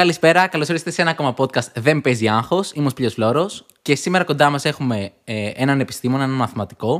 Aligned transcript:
Καλησπέρα, 0.00 0.46
καλώς 0.46 0.68
ήρθατε 0.68 0.90
σε 0.90 1.02
ένα 1.02 1.10
ακόμα 1.10 1.34
podcast 1.36 1.72
Δεν 1.74 2.00
παίζει 2.00 2.28
άγχος. 2.28 2.72
Είμαι 2.72 2.86
ο 2.86 2.90
Σπίλιος 2.90 3.12
Φλόρο 3.12 3.50
και 3.82 3.94
σήμερα 3.94 4.24
κοντά 4.24 4.50
μας 4.50 4.64
έχουμε 4.64 5.12
ε, 5.24 5.50
έναν 5.54 5.80
επιστήμονα, 5.80 6.22
έναν 6.22 6.36
μαθηματικό, 6.36 6.92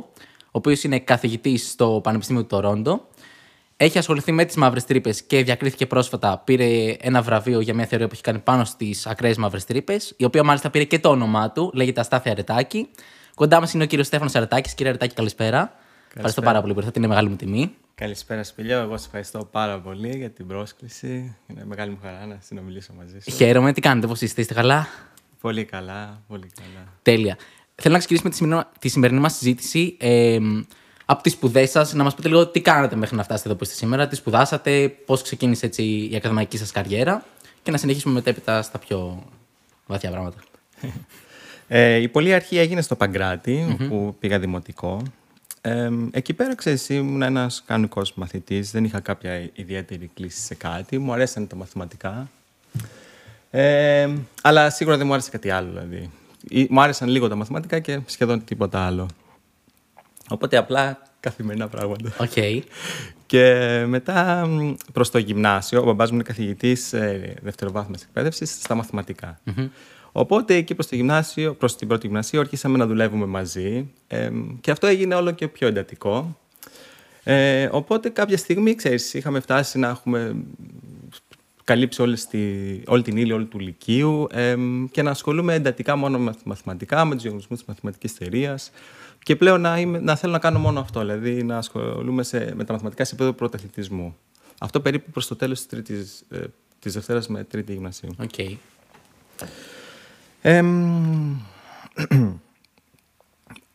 ο 0.45 0.51
οποίος 0.51 0.85
είναι 0.85 0.99
καθηγητής 0.99 1.71
στο 1.71 2.01
Πανεπιστήμιο 2.03 2.43
του 2.43 2.49
Τορόντο. 2.49 3.09
Έχει 3.77 3.99
ασχοληθεί 3.99 4.33
με 4.33 4.45
τις 4.45 4.57
μαύρες 4.57 4.85
τρύπες 4.85 5.23
και 5.23 5.43
διακρίθηκε 5.43 5.87
πρόσφατα. 5.87 6.43
Πήρε 6.45 6.97
ένα 7.01 7.23
βραβείο 7.23 7.61
για 7.61 7.75
μια 7.75 7.87
θεωρία 7.87 8.07
που 8.07 8.13
έχει 8.15 8.23
κάνει 8.23 8.39
πάνω 8.39 8.65
στις 8.65 9.07
ακραίες 9.07 9.37
μαύρες 9.37 9.65
τρύπες, 9.65 10.15
η 10.17 10.25
οποία 10.25 10.45
μάλιστα 10.45 10.71
πήρε 10.71 10.85
και 10.85 10.99
το 10.99 11.09
όνομά 11.09 11.51
του, 11.51 11.71
λέγεται 11.75 12.01
Αστάθεια 12.01 12.33
Αρετάκη. 12.33 12.89
Κοντά 13.35 13.61
μας 13.61 13.73
είναι 13.73 13.83
ο 13.83 13.87
κύριος 13.87 14.07
Στέφανος 14.07 14.35
Αρετάκης. 14.35 14.75
Κύριε 14.75 14.91
Αρετάκη, 14.91 15.15
καλησπέρα. 15.15 15.73
Ευχαριστώ 16.15 16.43
πάρα 16.43 16.61
πολύ 16.61 16.73
που 16.73 16.79
ήρθατε, 16.79 16.99
είναι 16.99 17.09
μεγάλη 17.09 17.29
μου 17.29 17.37
τιμή. 17.37 17.75
Καλησπέρα, 18.01 18.45
Σπηλιό. 18.45 18.79
Εγώ 18.79 18.97
σα 18.97 19.05
ευχαριστώ 19.05 19.49
πάρα 19.51 19.79
πολύ 19.79 20.17
για 20.17 20.31
την 20.31 20.47
πρόσκληση. 20.47 21.37
Είναι 21.47 21.65
μεγάλη 21.65 21.91
μου 21.91 21.99
χαρά 22.03 22.27
να 22.27 22.39
συνομιλήσω 22.41 22.93
μαζί 22.93 23.21
σα. 23.21 23.33
Χαίρομαι. 23.33 23.73
Τι 23.73 23.81
κάνετε, 23.81 24.07
πώς 24.07 24.21
είστε, 24.21 24.41
είστε 24.41 24.55
καλά; 24.55 24.87
Πολύ 25.41 25.65
καλά, 25.65 26.23
πολύ 26.29 26.51
καλά. 26.55 26.87
Τέλεια. 27.03 27.37
Θέλω 27.75 27.93
να 27.93 27.99
ξεκινήσουμε 27.99 28.31
τη 28.31 28.37
σημερινή, 28.37 28.63
τη 28.79 28.89
σημερινή 28.89 29.21
μας 29.21 29.37
συζήτηση 29.37 29.97
ε, 29.99 30.39
από 31.05 31.23
τις 31.23 31.33
σπουδές 31.33 31.71
σας. 31.71 31.93
Να 31.93 32.03
μας 32.05 32.15
πείτε 32.15 32.29
λίγο 32.29 32.47
τι 32.47 32.61
κάνατε 32.61 32.97
μέχρι 32.97 33.17
να 33.17 33.23
φτάσετε 33.23 33.49
εδώ 33.49 33.59
που 33.59 33.65
είστε 33.65 33.77
σήμερα, 33.77 34.09
τι 34.09 34.17
σπουδάσατε, 34.17 34.89
πώς 34.89 35.23
ξεκίνησε 35.23 35.67
έτσι 35.67 36.09
η 36.11 36.17
ακαδημαϊκή 36.17 36.59
σας 36.59 36.71
καριέρα 36.71 37.25
και 37.63 37.71
να 37.71 37.77
συνεχίσουμε 37.77 38.15
μετέπειτα 38.15 38.63
στα 38.63 38.79
πιο 38.79 39.27
βαθιά 39.87 40.11
πράγματα. 40.11 40.39
Ε, 41.69 41.95
η 41.95 42.09
πολύ 42.09 42.35
αρχή 42.35 42.59
έγινε 42.59 42.81
στο 42.81 42.97
Παγκράτη, 42.97 43.77
που 43.89 44.17
πήγα 44.19 44.39
δημοτικό. 44.39 45.03
Ε, 45.63 45.91
εκεί 46.11 46.35
πέρα, 46.35 46.55
ξέρεις, 46.55 46.89
ήμουν 46.89 47.23
ένας 47.23 47.63
κανονικός 47.67 48.15
μαθητής, 48.15 48.71
δεν 48.71 48.85
είχα 48.85 49.01
κάποια 49.01 49.51
ιδιαίτερη 49.55 50.11
κλίση 50.15 50.41
σε 50.41 50.55
κάτι, 50.55 50.99
μου 50.99 51.13
αρέσαν 51.13 51.47
τα 51.47 51.57
μαθηματικά. 51.57 52.31
Ε, 53.51 54.09
αλλά 54.43 54.71
σίγουρα 54.71 54.97
δεν 54.97 55.07
μου 55.07 55.13
άρεσε 55.13 55.31
κάτι 55.31 55.51
άλλο, 55.51 55.71
δηλαδή. 55.71 56.11
Ή- 56.49 56.67
Μου 56.71 56.81
άρεσαν 56.81 57.09
λίγο 57.09 57.29
τα 57.29 57.35
μαθηματικά 57.35 57.79
και 57.79 58.01
σχεδόν 58.07 58.45
τίποτα 58.45 58.81
άλλο. 58.87 59.09
Οπότε 60.29 60.57
απλά 60.57 61.03
καθημερινά 61.21 61.69
πράγματα. 61.69 62.11
Οκ. 62.19 62.65
Και 63.27 63.45
μετά 63.87 64.47
μ, 64.47 64.73
προς 64.93 65.11
το 65.11 65.19
γυμνάσιο, 65.19 65.81
ο 65.81 65.85
μπαμπάς 65.85 66.09
μου 66.11 66.15
είναι 66.15 66.25
καθηγητής 66.25 66.93
ε, 66.93 67.35
δευτεροβάθμιας 67.43 68.03
εκπαίδευσης 68.03 68.51
στα 68.63 68.75
μαθηματικά 68.75 69.41
Οπότε 70.13 70.55
εκεί 70.55 70.75
προς 70.75 70.87
το 70.87 70.95
γυμνάσιο, 70.95 71.55
προς 71.55 71.77
την 71.77 71.89
πρώτη 71.89 72.07
γυμνασίου, 72.07 72.41
αρχίσαμε 72.41 72.79
να 72.79 72.87
δουλεύουμε 72.87 73.27
μαζί 73.27 73.91
ε, 74.07 74.31
και 74.61 74.71
αυτό 74.71 74.87
έγινε 74.87 75.15
όλο 75.15 75.31
και 75.31 75.49
πιο 75.49 75.67
εντατικό. 75.67 76.39
Ε, 77.23 77.69
οπότε 77.73 78.09
κάποια 78.09 78.37
στιγμή, 78.37 78.75
ξέρεις, 78.75 79.15
είχαμε 79.15 79.41
φτάσει 79.41 79.79
να 79.79 79.89
έχουμε 79.89 80.37
καλύψει 81.65 82.03
όλη, 82.03 82.17
στη, 82.17 82.83
όλη 82.87 83.03
την 83.03 83.17
ύλη 83.17 83.33
όλη 83.33 83.45
του 83.45 83.59
Λυκείου 83.59 84.27
ε, 84.31 84.57
και 84.91 85.03
να 85.03 85.11
ασχολούμαι 85.11 85.55
εντατικά 85.55 85.97
μόνο 85.97 86.19
με 86.19 86.35
μαθηματικά, 86.45 87.05
με 87.05 87.13
τους 87.13 87.23
διαγωνισμούς 87.23 87.59
της 87.59 87.69
μαθηματικής 87.69 88.13
θεωρίας 88.13 88.71
και 89.23 89.37
πλέον 89.37 89.61
να, 89.61 89.79
είμαι, 89.79 89.99
να 89.99 90.17
θέλω 90.17 90.33
να 90.33 90.39
κάνω 90.39 90.59
μόνο 90.59 90.81
αυτό, 90.81 91.01
δηλαδή 91.01 91.43
να 91.43 91.57
ασχολούμαι 91.57 92.23
σε, 92.23 92.53
με 92.55 92.65
τα 92.65 92.73
μαθηματικά 92.73 93.05
σε 93.05 93.15
επίπεδο 93.15 93.33
πρωταθλητισμού. 93.37 94.17
Αυτό 94.59 94.81
περίπου 94.81 95.11
προς 95.11 95.27
το 95.27 95.37
τέλος 95.37 95.59
της, 95.59 95.67
τρίτης, 95.67 96.25
ε, 96.31 96.39
της 96.79 96.93
Δευτέρας 96.93 97.29
με 97.29 97.45
τρίτη 97.45 97.73
γυμνασίου. 97.73 98.11
Οκ. 98.19 98.35
Εμ, 100.43 101.37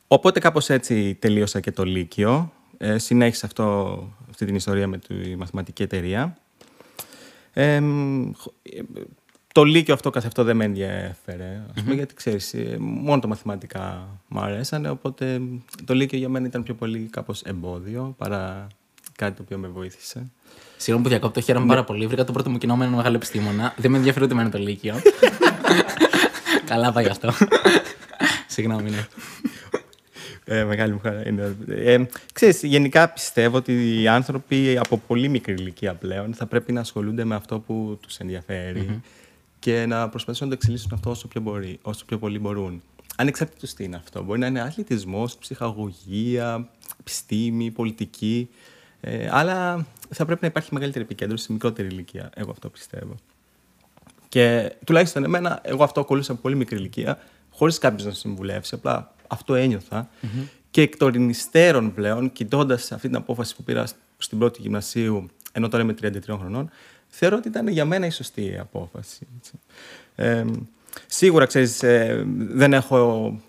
οπότε 0.07 0.39
κάπως 0.39 0.69
έτσι 0.69 1.15
τελείωσα 1.19 1.59
και 1.59 1.71
το 1.71 1.83
Λύκειο. 1.83 2.51
Ε, 2.77 2.97
συνέχισα 2.97 3.45
αυτό, 3.45 3.97
αυτή 4.29 4.45
την 4.45 4.55
ιστορία 4.55 4.87
με 4.87 4.97
τη 4.97 5.35
μαθηματική 5.35 5.83
εταιρεία. 5.83 6.37
Εμ, 7.53 8.31
χ- 8.33 8.47
ε, 8.63 8.81
το 9.53 9.63
Λύκειο 9.63 9.93
αυτό 9.93 10.09
καθ' 10.09 10.25
αυτό 10.25 10.43
δεν 10.43 10.55
με 10.55 10.65
ενδιαφέρε, 10.65 11.61
ας 11.75 11.81
πούμε, 11.83 11.95
γιατί 11.95 12.13
ξέρεις, 12.13 12.53
ε, 12.53 12.75
μόνο 12.79 13.19
τα 13.21 13.27
μαθηματικά 13.27 14.07
μου 14.27 14.39
αρέσανε, 14.39 14.89
οπότε 14.89 15.41
το 15.85 15.93
Λύκειο 15.93 16.17
για 16.17 16.29
μένα 16.29 16.47
ήταν 16.47 16.63
πιο 16.63 16.73
πολύ 16.73 16.99
κάπως 17.11 17.41
εμπόδιο 17.41 18.13
παρά 18.17 18.67
κάτι 19.15 19.35
το 19.35 19.41
οποίο 19.45 19.57
με 19.57 19.67
βοήθησε. 19.67 20.27
Συγγνώμη 20.77 21.03
που 21.03 21.09
διακόπτω, 21.09 21.41
χαίρομαι 21.41 21.65
πάρα 21.65 21.83
πολύ. 21.83 22.07
Βρήκα 22.07 22.23
το 22.23 22.31
πρώτο 22.31 22.49
μου 22.49 22.57
κοινό 22.57 22.75
με 22.75 22.83
έναν 22.83 22.95
μεγάλο 22.95 23.15
επιστήμονα. 23.15 23.73
Δεν 23.77 23.91
με 23.91 23.97
ενδιαφέρει 23.97 24.25
ούτε 24.25 24.33
εμένα 24.33 24.49
το 24.49 24.57
Λύκειο. 24.57 24.95
Καλά 26.65 26.91
πάει 26.91 27.05
αυτό. 27.05 27.31
Συγγνώμη, 28.47 28.89
ναι. 28.89 29.07
Ε, 30.47 30.63
μεγάλη 30.63 30.93
μου 30.93 30.99
χαρά 30.99 31.27
είναι. 31.27 31.55
Ε, 31.67 32.03
ξέρεις, 32.33 32.63
γενικά 32.63 33.09
πιστεύω 33.09 33.57
ότι 33.57 34.01
οι 34.01 34.07
άνθρωποι 34.07 34.77
από 34.77 34.97
πολύ 34.97 35.27
μικρή 35.29 35.53
ηλικία 35.53 35.93
πλέον 35.93 36.33
θα 36.33 36.45
πρέπει 36.45 36.71
να 36.71 36.79
ασχολούνται 36.79 37.23
με 37.23 37.35
αυτό 37.35 37.59
που 37.59 37.99
τους 38.01 38.17
ενδιαφερει 38.17 39.01
και 39.59 39.85
να 39.85 40.09
προσπαθήσουν 40.09 40.47
να 40.47 40.53
το 40.53 40.59
εξελίσσουν 40.61 40.91
αυτό 40.93 41.09
όσο 41.09 41.27
πιο, 41.27 41.41
μπορεί, 41.41 41.79
όσο 41.81 42.05
πιο 42.05 42.17
πολύ 42.17 42.39
μπορούν. 42.39 42.81
Ανεξαρτήτως 43.15 43.73
τι 43.73 43.83
είναι 43.83 43.95
αυτό. 43.95 44.23
Μπορεί 44.23 44.39
να 44.39 44.47
είναι 44.47 44.61
αθλητισμός, 44.61 45.37
ψυχαγωγία, 45.37 46.69
επιστήμη, 46.99 47.71
πολιτική. 47.71 48.49
Ε, 49.01 49.27
αλλά 49.31 49.85
θα 50.09 50.25
πρέπει 50.25 50.41
να 50.41 50.47
υπάρχει 50.47 50.69
μεγαλύτερη 50.73 51.03
επικέντρωση 51.03 51.43
σε 51.43 51.51
μικρότερη 51.51 51.87
ηλικία. 51.87 52.29
Εγώ 52.35 52.51
αυτό 52.51 52.69
πιστεύω. 52.69 53.15
Και 54.29 54.75
τουλάχιστον 54.85 55.23
εμένα, 55.23 55.59
εγώ 55.63 55.83
αυτό 55.83 55.99
ακολούθησα 55.99 56.31
από 56.31 56.41
πολύ 56.41 56.55
μικρή 56.55 56.77
ηλικία, 56.77 57.19
χωρίς 57.49 57.77
κάποιος 57.77 58.05
να 58.05 58.11
συμβουλεύσει. 58.11 58.75
Απλά 58.75 59.13
αυτό 59.27 59.55
ένιωθα. 59.55 60.09
Και 60.71 60.81
εκ 60.81 60.97
των 60.97 61.29
υστέρων 61.29 61.93
πλέον, 61.93 62.31
κοιτώντας 62.31 62.91
αυτή 62.91 63.07
την 63.07 63.17
απόφαση 63.17 63.55
που 63.55 63.63
πήρα 63.63 63.85
στην 64.17 64.37
πρώτη 64.39 64.61
γυμνασίου, 64.61 65.25
ενώ 65.51 65.67
τώρα 65.67 65.83
είμαι 65.83 65.95
33 66.01 66.37
χρονών, 66.39 66.69
θεωρώ 67.07 67.37
ότι 67.37 67.47
ήταν 67.47 67.67
για 67.67 67.85
μένα 67.85 68.05
η 68.05 68.09
σωστή 68.09 68.57
απόφαση. 68.59 69.27
έτσι. 69.37 69.53
Ε, 70.15 70.45
σίγουρα, 71.07 71.45
ξέρεις, 71.45 71.83
ε, 71.83 72.23
δεν 72.37 72.73
έχω 72.73 73.39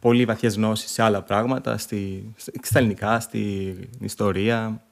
πολύ 0.00 0.24
βαθιές 0.24 0.54
γνώσεις 0.54 0.90
σε 0.90 1.02
άλλα 1.02 1.22
πράγματα, 1.22 1.78
στη, 1.78 2.32
στα 2.62 2.78
ελληνικά, 2.78 3.20
στην 3.20 3.88
ιστορία, 4.00 4.82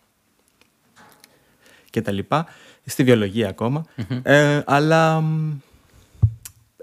και 1.97 2.03
τα 2.03 2.13
λοιπά, 2.13 2.47
στη 2.87 3.05
βιολογία 3.05 3.49
ακόμα. 3.49 3.85
Ε, 4.23 4.63
αλλά 4.67 5.21
μ, 5.21 5.53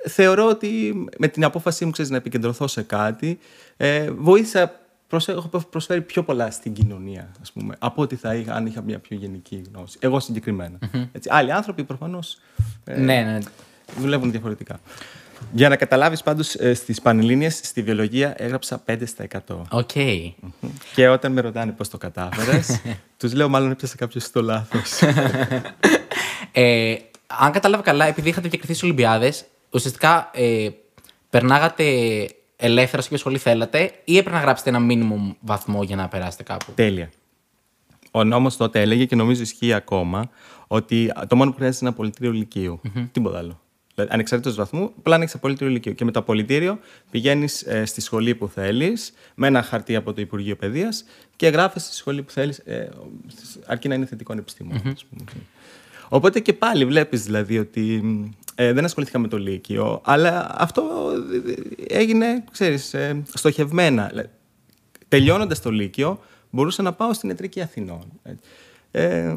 θεωρώ 0.08 0.48
ότι 0.48 1.06
με 1.18 1.28
την 1.28 1.44
απόφασή 1.44 1.86
μου 1.86 1.92
ξέρεις, 1.92 2.12
να 2.12 2.18
επικεντρωθώ 2.18 2.68
σε 2.68 2.82
κάτι, 2.82 3.40
ε, 3.78 4.12
βοήθησα, 4.12 4.80
προσε- 5.08 5.36
έχω 5.36 5.48
προσφέρει 5.70 6.02
πιο 6.02 6.24
πολλά 6.24 6.52
στην 6.52 6.74
κοινωνία, 6.74 7.32
ας 7.42 7.52
πούμε, 7.52 7.76
από 7.80 8.02
ότι 8.02 8.16
θα 8.16 8.36
είχα 8.36 8.54
αν 8.54 8.66
είχα 8.66 8.82
μια 8.82 9.00
πιο 9.00 9.18
γενική 9.18 9.64
γνώση. 9.74 9.98
Εγώ 10.02 10.20
συγκεκριμένα. 10.20 10.78
Έτσι, 11.12 11.30
άλλοι 11.32 11.52
άνθρωποι 11.52 11.84
προφανώς 11.84 12.38
ε, 12.84 12.98
ναι, 13.00 13.22
ναι. 13.22 13.38
δουλεύουν 14.00 14.32
διαφορετικά. 14.32 14.80
Για 15.52 15.70
να 15.70 15.76
καταλάβεις 15.76 16.24
πάντως, 16.24 16.56
ε, 16.56 16.74
στις 16.74 17.02
Πανελλήνιες, 17.02 17.60
στη 17.64 17.82
βιολογία 17.82 18.34
έγραψα 18.38 18.78
5 18.86 19.06
στα 19.06 19.24
100. 19.24 19.62
Οκ. 19.70 19.92
Και 20.94 21.08
όταν 21.08 21.32
με 21.32 21.42
ρωτάνε 21.42 21.72
πώς 21.72 21.90
το 21.90 21.98
κατάφερες, 21.98 22.82
τους 23.20 23.34
λέω 23.34 23.50
μάλλον 23.50 23.72
έπιασα 23.72 23.96
κάποιο 23.96 24.24
σωστό 24.24 24.42
λάθος. 24.42 24.92
Ε, 26.56 26.96
αν 27.28 27.52
κατάλαβα 27.52 27.84
καλά, 27.84 28.06
επειδή 28.06 28.30
είχατε 28.30 28.48
διακριθεί 28.48 28.74
στις 28.74 28.84
Ολυμπιάδες, 28.84 29.46
ουσιαστικά 29.70 30.30
ε, 30.34 30.70
περνάγατε 31.30 31.84
ελεύθερα 32.56 33.02
σε 33.02 33.10
ποια 33.10 33.18
σχολή 33.18 33.38
θέλατε 33.38 33.92
ή 34.04 34.18
έπρεπε 34.18 34.36
να 34.38 34.42
γράψετε 34.42 34.70
ένα 34.70 34.80
minimum 34.90 35.36
βαθμό 35.40 35.84
για 35.84 35.96
να 35.96 36.08
περάσετε 36.08 36.44
κάπου; 36.44 36.72
Τέλεια. 36.76 37.10
Ο 38.12 38.24
νόμος 38.24 38.58
τότε 38.58 38.82
έλεγε 38.82 39.06
και 39.06 39.16
νομίζω 39.16 39.42
ισχύει 39.42 39.74
ακόμα 39.74 40.30
ότι 40.68 41.12
το 41.28 41.36
μόνο 41.36 41.52
που 41.52 41.58
χρειάζεται 41.58 41.86
είναι 41.86 41.90
ένα 41.90 41.98
πολιτήριο 41.98 42.32
λυκείου. 42.32 42.82
Τίποτα 43.12 43.38
άλλο. 43.38 43.63
Δηλαδή, 43.96 44.14
ανεξαρτήτως 44.14 44.56
βαθμού, 44.56 44.92
απλά 44.98 45.18
να 45.18 45.24
έχεις 45.24 45.36
απολυτήριο 45.36 45.74
λυκείου. 45.74 45.94
Και 45.94 46.06
με 46.06 46.12
το 46.12 46.20
απολυτήριο 46.20 46.80
πηγαίνεις 47.12 47.66
στη 47.84 48.02
σχολή 48.02 48.36
που 48.36 48.48
θέλεις, 48.48 49.14
με 49.36 49.48
ένα 49.48 49.62
χαρτί 49.62 49.96
από 49.96 50.14
το 50.14 50.22
Υπουργείο 50.22 50.56
Παιδείας 50.56 51.06
και 51.36 51.48
γράφεις 51.48 51.84
στη 51.84 51.96
σχολή 51.96 52.24
που 52.24 52.32
θέλεις, 52.32 52.58
ε, 52.58 52.90
αρκεί 53.66 53.88
να 53.88 53.96
είναι 53.96 54.06
θετικών 54.06 54.38
επιστήμων. 54.38 54.76
ας 54.76 55.06
πούμε. 55.06 55.24
Οπότε 56.10 56.40
και 56.40 56.54
πάλι 56.54 56.86
βλέπεις 56.86 57.24
δηλαδή 57.24 57.60
ότι 57.60 58.04
ε, 58.56 58.74
δεν 58.74 58.86
ασχολήθηκα 58.86 59.20
με 59.20 59.28
το 59.28 59.38
Λύκειο, 59.38 60.02
αλλά 60.04 60.56
αυτό 60.58 60.84
ε, 61.88 61.98
έγινε, 62.00 62.44
ξέρεις, 62.52 62.94
ε, 62.94 63.24
στοχευμένα. 63.34 64.12
Τελειώνοντας 65.08 65.62
το 65.62 65.72
Λύκειο, 65.72 66.20
μπορούσα 66.50 66.82
να 66.82 66.94
πάω 66.94 67.14
στην 67.14 67.30
Ετρική 67.30 67.62
Αθηνών. 67.62 68.06
Ε, 68.92 69.36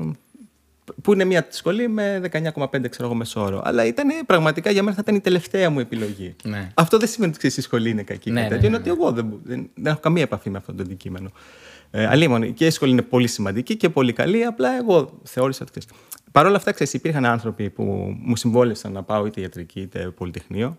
που 1.02 1.12
είναι 1.12 1.24
μια 1.24 1.46
σχολή 1.48 1.88
με 1.88 2.20
19,5 2.32 2.88
ξέρω 2.90 3.04
εγώ 3.08 3.14
μεσόωρο. 3.14 3.62
Αλλά 3.64 3.84
ήταν 3.84 4.08
πραγματικά 4.26 4.70
για 4.70 4.82
μένα 4.82 4.94
θα 4.94 5.00
ήταν 5.04 5.14
η 5.14 5.20
τελευταία 5.20 5.70
μου 5.70 5.80
επιλογή. 5.80 6.36
Ναι. 6.44 6.70
Αυτό 6.74 6.98
δεν 6.98 7.08
σημαίνει 7.08 7.30
ότι 7.30 7.38
ξέρεις, 7.38 7.56
η 7.56 7.60
σχολή 7.60 7.90
είναι 7.90 8.02
κακή. 8.02 8.30
Ναι, 8.30 8.40
κάτι 8.40 8.54
ναι, 8.54 8.60
τέτοιο. 8.60 8.70
ναι, 8.70 8.76
Είναι 8.76 8.90
ότι 8.90 9.00
εγώ 9.00 9.12
δεν, 9.12 9.40
δεν, 9.44 9.70
δεν 9.74 9.86
έχω 9.92 10.00
καμία 10.00 10.22
επαφή 10.22 10.50
με 10.50 10.58
αυτό 10.58 10.74
το 10.74 10.82
αντικείμενο. 10.82 11.30
Ε, 11.90 12.06
αλλήμον, 12.06 12.54
και 12.54 12.66
η 12.66 12.70
σχολή 12.70 12.92
είναι 12.92 13.02
πολύ 13.02 13.26
σημαντική 13.26 13.76
και 13.76 13.88
πολύ 13.88 14.12
καλή. 14.12 14.44
Απλά 14.44 14.76
εγώ 14.78 15.20
θεώρησα 15.22 15.64
ότι. 15.68 15.80
ξέρεις. 15.80 15.88
Παρ' 16.32 16.46
όλα 16.46 16.56
αυτά, 16.56 16.72
ξέρεις, 16.72 16.92
υπήρχαν 16.92 17.24
άνθρωποι 17.24 17.70
που 17.70 17.82
μου 18.18 18.36
συμβόλαισαν 18.36 18.92
να 18.92 19.02
πάω 19.02 19.26
είτε 19.26 19.40
ιατρική 19.40 19.80
είτε 19.80 20.10
πολυτεχνείο. 20.16 20.78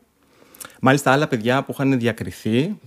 Μάλιστα, 0.82 1.12
άλλα 1.12 1.28
παιδιά 1.28 1.64
που 1.64 1.72
είχαν 1.72 2.00
διακριθεί, 2.00 2.80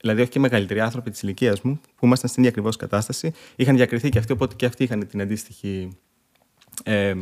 δηλαδή 0.00 0.20
όχι 0.20 0.30
και 0.30 0.38
μεγαλύτεροι 0.38 0.80
άνθρωποι 0.80 1.10
της 1.10 1.22
ηλικίας 1.22 1.60
μου, 1.60 1.80
που 1.96 2.06
ήμασταν 2.06 2.28
στην 2.28 2.42
ίδια 2.42 2.54
ακριβώς 2.54 2.76
κατάσταση, 2.76 3.32
είχαν 3.56 3.76
διακριθεί 3.76 4.08
και 4.08 4.18
αυτοί, 4.18 4.32
οπότε 4.32 4.54
και 4.54 4.66
αυτοί 4.66 4.84
είχαν 4.84 5.06
την 5.06 5.20
αντίστοιχη 5.20 5.96
ε, 6.84 7.14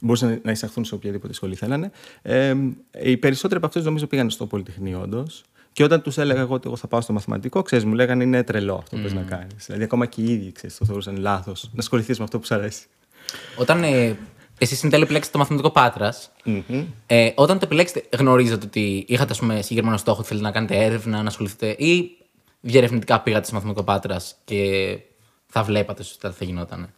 μπορούσαν 0.00 0.40
να 0.44 0.50
εισαχθούν 0.50 0.84
σε 0.84 0.94
οποιαδήποτε 0.94 1.32
σχολή 1.32 1.54
θέλανε. 1.54 1.90
Ε, 2.22 2.54
οι 3.02 3.16
περισσότεροι 3.16 3.56
από 3.56 3.66
αυτούς 3.66 3.84
νομίζω 3.84 4.06
πήγαν 4.06 4.30
στο 4.30 4.46
Πολυτεχνείο, 4.46 5.00
όντως. 5.00 5.44
Και 5.72 5.84
όταν 5.84 6.02
τους 6.02 6.18
έλεγα 6.18 6.40
εγώ 6.40 6.54
ότι 6.54 6.62
εγώ 6.66 6.76
θα 6.76 6.86
πάω 6.86 7.00
στο 7.00 7.12
μαθηματικό, 7.12 7.62
ξέρεις, 7.62 7.84
μου 7.84 7.94
λέγανε 7.94 8.22
είναι 8.22 8.42
τρελό 8.42 8.74
αυτό 8.74 8.96
που 8.96 9.08
mm. 9.08 9.12
να 9.12 9.22
κάνεις. 9.22 9.66
Δηλαδή, 9.66 9.84
ακόμα 9.84 10.06
και 10.06 10.20
οι 10.20 10.32
ίδιοι 10.32 10.52
ξέρεις, 10.52 10.76
το 10.76 10.84
θεωρούσαν 10.84 11.16
λάθος 11.16 11.70
να 11.72 11.78
ασχοληθείς 11.78 12.18
με 12.18 12.24
αυτό 12.24 12.38
που 12.38 12.46
σου 12.46 12.54
αρέσει. 12.54 12.86
Όταν 13.56 13.82
ε, 13.82 14.16
εσείς 14.58 14.84
εν 14.84 14.90
τέλει 14.90 15.02
επιλέξετε 15.02 15.38
το 15.38 15.44
μαθηματικό 15.44 15.72
mm-hmm. 16.44 16.84
ε, 17.06 17.30
όταν 17.34 17.58
το 17.58 17.64
επιλέξετε, 17.64 18.04
γνωρίζετε 18.16 18.66
ότι 18.66 19.04
είχατε 19.08 19.32
ας 19.32 19.38
πούμε, 19.38 19.62
συγκεκριμένο 19.62 19.96
στόχο 19.96 20.18
ότι 20.18 20.28
θέλετε 20.28 20.46
να 20.46 20.52
κάνετε 20.52 20.84
έρευνα, 20.84 21.22
να 21.22 21.28
ασχοληθείτε, 21.28 21.68
ή 21.68 22.16
διερευνητικά 22.60 23.20
πήγατε 23.20 23.44
στο 23.44 23.54
μαθηματικό 23.54 23.84
πάτρας 23.84 24.36
και 24.44 24.98
θα 25.46 25.62
βλέπατε 25.62 26.04
ότι 26.24 26.34
θα 26.36 26.44
γινόταν. 26.44 26.88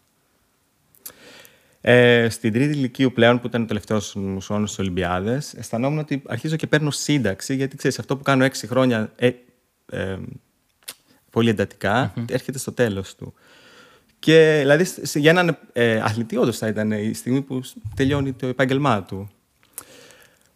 Ε, 1.88 2.28
στην 2.28 2.52
τρίτη 2.52 2.72
ηλικίου 2.72 3.12
πλέον, 3.12 3.40
που 3.40 3.46
ήταν 3.46 3.62
ο 3.62 3.64
τελευταίος 3.64 4.14
μου 4.14 4.40
χρόνο 4.40 4.66
στις 4.66 4.78
Ολυμπιάδες, 4.78 5.54
αισθανόμουν 5.54 5.98
ότι 5.98 6.22
αρχίζω 6.26 6.56
και 6.56 6.66
παίρνω 6.66 6.90
σύνταξη, 6.90 7.54
γιατί 7.54 7.76
ξέρεις, 7.76 7.98
αυτό 7.98 8.16
που 8.16 8.22
κάνω 8.22 8.44
έξι 8.44 8.66
χρόνια 8.66 9.12
ε, 9.16 9.30
ε, 9.92 10.16
πολύ 11.30 11.48
εντατικά, 11.48 12.12
mm-hmm. 12.12 12.24
έρχεται 12.30 12.58
στο 12.58 12.72
τέλος 12.72 13.14
του. 13.14 13.34
Και 14.18 14.58
δηλαδή 14.60 14.86
για 15.14 15.30
έναν 15.30 15.58
ε, 15.72 16.00
αθλητή, 16.00 16.36
όντως 16.36 16.58
θα 16.58 16.66
ήταν 16.66 16.90
η 16.90 17.14
στιγμή 17.14 17.42
που 17.42 17.60
τελειώνει 17.94 18.32
το 18.32 18.46
επάγγελμά 18.46 19.02
του. 19.02 19.30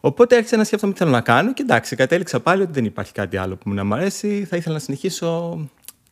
Οπότε 0.01 0.37
άρχισα 0.37 0.57
να 0.57 0.65
σκέφτομαι 0.65 0.93
τι 0.93 0.99
θέλω 0.99 1.11
να 1.11 1.21
κάνω 1.21 1.53
και 1.53 1.63
εντάξει, 1.63 1.97
κατέληξα 1.97 2.41
πάλι 2.41 2.63
ότι 2.63 2.73
δεν 2.73 2.85
υπάρχει 2.85 3.13
κάτι 3.13 3.37
άλλο 3.37 3.57
που 3.57 3.69
μου 3.69 3.75
να 3.75 3.85
μου 3.85 3.95
αρέσει. 3.95 4.45
Θα 4.45 4.57
ήθελα 4.57 4.75
να 4.75 4.81
συνεχίσω 4.81 5.59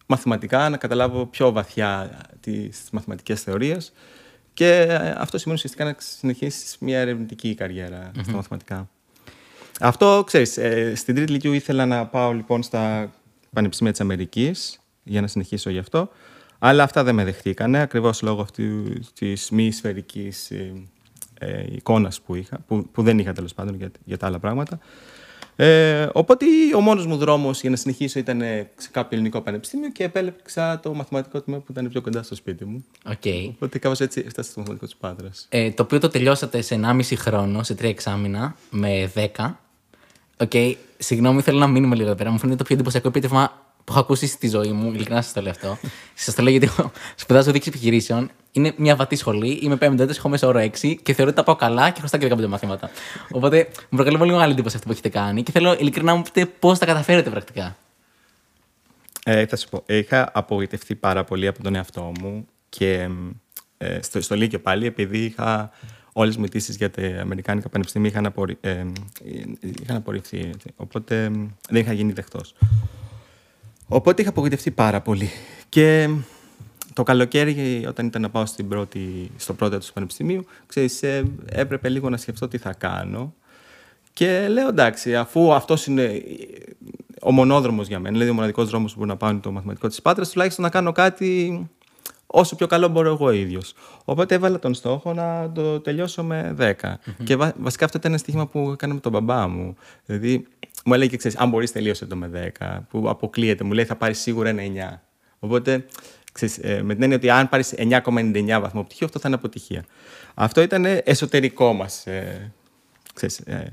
μαθηματικά, 0.06 0.68
να 0.68 0.76
καταλάβω 0.76 1.26
πιο 1.26 1.52
βαθιά 1.52 2.20
τις 2.40 2.88
μαθηματικές 2.92 3.42
θεωρίες. 3.42 3.92
Και 4.58 5.00
αυτό 5.16 5.38
σημαίνει 5.38 5.58
ουσιαστικά 5.58 5.84
να 5.84 5.94
συνεχίσεις 5.98 6.76
μια 6.80 6.98
ερευνητική 6.98 7.54
καριέρα 7.54 8.10
στα 8.22 8.32
μαθηματικά. 8.32 8.88
Αυτό, 9.80 10.22
ξέρεις, 10.26 10.56
ε, 10.56 10.94
στην 10.94 11.14
τρίτη 11.14 11.30
ηλικίου 11.30 11.52
ήθελα 11.52 11.86
να 11.86 12.06
πάω 12.06 12.32
λοιπόν 12.32 12.62
στα 12.62 13.12
πανεπιστήμια 13.52 13.92
της 13.92 14.00
Αμερικής 14.00 14.80
για 15.02 15.20
να 15.20 15.26
συνεχίσω 15.26 15.70
γι' 15.70 15.78
αυτό. 15.78 16.10
Αλλά 16.58 16.82
αυτά 16.82 17.04
δεν 17.04 17.14
με 17.14 17.24
δεχτήκανε, 17.24 17.80
ακριβώς 17.80 18.22
λόγω 18.22 18.40
αυτή 18.40 18.92
της 19.14 19.50
μη 19.50 19.72
σφαιρικής 19.72 20.50
ε, 20.50 20.72
ε, 21.38 21.64
εικόνας 21.74 22.20
που, 22.20 22.34
είχα, 22.34 22.58
που, 22.66 22.88
που 22.92 23.02
δεν 23.02 23.18
είχα 23.18 23.32
τέλος 23.32 23.54
πάντων 23.54 23.74
για, 23.74 23.90
για 24.04 24.16
τα 24.16 24.26
άλλα 24.26 24.38
πράγματα. 24.38 24.78
Ε, 25.60 26.08
οπότε 26.12 26.46
ο 26.76 26.80
μόνος 26.80 27.06
μου 27.06 27.16
δρόμος 27.16 27.60
για 27.60 27.70
να 27.70 27.76
συνεχίσω 27.76 28.18
ήταν 28.18 28.40
σε 28.76 28.88
κάποιο 28.90 29.08
ελληνικό 29.16 29.40
πανεπιστήμιο 29.40 29.90
και 29.90 30.04
επέλεξα 30.04 30.80
το 30.80 30.94
μαθηματικό 30.94 31.40
τμήμα 31.40 31.60
που 31.60 31.72
ήταν 31.72 31.88
πιο 31.88 32.00
κοντά 32.00 32.22
στο 32.22 32.34
σπίτι 32.34 32.64
μου. 32.64 32.84
Okay. 33.08 33.50
Οπότε 33.54 33.78
κάπως 33.78 34.00
έτσι 34.00 34.22
έφτασα 34.26 34.50
στο 34.50 34.60
μαθηματικό 34.60 34.86
της 34.86 34.96
Πάτρας. 34.96 35.46
Ε, 35.48 35.70
το 35.70 35.82
οποίο 35.82 35.98
το 35.98 36.08
τελειώσατε 36.08 36.60
σε 36.60 36.80
1,5 36.82 37.16
χρόνο, 37.16 37.62
σε 37.62 37.74
3 37.74 37.82
εξάμεινα, 37.84 38.56
με 38.70 39.12
10. 39.14 39.58
OK, 40.36 40.50
okay. 40.52 40.74
συγγνώμη, 40.98 41.40
θέλω 41.40 41.58
να 41.58 41.66
μείνουμε 41.66 41.94
λίγο 41.94 42.08
εδώ 42.08 42.16
πέρα. 42.16 42.30
Μου 42.30 42.38
φαίνεται 42.38 42.58
το 42.58 42.64
πιο 42.64 42.74
εντυπωσιακό 42.74 43.08
επίτευγμα 43.08 43.52
που 43.84 43.92
έχω 43.92 44.00
ακούσει 44.00 44.26
στη 44.26 44.48
ζωή 44.48 44.72
μου. 44.72 44.92
Ειλικρινά 44.92 45.22
σας 45.22 45.32
το 45.32 45.40
λέω 45.40 45.50
αυτό. 45.50 45.78
σας 46.14 46.34
το 46.34 46.42
λέω 46.42 46.50
γιατί 46.50 46.70
σπουδάζω 47.22 47.50
διοίκηση 47.52 47.68
επιχειρήσεων. 47.68 48.30
Είναι 48.52 48.72
μια 48.76 48.96
βατή 48.96 49.16
σχολή. 49.16 49.50
Είμαι 49.62 49.76
πέμπτο 49.76 50.02
έτος, 50.02 50.16
έχω 50.16 50.28
μέσο 50.28 50.46
όρο 50.46 50.60
6 50.60 50.94
και 51.02 51.12
θεωρώ 51.14 51.30
ότι 51.30 51.34
τα 51.34 51.44
πάω 51.44 51.56
καλά 51.56 51.90
και 51.90 51.98
χρωστάω 51.98 52.18
και 52.18 52.28
15 52.34 52.46
μαθήματα. 52.46 52.90
Οπότε 53.32 53.68
μου 53.80 53.96
προκαλεί 53.96 54.18
πολύ 54.18 54.32
μεγάλη 54.32 54.52
εντύπωση 54.52 54.76
αυτό 54.76 54.86
που 54.88 54.92
έχετε 54.92 55.08
κάνει 55.08 55.42
και 55.42 55.52
θέλω 55.52 55.76
ειλικρινά 55.78 56.12
να 56.12 56.16
μου 56.16 56.22
πείτε 56.22 56.46
πώς 56.46 56.78
τα 56.78 56.86
καταφέρετε 56.86 57.30
πρακτικά. 57.30 57.76
Ε, 59.24 59.46
θα 59.46 59.56
σου 59.56 59.68
πω. 59.68 59.82
Είχα 59.86 60.30
απογοητευτεί 60.32 60.94
πάρα 60.94 61.24
πολύ 61.24 61.46
από 61.46 61.62
τον 61.62 61.74
εαυτό 61.74 62.12
μου 62.20 62.46
και 62.68 63.08
ε, 63.78 63.98
στο, 64.02 64.20
στο 64.20 64.34
Λύκειο 64.34 64.60
πάλι, 64.60 64.86
επειδή 64.86 65.18
είχα 65.18 65.70
όλες 66.12 66.36
μου 66.36 66.44
αιτήσει 66.44 66.72
για 66.72 66.90
τα 66.90 67.02
Αμερικάνικα 67.20 67.68
πανεπιστήμια 67.68 68.10
είχαν, 68.10 68.26
απορρι... 68.26 68.56
ε, 68.60 68.84
είχαν 69.82 69.96
απορριφθεί. 69.96 70.50
Οπότε 70.76 71.30
δεν 71.68 71.80
είχα 71.80 71.92
γίνει 71.92 72.12
δεχτός. 72.12 72.54
Οπότε 73.88 74.20
είχα 74.20 74.30
απογοητευτεί 74.30 74.70
πάρα 74.70 75.00
πολύ. 75.00 75.30
Και 75.68 76.08
το 76.98 77.04
καλοκαίρι, 77.04 77.84
όταν 77.88 78.06
ήταν 78.06 78.22
να 78.22 78.30
πάω 78.30 78.46
στην 78.46 78.68
πρώτη, 78.68 79.30
στο 79.36 79.54
πρώτο 79.54 79.74
έτος 79.74 79.86
του 79.86 79.92
Πανεπιστημίου, 79.92 80.44
ξέρεις, 80.66 81.02
ε, 81.02 81.24
έπρεπε 81.46 81.88
λίγο 81.88 82.10
να 82.10 82.16
σκεφτώ 82.16 82.48
τι 82.48 82.58
θα 82.58 82.72
κάνω. 82.72 83.34
Και 84.12 84.48
λέω 84.48 84.68
εντάξει, 84.68 85.16
αφού 85.16 85.52
αυτός 85.52 85.86
είναι 85.86 86.22
ο 87.22 87.32
μονόδρομος 87.32 87.86
για 87.86 87.98
μένα, 87.98 88.12
δηλαδή 88.12 88.30
ο 88.30 88.34
μοναδικός 88.34 88.68
δρόμος 88.68 88.92
που 88.92 88.98
μπορεί 88.98 89.10
να 89.10 89.16
πάω 89.16 89.30
είναι 89.30 89.40
το 89.40 89.52
μαθηματικό 89.52 89.88
της 89.88 90.02
Πάτρας, 90.02 90.30
τουλάχιστον 90.30 90.64
να 90.64 90.70
κάνω 90.70 90.92
κάτι 90.92 91.68
όσο 92.26 92.56
πιο 92.56 92.66
καλό 92.66 92.88
μπορώ 92.88 93.08
εγώ 93.08 93.30
ίδιος. 93.30 93.74
Οπότε 94.04 94.34
έβαλα 94.34 94.58
τον 94.58 94.74
στόχο 94.74 95.12
να 95.12 95.50
το 95.54 95.80
τελειώσω 95.80 96.22
με 96.24 96.54
10. 96.58 96.98
Και 97.24 97.36
βασικά 97.36 97.84
αυτό 97.84 97.98
ήταν 97.98 98.10
ένα 98.10 98.18
στοίχημα 98.18 98.46
που 98.46 98.70
έκανα 98.72 98.94
με 98.94 99.00
τον 99.00 99.12
μπαμπά 99.12 99.48
μου. 99.48 99.76
Δηλαδή, 100.04 100.46
μου 100.84 100.94
έλεγε, 100.94 101.16
ξέρεις, 101.16 101.36
αν 101.38 101.48
μπορείς, 101.48 101.72
τελείωσε 101.72 102.06
το 102.06 102.16
με 102.16 102.52
10, 102.58 102.86
που 102.88 103.08
αποκλείεται. 103.08 103.64
Μου 103.64 103.72
λέει, 103.72 103.84
θα 103.84 103.96
πάρεις 103.96 104.18
σίγουρα 104.18 104.48
ένα 104.48 104.62
9. 104.62 105.02
Οπότε, 105.38 105.84
ξέρεις, 106.46 106.58
ε, 106.58 106.82
με 106.82 106.94
την 106.94 107.02
έννοια 107.02 107.16
ότι 107.16 107.30
αν 107.30 107.48
πάρεις 107.48 107.74
9,99 107.76 108.60
βαθμό 108.60 108.84
πτυχίο, 108.84 109.06
αυτό 109.06 109.18
θα 109.18 109.28
είναι 109.28 109.36
αποτυχία. 109.36 109.84
Αυτό 110.34 110.60
ήταν 110.60 110.84
εσωτερικό 111.04 111.72
μας 111.72 112.06
ε, 112.06 112.52
ε, 113.44 113.64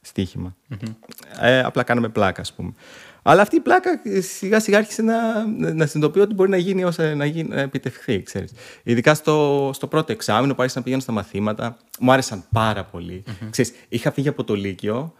στοίχημα. 0.00 0.56
Ε, 1.40 1.60
απλά 1.60 1.82
κάναμε 1.82 2.08
πλάκα, 2.08 2.40
ας 2.40 2.52
πούμε. 2.52 2.72
Αλλά 3.22 3.42
αυτή 3.42 3.56
η 3.56 3.60
πλάκα 3.60 4.00
σιγά 4.20 4.60
σιγά 4.60 4.78
άρχισε 4.78 5.02
να, 5.02 5.46
να 5.46 5.86
συνειδητοποιεί 5.86 6.22
ότι 6.24 6.34
μπορεί 6.34 6.50
να 6.50 6.56
γίνει 6.56 6.84
όσο 6.84 7.02
να, 7.02 7.24
γίνει, 7.24 7.48
να 7.48 7.60
επιτευχθεί, 7.60 8.22
ξέρεις. 8.22 8.52
Ειδικά 8.82 9.14
στο, 9.14 9.70
στο 9.74 9.86
πρώτο 9.86 10.12
εξάμεινο 10.12 10.54
που 10.54 10.60
άρχισα 10.60 10.78
να 10.78 10.84
πηγαίνω 10.84 11.02
στα 11.02 11.12
μαθήματα, 11.12 11.76
μου 12.00 12.12
άρεσαν 12.12 12.44
πάρα 12.52 12.84
πολύ. 12.84 13.22
Mm-hmm. 13.26 13.46
Ξέρεις, 13.50 13.72
είχα 13.88 14.12
φύγει 14.12 14.28
από 14.28 14.44
το 14.44 14.54
Λύκειο 14.54 15.14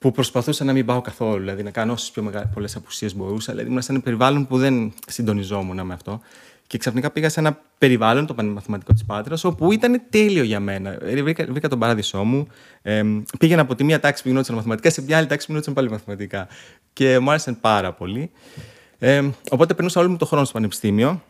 που 0.00 0.10
προσπαθούσα 0.10 0.64
να 0.64 0.72
μην 0.72 0.86
πάω 0.86 1.00
καθόλου, 1.00 1.38
δηλαδή 1.38 1.62
να 1.62 1.70
κάνω 1.70 1.92
όσες 1.92 2.10
πιο 2.10 2.30
πολλές 2.54 2.76
απουσίες 2.76 3.16
μπορούσα. 3.16 3.52
Δηλαδή 3.52 3.70
ήμουν 3.70 3.82
σε 3.82 3.92
ένα 3.92 4.00
περιβάλλον 4.00 4.46
που 4.46 4.58
δεν 4.58 4.92
συντονιζόμουν 5.06 5.86
με 5.86 5.94
αυτό. 5.94 6.20
Και 6.66 6.78
ξαφνικά 6.78 7.10
πήγα 7.10 7.28
σε 7.28 7.40
ένα 7.40 7.60
περιβάλλον, 7.78 8.26
το 8.26 8.34
πανεμαθηματικό 8.34 8.92
της 8.92 9.04
Πάτρας, 9.04 9.44
όπου 9.44 9.72
ήταν 9.72 10.02
τέλειο 10.10 10.42
για 10.42 10.60
μένα. 10.60 10.98
Ε, 11.02 11.22
βρήκα, 11.22 11.46
βρήκα 11.48 11.68
τον 11.68 11.78
παράδεισό 11.78 12.24
μου. 12.24 12.46
Ε, 12.82 13.02
πήγαινα 13.38 13.62
από 13.62 13.74
τη 13.74 13.84
μία 13.84 14.00
τάξη 14.00 14.22
που 14.22 14.28
γινόταν 14.28 14.56
μαθηματικά 14.56 14.90
σε 14.90 15.02
μια 15.02 15.16
άλλη 15.16 15.26
τάξη 15.26 15.46
που 15.46 15.52
γινόταν 15.52 15.74
πάλι 15.74 15.90
μαθηματικά. 15.90 16.48
Και 16.92 17.18
μου 17.18 17.30
άρεσαν 17.30 17.60
πάρα 17.60 17.92
πολύ. 17.92 18.30
Ε, 18.98 19.28
οπότε 19.50 19.74
περνούσα 19.74 20.00
όλο 20.00 20.10
μου 20.10 20.16
το 20.16 20.26
χρόνο 20.26 20.44
στο 20.44 20.52
πανεπιστήμιο 20.52 21.22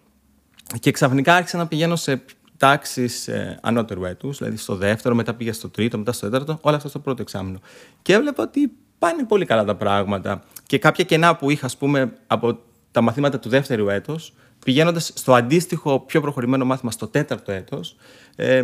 και 0.80 0.90
ξαφνικά 0.90 1.34
άρχισα 1.34 1.56
να 1.56 1.66
πηγαίνω 1.66 1.96
σε 1.96 2.22
τάξεις 2.60 3.28
ε, 3.28 3.58
ανώτερου 3.62 4.04
έτους, 4.04 4.38
δηλαδή 4.38 4.56
στο 4.56 4.76
δεύτερο, 4.76 5.14
μετά 5.14 5.34
πήγα 5.34 5.52
στο 5.52 5.68
τρίτο, 5.68 5.98
μετά 5.98 6.12
στο 6.12 6.30
τέταρτο, 6.30 6.58
όλα 6.60 6.76
αυτά 6.76 6.88
στο 6.88 6.98
πρώτο 6.98 7.22
εξάμεινο. 7.22 7.60
Και 8.02 8.12
έβλεπα 8.12 8.42
ότι 8.42 8.72
πάνε 8.98 9.24
πολύ 9.24 9.44
καλά 9.44 9.64
τα 9.64 9.74
πράγματα. 9.76 10.42
Και 10.66 10.78
κάποια 10.78 11.04
κενά 11.04 11.36
που 11.36 11.50
είχα, 11.50 11.66
ας 11.66 11.76
πούμε, 11.76 12.12
από 12.26 12.58
τα 12.90 13.00
μαθήματα 13.00 13.38
του 13.38 13.48
δεύτερου 13.48 13.88
έτους, 13.88 14.32
πηγαίνοντας 14.64 15.12
στο 15.14 15.34
αντίστοιχο 15.34 16.00
πιο 16.00 16.20
προχωρημένο 16.20 16.64
μάθημα 16.64 16.90
στο 16.90 17.06
τέταρτο 17.06 17.52
έτος, 17.52 17.96
ε, 18.36 18.62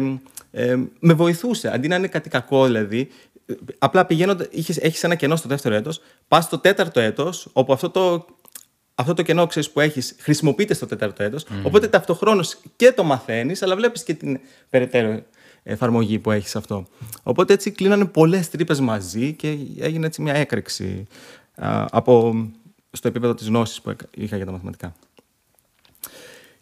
ε, 0.50 0.76
με 1.00 1.12
βοηθούσε. 1.12 1.70
Αντί 1.74 1.88
να 1.88 1.96
είναι 1.96 2.08
κάτι 2.08 2.28
κακό, 2.28 2.64
δηλαδή, 2.66 3.08
απλά 3.78 4.06
πηγαίνοντα, 4.06 4.46
έχεις 4.80 5.04
ένα 5.04 5.14
κενό 5.14 5.36
στο 5.36 5.48
δεύτερο 5.48 5.74
έτος, 5.74 6.00
πας 6.28 6.44
στο 6.44 6.58
τέταρτο 6.58 7.00
έτος, 7.00 7.48
όπου 7.52 7.72
αυτό 7.72 7.90
το, 7.90 8.26
αυτό 8.98 9.14
το 9.14 9.22
κενό 9.22 9.46
ξέρεις, 9.46 9.70
που 9.70 9.80
έχεις 9.80 10.16
χρησιμοποιείται 10.18 10.74
στο 10.74 10.86
τέταρτο 10.86 11.22
έτος. 11.22 11.44
Mm. 11.44 11.62
Οπότε 11.62 11.88
ταυτοχρόνως 11.88 12.58
και 12.76 12.92
το 12.92 13.04
μαθαίνεις, 13.04 13.62
αλλά 13.62 13.76
βλέπεις 13.76 14.02
και 14.02 14.14
την 14.14 14.40
περαιτέρω 14.70 15.22
εφαρμογή 15.62 16.18
που 16.18 16.30
έχεις 16.30 16.56
αυτό. 16.56 16.86
Οπότε 17.22 17.52
έτσι 17.52 17.70
κλείνανε 17.70 18.04
πολλές 18.04 18.50
τρύπες 18.50 18.80
μαζί 18.80 19.32
και 19.32 19.58
έγινε 19.78 20.06
έτσι 20.06 20.22
μια 20.22 20.34
έκρηξη 20.34 21.06
α, 21.54 21.84
από, 21.90 22.34
στο 22.90 23.08
επίπεδο 23.08 23.34
της 23.34 23.46
γνώσης 23.46 23.80
που 23.80 23.96
είχα 24.14 24.36
για 24.36 24.46
τα 24.46 24.52
μαθηματικά. 24.52 24.94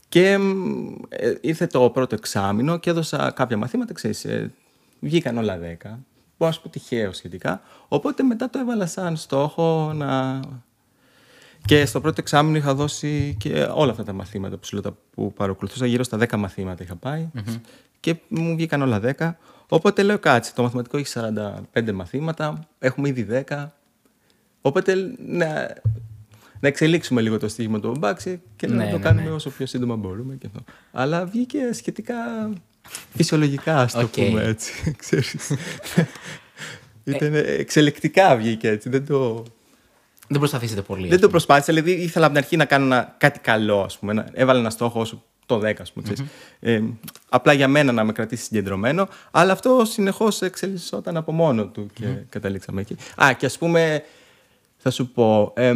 Και 0.08 0.38
ε, 1.08 1.34
ήρθε 1.40 1.66
το 1.66 1.90
πρώτο 1.90 2.14
εξάμεινο 2.14 2.76
και 2.78 2.90
έδωσα 2.90 3.30
κάποια 3.30 3.56
μαθήματα, 3.56 3.92
ξέρεις, 3.92 4.24
ε, 4.24 4.52
βγήκαν 5.00 5.38
όλα 5.38 5.58
δέκα. 5.58 5.88
Μπορώ 6.38 6.50
να 6.50 6.52
σου 6.52 6.62
πω 6.62 6.68
τυχαίο 6.68 7.12
σχετικά. 7.12 7.62
Οπότε 7.88 8.22
μετά 8.22 8.50
το 8.50 8.58
έβαλα 8.58 8.86
σαν 8.86 9.16
στόχο 9.16 9.92
να... 9.94 10.40
Και 11.66 11.86
στο 11.86 12.00
πρώτο 12.00 12.16
εξάμεινο 12.18 12.56
είχα 12.56 12.74
δώσει 12.74 13.36
και 13.38 13.68
όλα 13.74 13.90
αυτά 13.90 14.04
τα 14.04 14.12
μαθήματα 14.12 14.56
που, 14.56 14.66
σου 14.66 14.80
που 15.14 15.32
παρακολουθούσα. 15.32 15.86
Γύρω 15.86 16.02
στα 16.02 16.18
10 16.18 16.36
μαθήματα 16.36 16.82
είχα 16.82 17.30
και 18.00 18.16
μου 18.28 18.54
βγήκαν 18.54 18.82
όλα 18.82 19.00
10. 19.18 19.30
Οπότε 19.68 20.02
λέω 20.02 20.18
κάτσε, 20.18 20.52
το 20.54 20.62
μαθηματικό 20.62 20.96
έχει 20.96 21.12
45 21.74 21.92
μαθήματα, 21.92 22.68
έχουμε 22.78 23.08
ήδη 23.08 23.44
10. 23.48 23.66
Οπότε 24.60 24.94
να, 25.26 25.46
να 26.60 26.68
εξελίξουμε 26.68 27.20
λίγο 27.20 27.38
το 27.38 27.48
στίγμα 27.48 27.80
του 27.80 27.94
Μπάξι 27.98 28.40
και 28.56 28.66
να 28.66 28.74
ναι, 28.74 28.90
το 28.90 28.96
ναι, 28.96 29.02
κάνουμε 29.02 29.28
ναι. 29.28 29.34
όσο 29.34 29.50
πιο 29.50 29.66
σύντομα 29.66 29.96
μπορούμε. 29.96 30.34
Και 30.34 30.46
αυτό. 30.46 30.64
Αλλά 30.92 31.24
βγήκε 31.24 31.72
σχετικά 31.72 32.14
φυσιολογικά, 33.16 33.76
ας 33.76 33.92
το 33.92 34.06
πούμε 34.06 34.42
έτσι. 34.42 34.72
Ξέρεις. 35.02 35.52
Ήταν 37.04 37.34
εξελικτικά 37.34 38.36
βγήκε 38.36 38.68
έτσι. 38.68 38.88
Δεν 38.88 39.06
το. 39.06 39.44
Δεν 40.28 40.38
προσπαθήσετε 40.38 40.82
πολύ. 40.82 41.08
Δεν 41.08 41.20
το 41.20 41.28
προσπάθησα. 41.28 41.72
Δηλαδή 41.72 41.92
ήθελα 42.02 42.26
από 42.26 42.34
την 42.34 42.44
αρχή 42.44 42.56
να 42.56 42.64
κάνω 42.64 43.14
κάτι 43.18 43.38
καλό, 43.38 43.80
ας 43.80 43.98
πούμε. 43.98 44.26
Έβαλα 44.32 44.58
ένα 44.58 44.70
στόχο 44.70 45.00
όσο 45.00 45.22
το 45.46 45.58
10, 45.58 45.74
ας 45.80 45.92
πούμε. 45.92 46.06
Mm-hmm. 46.10 46.24
Ε, 46.60 46.82
απλά 47.28 47.52
για 47.52 47.68
μένα 47.68 47.92
να 47.92 48.04
με 48.04 48.12
κρατήσει 48.12 48.44
συγκεντρωμένο. 48.44 49.08
Αλλά 49.30 49.52
αυτό 49.52 49.82
συνεχώς 49.84 50.42
εξελισσόταν 50.42 51.16
από 51.16 51.32
μόνο 51.32 51.66
του 51.66 51.86
και 51.92 52.04
mm-hmm. 52.06 52.24
καταλήξαμε 52.28 52.80
εκεί. 52.80 52.96
Α, 53.22 53.32
και 53.32 53.46
ας 53.46 53.58
πούμε, 53.58 54.02
θα 54.76 54.90
σου 54.90 55.08
πω. 55.08 55.52
Ε, 55.56 55.72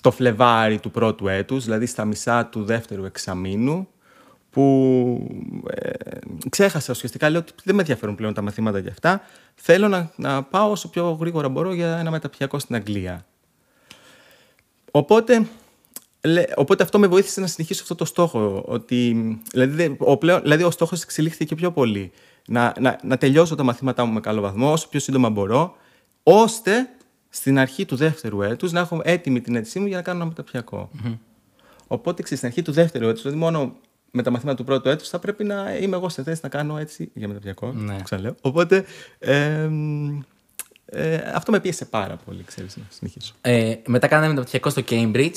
το 0.00 0.10
Φλεβάρι 0.10 0.78
του 0.78 0.90
πρώτου 0.90 1.28
έτους, 1.28 1.64
δηλαδή 1.64 1.86
στα 1.86 2.04
μισά 2.04 2.46
του 2.46 2.64
δεύτερου 2.64 3.04
εξαμήνου, 3.04 3.88
που 4.50 5.26
ε, 5.70 5.90
ξέχασα 6.48 6.92
ουσιαστικά, 6.92 7.30
λέω 7.30 7.40
ότι 7.40 7.52
δεν 7.64 7.74
με 7.74 7.80
ενδιαφέρουν 7.80 8.14
πλέον 8.14 8.34
τα 8.34 8.42
μαθήματα 8.42 8.78
για 8.78 8.90
αυτά. 8.90 9.22
Θέλω 9.54 9.88
να, 9.88 10.10
να 10.16 10.42
πάω 10.42 10.70
όσο 10.70 10.88
πιο 10.88 11.10
γρήγορα 11.20 11.48
μπορώ 11.48 11.74
για 11.74 11.98
ένα 11.98 12.10
μεταπτυχιακό 12.10 12.58
στην 12.58 12.74
Αγγλία. 12.74 13.26
Οπότε, 14.96 15.46
οπότε 16.56 16.82
αυτό 16.82 16.98
με 16.98 17.06
βοήθησε 17.06 17.40
να 17.40 17.46
συνεχίσω 17.46 17.82
αυτό 17.82 17.94
το 17.94 18.04
στόχο. 18.04 18.64
Ότι, 18.66 19.40
δηλαδή, 19.52 19.96
ο, 19.98 20.16
πλέον, 20.16 20.42
δηλαδή 20.42 20.62
ο 20.62 20.70
στόχος 20.70 21.02
εξελίχθηκε 21.02 21.54
πιο 21.54 21.72
πολύ. 21.72 22.12
Να, 22.46 22.74
να, 22.80 22.98
να 23.02 23.16
τελειώσω 23.16 23.54
τα 23.54 23.62
μαθήματά 23.62 24.04
μου 24.04 24.12
με 24.12 24.20
καλό 24.20 24.40
βαθμό, 24.40 24.72
όσο 24.72 24.88
πιο 24.88 25.00
σύντομα 25.00 25.30
μπορώ, 25.30 25.76
ώστε 26.22 26.88
στην 27.28 27.58
αρχή 27.58 27.84
του 27.84 27.96
δεύτερου 27.96 28.42
έτους 28.42 28.72
να 28.72 28.80
έχω 28.80 29.00
έτοιμη 29.04 29.40
την 29.40 29.56
αίτησή 29.56 29.78
μου 29.78 29.86
για 29.86 29.96
να 29.96 30.02
κάνω 30.02 30.18
ένα 30.18 30.26
μεταπτυχιακό. 30.26 30.90
Mm-hmm. 30.94 31.18
Οπότε, 31.86 32.22
ξέρεις, 32.22 32.38
στην 32.38 32.48
αρχή 32.48 32.62
του 32.62 32.72
δεύτερου 32.72 33.08
έτους, 33.08 33.22
δηλαδή 33.22 33.40
μόνο 33.40 33.76
με 34.10 34.22
τα 34.22 34.30
μαθήματα 34.30 34.56
του 34.56 34.64
πρώτου 34.64 34.88
έτους 34.88 35.08
θα 35.08 35.18
πρέπει 35.18 35.44
να 35.44 35.76
είμαι 35.76 35.96
εγώ 35.96 36.08
σε 36.08 36.22
θέση 36.22 36.40
να 36.42 36.48
κάνω 36.48 36.78
έτσι 36.78 37.10
για 37.14 37.28
μεταπτυχιακό. 37.28 37.72
Ναι. 37.72 37.96
Ξαναλέω. 38.02 38.34
Οπότε 38.40 38.84
ε, 39.18 39.70
ε, 40.94 41.32
αυτό 41.34 41.52
με 41.52 41.60
πίεσε 41.60 41.84
πάρα 41.84 42.16
πολύ, 42.16 42.42
ξέρεις, 42.42 42.76
να 42.76 42.82
συνεχίσω. 42.88 43.34
Ε, 43.40 43.74
μετά 43.86 44.06
κάναμε 44.06 44.28
μεταπτυχιακό 44.28 44.70
στο 44.70 44.82
Cambridge 44.88 45.36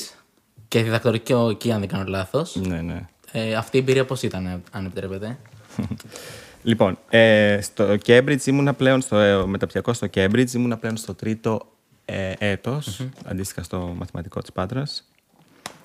και 0.67 0.83
διδακτορικό 0.83 1.49
εκεί, 1.49 1.71
αν 1.71 1.79
δεν 1.79 1.89
κάνω 1.89 2.03
λάθος. 2.07 2.55
Ναι, 2.55 2.81
ναι. 2.81 3.07
Ε, 3.31 3.55
αυτή 3.55 3.77
η 3.77 3.79
εμπειρία 3.79 4.05
πώς 4.05 4.21
ήταν, 4.21 4.63
αν 4.71 4.85
επιτρέπετε; 4.85 5.37
λοιπόν, 6.63 6.97
ε, 7.09 7.59
στο 7.61 7.97
Cambridge 8.05 8.45
ήμουνα 8.45 8.73
πλέον 8.73 9.01
στο 9.01 9.17
ε, 9.17 9.45
μεταπτυχιακό 9.45 9.93
στο 9.93 10.07
Cambridge, 10.13 10.51
ήμουνα 10.53 10.77
πλέον 10.77 10.97
στο 10.97 11.13
τρίτο 11.13 11.71
ε, 12.05 12.33
ετος 12.37 13.07
αντίστοιχα 13.25 13.63
στο 13.63 13.95
μαθηματικό 13.97 14.41
της 14.41 14.51
Πάτρας. 14.51 15.03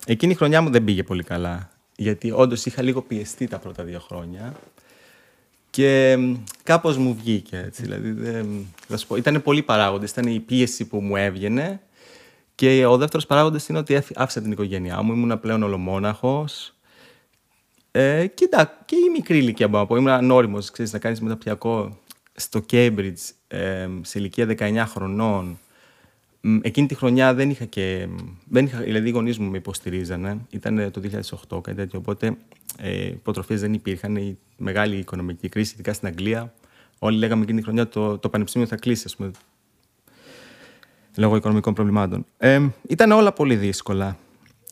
Εκείνη 0.05 0.31
η 0.31 0.35
χρονιά 0.35 0.61
μου 0.61 0.69
δεν 0.69 0.83
πήγε 0.83 1.03
πολύ 1.03 1.23
καλά 1.23 1.69
γιατί 1.95 2.31
όντως 2.31 2.65
είχα 2.65 2.81
λίγο 2.81 3.01
πιεστεί 3.01 3.47
τα 3.47 3.57
πρώτα 3.57 3.83
δύο 3.83 3.99
χρόνια 3.99 4.53
και 5.73 6.17
κάπως 6.63 6.97
μου 6.97 7.15
βγήκε 7.15 7.57
έτσι, 7.57 7.81
δηλαδή 7.81 8.11
δεν, 8.11 8.65
ήταν 9.15 9.41
πολλοί 9.41 9.63
παράγοντες, 9.63 10.11
ήταν 10.11 10.27
η 10.27 10.39
πίεση 10.39 10.85
που 10.87 11.01
μου 11.01 11.15
έβγαινε 11.15 11.81
και 12.55 12.85
ο 12.85 12.97
δεύτερος 12.97 13.25
παράγοντας 13.25 13.67
είναι 13.67 13.77
ότι 13.77 14.01
άφησα 14.15 14.41
την 14.41 14.51
οικογένειά 14.51 15.01
μου, 15.01 15.13
ήμουν 15.13 15.39
πλέον 15.39 15.63
ολομόναχος. 15.63 16.73
Ε, 17.91 18.27
και, 18.27 18.49
και 18.85 18.95
η 18.95 19.09
μικρή 19.11 19.37
ηλικία 19.37 19.67
μπορώ 19.67 19.81
να 19.81 19.87
πω, 19.87 19.95
ήμουν 19.95 20.09
ανώριμος, 20.09 20.71
ξέρεις, 20.71 20.93
να 20.93 20.99
κάνεις 20.99 21.21
μεταπτυχιακό 21.21 21.97
στο 22.33 22.65
Cambridge 22.71 23.31
ε, 23.47 23.87
σε 24.01 24.19
ηλικία 24.19 24.55
19 24.59 24.83
χρονών 24.87 25.59
Εκείνη 26.61 26.87
τη 26.87 26.95
χρονιά 26.95 27.33
δεν 27.33 27.49
είχα 27.49 27.65
και. 27.65 28.07
Δεν 28.49 28.65
είχα, 28.65 28.79
δηλαδή, 28.79 29.07
οι 29.07 29.11
γονείς 29.11 29.37
μου 29.37 29.49
με 29.49 29.57
υποστηρίζανε. 29.57 30.37
Ήταν 30.49 30.91
το 30.91 31.01
2008, 31.01 31.61
κάτι 31.61 31.77
τέτοιο. 31.77 31.99
Οπότε 31.99 32.37
ε, 32.77 33.05
υποτροφίες 33.05 33.61
δεν 33.61 33.73
υπήρχαν. 33.73 34.15
Η 34.15 34.37
μεγάλη 34.57 34.97
οικονομική 34.97 35.49
κρίση, 35.49 35.73
ειδικά 35.73 35.93
στην 35.93 36.07
Αγγλία. 36.07 36.53
Όλοι 36.99 37.17
λέγαμε 37.17 37.43
εκείνη 37.43 37.57
τη 37.57 37.63
χρονιά 37.63 37.87
το, 37.87 38.17
το 38.17 38.29
πανεπιστήμιο 38.29 38.67
θα 38.67 38.75
κλείσει, 38.75 39.03
ας 39.05 39.15
πούμε. 39.15 39.31
Λόγω 41.17 41.35
οικονομικών 41.35 41.73
προβλημάτων. 41.73 42.25
Ε, 42.37 42.67
ήταν 42.87 43.11
όλα 43.11 43.33
πολύ 43.33 43.55
δύσκολα. 43.55 44.17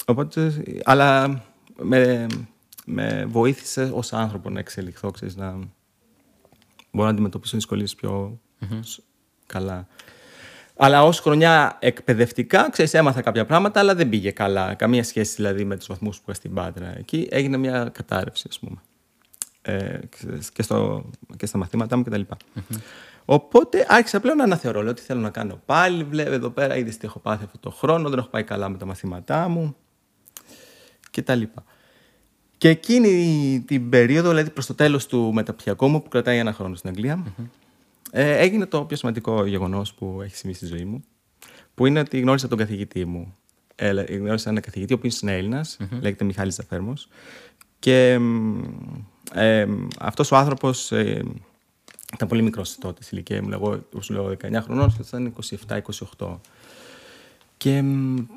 Οπότε, 0.05 0.63
αλλά 0.83 1.41
με, 1.81 2.27
με 2.85 3.25
βοήθησε 3.27 3.91
ως 3.93 4.13
άνθρωπο 4.13 4.49
να 4.49 4.59
εξελιχθώ, 4.59 5.11
ξέρεις, 5.11 5.35
να 5.35 5.59
μπορώ 6.91 7.05
να 7.05 7.13
αντιμετωπίσω 7.13 7.57
δυσκολίες 7.57 7.95
πιο 7.95 8.39
mm-hmm. 8.61 8.99
καλά. 9.45 9.87
Αλλά 10.83 11.03
ως 11.03 11.19
χρονιά 11.19 11.77
εκπαιδευτικά, 11.79 12.69
ξέρεις, 12.69 12.93
έμαθα 12.93 13.21
κάποια 13.21 13.45
πράγματα, 13.45 13.79
αλλά 13.79 13.95
δεν 13.95 14.09
πήγε 14.09 14.31
καλά. 14.31 14.73
Καμία 14.73 15.03
σχέση 15.03 15.35
δηλαδή 15.35 15.63
με 15.63 15.77
τους 15.77 15.87
βαθμούς 15.87 16.17
που 16.17 16.23
είχα 16.25 16.33
στην 16.33 16.53
Πάντρα. 16.53 16.97
Εκεί 16.97 17.27
έγινε 17.31 17.57
μια 17.57 17.89
κατάρρευση, 17.93 18.45
ας 18.49 18.59
πούμε. 18.59 18.81
Ε, 19.61 19.99
και, 20.53 20.61
στο, 20.61 21.09
και 21.37 21.45
στα 21.45 21.57
μαθήματά 21.57 21.97
μου 21.97 22.03
κτλ. 22.03 22.21
Mm-hmm. 22.29 22.77
Οπότε 23.25 23.85
άρχισα 23.89 24.19
πλέον 24.19 24.37
να 24.37 24.43
αναθεωρώ. 24.43 24.81
Λέω 24.81 24.93
τι 24.93 25.01
θέλω 25.01 25.19
να 25.19 25.29
κάνω 25.29 25.61
πάλι. 25.65 26.03
Βλέπω 26.03 26.31
εδώ 26.31 26.49
πέρα, 26.49 26.77
είδες 26.77 26.97
τι 26.97 27.05
έχω 27.05 27.19
πάθει 27.19 27.43
αυτό 27.43 27.57
το 27.57 27.69
χρόνο, 27.69 28.09
δεν 28.09 28.19
έχω 28.19 28.27
πάει 28.27 28.43
καλά 28.43 28.69
με 28.69 28.77
τα 28.77 28.85
μαθήματά 28.85 29.47
μου 29.47 29.75
κτλ. 31.11 31.41
Και 32.57 32.69
εκείνη 32.69 33.63
την 33.67 33.89
περίοδο, 33.89 34.29
δηλαδή 34.29 34.49
προς 34.49 34.65
το 34.65 34.75
τέλος 34.75 35.05
του 35.05 35.33
μεταπτυχιακού 35.33 35.87
μου, 35.87 36.01
που 36.01 36.09
κρατάει 36.09 36.37
ένα 36.37 36.53
χρόνο 36.53 36.75
στην 36.75 36.89
Αγγλία, 36.89 37.23
mm-hmm. 37.23 37.45
Ε, 38.11 38.37
έγινε 38.37 38.65
το 38.65 38.83
πιο 38.83 38.97
σημαντικό 38.97 39.45
γεγονός 39.45 39.93
που 39.93 40.19
έχει 40.23 40.35
συμβεί 40.35 40.55
στη 40.55 40.65
ζωή 40.65 40.85
μου, 40.85 41.03
που 41.75 41.85
είναι 41.85 41.99
ότι 41.99 42.19
γνώρισα 42.19 42.47
τον 42.47 42.57
καθηγητή 42.57 43.05
μου. 43.05 43.35
Ε, 43.75 43.91
γνώρισα 43.91 44.49
έναν 44.49 44.61
καθηγητή, 44.63 44.93
ο 44.93 44.95
οποίος 44.95 45.19
είναι 45.19 45.37
Έλληνας, 45.37 45.77
mm-hmm. 45.79 45.99
λέγεται 46.01 46.23
Μιχάλης 46.23 46.55
Ζαφέρμο. 46.55 46.93
Και 47.79 48.19
ε, 49.33 49.67
αυτός 49.99 50.31
ο 50.31 50.35
άνθρωπος 50.35 50.91
ε, 50.91 51.23
ήταν 52.13 52.27
πολύ 52.27 52.41
μικρός 52.41 52.77
τότε 52.77 53.03
στην 53.03 53.17
ηλικία 53.17 53.43
μου. 53.43 53.49
Εγώ 53.51 53.79
σου 53.99 54.13
λέω 54.13 54.35
19 54.41 54.59
χρονών, 54.63 54.95
και 54.95 55.03
ήταν 55.07 55.33
27-28. 56.17 56.37
Και 57.57 57.83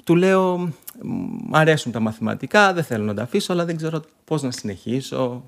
του 0.04 0.16
λέω, 0.16 0.56
μου 1.02 1.50
αρέσουν 1.56 1.92
τα 1.92 2.00
μαθηματικά, 2.00 2.72
δεν 2.72 2.84
θέλω 2.84 3.04
να 3.04 3.14
τα 3.14 3.22
αφήσω, 3.22 3.52
αλλά 3.52 3.64
δεν 3.64 3.76
ξέρω 3.76 4.02
πώς 4.24 4.42
να 4.42 4.50
συνεχίσω 4.50 5.44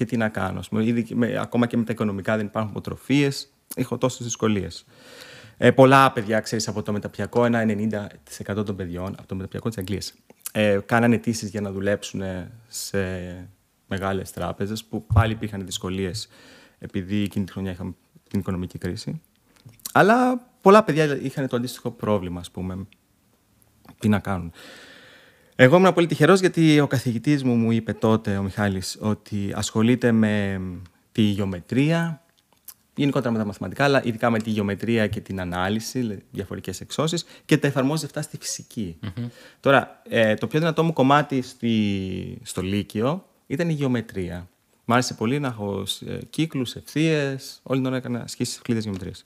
και 0.00 0.06
τι 0.06 0.16
να 0.16 0.28
κάνω. 0.28 0.60
Ήδη, 0.70 1.06
με, 1.14 1.38
ακόμα 1.40 1.66
και 1.66 1.76
με 1.76 1.84
τα 1.84 1.92
οικονομικά 1.92 2.36
δεν 2.36 2.46
υπάρχουν 2.46 2.70
αποτροφίε. 2.70 3.30
Έχω 3.74 3.98
τόσες 3.98 4.26
δυσκολίες. 4.26 4.84
Ε, 5.56 5.70
πολλά 5.70 6.12
παιδιά, 6.12 6.40
ξέρεις, 6.40 6.68
από 6.68 6.82
το 6.82 6.92
μεταπιακό, 6.92 7.44
ένα 7.44 7.64
90% 8.54 8.64
των 8.64 8.76
παιδιών 8.76 9.14
από 9.18 9.26
το 9.26 9.34
μεταπιακό 9.34 9.68
της 9.68 9.78
Αγγλίας, 9.78 10.14
ε, 10.52 10.78
κάνανε 10.86 11.14
αιτήσεις 11.14 11.50
για 11.50 11.60
να 11.60 11.72
δουλέψουν 11.72 12.22
σε 12.66 12.98
μεγάλες 13.86 14.30
τράπεζες 14.30 14.84
που 14.84 15.06
πάλι 15.14 15.32
υπήρχαν 15.32 15.64
δυσκολίες 15.64 16.28
επειδή 16.78 17.22
εκείνη 17.22 17.44
τη 17.44 17.52
χρονιά 17.52 17.70
είχαμε 17.70 17.94
την 18.28 18.40
οικονομική 18.40 18.78
κρίση. 18.78 19.20
Αλλά 19.92 20.46
πολλά 20.60 20.84
παιδιά 20.84 21.16
είχαν 21.16 21.48
το 21.48 21.56
αντίστοιχο 21.56 21.90
πρόβλημα, 21.90 22.40
ας 22.40 22.50
πούμε. 22.50 22.86
Τι 23.98 24.08
να 24.08 24.18
κάνουν. 24.18 24.52
Εγώ 25.62 25.76
ήμουν 25.76 25.92
πολύ 25.92 26.06
τυχερό 26.06 26.34
γιατί 26.34 26.80
ο 26.80 26.86
καθηγητής 26.86 27.44
μου 27.44 27.54
μου 27.54 27.70
είπε 27.70 27.92
τότε, 27.92 28.36
ο 28.36 28.42
Μιχάλης, 28.42 28.96
ότι 29.00 29.52
ασχολείται 29.54 30.12
με 30.12 30.60
τη 31.12 31.22
γεωμετρία, 31.22 32.22
γενικότερα 32.94 33.32
με 33.32 33.38
τα 33.38 33.44
μαθηματικά, 33.44 33.84
αλλά 33.84 34.04
ειδικά 34.04 34.30
με 34.30 34.38
τη 34.38 34.50
γεωμετρία 34.50 35.06
και 35.06 35.20
την 35.20 35.40
ανάλυση, 35.40 36.22
διαφορετικέ 36.30 36.82
εξώσεις, 36.82 37.24
και 37.44 37.58
τα 37.58 37.66
εφαρμόζει 37.66 38.04
αυτά 38.04 38.22
στη 38.22 38.36
φυσικη 38.40 38.98
Τώρα, 39.60 40.02
ε, 40.08 40.34
το 40.34 40.46
πιο 40.46 40.58
δυνατό 40.58 40.84
μου 40.84 40.92
κομμάτι 40.92 41.42
στη, 41.42 42.38
στο 42.42 42.62
Λύκειο 42.62 43.26
ήταν 43.46 43.68
η 43.68 43.72
γεωμετρία. 43.72 44.48
Μ' 44.84 44.92
άρεσε 44.92 45.14
πολύ 45.14 45.38
να 45.38 45.48
έχω 45.48 45.82
ε, 46.06 46.18
κύκλους, 46.30 46.74
ευθείες, 46.74 47.60
όλη 47.62 47.78
την 47.78 47.88
ώρα 47.88 47.96
έκανα 47.96 48.22
ασκήσεις 48.22 48.60
κλίδες 48.62 48.82
γεωμετρίας. 48.82 49.24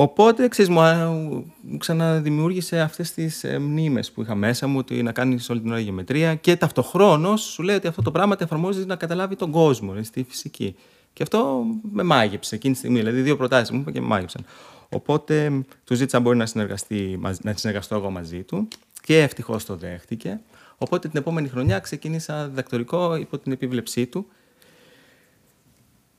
Οπότε, 0.00 0.48
ξέρεις, 0.48 0.70
μου, 0.70 1.54
ξαναδημιούργησε 1.78 2.80
αυτές 2.80 3.12
τις 3.12 3.44
ε, 3.44 3.58
μνήμες 3.58 4.10
που 4.10 4.22
είχα 4.22 4.34
μέσα 4.34 4.66
μου, 4.66 4.78
ότι 4.78 5.02
να 5.02 5.12
κάνεις 5.12 5.50
όλη 5.50 5.60
την 5.60 5.70
ώρα 5.70 5.80
γεωμετρία 5.80 6.34
και 6.34 6.56
ταυτοχρόνως 6.56 7.42
σου 7.42 7.62
λέει 7.62 7.76
ότι 7.76 7.86
αυτό 7.86 8.02
το 8.02 8.10
πράγμα 8.10 8.36
εφαρμόζεις 8.38 8.86
να 8.86 8.96
καταλάβει 8.96 9.36
τον 9.36 9.50
κόσμο, 9.50 9.94
ε, 9.96 10.02
στη 10.02 10.26
φυσική. 10.28 10.76
Και 11.12 11.22
αυτό 11.22 11.64
με 11.92 12.02
μάγεψε 12.02 12.54
εκείνη 12.54 12.72
τη 12.72 12.78
στιγμή, 12.78 12.98
δηλαδή 12.98 13.20
δύο 13.20 13.36
προτάσεις 13.36 13.70
μου 13.70 13.84
και 13.84 14.00
με 14.00 14.06
μάγεψαν. 14.06 14.44
Οπότε 14.88 15.64
του 15.84 15.94
ζήτησα 15.94 16.20
μπορεί 16.20 16.36
να, 16.36 16.46
συνεργαστεί, 16.46 17.20
να 17.42 17.52
συνεργαστώ 17.54 17.94
εγώ 17.94 18.10
μαζί 18.10 18.42
του 18.42 18.68
και 19.02 19.18
ευτυχώς 19.22 19.64
το 19.64 19.76
δέχτηκε. 19.76 20.40
Οπότε 20.78 21.08
την 21.08 21.18
επόμενη 21.20 21.48
χρονιά 21.48 21.78
ξεκίνησα 21.78 22.48
διδακτορικό 22.48 23.16
υπό 23.16 23.38
την 23.38 23.52
επίβλεψή 23.52 24.06
του 24.06 24.26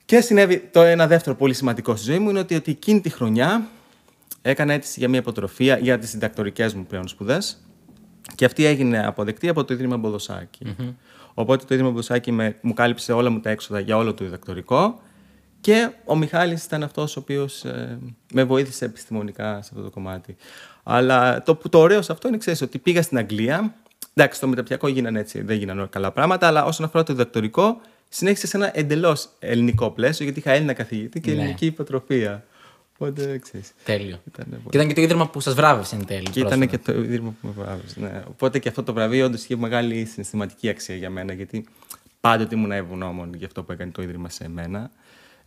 και 0.10 0.22
συνέβη 0.22 0.60
το 0.60 0.82
ένα 0.82 1.08
δεύτερο 1.08 1.36
πολύ 1.36 1.54
σημαντικό 1.54 1.96
στη 1.96 2.06
ζωή 2.06 2.20
μου 2.20 2.30
είναι 2.30 2.40
ότι, 2.40 2.56
ότι 2.56 2.72
εκείνη 2.72 3.02
τη 3.02 3.10
χρονιά 3.10 3.68
έκανα 4.42 4.74
αίτηση 4.74 5.00
για 5.00 5.10
μια 5.10 5.20
υποτροφία 5.20 5.78
για 5.78 6.00
τις 6.00 6.10
συντακτορικές 6.10 6.74
μου 6.74 6.86
πλέον 6.86 7.08
σπουδές 7.08 7.66
και 8.36 8.46
αυτή 8.46 8.66
έγινε 8.66 9.06
αποδεκτή 9.06 9.50
από 9.50 9.64
το 9.64 9.74
Ίδρυμα 9.74 9.98
Μποδοσάκη. 9.98 10.66
Mm-hmm. 10.66 10.94
Οπότε 11.34 11.66
το 11.66 11.74
Ίδρυμα 11.74 11.90
Μποδοσάκη 11.90 12.32
με, 12.32 12.56
μου 12.62 12.74
κάλυψε 12.74 13.12
όλα 13.12 13.30
μου 13.30 13.40
τα 13.40 13.50
έξοδα 13.50 13.80
για 13.80 13.98
όλο 13.98 14.14
το 14.14 14.24
διδακτορικό 14.24 15.02
και 15.62 15.90
ο 16.06 16.16
Μιχάλης 16.16 16.66
ήταν 16.66 16.84
αυτός 16.84 17.18
ο 17.18 17.20
οποίος 17.20 17.64
ε, 17.66 18.00
με 18.34 18.44
βοήθησε 18.44 18.86
επιστημονικά 18.86 19.54
σε 19.62 19.70
αυτό 19.74 19.84
το 19.84 19.90
κομμάτι. 19.90 20.36
Αλλά 20.84 21.44
το, 21.44 21.56
το 21.70 21.80
ωραίο 21.80 22.02
σε 22.02 22.12
αυτό 22.12 22.28
είναι 22.28 22.38
ξέρεις, 22.38 22.62
ότι 22.62 22.78
πήγα 22.78 23.02
στην 23.02 23.18
Αγγλία. 23.18 23.76
Εντάξει, 24.14 24.38
στο 24.38 24.48
μεταπτυχιακό 24.48 24.88
έγιναν 24.88 25.16
έτσι, 25.16 25.42
δεν 25.42 25.58
γίνανε 25.58 25.88
καλά 25.90 26.12
πράγματα, 26.12 26.48
αλλά 26.48 26.66
όσον 26.66 26.86
αφορά 26.86 27.04
το 27.04 27.14
διδακτορικό, 27.14 27.82
συνέχισε 28.10 28.48
σε 28.48 28.58
ένα 28.58 28.78
εντελώς 28.78 29.30
ελληνικό 29.40 29.92
πλαίσιο, 29.92 30.26
γιατί 30.26 30.40
είχα 30.40 30.52
Έλληνα 30.52 30.74
καθηγητή 30.74 31.20
και 31.20 31.32
ναι. 31.32 31.42
ελληνική 31.42 31.66
υποτροφία. 31.66 32.44
Οπότε 33.00 33.38
ξέρεις. 33.38 33.72
Τέλειο. 33.84 34.20
Ήταν 34.28 34.46
Και 34.70 34.78
ήταν 34.78 34.88
και 34.88 34.94
το 34.94 35.02
ίδρυμα 35.02 35.30
που 35.30 35.40
σας 35.40 35.54
βράβευσε 35.54 35.96
εν 35.96 36.06
τέλει. 36.06 36.30
Και 36.30 36.40
ήταν 36.40 36.60
πρόσφατα. 36.60 36.78
και 36.78 36.92
το 36.92 37.02
ίδρυμα 37.02 37.36
που 37.42 37.48
με 37.48 37.54
βράβευσε. 37.64 38.00
Ναι. 38.00 38.24
Οπότε 38.30 38.60
και 38.60 38.70
αυτό 38.70 38.84
το 38.84 38.94
βραβείο 38.94 39.26
όντως 39.26 39.44
είχε 39.44 39.56
μεγάλη 39.56 40.06
συναισθηματική 40.06 40.70
αξία 40.70 40.96
για 40.96 41.10
μένα, 41.10 41.34
γιατί 41.34 41.66
πάντοτε 42.22 42.56
ήμουν 42.56 42.72
ευγνώμων 42.72 43.34
για 43.34 43.48
αυτό 43.48 43.64
που 43.64 43.72
έκανε 43.72 43.92
το 43.92 44.02
ίδρυμα 44.02 44.30
σε 44.30 44.50
μένα. 44.50 44.92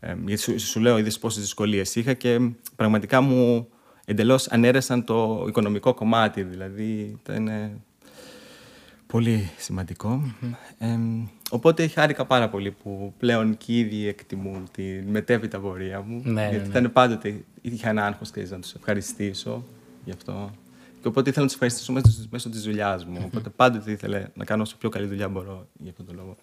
Ε, 0.01 0.15
γιατί 0.27 0.43
σου, 0.43 0.61
σου 0.61 0.81
λέω, 0.81 0.99
είδες 0.99 1.19
πόσες 1.19 1.43
δυσκολίες 1.43 1.95
είχα 1.95 2.13
και 2.13 2.39
πραγματικά 2.77 3.21
μου 3.21 3.69
εντελώς 4.05 4.49
ανέρεσαν 4.49 5.05
το 5.05 5.45
οικονομικό 5.49 5.95
κομμάτι. 5.95 6.43
Δηλαδή 6.43 7.19
ήταν 7.23 7.49
ε, 7.49 7.81
πολύ 9.13 9.51
σημαντικό. 9.57 10.35
Ε, 10.79 10.87
οπότε 11.51 11.87
χάρηκα 11.87 12.25
πάρα 12.25 12.49
πολύ 12.49 12.71
που 12.71 13.15
πλέον 13.19 13.57
και 13.57 13.73
οι 13.73 13.79
ίδιοι 13.79 14.09
εκτιμούν 14.09 14.69
τη 14.73 14.83
μετέπειτα 14.83 15.59
πορεία 15.59 16.01
μου. 16.01 16.21
Ναι, 16.25 16.33
ναι, 16.33 16.49
γιατί 16.49 16.69
ναι. 16.69 16.79
ήταν 16.79 16.93
πάντοτε, 16.93 17.45
είχα 17.61 17.89
ένα 17.89 18.07
άγχος 18.07 18.31
ξέρεις, 18.31 18.51
να 18.51 18.59
τους 18.59 18.75
ευχαριστήσω 18.75 19.65
γι' 20.05 20.13
αυτό. 20.13 20.51
Και 21.01 21.09
οπότε 21.09 21.31
ήθελα 21.31 21.41
να 21.41 21.47
τους 21.47 21.55
ευχαριστήσω 21.55 21.93
μέσω, 21.93 22.27
μέσω 22.31 22.49
της 22.49 22.63
δουλειάς 22.63 23.05
μου. 23.05 23.23
Οπότε 23.25 23.49
πάντοτε 23.49 23.91
ήθελα 23.91 24.31
να 24.35 24.45
κάνω 24.45 24.63
όσο 24.63 24.77
πιο 24.77 24.89
καλή 24.89 25.07
δουλειά 25.07 25.29
μπορώ 25.29 25.67
για 25.79 25.91
αυτόν 25.91 26.07
τον 26.07 26.17
λόγο. 26.17 26.37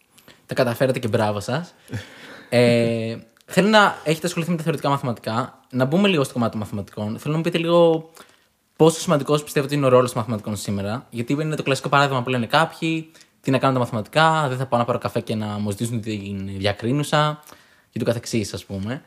Τα 0.45 0.53
καταφέρατε 0.53 0.99
και 0.99 1.07
μπράβο 1.07 1.39
σας. 1.39 1.73
ε, 2.49 3.17
θέλω 3.45 3.67
να 3.67 3.95
έχετε 4.03 4.27
ασχοληθεί 4.27 4.51
με 4.51 4.57
τα 4.57 4.63
θεωρητικά 4.63 4.89
μαθηματικά. 4.89 5.59
Να 5.71 5.85
μπούμε 5.85 6.07
λίγο 6.07 6.23
στο 6.23 6.33
κομμάτι 6.33 6.51
των 6.51 6.59
μαθηματικών. 6.59 7.19
Θέλω 7.19 7.31
να 7.31 7.37
μου 7.37 7.43
πείτε 7.43 7.57
λίγο 7.57 8.09
πόσο 8.79 8.99
σημαντικό 8.99 9.39
πιστεύετε 9.39 9.65
ότι 9.65 9.75
είναι 9.75 9.85
ο 9.85 9.89
ρόλος 9.89 10.11
των 10.11 10.19
μαθηματικών 10.21 10.55
σήμερα. 10.55 11.07
Γιατί 11.09 11.33
είναι 11.33 11.55
το 11.55 11.63
κλασικό 11.63 11.89
παράδειγμα 11.89 12.23
που 12.23 12.29
λένε 12.29 12.45
κάποιοι, 12.45 13.11
τι 13.41 13.51
να 13.51 13.57
κάνω 13.57 13.73
τα 13.73 13.79
μαθηματικά, 13.79 14.45
δεν 14.47 14.57
θα 14.57 14.65
πάω 14.65 14.79
να 14.79 14.85
πάρω 14.85 14.97
καφέ 14.97 15.19
και 15.19 15.35
να 15.35 15.45
μου 15.45 15.69
ζητήσουν 15.69 16.01
την 16.01 16.49
διακρίνουσα 16.57 17.39
και 17.89 17.99
ούτω 17.99 18.05
καθεξής, 18.05 18.53
ας 18.53 18.65
πούμε. 18.65 19.01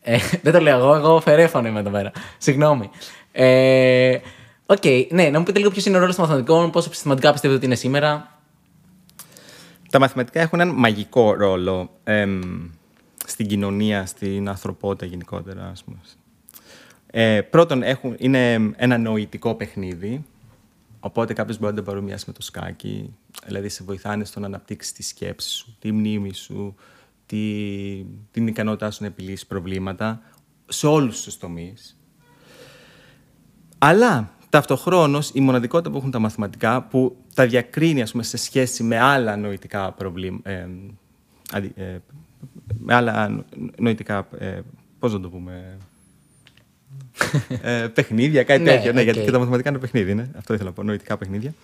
Ε, 0.00 0.18
δεν 0.42 0.52
το 0.52 0.60
λέω 0.60 0.78
εγώ, 0.78 0.94
εγώ 0.94 1.20
φερέφωνο 1.20 1.68
είμαι 1.68 1.80
εδώ 1.80 1.90
πέρα. 1.90 2.12
Συγγνώμη. 2.38 2.90
Ε, 3.32 4.18
Οκ, 4.66 4.84
ναι, 5.10 5.28
να 5.28 5.38
μου 5.38 5.44
πείτε 5.44 5.58
λίγο 5.58 5.70
ποιος 5.70 5.86
είναι 5.86 5.96
ο 5.96 6.00
ρόλος 6.00 6.14
των 6.16 6.24
μαθηματικών, 6.24 6.70
πόσο 6.70 6.86
επιστημονικά 6.88 7.32
πιστεύετε 7.32 7.58
ότι 7.58 7.66
είναι 7.66 7.74
σήμερα. 7.74 8.38
Τα 9.90 9.98
μαθηματικά 9.98 10.40
έχουν 10.40 10.60
έναν 10.60 10.74
μαγικό 10.74 11.34
ρόλο 11.34 11.90
εμ, 12.04 12.40
στην 13.26 13.46
κοινωνία, 13.46 14.06
στην 14.06 14.48
ανθρωπότητα 14.48 15.06
γενικότερα. 15.06 15.68
Ας 15.72 15.84
πούμε. 15.84 15.98
Ε, 17.14 17.40
πρώτον, 17.40 17.82
έχουν, 17.82 18.14
είναι 18.18 18.52
ένα 18.76 18.98
νοητικό 18.98 19.54
παιχνίδι, 19.54 20.24
οπότε 21.00 21.32
κάποιος 21.32 21.58
μπορεί 21.58 21.74
να 21.74 21.78
το 21.78 21.84
παρομοιάσει 21.90 22.24
με 22.26 22.32
το 22.32 22.42
σκάκι. 22.42 23.14
Δηλαδή, 23.46 23.68
σε 23.68 23.84
βοηθάνε 23.84 24.24
στο 24.24 24.40
να 24.40 24.46
αναπτύξεις 24.46 24.92
τη 24.92 25.02
σκέψη 25.02 25.48
σου, 25.50 25.76
τη 25.78 25.92
μνήμη 25.92 26.34
σου, 26.34 26.74
τη, 27.26 28.04
την 28.30 28.46
ικανότητά 28.46 28.90
σου 28.90 28.98
να 29.02 29.06
επιλύσεις 29.08 29.46
προβλήματα 29.46 30.20
σε 30.68 30.86
όλους 30.86 31.22
τους 31.22 31.36
τομείς. 31.38 31.96
Αλλά 33.78 34.30
ταυτοχρόνως 34.50 35.30
η 35.34 35.40
μοναδικότητα 35.40 35.90
που 35.90 35.96
έχουν 35.96 36.10
τα 36.10 36.18
μαθηματικά 36.18 36.82
που 36.82 37.16
τα 37.34 37.46
διακρίνει 37.46 38.02
ας 38.02 38.10
πούμε, 38.10 38.22
σε 38.22 38.36
σχέση 38.36 38.82
με 38.82 38.98
άλλα 38.98 39.36
νοητικά 39.36 39.92
προβλήματα. 39.92 40.50
Ε, 40.50 40.68
αντι- 41.52 41.78
ε, 41.78 41.98
με 42.78 42.94
άλλα 42.94 43.28
νο- 43.28 43.44
νοητικά. 43.78 44.28
Ε, 44.38 44.60
Πώς 44.98 45.12
να 45.12 45.20
το 45.20 45.28
πούμε. 45.28 45.78
Ε, 47.62 47.86
παιχνίδια, 47.94 48.42
κάτι 48.44 48.62
Ναι, 48.62 48.70
τέτοιο. 48.70 48.92
Ναι, 48.92 48.98
οκ. 48.98 49.04
γιατί 49.04 49.20
και 49.20 49.30
τα 49.30 49.38
μαθηματικά 49.38 49.68
είναι 49.70 49.78
παιχνίδι, 49.78 50.14
ναι. 50.14 50.28
Αυτό 50.36 50.54
ήθελα 50.54 50.68
να 50.68 50.74
πω, 50.74 50.82
νοητικά 50.82 51.16
παιχνίδια. 51.16 51.54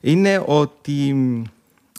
Είναι 0.00 0.42
ότι 0.46 1.14
μ, 1.14 1.42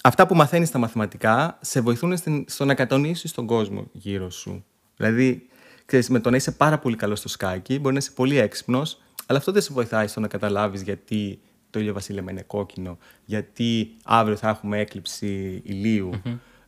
αυτά 0.03 0.27
που 0.27 0.35
μαθαίνεις 0.35 0.67
στα 0.67 0.77
μαθηματικά 0.77 1.57
σε 1.61 1.81
βοηθούν 1.81 2.17
στην- 2.17 2.45
στο 2.47 2.65
να 2.65 2.73
κατανοήσεις 2.73 3.31
τον 3.31 3.45
κόσμο 3.45 3.87
γύρω 3.91 4.29
σου. 4.29 4.65
Δηλαδή, 4.97 5.47
ξέρεις, 5.85 6.09
με 6.09 6.19
το 6.19 6.29
να 6.29 6.35
είσαι 6.35 6.51
πάρα 6.51 6.77
πολύ 6.77 6.95
καλός 6.95 7.19
στο 7.19 7.27
σκάκι, 7.27 7.79
μπορεί 7.79 7.93
να 7.93 7.99
είσαι 7.99 8.11
πολύ 8.15 8.37
έξυπνος, 8.37 9.01
αλλά 9.25 9.37
αυτό 9.37 9.51
δεν 9.51 9.61
σε 9.61 9.73
βοηθάει 9.73 10.07
στο 10.07 10.19
να 10.19 10.27
καταλάβεις 10.27 10.81
γιατί 10.81 11.39
το 11.69 11.79
ηλιοβασίλεμα 11.79 12.31
είναι 12.31 12.43
κόκκινο, 12.47 12.97
γιατί 13.25 13.89
αύριο 14.03 14.35
θα 14.35 14.49
έχουμε 14.49 14.79
έκλειψη 14.79 15.61
ηλίου, 15.65 16.09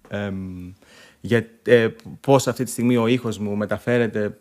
εμ, 0.09 0.71
για, 1.21 1.45
ε, 1.63 1.87
πώς 2.21 2.47
αυτή 2.47 2.63
τη 2.63 2.69
στιγμή 2.71 2.97
ο 2.97 3.07
ήχος 3.07 3.37
μου 3.37 3.55
μεταφέρεται 3.55 4.37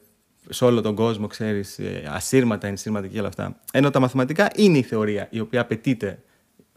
σε 0.48 0.64
όλο 0.64 0.80
τον 0.80 0.94
κόσμο, 0.94 1.26
ξέρεις, 1.26 1.78
ε, 1.78 2.02
ασύρματα, 2.06 2.66
ενσύρματα 2.66 3.06
και 3.06 3.18
όλα 3.18 3.28
αυτά. 3.28 3.60
Ενώ 3.72 3.90
τα 3.90 4.00
μαθηματικά 4.00 4.50
είναι 4.54 4.78
η 4.78 4.82
θεωρία 4.82 5.26
η 5.30 5.40
οποία 5.40 5.60
απαιτείται 5.60 6.22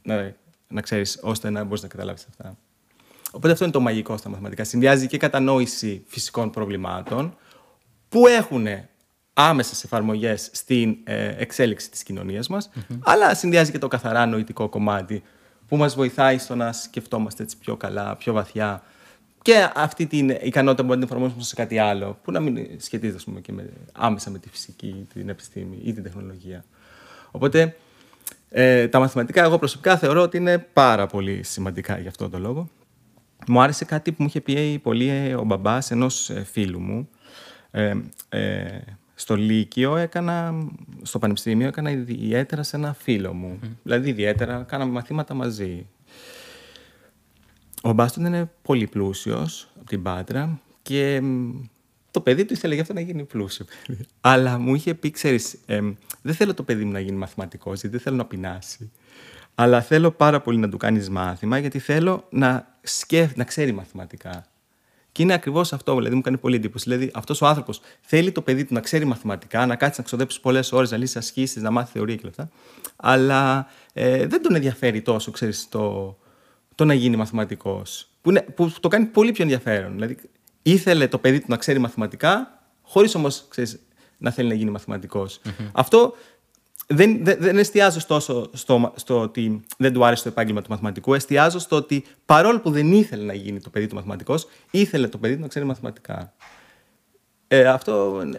να, 0.03 0.36
να 0.67 0.81
ξέρεις 0.81 1.19
ώστε 1.21 1.49
να 1.49 1.63
μπορείς 1.63 1.81
να 1.81 1.88
καταλάβεις 1.88 2.25
αυτά. 2.29 2.57
Οπότε 3.31 3.51
αυτό 3.51 3.63
είναι 3.63 3.73
το 3.73 3.79
μαγικό 3.79 4.17
στα 4.17 4.29
μαθηματικά. 4.29 4.63
Συνδυάζει 4.63 5.07
και 5.07 5.17
κατανόηση 5.17 6.03
φυσικών 6.07 6.49
προβλημάτων 6.49 7.36
που 8.10 8.27
έχουν 8.27 8.67
άμεσες 9.34 9.84
εφαρμογές 9.84 10.49
στην 10.51 10.97
ε, 11.03 11.36
εξέλιξη 11.38 11.89
της 11.89 12.03
κοινωνίας 12.03 12.47
μας, 12.47 12.69
αλλά 13.03 13.36
συνδυάζει 13.36 13.71
και 13.71 13.77
το 13.77 13.88
καθαρά 13.88 14.25
νοητικό 14.25 14.69
κομμάτι 14.69 15.23
που 15.67 15.77
μας 15.77 15.95
βοηθάει 15.95 16.38
στο 16.38 16.55
να 16.55 16.71
σκεφτόμαστε 16.71 17.43
έτσι 17.43 17.57
πιο 17.57 17.75
καλά, 17.75 18.15
πιο 18.15 18.34
βαθιά 18.34 18.84
και 19.41 19.69
αυτή 19.75 20.08
την 20.08 20.30
ικανότητα 20.30 20.84
μπορούμε 20.84 20.95
να 20.95 20.95
την 20.95 21.04
εφαρμόσουμε 21.04 21.43
σε 21.43 21.56
κάτι 21.56 21.77
άλλο, 21.77 22.17
που 22.23 22.32
να 22.32 22.39
μην 22.39 22.67
σχετίζεται 22.77 23.17
ας 23.17 23.23
πούμε, 23.23 23.39
και 23.39 23.51
με, 23.51 23.69
άμεσα 23.91 24.30
με 24.30 24.39
τη 24.39 24.49
φυσική, 24.49 25.08
την 25.13 25.30
επιστήμη 25.30 25.80
ή 25.84 25.93
την 25.93 26.04
τεχνολογία. 26.04 26.63
Οπότε 27.32 27.75
ε, 28.49 28.88
τα 28.88 28.99
μαθηματικά 28.99 29.43
εγώ 29.43 29.58
προσωπικά 29.58 29.97
θεωρώ 29.97 30.21
ότι 30.21 30.38
είναι 30.38 30.58
πάρα 30.58 31.08
πολύ 31.08 31.43
σημαντικά 31.43 31.99
για 31.99 32.10
αυτόν 32.10 32.32
τον 32.32 32.41
λόγο. 32.41 32.69
Μου 33.47 33.62
άρεσε 33.62 33.86
κάτι 33.86 34.12
που 34.12 34.17
μου 34.19 34.27
είχε 34.27 34.41
πει 34.41 34.80
πολύ 34.84 35.10
ε, 35.10 35.36
ο 35.36 35.43
μπαμπάς 35.43 35.91
ενός 35.91 36.30
ε, 36.30 36.43
φίλου 36.43 36.80
μου. 36.80 37.10
Ε, 37.71 37.93
ε, 38.30 38.80
στο 39.15 39.36
Λύκειο 39.36 39.97
έκανα, 39.97 40.54
στο 41.01 41.19
Πανεπιστήμιο 41.19 41.67
έκανα 41.67 41.91
ιδιαίτερα 41.91 42.63
σε 42.63 42.75
ένα 42.75 42.93
φίλο 42.93 43.34
μου. 43.34 43.60
Δηλαδή 43.84 44.10
ιδιαίτερα, 44.10 44.63
κάναμε 44.67 44.91
μαθήματα 44.91 45.34
μαζί. 45.34 45.88
Ο 47.82 47.94
Μπάστον 47.94 48.26
είναι 48.26 48.52
πολύ 48.62 48.88
πλούσιος 48.88 49.72
από 49.80 49.86
την 49.86 50.02
Πάτρα 50.02 50.60
και 50.82 51.22
μ, 51.22 51.52
το 52.12 52.22
παιδί 52.22 52.46
του 52.46 52.54
ήθελε 52.54 52.74
γι' 52.74 52.82
αυτό 52.82 52.94
να 52.94 53.00
γίνει 53.02 53.24
πλούσιο. 53.24 53.65
παιδί. 53.88 54.06
Αλλά 54.22 54.58
μου 54.58 54.76
είχε 54.76 54.94
πει, 54.94 55.12
ξέρεις, 55.12 55.58
εμ, 55.65 55.94
δεν 56.22 56.34
θέλω 56.34 56.54
το 56.54 56.63
παιδί 56.63 56.86
μου 56.86 56.91
να 56.91 57.00
γίνει 57.00 57.17
μαθηματικός, 57.17 57.80
γιατί 57.80 57.96
δεν 57.96 58.00
θέλω 58.00 58.15
να 58.15 58.26
πεινάσει. 58.26 58.91
Αλλά 59.56 59.82
θέλω 59.82 60.12
πάρα 60.12 60.41
πολύ 60.41 60.58
να 60.58 60.70
του 60.70 60.78
κάνεις 60.78 61.10
μάθημα, 61.10 61.58
γιατί 61.58 61.80
θέλω 61.80 62.28
να, 62.30 62.78
σκέφ, 62.82 63.36
να 63.36 63.44
ξέρει 63.44 63.72
μαθηματικά. 63.72 64.46
Και 65.12 65.22
είναι 65.22 65.34
ακριβώς 65.34 65.74
αυτό, 65.74 65.96
δηλαδή 65.96 66.15
μου 66.15 66.22
κάνει 66.22 66.38
πολύ 66.38 66.56
εντύπωση. 66.56 66.89
Δηλαδή, 66.89 67.12
αυτός 67.13 67.41
ο 67.41 67.48
άνθρωπος 67.48 67.82
θέλει 68.02 68.32
το 68.32 68.41
παιδί 68.41 68.65
του 68.65 68.74
να 68.74 68.80
ξέρει 68.80 69.06
μαθηματικά, 69.06 69.65
να 69.65 69.76
κάτσει 69.76 70.00
να 70.00 70.06
ξοδέψει 70.06 70.41
πολλές 70.41 70.72
ώρες, 70.72 70.91
να 70.91 70.98
λύσει 70.98 71.17
ασκήσεις, 71.17 71.62
να 71.62 71.72
μάθει 71.72 71.91
θεωρία 71.91 72.15
και 72.15 72.22
όλα 72.24 72.34
αυτά. 72.38 72.50
Αλλά 72.96 73.67
ε, 73.94 74.28
δεν 74.28 74.41
τον 74.41 74.56
ενδιαφέρει 74.56 75.02
τόσο, 75.02 75.32
ξέρεις, 75.32 75.70
το, 75.70 76.17
το 76.82 76.88
να 76.88 76.94
γίνει 76.94 77.15
μαθηματικός. 77.15 78.08
Που, 78.22 78.30
είναι- 78.30 78.41
που 78.41 78.72
το 78.80 78.88
κάνει 78.88 79.06
πολύ 79.06 79.32
πιο 79.32 79.44
ενδιαφέρον. 79.44 79.94
Δηλαδή, 79.94 80.17
ήθελε 80.62 81.08
το 81.08 81.17
παιδί 81.17 81.39
του 81.39 81.46
να 81.50 81.58
ξέρει 81.58 81.80
μαθηματικά, 81.80 82.63
χωρίς 82.82 83.15
όμως 83.15 83.48
να 84.17 84.32
θέλει 84.32 84.48
να 84.48 84.54
γίνει 84.54 84.72
μαθηματικός. 84.72 85.41
Αυτό 85.72 86.13
δεν, 86.88 87.24
δεν, 87.26 87.38
δεν 87.39 87.58
εστιάζω 87.58 88.00
τόσο 88.08 88.50
στο, 88.54 88.94
στο 88.96 89.20
ότι 89.22 89.62
δεν 89.78 89.94
του 89.94 90.06
άρεσε 90.06 90.24
το 90.24 90.30
επάγγελμα 90.30 90.62
του 90.62 90.70
μαθηματικού. 90.70 91.13
Εστιάζω 91.13 91.60
στο 91.60 91.76
ότι 91.76 92.04
παρόλο 92.26 92.60
που 92.60 92.72
δεν 92.72 92.91
ήθελε 92.91 93.24
να 93.24 93.34
γίνει 93.34 93.60
το 93.62 93.70
παιδί 93.70 93.88
του 93.88 93.96
μαθηματικός, 93.96 94.48
ήθελε 94.72 95.08
το 95.08 95.17
παιδί 95.17 95.36
του 95.36 95.41
να 95.41 95.48
ξέρει 95.48 95.65
μαθηματικά. 95.65 96.34
Ε, 97.48 97.67
αυτό. 97.67 98.22
Ναι, 98.26 98.38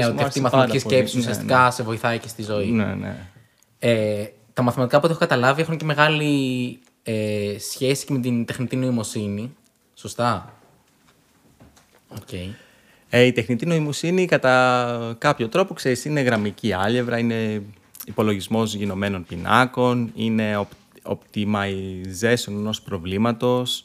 Ναι, 0.00 0.06
ότι 0.06 0.22
αυτή 0.22 0.38
η 0.38 0.42
μαθηματική 0.42 0.78
σκέψη 0.78 1.18
ουσιαστικά 1.18 1.70
σε 1.70 1.82
βοηθάει 1.82 2.18
και 2.18 2.28
στη 2.28 2.42
ζωή. 2.42 2.70
Ναι, 2.70 2.84
ναι. 2.94 3.16
Ε, 3.78 4.24
τα 4.52 4.62
μαθηματικά 4.62 5.00
που 5.00 5.06
έχω 5.06 5.18
καταλάβει 5.18 5.60
έχουν 5.60 5.76
και 5.76 5.84
μεγάλη 5.84 6.78
ε, 7.10 7.56
σχέση 7.58 8.06
και 8.06 8.12
με 8.12 8.18
την 8.20 8.44
τεχνητή 8.44 8.76
νοημοσύνη. 8.76 9.54
Σωστά. 9.94 10.54
Οκ. 12.08 12.32
Ε, 13.08 13.22
η 13.22 13.32
τεχνητή 13.32 13.66
νοημοσύνη 13.66 14.26
κατά 14.26 15.16
κάποιο 15.18 15.48
τρόπο 15.48 15.74
ξέρεις, 15.74 16.04
είναι 16.04 16.20
γραμμική 16.20 16.72
άλγεβρα, 16.72 17.18
είναι 17.18 17.62
υπολογισμός 18.06 18.74
γινομένων 18.74 19.24
πινάκων, 19.24 20.12
είναι 20.14 20.56
op- 20.58 21.12
optimization 21.16 22.48
ενός 22.48 22.82
προβλήματος. 22.82 23.84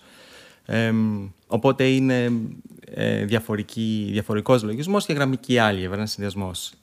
Εμ, 0.66 1.28
οπότε 1.48 1.88
είναι 1.88 2.32
ε, 2.86 3.26
διαφορική, 3.26 4.10
διαφορικός 4.12 4.64
λογισμός 4.64 5.06
και 5.06 5.14
γραμμική 5.14 5.58
άλγευρα, 5.60 5.98
ένας 5.98 6.12
συνδυασμός. 6.12 6.74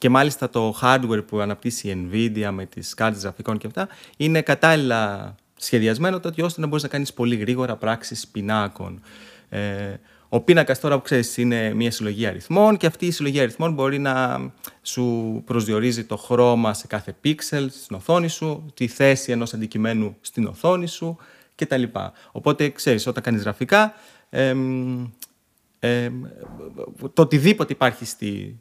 Εμ, 0.00 0.06
και 0.06 0.08
μάλιστα 0.08 0.50
το 0.50 0.78
hardware 0.82 1.26
που 1.26 1.40
αναπτύσσει 1.40 1.88
η 1.88 2.08
Nvidia 2.10 2.50
με 2.52 2.66
τις 2.66 2.94
κάρτες 2.94 3.22
γραφικών 3.22 3.58
και 3.58 3.66
αυτά 3.66 3.88
είναι 4.16 4.42
κατάλληλα 4.42 5.34
σχεδιασμένο 5.56 6.20
τότε 6.20 6.42
ώστε 6.42 6.60
να 6.60 6.66
μπορείς 6.66 6.82
να 6.82 6.88
κάνεις 6.88 7.12
πολύ 7.12 7.36
γρήγορα 7.36 7.76
πράξεις 7.76 8.28
πινάκων. 8.28 9.00
Ε, 9.48 9.94
ο 10.28 10.40
πίνακας 10.40 10.80
τώρα 10.80 10.96
που 10.96 11.02
ξέρεις 11.02 11.36
είναι 11.36 11.74
μια 11.74 11.90
συλλογή 11.90 12.26
αριθμών 12.26 12.76
και 12.76 12.86
αυτή 12.86 13.06
η 13.06 13.10
συλλογή 13.10 13.40
αριθμών 13.40 13.72
μπορεί 13.72 13.98
να 13.98 14.40
σου 14.82 15.42
προσδιορίζει 15.46 16.04
το 16.04 16.16
χρώμα 16.16 16.74
σε 16.74 16.86
κάθε 16.86 17.14
πίξελ 17.20 17.70
στην 17.70 17.96
οθόνη 17.96 18.28
σου, 18.28 18.72
τη 18.74 18.86
θέση 18.86 19.32
ενός 19.32 19.54
αντικειμένου 19.54 20.16
στην 20.20 20.46
οθόνη 20.46 20.86
σου 20.86 21.16
κτλ. 21.54 21.82
Οπότε 22.32 22.68
ξέρεις 22.68 23.06
όταν 23.06 23.22
κάνεις 23.22 23.42
γραφικά 23.42 23.94
εμ, 24.30 25.04
ε, 25.78 26.10
το 27.12 27.22
οτιδήποτε 27.22 27.72
υπάρχει 27.72 28.04
στη, 28.04 28.60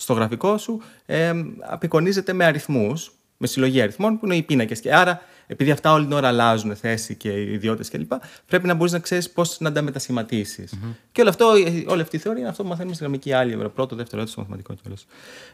στο 0.00 0.12
γραφικό 0.12 0.58
σου 0.58 0.82
ε, 1.06 1.32
απεικονίζεται 1.60 2.32
με 2.32 2.44
αριθμούς, 2.44 3.12
με 3.36 3.46
συλλογή 3.46 3.80
αριθμών 3.80 4.18
που 4.18 4.26
είναι 4.26 4.36
οι 4.36 4.42
πίνακες. 4.42 4.80
Και 4.80 4.94
άρα, 4.94 5.22
επειδή 5.46 5.70
αυτά 5.70 5.92
όλη 5.92 6.04
την 6.04 6.12
ώρα 6.12 6.28
αλλάζουν 6.28 6.76
θέση 6.76 7.14
και 7.14 7.42
ιδιότητε 7.42 7.96
κλπ., 7.98 8.12
πρέπει 8.46 8.66
να 8.66 8.74
μπορείς 8.74 8.92
να 8.92 8.98
ξέρεις 8.98 9.30
πώς 9.30 9.60
να 9.60 9.72
τα 9.72 9.82
μετασχηματισει 9.82 10.68
Και 11.12 11.20
όλο 11.20 11.30
αυτό, 11.30 11.46
όλη 11.86 12.00
αυτή 12.00 12.16
η 12.16 12.18
θεωρία 12.18 12.40
είναι 12.40 12.50
αυτό 12.50 12.62
που 12.62 12.68
μαθαίνουμε 12.68 12.94
στη 12.94 13.02
γραμμική 13.02 13.32
άλλη, 13.32 13.70
πρώτο, 13.74 13.96
δεύτερο 13.96 14.20
έτος 14.20 14.32
στο 14.32 14.40
μαθηματικό 14.40 14.74
κιόλας. 14.74 15.06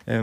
Ε, 0.04 0.20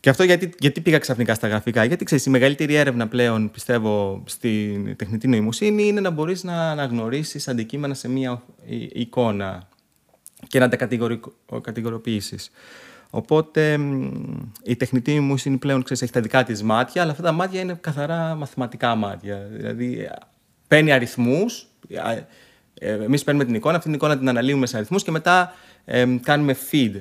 και 0.00 0.12
αυτό 0.12 0.24
γιατί, 0.24 0.50
γιατί 0.58 0.80
πήγα 0.80 0.98
ξαφνικά 0.98 1.34
στα 1.34 1.48
γραφικά. 1.48 1.84
Γιατί 1.84 2.04
ξέρεις, 2.04 2.26
η 2.26 2.30
μεγαλύτερη 2.30 2.74
έρευνα 2.74 3.08
πλέον, 3.08 3.50
πιστεύω, 3.50 4.22
στην 4.26 4.96
τεχνητή 4.96 5.28
νοημοσύνη 5.28 5.86
είναι 5.86 6.00
να 6.00 6.10
μπορείς 6.10 6.44
να 6.44 6.70
αναγνωρίσεις 6.70 7.48
αντικείμενα 7.48 7.94
σε 7.94 8.08
μία 8.08 8.42
εικόνα 8.92 9.68
και 10.46 10.58
να 10.58 10.68
τα 10.68 10.76
κατηγοριοποιήσεις. 11.60 12.50
Οπότε 13.10 13.78
η 14.62 14.76
τεχνητή 14.76 15.14
νοημοσύνη 15.14 15.56
πλέον 15.56 15.82
ξέρεις, 15.82 16.02
έχει 16.02 16.12
τα 16.12 16.20
δικά 16.20 16.44
της 16.44 16.62
μάτια, 16.62 17.02
αλλά 17.02 17.10
αυτά 17.10 17.22
τα 17.22 17.32
μάτια 17.32 17.60
είναι 17.60 17.78
καθαρά 17.80 18.34
μαθηματικά 18.34 18.94
μάτια. 18.94 19.48
Δηλαδή 19.50 20.08
παίρνει 20.68 20.92
αριθμούς. 20.92 21.66
Εμείς 22.74 23.24
παίρνουμε 23.24 23.44
την 23.46 23.54
εικόνα, 23.54 23.76
αυτή 23.76 23.88
την 23.88 23.96
εικόνα 23.96 24.18
την 24.18 24.28
αναλύουμε 24.28 24.66
σε 24.66 24.76
αριθμούς 24.76 25.02
και 25.02 25.10
μετά 25.10 25.52
ε, 25.84 26.06
κάνουμε 26.22 26.56
feed. 26.70 26.92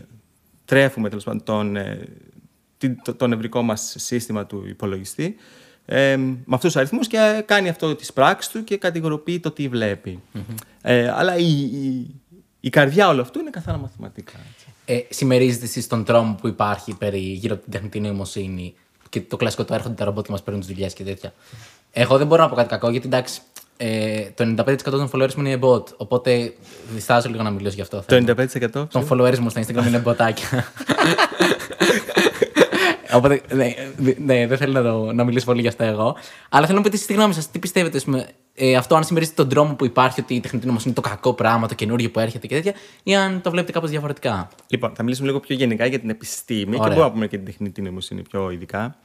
Τρέφουμε 0.66 1.10
τέλος 1.10 1.24
πάντων 1.24 1.44
τον, 1.44 1.76
ε, 1.76 2.08
το 3.18 3.28
νευρικό 3.28 3.62
μας 3.62 3.96
σύστημα 3.98 4.46
του 4.46 4.64
υπολογιστή 4.68 5.36
ε, 5.86 6.18
με 6.18 6.38
αυτούς 6.50 6.72
τους 6.72 6.76
αριθμούς 6.76 7.08
και 7.08 7.44
κάνει 7.46 7.70
αυτό 7.70 7.96
τις 7.96 8.14
πράξεις 8.14 8.52
του 8.52 8.64
και 8.64 8.78
κατηγοροποιεί 8.78 9.40
το 9.40 9.52
τι 9.52 9.68
βλεπει 9.68 10.22
Ε, 10.82 11.10
αλλά 11.10 11.38
η, 11.38 11.60
η, 11.62 12.16
η, 12.60 12.70
καρδιά 12.70 13.08
όλου 13.10 13.22
αυτού 13.22 13.40
είναι 13.40 13.50
καθαρά 13.50 13.78
μαθηματικά. 13.78 14.40
Ε, 14.86 15.00
συμμερίζετε 15.10 15.66
εσείς 15.66 15.88
τον 15.88 16.04
τρόμο 16.04 16.38
που 16.42 16.48
υπάρχει 16.48 16.94
περί, 16.94 17.20
γύρω 17.20 17.54
από 17.54 17.64
την 17.64 17.72
τεχνητή 17.72 18.00
νοημοσύνη 18.00 18.74
και 19.10 19.22
το 19.22 19.38
κλασικό 19.38 19.66
το 19.66 19.74
έρχονται 19.74 19.96
τα 19.96 20.06
ρομπότ 20.06 20.26
και 20.26 20.32
μας 20.32 20.44
παίρνουν 20.44 20.62
τις 20.64 20.72
δουλειές 20.72 20.94
και 20.94 21.04
τέτοια. 21.04 21.34
Εγώ 21.92 22.18
δεν 22.18 22.28
μπορώ 22.28 22.42
να 22.42 22.50
πω 22.50 22.56
κάτι 22.56 22.70
κακό 22.70 22.90
γιατί 22.90 23.08
εντάξει, 23.08 23.42
ε, 23.78 24.22
το 24.34 24.44
95% 24.58 24.76
των 24.84 25.10
followers 25.14 25.34
μου 25.34 25.46
είναι 25.46 25.60
bot. 25.62 25.84
Οπότε 25.98 26.54
διστάζω 26.94 27.30
λίγο 27.30 27.44
να 27.44 27.50
μιλήσω 27.50 27.76
γι' 27.76 27.82
αυτό. 27.82 28.04
Το 28.06 28.16
95% 28.16 28.88
των 28.92 29.08
followers 29.10 29.38
μου 29.38 29.50
στο 29.50 29.62
Instagram 29.62 29.88
είναι 29.88 29.98
μποτάκια. 29.98 30.48
Οπότε 33.16 33.42
ναι, 33.54 33.74
ναι, 34.18 34.48
δεν 34.48 34.58
θέλω 34.58 34.82
να, 34.82 34.92
το, 34.92 35.12
να 35.14 35.24
μιλήσω 35.24 35.46
πολύ 35.46 35.62
γι' 35.62 35.68
αυτό 35.68 35.84
εγώ. 35.84 36.16
Αλλά 36.50 36.66
θέλω 36.66 36.78
να 36.78 36.84
πείτε 36.84 36.98
τη 37.06 37.14
γνώμη 37.14 37.34
σας. 37.34 37.52
Τι 37.52 37.60
πιστεύετε, 37.60 38.02
με, 38.06 38.28
ε, 38.54 38.76
αυτό, 38.76 38.96
αν 38.96 39.04
συμμερίζετε 39.04 39.42
τον 39.42 39.50
τρόμο 39.50 39.74
που 39.74 39.86
υπάρχει 39.86 40.22
ότι 40.22 40.36
η 40.36 40.40
τεχνητή 40.40 40.66
νοημοσύνη 40.66 40.94
είναι 40.98 41.04
το 41.04 41.10
κακό 41.10 41.34
πράγμα, 41.34 41.68
το 41.68 41.76
καινούργιο 41.76 42.12
που 42.12 42.20
έρχεται 42.20 42.48
και 42.48 42.56
τέτοια, 42.56 42.74
ή 43.04 43.16
αν 43.16 43.42
το 43.42 43.50
βλέπετε 43.50 43.72
κάπως 43.72 43.90
διαφορετικά; 43.90 44.50
Λοιπόν, 44.68 44.94
θα 44.96 45.04
μιλήσουμε 45.04 45.28
λίγο 45.28 45.40
πιο 45.40 45.56
γενικά 45.56 45.86
για 45.86 46.00
την 46.00 46.10
επιστήμη 46.10 46.76
Ωραία. 46.76 46.78
και 46.78 46.88
μπορούμε 46.88 47.04
να 47.04 47.12
πούμε 47.12 47.28
και 47.28 47.38
την 47.38 47.46
τεχνητή 47.46 47.82
νοημοσύνη 47.82 48.22
πιο 48.22 48.50
ειδικά. 48.50 48.98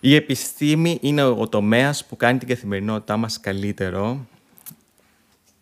Η 0.00 0.14
επιστήμη 0.14 0.98
είναι 1.00 1.24
ο 1.24 1.48
τομέας 1.48 2.04
που 2.04 2.16
κάνει 2.16 2.38
την 2.38 2.48
καθημερινότητά 2.48 3.16
μας 3.16 3.40
καλύτερο. 3.40 4.26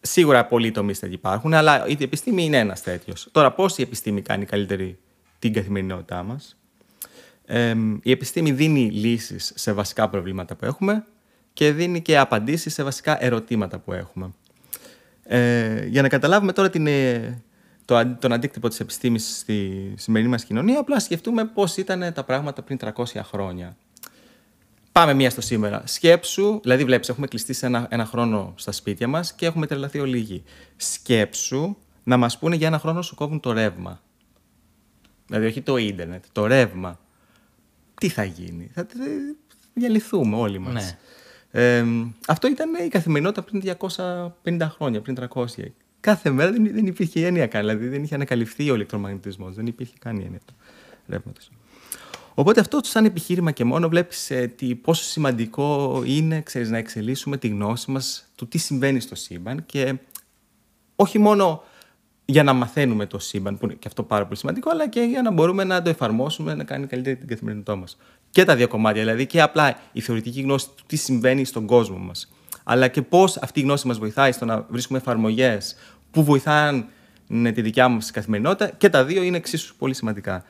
Σίγουρα 0.01 0.45
πολλοί 0.47 0.71
τομείς 0.71 0.99
τέτοιοι 0.99 1.15
υπάρχουν, 1.15 1.55
αλλά 1.55 1.87
η 1.87 1.97
επιστήμη 2.01 2.45
είναι 2.45 2.59
ένας 2.59 2.83
τέτοιος. 2.83 3.29
Τώρα, 3.33 3.53
πώς 3.53 3.79
η 3.79 3.83
επιστήμη 3.83 4.23
κάνει 4.23 4.45
καλύτερη 4.45 4.99
την 5.39 5.53
καθημερινότητά 5.53 6.23
μας; 6.23 6.57
Η 8.03 8.11
επιστήμη 8.11 8.53
δίνει 8.53 8.91
λύσεις 8.91 9.53
σε 9.55 9.73
βασικά 9.73 10.09
προβλήματα 10.09 10.55
που 10.55 10.65
έχουμε 10.65 11.05
και 11.53 11.73
δίνει 11.73 12.03
και 12.03 12.19
απαντήσεις 12.19 12.75
σε 12.75 12.83
βασικά 12.83 13.25
ερωτήματα 13.25 13.79
που 13.79 13.93
έχουμε. 13.93 14.31
Ε, 15.23 15.87
για 15.87 16.03
να 16.03 16.09
καταλάβουμε 16.09 16.53
τώρα 16.53 16.71
την, 16.71 16.87
ε, 16.87 17.43
το, 17.85 18.17
τον 18.19 18.33
αντίκτυπο 18.33 18.69
της 18.69 18.81
επιστήμης 18.81 19.39
στη 19.39 19.93
σημερινή 19.97 20.31
μας 20.31 20.45
κοινωνία, 20.45 20.79
απλά 20.79 21.01
σκεφτούμε 21.01 21.45
πώς 21.45 21.77
ήταν 21.77 22.13
τα 22.13 22.25
πράγματα 22.25 22.63
πριν 22.63 22.79
300 22.81 23.05
χρόνια. 23.23 23.77
Πάμε 24.93 25.15
μία 25.15 25.31
στο 25.31 25.41
σήμερα. 25.41 25.83
Σκέψου, 25.87 26.61
δηλαδή 26.63 26.85
βλέπεις, 26.85 27.09
έχουμε 27.09 27.27
κλειστεί 27.27 27.53
σε 27.53 27.67
ένα, 27.67 27.87
ένα 27.91 28.05
χρόνο 28.05 28.55
στα 28.57 28.73
σπίτια 28.73 29.09
μας 29.09 29.33
και 29.33 29.47
έχουμε 29.47 29.67
τρελαθεί 29.67 30.01
ολίγοι. 30.01 30.43
Σκέψου 30.77 31.77
να 32.05 32.17
μας 32.17 32.39
πούνε 32.39 32.57
για 32.57 32.67
ένα 32.67 32.79
χρόνο 32.79 33.03
σου 33.03 33.15
κόβουν 33.15 33.41
το 33.41 33.53
ρεύμα. 33.53 34.01
Δηλαδή 35.27 35.47
όχι 35.47 35.61
το 35.61 35.77
ίντερνετ, 35.77 36.25
το 36.33 36.47
ρεύμα 36.47 36.99
τι 38.05 38.11
θα 38.11 38.25
γίνει; 38.25 38.71
Θα 38.75 38.87
διαλυθούμε 39.75 40.37
όλοι 40.37 40.59
μας. 40.59 40.97
Ναι. 41.51 41.79
Ε, 41.79 41.85
αυτό 42.27 42.49
ήταν 42.49 42.75
η 42.85 42.89
καθημερινότητα 42.89 43.43
πριν 43.43 43.63
250 44.45 44.69
χρόνια, 44.71 45.01
πριν 45.01 45.17
300. 45.35 45.45
Κάθε 46.01 46.31
μέρα 46.31 46.53
δεν, 46.53 46.73
δεν 46.73 46.87
υπήρχε 46.87 47.21
η 47.21 47.25
έννοια 47.25 47.47
καν. 47.47 47.61
Δηλαδή 47.61 47.89
δεν 47.89 48.03
είχε 48.03 48.15
ανακαλυφθεί 48.15 48.71
ο 48.71 48.75
ηλεκτρομαγνητισμός. 48.75 49.55
Δεν 49.55 49.67
υπήρχε 49.67 49.95
καν 49.99 50.17
η 50.17 50.25
έννοια 50.25 50.41
του 50.47 50.55
ρεύματος. 51.07 51.51
Οπότε 52.35 52.61
αυτό 52.61 52.81
σαν 52.83 53.05
επιχείρημα 53.05 53.51
και 53.51 53.65
μόνο 53.65 53.89
βλέπεις 53.89 54.31
ε, 54.31 54.55
πόσο 54.81 55.05
σημαντικό 55.05 56.03
είναι 56.07 56.41
ξέρεις, 56.41 56.71
να 56.71 56.79
εξελίσσουμε 56.79 57.37
τη 57.37 57.49
γνώση 57.49 57.91
μας 57.91 58.31
του 58.35 58.49
τι 58.49 58.59
συμβαίνει 58.59 59.01
στο 59.01 59.15
σύμπαν 59.15 59.67
και 59.67 59.95
όχι 60.97 61.19
μόνο 61.19 61.63
για 62.25 62.43
να 62.43 62.53
μαθαίνουμε 62.53 63.07
το 63.07 63.19
σύμπαν, 63.19 63.59
που 63.59 63.65
είναι 63.65 63.75
και 63.75 63.89
αυτό 63.89 64.03
πάρα 64.03 64.25
πολύ 64.25 64.37
σημαντικό, 64.37 64.71
αλλά 64.71 64.89
και 64.89 65.01
για 65.01 65.23
να 65.23 65.31
μπορούμε 65.31 65.65
να 65.65 65.83
το 65.83 65.91
εφαρμόσουμε, 65.91 66.55
να 66.55 66.65
κάνει 66.65 66.87
καλύτερη 66.87 67.17
την 67.17 67.29
καθημερινότητά 67.29 67.77
μας. 67.77 67.97
Και 68.31 68.45
τα 68.45 68.57
δύο 68.57 68.69
κομμάτια, 68.69 69.03
δηλαδή 69.03 69.27
και 69.27 69.43
απλά 69.43 69.79
η 69.93 70.01
θεωρητική 70.01 70.41
γνώση 70.41 70.67
του 70.67 70.85
τι 70.87 70.97
συμβαίνει 70.97 71.45
στον 71.45 71.67
κόσμο 71.67 71.99
μας. 71.99 72.33
Αλλά 72.65 72.89
και 72.89 73.03
πώς 73.03 73.37
αυτή 73.37 73.61
η 73.61 73.63
γνώση 73.63 73.87
μας 73.87 73.99
βοηθάει 73.99 74.33
στο 74.33 74.45
να 74.45 74.67
βρίσκουμε 74.69 74.99
εφαρμογές 74.99 75.77
που 76.11 76.25
βοηθάνε 76.25 76.85
τη 77.55 77.63
δικιά 77.63 77.89
μας 77.89 78.11
καθημερινότητα. 78.11 78.71
Και 78.71 78.89
τα 78.89 79.05
δύο 79.05 79.23
είναι 79.23 79.37
εξίσου 79.37 79.77
πολύ 79.77 79.95
σημαντικά. 79.95 80.45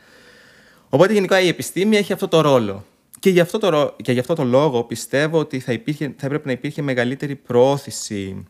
Οπότε 0.88 1.12
γενικά 1.12 1.40
η 1.40 1.48
επιστήμη 1.48 1.96
έχει 1.96 2.12
αυτό 2.12 2.28
το 2.28 2.40
ρόλο. 2.40 2.84
Και 3.18 3.30
γι' 3.30 3.40
αυτό 3.40 3.58
το, 3.58 3.96
και 4.02 4.12
γι 4.12 4.18
αυτό 4.18 4.34
το 4.34 4.44
λόγο 4.44 4.84
πιστεύω 4.84 5.38
ότι 5.38 5.60
θα, 5.60 5.72
υπήρχε, 5.72 6.14
θα 6.16 6.26
έπρεπε 6.26 6.46
να 6.46 6.52
υπήρχε 6.52 6.82
μεγαλύτερη 6.82 7.34
προώθηση 7.34 8.44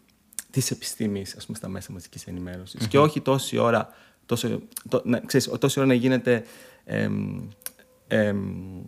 της 0.55 0.71
επιστήμης, 0.71 1.37
ας 1.37 1.47
πούμε, 1.47 1.57
στα 1.57 1.69
μέσα 1.69 1.93
μαζικής 1.93 2.27
Και 2.89 2.99
όχι 2.99 3.21
τόση 3.21 3.59
ώρα, 3.59 3.89
τόσο, 4.27 4.63
το, 4.89 5.03
να, 5.05 5.19
ξέρεις, 5.19 5.51
τόση 5.59 5.79
ώρα 5.79 5.89
να 5.89 5.95
γίνεται. 5.95 6.45
Εμ, 6.85 7.49
εμ, 8.07 8.83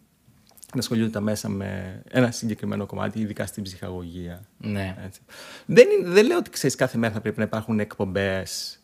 να 0.74 0.78
ασχολούνται 0.78 1.10
τα 1.10 1.20
μέσα 1.20 1.48
με 1.48 2.02
ένα 2.08 2.30
συγκεκριμένο 2.30 2.86
κομμάτι, 2.86 3.20
ειδικά 3.20 3.46
στην 3.46 3.62
ψυχαγωγία. 3.62 4.44
Ναι. 4.58 4.96
Έτσι. 5.04 5.20
Δεν, 5.66 5.86
δεν 6.02 6.26
λέω 6.26 6.38
ότι 6.38 6.50
ξέρεις 6.50 6.76
κάθε 6.76 6.98
μέρα 6.98 7.12
θα 7.12 7.20
πρέπει 7.20 7.38
να 7.38 7.44
υπάρχουν 7.44 7.80
εκπομπές. 7.80 8.80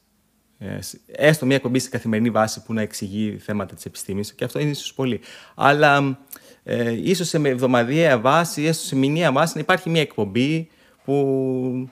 Ε, 0.59 0.79
έστω 1.07 1.47
μια 1.47 1.57
εκπομπή 1.57 1.79
σε 1.79 1.89
καθημερινή 1.89 2.31
βάση 2.31 2.63
που 2.63 2.73
να 2.73 2.81
εξηγεί 2.81 3.39
θέματα 3.39 3.75
της 3.75 3.85
επιστήμης, 3.85 4.35
και 4.35 4.45
αυτό 4.45 4.59
είναι 4.59 4.71
ίσως 4.71 4.95
πολύ. 4.95 5.21
Αλλά 5.55 6.19
ε, 6.63 6.91
ίσως 6.91 7.29
σε 7.29 7.37
εβδομαδιαία 7.37 8.19
βάση, 8.19 8.65
έστω 8.65 8.87
σε 8.87 8.97
μηνιαία 8.97 9.33
βάση, 9.33 9.53
να 9.55 9.61
υπάρχει 9.61 9.91
μια 9.91 10.01
εκπομπή 10.01 10.69
που 11.05 11.91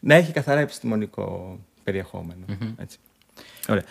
να 0.00 0.14
έχει 0.14 0.32
καθαρά 0.32 0.60
επιστημονικό 0.60 1.58
Έτσι. 2.76 2.98
Ωραία. 3.68 3.84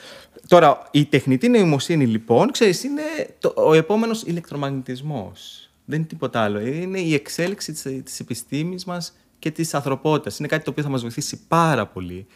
Τώρα, 0.48 0.88
η 0.92 1.06
τεχνητή 1.06 1.50
νοημοσύνη, 1.50 2.08
λοιπόν, 2.08 2.52
ξέρεις, 2.52 2.84
είναι 2.84 3.02
το, 3.40 3.54
ο 3.56 3.74
επόμενος 3.74 4.24
ηλεκτρομαγνητισμός. 4.24 5.70
Δεν 5.86 6.00
είναι 6.00 6.08
τίποτα 6.08 6.42
άλλο. 6.42 6.60
Είναι 6.60 7.00
η 7.00 7.14
εξέλιξη 7.14 7.72
της, 7.72 7.82
της 8.04 8.20
επιστήμης 8.20 8.86
μας 8.86 9.14
και 9.40 9.52
της 9.52 9.74
ανθρωπότητας. 9.74 10.40
Είναι 10.40 10.48
κάτι 10.48 10.64
το 10.64 10.70
οποίο 10.70 10.84
θα 10.84 10.90
μας 10.90 11.02
βοηθήσει 11.02 11.40
πάρα 11.48 11.86
πολύ. 11.86 12.28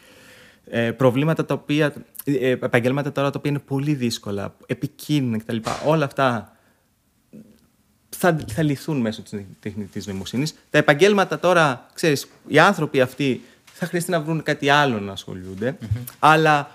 Ε, 0.64 0.90
προβλήματα 0.90 1.44
τα 1.44 1.54
οποία, 1.54 1.92
ε, 2.24 2.48
επαγγέλματα 2.48 3.12
τώρα 3.12 3.30
τα 3.30 3.38
οποία 3.38 3.50
είναι 3.50 3.60
πολύ 3.60 3.94
δύσκολα, 3.94 4.56
επικίνδυνα 4.66 5.38
κτλ. 5.38 5.56
Όλα 5.86 6.04
αυτά 6.04 6.56
θα, 8.08 8.44
θα 8.52 8.62
λυθούν 8.62 9.00
μέσω 9.00 9.22
της 9.22 9.44
τεχνητής 9.60 10.06
νοημοσύνης. 10.06 10.54
Τα 10.70 10.78
επαγγέλματα 10.78 11.38
τώρα, 11.38 11.86
ξέρεις, 11.94 12.28
οι 12.46 12.58
άνθρωποι 12.58 13.00
αυτοί 13.00 13.40
θα 13.82 13.88
χρειαστεί 13.88 14.10
να 14.10 14.20
βρουν 14.20 14.42
κάτι 14.42 14.68
άλλο 14.68 15.00
να 15.00 15.12
ασχολούνται. 15.12 15.78
Αλλά 16.18 16.70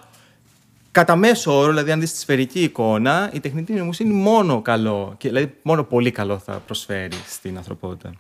κατά 0.91 1.15
μέσο 1.15 1.57
όρο, 1.57 1.69
δηλαδή 1.69 1.91
αν 1.91 1.99
δεις 1.99 2.11
τη 2.11 2.17
σφαιρική 2.17 2.63
εικόνα, 2.63 3.29
η 3.33 3.39
τεχνητή 3.39 3.73
νοημοσύνη 3.73 4.13
μόνο 4.13 4.61
καλό, 4.61 5.15
και, 5.17 5.27
δηλαδή 5.27 5.53
μόνο 5.61 5.83
πολύ 5.83 6.11
καλό 6.11 6.37
θα 6.37 6.53
προσφέρει 6.65 7.17
στην 7.27 7.57
ανθρωπότητα. 7.57 8.13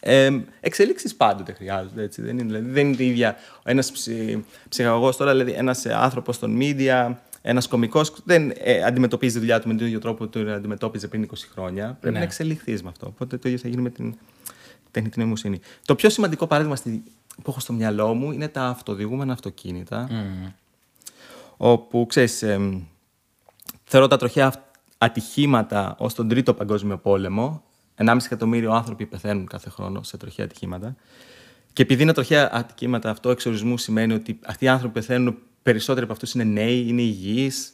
Ε, 0.00 0.30
εξελίξεις 0.60 1.14
πάντοτε 1.14 1.52
χρειάζονται, 1.52 2.02
έτσι. 2.02 2.22
Δεν 2.22 2.38
είναι, 2.38 2.46
δηλαδή, 2.46 2.70
δεν 2.70 2.86
είναι 2.86 3.02
η 3.02 3.06
ίδια 3.06 3.36
ένας 3.64 3.92
ψυχ, 3.92 4.38
ψυχαγωγός 4.68 5.16
τώρα, 5.16 5.30
δηλαδή 5.30 5.52
ένας 5.52 5.86
άνθρωπος 5.86 6.38
των 6.38 6.58
media, 6.60 7.14
ένας 7.42 7.68
κωμικό 7.68 8.00
δεν 8.24 8.52
ε, 8.56 8.82
αντιμετωπίζει 8.82 9.32
τη 9.32 9.38
δουλειά 9.38 9.60
του 9.60 9.68
με 9.68 9.74
τον 9.74 9.86
ίδιο 9.86 9.98
τρόπο 9.98 10.24
που 10.26 10.30
το 10.30 10.52
αντιμετώπιζε 10.52 11.08
πριν 11.08 11.28
20 11.30 11.34
χρόνια. 11.52 11.96
Πρέπει 12.00 12.14
ναι. 12.14 12.18
να 12.20 12.24
εξελιχθείς 12.24 12.82
με 12.82 12.88
αυτό. 12.88 13.06
Οπότε 13.06 13.36
το 13.36 13.48
ίδιο 13.48 13.60
θα 13.60 13.68
γίνει 13.68 13.82
με 13.82 13.90
την 13.90 14.14
τεχνητή 14.96 15.18
νοημοσύνη. 15.18 15.60
Το 15.84 15.94
πιο 15.94 16.10
σημαντικό 16.10 16.46
παράδειγμα 16.46 16.76
στη 16.76 17.02
που 17.42 17.50
έχω 17.50 17.60
στο 17.60 17.72
μυαλό 17.72 18.14
μου 18.14 18.32
είναι 18.32 18.48
τα 18.48 18.64
αυτοδιηγούμενα 18.64 19.32
αυτοκίνητα. 19.32 20.08
Mm. 20.10 20.52
Όπου, 21.56 22.06
ξέρεις, 22.08 22.42
ε, 22.42 22.82
θεωρώ 23.84 24.06
τα 24.06 24.16
τροχαία 24.16 24.52
ατυχήματα 24.98 25.96
ως 25.98 26.14
τον 26.14 26.28
Τρίτο 26.28 26.54
Παγκόσμιο 26.54 26.96
Πόλεμο. 26.96 27.62
1,5 27.94 28.16
εκατομμύριο 28.24 28.72
άνθρωποι 28.72 29.06
πεθαίνουν 29.06 29.46
κάθε 29.46 29.70
χρόνο 29.70 30.02
σε 30.02 30.16
τροχαία 30.16 30.44
ατυχήματα. 30.44 30.96
Και 31.72 31.82
επειδή 31.82 32.02
είναι 32.02 32.12
τροχαία 32.12 32.50
ατυχήματα 32.52 33.10
αυτό 33.10 33.30
εξορισμού 33.30 33.78
σημαίνει 33.78 34.12
ότι 34.12 34.38
αυτοί 34.46 34.64
οι 34.64 34.68
άνθρωποι 34.68 34.92
που 34.92 35.00
πεθαίνουν 35.00 35.38
περισσότεροι 35.62 36.04
από 36.04 36.12
αυτούς 36.12 36.34
είναι 36.34 36.44
νέοι, 36.44 36.84
είναι 36.88 37.02
υγιείς, 37.02 37.72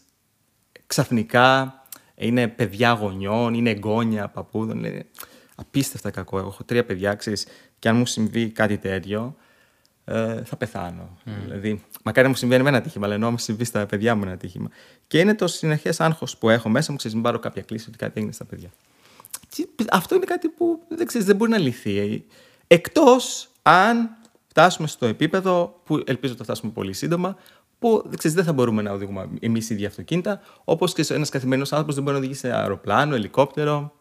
ξαφνικά 0.87 1.75
είναι 2.15 2.49
παιδιά 2.49 2.93
γονιών, 2.93 3.55
είναι 3.55 3.71
εγγόνια 3.71 4.29
παππούδων. 4.29 4.85
Είναι 4.85 5.07
απίστευτα 5.55 6.11
κακό. 6.11 6.39
Εγώ 6.39 6.49
έχω 6.49 6.65
τρία 6.65 6.85
παιδιά, 6.85 7.15
ξέρεις, 7.15 7.47
και 7.79 7.89
αν 7.89 7.97
μου 7.97 8.07
συμβεί 8.07 8.49
κάτι 8.51 8.79
τέτοιο, 8.79 9.37
ε, 10.05 10.45
θα 10.45 10.57
πεθάνω. 10.57 11.17
Mm. 11.27 11.31
Δηλαδή, 11.43 11.85
μακάρι 12.05 12.27
να 12.27 12.33
μου 12.33 12.39
συμβαίνει 12.39 12.63
με 12.63 12.69
ένα 12.69 12.79
ατύχημα, 12.79 13.07
αλλά 13.07 13.15
ενώ 13.15 13.31
μου 13.31 13.39
συμβεί 13.39 13.65
στα 13.65 13.87
παιδιά 13.87 14.15
μου 14.15 14.23
ένα 14.23 14.33
ατύχημα. 14.33 14.71
Και 15.07 15.19
είναι 15.19 15.35
το 15.35 15.47
συνεχές 15.47 16.01
άγχος 16.01 16.37
που 16.37 16.49
έχω 16.49 16.69
μέσα 16.69 16.91
μου, 16.91 16.97
ξέρεις, 16.97 17.17
μην 17.17 17.25
πάρω 17.25 17.39
κάποια 17.39 17.63
κλίση 17.63 17.89
ότι 17.89 17.99
κάτι 17.99 18.13
έγινε 18.17 18.33
στα 18.33 18.45
παιδιά. 18.45 18.71
Και 19.49 19.69
αυτό 19.91 20.15
είναι 20.15 20.25
κάτι 20.25 20.49
που 20.49 20.81
δεν, 20.89 21.07
ξέρεις, 21.07 21.27
δεν 21.27 21.37
μπορεί 21.37 21.51
να 21.51 21.59
λυθεί. 21.59 22.25
Εκτός 22.67 23.49
αν 23.63 24.11
φτάσουμε 24.47 24.89
στο 24.89 25.07
επίπεδο 25.07 25.81
που 25.85 26.03
ελπίζω 26.07 26.33
ότι 26.33 26.37
θα 26.37 26.45
φτάσουμε 26.45 26.73
πολύ 26.73 26.93
σύντομα, 26.93 27.37
που 27.79 28.11
ξέρεις, 28.17 28.37
δεν 28.37 28.45
θα 28.45 28.53
μπορούμε 28.53 28.83
να 28.83 28.93
οδηγούμε 28.93 29.29
εμείς 29.41 29.71
οι 29.71 29.75
ίδιοι 29.75 29.87
αυτοκίνητα, 29.87 30.41
όπως 30.65 30.93
και 30.93 31.15
ένας 31.15 31.29
καθημερινός 31.29 31.71
άνθρωπος 31.73 31.95
δεν 31.95 32.05
μπορεί 32.05 32.17
να 32.17 32.23
οδηγήσει 32.23 32.47
σε 32.47 32.55
αεροπλάνο, 32.55 33.15
ελικόπτερο, 33.15 33.93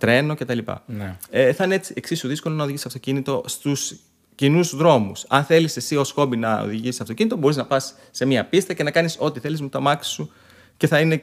τρένο 0.00 0.34
κτλ. 0.34 0.58
Ναι. 0.86 1.16
Ε, 1.30 1.52
θα 1.52 1.64
είναι 1.64 1.74
έτσι 1.74 1.92
εξίσου 1.96 2.28
δύσκολο 2.28 2.54
να 2.54 2.62
οδηγήσει 2.62 2.84
αυτοκίνητο 2.86 3.42
στους 3.46 3.94
κοινούς 4.34 4.76
δρόμους. 4.76 5.24
Αν 5.28 5.44
θέλεις 5.44 5.76
εσύ 5.76 5.96
ως 5.96 6.10
χόμπι 6.10 6.36
να 6.36 6.60
οδηγήσει 6.60 6.98
αυτοκίνητο, 7.02 7.36
μπορείς 7.36 7.56
να 7.56 7.64
πας 7.64 7.94
σε 8.10 8.24
μία 8.24 8.44
πίστα 8.44 8.74
και 8.74 8.82
να 8.82 8.90
κάνεις 8.90 9.16
ό,τι 9.18 9.40
θέλεις 9.40 9.60
με 9.60 9.68
το 9.68 9.78
αμάξι 9.78 10.10
σου 10.10 10.32
και 10.76 10.86
θα 10.86 11.00
είναι 11.00 11.22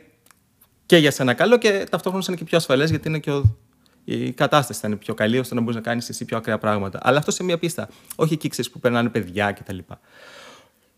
και 0.85 0.97
για 0.97 1.11
σένα 1.11 1.33
καλό 1.33 1.57
και 1.57 1.85
ταυτόχρονα 1.89 2.23
θα 2.23 2.31
είναι 2.31 2.41
και 2.41 2.47
πιο 2.47 2.57
ασφαλές 2.57 2.89
γιατί 2.89 3.07
είναι 3.07 3.19
και 3.19 3.31
ο... 3.31 3.57
η 4.03 4.31
κατάσταση 4.31 4.79
θα 4.79 4.87
είναι 4.87 4.95
πιο 4.95 5.13
καλή 5.13 5.39
ώστε 5.39 5.55
να 5.55 5.61
μπορείς 5.61 5.75
να 5.75 5.81
κάνεις 5.81 6.09
εσύ 6.09 6.25
πιο 6.25 6.37
ακραία 6.37 6.57
πράγματα. 6.57 6.99
Αλλά 7.01 7.17
αυτό 7.17 7.31
σε 7.31 7.43
μία 7.43 7.57
πίστα. 7.57 7.89
Όχι 8.15 8.33
εκεί 8.33 8.49
ξέρεις 8.49 8.71
που 8.71 8.79
περνάνε 8.79 9.09
παιδιά 9.09 9.51
κτλ. 9.51 9.77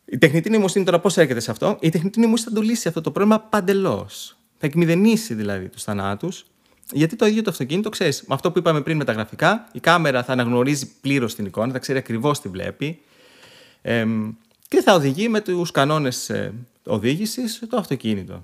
Η 0.05 0.17
τεχνητή 0.17 0.49
νοημοσύνη 0.49 0.85
τώρα 0.85 0.99
πώς 0.99 1.17
έρχεται 1.17 1.39
σε 1.39 1.51
αυτό; 1.51 1.77
Η 1.79 1.89
τεχνητή 1.89 2.19
νοημοσύνη 2.19 2.49
θα 2.49 2.55
το 2.55 2.61
λύσει 2.61 2.87
αυτό 2.87 3.01
το 3.01 3.11
πρόβλημα 3.11 3.39
παντελώς. 3.39 4.37
Θα 4.57 4.67
εκμηδενήσει 4.67 5.33
δηλαδή 5.33 5.69
τους 5.69 5.83
θανάτους 5.83 6.45
γιατί 6.93 7.15
το 7.15 7.25
ίδιο 7.25 7.41
το 7.41 7.49
αυτοκίνητο, 7.49 7.89
ξέρεις, 7.89 8.23
με 8.27 8.33
αυτό 8.33 8.51
που 8.51 8.59
είπαμε 8.59 8.81
πριν 8.81 8.97
με 8.97 9.03
τα 9.03 9.11
γραφικά, 9.11 9.67
η 9.71 9.79
κάμερα 9.79 10.23
θα 10.23 10.31
αναγνωρίζει 10.31 10.91
πλήρως 11.01 11.35
την 11.35 11.45
εικόνα, 11.45 11.71
θα 11.71 11.79
ξέρει 11.79 11.97
ακριβώς 11.97 12.39
τι 12.39 12.49
βλέπει 12.49 13.01
ε, 13.81 14.05
και 14.67 14.81
θα 14.81 14.93
οδηγεί 14.93 15.29
με 15.29 15.41
τους 15.41 15.71
κανόνες 15.71 16.29
ε, 16.29 16.53
οδήγησης 16.83 17.61
το 17.69 17.77
αυτοκίνητο. 17.77 18.43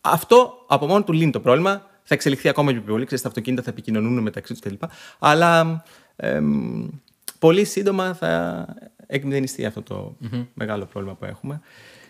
Αυτό 0.00 0.64
από 0.66 0.86
μόνο 0.86 1.04
του 1.04 1.12
λύνει 1.12 1.30
το 1.30 1.40
πρόβλημα. 1.40 1.88
Θα 2.02 2.14
εξελιχθεί 2.14 2.48
ακόμα 2.48 2.72
πιο 2.72 2.80
πολύ. 2.80 3.04
Ξέρεις, 3.04 3.22
τα 3.22 3.28
αυτοκίνητα 3.28 3.62
θα 3.62 3.70
επικοινωνούν 3.70 4.18
μεταξύ 4.18 4.52
τους 4.52 4.62
κλπ. 4.62 4.82
Αλλά 5.18 5.84
ε, 6.16 6.40
πολύ 7.38 7.64
σύντομα 7.64 8.14
θα 8.14 8.64
εκμηδενιστεί 9.06 9.64
αυτό 9.64 9.82
το 9.82 10.16
μεγάλο 10.54 10.84
πρόβλημα 10.84 11.16
που 11.16 11.24
έχουμε. 11.24 11.60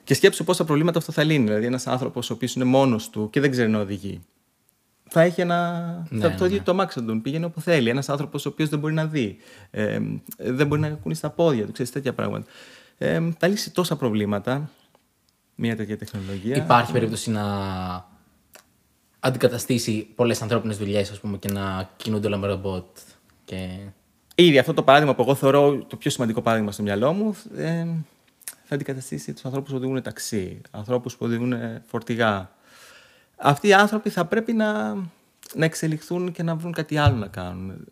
Και 0.05 0.14
σκέψου 0.14 0.44
πόσα 0.44 0.64
προβλήματα 0.64 0.98
αυτό 0.98 1.12
θα 1.12 1.24
λύνει. 1.24 1.44
Δηλαδή, 1.44 1.66
ένας 1.66 1.87
άνθρωπος 1.87 2.31
ο 2.31 2.33
οποίος 2.33 2.55
είναι 2.55 2.64
μόνος 2.64 3.11
του 3.11 3.31
και 3.31 3.40
δεν 3.40 3.50
ξέρει 3.50 3.70
να 3.70 3.81
οδηγεί 3.81 4.20
θα 5.11 5.20
έχει 5.20 5.40
ένα. 5.40 5.83
Ναι, 6.09 6.20
θα, 6.20 6.35
το 6.35 6.44
ίδιο 6.44 6.59
ναι. 6.59 6.64
το 6.64 6.70
αμάξι 6.70 7.03
τον 7.03 7.23
πήγαινε 7.23 7.44
όπου 7.44 7.61
θέλει. 7.61 7.88
Ένας 7.88 8.09
άνθρωπος 8.09 8.46
ο 8.46 8.49
οποίος 8.49 8.68
δεν 8.68 8.79
μπορεί 8.79 8.94
να 8.94 9.07
δει. 9.07 9.37
Ε, 9.70 10.01
δεν 10.37 10.66
μπορεί 10.66 10.81
να 10.81 10.88
κουνήσει 10.88 11.20
τα 11.20 11.31
πόδια 11.31 11.66
του, 11.66 11.73
ξέρεις 11.73 11.92
τέτοια 11.92 12.12
πράγματα. 12.12 12.46
Ε, 12.99 13.20
θα 13.38 13.46
λύσει 13.46 13.70
τόσα 13.70 13.96
προβλήματα 13.96 14.70
μια 15.55 15.77
τέτοια 15.77 15.96
τεχνολογία. 15.96 16.57
Υπάρχει 16.57 16.92
περίπτωση 16.92 17.31
να 17.31 17.44
αντικαταστήσει 19.20 20.09
πολλές 20.14 20.42
ανθρώπινες 20.42 20.79
δουλειές, 20.79 21.11
ας 21.11 21.20
πούμε, 21.20 21.37
και 21.37 21.53
να 21.53 21.90
κινούνται 21.96 22.27
όλα 22.27 22.37
με 22.37 22.46
ρομπότ. 22.46 22.87
Και... 23.44 23.79
Ήδη 24.35 24.59
αυτό 24.59 24.75
το 24.75 24.83
παράδειγμα 24.83 25.14
που 25.14 25.23
εγώ 25.23 25.35
θεωρώ 25.35 25.85
το 25.85 25.96
πιο 25.96 26.11
σημαντικό 26.11 26.42
παράδειγμα 26.42 26.73
στο 26.73 26.83
μυαλό 26.83 27.12
μου. 27.12 27.37
Ε, 27.57 27.87
θα 28.64 28.75
αντικαταστήσει 28.75 29.33
τους 29.33 29.44
ανθρώπους 29.44 29.70
που 29.70 29.77
οδηγούν 29.77 30.03
ταξί, 30.03 30.61
ανθρώπους 30.70 31.16
που 31.16 31.27
οδηγούν 31.27 31.55
φορτηγά, 31.87 32.51
αυτοί 33.40 33.68
οι 33.68 33.72
άνθρωποι 33.72 34.11
θα 34.11 34.24
πρέπει 34.24 34.53
να, 34.53 34.94
να 35.55 35.64
εξελιχθούν 35.64 36.33
και 36.33 36.42
να 36.42 36.55
βρουν 36.55 36.72
κάτι 36.72 36.96
άλλο 36.96 37.16
να 37.16 37.26
κάνουν. 37.26 37.85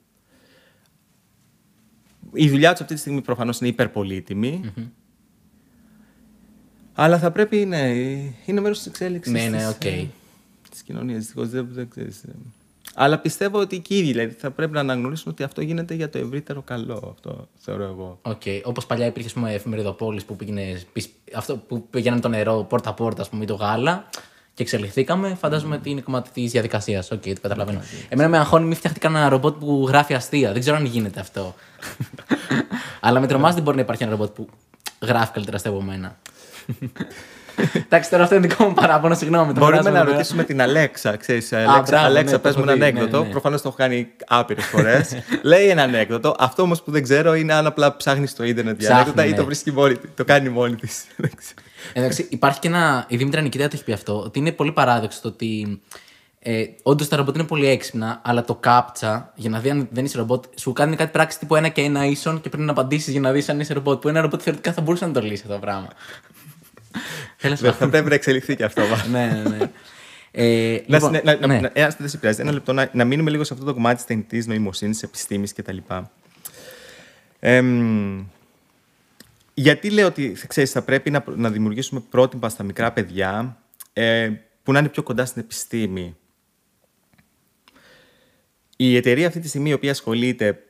Η 2.32 2.48
δουλειά 2.48 2.70
τους 2.70 2.80
αυτή 2.80 2.94
τη 2.94 3.00
στιγμή 3.00 3.20
προφανώς 3.20 3.61
είναι 3.61 3.68
υπερπολίτιμη. 3.68 4.72
Αλλά 6.94 7.18
θα 7.18 7.30
πρέπει, 7.30 7.56
ναι, 7.56 7.88
είναι 8.46 8.61
μέρος 8.61 8.78
της 8.78 8.87
εξέλιξης. 8.87 9.32
Ναι, 9.32 9.48
ναι, 9.48 9.68
οκ. 9.68 9.80
Okay. 9.80 10.06
Της 10.70 10.82
κοινωνίας. 10.82 11.18
Δυστυχώς 11.18 11.48
δεν, 11.48 11.68
δεν 11.70 11.88
ξέρεις. 11.88 12.24
Αλλά 12.94 13.18
πιστεύω 13.18 13.58
ότι 13.58 13.78
και 13.80 13.94
οι 13.94 13.98
ίδιοι 13.98 14.12
δηλαδή, 14.12 14.34
θα 14.34 14.50
πρέπει 14.50 14.72
να 14.72 14.80
αναγνωρίσουν 14.80 15.32
ότι 15.32 15.42
αυτό 15.42 15.61
γίνεται 15.61 15.94
για 15.94 16.11
το 16.11 16.18
ευρύτερο 16.18 16.62
καλό. 16.62 17.14
Αυτό 17.16 17.48
θεωρώ 17.56 17.84
εγώ. 17.84 18.20
Okay. 18.22 18.61
Όπως 18.64 18.87
παλιά 18.87 19.06
υπήρχε 19.06 19.30
πούμε, 19.34 19.52
εφημεριδοπώλης 19.53 20.24
που 20.24 20.37
πήγαινε, 20.37 20.82
αυτό 21.34 21.56
που 21.56 21.87
πήγαιναν 21.90 22.20
το 22.20 22.28
νερό 22.28 22.66
πόρτα-πόρτα, 22.68 23.22
ας 23.22 23.28
πούμε, 23.28 23.42
ή 23.42 23.46
το 23.46 23.54
γάλα 23.54 24.08
και 24.59 24.64
εξελιχθήκαμε, 24.64 25.37
φαντάζομαι 25.40 25.75
ότι 25.75 25.90
είναι 25.90 26.01
κομμάτι 26.01 26.31
της 26.31 26.51
διαδικασίας. 26.51 27.11
Οκ, 27.11 27.23
okay, 27.25 27.33
το 27.35 27.40
καταλαβαίνω. 27.40 27.81
Εμένα 28.09 28.29
με 28.29 28.38
αγχώνει, 28.38 28.64
μην 28.64 28.77
φτιάχτηκε 28.77 29.07
ένα 29.07 29.29
ρομπότ 29.29 29.57
που 29.57 29.85
γράφει 29.88 30.14
αστεία. 30.14 30.53
Δεν 30.53 30.61
ξέρω 30.61 30.77
αν 30.77 30.85
γίνεται 30.85 31.21
αυτό. 31.21 31.55
Αλλά 33.01 33.21
με 33.21 33.27
τρομάζει 33.27 33.55
δεν 33.55 33.62
μπορεί 33.62 33.77
να 33.77 33.83
υπάρχει 33.83 34.03
ένα 34.03 34.12
ρομπότ 34.12 34.29
που 34.29 34.49
γράφει 35.01 35.33
καλύτερα 35.33 35.57
αστεία 35.57 35.71
από 35.71 35.83
μένα. 35.83 36.16
Εντάξει, 37.75 38.11
τώρα 38.11 38.23
αυτό 38.23 38.35
είναι 38.35 38.47
δικό 38.47 38.64
μου 38.64 38.75
παράπονο, 38.75 39.14
συγγνώμη. 39.14 39.53
Μπορούμε 39.53 39.90
να 39.90 40.05
ρωτήσουμε 40.05 40.44
την 40.44 40.61
Αλέξα. 40.61 41.16
Ξέρεις, 41.16 41.53
Αλέξα, 41.53 42.01
Αλέξα 42.01 42.33
ναι, 42.33 42.38
πες 42.38 42.57
μου 42.57 42.62
ένα 42.62 42.73
ανέκδοτο. 42.73 43.18
Ναι, 43.18 43.25
ναι. 43.25 43.31
Προφανώς 43.31 43.62
το 43.62 43.68
έχω 43.68 43.77
κάνει 43.77 44.09
άπειρες 44.27 44.64
φορές. 44.64 45.16
Λέει 45.42 45.68
ένα 45.68 45.83
ανέκδοτο. 45.83 46.35
Αυτό 46.38 46.62
όμως 46.62 46.83
που 46.83 46.90
δεν 46.90 47.03
ξέρω 47.03 47.35
είναι 47.35 47.53
αν 47.55 47.66
απλά 47.66 47.97
ψάχνεις 47.97 48.31
στο 48.31 48.44
ίντερνετ 48.44 48.81
για 48.81 48.94
ανέκδοτα 48.94 49.25
ή 49.25 49.35
το 49.35 49.44
βρίσκει 49.44 49.73
μόνη 49.73 49.97
Το 50.14 50.25
κάνει 50.25 50.49
μόνη 50.49 50.75
της. 50.75 51.05
Εντάξει, 51.93 52.27
υπάρχει 52.31 52.59
και 52.59 52.69
ένα. 52.69 53.05
Η 53.09 53.17
Δήμητρα 53.17 53.41
Νικητέα 53.41 53.69
το 53.69 53.73
έχει 53.75 53.85
πει 53.85 53.93
αυτό. 53.93 54.21
Ότι 54.21 54.38
είναι 54.38 54.53
πολύ 54.53 54.73
παράδοξο 54.73 55.21
το 55.23 55.29
ότι. 55.29 55.81
Ε, 56.41 56.64
Όντως 56.83 57.09
τα 57.09 57.17
ρομπότ 57.17 57.35
είναι 57.35 57.45
πολύ 57.45 57.67
έξυπνα, 57.67 58.21
αλλά 58.25 58.45
το 58.45 58.55
κάπτσα 58.55 59.33
για 59.35 59.51
να 59.51 59.61
δει 59.61 59.71
αν 59.71 59.88
δεν 59.91 60.05
είσαι 60.05 60.19
ρομπότ 60.19 60.45
σου 60.55 60.73
κάνει 60.73 60.97
κάτι 60.97 61.11
πράξη 61.11 61.38
τύπου 61.38 61.57
ένα 61.57 61.69
και 61.69 61.81
ένα 61.81 62.05
ίσον 62.05 62.41
και 62.41 62.49
πρέπει 62.49 62.64
να 62.64 62.71
απαντήσεις 62.71 63.12
για 63.12 63.21
να 63.21 63.33
δεις 63.33 63.49
αν 63.49 63.61
είσαι 63.61 63.73
ρομπότ. 63.73 64.01
Που 64.01 64.09
ένα 64.09 64.21
ρομπότ 64.21 64.41
θεωρητικά 64.43 64.73
θα 64.73 64.81
μπορούσε 64.81 65.07
να 65.07 65.12
το 65.12 65.21
λύσει 65.21 65.43
αυτό 65.43 65.53
το 65.55 65.59
πράγμα. 65.59 65.88
Δεν 67.41 67.73
θα 67.73 67.88
πρέπει 67.88 68.09
να 68.09 68.14
εξελιχθεί 68.14 68.57
και 68.57 68.64
αυτό. 68.64 68.83
ναι, 69.11 69.27
ναι, 69.27 69.57
ναι. 69.57 69.71
Ε, 70.31 70.83
λοιπόν, 70.87 71.12
να, 71.12 71.21
να, 71.25 71.47
ναι. 71.47 71.61
να, 71.61 71.71
ένα, 71.73 71.95
δεν 71.99 72.09
σε 72.09 72.17
πειράζει. 72.17 72.41
Ένα 72.41 72.53
λεπτό 72.53 72.73
να, 72.73 72.91
να 72.93 73.05
μείνουμε 73.05 73.31
λίγο 73.31 73.45
σε 73.45 73.53
αυτό 73.53 73.67
το 73.67 73.75
κομμάτι 73.75 73.97
της 73.97 74.05
τεχνητής 74.05 74.47
νοημοσύνης, 74.47 74.99
τη 74.99 75.05
επιστήμη 75.07 75.49
κτλ. 75.49 75.77
Ε, 77.41 77.62
γιατί 79.61 79.90
λέω 79.90 80.07
ότι 80.07 80.37
ξέρεις, 80.47 80.71
θα 80.71 80.83
πρέπει 80.83 81.11
να, 81.11 81.25
να 81.37 81.51
δημιουργήσουμε 81.51 82.01
πρότυπα 82.01 82.49
στα 82.49 82.62
μικρά 82.62 82.92
παιδιά 82.92 83.62
ε, 83.92 84.31
που 84.62 84.73
να 84.73 84.79
είναι 84.79 84.88
πιο 84.88 85.03
κοντά 85.03 85.25
στην 85.25 85.42
επιστήμη. 85.42 86.16
Η 88.77 88.97
εταιρεία 88.97 89.27
αυτή 89.27 89.40
τη 89.40 89.49
στιγμή 89.49 89.71
η 89.71 89.73
οποία 89.73 89.90
ασχολείται 89.90 90.62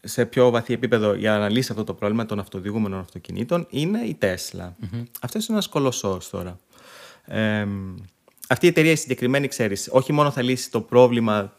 σε 0.00 0.26
πιο 0.26 0.50
βαθύ 0.50 0.72
επίπεδο 0.72 1.14
για 1.14 1.38
να 1.38 1.48
λύσει 1.48 1.68
αυτό 1.70 1.84
το 1.84 1.94
πρόβλημα 1.94 2.26
των 2.26 2.38
αυτοδιηγούμενων 2.38 3.00
αυτοκινήτων 3.00 3.66
είναι 3.70 3.98
η 3.98 4.18
Tesla. 4.20 4.68
mm 4.82 5.02
Αυτός 5.20 5.46
είναι 5.46 5.56
ένας 5.56 5.68
κολοσσός 5.68 6.30
τώρα. 6.30 6.58
Ε, 7.24 7.66
αυτή 8.48 8.66
η 8.66 8.68
εταιρεία 8.68 8.92
η 8.92 8.96
συγκεκριμένη, 8.96 9.48
ξέρεις, 9.48 9.88
όχι 9.92 10.12
μόνο 10.12 10.30
θα 10.30 10.42
λύσει 10.42 10.70
το 10.70 10.80
πρόβλημα 10.80 11.52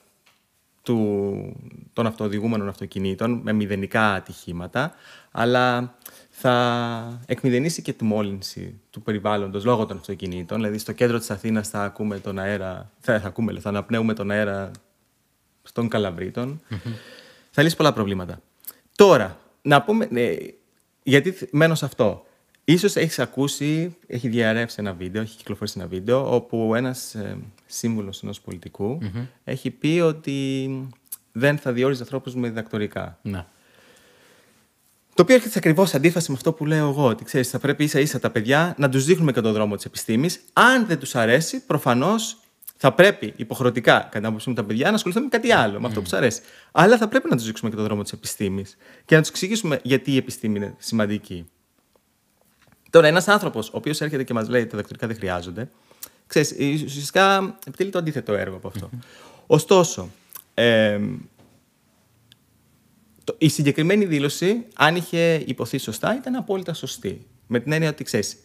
του, 0.84 1.56
των 1.94 2.06
αυτοδιηγούμενων 2.06 2.68
αυτοκινήτων 2.68 3.40
με 3.44 3.54
μηδενικά 3.54 4.14
ατυχήματα, 4.14 4.94
αλλά 5.32 5.98
θα 6.42 7.22
εκμηδενήσει 7.26 7.82
και 7.82 7.94
τη 7.94 8.04
μόλυνση 8.04 8.80
του 8.90 9.02
περιβάλλοντος 9.02 9.66
λόγω 9.66 9.86
των 9.86 9.98
αυτοκινήτων. 9.98 10.58
Δηλαδή 10.58 10.78
στο 10.78 10.92
κέντρο 10.92 11.18
της 11.18 11.32
Αθήνας 11.32 11.70
θα 11.70 11.84
ακούμε 11.84 12.20
τον 12.20 12.40
αέρα, 12.40 12.92
θα, 13.00 13.20
θα, 13.20 13.28
ακούμε, 13.28 13.60
θα 13.60 13.70
αναπνέουμε 13.70 14.14
τον 14.14 14.32
αέρα 14.32 14.72
στον 15.64 15.88
καλαβριτων 15.88 16.62
Θα 17.52 17.62
λύσει 17.62 17.76
πολλά 17.76 17.94
προβλήματα. 17.94 18.42
Τώρα, 18.96 19.38
να 19.62 19.82
πούμε, 19.82 20.08
ναι, 20.12 20.36
γιατί 21.04 21.36
μένω 21.52 21.76
σε 21.76 21.86
αυτό. 21.86 22.26
Ίσως 22.64 22.96
έχεις 22.96 23.20
ακούσει, 23.20 23.98
έχει 24.08 24.28
διαρρεύσει 24.28 24.76
ένα 24.80 24.94
βίντεο, 24.94 25.22
έχει 25.22 25.38
κυκλοφορήσει 25.38 25.80
ένα 25.80 25.88
βίντεο, 25.88 26.36
όπου 26.36 26.76
ένας 26.76 27.16
ε, 27.16 27.38
σύμβουλος 27.66 28.24
ενός 28.24 28.42
έχει 29.44 29.72
πει 29.72 30.00
ότι 30.00 30.70
δεν 31.32 31.58
θα 31.58 31.72
διόριζε 31.72 32.02
ανθρώπους 32.02 32.36
με 32.36 32.48
διδακτορικά. 32.48 33.20
Ναι. 33.22 33.46
Το 35.20 35.26
οποίο 35.26 35.36
έρχεται 35.38 35.54
σε 35.54 35.60
ακριβώς 35.60 35.94
αντίφαση 35.94 36.32
με 36.32 36.38
αυτό 36.38 36.54
που 36.54 36.66
λέω 36.66 36.88
εγώ. 36.90 37.06
Ότι 37.08 37.24
ξέρεις, 37.24 37.50
θα 37.50 37.60
πρέπει 37.60 37.84
ίσα 37.84 38.00
ίσα 38.00 38.20
τα 38.20 38.30
παιδιά 38.30 38.76
να 38.78 38.90
τους 38.90 39.06
δείχνουμε 39.06 39.32
και 39.32 39.42
τον 39.42 39.54
δρόμο 39.54 39.76
της 39.76 39.86
επιστήμης. 39.86 40.40
Αν 40.54 40.86
δεν 40.86 41.00
τους 41.00 41.16
αρέσει, 41.16 41.66
προφανώς 41.66 42.38
θα 42.78 42.94
πρέπει 42.94 43.34
υποχρεωτικά, 43.36 43.92
κατά 44.00 44.10
την 44.10 44.26
άποψή 44.26 44.50
μου, 44.50 44.56
τα 44.56 44.64
παιδιά 44.64 44.90
να 44.90 44.96
ασχοληθούν 44.96 45.24
με 45.24 45.30
κάτι 45.30 45.52
άλλο, 45.52 45.80
με 45.80 45.88
αυτό 45.88 46.00
που 46.00 46.06
τους 46.10 46.18
αρέσει. 46.18 46.42
Αλλά 46.72 46.98
θα 46.98 47.08
πρέπει 47.08 47.30
να 47.30 47.36
τους 47.36 47.46
δείξουμε 47.46 47.70
και 47.70 47.76
τον 47.76 47.86
δρόμο 47.86 48.04
της 48.04 48.12
επιστήμης 48.12 48.78
και 49.06 49.16
να 49.16 49.22
τους 49.22 49.30
εξηγήσουμε 49.30 49.80
γιατί 49.84 50.12
η 50.12 50.18
επιστήμη 50.18 50.58
είναι 50.58 50.76
σημαντική. 50.78 51.50
Τώρα, 52.90 53.08
ένας 53.08 53.28
άνθρωπος 53.28 53.68
ο 53.68 53.72
οποίος 53.74 54.02
έρχεται 54.02 54.24
και 54.24 54.34
μας 54.34 54.50
λέει 54.50 54.62
ότι 54.62 54.70
τα 54.70 54.76
δακτυλικά 54.78 55.08
δεν 55.08 55.16
χρειάζονται, 55.16 55.70
ξέρεις, 56.28 56.52
ουσιαστικά 56.84 57.58
επιτελεί 57.68 57.90
το 57.90 57.98
αντίθετο 57.98 58.34
έργο 58.34 58.56
από 58.56 58.68
αυτό. 58.68 58.90
Ωστόσο, 59.48 60.10
ε, 60.54 61.00
το- 61.00 61.39
η 63.38 63.50
συγκεκριμένη 63.50 64.06
δήλωση, 64.06 64.66
αν 64.76 64.96
είχε 64.96 65.44
υποθεί 65.46 65.78
σωστά, 65.78 66.16
ήταν 66.16 66.36
απόλυτα 66.36 66.74
σωστή. 66.74 67.26
Με 67.48 67.60
την 67.60 67.72
έννοια 67.72 67.90
ότι 67.90 68.04
ξέρεις, 68.04 68.38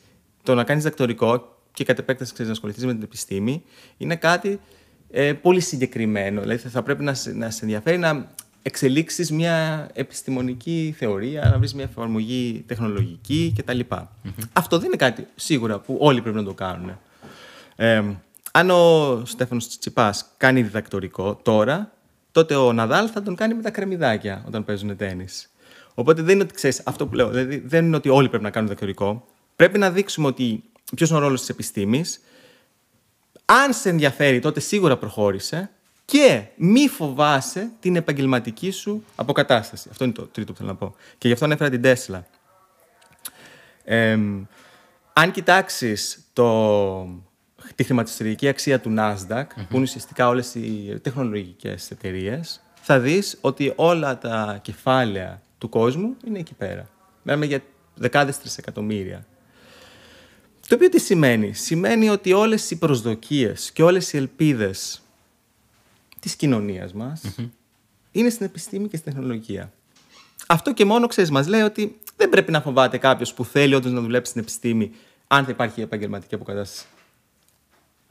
το 0.43 0.55
να 0.55 0.65
κάνεις 0.65 0.83
δακτορικό 0.83 1.59
και 1.73 1.85
κατ' 1.85 1.99
επέκταση 1.99 2.31
ξέρεις, 2.33 2.47
να 2.47 2.53
ασχοληθείς 2.57 2.85
με 2.85 2.93
την 2.93 3.03
επιστήμη 3.03 3.63
είναι 3.97 4.17
κάτι 4.17 4.61
ε, 5.11 5.33
πολύ 5.33 5.61
συγκεκριμένο. 5.61 6.41
Δηλαδή 6.41 6.69
θα 6.69 6.83
πρέπει 6.83 7.03
να, 7.03 7.15
σε- 7.15 7.33
να 7.33 7.51
σε 7.51 7.59
ενδιαφέρει 7.63 7.99
να 7.99 8.33
εξελίξεις 8.63 9.31
μια 9.31 9.89
επιστημονική 9.95 10.95
θεωρία, 10.99 11.49
να 11.53 11.59
βρεις 11.59 11.75
μια 11.75 11.85
εφαρμογή 11.85 12.65
τεχνολογική 12.67 13.55
κτλ. 13.59 13.81
Αυτό 14.53 14.77
δεν 14.79 14.87
είναι 14.87 14.97
κάτι 14.97 15.27
σίγουρα 15.35 15.79
που 15.79 15.97
όλοι 16.01 16.21
πρέπει 16.23 16.37
να 16.37 16.45
το 16.45 16.55
κάνουν. 16.55 16.99
Ε, 17.77 18.03
αν 18.53 18.71
ο 18.71 19.23
Στέφανος 19.25 19.69
Τσιτσιπάς 19.69 20.27
κάνει 20.37 20.63
διδακτορικό 20.63 21.41
τώρα, 21.43 21.93
τότε 22.35 22.55
ο 22.55 22.73
Ναδάλ 22.73 23.09
θα 23.13 23.23
τον 23.23 23.35
κάνει 23.35 23.55
με 23.55 23.63
τα 23.63 23.71
κρεμμυδάκια 23.71 24.45
όταν 24.47 24.65
παίζουν 24.65 24.97
τέννις. 24.97 25.51
Οπότε 25.95 26.23
δεν 26.23 26.35
είναι 26.35 26.45
ότι 26.45 26.55
ξέρεις 26.55 26.83
αυτό 26.85 27.07
που 27.07 27.15
λέω. 27.15 27.29
Δηλαδή 27.29 27.63
δεν 27.67 27.85
είναι 27.85 27.97
ότι 27.97 28.09
όλοι 28.09 28.29
πρέπει 28.29 28.45
να 28.45 28.51
κάνουν 28.51 28.69
διδακτορικό. 28.69 29.27
Πρέπει 29.57 29.79
να 29.79 29.91
δείξουμε 29.91 30.27
ότι 30.27 30.63
ποιος 30.97 31.09
είναι 31.09 31.19
ο 31.19 31.23
ρόλος 31.23 31.41
της 31.41 31.49
επιστήμης. 31.49 32.21
Αν 33.45 33.73
σε 33.73 33.89
ενδιαφέρει, 33.89 34.39
τότε 34.39 34.61
σίγουρα 34.61 34.97
προχώρησε. 34.97 35.71
Και 36.05 36.43
μη 36.57 36.89
φοβάσαι 36.89 37.71
την 37.81 37.97
επαγγελματική 37.97 38.71
σου 38.71 39.05
αποκατάσταση. 39.15 39.89
Αυτό 39.91 40.05
είναι 40.05 40.13
το 40.13 40.23
τρίτο 40.23 40.53
που 40.53 40.59
θέλω 40.59 40.71
να 40.71 40.77
πω. 40.77 40.95
Και 41.19 41.27
γι' 41.27 41.33
αυτό 41.33 41.45
ανέφερα 41.45 41.71
την 41.71 41.83
Τέσλα. 41.83 42.27
Ε, 43.85 44.19
αν 45.13 45.31
κοιτάξεις 45.31 46.19
τη 47.75 47.85
χρηματιστηριακή 47.85 48.49
αξία 48.49 48.81
του 48.81 48.95
Nasdaq, 48.99 49.45
που 49.55 49.75
είναι 49.75 49.83
ουσιαστικά 49.83 50.29
όλες 50.29 50.55
οι 50.55 50.99
τεχνολογικές 51.03 51.91
εταιρείες, 51.91 52.63
θα 52.81 53.01
δεις 53.01 53.39
ότι 53.41 53.73
όλα 53.77 54.19
τα 54.19 54.59
κεφάλαια 54.63 55.43
του 55.59 55.69
κόσμου 55.69 56.17
είναι 56.27 56.39
εκεί 56.39 56.55
πέρα. 56.55 56.89
Μιλάμε 57.23 57.47
για 57.47 57.63
δεκάδες 57.95 58.39
τρισεκατομμύρια. 58.39 59.27
Το 60.69 60.75
οποίο 60.75 60.89
τι 60.89 61.01
σημαίνει; 61.01 61.53
Σημαίνει 61.53 62.09
ότι 62.09 62.33
όλες 62.33 62.71
οι 62.71 62.79
προσδοκίες 62.79 63.71
και 63.73 63.83
όλες 63.83 64.13
οι 64.13 64.17
ελπίδες 64.17 65.03
της 66.21 66.37
κοινωνίας 66.37 66.93
μας 66.93 67.23
είναι 68.11 68.31
στην 68.31 68.47
επιστήμη 68.47 68.89
και 68.89 68.97
στην 68.97 69.13
τεχνολογία. 69.13 69.73
Αυτό 70.47 70.73
και 70.73 70.85
μόνο, 70.85 71.07
ξέρεις, 71.07 71.31
μας 71.31 71.47
λέει 71.47 71.61
ότι 71.61 71.99
δεν 72.17 72.29
πρέπει 72.29 72.51
να 72.51 72.61
φοβάται 72.61 72.99
κάποιος 72.99 73.35
που 73.35 73.45
θέλει 73.45 73.75
όντως 73.75 73.93
να 73.93 74.01
δουλέψει 74.01 74.31
στην 74.31 74.43
επιστήμη 74.43 74.93
αν 75.27 75.45
θα 75.45 75.51
υπάρχει 75.51 75.81
επαγγελματική 75.81 76.35
αποκατάσταση. 76.35 76.87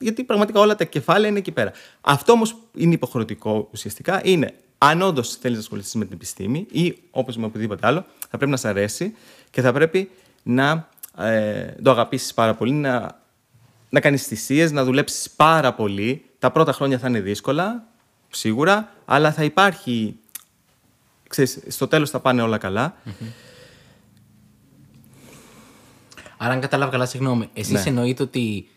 Γιατί 0.03 0.23
πραγματικά 0.23 0.59
όλα 0.59 0.75
τα 0.75 0.83
κεφάλαια 0.83 1.29
είναι 1.29 1.39
εκεί 1.39 1.51
πέρα. 1.51 1.71
Αυτό 2.01 2.31
όμως 2.31 2.55
είναι 2.75 2.93
υποχρεωτικό 2.93 3.69
ουσιαστικά. 3.71 4.21
Είναι 4.23 4.53
αν 4.77 5.01
όντως 5.01 5.35
θέλεις 5.35 5.57
να 5.57 5.63
ασχοληθείς 5.63 5.93
με 5.93 6.05
την 6.05 6.13
επιστήμη 6.13 6.65
ή 6.71 6.97
όπως 7.11 7.37
με 7.37 7.45
οτιδήποτε 7.45 7.87
άλλο, 7.87 8.05
θα 8.29 8.37
πρέπει 8.37 8.51
να 8.51 8.57
σε 8.57 8.67
αρέσει 8.67 9.15
και 9.49 9.61
θα 9.61 9.71
πρέπει 9.73 10.09
να 10.43 10.89
ε, 11.17 11.65
το 11.83 11.91
αγαπήσεις 11.91 12.33
πάρα 12.33 12.53
πολύ, 12.53 12.71
να, 12.71 13.21
να 13.89 13.99
κάνεις 13.99 14.23
θυσίες, 14.27 14.71
να 14.71 14.83
δουλέψεις 14.83 15.29
πάρα 15.29 15.73
πολύ. 15.73 16.25
Τα 16.39 16.51
πρώτα 16.51 16.71
χρόνια 16.73 16.99
θα 16.99 17.07
είναι 17.07 17.19
δύσκολα, 17.19 17.87
σίγουρα, 18.29 18.93
αλλά 19.05 19.31
θα 19.31 19.43
υπάρχει. 19.43 20.15
Ξέρεις, 21.29 21.59
στο 21.67 21.87
τέλος 21.87 22.09
θα 22.09 22.19
πάνε 22.19 22.41
όλα 22.41 22.57
καλά. 22.57 22.95
Άρα, 26.37 26.53
αν 26.53 26.59
κατάλαβα 26.59 26.91
καλά, 26.91 27.05
συγγνώμη, 27.05 27.49
εσείς 27.53 27.71
Ναι. 27.71 27.83
εννοείτε 27.85 28.23
ότι 28.23 28.67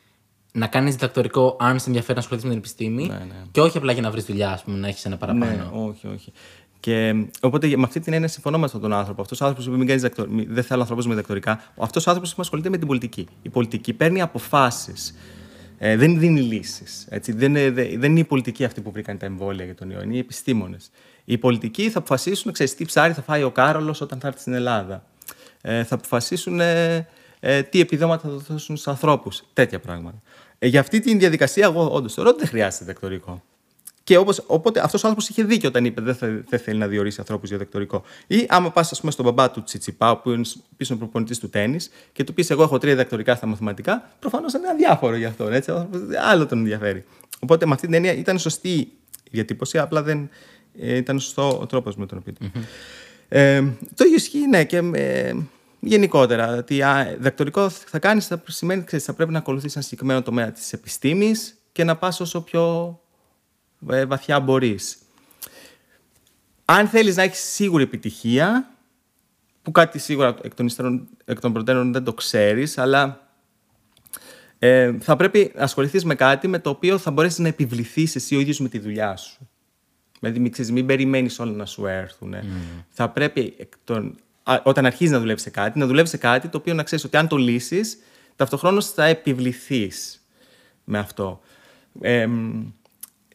να 0.57 0.67
κάνεις 0.67 0.93
διδακτορικό 0.95 1.57
αν 1.61 1.79
σε 1.79 1.87
ενδιαφέρει 1.87 2.15
να 2.15 2.21
ασχοληθείς 2.21 2.49
με 2.49 2.55
την 2.55 2.65
επιστήμη 2.65 3.07
Ναι, 3.07 3.15
ναι. 3.15 3.35
και 3.53 3.61
όχι 3.61 3.77
απλά 3.77 3.93
για 3.93 4.03
να 4.03 4.11
βρεις 4.11 4.25
δουλειά, 4.25 4.51
ας 4.51 4.63
πούμε, 4.63 4.79
να 4.79 4.89
έχεις 4.89 5.05
ένα 5.05 5.17
παραπάνω. 5.17 5.45
Ναι, 5.45 5.69
όχι, 5.73 6.07
όχι. 6.07 6.33
Και 6.81 7.15
οπότε 7.41 7.77
με 7.77 7.83
αυτή 7.83 8.01
την 8.01 8.13
έννοια 8.13 8.29
συμφωνώ 8.29 8.59
με 8.59 8.65
αυτόν 8.65 8.81
τον 8.81 8.93
άνθρωπο. 8.93 9.23
Αυτός 9.23 9.41
ο 9.41 9.45
άνθρωπος 9.45 9.71
που 9.71 9.77
μην 9.79 9.87
κάνεις 9.87 10.03
δακτορ... 10.03 10.29
μη- 10.29 10.47
δεν 10.49 10.63
θέλω 10.65 10.81
ανθρώπους 10.81 11.07
με 11.07 11.15
δακτορικά. 11.15 11.61
Αυτός 11.79 12.07
ο 12.07 12.11
άνθρωπος 12.11 12.39
ασχολείται 12.39 12.69
με 12.69 12.79
την 12.79 12.87
πολιτική. 12.87 13.27
Η 13.43 13.49
πολιτική 13.49 13.93
παίρνει 13.93 14.21
αποφάσεις. 14.21 15.15
Ε, 15.79 15.97
δεν 15.97 16.19
δίνει 16.19 16.41
λύσεις. 16.41 17.09
Δεν, 17.27 17.49
είναι- 17.51 17.71
δεν 17.71 18.01
δεν 18.01 18.11
είναι 18.11 18.21
η 18.21 18.25
πολιτική 18.25 18.65
αυτή 18.65 18.81
που 18.81 18.91
βρήκαν 18.91 19.19
τα 19.19 19.27
εμβόλια 19.27 19.65
για 19.65 19.75
τον 19.75 19.91
ιό, 19.91 20.03
είναι 20.03 20.15
οι 20.15 20.19
επιστήμονες. 20.19 20.91
Οι 21.25 21.39
πολιτικοί 21.39 21.91
θα 21.91 21.99
αποφασίσουν, 21.99 22.53
ξέρεις 22.53 22.75
τι 22.75 22.85
ψάρι 22.85 23.13
θα 23.13 23.23
φάει 23.23 23.43
ο 23.43 23.51
Κάρολος 23.51 24.01
όταν 24.01 24.21
θα 24.21 24.27
έρθει 24.27 24.41
στην 24.41 24.53
Ελλάδα. 24.53 25.05
Ε, 25.61 25.85
θα 25.85 25.95
αποφασίσουν 25.95 26.61
ε, 26.61 27.09
ε, 27.41 27.63
τι 27.63 27.81
επιδόματα 27.81 28.29
θα 28.29 28.35
δώσουν 28.35 28.59
στους 28.77 28.89
ανθρώπους. 28.89 29.43
Τέτοια 29.53 29.81
πράγματα. 29.81 30.23
Ε, 30.67 30.69
για 30.69 30.81
αυτή 30.81 31.01
τη 31.01 31.17
διαδικασία, 31.17 31.65
εγώ 31.65 31.89
όντως 31.93 32.15
θεωρώ 32.15 32.31
ότι 32.31 32.39
δεν 32.39 32.49
χρειάζεται 32.49 32.85
δακτορικό. 32.85 33.43
Και 34.05 34.17
όπως, 34.17 34.45
οπότε 34.47 34.81
αυτός 34.81 35.05
ο 35.05 35.07
άνθρωπος 35.09 35.29
είχε 35.31 35.43
δίκιο 35.45 35.69
όταν 35.69 35.85
είπε 35.85 36.01
δεν, 36.01 36.15
θα, 36.15 36.43
δεν 36.49 36.59
θέλει 36.59 36.79
να 36.79 36.87
διορίσει 36.87 37.17
ανθρώπους 37.21 37.49
για 37.49 37.59
δακτορικό. 37.59 38.03
Ή 38.27 38.45
άμα 38.49 38.71
πας, 38.71 38.93
ας 38.93 39.01
πούμε, 39.01 39.13
στον 39.13 39.25
μπαμπά 39.25 39.51
του 39.51 39.63
Τσιτσιπάου, 39.63 40.21
που 40.23 40.31
είναι 40.31 40.45
πίσω 40.77 40.95
ο 40.95 40.97
προπονητής 40.97 41.39
του 41.39 41.49
τέννη, 41.49 41.79
και 42.13 42.25
του 42.25 42.35
πεις: 42.35 42.51
Εγώ 42.51 42.63
έχω 42.63 42.79
τρία 42.79 42.95
δακτορικά 42.95 43.35
στα 43.35 43.47
μαθηματικά, 43.47 44.11
προφανώς 44.19 44.53
είναι 44.53 44.69
αδιάφορο 44.69 45.17
για 45.17 45.29
αυτόν. 45.29 45.53
Έτσι, 45.53 45.71
ο 45.71 45.77
άνθρωπος 45.77 46.17
άλλο 46.31 46.47
τον 46.47 46.59
ενδιαφέρει. 46.59 47.05
Οπότε 47.41 47.67
με 47.67 47.73
αυτή 47.73 47.87
την 47.87 47.95
έννοια 47.95 48.13
ήταν 48.13 48.39
σωστή 48.39 48.69
η 48.71 48.89
διατύπωση, 49.31 49.79
απλά 49.79 50.03
δεν 50.03 50.29
ε, 50.81 50.97
ήταν 50.97 51.21
σωστό 51.21 51.59
ο 51.61 51.67
τρόπος 51.67 51.97
με 51.97 52.07
τον 52.07 52.19
οποίο. 52.19 52.33
το- 52.39 52.61
Ε, 53.29 53.61
το 53.95 54.05
ίδιο 54.05 54.17
ισχύει, 54.17 54.47
ναι, 54.49 54.65
και 54.65 54.77
ε, 54.93 55.33
γενικότερα. 55.81 56.57
Ότι 56.57 56.83
α, 56.83 57.17
δακτορικό 57.21 57.69
θα 57.69 57.99
κάνεις, 57.99 58.27
θα 58.27 58.43
σημαίνει 58.47 58.81
ότι 58.81 58.99
θα 58.99 59.13
πρέπει 59.13 59.33
να 59.33 59.39
ακολουθήσει 59.39 59.73
ένα 59.75 59.85
συγκεκριμένο 59.85 60.23
τομέα 60.23 60.53
της 60.53 60.73
επιστήμης 60.73 61.57
και 61.73 61.85
να 61.85 61.97
πας 61.97 62.21
όσο 62.21 62.41
πιο 62.41 63.01
ε, 63.91 64.05
βαθιά 64.05 64.41
μπορείς. 64.41 64.99
Αν 66.65 66.89
θέλεις 66.89 67.17
να 67.17 67.23
έχεις 67.23 67.39
σίγουρη 67.39 67.83
επιτυχία, 67.83 68.71
που 69.63 69.71
κάτι 69.71 69.99
σίγουρα 69.99 70.37
εκ 70.43 70.55
των, 70.55 70.67
ύστερων- 70.67 71.09
εκ 71.25 71.41
των 71.41 71.53
προτέρων 71.53 71.93
δεν 71.93 72.05
το 72.05 72.15
ξέρεις, 72.15 72.79
αλλά 72.79 73.29
ε, 74.59 74.93
θα 75.01 75.17
πρέπει 75.17 75.53
να 75.55 75.63
ασχοληθείς 75.63 76.05
με 76.05 76.15
κάτι 76.15 76.49
με 76.49 76.59
το 76.59 76.71
οποίο 76.71 76.99
θα 76.99 77.11
μπορέσεις 77.11 77.39
να 77.39 77.49
επιβληθείς 77.49 78.15
εσύ 78.17 78.37
ο 78.37 78.41
ίδιος 78.41 78.61
με 78.61 78.69
τη 78.69 78.79
δουλειά 78.79 79.17
σου. 79.17 79.49
Δηλαδή 80.21 80.39
μην, 80.39 80.53
ξέρεις, 80.53 80.71
μην 80.73 80.87
περιμένεις 80.87 81.39
όλα 81.39 81.53
να 81.53 81.67
σου 81.67 81.87
έρθουν. 81.87 82.35
Θα 82.89 83.11
πρέπει 83.11 83.55
εκ 83.59 83.73
των, 83.85 84.07
α, 84.07 84.13
όταν 84.63 84.87
αρχίζεις 84.87 85.13
να 85.13 85.21
δουλεύεις 85.21 85.43
σε 85.43 85.51
κάτι, 85.51 85.79
να 85.79 85.87
δουλεύεις 85.87 86.11
σε 86.11 86.17
κάτι 86.17 86.49
το 86.49 86.59
οποίο 86.59 86.75
να 86.75 86.83
ξέρεις 86.83 87.05
ότι 87.05 87.17
αν 87.17 87.29
το 87.29 87.37
λύσεις, 87.37 87.99
ταυτοχρόνως 88.37 88.91
θα 88.91 89.05
επιβληθείς 89.05 90.27
με 90.85 90.99
αυτό. 90.99 91.41
Ε, 92.01 92.29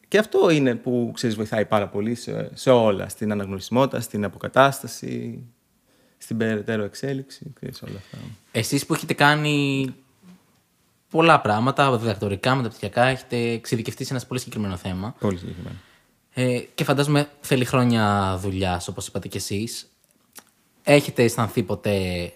και 0.08 0.18
αυτό 0.18 0.50
είναι 0.50 0.74
που 0.74 1.10
ξέρεις, 1.14 1.36
βοηθάει 1.36 1.64
πάρα 1.64 1.88
πολύ 1.88 2.14
σε, 2.14 2.50
σε 2.54 2.70
όλα. 2.70 3.08
Στην 3.08 3.32
αναγνωρισιμότητα, 3.32 4.00
στην 4.00 4.24
αποκατάσταση, 4.24 5.42
στην 6.18 6.36
περαιτέρω 6.36 6.82
εξέλιξη, 6.82 7.52
ξέρεις, 7.54 7.82
όλα 7.82 7.96
αυτά. 7.96 8.18
Εσείς 8.52 8.86
που 8.86 8.94
έχετε 8.94 9.14
κάνει 9.14 9.86
πολλά 11.10 11.40
πράγματα, 11.40 11.98
διδακτορικά, 11.98 12.54
μεταπτυχιακά, 12.54 13.04
έχετε 13.04 13.36
εξειδικευτεί 13.36 14.04
σε 14.04 14.14
ένα 14.14 14.22
πολύ 14.28 14.40
συγκεκριμένο 14.40 14.76
θέμα. 14.76 15.14
Πολύ 15.18 15.38
συγκεκριμένα. 15.38 15.76
Ε, 16.34 16.58
και 16.74 16.84
φαντάζομαι 16.84 17.28
θέλει 17.40 17.64
χρόνια 17.64 18.36
δουλειάς, 18.42 18.88
όπως 18.88 19.06
είπατε 19.06 19.28
κι 19.28 19.36
εσείς. 19.36 19.91
Έχετε 20.82 21.22
αισθανθεί 21.22 21.62
ποτέ 21.62 22.32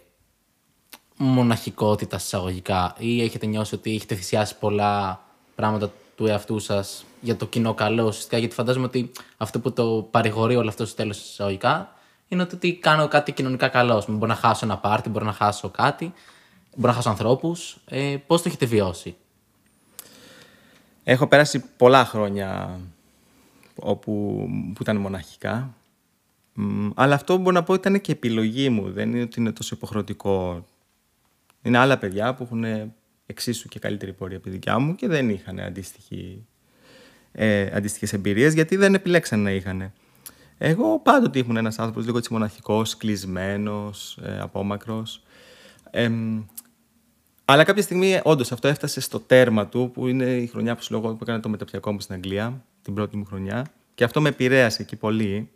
μοναχικότητα 1.17 2.17
εισαγωγικά 2.17 2.95
ή 2.99 3.23
έχετε 3.23 3.47
νιώσει 3.47 3.75
ότι 3.75 3.95
έχετε 3.95 4.15
θυσιάσει 4.15 4.59
πολλά 4.59 5.21
πράγματα 5.55 5.93
του 6.17 6.27
εαυτού 6.27 6.59
σας 6.59 7.05
για 7.21 7.37
το 7.37 7.47
κοινό 7.47 7.75
καλό 7.75 8.07
ουσιαστικά; 8.07 8.39
Γιατί 8.39 8.55
φαντάζομαι 8.55 8.85
ότι 8.87 9.11
αυτό 9.37 9.61
που 9.61 9.73
το 9.73 10.09
παρηγορεί 10.11 10.57
όλο 10.57 10.69
αυτό 10.69 10.87
στο 10.87 10.97
τέλος 10.97 11.19
εισαγωγικά 11.19 11.95
είναι 12.29 12.43
ότι, 12.43 12.55
ότι 12.55 12.75
κάνω 12.75 13.09
κάτι 13.09 13.33
κοινωνικά 13.33 13.69
καλό. 13.69 13.97
Ας 13.97 14.05
πούμε, 14.05 14.17
Μπορώ 14.19 14.33
να 14.33 14.39
χάσω 14.39 14.65
ένα 14.65 14.79
πάρτι, 14.79 15.09
μπορώ 15.09 15.25
να 15.25 15.33
χάσω 15.33 15.69
κάτι, 15.69 16.13
μπορώ 16.77 16.89
να 16.89 16.95
χάσω 16.95 17.09
ανθρώπους. 17.09 17.77
Ε, 17.85 18.17
Πώς 18.27 18.43
το 18.43 18.49
έχετε 18.49 18.67
βιώσει; 18.67 19.17
Έχω 21.05 21.27
πέρασει 21.27 21.65
πολλά 21.77 22.05
χρόνια 22.05 22.81
όπου, 23.77 24.13
που 24.75 24.83
ήταν 24.83 24.97
μοναχικά. 24.97 25.75
Μ, 26.59 26.89
Αλλά 26.95 27.15
αυτό 27.15 27.37
μπορώ 27.37 27.51
να 27.51 27.63
πω 27.63 27.75
ήταν 27.75 28.01
και 28.01 28.13
επιλογή 28.13 28.69
μου. 28.69 28.91
Δεν 28.91 29.11
είναι 29.11 29.23
ότι 29.23 29.41
είναι 29.41 29.53
τόσο 29.53 29.75
υποχρεωτικό. 29.75 30.67
Είναι 31.63 31.79
άλλα 31.79 31.99
παιδιά 31.99 32.35
που 32.35 32.43
έχουν 32.43 32.65
εξίσου 33.27 33.69
και 33.69 33.79
καλύτερη 33.79 34.13
πορεία 34.13 34.37
από 34.37 34.47
τη 34.47 34.53
δικιά 34.53 34.79
μου 34.79 34.95
και 34.95 35.09
δεν 35.09 35.31
είχαν 35.31 35.61
αντίστοιχη, 35.61 36.47
ε, 37.33 37.71
αντίστοιχες 37.77 38.13
εμπειρίες 38.13 38.55
γιατί 38.55 38.77
δεν 38.77 38.95
επιλέξαν 38.95 39.41
να 39.41 39.51
είχαν. 39.51 39.93
Εγώ 40.59 41.01
πάντοτε 41.01 41.39
ήμουν 41.39 41.57
ένας 41.57 41.79
άνθρωπος 41.79 42.05
λίγο 42.05 42.19
έτσι 42.19 42.33
μοναχικός, 42.33 42.97
κλεισμένος, 42.97 44.19
ε, 44.23 44.39
απόμακρος. 44.41 45.23
Εμ, 45.91 46.43
αλλά 47.45 47.65
κάποια 47.65 47.83
στιγμή, 47.83 48.21
όντως, 48.23 48.53
αυτό 48.53 48.69
έφτασε 48.69 49.01
στο 49.01 49.21
τέρμα 49.21 49.67
του, 49.67 49.91
που 49.95 50.07
είναι 50.07 50.37
η 50.37 50.47
χρονιά 50.47 50.77
που 50.77 50.83
σου 50.83 50.93
λέω 50.93 51.01
που 51.01 51.19
έκανα 51.23 51.41
το 51.41 51.49
μεταπτυχιακό 51.49 51.93
μου 51.93 52.01
στην 52.01 52.15
Αγγλία, 52.15 52.65
την 52.83 52.95
πρώτη 52.95 53.17
μου 53.17 53.25
χρονιά. 53.25 53.67
Και 53.95 54.05
αυτό 54.05 54.21
με 54.21 54.29
επηρέασε 54.29 54.83
εκεί 54.83 54.97
πολύ. 54.97 55.51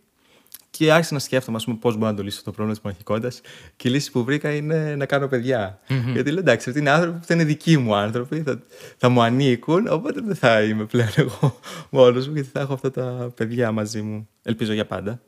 Και 0.69 0.91
άρχισα 0.91 1.13
να 1.13 1.19
σκέφτομαι, 1.19 1.57
ας 1.57 1.63
πούμε, 1.63 1.77
πώς 1.81 1.97
μπορώ 1.97 2.11
να 2.11 2.17
το 2.17 2.23
λύσω 2.23 2.41
το 2.43 2.51
πρόβλημα 2.51 2.71
της 2.71 2.81
μοναχικότητα. 2.83 3.31
Και 3.75 3.87
η 3.87 3.91
λύση 3.91 4.11
που 4.11 4.23
βρήκα 4.23 4.53
είναι 4.53 4.95
να 4.95 5.05
κάνω 5.05 5.27
παιδιά. 5.27 5.79
Γιατί 6.13 6.31
λέω 6.31 6.39
εντάξει, 6.39 6.69
αυτοί 6.69 6.81
είναι 6.81 6.89
άνθρωποι 6.89 7.19
που 7.19 7.25
θα 7.25 7.33
είναι 7.33 7.43
δικοί 7.43 7.77
μου 7.77 7.95
άνθρωποι, 7.95 8.41
θα, 8.41 8.61
θα 8.97 9.09
μου 9.09 9.21
ανήκουν, 9.21 9.87
οπότε 9.87 10.21
δεν 10.23 10.35
θα 10.35 10.61
είμαι 10.61 10.85
πλέον 10.85 11.09
εγώ 11.15 11.59
μόνος 11.89 12.27
μου, 12.27 12.33
γιατί 12.33 12.49
θα 12.53 12.59
έχω 12.59 12.73
αυτά 12.73 12.91
τα 12.91 13.31
παιδιά 13.35 13.71
μαζί 13.71 14.01
μου. 14.01 14.27
Ελπίζω 14.43 14.73
για 14.73 14.85
πάντα. 14.85 15.21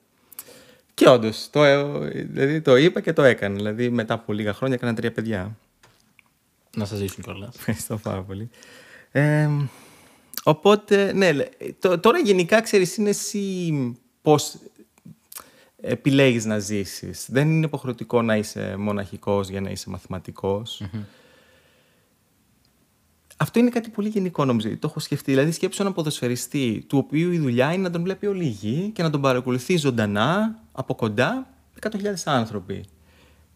Και 0.93 1.09
όντως, 1.09 1.49
το, 1.51 1.61
δηλαδή, 2.09 2.61
το 2.61 2.75
είπα 2.75 3.01
και 3.01 3.13
το 3.13 3.23
έκανε. 3.23 3.55
Δηλαδή, 3.55 3.89
μετά 3.89 4.13
από 4.13 4.33
λίγα 4.33 4.53
χρόνια 4.53 4.75
έκανα 4.75 4.93
τρία 4.93 5.11
παιδιά. 5.11 5.57
Να 6.75 6.85
σας 6.85 6.97
ζήσουν 6.97 7.23
κιόλας. 7.23 7.55
Ευχαριστώ 7.55 7.97
πάρα 7.97 8.21
πολύ. 8.21 8.49
Ε, 9.11 9.49
οπότε, 10.43 11.13
ναι, 11.13 11.33
το, 11.79 11.99
τώρα 11.99 12.17
γενικά 12.17 12.61
ξέρεις, 12.61 12.97
είναι 12.97 13.09
εσύ 13.09 13.73
πώς 14.21 14.55
επιλέγεις 15.85 16.45
να 16.45 16.59
ζήσεις. 16.59 17.27
Δεν 17.31 17.49
είναι 17.49 17.65
υποχρεωτικό 17.65 18.21
να 18.21 18.35
είσαι 18.35 18.75
μοναχικός 18.77 19.49
για 19.49 19.61
να 19.61 19.69
είσαι 19.69 19.89
Αυτό 23.37 23.59
είναι 23.59 23.69
κάτι 23.69 23.89
πολύ 23.89 24.09
γενικό 24.09 24.45
νομίζω. 24.45 24.69
Το 24.69 24.87
έχω 24.89 24.99
σκεφτεί. 24.99 25.31
Δηλαδή, 25.31 25.51
σκέψου 25.51 25.81
έναν 25.81 25.93
ποδοσφαιριστή, 25.93 26.85
του 26.87 26.97
οποίου 26.97 27.31
η 27.31 27.37
δουλειά 27.37 27.73
είναι 27.73 27.83
να 27.83 27.89
τον 27.89 28.03
βλέπει 28.03 28.25
όλη 28.27 28.45
η 28.45 28.49
γη 28.49 28.91
και 28.95 29.03
να 29.03 29.09
τον 29.09 29.21
παρακολουθεί 29.21 29.77
ζωντανά, 29.77 30.59
από 30.71 30.95
κοντά, 30.95 31.47
100.000 31.81 32.13
άνθρωποι. 32.25 32.85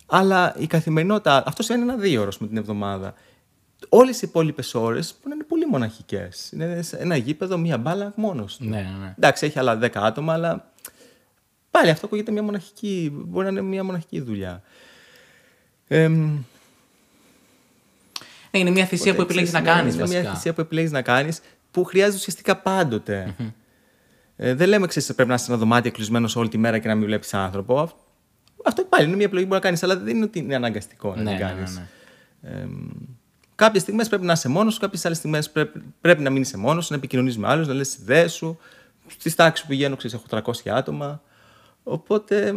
Αλλά 0.06 0.56
η 0.58 0.68
καθημερινότητα, 0.68 1.44
αυτό 1.48 1.64
σημαίνει 1.64 1.84
ένα 1.84 1.96
δύο 1.96 2.22
ώρο 2.22 2.32
με 2.40 2.48
την 2.48 2.58
εβδομάδα. 2.58 3.14
Όλες 3.90 4.22
οι 4.22 4.26
υπόλοιπες 4.30 4.76
ώρες 4.76 5.14
μπορεί 5.14 5.30
να 5.30 5.36
είναι 5.36 5.44
πολύ 5.44 5.66
μοναχικές. 5.66 6.52
Είναι 6.52 6.84
ένα 6.98 7.16
γήπεδο, 7.16 7.58
μία 7.58 7.78
μπάλα 7.78 8.14
μόνος 8.16 8.58
του. 8.58 8.66
Ναι, 8.66 8.78
ναι, 8.78 8.98
ναι. 9.02 9.14
Εντάξει, 9.18 9.46
έχει 9.46 9.60
άλλα 9.60 9.80
10 9.82 9.90
άτομα, 9.94 10.34
αλλά 10.34 10.72
πάλι 11.72 11.90
αυτό 11.90 12.06
ακούγεται 12.06 12.32
μια 12.32 12.44
μοναχική, 12.44 13.12
μπορεί 13.14 13.46
να 13.46 13.52
είναι 13.52 13.62
μια 13.62 13.84
μοναχική 13.84 14.22
δουλειά. 14.22 14.62
Ε, 15.88 16.04
είναι 18.52 18.70
μια 18.70 18.86
θυσία 18.86 19.16
που 19.16 19.22
επιλέγεις 19.22 19.52
να 19.52 19.62
κάνεις. 19.62 19.96
Είναι 19.96 20.08
μια 20.08 20.34
θυσία 20.34 20.54
που 20.54 20.62
επιλέγεις 20.62 20.92
να 20.92 21.02
κάνεις 21.02 21.42
που 21.72 21.84
χρειάζεται 21.84 22.16
ουσιαστικά 22.18 22.62
Ε, 24.36 24.54
δεν 24.54 24.68
λέμε 24.68 24.88
ξέρεις 24.88 25.14
πρέπει 25.14 25.30
να 25.30 25.36
είσαι 25.36 25.46
ένα 25.48 25.58
δωμάτιο 25.58 25.92
κλεισμένος 25.92 26.36
όλη 26.36 26.50
τη 26.50 26.58
μέρα 26.58 26.80
και 26.80 26.88
να 26.88 26.96
μην 26.96 27.06
βλέπεις 27.06 27.34
άνθρωπο. 27.34 27.92
Αυτό 28.66 28.84
πάλι 28.84 29.06
είναι 29.06 29.16
μια 29.16 29.26
επιλογή 29.26 29.46
που 29.48 29.52
μπορεί 29.52 29.62
να 29.62 29.68
κάνεις, 29.68 29.84
αλλά 29.84 29.98
δεν 29.98 30.16
είναι 30.16 30.26
ότι 30.26 30.40
είναι 30.40 30.56
αναγκαστικό 30.56 31.16
να 31.16 31.22
ναι, 31.22 31.36
την 31.36 31.46
ναι, 31.46 31.52
κάνεις. 31.52 31.76
ναι, 31.76 31.88
ναι. 32.42 32.62
Ε, 32.62 32.68
Κάποιες 33.56 33.82
στιγμές 33.82 34.08
πρέπει 34.08 34.26
να 34.26 34.34
είσαι 34.34 34.50
μόνος, 34.50 34.78
κάποιες 34.78 35.06
άλλες 35.06 35.18
στιγμές 35.18 35.52
πρέπει, 35.52 35.82
πρέπει 36.02 36.22
να 36.22 36.30
μην 36.30 36.42
είσαι 36.42 36.58
μόνος, 36.58 36.90
να 36.90 36.96
επικοινωνείς 36.96 37.38
με 37.38 37.48
άλλους, 37.48 37.68
να 37.68 37.74
λες 37.74 37.90
τις 37.90 37.98
ιδέες 37.98 38.34
σου. 38.34 38.60
Στις 39.08 39.36
τάξεις 39.36 39.62
που 39.66 39.70
πηγαίνω, 39.72 39.96
ξέρεις, 39.96 40.16
έχω 40.16 40.26
300 40.28 40.70
άτομα. 40.70 41.22
Οπότε, 41.90 42.54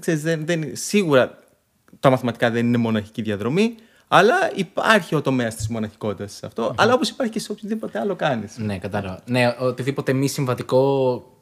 ξέρεις, 0.00 0.22
δεν, 0.22 0.46
δεν, 0.46 0.70
σίγουρα 0.72 1.38
τα 2.00 2.10
μαθηματικά 2.10 2.50
δεν 2.50 2.66
είναι 2.66 2.76
μοναχική 2.76 3.22
διαδρομή, 3.22 3.74
αλλά 4.08 4.34
υπάρχει 4.54 5.14
ο 5.14 5.22
τομέας 5.22 5.54
της 5.54 5.68
μοναχικότητας 5.68 6.32
σε 6.32 6.46
αυτό. 6.46 6.74
Αλλά 6.76 6.94
όπως 6.94 7.08
υπάρχει 7.08 7.32
και 7.32 7.38
σε 7.38 7.52
οτιδήποτε 7.52 7.98
άλλο 7.98 8.16
κάνεις. 8.16 8.58
Ναι, 8.58 8.78
κατάλαβα. 8.78 9.22
Ναι, 9.26 9.56
οτιδήποτε 9.58 10.12
μη 10.12 10.28
συμβατικό 10.28 10.78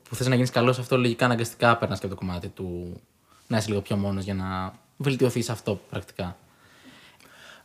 που 0.09 0.15
θες 0.15 0.27
να 0.27 0.35
γίνεις 0.35 0.51
καλός 0.51 0.75
σε 0.75 0.81
αυτό, 0.81 0.97
λογικά 0.97 1.25
αναγκαστικά 1.25 1.77
περνάς 1.77 2.01
και 2.01 2.07
από 2.07 2.15
το 2.15 2.21
κομμάτι 2.21 2.49
του 2.49 3.01
να 3.47 3.57
είσαι 3.57 3.69
λίγο 3.69 3.81
πιο 3.81 3.97
μόνος 3.97 4.25
για 4.25 4.35
να 4.35 4.73
βελτιωθείς 4.97 5.51
αυτό 5.51 5.81
πρακτικά. 5.91 6.37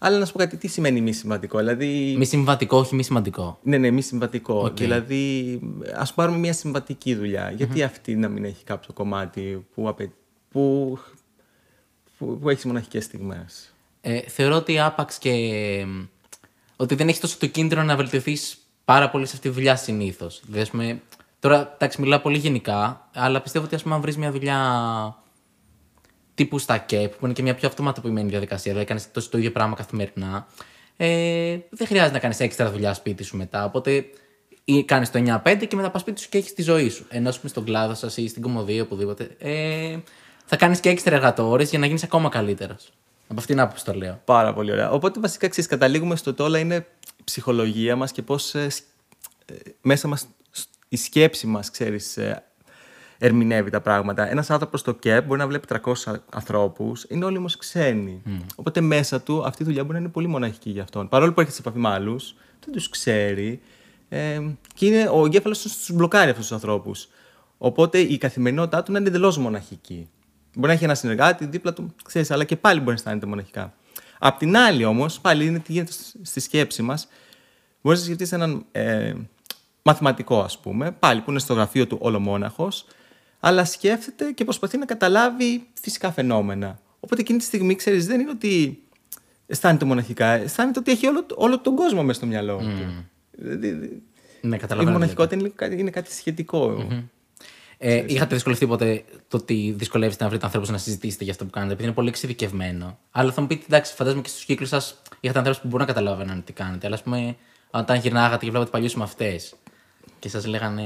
Αλλά 0.02 0.18
να 0.18 0.26
σου 0.26 0.32
πω 0.32 0.38
κάτι, 0.40 0.58
τι 0.58 0.68
σημαίνει 0.68 1.02
μη 1.02 1.14
συμβατικό. 1.14 1.58
Δηλαδή... 1.58 2.16
Μη 2.18 2.26
συμβατικό, 2.26 2.78
όχι 2.78 2.96
μη 2.96 3.04
σημαντικό. 3.04 3.60
Ναι, 3.64 3.78
ναι, 3.78 3.90
μη 3.92 4.02
συμβατικό. 4.02 4.66
Okay. 4.66 4.76
Δηλαδή, 4.76 5.60
ας 5.96 6.14
πάρουμε 6.14 6.38
μια 6.38 6.54
συμβατική 6.54 7.16
δουλειά. 7.16 7.52
Γιατί 7.52 7.84
αυτή 7.84 8.16
να 8.16 8.28
μην 8.28 8.46
έχει 8.46 8.64
κάποιο 8.64 8.94
κομμάτι 8.94 9.66
που, 9.74 9.88
απαι... 9.88 10.12
που... 10.52 10.98
που, 12.18 12.40
που 12.40 12.50
έχεις 12.50 12.66
μοναχικές 12.66 13.04
στιγμές; 13.04 13.74
Ε, 14.02 14.20
θεωρώ 14.20 14.56
ότι 14.56 14.80
άπαξ 14.80 15.18
και. 15.18 15.86
ότι 16.76 16.96
δεν 16.96 17.08
έχει 17.08 17.20
τόσο 17.20 17.38
το 17.40 17.48
κίνδυνο 17.48 17.84
να 17.84 17.96
βελτιωθείς 17.96 18.58
πάρα 18.86 19.10
πολύ 19.10 19.26
σε 19.26 19.36
αυτή 19.36 19.48
τη 19.48 19.54
δουλειά 19.54 19.76
συνήθως. 19.76 20.42
Δηλαδή, 20.48 21.02
τώρα, 21.40 21.74
εντάξει, 21.74 22.02
μιλάω 22.02 22.20
πολύ 22.20 22.38
γενικά, 22.38 23.10
αλλά 23.14 23.42
πιστεύω 23.42 23.66
ότι 23.66 23.76
ας 23.76 23.84
πούμε, 23.84 23.96
αν 23.96 24.02
βρεις 24.02 24.18
μια 24.18 24.32
δουλειά 24.32 24.58
τύπου 26.40 26.60
στα 26.60 26.78
ΚΕΠ, 26.78 27.14
που 27.14 27.26
είναι 27.26 27.34
και 27.34 27.42
μια 27.42 27.56
πιο 27.56 27.68
αυτοματοποιημένη 27.68 28.30
διαδικασία, 28.30 28.72
δηλαδή 28.72 28.88
κάνεις 28.88 29.12
το, 29.12 29.30
το 29.30 29.38
ίδιο 29.38 29.52
πράγμα 29.52 29.76
καθημερινά, 29.76 30.48
ε, 30.98 31.58
δεν 31.70 31.88
χρειάζεται 31.88 32.14
να 32.14 32.20
κάνεις 32.20 32.40
έξτρα 32.40 32.72
δουλειά 32.72 32.94
σπίτι 32.94 33.24
σου 33.24 33.38
μετά. 33.38 33.66
Οπότε 33.66 34.06
κάνεις 34.86 35.12
το 35.12 35.42
9-5 35.44 35.66
και 35.68 35.76
μετά 35.76 35.90
πας 35.92 36.02
σπίτι 36.02 36.22
σου 36.22 36.30
και 36.30 36.38
έχεις 36.38 36.54
τη 36.54 36.62
ζωή 36.62 36.90
σου. 36.90 37.06
Ενώ 37.10 37.30
πούμε 37.30 37.50
στον 37.50 37.64
κλάδο 37.64 37.94
σας 37.94 38.18
ή 38.18 38.28
στην 38.28 38.42
κομμωδία, 38.42 38.82
οπουδήποτε, 38.82 39.36
ε, 39.40 39.98
θα 40.46 40.56
κάνεις 40.56 40.80
και 40.80 40.90
έξτρα 40.90 41.16
εργατόρες 41.16 41.70
για 41.70 41.80
να 41.80 41.86
γίνεις 41.86 42.04
ακόμα 42.04 42.30
καλύτερος. 42.30 42.92
Από 43.28 43.40
αυτήν 43.40 43.56
την 43.56 43.64
άποψη 43.64 43.86
το 43.86 43.94
λέω. 43.94 44.22
Πάρα 44.26 44.54
πολύ 44.54 44.72
ωραία. 44.72 44.92
Οπότε 44.92 45.20
βασικά 45.20 45.48
ξέρεις, 45.48 45.70
καταλήγουμε 45.70 46.16
στο 46.16 46.34
το 46.34 46.44
όλα 46.44 46.60
είναι 46.60 46.76
η 47.18 47.24
ψυχολογία 47.24 47.96
μας 47.96 48.12
και 48.12 48.22
πώς 48.22 48.56
ε, 48.56 48.68
ε, 49.46 49.54
μέσα 49.82 50.08
μας 50.08 50.28
η 50.90 50.98
σκέψη 50.98 51.48
μας, 51.48 51.72
ξέρεις, 51.72 52.18
ε, 52.18 52.44
ερμηνεύει 53.20 53.70
τα 53.70 53.82
πράγματα. 53.82 54.30
Ένας 54.30 54.50
άνθρωπος 54.50 54.80
στο 54.80 54.94
ΚΕΠ 54.94 55.26
μπορεί 55.26 55.40
να 55.40 55.48
βλέπει 55.48 55.68
300 55.84 56.14
ανθρώπους, 56.30 57.06
είναι 57.10 57.26
όλοι 57.26 57.38
όμως 57.38 57.58
ξένοι. 57.58 58.22
Mm. 58.26 58.30
Οπότε 58.56 58.82
μέσα 58.82 59.22
του 59.22 59.46
αυτή 59.46 59.64
η 59.64 59.66
δουλειά 59.66 59.82
μπορεί 59.84 59.94
να 59.94 60.00
είναι 60.00 60.10
πολύ 60.10 60.28
μοναχική 60.28 60.70
για 60.70 60.84
αυτόν. 60.84 61.10
Παρόλο 61.10 61.34
που 61.34 61.40
έρχεται 61.40 61.62
σε 61.62 61.68
επαφή 61.68 61.82
με 61.82 61.90
άλλους, 61.90 62.36
δεν 62.66 62.74
τους 62.74 62.90
ξέρει. 62.90 63.62
Ε, 64.10 64.42
και 64.74 64.86
είναι, 64.86 65.10
ο 65.14 65.26
εγκέφαλος 65.26 65.62
τους 65.62 65.92
μπλοκάρει 65.94 66.30
αυτούς 66.30 66.48
τους 66.48 66.56
ανθρώπους. 66.56 67.08
Οπότε 67.58 68.00
η 68.00 68.18
καθημερινότητά 68.18 68.84
του 68.84 68.92
να 68.92 69.00
είναι 69.00 69.08
εντελώς 69.08 69.38
μοναχική. 69.38 70.10
Μπορεί 70.56 70.68
να 70.68 70.74
έχει 70.74 70.84
ένα 70.84 70.96
συνεργάτη 70.96 71.46
δίπλα 71.46 71.74
του, 71.74 71.96
ξέρεις, 72.04 72.32
αλλά 72.32 72.44
και 72.44 72.56
πάλι 72.56 72.78
μπορεί 72.78 72.90
να 72.90 72.96
αισθάνεται 72.96 73.26
μοναχικά. 73.26 73.74
Απ' 74.20 74.38
την 74.38 74.58
άλλη 74.58 74.86
όμως, 74.86 75.20
πάλι 75.20 75.46
είναι 75.46 75.60
τι 75.60 75.72
γίνεται 75.72 75.92
στη 76.22 76.40
σκέψη 76.40 76.82
μας. 76.82 77.08
Μπορείς 77.82 78.00
να 78.00 78.06
σκεφτεί 78.06 78.36
έναν 78.36 78.66
ε, 78.72 79.14
μαθηματικό, 79.82 80.42
ας 80.42 80.60
πούμε, 80.60 80.92
πάλι 80.92 81.22
που 81.22 81.30
είναι 81.30 81.40
στο 81.40 81.54
γραφείο 81.54 81.88
του 81.88 81.98
ολομόναχο, 82.02 82.68
αλλά 83.40 83.66
σκέφτεται 83.66 84.32
και 84.32 84.44
προσπαθεί 84.44 84.78
να 84.78 84.86
καταλάβει 84.86 85.68
φυσικά 85.82 86.12
φαινόμενα. 86.12 86.80
Οπότε 87.00 87.22
εκείνη 87.22 87.40
τη 87.40 87.46
στιγμή, 87.46 87.76
ξέρεις, 87.76 88.08
δεν 88.08 88.20
είναι 88.20 88.30
ότι 88.30 88.84
αισθάνεται 89.48 89.86
μοναχικά, 89.86 90.28
αισθάνεται 90.28 90.80
ότι 90.80 90.92
έχει 90.92 91.08
όλο, 91.08 91.26
όλο 91.36 91.60
τον 91.60 91.76
κόσμο 91.76 92.04
μέσα 92.04 92.18
στο 92.18 92.28
μυαλό 92.28 92.58
του. 92.58 93.06
Δηλαδή, 93.32 94.02
ναι, 94.42 94.58
η 94.82 94.86
μοναχικότητα 94.86 95.36
είναι, 95.36 95.76
είναι 95.76 95.90
κάτι 95.90 96.14
σχετικό. 96.14 96.78
Mm-hmm. 96.78 97.04
Ε, 97.82 98.04
είχατε 98.08 98.34
δυσκολευτεί 98.36 98.68
ποτέ 98.68 99.04
το 99.28 99.38
ότι 99.38 99.74
δυσκολεύεστε 99.78 100.24
να 100.24 100.30
βρείτε 100.30 100.46
ανθρώπους 100.46 100.70
να 100.70 100.78
συζητήσετε 100.78 101.24
για 101.24 101.34
αυτό 101.34 101.46
που 101.46 101.50
κάνετε, 101.50 101.72
επειδή 101.72 101.88
είναι 101.88 101.96
πολύ 101.96 102.10
εξειδικευμένο. 102.10 103.00
Αλλά 103.12 103.32
θα 103.32 103.42
μου 103.42 103.48
πείτε, 103.48 103.64
εντάξει, 103.68 103.94
φαντάζομαι 103.94 104.22
και 104.22 104.30
στους 104.30 104.46
κύκλους 104.46 104.70
σας 104.70 105.02
είχατε 105.20 105.38
ανθρώπους 105.38 105.62
που 105.62 105.68
μπορούν 105.68 105.88
να 105.88 105.94
καταλάβαιναν 105.94 106.44
τι 106.44 106.54
κάνετε. 106.54 106.86
Αλλά 106.86 106.96
ας 106.96 107.04
πούμε, 107.04 107.36
όταν 107.72 107.98
γυρνάγατε 107.98 108.46
και 108.46 108.52
βλέπατε 108.52 108.72
παλιούς 108.72 108.96
μαθητέ 108.96 109.40
και 110.20 110.30
σας 110.30 110.46
λέγανε. 110.46 110.84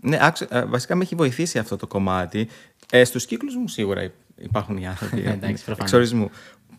Ναι, 0.00 0.18
άξιο, 0.20 0.46
ε, 0.50 0.64
βασικά 0.64 0.94
με 0.94 1.02
έχει 1.02 1.14
βοηθήσει 1.14 1.58
αυτό 1.58 1.76
το 1.76 1.86
κομμάτι. 1.86 2.48
Ε, 2.90 3.04
Στους 3.04 3.26
κύκλους 3.26 3.56
μου 3.56 3.68
σίγουρα 3.68 4.12
υπάρχουν 4.36 4.76
οι 4.76 4.86
άνθρωποι 4.86 5.40
εξορισμού 5.78 6.30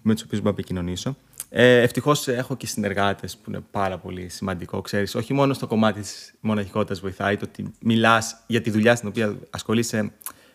με 0.02 0.14
τους 0.14 0.24
οποίους 0.24 0.42
μπορώ 0.42 0.54
να 0.56 0.62
επικοινωνήσω. 0.62 1.16
Ε, 1.50 1.82
Ευτυχώς 1.82 2.28
έχω 2.28 2.56
και 2.56 2.68
συνεργάτες 2.68 3.38
που 3.38 3.50
είναι 3.50 3.64
πάρα 3.72 3.98
πολύ 3.98 4.30
σημαντικό. 4.30 4.82
Ξέρεις, 4.82 5.16
όχι 5.16 5.34
μόνο 5.34 5.54
στο 5.54 5.68
κομμάτι 5.68 6.02
της 6.02 6.34
μοναχικότητας 6.40 7.00
βοηθάει 7.00 7.38
το 7.38 7.46
ότι 7.50 7.74
μιλάς 7.80 8.36
για 8.48 8.62
τη 8.62 8.70
δουλειά 8.70 8.96
στην 8.96 9.08
οποία 9.08 9.36
ασχολείσαι 9.50 10.12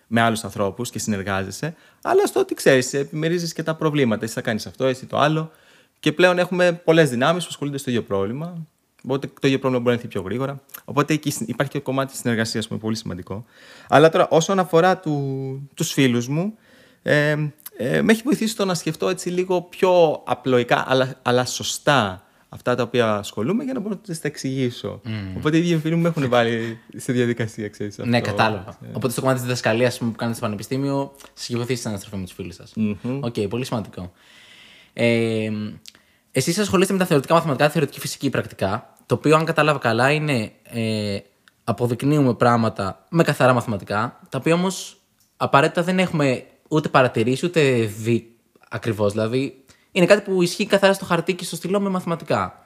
με 0.06 0.20
άλλους 0.20 0.44
ανθρώπους 0.44 0.90
και 0.90 0.98
συνεργάζεσαι, 0.98 1.74
αλλά 2.02 2.26
στο 2.26 2.40
ότι 2.40 2.54
ξέρεις, 2.54 2.94
επιμερίζεις 2.94 3.52
και 3.52 3.62
τα 3.62 3.74
προβλήματα. 3.74 4.24
Εσύ 4.24 4.34
θα 4.34 4.40
κάνεις 4.40 4.66
αυτό, 4.66 4.86
εσύ 4.86 5.06
το 5.06 5.18
άλλο. 5.18 5.50
Και 6.00 6.12
πλέον 6.12 6.38
έχουμε 6.38 6.72
πολλές 6.72 7.10
δυνάμεις 7.10 7.42
που 7.42 7.48
ασχολούνται 7.50 7.78
στο 7.78 7.90
ίδιο 7.90 8.02
πρόβλημα. 8.02 8.66
Οπότε 9.04 9.26
το 9.26 9.46
ίδιο 9.46 9.58
πρόβλημα 9.58 9.82
μπορεί 9.82 9.96
να 9.96 10.02
έρθει 10.02 10.12
πιο 10.12 10.22
γρήγορα. 10.22 10.60
Οπότε 10.84 11.14
εκεί 11.14 11.32
υπάρχει 11.46 11.72
και 11.72 11.78
το 11.78 11.84
κομμάτι 11.84 12.10
της 12.10 12.20
συνεργασίας 12.20 12.66
που 12.66 12.72
είναι 12.72 12.82
πολύ 12.82 12.96
σημαντικό. 12.96 13.44
Αλλά 13.88 14.08
τώρα, 14.08 14.28
όσον 14.28 14.58
αφορά 14.58 14.98
του, 14.98 15.70
τους 15.74 15.92
φίλους 15.92 16.28
μου, 16.28 16.54
ε, 17.02 17.36
ε, 17.76 18.02
με 18.02 18.12
έχει 18.12 18.22
βοηθήσει 18.24 18.56
το 18.56 18.64
να 18.64 18.74
σκεφτώ 18.74 19.08
έτσι 19.08 19.30
λίγο 19.30 19.62
πιο 19.62 20.22
απλοϊκά, 20.26 20.84
αλλά, 20.88 21.14
αλλά 21.22 21.44
σωστά 21.44 22.22
αυτά 22.48 22.74
τα 22.74 22.82
οποία 22.82 23.14
ασχολούμαι 23.14 23.64
για 23.64 23.72
να 23.72 23.80
μπορώ 23.80 24.00
να 24.06 24.14
τα 24.14 24.20
εξηγήσω. 24.22 25.00
Mm. 25.04 25.08
Οπότε 25.36 25.56
οι 25.56 25.60
ίδιοι 25.60 25.78
φίλοι 25.78 25.94
μου 25.94 26.02
με 26.02 26.08
έχουν 26.08 26.28
βάλει 26.28 26.78
σε 26.96 27.12
διαδικασία, 27.12 27.68
ξέρεις. 27.68 27.98
Ναι, 27.98 28.20
κατάλαβα. 28.20 28.78
Yeah. 28.78 28.86
Οπότε 28.92 29.10
στο 29.10 29.20
κομμάτι 29.20 29.38
της 29.38 29.46
διδασκαλίας 29.46 29.98
που 29.98 30.12
κάνετε 30.16 30.36
στο 30.36 30.46
πανεπιστήμιο, 30.46 31.14
σας 31.34 31.44
έχει 31.48 31.56
βοηθήσει 31.56 31.82
η 31.84 31.90
συναναστροφή 31.90 32.16
με 32.16 32.24
τους 32.24 32.32
φίλους 32.32 32.54
σας. 32.54 32.72
Mm-hmm. 32.76 33.20
Οκ, 33.20 33.34
okay, 33.36 33.46
πολύ 33.48 33.64
σημαντικό. 33.64 34.12
Ε, 34.92 35.50
Εσείς 36.32 36.58
ασχολείστε 36.58 36.92
με 36.92 36.98
τα 36.98 37.04
θεωρητικά 37.04 37.34
μαθηματικά, 37.34 37.68
θεωρητική 37.68 38.00
φυσική 38.00 38.30
πρακτικά. 38.30 38.94
Το 39.06 39.14
οποίο, 39.14 39.36
αν 39.36 39.44
κατάλαβα 39.44 39.78
καλά, 39.78 40.10
είναι 40.10 40.52
ε, 40.62 41.18
αποδεικνύουμε 41.64 42.34
πράγματα 42.34 43.04
με 43.10 43.22
καθαρά 43.22 43.52
μαθηματικά, 43.52 44.20
τα 44.28 44.38
οποία 44.38 44.54
όμως 44.54 45.00
απαραίτητα 45.36 45.82
δεν 45.82 45.98
έχουμε 45.98 46.44
ούτε 46.68 46.88
παρατηρήσει 46.88 47.46
ούτε 47.46 47.80
δει 47.80 48.36
ακριβώς. 48.68 49.12
Δηλαδή, 49.12 49.64
είναι 49.92 50.06
κάτι 50.06 50.30
που 50.30 50.42
ισχύει 50.42 50.66
καθαρά 50.66 50.92
στο 50.92 51.04
χαρτί 51.04 51.34
και 51.34 51.44
στο 51.44 51.56
στυλό 51.56 51.80
με 51.80 51.88
μαθηματικά. 51.88 52.62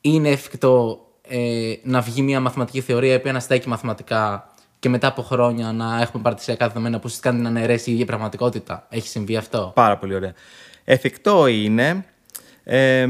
Είναι 0.00 0.28
εφικτό 0.28 1.06
ε, 1.28 1.72
να 1.82 2.00
βγει 2.00 2.22
μια 2.22 2.40
μαθηματική 2.40 2.80
θεωρία 2.80 3.12
η 3.12 3.16
οποία 3.16 3.32
να 3.32 3.40
στέκει 3.40 3.68
μαθηματικά 3.68 4.48
και 4.78 4.88
μετά 4.88 5.06
από 5.06 5.22
χρόνια 5.22 5.72
να 5.72 6.00
έχουμε 6.00 6.22
παρτισιακά 6.22 6.66
δεδομένα 6.66 6.98
που 6.98 7.10
κάνει 7.20 7.40
να 7.40 7.48
αναιρέσει 7.48 7.90
η 7.90 7.92
ίδια 7.92 8.06
πραγματικότητα. 8.06 8.86
Έχει 8.88 9.08
συμβεί 9.08 9.36
αυτό; 9.36 9.72
Πάρα 9.74 9.98
πολύ 9.98 10.14
ωραία. 10.14 10.32
Εφικτό 10.84 11.46
είναι. 11.46 12.04
Ε, 12.64 13.08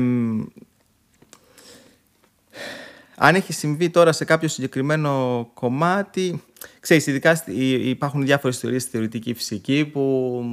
αν 3.16 3.34
έχει 3.34 3.52
συμβεί 3.52 3.90
τώρα 3.90 4.12
σε 4.12 4.24
κάποιο 4.24 4.48
συγκεκριμένο 4.48 5.50
κομμάτι, 5.54 6.42
ξέρεις, 6.80 7.06
ειδικά 7.06 7.44
υπάρχουν 7.80 8.24
διάφορες 8.24 8.58
θεωρίες 8.58 8.82
στη 8.82 8.90
θεωρητική 8.90 9.34
φυσική 9.34 9.84
που 9.84 10.44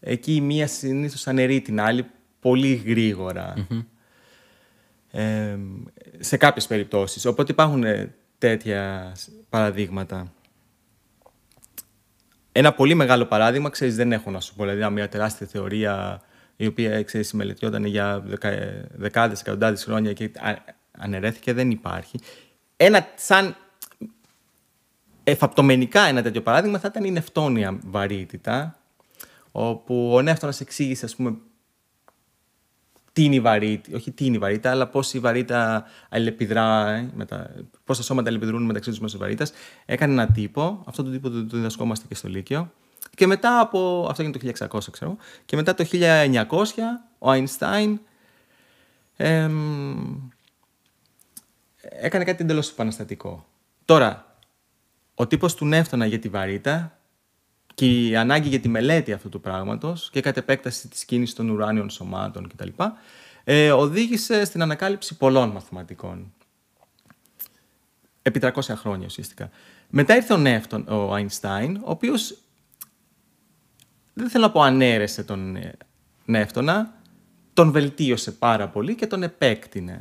εκεί 0.00 0.34
η 0.34 0.40
μία 0.40 0.66
συνήθως 0.66 1.26
αναιρεί 1.26 1.60
την 1.60 1.80
άλλη 1.80 2.06
πολύ 2.40 2.82
σε 6.18 6.36
κάποιες 6.36 6.66
περιπτώσεις. 6.66 7.24
Οπότε 7.24 7.52
υπάρχουν 7.52 7.84
ε, 7.84 8.14
τέτοια 8.38 9.12
παραδείγματα. 9.48 10.32
Ένα 12.52 12.72
πολύ 12.72 12.94
μεγάλο 12.94 13.24
παράδειγμα, 13.24 13.70
ξέρεις, 13.70 13.96
δεν 13.96 14.12
έχω 14.12 14.30
να 14.30 14.40
σου 14.40 14.54
πω, 14.54 14.64
δηλαδή 14.64 14.94
μια 14.94 15.08
τεράστια 15.08 15.46
θεωρία 15.46 16.22
η 16.60 16.66
οποία, 16.66 17.02
ξέρεις, 17.02 17.32
μελετιόταν 17.32 17.84
για 17.84 18.20
δεκα, 18.20 18.50
δεκάδες, 18.94 19.40
εκατοντάδες 19.40 19.84
χρόνια 19.84 20.12
και 20.12 20.30
αναιρέθηκε, 20.90 21.52
δεν 21.52 21.70
υπάρχει. 21.70 22.18
Ένα 22.76 23.06
σαν 23.14 23.56
εφαπτομενικά 25.24 26.00
ένα 26.00 26.22
τέτοιο 26.22 26.42
παράδειγμα 26.42 26.78
θα 26.78 26.88
ήταν 26.90 27.04
η 27.04 27.10
νευτόνια 27.10 27.78
βαρύτητα, 27.84 28.78
όπου 29.52 30.10
ο 30.14 30.22
Νεύτωνας 30.22 30.60
εξήγησε, 30.60 31.04
ας 31.04 31.16
πούμε, 31.16 31.36
τι 33.12 33.24
είναι 33.24 33.34
η 33.34 33.40
βαρύτητα, 33.40 33.96
όχι 33.96 34.10
τι 34.10 34.24
είναι 34.24 34.36
η 34.36 34.38
βαρύτητα, 34.38 34.70
αλλά 34.70 34.88
πώς 34.88 35.14
η 35.14 35.18
βαρύτητα 35.18 35.84
αλληλεπιδρά, 36.08 36.88
ε, 36.88 37.08
πώς 37.84 37.96
τα 37.96 38.02
σώματα 38.02 38.28
αλληλεπιδρούν 38.28 38.62
μεταξύ 38.62 38.90
τους 38.90 39.00
μέσω 39.00 39.18
βαρύτητας. 39.18 39.52
Έκανε 39.86 40.12
ένα 40.12 40.26
τύπο, 40.26 40.82
αυτό 40.86 41.02
το 41.02 41.10
τύπο 41.10 41.30
το, 41.30 41.46
το 41.46 41.56
διδασκόμαστε 41.56 42.06
και 42.08 42.14
στο 42.14 42.28
Λύκειο. 42.28 42.72
Και 43.18 43.26
μετά 43.26 43.60
από. 43.60 44.06
Αυτό 44.10 44.22
είναι 44.22 44.32
το 44.32 44.66
1600, 44.68 44.78
ξέρω. 44.90 45.16
Και 45.44 45.56
μετά 45.56 45.74
το 45.74 45.84
1900, 45.92 46.44
ο 47.18 47.30
Αϊνστάιν 47.30 48.00
έκανε 51.80 52.24
κάτι 52.24 52.42
εντελώς 52.42 52.70
επαναστατικό. 52.70 53.46
Τώρα, 53.84 54.36
ο 55.14 55.26
τύπος 55.26 55.54
του 55.54 55.66
Νεύτωνα 55.66 56.06
για 56.06 56.18
τη 56.18 56.28
βαρύτητα 56.28 56.98
και 57.74 58.08
η 58.08 58.16
ανάγκη 58.16 58.48
για 58.48 58.60
τη 58.60 58.68
μελέτη 58.68 59.12
αυτού 59.12 59.28
του 59.28 59.40
πράγματος 59.40 60.10
και 60.10 60.20
κατ' 60.20 60.36
επέκταση 60.36 60.88
της 60.88 61.04
κίνησης 61.04 61.34
των 61.34 61.48
ουράνιων 61.48 61.90
σωμάτων 61.90 62.48
κτλ. 62.48 62.68
Ε, 63.44 63.70
οδήγησε 63.70 64.44
στην 64.44 64.62
ανακάλυψη 64.62 65.16
πολλών 65.16 65.48
μαθηματικών. 65.48 66.32
Επί 68.22 68.40
300 68.42 68.60
χρόνια 68.74 69.06
ουσιαστικά. 69.06 69.50
Μετά 69.88 70.16
ήρθε 70.16 70.32
ο, 70.32 70.36
Νεύτων, 70.36 70.88
ο 70.88 71.14
Αϊνστάιν, 71.14 71.76
ο 71.76 71.90
οποίος 71.90 72.38
δεν 74.22 74.30
θέλω 74.30 74.44
να 74.44 74.50
πω 74.50 74.60
ανέρεσε 74.60 75.22
τον 75.22 75.56
ε, 75.56 75.72
Νεύτωνα, 76.24 76.94
τον 77.52 77.70
βελτίωσε 77.70 78.30
πάρα 78.32 78.68
πολύ 78.68 78.94
και 78.94 79.06
τον 79.06 79.22
επεκτεινε 79.22 80.00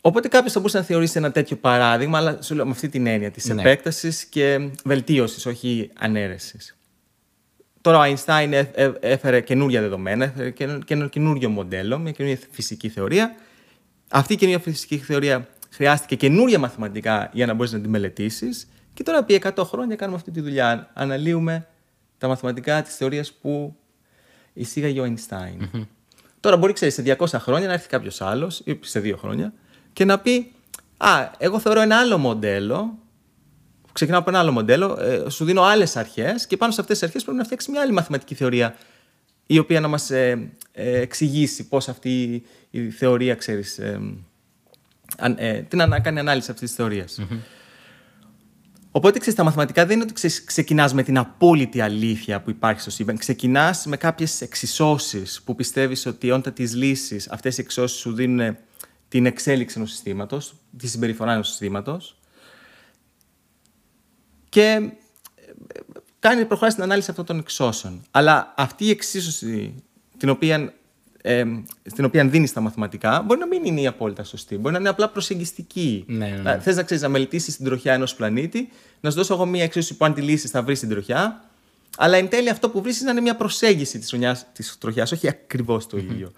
Οπότε 0.00 0.28
κάποιος 0.28 0.52
θα 0.52 0.58
μπορούσε 0.58 0.78
να 0.78 0.84
θεωρήσει 0.84 1.18
ένα 1.18 1.30
τέτοιο 1.30 1.56
παράδειγμα, 1.56 2.18
αλλά 2.18 2.42
σου 2.42 2.54
λέω 2.54 2.64
με 2.64 2.70
αυτή 2.70 2.88
την 2.88 3.06
έννοια 3.06 3.30
της 3.30 3.44
ναι. 3.44 3.60
επέκτασης 3.60 4.24
και 4.24 4.70
βελτίωσης, 4.84 5.46
όχι 5.46 5.90
ανέρεσης. 5.98 6.76
Τώρα 7.80 7.98
ο 7.98 8.00
Αϊνστάιν 8.00 8.52
έφερε 9.00 9.40
καινούργια 9.40 9.80
δεδομένα, 9.80 10.24
έφερε 10.24 10.78
ένα 10.86 11.08
καινούργιο 11.08 11.48
μοντέλο, 11.48 11.98
μια 11.98 12.12
καινούργια 12.12 12.46
φυσική 12.50 12.88
θεωρία. 12.88 13.34
Αυτή 14.10 14.32
η 14.32 14.36
καινούργια 14.36 14.72
φυσική 14.72 14.98
θεωρία 14.98 15.48
χρειάστηκε 15.70 16.16
καινούργια 16.16 16.58
μαθηματικά 16.58 17.30
για 17.32 17.46
να 17.46 17.54
μπορείς 17.54 17.72
να 17.72 17.80
τη 17.80 17.88
μελετήσεις. 17.88 18.68
Και 19.00 19.06
τώρα 19.06 19.18
επί 19.18 19.40
100 19.56 19.64
χρόνια 19.64 19.96
κάνουμε 19.96 20.16
αυτή 20.16 20.30
τη 20.30 20.40
δουλειά. 20.40 20.90
Αναλύουμε 20.94 21.66
τα 22.18 22.28
μαθηματικά 22.28 22.82
της 22.82 22.96
θεωρίας 22.96 23.32
που 23.32 23.76
εισήγαγε 24.52 25.00
ο 25.00 25.02
Αϊνστάιν. 25.02 25.70
Mm-hmm. 25.72 25.86
Τώρα 26.40 26.56
μπορεί, 26.56 26.72
ξέρεις, 26.72 26.94
σε 26.94 27.16
200 27.18 27.26
χρόνια 27.38 27.66
να 27.66 27.72
έρθει 27.72 27.88
κάποιος 27.88 28.20
άλλος, 28.20 28.60
ή 28.64 28.78
σε 28.82 29.00
δύο 29.00 29.16
χρόνια, 29.16 29.52
και 29.92 30.04
να 30.04 30.18
πει 30.18 30.52
Α, 30.96 31.30
εγώ 31.38 31.58
θεωρώ 31.58 31.80
ένα 31.80 31.98
άλλο 31.98 32.18
μοντέλο. 32.18 32.98
Ξεκινάω 33.92 34.20
από 34.20 34.30
ένα 34.30 34.38
άλλο 34.38 34.52
μοντέλο, 34.52 34.98
ε, 35.00 35.30
σου 35.30 35.44
δίνω 35.44 35.62
άλλες 35.62 35.96
αρχές 35.96 36.46
και 36.46 36.56
πάνω 36.56 36.72
σε 36.72 36.80
αυτές 36.80 36.98
τις 36.98 37.06
αρχές 37.06 37.22
πρέπει 37.22 37.38
να 37.38 37.44
φτιάξεις 37.44 37.70
μια 37.72 37.80
άλλη 37.80 37.92
μαθηματική 37.92 38.34
θεωρία 38.34 38.76
η 39.46 39.58
οποία 39.58 39.80
να 39.80 39.88
μας 39.88 40.10
ε, 40.10 40.50
ε, 40.72 41.00
εξηγήσει 41.00 41.68
πώς 41.68 41.88
αυτή 41.88 42.42
η 42.70 42.90
θεωρία, 42.90 43.34
ξέρεις. 43.34 43.78
Ε, 43.78 44.00
ε, 45.36 45.60
τι 45.60 45.76
να 45.76 46.00
κάνει 46.00 46.18
ανάλυση 46.18 46.50
αυτής 46.50 46.68
της 46.68 46.76
θεωρίας. 46.76 47.20
Mm-hmm. 47.20 47.38
Οπότε 48.92 49.18
ξέρεις, 49.18 49.38
τα 49.38 49.44
μαθηματικά 49.44 49.86
δεν 49.86 49.94
είναι 49.94 50.02
ότι 50.02 50.12
ξεκινά 50.12 50.44
ξεκινάς 50.44 50.94
με 50.94 51.02
την 51.02 51.18
απόλυτη 51.18 51.80
αλήθεια 51.80 52.40
που 52.40 52.50
υπάρχει 52.50 52.80
στο 52.80 52.90
σύμπαν. 52.90 53.18
Ξεκινάς 53.18 53.86
με 53.86 53.96
κάποιες 53.96 54.40
εξισώσεις 54.40 55.42
που 55.42 55.54
πιστεύεις 55.54 56.06
ότι 56.06 56.30
όταν 56.30 56.52
τις 56.52 56.74
λύσεις, 56.74 57.30
αυτές 57.30 57.58
οι 57.58 57.60
εξισώσεις 57.60 57.98
σου 57.98 58.12
δίνουν 58.12 58.56
την 59.08 59.26
εξέλιξη 59.26 59.74
ενός 59.78 59.90
συστήματος, 59.90 60.54
τη 60.76 60.88
συμπεριφορά 60.88 61.32
ενός 61.32 61.48
συστήματος 61.48 62.20
και 64.48 64.62
ε, 64.62 65.80
κάνει 66.18 66.44
προχωράει 66.44 66.70
στην 66.70 66.82
ανάλυση 66.82 67.10
αυτών 67.10 67.24
των 67.24 67.38
εξώσεων. 67.38 68.02
Αλλά 68.10 68.54
αυτή 68.56 68.84
η 68.84 68.90
εξίσωση 68.90 69.74
την 70.16 70.28
οποία, 70.28 70.74
ε, 71.22 71.44
στην 71.86 72.04
οποία 72.04 72.24
δίνεις 72.24 72.52
τα 72.52 72.60
μαθηματικά 72.60 73.22
μπορεί 73.22 73.40
να 73.40 73.46
μην 73.46 73.64
είναι 73.64 73.80
η 73.80 73.86
απόλυτα 73.86 74.24
σωστή. 74.24 74.56
Μπορεί 74.56 74.72
να 74.74 74.80
είναι 74.80 74.88
απλά 74.88 75.08
προσεγγιστική. 75.08 76.04
Ναι, 76.06 76.26
ναι. 76.26 76.50
ναι. 76.50 76.60
Θες 76.60 76.76
να 76.76 76.82
ξέρεις 76.82 77.02
να 77.02 77.08
μελετήσεις 77.08 77.56
την 77.56 77.64
τροχιά 77.64 77.92
ενός 77.92 78.14
πλανήτη, 78.14 78.68
να 79.00 79.10
σου 79.10 79.16
δώσω 79.16 79.34
εγώ 79.34 79.46
μία 79.46 79.62
εξίσωση 79.62 79.96
που 79.96 80.04
αν 80.04 80.14
τη 80.14 80.20
λύσεις 80.20 80.50
θα 80.50 80.62
βρεις 80.62 80.80
την 80.80 80.88
τροχιά. 80.88 81.44
Αλλά 81.96 82.16
εν 82.16 82.28
τέλει 82.28 82.48
αυτό 82.48 82.70
που 82.70 82.82
βρεις 82.82 83.02
να 83.02 83.10
είναι 83.10 83.20
μια 83.20 83.36
προσέγγιση 83.36 83.98
της 84.52 84.78
τροχιάς, 84.78 85.12
όχι 85.12 85.28
ακριβώς 85.28 85.86
το 85.86 85.96
ίδιο. 85.96 86.32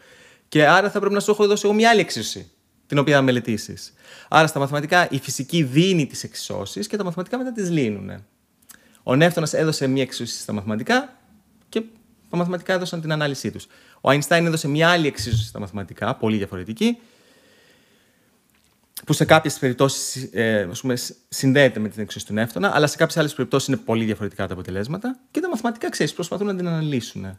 Και 0.48 0.66
άρα 0.66 0.90
θα 0.90 0.98
πρέπει 0.98 1.14
να 1.14 1.20
σου 1.20 1.30
έχω 1.30 1.46
δώσει 1.46 1.62
εγώ 1.64 1.74
μια 1.74 1.90
άλλη 1.90 2.00
εξίσωση 2.00 2.50
την 2.86 2.98
οποία 2.98 3.16
θα 3.16 3.22
μελετήσεις. 3.22 3.92
Άρα 4.28 4.46
στα 4.46 4.58
μαθηματικά 4.58 5.08
η 5.10 5.18
φυσική 5.18 5.62
δίνει 5.62 6.06
τις 6.06 6.24
εξισώσεις 6.24 6.86
και 6.86 6.96
τα 6.96 7.04
μαθηματικά 7.04 7.38
μετά 7.38 7.52
τις 7.52 7.70
λύνουν. 7.70 8.24
Ο 9.02 9.14
Νεύτωνας 9.14 9.52
έδωσε 9.52 9.86
μία 9.86 10.02
εξίσωση 10.02 10.40
στα 10.40 10.52
μαθηματικά 10.52 11.16
και 11.68 11.82
τα 12.30 12.36
μαθηματικά 12.36 12.72
έδωσαν 12.72 13.00
την 13.00 13.12
ανάλυση 13.12 13.50
τους. 13.50 13.66
Ο 14.05 14.11
Αϊνστάιν 14.11 14.46
έδωσε 14.46 14.68
μία 14.68 14.88
άλλη 14.88 15.07
εξίσωση 15.07 15.46
στα 15.46 15.61
μαθηματικά, 15.61 16.14
πολύ 16.14 16.36
διαφορετική, 16.36 16.98
που 19.07 19.12
σε 19.12 19.24
κάποιες 19.24 19.59
περιπτώσεις 19.59 20.22
ε, 20.32 20.68
συνδέεται 21.28 21.80
με 21.80 21.88
την 21.88 22.03
εξίσωση 22.03 22.26
του 22.26 22.32
Νεύτωνα, 22.32 22.74
αλλά 22.74 22.86
σε 22.86 22.96
κάποιες 22.96 23.16
άλλες 23.16 23.34
περιπτώσεις 23.34 23.68
είναι 23.68 23.76
πολύ 23.76 24.05
διαφορετικά 24.05 24.46
τα 24.46 24.53
αποτελέσματα 24.53 25.18
και 25.30 25.40
τα 25.40 25.48
μαθηματικά 25.48 25.90
ξέρεις, 25.90 26.12
προσπαθούν 26.12 26.46
να 26.46 26.57
την 26.57 26.68
αναλύσουν. 26.68 27.38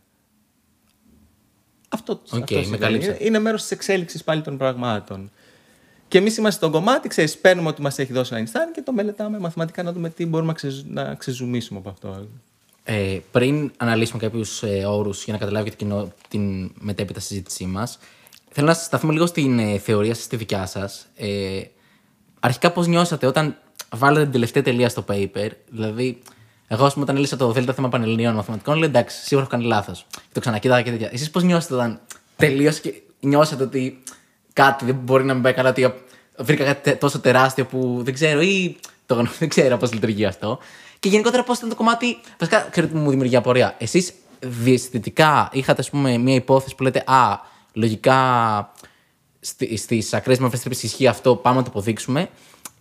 Αυτό, 1.89 2.22
okay, 2.32 2.55
αυτό 2.55 2.88
είναι, 2.89 3.18
είναι 3.20 3.39
μέρος 3.39 3.61
της 3.61 3.72
εξέλιξης 3.72 4.24
πάλι 4.24 4.41
των 4.41 4.57
πραγμάτων. 4.57 5.32
Και 6.07 6.18
εμείς 6.18 6.38
είμαστε 6.38 6.66
στο 6.66 6.78
κομμάτι, 6.78 7.07
ξέρεις, 7.07 7.38
παίρνουμε 7.38 7.70
ό,τι 7.70 7.82
μας 7.82 7.99
έχει 7.99 8.14
δώσει 8.14 8.34
ο 8.34 8.36
Αϊνστάιν 8.36 8.72
και 8.72 8.82
το 8.82 8.91
μελετάμε 8.91 9.39
μαθηματικά 9.39 9.84
να 9.84 9.91
δούμε 9.91 10.09
τι 10.09 10.26
μπορούμε 10.26 10.53
να, 10.86 11.16
ξεζουμίσουμε 11.16 11.80
από 11.80 11.89
αυτό. 11.89 12.28
Ε, 12.84 13.19
πριν 13.31 13.71
αναλύσουμε 13.77 14.19
κάποιους 14.19 14.63
ε, 14.63 14.86
όρους 14.86 15.23
για 15.23 15.34
να 15.34 15.39
καταλάβει 15.39 15.69
και 15.69 15.75
την, 15.75 16.11
την 16.27 16.71
μετέπειτα 16.79 17.19
συζήτησή 17.19 17.65
μας, 17.65 17.99
θέλω 18.51 18.67
να 18.67 18.73
σταθούμε 18.73 19.13
λίγο 19.13 19.25
στην 19.25 19.59
ε, 19.59 19.77
θεωρία 19.77 20.13
σας, 20.13 20.27
τη 20.27 20.36
δικιά 20.36 20.65
σας. 20.65 21.07
Ε, 21.15 21.61
αρχικά, 22.39 22.71
πώς 22.71 22.88
νιώσατε 22.88 23.25
όταν 23.25 23.57
βάλετε 23.95 24.23
την 24.23 24.31
τελευταία 24.31 24.63
τελεία 24.63 24.89
στο 24.89 25.05
paper, 25.07 25.49
δηλαδή. 25.69 26.19
Εγώ, 26.67 26.86
ας 26.86 26.93
πούμε, 26.93 27.05
όταν 27.05 27.15
έλυσα 27.15 27.38
το 27.38 27.51
Δέλτα 27.51 27.73
θέμα 27.73 27.89
Πανελληνίων 27.89 28.36
Μαθηματικών, 28.36 28.77
λέω 28.77 28.88
εντάξει, 28.89 29.17
σίγουρα 29.17 29.47
έχω 29.47 29.57
κάνει 29.57 29.67
λάθος. 29.69 30.05
Και 30.11 30.34
το 30.34 30.39
ξανακοίταγα 30.39 30.81
και 30.81 30.89
τέτοια. 30.91 31.09
Εσείς 31.11 31.29
πώς 31.31 31.43
νιώσατε 31.43 31.73
όταν 31.73 31.99
τελείωσε 32.36 32.81
και 32.81 32.93
νιώσατε 33.19 33.63
ότι 33.63 34.03
κάτι 34.53 34.86
δεν 34.86 34.95
μπορεί 34.95 35.23
να 35.23 35.34
μην 35.34 35.43
πάει 35.43 35.53
καλά, 35.53 35.69
ότι 35.69 35.93
βρήκα 36.38 36.63
κάτι 36.63 36.95
τόσο 36.95 37.19
τεράστιο 37.19 37.65
που 37.65 38.01
δεν 38.03 38.13
ξέρω 38.13 38.41
ή 38.41 38.75
το, 39.05 39.27
δεν 39.39 39.49
ξέρω 39.49 39.77
πώς 39.77 39.93
λειτουργεί 39.93 40.25
αυτό. 40.25 40.59
Και 41.04 41.10
γενικότερα 41.10 41.43
πώς 41.43 41.58
ήταν 41.58 41.70
το 41.70 41.76
κομμάτι; 41.76 42.18
Βασικά, 42.39 42.68
ξέρετε 42.72 42.97
μου 42.97 43.10
δημιουργεί 43.10 43.36
απορία. 43.36 43.76
Εσείς 43.78 44.14
διαισθητικά 44.39 45.49
είχατε, 45.51 45.82
ας 45.82 45.89
πούμε, 45.89 46.18
μια 46.18 46.36
υπόθεση 46.36 46.76
που 46.76 46.84
λέτε 46.84 47.04
Α, 47.06 47.39
λογικά 47.74 48.72
στις 49.39 50.14
ακραίες 50.14 50.39
μορφές 50.39 50.84
ισχύει 50.84 51.08
αυτό, 51.08 51.36
πάμε 51.36 51.58
να 51.58 51.64
το 51.64 51.70
αποδείξουμε. 51.70 52.30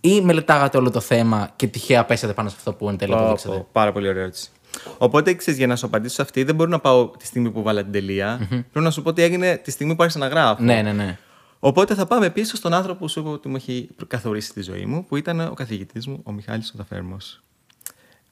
Ή 0.01 0.21
μελετάγατε 0.21 0.77
όλο 0.77 0.91
το 0.91 0.99
θέμα 0.99 1.51
και 1.55 1.67
τυχαία 1.67 2.05
πέσατε 2.05 2.33
πάνω 2.33 2.49
σε 2.49 2.55
αυτό 2.57 2.73
που 2.73 2.89
εν 2.89 2.97
τέλει 2.97 3.13
αποδείξατε; 3.13 3.65
Πάρα 3.71 3.91
πολύ 3.91 4.07
ωραία 4.07 4.21
ερώτηση. 4.21 4.49
Οπότε 4.97 5.33
ξέρεις, 5.33 5.59
για 5.59 5.67
να 5.67 5.75
σου 5.75 5.85
απαντήσω 5.85 6.13
σε 6.15 6.21
αυτή, 6.21 6.43
δεν 6.43 6.55
μπορώ 6.55 6.69
να 6.69 6.79
πάω 6.79 7.09
τη 7.09 7.25
στιγμή 7.25 7.51
που 7.51 7.61
βάλα 7.61 7.83
την 7.83 7.91
τελεία. 7.91 8.37
Mm-hmm. 8.37 8.47
Πρέπει 8.49 8.85
να 8.85 8.91
σου 8.91 9.01
πω 9.01 9.13
τι 9.13 9.21
έγινε 9.21 9.57
τη 9.57 9.71
στιγμή 9.71 9.95
που 9.95 10.03
άρχισα 10.03 10.19
να 10.19 10.27
γράφω. 10.27 10.63
Ναι, 10.63 10.81
ναι, 10.81 10.91
ναι. 10.91 11.17
Οπότε 11.59 11.95
θα 11.95 12.05
πάμε 12.05 12.29
πίσω 12.29 12.55
στον 12.55 12.73
άνθρωπο 12.73 12.99
που 12.99 13.07
σου 13.07 13.19
είπα 13.19 13.29
ότι 13.29 13.47
μου 13.47 13.55
έχει 13.55 13.89
καθορίσει 14.07 14.53
τη 14.53 14.61
ζωή 14.61 14.85
μου, 14.85 15.05
που 15.05 15.15
ήταν 15.15 15.39
ο 15.39 15.53
καθηγητής 15.53 16.07
μου, 16.07 16.21
ο 16.23 16.31
Μιχάλης 16.31 16.71
Οδαφέρμος. 16.75 17.43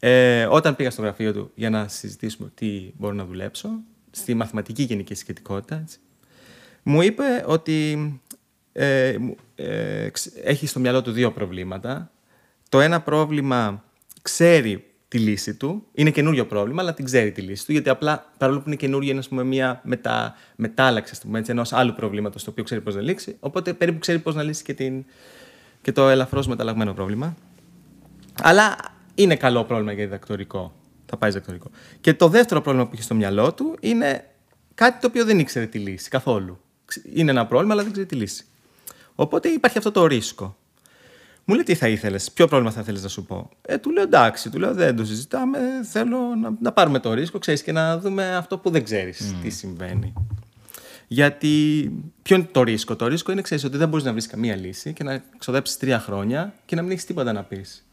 Ε, 0.03 0.45
όταν 0.45 0.75
πήγα 0.75 0.91
στο 0.91 1.01
γραφείο 1.01 1.33
του 1.33 1.51
για 1.55 1.69
να 1.69 1.87
συζητήσουμε 1.87 2.51
τι 2.53 2.91
μπορώ 2.97 3.13
να 3.13 3.25
δουλέψω, 3.25 3.69
στη 4.11 4.33
μαθηματική 4.33 4.83
γενική 4.83 5.15
σχετικότητα, 5.15 5.75
έτσι, 5.75 5.99
μου 6.83 7.01
είπε 7.01 7.43
ότι 7.45 8.21
ε, 8.71 9.15
ε, 9.55 10.09
έχει 10.43 10.67
στο 10.67 10.79
μυαλό 10.79 11.01
του 11.01 11.11
δύο 11.11 11.31
προβλήματα. 11.31 12.11
Το 12.69 12.79
ένα 12.79 13.01
πρόβλημα 13.01 13.83
ξέρει 14.21 14.85
τη 15.07 15.17
λύση 15.17 15.55
του. 15.55 15.85
Είναι 15.93 16.11
καινούριο 16.11 16.45
πρόβλημα, 16.45 16.81
αλλά 16.81 16.93
την 16.93 17.05
ξέρει 17.05 17.31
τη 17.31 17.41
λύση 17.41 17.65
του, 17.65 17.71
γιατί 17.71 17.89
απλά 17.89 18.31
παρόλο 18.37 18.57
που 18.57 18.63
είναι 18.67 18.75
καινούργια, 18.75 19.13
είναι 19.13 19.23
πούμε, 19.29 19.43
μια 19.43 19.81
μετα, 19.83 20.35
μετάλλαξη 20.55 21.19
ενός 21.47 21.73
άλλου 21.73 21.93
προβλήματος, 21.93 22.43
το 22.43 22.49
οποίο 22.49 22.63
ξέρει 22.63 22.81
πώς 22.81 22.95
να 22.95 23.01
λύσει. 23.01 23.35
Οπότε 23.39 23.73
περίπου 23.73 23.99
ξέρει 23.99 24.19
πώς 24.19 24.35
να 24.35 24.43
λύσει 24.43 24.63
και, 24.63 24.73
την, 24.73 25.05
και 25.81 25.91
το 25.91 26.09
ελαφρώς 26.09 26.47
μεταλλαγμένο 26.47 26.93
πρόβλημα. 26.93 27.35
Αλλά 28.41 28.75
είναι 29.15 29.35
καλό 29.35 29.63
πρόβλημα 29.63 29.91
για 29.91 30.03
διδακτορικό. 30.03 30.73
Θα 31.05 31.17
πάει 31.17 31.29
διδακτορικό. 31.29 31.69
Και 32.01 32.13
το 32.13 32.27
δεύτερο 32.27 32.61
πρόβλημα 32.61 32.87
που 32.87 32.91
έχει 32.93 33.03
στο 33.03 33.15
μυαλό 33.15 33.53
του 33.53 33.77
είναι 33.79 34.25
κάτι 34.75 34.99
το 34.99 35.07
οποίο 35.07 35.25
δεν 35.25 35.39
ήξερε 35.39 35.65
τη 35.65 35.79
λύση 35.79 36.09
καθόλου. 36.09 36.61
Είναι 37.13 37.31
ένα 37.31 37.45
πρόβλημα, 37.45 37.73
αλλά 37.73 37.83
δεν 37.83 37.91
ξέρει 37.91 38.07
τη 38.07 38.15
λύση. 38.15 38.45
Οπότε 39.15 39.49
υπάρχει 39.49 39.77
αυτό 39.77 39.91
το 39.91 40.05
ρίσκο. 40.05 40.55
Μου 41.45 41.55
λέει 41.55 41.63
τι 41.63 41.75
θα 41.75 41.87
ήθελες, 41.87 42.31
ποιο 42.31 42.47
πρόβλημα 42.47 42.71
θα 42.71 42.81
ήθελε 42.81 42.99
να 42.99 43.07
σου 43.07 43.25
πω; 43.25 43.49
Ε, 43.61 43.77
του 43.77 43.91
λέω 43.91 44.03
εντάξει, 44.03 44.49
του 44.49 44.59
λέω 44.59 44.73
δεν 44.73 44.95
το 44.95 45.05
συζητάμε. 45.05 45.59
Θέλω 45.83 46.17
να, 46.17 46.53
να 46.61 46.71
πάρουμε 46.71 46.99
το 46.99 47.13
ρίσκο, 47.13 47.39
ξέρεις, 47.39 47.63
και 47.63 47.71
να 47.71 47.99
δούμε 47.99 48.35
αυτό 48.35 48.57
που 48.57 48.69
δεν 48.69 48.83
ξέρεις 48.83 49.35
τι 49.41 49.49
συμβαίνει. 49.49 50.13
Γιατί 51.07 51.91
ποιο 52.21 52.35
είναι 52.35 52.47
το 52.51 52.63
ρίσκο; 52.63 52.95
Το 52.95 53.07
ρίσκο 53.07 53.31
είναι 53.31 53.41
ξέρεις, 53.41 53.63
ότι 53.63 53.77
δεν 53.77 53.89
μπορείς 53.89 54.05
να 54.05 54.11
βρεις 54.11 54.27
καμία 54.27 54.55
λύση 54.55 54.93
και 54.93 55.03
να 55.03 55.23
ξοδέψεις 55.37 55.77
τρία 55.77 55.99
χρόνια 55.99 56.53
και 56.65 56.75
να 56.75 56.81
μην 56.81 56.91
έχεις 56.91 57.05
τίποτα 57.05 57.33
να 57.33 57.43
πεις. 57.43 57.85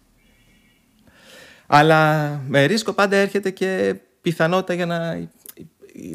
Αλλά 1.70 2.30
με 2.46 2.64
ρίσκο 2.64 2.92
πάντα 2.92 3.16
έρχεται 3.16 3.50
και 3.50 4.00
πιθανότητα 4.20 4.74
για 4.74 4.86
να 4.86 5.28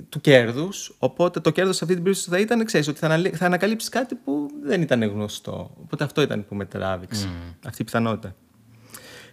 του 0.09 0.21
κέρδους. 0.21 0.95
Οπότε 0.99 1.39
το 1.39 1.49
κέρδος 1.49 1.75
σε 1.75 1.83
αυτή 1.83 1.95
την 1.95 2.03
περίπτωση 2.03 2.35
θα 2.35 2.39
ήταν, 2.39 2.65
ξέρεις, 2.65 2.87
ότι 2.87 2.99
θα, 2.99 3.21
θα 3.33 3.45
ανακαλύψεις 3.45 3.89
κάτι 3.89 4.15
που 4.15 4.47
δεν 4.63 4.81
ήταν 4.81 5.03
γνωστό. 5.03 5.73
Οπότε 5.81 6.03
αυτό 6.03 6.21
ήταν 6.21 6.45
που 6.45 6.55
με 6.55 6.65
τράβηξε. 6.65 7.29
Αυτή 7.65 7.81
η 7.81 7.85
πιθανότητα. 7.85 8.35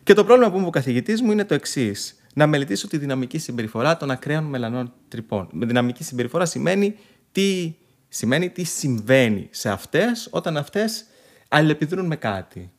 Και 0.03 0.13
το 0.13 0.25
πρόβλημα 0.25 0.53
που 0.53 0.59
μου 0.59 0.67
ο 0.67 0.71
καθηγητής 0.71 1.23
μου 1.23 1.33
είναι 1.33 1.45
το 1.45 1.55
εξής. 1.55 2.15
Να 2.35 2.47
μελετήσω 2.47 2.89
τη 2.89 2.99
δυναμική 2.99 3.39
συμπεριφορά 3.39 3.97
των 3.97 4.11
ακραίων 4.11 4.45
μελανών 4.45 4.93
τρυπών. 5.09 5.49
Με 5.53 5.67
δυναμική 5.67 6.05
συμπεριφορά 6.05 6.47
σημαίνει 6.47 6.97
τι, 7.33 7.75
σημαίνει 8.09 8.51
τι 8.51 8.65
συμβαίνει 8.65 9.49
σε 9.51 9.71
αυτές 9.71 10.29
όταν 10.31 10.57
αυτές 10.57 11.05
αλληλεπιδρούν 11.49 12.07
με 12.07 12.17
κάτι. 12.17 12.73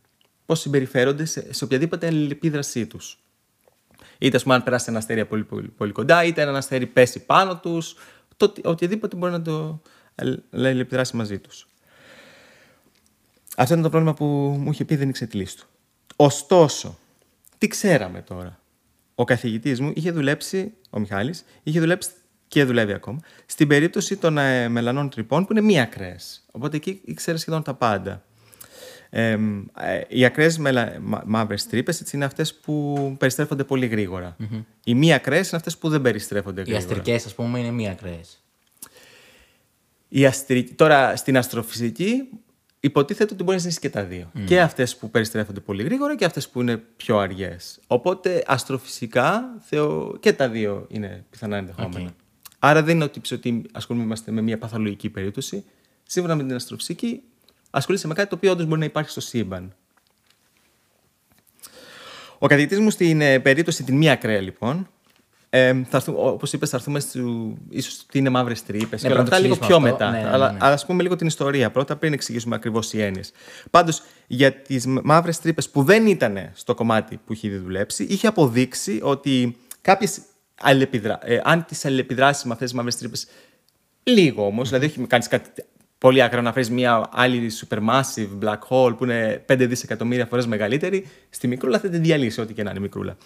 Πώς 0.45 0.59
συμπεριφέρονται 0.59 1.25
σε, 1.25 1.53
σε 1.53 1.63
οποιαδήποτε 1.63 2.07
αλληλεπίδρασή 2.07 2.85
τους. 2.85 3.19
Είτε 4.21 4.35
ας 4.35 4.43
πούμε, 4.43 4.55
αν 4.55 4.63
περάσει 4.63 4.85
ένα 4.89 4.97
αστέρι 4.97 5.25
πολύ, 5.25 5.43
πολύ, 5.43 5.67
πολύ 5.67 5.91
κοντά, 5.91 6.23
είτε 6.23 6.41
ένα 6.41 6.57
αστέρι 6.57 6.85
πέσει 6.85 7.25
πάνω 7.25 7.57
τους. 7.57 7.95
Οτιδήποτε 8.63 9.15
μπορεί 9.15 9.31
να 9.31 9.41
το 9.41 9.81
αλληλεπιδράσει 10.51 11.15
μαζί 11.15 11.39
τους. 11.39 11.67
Αυτό 13.57 13.73
είναι 13.73 13.83
το 13.83 13.89
πρόβλημα 13.89 14.13
που 14.13 14.25
μου 14.59 14.71
είχε 14.71 14.85
πει 14.85 14.95
δεν 14.95 15.09
ήξερε 15.09 15.29
τη 15.29 15.37
λύση 15.37 15.57
του. 15.57 15.65
Ωστόσο, 16.15 16.97
τι 17.57 17.67
ξέραμε 17.67 18.21
τώρα; 18.21 18.59
Ο 19.15 19.23
καθηγητής 19.23 19.79
μου 19.79 19.91
είχε 19.95 20.11
δουλέψει, 20.11 20.73
ο 20.89 20.99
Μιχάλης, 20.99 21.45
είχε 21.63 21.79
δουλέψει 21.79 22.09
και 22.47 22.63
δουλεύει 22.63 22.93
ακόμα, 22.93 23.19
στην 23.45 23.67
περίπτωση 23.67 24.17
των 24.17 24.37
ε, 24.37 24.69
μελανών 24.69 25.09
τρυπών 25.09 25.45
που 25.45 25.51
είναι 25.51 25.61
μη 25.61 25.79
ακραίες. 25.79 26.45
Οπότε 26.51 26.75
εκεί 26.77 27.01
ήξερε 27.05 27.37
σχεδόν 27.37 27.63
τα 27.63 27.73
πάντα. 27.73 28.23
Ε, 29.13 29.37
οι 30.07 30.25
ακραίες 30.25 30.59
μαύρες 31.25 31.67
τρύπες 31.67 32.11
είναι 32.11 32.25
αυτές 32.25 32.55
που 32.55 33.15
περιστρέφονται 33.19 33.63
πολύ 33.63 33.85
γρήγορα. 33.85 34.35
Mm-hmm. 34.39 34.63
Οι 34.83 34.95
μη 34.95 35.13
ακραίες 35.13 35.47
είναι 35.47 35.57
αυτές 35.57 35.77
που 35.77 35.89
δεν 35.89 36.01
περιστρέφονται 36.01 36.61
γρήγορα. 36.61 36.83
Οι 36.83 36.85
αστρικές, 36.85 37.25
ας 37.25 37.35
πούμε, 37.35 37.59
είναι 37.59 37.71
μη 37.71 37.89
ακραίες. 37.89 38.43
Τώρα 40.75 41.15
στην 41.15 41.37
αστροφυσική 41.37 42.29
υποτίθεται 42.79 43.33
ότι 43.33 43.43
μπορεί 43.43 43.57
να 43.57 43.63
ζήσει 43.63 43.79
και 43.79 43.89
τα 43.89 44.03
δύο. 44.03 44.31
Mm. 44.35 44.39
Και 44.45 44.61
αυτές 44.61 44.97
που 44.97 45.09
περιστρέφονται 45.09 45.59
πολύ 45.59 45.83
γρήγορα 45.83 46.15
και 46.15 46.25
αυτές 46.25 46.49
που 46.49 46.61
είναι 46.61 46.77
πιο 46.77 47.17
αργές. 47.17 47.79
Οπότε 47.87 48.43
αστροφυσικά 48.47 49.55
θεω... 49.59 50.17
και 50.19 50.33
τα 50.33 50.49
δύο 50.49 50.85
είναι 50.89 51.25
πιθανά 51.29 51.57
ενδεχόμενα. 51.57 52.09
Okay. 52.09 52.13
Άρα 52.59 52.83
δεν 52.83 52.95
είναι 52.95 53.03
ότι, 53.03 53.33
ότι 53.33 53.61
ασχολούμαστε 53.71 54.31
με 54.31 54.41
μια 54.41 54.57
παθολογική 54.57 55.09
περίπτωση. 55.09 55.63
Σύμφωνα 56.03 56.35
με 56.35 56.43
την 56.43 56.55
αστροφυσική, 56.55 57.21
ασχολείσαι 57.71 58.07
με 58.07 58.13
κάτι 58.13 58.29
το 58.29 58.35
οποίο 58.35 58.51
όντως 58.51 58.65
μπορεί 58.65 58.79
να 58.79 58.85
υπάρχει 58.85 59.09
στο 59.09 59.21
σύμπαν. 59.21 59.75
Ο 62.37 62.47
καθηγητής 62.47 62.79
μου 62.79 62.89
στην 62.89 63.21
ε, 63.21 63.39
περίπτωση 63.39 63.83
την 63.83 63.97
μία 63.97 64.11
ακραία, 64.11 64.41
λοιπόν, 64.41 64.87
ε, 65.53 65.81
Όπως 66.15 66.53
είπες, 66.53 66.69
θα 66.69 66.77
έρθουμε 66.77 66.99
στο. 66.99 67.53
ίσως 67.69 68.05
τι 68.11 68.19
είναι 68.19 68.29
μαύρες 68.29 68.63
τρύπες 68.63 69.01
ναι, 69.01 69.07
και 69.07 69.13
όλα 69.13 69.23
αυτά 69.23 69.39
λίγο 69.39 69.55
πιο 69.55 69.79
μετά. 69.79 70.11
Ναι, 70.11 70.21
ναι, 70.21 70.29
αλλά 70.29 70.51
ναι. 70.51 70.57
ας 70.61 70.85
πούμε 70.85 71.03
λίγο 71.03 71.15
την 71.15 71.27
ιστορία 71.27 71.71
πρώτα, 71.71 71.95
πριν 71.95 72.13
εξηγήσουμε 72.13 72.55
ακριβώς 72.55 72.93
οι 72.93 73.01
έννοιες. 73.01 73.31
Πάντως, 73.71 74.03
για 74.27 74.53
τις 74.53 74.85
μαύρες 74.85 75.39
τρύπες 75.39 75.69
που 75.69 75.83
δεν 75.83 76.07
ήταν 76.07 76.51
στο 76.53 76.73
κομμάτι 76.73 77.19
που 77.25 77.33
είχε 77.33 77.47
ήδη 77.47 77.57
δουλέψει, 77.57 78.03
είχε 78.03 78.27
αποδείξει 78.27 78.99
ότι 79.03 79.57
κάποιες 79.81 80.21
αλληλεπιδρά... 80.61 81.19
ε, 81.23 81.39
αν 81.43 81.65
τις 81.65 81.85
αλληλεπιδράσεις 81.85 82.43
με 82.43 82.51
αυτές 82.51 82.67
τις 82.67 82.77
μαύρες 82.77 82.97
τρύπες, 82.97 83.27
λίγο 84.03 84.45
όμως, 84.45 84.67
δηλαδή 84.69 84.85
όχι 84.85 85.07
κάνεις 85.07 85.27
κάτι 85.27 85.49
πολύ 86.01 86.21
άκρα 86.21 86.41
να 86.41 86.53
φέρει 86.53 86.71
μια 86.71 87.09
άλλη 87.11 87.51
supermassive 87.61 88.29
black 88.43 88.59
hole 88.69 88.97
που 88.97 89.03
είναι 89.03 89.45
5 89.51 89.55
δισεκατομμύρια 89.59 90.25
φορέ 90.25 90.45
μεγαλύτερη, 90.45 91.07
στη 91.29 91.47
μικρούλα 91.47 91.79
θα 91.79 91.89
την 91.89 92.01
διαλύσει, 92.01 92.41
ό,τι 92.41 92.53
και 92.53 92.63
να 92.63 92.69
είναι 92.69 92.79
μικρούλα. 92.79 93.17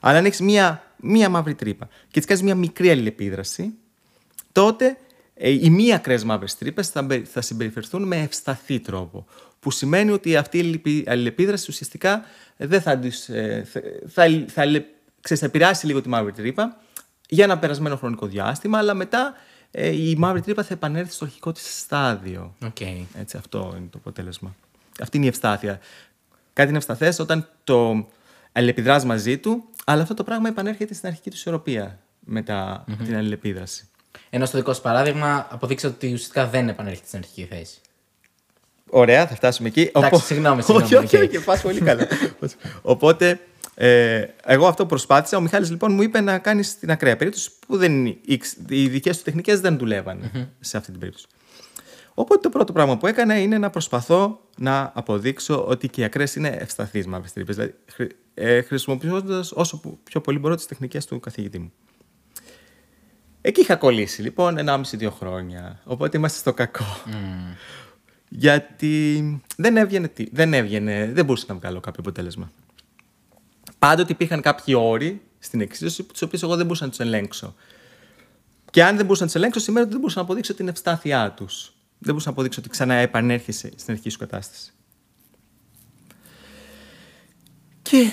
Αλλά 0.00 0.18
αν 0.18 0.24
έχει 0.24 0.42
μια, 0.42 0.82
μια 0.96 1.28
μαύρη 1.28 1.54
τρύπα 1.54 1.88
και 2.10 2.20
τη 2.20 2.26
κάνει 2.26 2.42
μια 2.42 2.54
μικρή 2.54 2.90
αλληλεπίδραση, 2.90 3.74
τότε 4.52 4.96
ε, 5.34 5.50
οι 5.50 5.70
μη 5.70 5.94
ακραίε 5.94 6.18
μαύρε 6.24 6.46
τρύπε 6.58 6.82
θα, 6.82 7.06
θα 7.24 7.40
συμπεριφερθούν 7.40 8.02
με 8.02 8.16
ευσταθή 8.16 8.80
τρόπο. 8.80 9.26
Που 9.60 9.70
σημαίνει 9.70 10.10
ότι 10.10 10.36
αυτή 10.36 10.58
η 10.82 11.04
αλληλεπίδραση 11.06 11.66
ουσιαστικά 11.68 12.24
δεν 12.56 12.80
θα, 12.80 12.90
ε, 12.90 13.64
θα, 13.64 13.80
θα, 14.08 14.44
θα, 14.46 14.84
θα, 15.20 15.36
θα 15.36 15.46
επηρεάσει 15.46 15.86
λίγο 15.86 16.00
τη 16.00 16.08
μαύρη 16.08 16.32
τρύπα 16.32 16.76
για 17.28 17.44
ένα 17.44 17.58
περασμένο 17.58 17.96
χρονικό 17.96 18.26
διάστημα, 18.26 18.78
αλλά 18.78 18.94
μετά 18.94 19.34
ε, 19.74 19.88
η 19.88 20.16
μαύρη 20.16 20.40
τρύπα 20.40 20.62
θα 20.62 20.74
επανέλθει 20.74 21.12
στο 21.12 21.24
αρχικό 21.24 21.52
της 21.52 21.80
στάδιο. 21.80 22.54
Okay. 22.64 23.04
Έτσι, 23.18 23.36
αυτό 23.36 23.74
είναι 23.76 23.86
το 23.90 23.98
αποτέλεσμα. 23.98 24.54
Αυτή 25.00 25.16
είναι 25.16 25.26
η 25.26 25.28
ευστάθεια. 25.28 25.80
Κάτι 26.52 26.68
είναι 26.68 26.78
ευσταθές 26.78 27.18
όταν 27.18 27.48
το 27.64 28.06
αλληλεπιδράς 28.52 29.04
μαζί 29.04 29.38
του, 29.38 29.64
αλλά 29.84 30.02
αυτό 30.02 30.14
το 30.14 30.24
πράγμα 30.24 30.48
επανέρχεται 30.48 30.94
στην 30.94 31.08
αρχική 31.08 31.30
του 31.30 31.36
ισορροπία 31.36 31.98
μετά 32.20 32.84
mm-hmm. 32.88 33.04
την 33.04 33.16
αλληλεπίδραση. 33.16 33.88
Ενώ 34.30 34.46
στο 34.46 34.58
δικό 34.58 34.72
σου 34.72 34.82
παράδειγμα 34.82 35.46
αποδείξατε 35.50 35.94
ότι 35.94 36.06
ουσιαστικά 36.06 36.46
δεν 36.46 36.68
επανέρχεται 36.68 37.06
στην 37.06 37.18
αρχική 37.18 37.44
θέση. 37.44 37.80
Ωραία, 38.90 39.26
θα 39.26 39.34
φτάσουμε 39.34 39.68
εκεί. 39.68 39.90
Εντάξει, 39.94 40.24
συγγνώμη, 40.24 40.62
συγγνώμη. 40.62 40.94
Όχι, 40.94 40.94
όχι, 40.94 41.16
όχι, 41.16 41.44
πας 41.44 41.62
πολύ 41.62 41.80
καλά. 41.80 42.06
Οπότε, 42.82 43.40
ε, 43.74 44.24
εγώ 44.44 44.66
αυτό 44.66 44.86
προσπάθησα. 44.86 45.36
Ο 45.36 45.40
Μιχάλης 45.40 45.70
λοιπόν 45.70 45.92
μου 45.92 46.02
είπε 46.02 46.20
να 46.20 46.38
κάνεις 46.38 46.78
την 46.78 46.90
ακραία 46.90 47.16
περίπτωση 47.16 47.50
που 47.66 47.76
δεν, 47.76 48.06
οι 48.68 48.88
δικές 48.88 49.16
του 49.18 49.22
τεχνικές 49.24 49.60
δεν 49.60 49.78
δουλευαν 49.78 50.30
σε 50.60 50.76
αυτή 50.76 50.90
την 50.90 51.00
περίπτωση. 51.00 51.26
Οπότε 52.14 52.40
το 52.40 52.48
πρώτο 52.48 52.72
πράγμα 52.72 52.96
που 52.96 53.06
έκανα 53.06 53.38
είναι 53.38 53.58
να 53.58 53.70
προσπαθώ 53.70 54.40
να 54.58 54.92
αποδείξω 54.94 55.66
ότι 55.66 55.88
και 55.88 56.00
οι 56.00 56.04
ακραίες 56.04 56.34
είναι 56.34 56.48
ευσταθείς 56.48 57.06
μαύρες 57.06 57.32
τρύπες. 57.32 57.56
Δηλαδή, 57.56 57.74
ε, 58.34 58.62
χρησιμοποιώντας 58.62 59.52
όσο 59.52 59.80
πιο 60.02 60.20
πολύ 60.20 60.38
μπορώ 60.38 60.54
τις 60.54 60.66
τεχνικές 60.66 61.06
του 61.06 61.20
καθηγητή 61.20 61.58
μου. 61.58 61.72
Εκεί 63.40 63.60
είχα 63.60 63.76
κολλήσει 63.76 64.22
λοιπόν 64.22 64.56
1,5-2 64.58 65.10
χρόνια. 65.10 65.80
Οπότε 65.84 66.16
είμαστε 66.16 66.38
στο 66.38 66.52
κακό. 66.52 66.84
Γιατί 68.28 69.40
δεν 69.56 69.76
έβγαινε, 69.76 70.12
δεν 70.32 70.54
έβγαινε, 70.54 71.10
δεν 71.12 71.24
μπορούσα 71.24 71.44
να 71.48 71.54
βγάλω 71.54 71.80
κάποιο 71.80 72.00
αποτέλεσμα 72.00 72.52
πάντοτε 73.82 74.12
υπήρχαν 74.12 74.40
κάποιοι 74.40 74.74
όροι 74.78 75.22
στην 75.38 75.60
εξίσωση, 75.60 76.02
τους 76.02 76.22
οποίους 76.22 76.42
εγώ 76.42 76.56
δεν 76.56 76.64
μπορούσα 76.64 76.84
να 76.84 76.90
τους 76.90 77.00
ελέγξω. 77.00 77.54
Και 78.70 78.84
αν 78.84 78.96
δεν 78.96 79.04
μπορούσα 79.04 79.20
να 79.20 79.26
τους 79.26 79.36
ελέγξω, 79.36 79.60
σημαίνει 79.60 79.82
ότι 79.82 79.90
δεν 79.90 80.00
μπορούσα 80.00 80.18
να 80.18 80.24
αποδείξω 80.24 80.54
την 80.54 80.68
ευστάθειά 80.68 81.32
τους. 81.32 81.72
Δεν 81.98 82.10
μπορούσα 82.10 82.26
να 82.26 82.32
αποδείξω 82.32 82.60
ότι 82.60 82.68
ξανά 82.68 82.94
επανέρχεσαι 82.94 83.70
στην 83.76 83.90
αρχική 83.92 84.08
σου 84.10 84.18
κατάσταση. 84.18 84.72
Και 87.82 88.10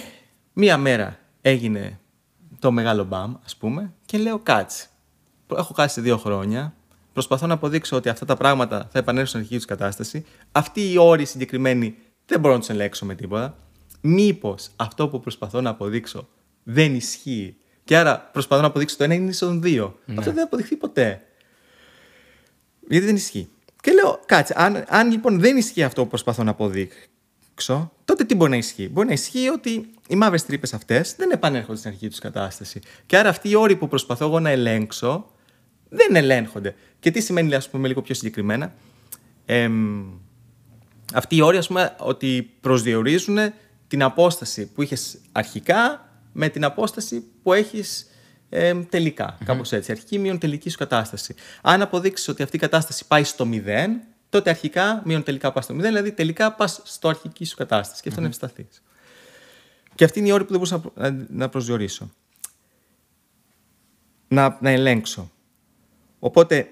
μία 0.54 0.78
μέρα 0.78 1.20
έγινε 1.42 2.00
το 2.60 2.72
μεγάλο 2.72 3.04
μπαμ, 3.04 3.36
ας 3.46 3.56
πούμε, 3.56 3.94
και 4.06 4.18
λέω 4.18 4.40
κάτσε. 4.40 4.88
Έχω 5.56 5.74
χάσει 5.74 6.02
δύο 6.02 6.18
χρόνια. 6.18 6.74
Προσπαθώ 7.14 7.48
να 7.48 7.54
αποδείξω 7.54 7.96
ότι 7.96 8.10
αυτά 8.10 8.26
τα 8.26 8.36
πράγματα 8.36 8.88
θα 8.92 9.00
επανέλθουν 9.00 9.28
στην 9.28 9.40
αρχική 9.40 9.58
τους 9.58 9.66
κατάσταση. 9.66 10.26
Αυτοί 10.52 10.92
οι 10.92 10.98
όροι 10.98 11.26
συγκεκριμένοι 11.26 11.96
δεν 12.26 12.40
μπορώ 12.40 12.54
να 12.54 12.60
τους 12.60 12.70
ελέγξω 12.70 13.06
με 13.06 13.16
τίποτα 13.16 13.58
μήπως 14.02 14.70
αυτό 14.76 15.08
που 15.08 15.20
προσπαθώ 15.20 15.62
να 15.62 15.70
αποδείξω 15.70 16.28
δεν 16.64 16.96
ισχύει. 16.96 17.56
Και 17.84 17.98
άρα 17.98 18.30
προσπαθώ 18.34 18.62
να 18.62 18.68
αποδείξω 18.68 18.98
το 18.98 19.04
ένα 19.04 19.14
είναι 19.14 19.30
ίσον 19.30 19.62
δύο. 19.62 20.00
Ναι. 20.06 20.16
Αυτό 20.18 20.30
δεν 20.30 20.40
θα 20.40 20.46
αποδειχθεί 20.46 20.76
ποτέ. 20.76 21.22
Γιατί 22.88 23.06
δεν 23.06 23.16
ισχύει. 23.16 23.50
Και 23.82 23.92
λέω, 23.92 24.20
κάτσε, 24.26 24.54
αν, 24.58 24.86
αν 24.88 25.12
λοιπόν 25.12 25.40
δεν 25.40 25.58
ισχύει 25.58 25.84
αυτό 25.84 26.04
που 26.04 26.08
προσπαθώ 26.08 26.44
να 26.44 26.52
αποδείξω, 26.52 27.92
τότε 28.06 28.24
τι 28.24 28.36
μπορεί 28.36 28.52
να 28.52 28.58
ισχύει; 28.58 28.90
Μπορεί 28.90 29.08
να 29.08 29.14
ισχύει 29.14 29.48
ότι 29.48 29.90
οι 30.08 30.16
μαύρες 30.16 30.46
τρύπες 30.46 30.74
αυτές 30.74 31.16
δεν 31.16 31.32
επανέρχονται 31.32 31.78
στην 31.78 31.90
αρχική 31.90 32.10
τους 32.10 32.20
κατάσταση. 32.20 32.80
Και 33.06 33.18
άρα 33.18 33.30
αυτοί 33.30 33.50
οι 33.50 33.56
όροι 33.56 33.76
που 33.76 33.88
προσπαθώ 33.88 34.26
εγώ 34.26 34.40
να 34.40 34.50
ελέγξω 34.50 35.32
δεν 35.90 36.16
ελέγχονται. 36.16 36.76
Και 37.00 37.12
τι 37.12 37.22
σημαίνει, 37.22 37.56
ας 37.56 37.70
πούμε, 37.70 37.88
λίγο 37.88 38.02
πιο 38.02 38.16
συγκεκριμένα; 38.16 38.74
Ε, 39.46 39.70
αυτοί 41.14 41.36
οι 41.36 41.42
όροι, 41.42 41.58
ας 41.58 41.68
πούμε, 41.68 41.96
ότι 42.00 42.52
προσδιορίζουν 42.62 43.38
την 43.90 44.04
απόσταση 44.04 44.72
που 44.72 44.82
είχες 44.82 45.18
αρχικά 45.32 46.10
με 46.34 46.50
την 46.50 46.64
απόσταση 46.64 47.24
που 47.44 47.54
έχεις 47.54 48.10
ε, 48.50 48.76
τελικά. 48.76 49.38
Mm-hmm. 49.38 49.46
Κάπως 49.46 49.72
έτσι. 49.72 49.92
Αρχική 49.92 50.20
μείον 50.20 50.38
τελική 50.38 50.70
σου 50.70 50.78
κατάσταση. 50.78 51.36
Αν 51.62 51.82
αποδείξεις 51.82 52.28
ότι 52.28 52.44
αυτή 52.44 52.56
η 52.56 52.60
κατάσταση 52.60 53.08
πάει 53.08 53.24
στο 53.24 53.50
0, 53.52 53.88
τότε 54.30 54.50
αρχικά 54.50 55.02
μείον 55.06 55.24
τελικά 55.24 55.52
πας 55.52 55.64
στο 55.64 55.76
0, 55.76 55.78
δηλαδή 55.78 56.12
τελικά 56.12 56.54
πας 56.54 56.82
στο 56.84 57.08
αρχική 57.08 57.46
σου 57.46 57.56
κατάσταση. 57.56 58.02
Και 58.02 58.10
αυτό 58.10 58.22
mm-hmm. 58.22 58.26
είναι 58.26 58.34
ευσταθή. 58.46 58.68
Και 59.96 60.04
αυτή 60.04 60.20
είναι 60.20 60.28
η 60.28 60.32
όρη 60.32 60.44
που 60.44 60.50
δεν 60.50 60.60
μπορούσα 60.60 60.92
να, 60.96 61.10
να, 61.12 61.26
να 61.30 61.50
προσδιορίσω. 61.50 62.12
Να, 64.28 64.58
να 64.62 64.70
ελέγξω. 64.70 65.32
Οπότε, 66.20 66.68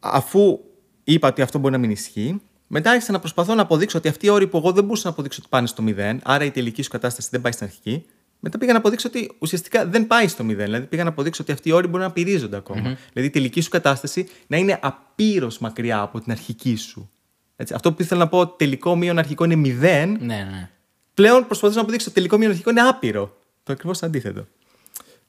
αφού 0.00 0.60
είπα 1.04 1.28
ότι 1.28 1.42
αυτό 1.42 1.58
μπορεί 1.58 1.72
να 1.72 1.78
μην 1.78 1.90
ισχύει, 1.90 2.40
μετά 2.72 2.90
άρχισα 2.90 3.12
να 3.12 3.18
προσπαθώ 3.18 3.54
να 3.54 3.62
αποδείξω 3.62 3.98
ότι 3.98 4.08
αυτοί 4.08 4.26
οι 4.26 4.28
όροι 4.28 4.46
που 4.46 4.56
εγώ 4.56 4.72
δεν 4.72 4.84
μπορούσα 4.84 5.02
να 5.04 5.10
αποδείξω 5.10 5.38
ότι 5.40 5.48
πάνε 5.50 5.66
στο 5.66 5.84
0, 5.86 6.16
άρα 6.22 6.44
η 6.44 6.50
τελική 6.50 6.82
σου 6.82 6.90
κατάσταση 6.90 7.28
δεν 7.30 7.40
πάει 7.40 7.52
στην 7.52 7.66
αρχική, 7.66 8.06
μετά 8.40 8.58
πήγα 8.58 8.72
να 8.72 8.78
αποδείξω 8.78 9.08
ότι 9.08 9.36
ουσιαστικά 9.38 9.86
δεν 9.86 10.06
πάει 10.06 10.28
στο 10.28 10.44
0. 10.44 10.46
Δηλαδή 10.46 10.86
πήγα 10.86 11.02
να 11.02 11.08
αποδείξω 11.08 11.42
ότι 11.42 11.52
αυτοί 11.52 11.68
οι 11.68 11.72
όροι 11.72 11.86
μπορούν 11.86 12.06
να 12.06 12.12
πηρίζονται 12.12 12.56
ακόμα. 12.56 12.82
Δηλαδή 12.82 13.28
η 13.28 13.30
τελική 13.30 13.60
σου 13.60 13.70
κατάσταση 13.70 14.28
να 14.46 14.56
είναι 14.56 14.78
απείρως 14.82 15.58
μακριά 15.58 16.00
από 16.00 16.20
την 16.20 16.32
αρχική 16.32 16.76
σου. 16.76 17.10
Έτσι, 17.56 17.74
αυτό 17.74 17.92
που 17.92 18.02
ήθελα 18.02 18.20
να 18.20 18.28
πω 18.28 18.46
τελικό 18.46 18.96
μείον 18.96 19.18
αρχικό 19.18 19.44
είναι 19.44 19.54
0. 19.54 19.76
Ναι, 19.80 20.16
ναι. 20.18 20.70
Πλέον 21.14 21.46
προσπαθούσα 21.46 21.76
να 21.76 21.82
αποδείξω 21.82 22.06
ότι 22.06 22.14
τελικό 22.14 22.36
μείον 22.36 22.50
αρχικό 22.50 22.70
είναι 22.70 22.80
άπειρο. 22.80 23.36
Το 23.62 23.72
ακριβώς 23.72 24.02
αντίθετο. 24.02 24.46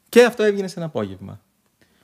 Και 0.09 0.23
αυτό 0.23 0.43
έβγαινε 0.43 0.67
σε 0.67 0.73
ένα 0.77 0.85
απόγευμα. 0.85 1.41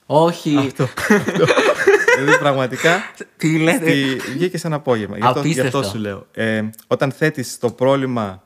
Όχι. 0.06 0.58
Αυτό. 0.58 0.84
αυτό. 0.84 1.46
δηλαδή 2.18 2.38
πραγματικά. 2.38 3.02
Τι 3.38 3.58
λέτε; 3.60 3.90
στη- 3.90 4.32
Βγήκε 4.32 4.58
σε 4.58 4.68
ένα 4.68 4.76
απόγευμα. 4.76 5.18
Γι' 5.18 5.24
αυτό, 5.26 5.42
γι' 5.42 5.60
αυτό 5.60 5.62
Απίστευτο. 5.78 5.90
σου 5.90 5.98
λέω. 6.04 6.28
Ε, 6.34 6.64
όταν 6.88 7.12
θέτεις 7.12 7.60
το 7.60 7.70
πρόβλημα 7.72 8.44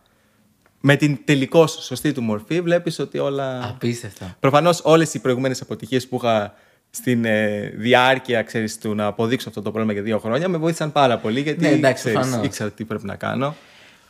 με 0.80 0.96
την 0.96 1.18
τελικώς 1.26 1.72
σωστή 1.82 2.12
του 2.12 2.22
μορφή, 2.22 2.62
βλέπεις 2.62 3.00
ότι 3.00 3.18
όλα. 3.18 3.64
Απίστευτο. 3.64 4.26
Προφανώς 4.40 4.80
όλες 4.84 5.14
οι 5.14 5.20
προηγούμενε 5.20 5.56
αποτυχίες 5.62 6.08
που 6.08 6.16
είχα 6.24 6.54
στην 6.90 7.26
ε, 7.26 7.72
διάρκεια 7.76 8.42
ξέρεις, 8.44 8.78
του 8.78 8.96
να 8.96 9.06
αποδείξω 9.06 9.50
αυτό 9.50 9.62
το 9.62 9.70
πρόβλημα 9.72 9.94
για 9.94 10.02
δύο 10.02 10.20
χρόνια 10.20 10.48
με 10.50 10.58
βοήθησαν 10.58 10.92
πάρα 10.92 11.18
πολύ 11.18 11.40
γιατί 11.42 11.62
Ναι, 11.62 11.68
εντάξει, 11.70 12.04
ξέρεις, 12.04 12.20
προφανώς. 12.20 12.46
ήξερα 12.46 12.70
τι 12.72 12.84
πρέπει 12.86 13.06
να 13.06 13.16
κάνω. 13.16 13.56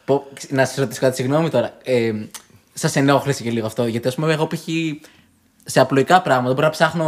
Πω- 0.06 0.28
Να 0.50 0.66
σα 0.66 0.82
ρωτήσω 0.82 1.00
κάτι, 1.02 1.16
συγγνώμη 1.16 1.50
τώρα. 1.50 1.74
Ε, 1.84 2.12
σας 2.74 2.96
ενόχλησε 2.96 3.44
και 3.44 3.52
λίγο 3.52 3.66
αυτό. 3.66 3.86
Γιατί 3.86 4.08
ας 4.08 4.16
πούμε, 4.16 4.34
εγώ 4.34 4.48
π.χ. 4.48 4.68
σε 5.64 5.80
απλοϊκά 5.80 6.22
πράγματα 6.22 6.54
μπορώ 6.54 6.66
να 6.66 6.72
ψάχνω 6.72 7.06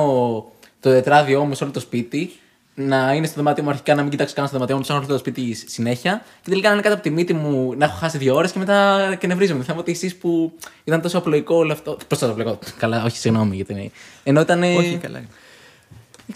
το 0.79 0.89
τετράδιό 0.89 1.43
μου 1.45 1.53
σε 1.55 1.63
όλο 1.63 1.73
το 1.73 1.79
σπίτι, 1.79 2.31
να 2.75 3.13
είναι 3.13 3.25
στο 3.25 3.35
δωμάτιο 3.35 3.63
μου 3.63 3.69
αρχικά, 3.69 3.95
να 3.95 4.01
μην 4.01 4.11
κοιτάξω 4.11 4.35
καν 4.35 4.47
στο 4.47 4.53
δωμάτιο 4.53 4.75
μου, 4.75 4.81
να 4.81 4.87
ψάχνω 4.87 5.03
όλο 5.03 5.13
το 5.13 5.19
σπίτι 5.19 5.53
συνέχεια. 5.53 6.21
Και 6.41 6.49
τελικά 6.49 6.67
να 6.67 6.73
είναι 6.73 6.83
κάτω 6.83 6.95
από 6.95 7.03
τη 7.03 7.09
μύτη 7.09 7.33
μου, 7.33 7.73
να 7.77 7.85
έχω 7.85 7.95
χάσει 7.95 8.17
δύο 8.17 8.35
ώρες 8.35 8.51
και 8.51 8.59
μετά 8.59 9.15
και 9.19 9.27
νευρίζομαι. 9.27 9.59
Το 9.59 9.65
θέμα 9.65 9.79
ότι 9.79 9.91
εσείς 9.91 10.15
που 10.15 10.53
ήταν 10.83 11.01
τόσο 11.01 11.17
απλοϊκό 11.17 11.55
όλο 11.55 11.71
αυτό. 11.71 11.97
Πώς 12.07 12.19
τόσο 12.19 12.31
απλοϊκό; 12.31 12.59
Καλά, 12.77 13.03
όχι, 13.03 13.17
συγγνώμη 13.17 13.55
γιατί 13.55 13.73
είναι. 13.73 13.91
Ενώ 14.23 14.41
ήταν. 14.41 14.63
Όχι, 14.63 14.97
καλά. 15.01 15.23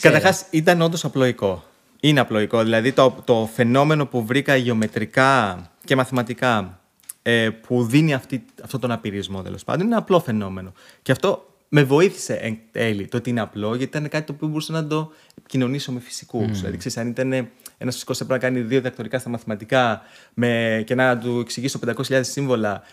Καταρχάς, 0.02 0.46
ήταν 0.50 0.82
όντως 0.82 1.06
απλοϊκό. 1.06 1.64
Είναι 2.00 2.20
απλοϊκό. 2.20 2.64
Δηλαδή, 2.64 2.92
το, 2.92 3.16
το 3.26 3.50
φαινόμενο 3.54 4.06
που 4.06 4.26
βρήκα 4.26 4.56
γεωμετρικά 4.56 5.62
και 5.86 5.96
μαθηματικά 5.96 6.80
ε, 7.22 7.50
που 7.50 7.84
δίνει 7.84 8.14
αυτή, 8.14 8.46
αυτόν 8.64 8.80
τον 8.80 8.92
απειρισμό, 8.92 9.42
τέλος 9.42 9.64
πάντων, 9.64 9.86
είναι 9.86 9.96
απλό 9.96 10.20
φαινόμενο. 10.20 10.74
Και 11.02 11.12
αυτό 11.12 11.47
με 11.70 11.84
βοήθησε 11.84 12.34
εν 12.34 12.58
τέλει 12.72 13.08
το 13.08 13.18
ότι 13.18 13.30
είναι 13.30 13.42
απλό, 13.42 13.68
γιατί 13.68 13.98
ήταν 13.98 14.10
κάτι 14.10 14.26
το 14.26 14.34
οποίο 14.36 14.48
μπορούσα 14.48 14.72
να 14.72 14.88
το 14.88 15.12
επικοινωνήσω 15.38 15.92
με 15.92 16.00
φυσικού. 16.00 16.46
Δηλαδή, 16.46 16.78
ξέρεις, 16.78 16.98
αν 16.98 17.08
ήταν 17.08 17.32
ένας 17.78 17.94
φυσικός 17.94 18.22
έπρεπε 18.22 18.34
να 18.34 18.50
κάνει 18.50 18.60
δύο 18.68 18.78
διδακτορικά 18.78 19.20
στα 19.20 19.30
μαθηματικά 19.30 20.02
με, 20.34 20.84
και 20.86 20.96
να 20.96 21.18
του 21.18 21.40
εξηγήσω 21.40 21.80
500.000 21.86 22.20
σύμβολα, 22.24 22.84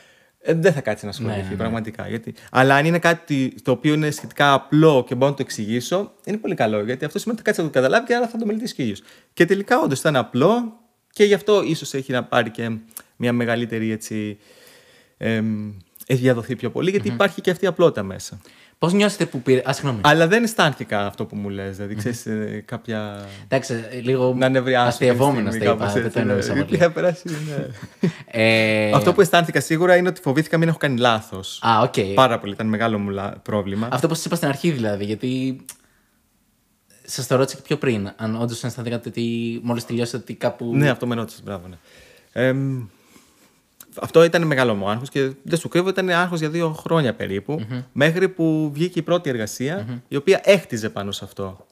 ε, 0.41 0.55
δεν 0.55 0.73
θα 0.73 0.81
κάτσει 0.81 1.05
να 1.05 1.11
ασχοληθεί 1.11 1.41
Ναι, 1.41 1.49
ναι. 1.49 1.57
πραγματικά. 1.57 2.09
Γιατί... 2.09 2.35
Αλλά 2.51 2.75
αν 2.75 2.85
είναι 2.85 2.99
κάτι 2.99 3.55
το 3.63 3.71
οποίο 3.71 3.95
είναι 3.95 4.11
σχετικά 4.11 4.53
απλό 4.53 5.05
και 5.07 5.15
μπορώ 5.15 5.31
να 5.31 5.37
το 5.37 5.43
εξηγήσω, 5.43 6.13
είναι 6.25 6.37
πολύ 6.37 6.55
καλό. 6.55 6.85
Γιατί 6.85 7.05
αυτό 7.05 7.19
σημαίνει 7.19 7.41
ότι 7.41 7.51
θα 7.51 7.55
κάτσει 7.55 7.61
να 7.61 7.67
το 7.67 7.81
καταλάβει 7.81 8.07
και 8.07 8.15
άρα 8.15 8.29
θα 8.29 8.39
το 8.39 8.47
μελετήσει 8.47 8.75
και 8.75 8.81
ο 8.83 8.85
ίδιος. 8.85 9.03
Και 9.33 9.45
τελικά 9.45 9.81
όντως 9.81 9.99
ήταν 9.99 10.17
απλό 10.17 10.81
και 11.11 11.25
γι' 11.25 11.35
αυτό 11.35 11.63
ίσως 11.63 11.95
έχει 11.95 12.13
να 12.13 12.25
πάρει 12.25 12.51
και 12.51 12.77
μια 13.17 13.33
μεγαλύτερη 13.33 13.91
έτσι. 13.91 14.39
εμ, 15.17 15.73
έχει 16.07 16.21
διαδοθεί 16.21 16.57
πιο 16.57 16.71
πολύ, 16.71 16.91
γιατί 16.91 17.09
υπάρχει 17.09 17.41
και 17.41 17.51
αυτή 17.51 17.65
η 17.65 17.69
απλότητα 17.69 18.03
μέσα. 18.03 18.41
Πώς 18.85 18.93
νιώσατε 18.93 19.27
που 19.27 19.43
πήρε. 19.43 19.63
Α, 19.69 19.73
συγγνώμη. 19.73 20.01
Αλλά 20.03 20.27
δεν 20.27 20.43
αισθάνθηκα 20.45 21.07
αυτό 21.07 21.25
που 21.25 21.37
μου 21.37 21.49
λες, 21.49 21.77
δηλαδή 21.77 21.95
ξέρεις 21.95 22.27
ε, 22.27 22.63
κάποια... 22.67 23.25
Εντάξει, 23.45 23.85
λίγο. 24.03 24.35
Να 24.37 24.49
νευριάσω. 24.49 24.89
Αστειευόμενος 24.89 25.53
κάποια 25.55 25.75
το 25.75 25.75
στιγμή, 25.75 25.75
είπα. 25.75 25.85
κάπως 25.85 25.93
Δεν 25.93 26.03
το 26.03 26.07
έτσι, 26.09 26.19
ναι. 26.19 26.25
εννοούσα 26.31 26.53
Γιατί 26.53 26.67
πολύ. 26.69 26.77
είχα 26.81 26.91
περάσει, 26.93 27.23
ναι. 27.29 28.09
Ε, 28.87 28.91
Αυτό 28.95 29.13
που 29.13 29.21
αισθάνθηκα 29.21 29.61
σίγουρα 29.61 29.97
είναι 29.97 30.09
ότι 30.09 30.21
φοβήθηκα 30.21 30.59
μην 30.59 30.69
έχω 30.69 30.77
κάνει 30.79 30.99
λάθος. 30.99 31.61
Α, 31.63 31.81
οκ. 31.83 31.95
Πάρα 32.15 32.39
πολύ, 32.39 32.53
ήταν 32.53 32.67
μεγάλο 32.67 32.99
μου 32.99 33.11
λα- 33.11 33.37
πρόβλημα. 33.43 33.89
Αυτό 33.91 34.09
που 34.09 34.15
σας 34.15 34.25
είπα 34.25 34.37
στην 34.37 34.49
αρχή 34.49 34.71
δηλαδή, 34.71 35.05
γιατί. 35.05 35.61
Σας 37.07 37.27
το 37.27 37.37
ρώτησα 37.37 37.57
και 37.57 37.63
πιο 37.67 37.77
πριν. 37.77 38.13
Αν 38.17 38.41
όντως 38.41 38.65
αισθανθήκατε 38.65 39.09
ότι 39.09 39.61
μόλις 39.63 39.87
τελειώσατε 39.87 40.17
ότι 40.17 40.35
κάπου. 40.35 40.77
Ναι, 40.77 40.89
αυτό 40.91 41.07
με 41.07 41.15
ρώτησες. 41.15 41.43
Μπράβο, 41.43 41.69
ναι. 41.69 41.77
Εμ, 43.97 44.03
αυτό 44.05 44.25
ήταν 44.25 44.43
μεγάλο 44.43 44.75
μου 44.75 44.89
άγχος 44.89 45.09
και 45.11 45.31
δεν 45.43 45.59
σου 45.59 45.69
κρύβω, 45.69 45.89
ήταν 45.89 46.09
άγχος 46.11 46.39
για 46.41 46.49
δύο 46.51 46.73
χρόνια 46.73 47.15
περίπου, 47.15 47.67
μέχρι 47.93 48.29
που 48.29 48.71
βγήκε 48.73 48.99
η 48.99 49.03
πρώτη 49.03 49.31
εργασία, 49.31 50.03
η 50.09 50.17
οποία 50.17 50.41
έχτιζε 50.45 50.89
πάνω 50.89 51.13
σε 51.13 51.25
αυτό. 51.25 51.67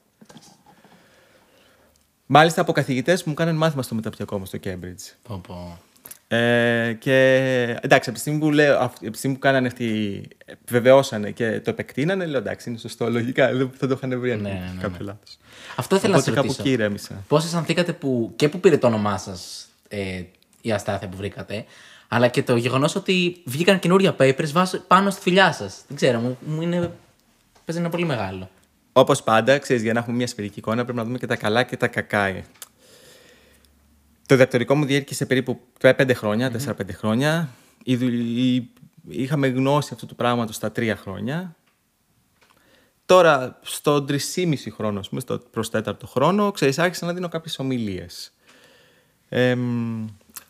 Μάλιστα 2.25 2.61
από 2.61 2.71
καθηγητές 2.71 3.23
που 3.23 3.29
μου 3.29 3.35
κάνανε 3.35 3.57
μάθημα 3.57 3.81
στο 3.83 3.95
μεταπτυχιακό 3.95 4.37
μου 4.39 4.45
στο 4.45 4.59
Cambridge. 4.63 5.13
Πω, 5.27 5.41
πω. 5.47 5.77
Ε, 6.27 6.93
και 6.99 7.15
εντάξει, 7.81 8.09
από 8.09 8.17
τη 8.17 8.19
στιγμή 8.19 8.39
που, 8.39 8.51
λέω, 8.51 8.77
αυ- 8.79 8.97
από 9.01 9.11
τη 9.11 9.17
στιγμή 9.17 9.35
που 9.35 9.41
κάνανε 9.41 9.67
αυτοί, 9.67 10.21
επιβεβαιώσανε 10.45 11.31
και 11.31 11.59
το 11.59 11.69
επεκτείνανε, 11.69 12.25
λέω 12.25 12.39
εντάξει, 12.39 12.69
είναι 12.69 12.77
σωστό, 12.77 13.09
λογικά, 13.09 13.53
δεν 13.53 13.71
θα 13.77 13.87
το 13.87 13.93
είχαν 14.03 14.19
βρει 14.19 14.31
αν 14.31 14.41
Ναι, 14.41 14.49
ναι, 14.49 14.55
ναι, 14.55 14.71
ναι. 14.75 14.81
κάποιο 14.81 15.05
λάθος. 15.05 15.37
Αυτό 15.75 15.95
ήθελα 15.95 16.11
να 16.13 16.17
Οπότε 16.17 16.29
σα 16.31 16.35
κάπου 16.35 16.47
ρωτήσω. 16.53 16.61
εκεί 16.69 16.71
ηρέμησα. 16.81 17.23
Πώς 17.27 17.45
αισθανθήκατε 17.45 17.93
που 17.93 18.33
και 18.35 18.49
που 18.49 18.59
πήρε 18.59 18.77
το 18.77 18.87
όνομά 18.87 19.17
σας 19.17 19.67
ε, 19.87 20.21
η 20.61 20.71
αστάθεια 20.71 21.07
που 21.07 21.17
βρήκατε, 21.17 21.65
αλλά 22.13 22.27
και 22.27 22.43
το 22.43 22.55
γεγονός 22.55 22.95
ότι 22.95 23.41
βγήκαν 23.45 23.79
καινούρια 23.79 24.15
papers 24.19 24.49
βάσω- 24.51 24.79
πάνω 24.87 25.09
στη 25.09 25.21
φιλιά 25.21 25.51
σας. 25.53 25.83
Δεν 25.87 25.97
ξέρω, 25.97 26.19
μου, 26.19 26.37
μου 26.45 26.61
είναι. 26.61 26.91
Παίζει 27.65 27.81
ένα 27.81 27.89
πολύ 27.89 28.05
μεγάλο. 28.05 28.49
Όπως 28.93 29.23
πάντα, 29.23 29.57
ξέρεις, 29.57 29.81
για 29.83 29.93
να 29.93 29.99
έχουμε 29.99 30.15
μια 30.15 30.27
σφαιρική 30.27 30.59
εικόνα, 30.59 30.83
πρέπει 30.83 30.97
να 30.97 31.03
δούμε 31.03 31.17
και 31.17 31.25
τα 31.27 31.35
καλά 31.35 31.63
και 31.63 31.77
τα 31.77 31.87
κακά. 31.87 32.25
ε. 32.25 32.45
Το 34.25 34.35
διδακτορικό 34.35 34.75
μου 34.75 34.85
διήρκησε 34.85 35.25
περίπου 35.25 35.59
5 35.81 36.13
χρόνια, 36.13 36.51
4-5 36.51 36.91
χρόνια. 36.93 37.49
Η 37.83 37.95
δουλ- 37.95 38.13
η- 38.13 38.69
Είχαμε 39.09 39.47
γνώση 39.47 39.89
αυτού 39.93 40.05
του 40.05 40.15
πράγματος 40.15 40.55
στα 40.55 40.71
3 40.71 40.95
χρόνια. 40.95 41.55
Τώρα, 43.05 43.59
στον 43.61 44.05
3,5 44.05 44.71
χρόνο, 44.71 44.99
ας 44.99 45.09
πούμε, 45.09 45.21
στο 45.21 45.37
προς 45.51 45.69
τέταρτο 45.69 46.07
χρόνο, 46.07 46.51
ξέρεις, 46.51 46.79
άρχισα 46.79 47.05
να 47.05 47.13
δίνω 47.13 47.27
κάποιες 47.29 47.59
ομιλίες. 47.59 48.33
Ε, 49.29 49.57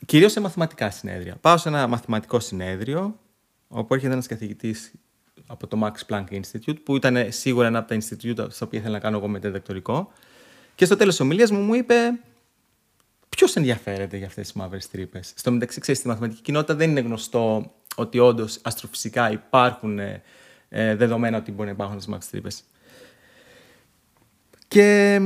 κυρίως 0.05 0.31
σε 0.31 0.39
μαθηματικά 0.39 0.91
συνέδρια. 0.91 1.35
Πάω 1.41 1.57
σε 1.57 1.69
ένα 1.69 1.87
μαθηματικό 1.87 2.39
συνέδριο, 2.39 3.19
όπου 3.67 3.93
έρχεται 3.93 4.13
ένας 4.13 4.27
καθηγητής 4.27 4.91
από 5.47 5.67
το 5.67 5.79
Max 5.83 6.13
Planck 6.13 6.41
Institute, 6.41 6.83
που 6.83 6.95
ήταν 6.95 7.31
σίγουρα 7.31 7.67
ένα 7.67 7.79
από 7.79 7.87
τα 7.87 7.95
Institute 7.95 8.51
στα 8.51 8.65
οποία 8.65 8.79
ήθελα 8.79 8.93
να 8.93 8.99
κάνω 8.99 9.17
εγώ 9.17 9.27
μεταδιδακτορικό. 9.27 10.11
Και 10.75 10.85
στο 10.85 10.95
τέλος 10.95 11.15
της 11.15 11.23
ομιλίας 11.23 11.51
μου 11.51 11.59
μου 11.59 11.73
είπε 11.73 11.95
Ποιος 13.35 13.55
ενδιαφέρεται 13.55 14.17
για 14.17 14.27
αυτές 14.27 14.43
τις 14.43 14.55
μαύρες 14.55 14.89
τρύπες; 14.89 15.33
Στο 15.35 15.51
μεταξύ, 15.51 15.79
ξέρεις, 15.79 15.99
στη 15.99 16.09
μαθηματική 16.09 16.41
κοινότητα 16.41 16.75
δεν 16.75 16.89
είναι 16.89 16.99
γνωστό 16.99 17.73
ότι 17.95 18.19
όντως 18.19 18.59
αστροφυσικά 18.61 19.31
υπάρχουν 19.31 19.99
ε, 19.99 20.21
ε, 20.69 20.95
δεδομένα 20.95 21.37
ότι 21.37 21.51
μπορεί 21.51 21.65
να 21.67 21.73
υπάρχουν 21.73 21.97
αυτές 21.97 22.05
τις 22.05 22.13
μαύρες 22.13 22.29
τρύπες. 22.29 22.63
Και 24.67 25.19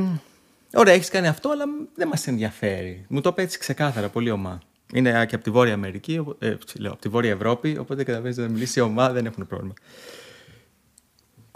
ωραία, 0.73 0.93
έχεις 0.93 1.09
κάνει 1.09 1.27
αυτό, 1.27 1.49
αλλά 1.49 1.63
δεν 1.95 2.07
μας 2.07 2.27
ενδιαφέρει. 2.27 3.05
Μου 3.09 3.21
το 3.21 3.29
είπε 3.29 3.41
έτσι 3.41 3.59
ξεκάθαρα, 3.59 4.09
πολύ 4.09 4.29
ομά. 4.29 4.59
Είναι 4.93 5.25
και 5.25 5.35
από 5.35 5.43
τη 5.43 5.49
Βόρεια 5.49 5.73
Αμερική, 5.73 6.17
οπο- 6.17 6.35
ε, 6.39 6.57
λέω, 6.77 6.91
από 6.91 7.01
τη 7.01 7.09
Βόρεια 7.09 7.31
Ευρώπη, 7.31 7.77
οπότε 7.77 8.03
καταλαβαίνεις 8.03 8.37
να 8.37 8.47
μιλήσει 8.47 8.79
ομά, 8.79 9.11
δεν 9.11 9.25
έχουν 9.25 9.47
πρόβλημα. 9.47 9.73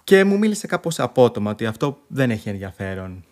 Και 0.03 0.23
μου 0.23 0.37
μίλησε 0.37 0.67
κάπως 0.67 0.99
απότομα 0.99 1.51
ότι 1.51 1.65
αυτό 1.65 2.01
δεν 2.07 2.31
έχει 2.31 2.49
ενδιαφέρον. 2.49 3.23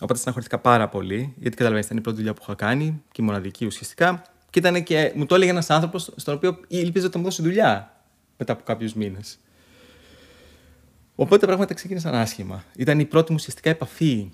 Οπότε 0.00 0.18
στεναχωρήθηκα 0.18 0.58
πάρα 0.58 0.88
πολύ, 0.88 1.34
γιατί 1.36 1.56
καταλαβαίνετε, 1.56 1.86
ήταν 1.86 1.96
η 1.96 2.00
πρώτη 2.00 2.16
δουλειά 2.16 2.34
που 2.34 2.40
είχα 2.42 2.54
κάνει 2.54 3.02
και 3.12 3.22
η 3.22 3.24
μοναδική 3.24 3.66
ουσιαστικά. 3.66 4.22
Και, 4.50 4.58
ήταν 4.58 4.82
και 4.82 5.12
μου 5.14 5.26
το 5.26 5.34
έλεγε 5.34 5.50
ένας 5.50 5.70
άνθρωπος 5.70 6.12
στον 6.16 6.34
οποίο 6.34 6.58
ήλπιζε 6.68 7.04
ότι 7.04 7.12
θα 7.14 7.18
μου 7.18 7.24
δώσει 7.24 7.42
δουλειά 7.42 8.02
μετά 8.36 8.52
από 8.52 8.62
κάποιους 8.64 8.94
μήνες. 8.94 9.38
Οπότε 11.14 11.38
τα 11.38 11.46
πράγματα 11.46 11.74
ξεκίνησαν 11.74 12.14
άσχημα. 12.14 12.64
Ήταν 12.76 13.00
η 13.00 13.04
πρώτη 13.04 13.30
μου 13.30 13.36
ουσιαστικά 13.40 13.70
επαφή 13.70 14.30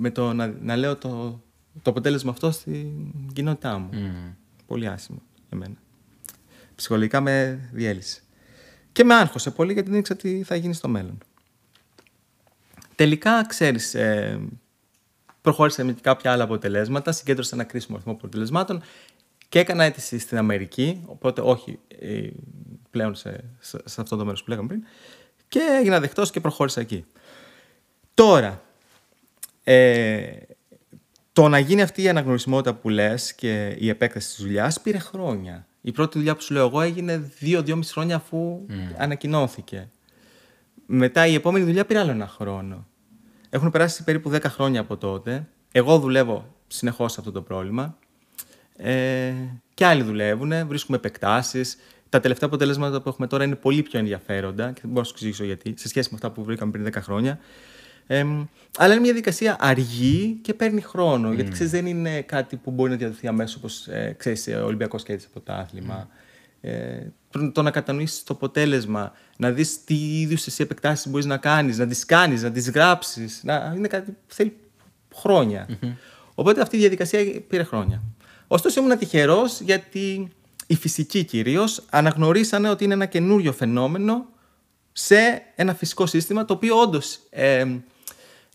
με 0.00 0.10
το 0.10 0.32
να, 0.32 0.46
να 0.60 0.76
λέω 0.76 0.96
το, 0.96 1.42
το 1.82 1.90
αποτέλεσμα 1.90 2.30
αυτό 2.30 2.50
στην 2.50 3.12
κοινότητά 3.32 3.78
μου. 3.78 3.90
Πολύ 4.66 4.86
άσχημο 4.86 5.22
για 5.48 5.58
μένα. 5.58 5.74
Ψυχολογικά 6.74 7.20
με 7.20 7.68
διέλυσε. 7.72 8.20
Και 8.92 9.04
με 9.04 9.14
άγχωσε 9.14 9.50
πολύ 9.50 9.72
γιατί 9.72 9.90
δεν 9.90 9.98
ήξερα 9.98 10.18
τι 10.18 10.42
θα 10.42 10.54
γίνει 10.54 10.74
στο 10.74 10.88
μέλλον. 10.88 11.18
Τελικά, 12.94 13.46
ξέρεις, 13.46 13.94
ε, 13.94 14.40
προχώρησα 15.40 15.84
με 15.84 15.92
κάποια 15.92 16.32
άλλα 16.32 16.44
αποτελέσματα, 16.44 17.12
συγκέντρωσα 17.12 17.54
ένα 17.54 17.64
κρίσιμο 17.64 17.94
αριθμό 17.96 18.12
αποτελεσμάτων 18.12 18.82
και 19.48 19.58
έκανα 19.58 19.84
αίτηση 19.84 20.18
στην 20.18 20.38
Αμερική, 20.38 21.02
οπότε 21.06 21.40
όχι 21.40 21.78
ε, 21.88 22.28
πλέον 22.90 23.14
σε, 23.14 23.44
σε, 23.58 23.80
σε 23.84 24.00
αυτό 24.00 24.16
το 24.16 24.24
μέρος 24.24 24.42
που 24.42 24.50
λέγαμε 24.50 24.68
πριν, 24.68 24.84
και 25.48 25.60
έγινα 25.80 26.00
δεκτός 26.00 26.30
και 26.30 26.40
προχώρησα 26.40 26.80
εκεί. 26.80 27.04
Τώρα, 28.14 28.62
ε, 29.72 30.36
το 31.32 31.48
να 31.48 31.58
γίνει 31.58 31.82
αυτή 31.82 32.02
η 32.02 32.08
αναγνωρισιμότητα 32.08 32.74
που 32.74 32.88
λες 32.88 33.34
και 33.34 33.76
η 33.78 33.88
επέκταση 33.88 34.28
της 34.28 34.44
δουλειάς 34.44 34.80
πήρε 34.80 34.98
χρόνια. 34.98 35.66
Η 35.80 35.92
πρώτη 35.92 36.18
δουλειά 36.18 36.34
που 36.34 36.42
σου 36.42 36.54
λέω 36.54 36.66
εγώ 36.66 36.80
έγινε 36.80 37.30
δύο-δυόμιση 37.38 37.92
χρόνια 37.92 38.16
αφού 38.16 38.66
ανακοινώθηκε. 38.96 39.88
Μετά 40.86 41.26
η 41.26 41.34
επόμενη 41.34 41.64
δουλειά 41.64 41.84
πήρε 41.84 41.98
άλλο 41.98 42.10
ένα 42.10 42.26
χρόνο. 42.26 42.86
Έχουν 43.50 43.70
περάσει 43.70 44.04
περίπου 44.04 44.30
10 44.30 44.40
χρόνια 44.44 44.80
από 44.80 44.96
τότε. 44.96 45.46
Εγώ 45.72 45.98
δουλεύω 45.98 46.54
συνεχώς 46.66 47.12
σε 47.12 47.16
αυτό 47.20 47.32
το 47.32 47.42
πρόβλημα. 47.42 47.98
Ε, 48.76 49.32
και 49.74 49.84
άλλοι 49.84 50.02
δουλεύουν, 50.02 50.66
βρίσκουμε 50.66 50.96
επεκτάσεις. 50.96 51.76
Τα 52.08 52.20
τελευταία 52.20 52.48
αποτελέσματα 52.48 53.02
που 53.02 53.08
έχουμε 53.08 53.26
τώρα 53.26 53.44
είναι 53.44 53.54
πολύ 53.54 53.82
πιο 53.82 53.98
ενδιαφέροντα 53.98 54.66
και 54.66 54.80
δεν 54.80 54.90
μπορώ 54.90 55.00
να 55.00 55.04
σου 55.04 55.12
εξηγήσω 55.12 55.44
γιατί, 55.44 55.74
σε 55.76 55.88
σχέση 55.88 56.08
με 56.10 56.14
αυτά 56.14 56.30
που 56.30 56.44
βρήκαμε 56.44 56.70
πριν 56.70 56.86
10 56.86 57.02
χρόνια. 57.02 57.38
Ε, 58.12 58.26
αλλά 58.76 58.92
είναι 58.92 59.00
μια 59.00 59.12
διαδικασία 59.12 59.56
αργή 59.60 60.38
και 60.42 60.54
παίρνει 60.54 60.80
χρόνο. 60.80 61.32
Γιατί 61.32 61.50
ξέρεις, 61.50 61.72
δεν 61.72 61.86
είναι 61.86 62.22
κάτι 62.22 62.56
που 62.56 62.70
μπορεί 62.70 62.90
να 62.90 62.96
διαδοθεί 62.96 63.26
αμέσως 63.26 63.56
όπως 63.56 63.86
ε, 63.86 64.14
ξέρεις, 64.18 64.48
Ολυμπιακός 64.64 65.02
και 65.02 65.12
έτσι 65.12 65.26
από 65.30 65.40
το 65.40 65.52
άθλημα. 65.52 66.08
Ε, 66.60 67.06
το 67.52 67.62
να 67.62 67.70
κατανοήσεις 67.70 68.22
το 68.22 68.34
αποτέλεσμα, 68.34 69.12
να 69.36 69.50
δεις 69.50 69.84
τι 69.84 70.20
είδους 70.20 70.46
εσύ 70.46 70.62
επεκτάσεις 70.62 71.08
μπορείς 71.10 71.26
να 71.26 71.36
κάνεις, 71.36 71.78
να 71.78 71.86
τις 71.86 72.04
κάνεις, 72.04 72.42
να 72.42 72.50
τις 72.50 72.70
γράψεις. 72.70 73.40
Να... 73.44 73.72
Είναι 73.76 73.88
κάτι 73.88 74.10
που 74.10 74.34
θέλει 74.34 74.56
Οπότε 76.34 76.60
αυτή 76.60 76.76
η 76.76 76.80
διαδικασία 76.80 77.40
πήρε 77.48 77.62
χρόνια. 77.62 78.02
Ωστόσο, 78.46 78.80
ήμουν 78.80 78.98
τυχερός 78.98 79.60
γιατί 79.60 80.28
οι 80.66 80.74
φυσικοί 80.74 81.24
κυρίως 81.24 81.82
αναγνωρίσανε 81.90 82.70
ότι 82.70 82.84
είναι 82.84 82.94
ένα 82.94 83.06
καινούριο 83.06 83.52
φαινόμενο 83.52 84.26
σε 84.92 85.42
ένα 85.54 85.74
φυσικό 85.74 86.06
σύστημα 86.06 86.44
το 86.44 86.54
οποίο 86.54 86.80
όντως 86.80 87.20
ε, 87.30 87.64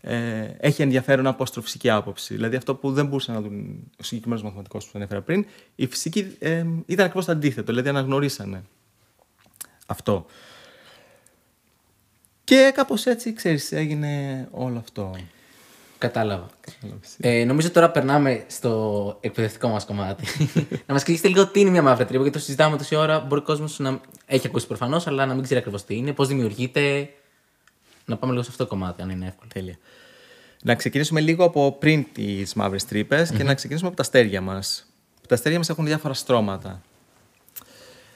ε, 0.07 0.55
έχει 0.59 0.81
ενδιαφέρον 0.81 1.27
από 1.27 1.43
αστροφυσική 1.43 1.89
άποψη. 1.89 2.33
Δηλαδή 2.33 2.55
αυτό 2.55 2.75
που 2.75 2.91
δεν 2.91 3.05
μπορούσε 3.05 3.31
να 3.31 3.41
δουν 3.41 3.83
ο 3.99 4.03
συγκεκριμένος 4.03 4.43
μαθηματικός 4.43 4.85
που 4.85 4.91
ανέφερα 4.95 5.21
πριν, 5.21 5.45
η 5.75 5.87
φυσική 5.87 6.35
ε, 6.39 6.65
ήταν 6.85 7.05
ακριβώς 7.05 7.25
το 7.25 7.31
αντίθετο. 7.31 7.71
Δηλαδή 7.71 7.89
αναγνωρίσανε 7.89 8.63
αυτό. 9.85 10.25
Και 12.43 12.71
κάπως 12.75 13.05
έτσι, 13.05 13.33
ξέρεις, 13.33 13.71
έγινε 13.71 14.47
όλο 14.51 14.77
αυτό. 14.77 15.15
Κατάλαβα. 15.97 16.47
Ε, 17.17 17.43
νομίζω 17.43 17.71
τώρα 17.71 17.91
περνάμε 17.91 18.43
στο 18.47 19.17
εκπαιδευτικό 19.21 19.67
μας 19.67 19.85
κομμάτι. 19.85 20.25
να 20.87 20.93
μας 20.93 21.01
εξηγήσετε 21.01 21.27
λίγο 21.27 21.47
τι 21.47 21.59
είναι 21.59 21.69
μια 21.69 21.81
μαύρη 21.81 22.05
τρύπα, 22.05 22.21
γιατί 22.21 22.37
το 22.37 22.43
συζητάμε 22.43 22.77
τόση 22.77 22.95
ώρα. 22.95 23.19
Μπορεί 23.19 23.41
ο 23.41 23.43
κόσμος 23.43 23.79
να 23.79 24.01
έχει 24.25 24.47
ακούσει 24.47 24.67
προφανώς, 24.67 25.07
αλλά 25.07 25.25
να 25.25 25.33
μην 25.33 25.43
ξέρει 25.43 25.59
ακριβώς 25.59 25.85
τι 25.85 25.95
είναι, 25.95 26.13
πώς 26.13 26.27
δημιουργείται. 26.27 27.09
Να 28.05 28.17
πάμε 28.17 28.31
λίγο 28.31 28.43
σε 28.43 28.49
αυτό 28.51 28.63
το 28.63 28.69
κομμάτι, 28.69 29.01
αν 29.01 29.09
είναι 29.09 29.27
εύκολο. 29.27 29.49
Τέλεια. 29.53 29.77
Να 30.63 30.75
ξεκινήσουμε 30.75 31.21
λίγο 31.21 31.43
από 31.43 31.71
πριν 31.79 32.05
τις 32.13 32.53
μαύρες 32.53 32.85
τρύπες 32.85 33.31
και 33.31 33.43
να 33.43 33.53
ξεκινήσουμε 33.53 33.87
από 33.87 33.97
τα 33.97 34.03
αστέρια 34.03 34.41
μας. 34.41 34.93
Τα 35.27 35.35
αστέρια 35.35 35.57
μας 35.57 35.69
έχουν 35.69 35.85
διάφορα 35.85 36.13
στρώματα. 36.13 36.81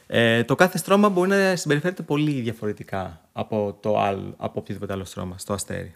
Ε, 0.07 0.43
το 0.43 0.55
κάθε 0.55 0.77
στρώμα 0.77 1.09
μπορεί 1.09 1.29
να 1.29 1.55
συμπεριφέρεται 1.55 2.03
πολύ 2.03 2.41
διαφορετικά 2.41 3.21
από, 3.33 3.77
το 3.81 3.99
άλλο, 3.99 4.33
από 4.37 4.59
οποιοδήποτε 4.59 4.93
άλλο 4.93 5.05
στρώμα 5.05 5.37
στο 5.37 5.53
αστέρι. 5.53 5.95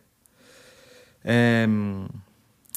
Ε, 1.22 1.68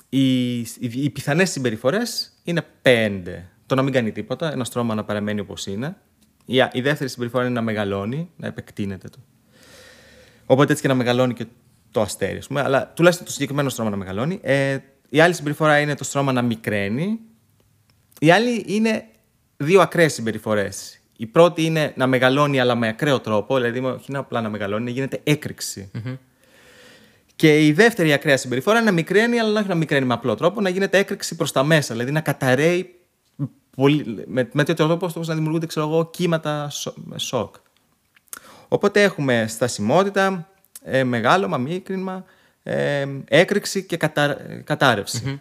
οι, 0.09 0.59
οι, 0.59 0.69
οι 0.79 1.11
πιθανές 1.11 1.51
συμπεριφορές 1.51 2.33
είναι 2.45 2.63
πέντε. 2.83 3.49
Το 3.67 3.75
να 3.75 3.83
μην 3.83 3.93
κάνει 3.93 4.13
τίποτα, 4.13 4.53
ένα 4.53 4.65
στρώμα 4.65 4.95
να 4.95 5.05
παραμένει 5.05 5.41
όπως 5.41 5.67
είναι. 5.67 5.97
Η, 6.45 6.57
η 6.73 6.81
δεύτερη 6.81 7.11
συμπεριφορά 7.11 7.45
είναι 7.45 7.55
να 7.55 7.63
μεγαλώνει, 7.63 8.31
να 8.37 8.47
επεκτείνεται 8.47 9.09
το. 9.09 9.19
Οπότε 10.47 10.71
έτσι 10.71 10.83
και 10.83 10.89
να 10.89 10.95
μεγαλώνει 10.95 11.35
και 11.35 11.47
το 11.91 12.01
αστέρι, 12.01 12.41
πούμε, 12.47 12.61
αλλά 12.61 12.93
τουλάχιστον 12.95 13.27
το 13.27 13.33
συγκεκριμένο 13.33 13.69
στρώμα 13.69 13.91
να 13.91 13.97
μεγαλώνει. 13.97 14.39
Ε, 14.43 14.79
η 15.09 15.21
άλλη 15.21 15.35
συμπεριφορά 15.35 15.79
είναι 15.79 15.95
το 15.95 16.05
στρώμα 16.05 16.33
να 16.33 16.43
μικραίνει. 16.43 17.19
Η 18.21 18.31
άλλη 18.31 18.65
είναι 18.67 19.05
δύο 19.57 19.81
ακραίες 19.81 20.13
συμπεριφορές. 20.13 21.01
Η 21.17 21.27
πρώτη 21.27 21.65
είναι 21.65 21.93
να 21.97 22.07
μεγαλώνει, 22.07 22.61
αλλά 22.61 22.75
με 22.75 22.89
ακραίο 22.89 23.21
τρόπο, 23.21 23.57
δηλαδή 23.57 23.79
όχι 23.79 24.05
είναι 24.09 24.19
απλά 24.19 24.41
να 24.41 24.49
μεγαλώνει, 24.49 24.85
να 24.85 24.91
γίνεται 24.91 25.21
Και 27.37 27.67
η 27.67 27.73
δεύτερη 27.73 28.13
ακραία 28.13 28.37
συμπεριφορά 28.37 28.77
είναι 28.77 28.87
να 28.87 28.93
μικραίνει, 28.93 29.39
αλλά 29.39 29.61
όχι 29.61 29.69
να 29.69 29.75
μικραίνει 29.75 30.07
με 30.07 30.15
απλό 30.15 30.35
τρόπο, 30.35 30.61
να 30.61 30.69
γίνεται 30.69 30.99
έκρηξη 30.99 31.37
προς 31.37 31.53
τα 31.53 31.65
μέσα, 31.65 31.95
δηλαδή 31.95 32.13
να 32.13 32.21
καταραίει 32.21 32.95
πολύ, 33.77 34.25
με, 34.27 34.49
με 34.53 34.65
τέτοιο 34.65 34.87
τρόπο 34.87 35.07
ώστε 35.07 35.21
να 35.21 35.35
δημιουργούνται 35.35 35.67
ξέρω 35.67 35.87
εγώ, 35.87 36.11
κύματα 36.11 36.71
σοκ. 37.17 37.55
Οπότε 38.69 39.03
έχουμε 39.03 39.47
στασιμότητα, 39.49 40.49
ε, 40.83 41.05
μεγάλωμα, 41.05 41.59
μίκρινμα, 41.59 42.25
ε, 42.63 43.07
έκρηξη 43.29 43.85
και 43.85 43.97
κατα, 43.97 44.37
κατάρρευση. 44.65 45.41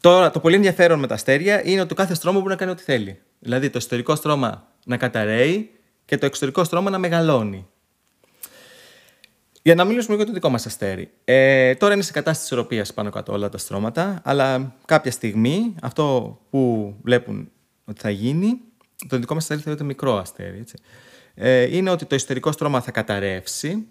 Τώρα, 0.00 0.30
το 0.30 0.40
πολύ 0.40 0.54
ενδιαφέρον 0.54 0.98
με 0.98 1.06
τα 1.06 1.14
αστέρια 1.14 1.64
είναι 1.64 1.80
ότι 1.80 1.88
το 1.88 1.94
κάθε 1.94 2.14
στρώμα 2.14 2.38
μπορεί 2.38 2.50
να 2.50 2.56
κάνει 2.56 2.70
ό,τι 2.70 2.82
θέλει. 2.82 3.20
Δηλαδή, 3.38 3.70
το 3.70 3.78
εσωτερικό 3.78 4.14
στρώμα 4.14 4.66
να 4.84 4.96
καταραίει 4.96 5.70
και 6.04 6.18
το 6.18 6.26
εξωτερικό 6.26 6.64
στρώμα 6.64 6.90
να 6.90 6.98
μεγαλώνει. 6.98 7.66
Για 9.62 9.74
να 9.74 9.84
μιλήσουμε 9.84 10.16
για 10.16 10.26
το 10.26 10.32
δικό 10.32 10.48
μας 10.48 10.66
αστέρι. 10.66 11.10
Ε, 11.24 11.74
τώρα 11.74 11.94
είναι 11.94 12.02
σε 12.02 12.12
κατάσταση 12.12 12.44
ισορροπίας 12.44 12.92
πάνω 12.94 13.10
κάτω 13.10 13.32
όλα 13.32 13.48
τα 13.48 13.58
στρώματα, 13.58 14.20
αλλά 14.24 14.74
κάποια 14.84 15.10
στιγμή 15.10 15.74
αυτό 15.82 16.38
που 16.50 16.94
βλέπουν 17.02 17.50
ότι 17.84 18.00
θα 18.00 18.10
γίνει, 18.10 18.60
το 19.08 19.18
δικό 19.18 19.34
μας 19.34 19.42
αστέρι 19.42 19.60
θεωρείται 19.60 19.84
μικρό 19.84 20.16
αστέρι. 20.16 20.58
Έτσι. 20.58 20.76
Ε, 21.34 21.76
είναι 21.76 21.90
ότι 21.90 22.04
το 22.04 22.14
εσωτερικό 22.14 22.52
στρώμα 22.52 22.80
θα 22.80 22.90
καταρρεύσει. 22.90 23.86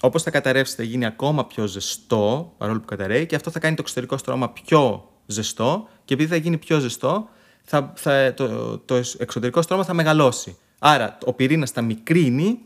Όπως 0.00 0.22
θα 0.22 0.30
καταρρεύσει, 0.30 0.74
θα 0.74 0.82
γίνει 0.82 1.06
ακόμα 1.06 1.46
πιο 1.46 1.66
ζεστό, 1.66 2.54
παρόλο 2.58 2.80
που 2.80 2.86
καταραίει, 2.86 3.26
και 3.26 3.34
αυτό 3.34 3.50
θα 3.50 3.58
κάνει 3.58 3.74
το 3.74 3.82
εξωτερικό 3.82 4.16
στρώμα 4.16 4.50
πιο 4.50 5.10
ζεστό. 5.26 5.88
Και 6.04 6.14
επειδή 6.14 6.28
θα 6.28 6.36
γίνει 6.36 6.58
πιο 6.58 6.78
ζεστό, 6.78 7.28
θα, 7.62 7.92
θα, 7.96 8.34
το, 8.34 8.78
το 8.78 9.00
εξωτερικό 9.18 9.62
στρώμα 9.62 9.84
θα 9.84 9.94
μεγαλώσει. 9.94 10.56
Άρα 10.78 11.18
ο 11.24 11.32
πυρήνας 11.32 11.70
θα 11.70 11.82
μικρύνει 11.82 12.58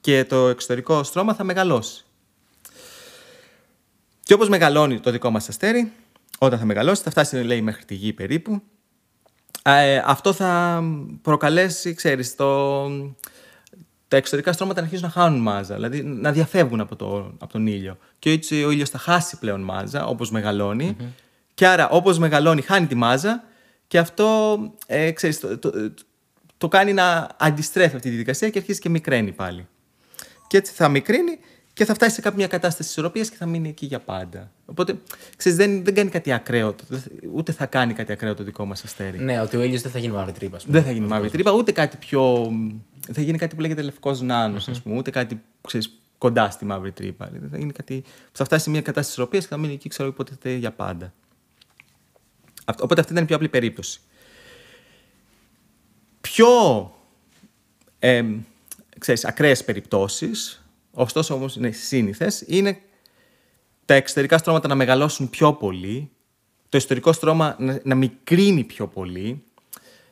και 0.00 0.24
το 0.24 0.48
εξωτερικό 0.48 1.02
στρώμα 1.02 1.34
θα 1.34 1.44
μεγαλώσει. 1.44 2.04
Και 4.22 4.34
όπως 4.34 4.48
μεγαλώνει 4.48 5.00
το 5.00 5.10
δικό 5.10 5.30
μας 5.30 5.48
αστέρι, 5.48 5.92
όταν 6.38 6.58
θα 6.58 6.64
μεγαλώσει, 6.64 7.02
θα 7.02 7.10
φτάσει 7.10 7.36
λέει 7.36 7.62
μέχρι 7.62 7.84
τη 7.84 7.94
γη 7.94 8.12
περίπου, 8.12 8.62
ε, 9.62 10.02
αυτό 10.04 10.32
θα 10.32 10.82
προκαλέσει, 11.22 11.94
ξέρεις, 11.94 12.34
το, 12.36 12.88
τα 14.12 14.18
εξωτερικά 14.18 14.52
στρώματα 14.52 14.80
να 14.80 14.86
αρχίζουν 14.86 15.06
να 15.06 15.12
χάνουν 15.12 15.40
μάζα, 15.40 15.74
δηλαδή 15.74 16.02
να 16.02 16.32
διαφεύγουν 16.32 16.80
από, 16.80 16.96
το, 16.96 17.34
από 17.38 17.52
τον 17.52 17.66
ήλιο. 17.66 17.98
Και 18.18 18.30
έτσι 18.30 18.64
ο 18.64 18.70
ήλιος 18.70 18.90
θα 18.90 18.98
χάσει 18.98 19.38
πλέον 19.38 19.60
μάζα, 19.60 20.06
όπως 20.06 20.30
και 21.54 21.66
άρα 21.66 21.88
όπως 21.88 22.18
μεγαλώνει 22.18 22.62
χάνει 22.62 22.86
τη 22.86 22.94
μάζα 22.94 23.44
και 23.86 23.98
αυτό 23.98 24.58
ε, 24.86 25.10
ξέρεις, 25.10 25.40
το, 25.40 25.58
το, 25.58 25.70
το, 26.58 26.68
κάνει 26.68 26.92
να 26.92 27.28
αντιστρέφει 27.38 27.94
αυτή 27.94 28.00
τη 28.00 28.08
διαδικασία 28.08 28.50
και 28.50 28.58
αρχίζει 28.58 28.80
και 28.80 28.88
μικραίνει 28.88 29.32
πάλι. 29.32 29.68
Και 30.46 30.56
έτσι 30.56 30.72
θα 30.72 30.88
μικρύνει 30.88 31.38
και 31.72 31.84
θα 31.84 31.94
φτάσει 31.94 32.14
σε 32.14 32.20
κάποια 32.20 32.46
κατάσταση 32.46 32.88
ισορροπίας 32.88 33.30
και 33.30 33.36
θα 33.36 33.46
μείνει 33.46 33.68
εκεί 33.68 33.86
για 33.86 34.00
πάντα. 34.00 34.50
Οπότε, 34.66 34.98
ξέρεις, 35.36 35.58
δεν, 35.58 35.84
δεν 35.84 35.94
κάνει 35.94 36.10
κάτι 36.10 36.32
ακραίο. 36.32 36.74
Ούτε 37.34 37.52
θα 37.52 37.66
κάνει 37.66 37.94
κάτι 37.94 38.12
ακραίο 38.12 38.34
το 38.34 38.44
δικό 38.44 38.64
μας 38.64 38.84
αστέρι. 38.84 39.18
Ναι, 39.18 39.40
ότι 39.40 39.56
ο 39.56 39.62
ήλιο 39.62 39.80
δεν 39.80 39.90
θα 39.90 39.98
γίνει 39.98 40.12
μαύρη 40.12 40.32
τρύπα. 40.32 40.58
Δεν 40.66 40.84
θα 40.84 40.90
γίνει 40.90 41.06
μαύρη 41.06 41.30
τρύπα, 41.30 41.52
ούτε 41.52 41.72
κάτι 41.72 41.96
πιο. 41.96 42.52
Θα 43.12 43.20
γίνει 43.20 43.38
κάτι 43.38 43.54
που 43.54 43.60
λέγεται 43.60 43.82
λευκός 43.82 44.20
νάνος, 44.20 44.68
ας 44.68 44.82
πούμε. 44.82 44.96
Ούτε 44.96 45.10
κάτι 45.10 45.40
ξέρεις, 45.66 45.98
κοντά 46.18 46.50
στη 46.50 46.64
μαύρη 46.64 46.92
τρύπα. 46.92 47.26
Δηλαδή, 47.26 47.48
θα 47.50 47.58
γίνει 47.58 47.72
κάτι 47.72 48.02
που 48.04 48.36
θα 48.36 48.44
φτάσει 48.44 48.64
σε 48.64 48.70
μια 48.70 48.80
κατάσταση 48.80 49.10
ισορροπίας 49.10 49.42
και 49.42 49.50
θα 49.50 49.56
μείνει 49.56 49.72
εκεί, 49.72 49.88
ξέρω, 49.88 50.08
υποτίθεται 50.08 50.52
για 50.52 50.72
πάντα. 50.72 51.12
Οπότε 52.80 53.00
αυτή 53.00 53.12
ήταν 53.12 53.24
η 53.24 53.26
πιο 53.26 53.36
απλή 53.36 53.48
περίπτωση. 53.48 54.00
Πιο 56.20 56.48
ε, 57.98 58.24
ξέρεις, 58.98 59.24
ακραίες 59.24 59.64
περιπτώσεις, 59.64 60.61
ωστόσο 60.94 61.34
όμως 61.34 61.56
είναι 61.56 61.70
σύνηθες, 61.70 62.44
είναι 62.46 62.78
τα 63.84 63.94
εξωτερικά 63.94 64.38
στρώματα 64.38 64.68
να 64.68 64.74
μεγαλώσουν 64.74 65.30
πιο 65.30 65.52
πολύ, 65.52 66.10
το 66.68 66.76
εσωτερικό 66.76 67.12
στρώμα 67.12 67.56
να, 67.58 67.80
να 67.84 67.94
μικρύνει 67.94 68.64
πιο 68.64 68.88
πολύ. 68.88 69.42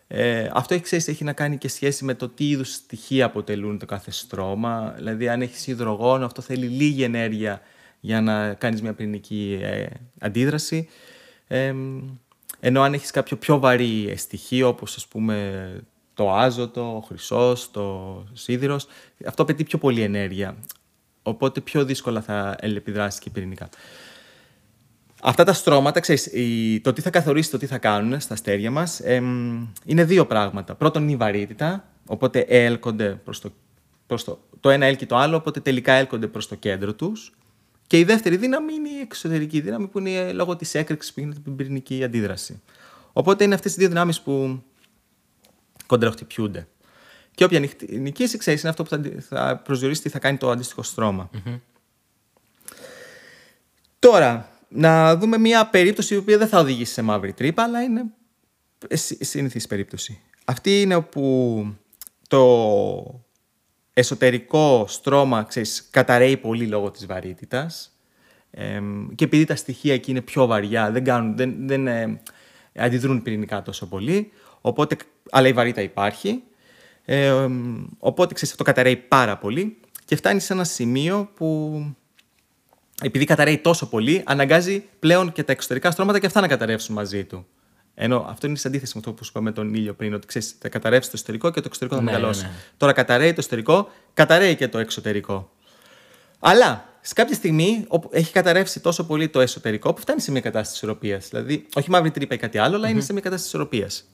Ε, 0.07 0.51
αυτό 0.53 0.75
έχει, 0.75 0.83
ξέρεις, 0.83 1.09
έχει 1.09 1.25
να 1.25 1.33
κάνει 1.33 1.59
και 1.59 1.69
σχέση 1.69 2.05
με 2.05 2.15
το 2.15 2.29
τι 2.29 2.49
είδους 2.49 2.73
στοιχεία 2.73 3.25
αποτελούν 3.25 3.79
το 3.79 3.87
κάθε 3.87 4.11
στρώμα. 4.11 4.95
Δηλαδή, 4.97 5.29
αν 5.29 5.43
έχεις 5.43 5.67
υδρογόνο, 5.67 6.25
αυτό 6.25 6.43
θέλει 6.43 6.67
λίγη 6.67 7.03
ενέργεια 7.03 7.61
για 8.01 8.21
να 8.21 8.55
κάνεις 8.55 8.83
μια 8.83 8.93
πυρηνική 8.93 9.59
ε, 9.63 9.87
αντίδραση. 10.19 10.89
Ε, 11.47 11.75
ενώ 12.61 12.83
αν 12.83 12.93
έχεις 12.93 13.11
κάποιο 13.11 13.37
πιο 13.37 13.59
βαρύ 13.59 14.15
στοιχείο, 14.17 14.69
όπως 14.69 14.97
ας 14.97 15.07
πούμε 15.07 15.73
το 16.21 16.33
άζωτο, 16.33 16.97
ο 16.97 17.01
χρυσός, 17.01 17.71
το 17.71 18.25
σίδηρος, 18.33 18.87
αυτό 19.27 19.43
απαιτεί 19.43 19.65
πιο 19.65 19.79
πολύ 19.79 20.03
ενέργεια. 20.03 20.57
Οπότε 21.23 21.61
πιο 21.61 21.85
δύσκολα 21.85 22.21
θα 22.21 22.57
επιδράσει 22.61 23.21
και 23.21 23.31
πυρηνικά. 23.31 23.69
Αυτά 25.23 25.45
τα 25.45 25.53
στρώματα, 25.53 26.01
ξέρεις, 26.01 26.31
το 26.83 26.93
τι 26.93 27.01
θα 27.01 27.11
καθορίσει 27.11 27.51
το 27.51 27.59
τι 27.59 27.67
θα 27.67 27.79
κάνουν 27.79 28.21
στα 28.21 28.35
αστέρια 28.35 28.71
μας, 28.71 29.01
είναι 29.85 30.05
δύο 30.05 30.27
πράγματα. 30.27 30.75
Πρώτον 30.75 31.03
είναι 31.03 31.13
η 31.13 31.17
βαρύτητα, 31.17 31.85
οπότε 32.07 32.41
έλκονται 32.41 33.21
προς 33.25 33.41
το, 33.41 33.53
προς 34.07 34.25
το, 34.25 34.39
το 34.61 34.71
ένα 34.71 34.87
έλκει 34.87 35.07
το 35.07 35.17
άλλο, 35.17 35.37
οπότε 35.37 35.61
τελικά 35.61 35.93
έλκονται 35.93 36.27
προς 36.27 36.49
το 36.49 36.55
κέντρο 36.55 36.95
τους. 36.95 37.33
Και 37.87 37.99
η 37.99 38.05
δεύτερη 38.05 38.37
δύναμη 38.37 38.75
είναι 38.75 38.89
η 38.89 39.01
εξωτερική 39.01 39.61
δύναμη 39.61 39.87
που 39.87 39.99
είναι 39.99 40.33
λόγω 40.33 40.57
της 40.57 40.75
έκρηξης 40.75 41.13
που 41.13 41.21
γίνεται 41.21 41.41
την 41.41 41.57
πυρηνική 41.57 42.05
αντίδραση. 42.05 42.61
Οπότε 43.13 43.45
είναι 43.45 43.55
αυτές 43.55 43.73
οι 43.73 43.77
δύο 43.79 43.89
δυνάμεις 43.89 44.21
που 44.21 44.63
κοντραχτυπιούνται. 45.91 46.69
Και 47.35 47.45
όποια 47.45 47.69
νικήσει, 47.89 48.39
ξέρεις, 48.39 48.61
είναι 48.61 48.71
αυτό 48.71 48.83
που 48.83 48.89
θα, 48.89 49.01
θα 49.29 49.57
προσδιορίσει 49.65 50.03
τι 50.03 50.09
θα 50.09 50.19
κάνει 50.19 50.37
το 50.37 50.51
αντίστοιχο 50.51 50.83
στρώμα. 50.83 51.31
Τώρα, 53.99 54.51
να 54.69 55.17
δούμε 55.17 55.39
μια 55.39 55.67
περίπτωση 55.67 56.15
η 56.15 56.17
οποία 56.17 56.39
δεν 56.39 56.49
θα 56.49 56.59
οδηγήσει 56.59 56.93
σε 56.93 57.03
μαύρη 57.03 57.33
τρύπα, 57.33 57.63
αλλά 57.63 57.83
είναι 57.83 58.05
συνηθής 59.21 59.67
περίπτωση. 59.67 60.21
Αυτή 60.45 60.81
είναι 60.81 60.95
όπου 60.95 61.65
το 62.29 63.25
εσωτερικό 63.93 64.85
στρώμα 64.89 65.43
ξέρεις, 65.43 65.89
καταραίει 65.91 66.37
πολύ 66.37 66.67
λόγω 66.67 66.91
της 66.91 67.07
βαρύτητας 67.07 67.97
και 69.15 69.25
επειδή 69.25 69.45
τα 69.45 69.55
στοιχεία 69.55 69.95
εκεί 69.95 70.11
είναι 70.11 70.21
πιο 70.21 70.47
βαριά, 70.47 70.91
δεν, 70.91 71.05
κάνουν, 71.05 71.37
δεν, 71.37 71.55
δεν 71.67 71.87
ε, 71.87 72.21
αντιδρούν 72.75 73.23
πυρηνικά 73.23 73.63
τόσο 73.63 73.87
πολύ, 73.87 74.33
οπότε, 74.61 74.97
αλλά 75.31 75.49
η 75.49 75.53
βαρύτητα 75.53 75.83
υπάρχει, 75.83 76.43
ε, 77.05 77.47
οπότε 77.99 78.35
ξέρεις, 78.35 78.51
αυτό 78.51 78.65
καταραίει 78.65 78.97
πάρα 78.97 79.39
πολύ 79.39 79.77
και 80.05 80.17
φτάνει 80.17 80.41
σε 80.41 80.53
ένα 80.53 80.65
σημείο 80.65 81.31
που 81.35 81.81
επειδή 83.03 83.25
καταραίει 83.25 83.59
τόσο 83.59 83.89
πολύ, 83.89 84.23
αναγκάζει 84.27 84.85
πλέον 84.99 85.33
και 85.33 85.43
τα 85.43 85.53
εξωτερικά 85.53 85.91
στρώματα 85.91 86.19
και 86.19 86.27
αυτά 86.27 86.41
να 86.41 86.49
καταρρεύσουν 86.49 86.95
μαζί 86.95 87.25
του. 87.25 87.47
Ενώ 87.95 88.27
αυτό 88.29 88.47
είναι 88.47 88.57
σε 88.57 88.69
αντίθεση 88.69 88.93
με 88.95 89.01
αυτό 89.01 89.13
που 89.13 89.25
σου 89.25 89.31
είπαμε 89.35 89.53
τον 89.53 89.75
ήλιο 89.75 89.95
πριν, 89.95 90.15
ότι 90.15 90.27
ξέρεις, 90.27 90.57
θα 90.59 90.69
καταρρεύσει 90.69 91.11
το 91.11 91.17
εσωτερικό 91.17 91.51
και 91.51 91.61
το 91.61 91.67
εξωτερικό 91.67 91.97
θα 91.97 92.03
ναι, 92.03 92.11
μεγαλώσει. 92.11 92.43
Ναι, 92.43 92.49
ναι. 92.49 92.55
Τώρα 92.77 92.93
καταραίει 92.93 93.29
το 93.29 93.37
εσωτερικό, 93.39 93.89
καταραίει 94.15 94.57
και 94.57 94.69
το 94.69 94.79
εξωτερικό. 94.79 95.51
Αλλά 96.39 96.85
σε 97.01 97.15
κάποια 97.15 97.35
στιγμή 97.35 97.87
έχει 98.11 98.33
καταρρεύσει 98.33 98.81
τόσο 98.81 99.05
πολύ 99.05 99.29
το 99.29 99.41
εσωτερικό 99.41 99.93
που 99.93 100.01
φτάνει 100.01 100.21
σε 100.21 100.31
μια 100.31 100.41
κατάσταση 100.41 100.75
ισορροπίας. 100.77 101.29
Δηλαδή, 101.29 101.67
όχι 101.75 101.91
μαύρη 101.91 102.11
τρύπα 102.11 102.35
ή 102.35 102.39
κάτι 102.39 102.59
άλλο, 102.59 102.77
αλλά 102.77 102.89
είναι 102.89 103.01
σε 103.01 103.13
μια 103.13 103.23
κατάσταση 103.23 103.49
ισορροπίας. 103.49 104.05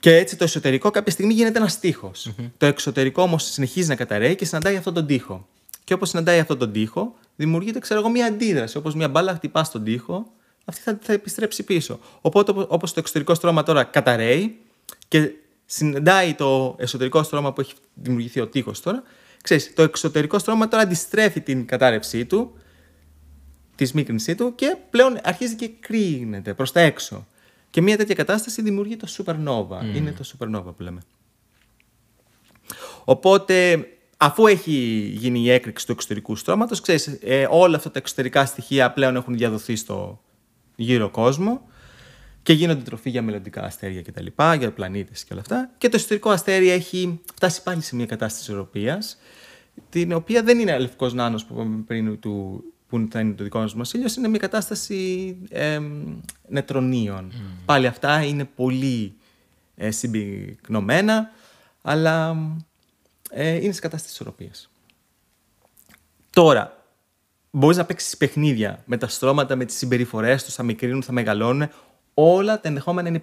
Και 0.00 0.16
έτσι 0.16 0.36
το 0.36 0.44
εσωτερικό 0.44 0.90
κάποια 0.90 1.12
στιγμή 1.12 1.32
γίνεται 1.32 1.58
ένας 1.58 1.80
Το 2.56 2.66
εξωτερικό 2.66 3.22
όμως 3.22 3.44
συνεχίζει 3.44 3.88
να 3.88 3.94
καταραίει 3.94 4.36
και 4.36 4.44
συναντάει 4.44 4.76
αυτόν 4.76 4.94
τον 4.94 5.06
τοίχο. 5.06 5.48
Και 5.84 5.94
όπως 5.94 6.08
συναντάει 6.08 6.38
αυτόν 6.38 6.58
τον 6.58 6.72
τοίχο, 6.72 7.14
δημιουργείται, 7.36 7.78
ξέρω 7.78 8.00
εγώ, 8.00 8.08
μια 8.08 8.26
αντίδραση. 8.26 8.76
Όπως 8.76 8.94
μια 8.94 9.08
μπάλα 9.08 9.34
χτυπάς 9.34 9.66
στον 9.66 9.84
τοίχο, 9.84 10.32
αυτή 10.64 10.82
θα, 10.82 10.98
θα 11.02 11.12
επιστρέψει 11.12 11.62
πίσω. 11.62 11.98
Οπότε, 12.20 12.52
όπως 12.68 12.92
το 12.92 13.00
εξωτερικό 13.00 13.34
στρώμα 13.34 13.62
τώρα 13.62 13.84
καταραίει 13.84 14.58
και 15.08 15.30
συναντάει 15.66 16.34
το 16.34 16.76
εσωτερικό 16.78 17.22
στρώμα 17.22 17.52
που 17.52 17.60
έχει 17.60 17.74
δημιουργηθεί 17.94 18.40
ο 18.40 18.46
τοίχο 18.46 18.72
τώρα, 18.82 19.02
ξέρεις, 19.42 19.74
το 19.74 19.82
εξωτερικό 19.82 20.38
στρώμα 20.38 20.68
τώρα 20.68 20.82
αντιστρέφει 20.82 21.40
την 21.40 21.66
κατάρρευσή 21.66 22.26
του, 22.26 22.58
τη 23.74 23.84
σμίκρινσή 23.84 24.34
του 24.34 24.54
και 24.54 24.76
πλέον 24.90 25.18
αρχίζει 25.22 25.56
και 25.56 25.70
κρίνεται 25.80 26.54
προς 26.54 26.72
τα 26.72 26.80
έξω. 26.80 27.26
Και 27.70 27.80
μια 27.80 27.96
τέτοια 27.96 28.14
κατάσταση 28.14 28.62
δημιουργεί 28.62 28.96
το 28.96 29.06
supernova. 29.16 29.80
Mm. 29.80 29.96
Είναι 29.96 30.12
το 30.12 30.30
supernova 30.32 30.74
που 30.76 30.82
λέμε. 30.82 31.00
Οπότε, 33.04 33.86
αφού 34.16 34.46
έχει 34.46 34.72
γίνει 35.14 35.40
η 35.40 35.50
έκρηξη 35.50 35.86
του 35.86 35.92
εξωτερικού 35.92 36.36
στρώματος, 36.36 36.80
ξέρεις, 36.80 37.18
ε, 37.22 37.46
όλα 37.50 37.76
αυτά 37.76 37.90
τα 37.90 37.98
εξωτερικά 37.98 38.44
στοιχεία 38.44 38.90
πλέον 38.90 39.16
έχουν 39.16 39.36
διαδοθεί 39.36 39.76
στο 39.76 40.20
γύρω 40.76 41.10
κόσμο 41.10 41.68
και 42.42 42.52
γίνονται 42.52 42.82
τροφή 42.82 43.10
για 43.10 43.22
μελλοντικά 43.22 43.62
αστέρια 43.62 44.02
κτλ. 44.02 44.26
Για 44.58 44.72
πλανήτες 44.72 45.24
και 45.24 45.32
όλα 45.32 45.40
αυτά. 45.40 45.70
Και 45.78 45.88
το 45.88 45.96
εσωτερικό 45.96 46.30
αστέρι 46.30 46.70
έχει 46.70 47.20
φτάσει 47.34 47.62
πάλι 47.62 47.82
σε 47.82 47.96
μια 47.96 48.06
κατάσταση 48.06 48.50
ισορροπίας, 48.50 49.18
την 49.88 50.12
οποία 50.12 50.42
δεν 50.42 50.58
είναι 50.58 50.78
λευκό 50.78 51.08
νάνος 51.08 51.44
που 51.44 51.54
είπαμε 51.54 51.82
πριν 51.86 52.20
του, 52.20 52.64
που 52.90 53.08
θα 53.10 53.20
είναι 53.20 53.32
το 53.32 53.44
δικό 53.44 53.70
μας 53.74 53.92
ήλιος, 53.92 54.16
είναι 54.16 54.28
μια 54.28 54.38
κατάσταση 54.38 55.36
ε, 55.48 55.80
νετρονίων. 56.48 57.32
Mm. 57.32 57.36
Πάλι 57.64 57.86
αυτά 57.86 58.22
είναι 58.22 58.44
πολύ 58.44 59.14
ε, 59.76 59.90
συμπυκνωμένα, 59.90 61.30
αλλά 61.82 62.36
ε, 63.30 63.54
είναι 63.54 63.72
σε 63.72 63.80
κατάσταση 63.80 64.12
ισορροπίας. 64.12 64.70
Τώρα, 66.30 66.84
μπορείς 67.50 67.76
να 67.76 67.84
παίξεις 67.84 68.16
παιχνίδια 68.16 68.82
με 68.84 68.96
τα 68.96 69.08
στρώματα, 69.08 69.56
με 69.56 69.64
τις 69.64 69.76
συμπεριφορές 69.76 70.44
τους, 70.44 70.54
θα 70.54 70.62
μικρύνουν, 70.62 71.02
θα 71.02 71.12
μεγαλώνουν. 71.12 71.68
Όλα 72.14 72.60
τα 72.60 72.68
ενδεχόμενα 72.68 73.08
είναι 73.08 73.22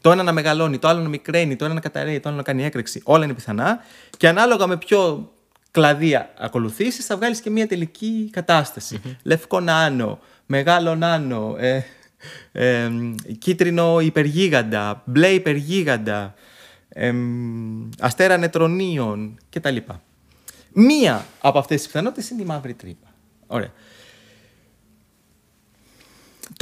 Το 0.00 0.10
ένα 0.10 0.22
να 0.22 0.32
μεγαλώνει, 0.32 0.78
το 0.78 0.88
άλλο 0.88 1.02
να 1.02 1.08
μικραίνει, 1.08 1.56
το 1.56 1.64
ένα 1.64 1.74
να 1.74 1.80
καταραίει, 1.80 2.20
το 2.20 2.28
άλλο 2.28 2.38
να 2.38 2.42
κάνει 2.42 2.64
έκρηξη. 2.64 3.00
Όλα 3.04 3.24
είναι 3.24 3.34
πιθανά. 3.34 3.78
Και 4.16 4.28
ανάλογα 4.28 4.66
με 4.66 4.76
ποιο 4.76 5.32
κλαδία 5.72 6.30
ακολουθήσεις, 6.38 7.06
θα 7.06 7.16
βγάλεις 7.16 7.40
και 7.40 7.50
μια 7.50 7.66
τελική 7.66 8.28
κατάσταση. 8.32 9.00
Mm-hmm. 9.04 9.16
Λευκό 9.22 9.60
νάνο, 9.60 10.18
μεγάλο 10.46 10.94
νάνο, 10.94 11.56
ε, 11.58 11.82
ε, 12.52 12.90
κίτρινο 13.38 14.00
υπεργίγαντα, 14.00 15.02
μπλε 15.04 15.28
υπεργίγαντα, 15.28 16.34
ε, 16.88 17.14
αστέρα 17.98 18.36
νετρονίων 18.36 19.38
κτλ. 19.50 19.76
Μία 20.72 21.26
από 21.40 21.58
αυτές 21.58 21.76
τις 21.76 21.86
πιθανότητες 21.86 22.30
είναι 22.30 22.42
η 22.42 22.44
μαύρη 22.44 22.74
τρύπα. 22.74 23.06
Ωραία. 23.46 23.72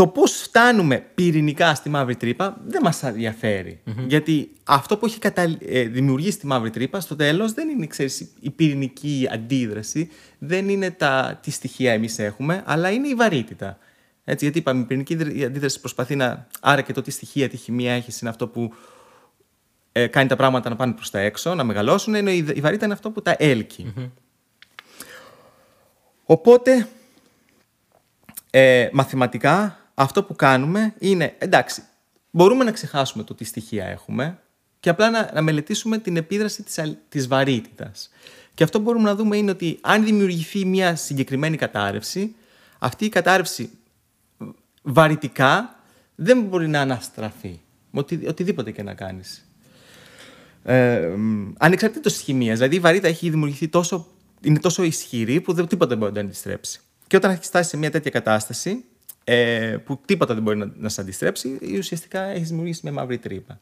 Το 0.01 0.07
πώς 0.07 0.33
φτάνουμε 0.33 0.99
πυρηνικά 1.15 1.75
στη 1.75 1.89
μαύρη 1.89 2.17
τρύπα 2.17 2.61
δεν 2.67 2.81
μας 2.83 3.03
ενδιαφερει 3.03 3.81
Γιατί 4.07 4.51
αυτό 4.65 4.97
που 4.97 5.07
έχει 5.07 5.19
κατα... 5.19 5.57
Ε, 5.67 5.83
δημιουργήσει 5.83 6.39
τη 6.39 6.47
μαύρη 6.47 6.71
τρύπα 6.71 7.01
στο 7.01 7.17
τέλος 7.17 7.53
δεν 7.53 7.69
είναι 7.69 7.87
ξέρεις, 7.87 8.29
η 8.41 8.51
πυρηνική 8.51 9.29
αντίδραση, 9.33 10.11
δεν 10.39 10.69
είναι 10.69 10.91
τα... 10.91 11.39
τι 11.43 11.51
στοιχεία 11.51 11.93
εμείς 11.93 12.19
έχουμε, 12.19 12.63
αλλά 12.67 12.91
είναι 12.91 13.09
η 13.09 13.15
βαρύτητα. 13.15 13.79
Έτσι, 14.25 14.45
γιατί 14.45 14.59
είπαμε, 14.59 14.81
η 14.81 14.85
πυρηνική 14.85 15.45
αντίδραση 15.45 15.81
προσπαθεί 15.81 16.17
να. 16.17 16.47
Άρα 16.61 16.81
και 16.81 16.93
το 16.93 17.03
τι 17.03 17.11
στοιχεία, 17.11 17.49
τι 17.49 17.57
χημεία 17.57 17.93
έχεις, 17.93 18.21
είναι 18.21 18.31
αυτό 18.31 18.49
που 18.49 18.75
ε, 19.93 20.07
κάνει 20.07 20.29
τα 20.29 20.37
πράγματα 20.37 20.69
να 20.69 20.77
πάνε 20.77 20.93
προς 20.93 21.11
τα 21.11 21.19
έξω, 21.19 21.55
να 21.55 21.65
μεγαλώσουν, 21.65 22.15
ενώ 22.15 22.31
η 22.31 22.43
βαρύτητα 22.43 22.85
είναι 22.85 22.95
αυτό 22.95 23.11
που 23.11 23.23
τα 23.23 23.35
ελκει 23.39 23.95
Οπότε, 26.25 26.89
ε, 28.51 28.89
μαθηματικά, 28.93 29.80
αυτό 30.01 30.23
που 30.23 30.37
κάνουμε 30.37 30.95
είναι, 30.99 31.35
εντάξει, 31.39 31.83
μπορούμε 32.31 32.65
να 32.65 32.71
ξεχάσουμε 32.71 33.25
το 33.25 33.35
τι 33.35 33.45
στοιχεία 33.45 33.85
έχουμε 33.85 34.39
και 34.81 34.89
απλά 34.89 35.11
να, 35.11 35.31
να 35.35 35.43
μελετήσουμε 35.43 35.99
την 35.99 36.17
επίδραση 36.17 36.63
της, 36.63 36.81
της 37.09 37.29
βαρύτητας. 37.29 38.11
Και 38.55 38.65
αυτό 38.65 38.79
που 38.79 38.85
μπορούμε 38.85 39.05
να 39.05 39.15
δούμε 39.15 39.37
είναι 39.37 39.51
ότι 39.51 39.79
αν 39.81 40.05
δημιουργηθεί 40.05 40.65
μια 40.65 40.97
συγκεκριμένη 40.97 41.57
κατάρρευση, 41.57 42.35
αυτή 42.79 43.05
η 43.05 43.09
κατάρρευση 43.09 43.71
βαρυτικά 44.83 45.77
δεν 46.15 46.43
μπορεί 46.43 46.69
να 46.69 46.81
αναστραφεί. 46.81 47.61
Οτι, 47.91 48.27
οτιδήποτε 48.27 48.71
και 48.71 48.83
να 48.83 48.95
κάνεις. 48.95 49.49
Ε, 50.63 51.09
ανεξαρτήτως 51.59 52.13
της 52.13 52.23
χημίας. 52.23 52.57
Δηλαδή 52.57 52.77
η 52.77 52.81
βαρύτητα 52.81 53.09
έχει 53.09 53.31
δημιουργηθεί 53.31 53.69
τόσο 53.69 54.07
είναι 54.43 54.59
τόσο 54.59 54.83
ισχυρή 54.83 55.41
που 55.41 55.53
δεν, 55.53 55.67
τίποτα 55.67 55.89
δεν 55.89 55.99
μπορεί 55.99 56.13
να 56.13 56.19
την 56.19 56.27
αντιστρέψει. 56.27 56.81
Και 57.07 57.17
όταν 57.17 57.31
έχει 57.31 57.43
φτάσει 57.43 57.69
σε 57.69 57.77
μια 57.77 57.91
τέτοια 57.91 58.11
κατάσταση, 58.11 58.85
ε, 59.33 59.77
που 59.85 60.01
τίποτα 60.05 60.35
δεν 60.35 60.43
μπορεί 60.43 60.57
να, 60.57 60.73
να 60.77 60.89
σε 60.89 61.01
αντιστρέψει, 61.01 61.59
ουσιαστικά 61.79 62.23
έχεις 62.23 62.49
δημιουργήσει 62.49 62.81
μια 62.83 62.93
μαύρη 62.93 63.19
τρύπα. 63.19 63.61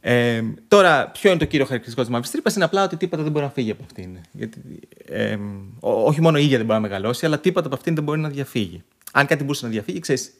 Ε, 0.00 0.42
τώρα, 0.68 1.10
ποιο 1.10 1.30
είναι 1.30 1.38
το 1.38 1.44
κύριο 1.44 1.64
χαρακτηριστικό 1.64 2.02
της 2.02 2.10
μαύρης 2.10 2.30
τρύπας, 2.30 2.54
είναι 2.54 2.64
απλά 2.64 2.84
ότι 2.84 2.96
τίποτα 2.96 3.22
δεν 3.22 3.32
μπορεί 3.32 3.44
να 3.44 3.50
φύγει 3.50 3.70
από 3.70 3.82
αυτήν. 3.82 4.18
Γιατί, 4.32 4.60
ε, 5.04 5.38
όχι 5.80 6.20
μόνο 6.20 6.38
η 6.38 6.44
ίδια 6.44 6.56
δεν 6.56 6.66
μπορεί 6.66 6.80
να 6.80 6.88
μεγαλώσει, 6.88 7.26
αλλά 7.26 7.38
τίποτα 7.38 7.66
από 7.66 7.74
αυτήν 7.76 7.94
δεν 7.94 8.04
μπορεί 8.04 8.20
να 8.20 8.28
διαφύγει. 8.28 8.82
Αν 9.12 9.26
κάτι 9.26 9.42
μπορούσε 9.42 9.64
να 9.64 9.70
διαφύγει, 9.70 10.00
ξέρεις, 10.00 10.32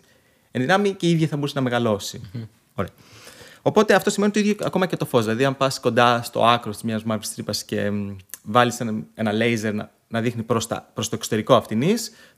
εν 0.51 0.61
δυνάμει 0.61 0.93
και 0.93 1.07
η 1.07 1.11
ίδια 1.11 1.27
θα 1.27 1.37
μπορούσε 1.37 1.55
να 1.55 1.61
μεγαλώσει. 1.61 2.21
Ωραία. 2.75 2.91
Οπότε 3.63 3.95
αυτό 3.95 4.11
σημαίνει 4.11 4.33
το 4.33 4.41
ίδιο 4.41 4.55
ακόμα 4.61 4.87
και 4.87 4.97
το 4.97 5.05
φως. 5.05 5.25
Δηλαδή, 5.25 5.45
αν 5.45 5.57
πας 5.57 5.81
κοντά 5.81 6.23
στο 6.23 6.45
άκρο 6.45 6.71
της 6.71 6.83
μιας 6.83 7.05
μαύρης 7.05 7.35
τρύπας 7.35 7.65
και 7.65 7.91
βάλεις 8.43 8.81
ένα, 8.81 9.03
ένα 9.15 9.33
λέιζερ 9.33 9.75
να, 9.75 9.91
να 10.09 10.21
δείχνει 10.21 10.43
προς 10.43 10.67
το 10.67 11.11
εξωτερικό 11.13 11.55
αυτήν, 11.55 11.83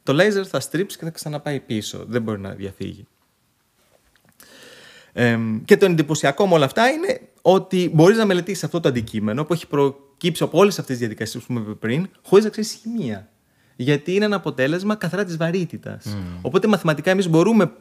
το 0.03 0.12
λέιζερ 0.12 0.49
θα 0.49 0.61
στρίψει 0.61 0.99
και 0.99 1.05
θα 1.05 1.11
ξαναπάει 1.11 1.61
πίσω. 1.61 2.05
Δεν 2.09 2.23
μπορεί 2.23 2.41
να 2.41 2.51
διαφύγει. 2.51 3.07
Ε, 5.12 5.39
και 5.64 5.77
το 5.77 5.85
εντυπωσιακό 5.85 6.47
με 6.47 6.55
όλα 6.55 6.64
αυτά 6.64 6.89
είναι 6.89 7.21
ότι 7.43 7.91
μπορείς 7.95 8.16
να 8.16 8.27
μελετήσεις 8.27 8.64
αυτό 8.64 8.81
το 8.81 8.89
αντικείμενο 8.89 9.45
που 9.45 9.53
έχει 9.53 9.66
προκύψει 9.66 10.43
από 10.43 10.59
όλες 10.59 10.79
αυτές 10.79 10.87
τις 10.87 10.99
διαδικασίες 10.99 11.45
που 11.45 11.53
είπαμε 11.53 11.75
πριν, 11.75 12.09
χωρίς 12.23 12.45
να 12.45 12.51
ξέρεις 12.51 12.73
χημεία. 12.73 13.29
Γιατί 13.77 14.14
είναι 14.14 14.25
ένα 14.25 14.37
αποτέλεσμα 14.37 14.95
καθαρά 14.95 15.25
της 15.25 15.37
βαρύτητας. 15.37 16.05
Mm. 16.07 16.39
Οπότε 16.43 16.66
μαθηματικά 16.66 17.11
εμείς 17.11 17.29
μπορούμε 17.29 17.73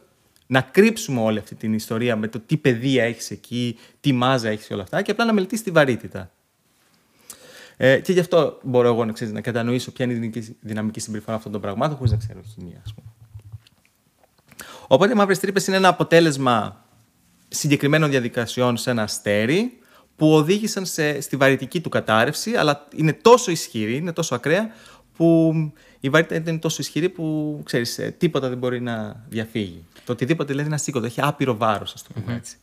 να 0.47 0.61
κρύψουμε 0.61 1.21
όλη 1.21 1.39
αυτή 1.39 1.55
την 1.55 1.73
ιστορία 1.73 2.15
με 2.15 2.27
το 2.27 2.39
τι 2.39 2.57
παιδεία 2.57 3.03
έχεις 3.03 3.31
εκεί, 3.31 3.77
τι 3.99 4.11
μάζα 4.11 4.49
έχεις 4.49 4.71
όλα 4.71 4.81
αυτά 4.81 5.01
και 5.01 5.11
απλά 5.11 5.25
να 5.25 5.33
μελετήσεις 5.33 5.65
τη 5.65 5.71
βαρύτητα. 5.71 6.31
Ε, 7.81 7.99
και 7.99 8.11
γι' 8.11 8.19
αυτό 8.19 8.59
μπορώ 8.63 8.87
εγώ 8.87 9.05
να, 9.05 9.11
ξέρεις, 9.11 9.33
να 9.33 9.41
κατανοήσω 9.41 9.91
ποια 9.91 10.05
είναι 10.05 10.25
η 10.25 10.57
δυναμική 10.59 10.99
συμπεριφορά 10.99 11.37
αυτών 11.37 11.51
των 11.51 11.61
πραγμάτων, 11.61 11.97
χωρίς 11.97 12.11
να 12.11 12.17
ξέρω 12.17 12.39
χημία, 12.53 12.81
ας 12.85 12.93
πούμε. 12.93 13.07
Οπότε 14.87 15.11
οι 15.11 15.15
μαύρες 15.15 15.39
τρύπες 15.39 15.67
είναι 15.67 15.77
ένα 15.77 15.87
αποτέλεσμα 15.87 16.85
συγκεκριμένων 17.47 18.09
διαδικασιών 18.09 18.77
σε 18.77 18.89
ένα 18.89 19.01
αστέρι 19.03 19.79
που 20.15 20.33
οδήγησαν 20.33 20.85
σε, 20.85 21.21
στη 21.21 21.35
βαρυτική 21.35 21.81
του 21.81 21.89
κατάρρευση, 21.89 22.55
αλλά 22.55 22.87
είναι 22.95 23.13
τόσο 23.13 23.51
ισχυρή, 23.51 23.95
είναι 23.95 24.13
τόσο 24.13 24.35
ακραία, 24.35 24.69
που 25.15 25.53
η 25.99 26.09
βαρύτητα 26.09 26.49
είναι 26.49 26.59
τόσο 26.59 26.77
ισχυρή 26.81 27.09
που 27.09 27.61
ξέρεις, 27.65 27.97
ε, 27.97 28.15
τίποτα 28.17 28.49
δεν 28.49 28.57
μπορεί 28.57 28.81
να 28.81 29.23
διαφύγει. 29.29 29.85
Το 30.05 30.11
οτιδήποτε 30.11 30.47
δηλαδή 30.47 30.67
είναι 30.67 30.75
ασήκωτο, 30.75 31.05
έχει 31.05 31.21
άπειρο 31.21 31.57
βάρος, 31.57 31.93
ας 31.93 32.03
το 32.03 32.09
πούμε 32.13 32.35
έτσι. 32.35 32.57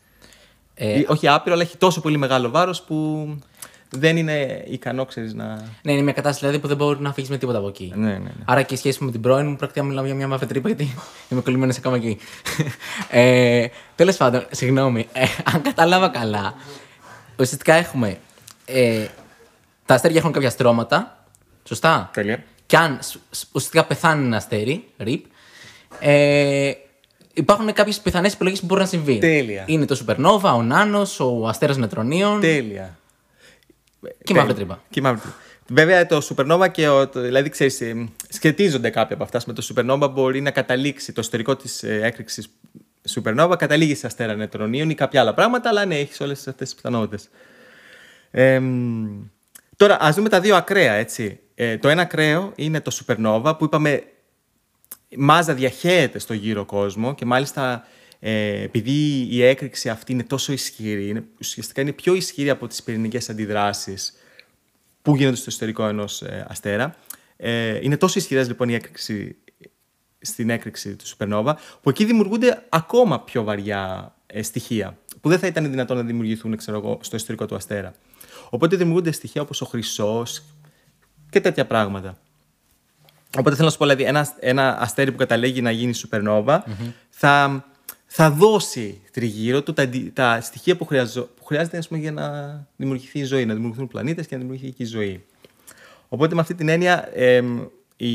Ε, 0.74 1.02
όχι 1.06 1.28
άπειρο, 1.28 1.54
αλλά 1.54 1.62
έχει 1.62 1.76
τόσο 1.76 2.00
πολύ 2.00 2.16
μεγάλο 2.16 2.50
βάρος 2.50 2.82
που 2.82 3.28
δεν 3.90 4.16
είναι 4.16 4.64
ικανό, 4.68 5.04
ξέρεις 5.04 5.34
να. 5.34 5.46
Ναι, 5.82 5.92
είναι 5.92 6.02
μια 6.02 6.12
κατάσταση 6.12 6.38
δηλαδή 6.40 6.58
που 6.58 6.68
δεν 6.68 6.76
μπορεί 6.76 7.00
να 7.00 7.12
φύγεις 7.12 7.30
με 7.30 7.36
τίποτα 7.38 7.58
από 7.58 7.68
εκεί. 7.68 7.92
Ναι, 7.96 8.06
ναι, 8.08 8.18
ναι. 8.18 8.30
Άρα 8.44 8.62
και 8.62 8.74
η 8.74 8.76
σχέση 8.76 8.98
μου 9.00 9.06
με 9.06 9.12
την 9.12 9.20
πρώην 9.20 9.46
μου 9.46 9.56
πρακτικά 9.56 9.84
μιλάω 9.84 10.04
για 10.04 10.14
μια 10.14 10.28
μαύρη 10.28 10.46
τρύπα 10.46 10.68
γιατί 10.68 10.94
είμαι 11.28 11.40
κολλημένο 11.40 11.74
ακόμα 11.78 11.96
εκεί. 11.96 12.18
ε, 13.10 13.66
Τέλος 13.94 14.16
πάντων, 14.16 14.46
συγγνώμη, 14.50 15.06
ε, 15.12 15.24
αν 15.54 15.62
κατάλαβα 15.62 16.08
καλά, 16.08 16.54
ουσιαστικά 17.38 17.74
έχουμε. 17.74 18.16
Ε, 18.64 19.06
τα 19.86 19.94
αστέρια 19.94 20.18
έχουν 20.18 20.32
κάποια 20.32 20.50
στρώματα. 20.50 21.24
Σωστά; 21.64 22.10
Τέλεια. 22.12 22.42
Και 22.66 22.76
αν 22.76 22.98
σ- 23.00 23.16
σ- 23.30 23.46
ουσιαστικά 23.52 23.84
πεθάνει 23.84 24.24
ένα 24.24 24.36
αστέρι, 24.36 24.84
RIP, 25.04 25.20
ε, 26.00 26.72
υπάρχουν 27.34 27.72
κάποιες 27.72 28.00
πιθανές 28.00 28.32
επιλογές 28.32 28.60
που 28.60 28.66
μπορεί 28.66 28.80
να 28.80 28.86
συμβεί. 28.86 29.18
Τέλεια. 29.18 29.62
Είναι 29.66 29.84
το 29.84 30.04
Supernova, 30.06 30.52
ο 30.56 30.62
Νάνος, 30.62 31.20
ο 31.20 31.46
αστέρας 31.48 31.76
Νετρονίων 31.76 32.40
Τέλεια. 32.40 32.98
Και 34.24 34.32
η 34.32 34.36
μαύρη 34.36 34.54
τρύπα. 34.54 34.82
Και 34.90 35.00
η 35.00 35.02
μαύρη 35.02 35.20
τρύπα. 35.20 35.36
Βέβαια 35.68 36.06
το 36.06 36.28
Supernova 36.28 36.70
και 36.70 36.88
ο, 36.88 37.08
το, 37.08 37.20
δηλαδή 37.20 37.48
ξέρεις, 37.48 37.80
ε, 37.80 38.08
σχετίζονται 38.28 38.90
κάποια 38.90 39.14
από 39.14 39.24
αυτά. 39.24 39.40
Με 39.46 39.52
το 39.52 39.68
Supernova 39.74 40.10
μπορεί 40.12 40.40
να 40.40 40.50
καταλήξει 40.50 41.12
το 41.12 41.20
ιστορικό 41.20 41.56
της 41.56 41.82
ε, 41.82 42.00
έκρηξης 42.02 42.48
Supernova, 43.14 43.54
καταλήγει 43.58 43.94
σε 43.94 44.06
αστέρα 44.06 44.34
νετρονίων 44.34 44.90
ή 44.90 44.94
κάποια 44.94 45.20
άλλα 45.20 45.34
πράγματα, 45.34 45.68
αλλά 45.68 45.84
ναι, 45.84 45.98
έχεις 45.98 46.20
όλες 46.20 46.38
αυτές 46.48 46.68
τις 46.68 46.74
πιθανότητες. 46.74 47.28
Ε, 48.30 48.58
μ, 48.58 49.06
τώρα, 49.76 49.96
ας 50.00 50.14
δούμε 50.14 50.28
τα 50.28 50.40
δύο 50.40 50.56
ακραία, 50.56 50.92
έτσι. 50.92 51.40
Ε, 51.54 51.78
το 51.78 51.88
ένα 51.88 52.02
ακραίο 52.02 52.52
είναι 52.56 52.80
το 52.80 52.98
Supernova, 53.00 53.54
που 53.58 53.64
είπαμε 53.64 54.02
μάζα 55.16 55.54
διαχέεται 55.54 56.18
στο 56.18 56.34
γύρο 56.34 56.64
κόσμο 56.64 57.14
και 57.14 57.24
μάλιστα 57.24 57.86
ε, 58.18 58.62
επειδή 58.62 59.26
η 59.30 59.42
έκρηξη 59.42 59.88
αυτή 59.88 60.12
είναι 60.12 60.22
τόσο 60.22 60.52
ισχυρή, 60.52 61.08
είναι, 61.08 61.24
ουσιαστικά 61.40 61.80
είναι 61.80 61.92
πιο 61.92 62.14
ισχυρή 62.14 62.50
από 62.50 62.66
τις 62.66 62.82
πυρηνικές 62.82 63.28
αντιδράσεις 63.30 64.12
που 65.02 65.16
γίνονται 65.16 65.36
στο 65.36 65.46
εσωτερικό 65.48 65.86
ενός 65.88 66.22
ε, 66.22 66.46
αστέρα. 66.48 66.96
Ε, 67.36 67.78
είναι 67.82 67.96
τόσο 67.96 68.18
ισχυρές 68.18 68.48
λοιπόν 68.48 68.68
η 68.68 68.74
έκρηξη 68.74 69.36
στην 70.20 70.50
έκρηξη 70.50 70.96
του 70.96 71.04
Supernova, 71.06 71.54
που 71.82 71.90
εκεί 71.90 72.04
δημιουργούνται 72.04 72.62
ακόμα 72.68 73.20
πιο 73.20 73.42
βαριά 73.42 74.14
ε, 74.26 74.42
στοιχεία, 74.42 74.98
που 75.20 75.28
δεν 75.28 75.38
θα 75.38 75.46
ήταν 75.46 75.70
δυνατόν 75.70 75.96
να 75.96 76.02
δημιουργηθούν 76.02 76.56
ξέρω 76.56 76.78
εγώ, 76.78 76.98
στο 77.02 77.16
εσωτερικό 77.16 77.46
του 77.46 77.54
αστέρα. 77.54 77.94
Οπότε 78.50 78.76
δημιουργούνται 78.76 79.10
στοιχεία 79.10 79.42
όπως 79.42 79.60
ο 79.60 79.64
χρυσός 79.64 80.42
και 81.30 81.40
τέτοια 81.40 81.66
πράγματα. 81.66 82.18
Οπότε 83.38 83.54
θέλω 83.54 83.66
να 83.66 83.72
σου 83.72 83.78
πω, 83.78 83.84
δηλαδή, 83.84 84.04
ένα, 84.04 84.34
ένα 84.40 84.80
αστέρι 84.80 85.12
που 85.12 85.16
καταλήγει 85.16 85.62
να 85.62 85.70
γίνει 85.70 85.92
supernova 85.96 86.58
θα, 87.08 87.64
θα 88.18 88.30
δώσει 88.30 89.00
τριγύρω 89.12 89.62
του 89.62 89.72
τα, 89.72 89.82
αντι- 89.82 90.14
τα 90.14 90.40
στοιχεία 90.40 90.76
που, 90.76 90.84
χρειαζο, 90.84 91.28
που 91.36 91.44
χρειάζεται 91.44 91.76
ας 91.78 91.88
πούμε, 91.88 92.00
για 92.00 92.12
να 92.12 92.66
δημιουργηθεί 92.76 93.18
η 93.18 93.24
ζωή, 93.24 93.46
να 93.46 93.54
δημιουργηθούν 93.54 93.88
πλανήτες 93.88 94.26
και 94.26 94.34
να 94.34 94.40
δημιουργηθεί 94.40 94.72
και 94.72 94.82
η 94.82 94.86
ζωή. 94.86 95.24
Οπότε 96.08 96.34
με 96.34 96.40
αυτή 96.40 96.54
την 96.54 96.68
έννοια 96.68 97.08
εμ, 97.14 97.60
οι, 97.96 98.10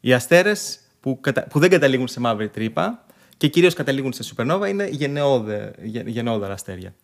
οι 0.00 0.12
αστέρες 0.12 0.78
που, 1.00 1.20
κατα- 1.20 1.46
που 1.46 1.58
δεν 1.58 1.70
καταλήγουν 1.70 2.08
σε 2.08 2.20
μαύρη 2.20 2.48
τρύπα 2.48 3.04
και 3.36 3.48
κυρίως 3.48 3.74
καταλήγουν 3.74 4.12
σε 4.12 4.34
supernova 4.36 4.68
είναι 4.68 4.88
γενναιόδε, 4.88 5.72
γε- 5.82 6.08
γενναιόδωρα 6.08 6.52
αστέρια. 6.52 6.94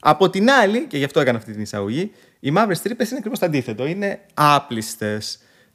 Από 0.00 0.30
την 0.30 0.50
άλλη, 0.50 0.86
και 0.86 0.98
γι' 0.98 1.04
αυτό 1.04 1.20
έκανα 1.20 1.38
αυτή 1.38 1.52
την 1.52 1.62
εισαγωγή, 1.62 2.10
οι 2.40 2.50
μαύρες 2.50 2.82
τρύπες 2.82 3.08
είναι 3.08 3.16
ακριβώς 3.18 3.38
το 3.38 3.46
αντίθετο. 3.46 3.86
Είναι 3.86 4.20
άπληστε 4.34 5.20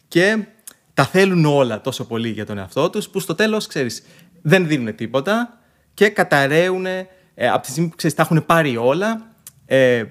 και 0.08 0.46
τα 0.94 1.06
θέλουν 1.06 1.46
όλα 1.46 1.82
τόσο 1.82 2.06
πολύ 2.06 2.30
για 2.30 2.46
τον 2.46 2.58
εαυτό 2.58 2.90
τους, 2.90 3.10
που 3.10 3.20
στο 3.20 3.36
τέλος, 3.36 3.68
ξέρεις, 3.68 4.04
δεν 4.44 4.68
δίνουν 4.68 4.96
τίποτα 4.96 5.58
και 5.94 6.10
καταραίουν 6.10 6.86
ε, 6.86 7.08
από 7.50 7.62
τη 7.62 7.72
στιγμή 7.72 7.90
που 7.90 7.96
ξέρεις, 7.96 8.16
τα 8.16 8.22
έχουν 8.22 8.46
πάρει 8.46 8.78
όλα 8.78 9.28
ε, 9.66 10.04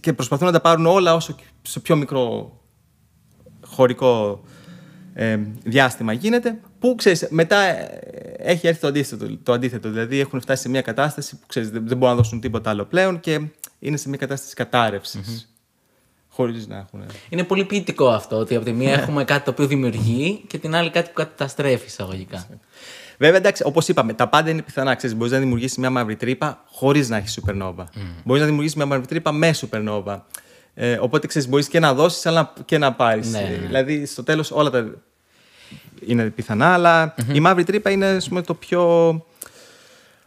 και 0.00 0.12
προσπαθούν 0.12 0.46
να 0.46 0.52
τα 0.52 0.60
πάρουν 0.60 0.86
όλα 0.86 1.14
όσο 1.14 1.36
σε 1.62 1.80
πιο 1.80 1.96
μικρό 1.96 2.52
χωρικό 3.66 4.44
ε, 5.14 5.38
διάστημα 5.64 6.12
γίνεται, 6.12 6.58
που 6.78 6.94
ξέρεις, 6.94 7.26
μετά 7.30 7.60
ε, 7.60 8.00
έχει 8.38 8.66
έρθει 8.66 8.80
το 8.80 8.86
αντίθετο, 8.86 9.36
το 9.42 9.52
αντίθετο. 9.52 9.88
Δηλαδή 9.88 10.20
έχουν 10.20 10.40
φτάσει 10.40 10.62
σε 10.62 10.68
μια 10.68 10.82
κατάσταση 10.82 11.36
που 11.36 11.46
ξέρεις, 11.46 11.70
δεν, 11.70 11.88
δεν 11.88 11.96
μπορούν 11.96 12.16
να 12.16 12.22
δώσουν 12.22 12.40
τίποτα 12.40 12.70
άλλο 12.70 12.84
πλέον 12.84 13.20
και 13.20 13.40
είναι 13.78 13.96
σε 13.96 14.08
μια 14.08 14.18
κατάσταση 14.18 14.54
κατάρρευσης, 14.54 15.48
Χωρίς 16.28 16.66
να 16.66 16.76
έχουν. 16.76 17.04
Είναι 17.28 17.44
πολύ 17.44 17.64
ποιητικό 17.64 18.08
αυτό, 18.08 18.36
ότι 18.36 18.56
από 18.56 18.64
τη 18.64 18.72
μία 18.72 18.92
έχουμε 18.92 19.24
κάτι 19.24 19.44
το 19.44 19.50
οποίο 19.50 19.66
δημιουργεί 19.66 20.44
και 20.46 20.58
την 20.58 20.74
άλλη 20.74 20.90
κάτι 20.90 21.08
που 21.08 21.14
καταστρέφει 21.14 21.86
εισαγωγικά. 21.86 22.46
Βέβαια, 23.24 23.38
εντάξει, 23.38 23.62
όπως 23.66 23.88
είπαμε, 23.88 24.12
τα 24.12 24.28
πάντα 24.28 24.50
είναι 24.50 24.62
πιθανά. 24.62 24.94
Ξέρεις, 24.94 25.16
μπορείς 25.16 25.32
να 25.32 25.38
δημιουργήσεις 25.38 25.76
μια 25.76 25.90
μαύρη 25.90 26.16
τρύπα 26.16 26.62
χωρίς 26.66 27.08
να 27.08 27.16
έχεις 27.16 27.40
supernova. 27.40 27.84
Μπορείς 28.24 28.40
να 28.40 28.46
δημιουργήσεις 28.46 28.76
μια 28.76 28.86
μαύρη 28.86 29.06
τρύπα 29.06 29.32
με 29.32 29.54
supernova. 29.60 30.20
Ε, 30.74 30.98
οπότε 31.00 31.26
ξέρεις, 31.26 31.48
μπορείς 31.48 31.68
και 31.68 31.78
να 31.78 31.94
δώσεις 31.94 32.26
αλλά 32.26 32.52
και 32.64 32.78
να 32.78 32.92
πάρεις. 32.92 33.32
Ναι, 33.32 33.40
ναι. 33.40 33.66
Δηλαδή, 33.66 34.06
στο 34.06 34.22
τέλος 34.22 34.50
όλα 34.50 34.70
τα 34.70 34.90
είναι 36.06 36.30
πιθανά, 36.30 36.72
αλλά 36.72 37.14
η 37.32 37.40
μαύρη 37.40 37.64
τρύπα 37.64 37.90
είναι 37.90 38.06
ας 38.06 38.28
πούμε, 38.28 38.42
το 38.42 38.54
πιο 38.54 39.24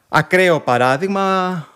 ακραίο 0.10 0.60
παράδειγμα 0.60 1.68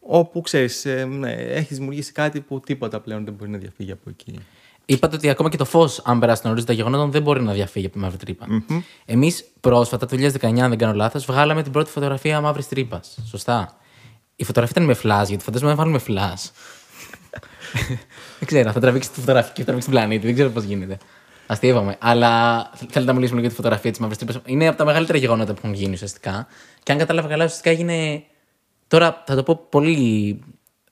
όπου 0.00 0.40
ξέρεις, 0.40 0.84
ε, 0.84 1.04
ναι, 1.04 1.32
έχεις 1.32 1.76
δημιουργήσει 1.76 2.12
κάτι 2.12 2.40
που 2.40 2.60
τίποτα 2.60 3.00
πλέον 3.00 3.24
δεν 3.24 3.34
μπορεί 3.34 3.50
να 3.50 3.58
διαφύγει 3.58 3.92
από 3.92 4.10
εκεί. 4.10 4.38
Είπατε 4.90 5.16
ότι 5.16 5.28
ακόμα 5.28 5.48
και 5.48 5.56
το 5.56 5.64
φως, 5.64 6.00
αν 6.04 6.18
περάσει 6.18 6.42
τον 6.42 6.50
ορίζοντα 6.50 6.72
γεγονότων, 6.72 7.10
δεν 7.10 7.22
μπορεί 7.22 7.42
να 7.42 7.52
διαφύγει 7.52 7.86
από 7.86 7.94
τη 7.94 8.00
μαύρη 8.00 8.16
τρύπα. 8.16 8.46
Εμείς 9.04 9.44
πρόσφατα, 9.60 10.06
το 10.06 10.16
2019, 10.16 10.60
αν 10.60 10.68
δεν 10.68 10.78
κάνω 10.78 10.92
λάθος, 10.92 11.24
βγάλαμε 11.24 11.62
την 11.62 11.72
πρώτη 11.72 11.90
φωτογραφία 11.90 12.40
μαύρης 12.40 12.68
τρύπας. 12.68 13.18
Σωστά. 13.28 13.76
Η 14.36 14.44
φωτογραφία 14.44 14.76
ήταν 14.76 14.88
με 14.88 15.00
φλα, 15.00 15.22
γιατί 15.22 15.44
φαντάζομαι 15.44 15.70
να 15.70 15.76
βάλουμε 15.76 15.98
φλα. 15.98 16.38
δεν 18.38 18.46
ξέρω, 18.46 18.72
θα 18.72 18.80
τραβήξει 18.80 19.10
τη 19.10 19.20
φωτογραφία 19.20 19.52
και 19.52 19.60
θα 19.60 19.64
τραβήξει 19.64 19.88
την 19.90 19.98
πλανήτη. 19.98 20.26
Δεν 20.26 20.34
ξέρω 20.34 20.50
πώς 20.50 20.64
γίνεται. 20.64 20.98
Αστείευαμε. 21.46 21.96
Αλλά 22.00 22.62
θέλετε 22.76 23.04
να 23.04 23.12
μιλήσουμε 23.12 23.40
για 23.40 23.48
τη 23.48 23.54
φωτογραφία 23.54 23.90
της 23.90 24.00
μαύρης 24.00 24.18
τρύπας. 24.18 24.40
Είναι 24.44 24.68
από 24.68 24.76
τα 24.78 24.84
μεγαλύτερα 24.84 25.18
γεγονότα 25.18 25.52
που 25.52 25.60
έχουν 25.62 25.74
γίνει 25.74 25.92
ουσιαστικά. 25.92 26.46
Και 26.82 26.92
αν 26.92 26.98
κατάλαβα 26.98 27.28
καλά, 27.28 27.44
ουσιαστικά 27.44 27.70
έγινε. 27.70 28.22
Τώρα 28.88 29.22
θα 29.26 29.34
το 29.34 29.42
πω 29.42 29.66
πολύ. 29.68 30.40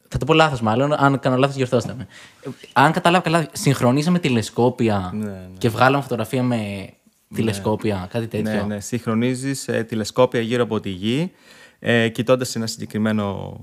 Θα 0.08 0.18
το 0.18 0.24
πω 0.24 0.34
λάθος, 0.34 0.60
μάλλον. 0.60 0.92
Αν 0.92 1.18
κάνω 1.18 1.36
λάθος, 1.36 1.56
διορθώστε 1.56 1.94
με. 1.98 2.06
Ε, 2.42 2.48
Αν 2.72 2.92
κατάλαβα 2.92 3.22
καλά, 3.22 3.48
συγχρονίσαμε 3.52 4.18
τηλεσκόπια 4.18 5.10
Ναι, 5.14 5.48
και 5.58 5.68
βγάλαμε 5.68 6.02
φωτογραφία 6.02 6.42
με 6.42 6.88
τηλεσκόπια, 7.34 8.08
κάτι 8.10 8.26
τέτοιο. 8.26 8.52
Ναι, 8.52 8.62
ναι. 8.62 8.80
Συγχρονίζεις 8.80 9.68
ε, 9.68 9.84
τηλεσκόπια 9.84 10.40
γύρω 10.40 10.62
από 10.62 10.80
τη 10.80 10.90
γη, 10.90 11.32
ε, 11.78 12.08
κοιτώντας 12.08 12.56
ένα 12.56 12.66
συγκεκριμένο 12.66 13.56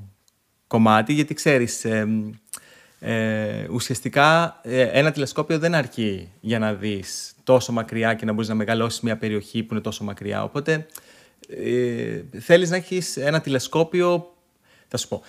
κομμάτι, 0.68 1.14
γιατί 1.14 1.34
ξέρεις. 1.34 1.86
Ε, 1.86 2.08
ε, 3.00 3.68
ουσιαστικά 3.72 4.60
ε, 4.64 4.82
ένα 4.82 5.12
τηλεσκόπιο 5.12 5.60
δεν 5.60 5.76
αρκεί 5.76 6.30
για 6.40 6.60
να 6.60 6.74
δεις 6.74 7.34
τόσο 7.44 7.72
μακριά 7.72 8.14
και 8.14 8.26
να 8.26 8.34
μπορείς 8.34 8.50
να 8.50 8.56
μεγαλώσεις 8.56 9.00
μια 9.00 9.18
περιοχή 9.18 9.64
που 9.64 9.74
είναι 9.74 9.84
τόσο 9.84 10.04
μακριά. 10.04 10.44
Οπότε 10.44 10.86
ε, 11.48 12.22
θέλεις 12.40 12.70
να 12.70 12.76
έχεις 12.76 13.18
ένα 13.18 13.42
τηλεσκόπιο, 13.42 14.34
θα 14.88 14.98
σου 14.98 15.08
πω, 15.08 15.22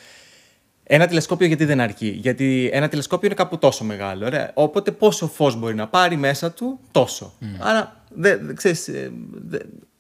ένα 0.89 1.07
τηλεσκόπιο 1.07 1.47
γιατί 1.47 1.65
δεν 1.65 1.81
αρκεί; 1.81 2.09
Γιατί 2.09 2.71
ένα 2.73 2.89
τηλεσκόπιο 2.89 3.27
είναι 3.27 3.37
κάπου 3.37 3.59
τόσο 3.59 3.85
μεγάλο. 3.85 4.27
Ωραία. 4.27 4.51
Οπότε 4.55 4.91
πόσο 4.91 5.27
φως 5.29 5.57
μπορεί 5.57 5.75
να 5.75 5.89
πάρει 5.89 6.17
μέσα 6.17 6.53
του, 6.53 6.81
τόσο. 6.91 7.33
Άρα, 7.59 8.05
δε, 8.15 8.37
δε- 8.37 8.53
ξέρεις, 8.53 8.89
ε, 8.89 9.13
δε- 9.33 9.59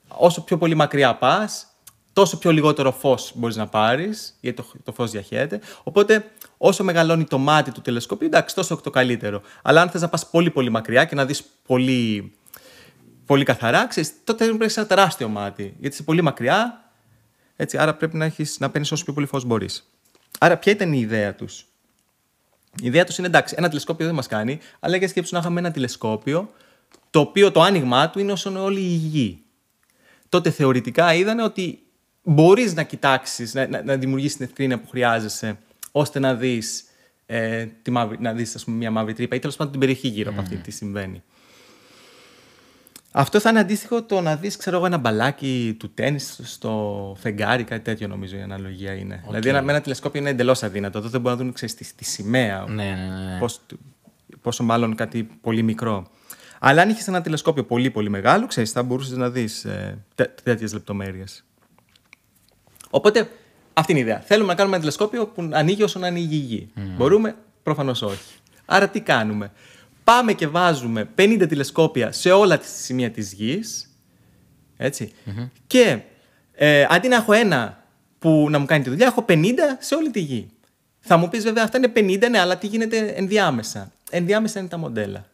όσο 0.08 0.40
πιο 0.44 0.58
πολύ 0.58 0.74
μακριά 0.74 1.14
πας, 1.16 1.66
τόσο 2.12 2.38
πιο 2.38 2.50
λιγότερο 2.52 2.92
φως 2.92 3.32
μπορείς 3.34 3.56
να 3.56 3.66
πάρεις, 3.66 4.36
γιατί 4.40 4.62
το, 4.62 4.68
το 4.84 4.92
φως 4.92 5.10
διαχέεται. 5.10 5.60
Οπότε, 5.82 6.30
όσο 6.56 6.84
μεγαλώνει 6.84 7.24
το 7.24 7.38
μάτι 7.38 7.70
του 7.72 7.80
τηλεσκόπιου, 7.80 8.26
εντάξει, 8.26 8.54
τόσο 8.54 8.76
το 8.76 8.90
καλύτερο. 8.90 9.40
Αλλά 9.62 9.80
αν 9.82 9.90
θες 9.90 10.00
να 10.00 10.08
πας 10.08 10.30
πολύ 10.30 10.50
πολύ 10.50 10.70
μακριά 10.70 11.04
και 11.04 11.14
να 11.14 11.24
δεις 11.24 11.42
πολύ, 11.66 12.32
πολύ 13.26 13.44
καθαρά, 13.44 13.86
ξέρεις, 13.86 14.12
τότε 14.24 14.44
πρέπει 14.44 14.58
να 14.58 14.64
έχεις 14.64 14.76
ένα 14.76 14.86
τεράστιο 14.86 15.28
μάτι. 15.28 15.62
Γιατί 15.62 15.94
είσαι 15.94 16.02
πολύ 16.02 16.22
μακριά, 16.22 16.90
έτσι, 17.56 17.78
άρα 17.78 17.94
πρέπει 17.94 18.16
να, 18.16 18.24
έχεις, 18.24 18.56
να 18.58 18.70
παίρνεις 18.70 18.92
όσο 18.92 19.04
πιο 19.04 19.12
πολύ 19.12 19.26
φως 19.26 19.44
μπορείς. 19.44 19.90
Άρα, 20.38 20.56
ποια 20.56 20.72
ήταν 20.72 20.92
η 20.92 20.98
ιδέα 21.00 21.34
τους; 21.34 21.66
Η 22.82 22.86
ιδέα 22.86 23.04
τους 23.04 23.18
είναι 23.18 23.26
εντάξει, 23.26 23.54
ένα 23.58 23.68
τηλεσκόπιο 23.68 24.06
δεν 24.06 24.14
μας 24.14 24.26
κάνει, 24.26 24.58
αλλά 24.80 24.96
για 24.96 25.08
σκέψου 25.08 25.34
να 25.34 25.40
είχαμε 25.40 25.60
ένα 25.60 25.70
τηλεσκόπιο 25.70 26.52
το 27.10 27.20
οποίο 27.20 27.50
το 27.50 27.60
άνοιγμά 27.62 28.10
του 28.10 28.18
είναι 28.18 28.32
όσο 28.32 28.50
είναι 28.50 28.58
όλη 28.58 28.80
η 28.80 28.94
γη. 28.94 29.40
Τότε 30.28 30.50
θεωρητικά 30.50 31.14
είδανε 31.14 31.42
ότι 31.42 31.82
μπορείς 32.22 32.74
να 32.74 32.82
κοιτάξεις, 32.82 33.54
να, 33.54 33.66
να, 33.66 33.82
να 33.82 33.96
δημιουργήσεις 33.96 34.36
την 34.36 34.46
ευκρίνεια 34.46 34.80
που 34.80 34.88
χρειάζεσαι, 34.88 35.58
ώστε 35.92 36.18
να 36.18 36.34
δεις 36.34 36.84
ε, 37.26 37.66
τη 37.82 37.90
μαύρη- 37.90 38.20
να 38.20 38.32
δεις, 38.32 38.54
ας 38.54 38.64
πούμε, 38.64 38.76
μια 38.76 38.90
μαύρη 38.90 39.12
τρύπα 39.12 39.36
ή 39.36 39.38
τέλος 39.38 39.56
πάντων 39.56 39.72
την 39.72 39.80
περιοχή 39.80 40.08
γύρω 40.08 40.30
από 40.30 40.40
αυτή 40.40 40.56
τι 40.56 40.70
συμβαίνει. 40.70 41.22
Αυτό 43.18 43.40
θα 43.40 43.50
είναι 43.50 43.58
αντίστοιχο 43.58 44.02
το 44.02 44.20
να 44.20 44.36
δεις, 44.36 44.56
ξέρω 44.56 44.76
εγώ, 44.76 44.86
ένα 44.86 44.98
μπαλάκι 44.98 45.76
του 45.78 45.90
τέννη 45.94 46.18
στο 46.42 47.16
φεγγάρι, 47.18 47.64
κάτι 47.64 47.82
τέτοιο 47.82 48.08
νομίζω 48.08 48.36
η 48.36 48.40
αναλογία 48.40 48.92
είναι. 48.92 49.22
Δηλαδή, 49.26 49.48
ένα, 49.48 49.62
με 49.62 49.72
ένα 49.72 49.80
τηλεσκόπιο 49.80 50.20
είναι 50.20 50.30
εντελώς 50.30 50.62
αδύνατο. 50.62 51.00
Τότε 51.00 51.18
μπορούν 51.18 51.38
να 51.38 51.44
δουν, 51.44 51.52
ξέρεις, 51.52 51.74
τη, 51.74 51.94
τη 51.94 52.04
σημαία. 52.04 52.64
Ναι, 52.68 52.84
ναι, 52.84 52.90
ναι. 52.90 53.38
Πώς, 53.38 53.60
πόσο 54.40 54.62
μάλλον 54.64 54.94
κάτι 54.94 55.28
πολύ 55.40 55.62
μικρό. 55.62 56.06
Αλλά 56.58 56.82
αν 56.82 56.88
είχες 56.88 57.08
ένα 57.08 57.20
τηλεσκόπιο 57.20 57.64
πολύ 57.64 57.90
πολύ 57.90 58.08
μεγάλο, 58.08 58.46
ξέρεις, 58.46 58.70
θα 58.72 58.82
μπορούσες 58.82 59.16
να 59.16 59.30
δεις 59.30 59.64
ε, 59.64 59.98
τέ, 60.14 60.34
τέτοιες 60.42 60.72
λεπτομέρειες. 60.72 61.44
Οπότε, 62.90 63.28
Αυτή 63.72 63.92
είναι 63.92 64.00
η 64.00 64.04
ιδέα. 64.04 64.20
Θέλουμε 64.20 64.48
να 64.48 64.54
κάνουμε 64.54 64.76
ένα 64.76 64.84
τηλεσκόπιο 64.84 65.26
που 65.26 65.48
ανοίγει 65.52 65.82
όσο 65.82 65.98
να 65.98 66.06
ανοίγει 66.06 66.34
η 66.34 66.38
γη. 66.38 66.70
Μπορούμε, 66.74 67.36
προφανώς 67.62 68.02
όχι. 68.02 68.34
Άρα 68.64 68.88
τι 68.88 69.00
κάνουμε; 69.00 69.52
Πάμε 70.06 70.32
και 70.32 70.46
βάζουμε 70.46 71.08
50 71.16 71.44
τηλεσκόπια 71.48 72.12
σε 72.12 72.30
όλα 72.30 72.58
τα 72.58 72.64
σημεία 72.64 73.10
της 73.10 73.32
γης. 73.32 73.90
ετσι 74.76 75.12
Και 75.66 76.00
ε, 76.52 76.86
αντί 76.90 77.08
να 77.08 77.16
έχω 77.16 77.32
ένα 77.32 77.84
που 78.18 78.46
να 78.50 78.58
μου 78.58 78.66
κάνει 78.66 78.82
τη 78.82 78.90
δουλειά, 78.90 79.06
έχω 79.06 79.24
50 79.28 79.44
σε 79.78 79.94
όλη 79.94 80.10
τη 80.10 80.20
γη. 80.20 80.50
Θα 81.00 81.16
μου 81.16 81.28
πεις 81.28 81.44
βέβαια 81.44 81.64
αυτά 81.64 81.78
είναι 81.78 81.92
50, 81.96 82.30
ναι, 82.30 82.38
αλλά 82.38 82.56
τι 82.56 82.66
γίνεται 82.66 82.98
ενδιάμεσα; 82.98 83.92
Ενδιάμεσα 84.10 84.58
είναι 84.58 84.68
τα 84.68 84.76
μοντέλα. 84.76 85.26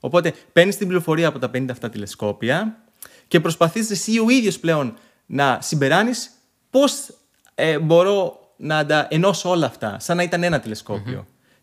Οπότε 0.00 0.34
παίρνεις 0.52 0.76
την 0.76 0.86
πληροφορία 0.86 1.28
από 1.28 1.38
τα 1.38 1.50
50 1.54 1.66
αυτά 1.70 1.90
τηλεσκόπια 1.90 2.78
και 3.28 3.40
προσπαθείς 3.40 3.90
εσύ 3.90 4.18
ο 4.18 4.28
ίδιος 4.28 4.58
πλέον 4.58 4.96
να 5.26 5.58
συμπεράνεις 5.62 6.30
πώς 6.70 7.14
ε, 7.54 7.78
μπορώ 7.78 8.38
να 8.56 8.86
τα 8.86 9.06
ενώσω 9.10 9.50
όλα 9.50 9.66
αυτά, 9.66 9.98
σαν 9.98 10.16
να 10.16 10.22
ήταν 10.22 10.42
ένα 10.42 10.60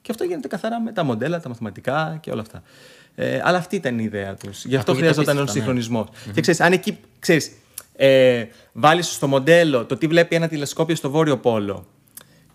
Και 0.06 0.12
αυτό 0.12 0.24
γίνεται 0.24 0.48
καθαρά 0.48 0.82
με 0.82 0.92
τα 0.92 1.04
μοντέλα, 1.04 1.40
τα 1.40 1.50
μαθηματικά 1.50 2.18
και 2.22 2.32
όλα 2.32 2.42
αυτά. 2.42 2.64
Ε, 3.16 3.42
αλλά 3.44 3.58
αυτή 3.58 3.76
ήταν 3.76 4.00
η 4.00 4.04
ιδέα 4.04 4.36
τους. 4.36 4.66
Γι' 4.66 4.76
αυτό 4.76 4.94
χρειαζόταν 4.94 5.38
ένα 5.38 5.48
συγχρονισμός. 5.48 6.08
Ναι. 6.26 6.32
Και 6.34 6.42
ξέρεις, 6.42 6.60
αν 6.60 6.74
εκεί 6.74 6.98
ξέρεις, 7.20 7.52
ε, 7.96 8.46
βάλεις 8.74 9.08
στο 9.08 9.28
μοντέλο 9.28 9.86
το 9.86 9.98
τι 9.98 10.08
βλέπει 10.08 10.36
ένα 10.36 10.48
τηλεσκόπιο 10.48 10.96
στο 10.96 11.10
βόρειο 11.10 11.38
πόλο 11.38 11.88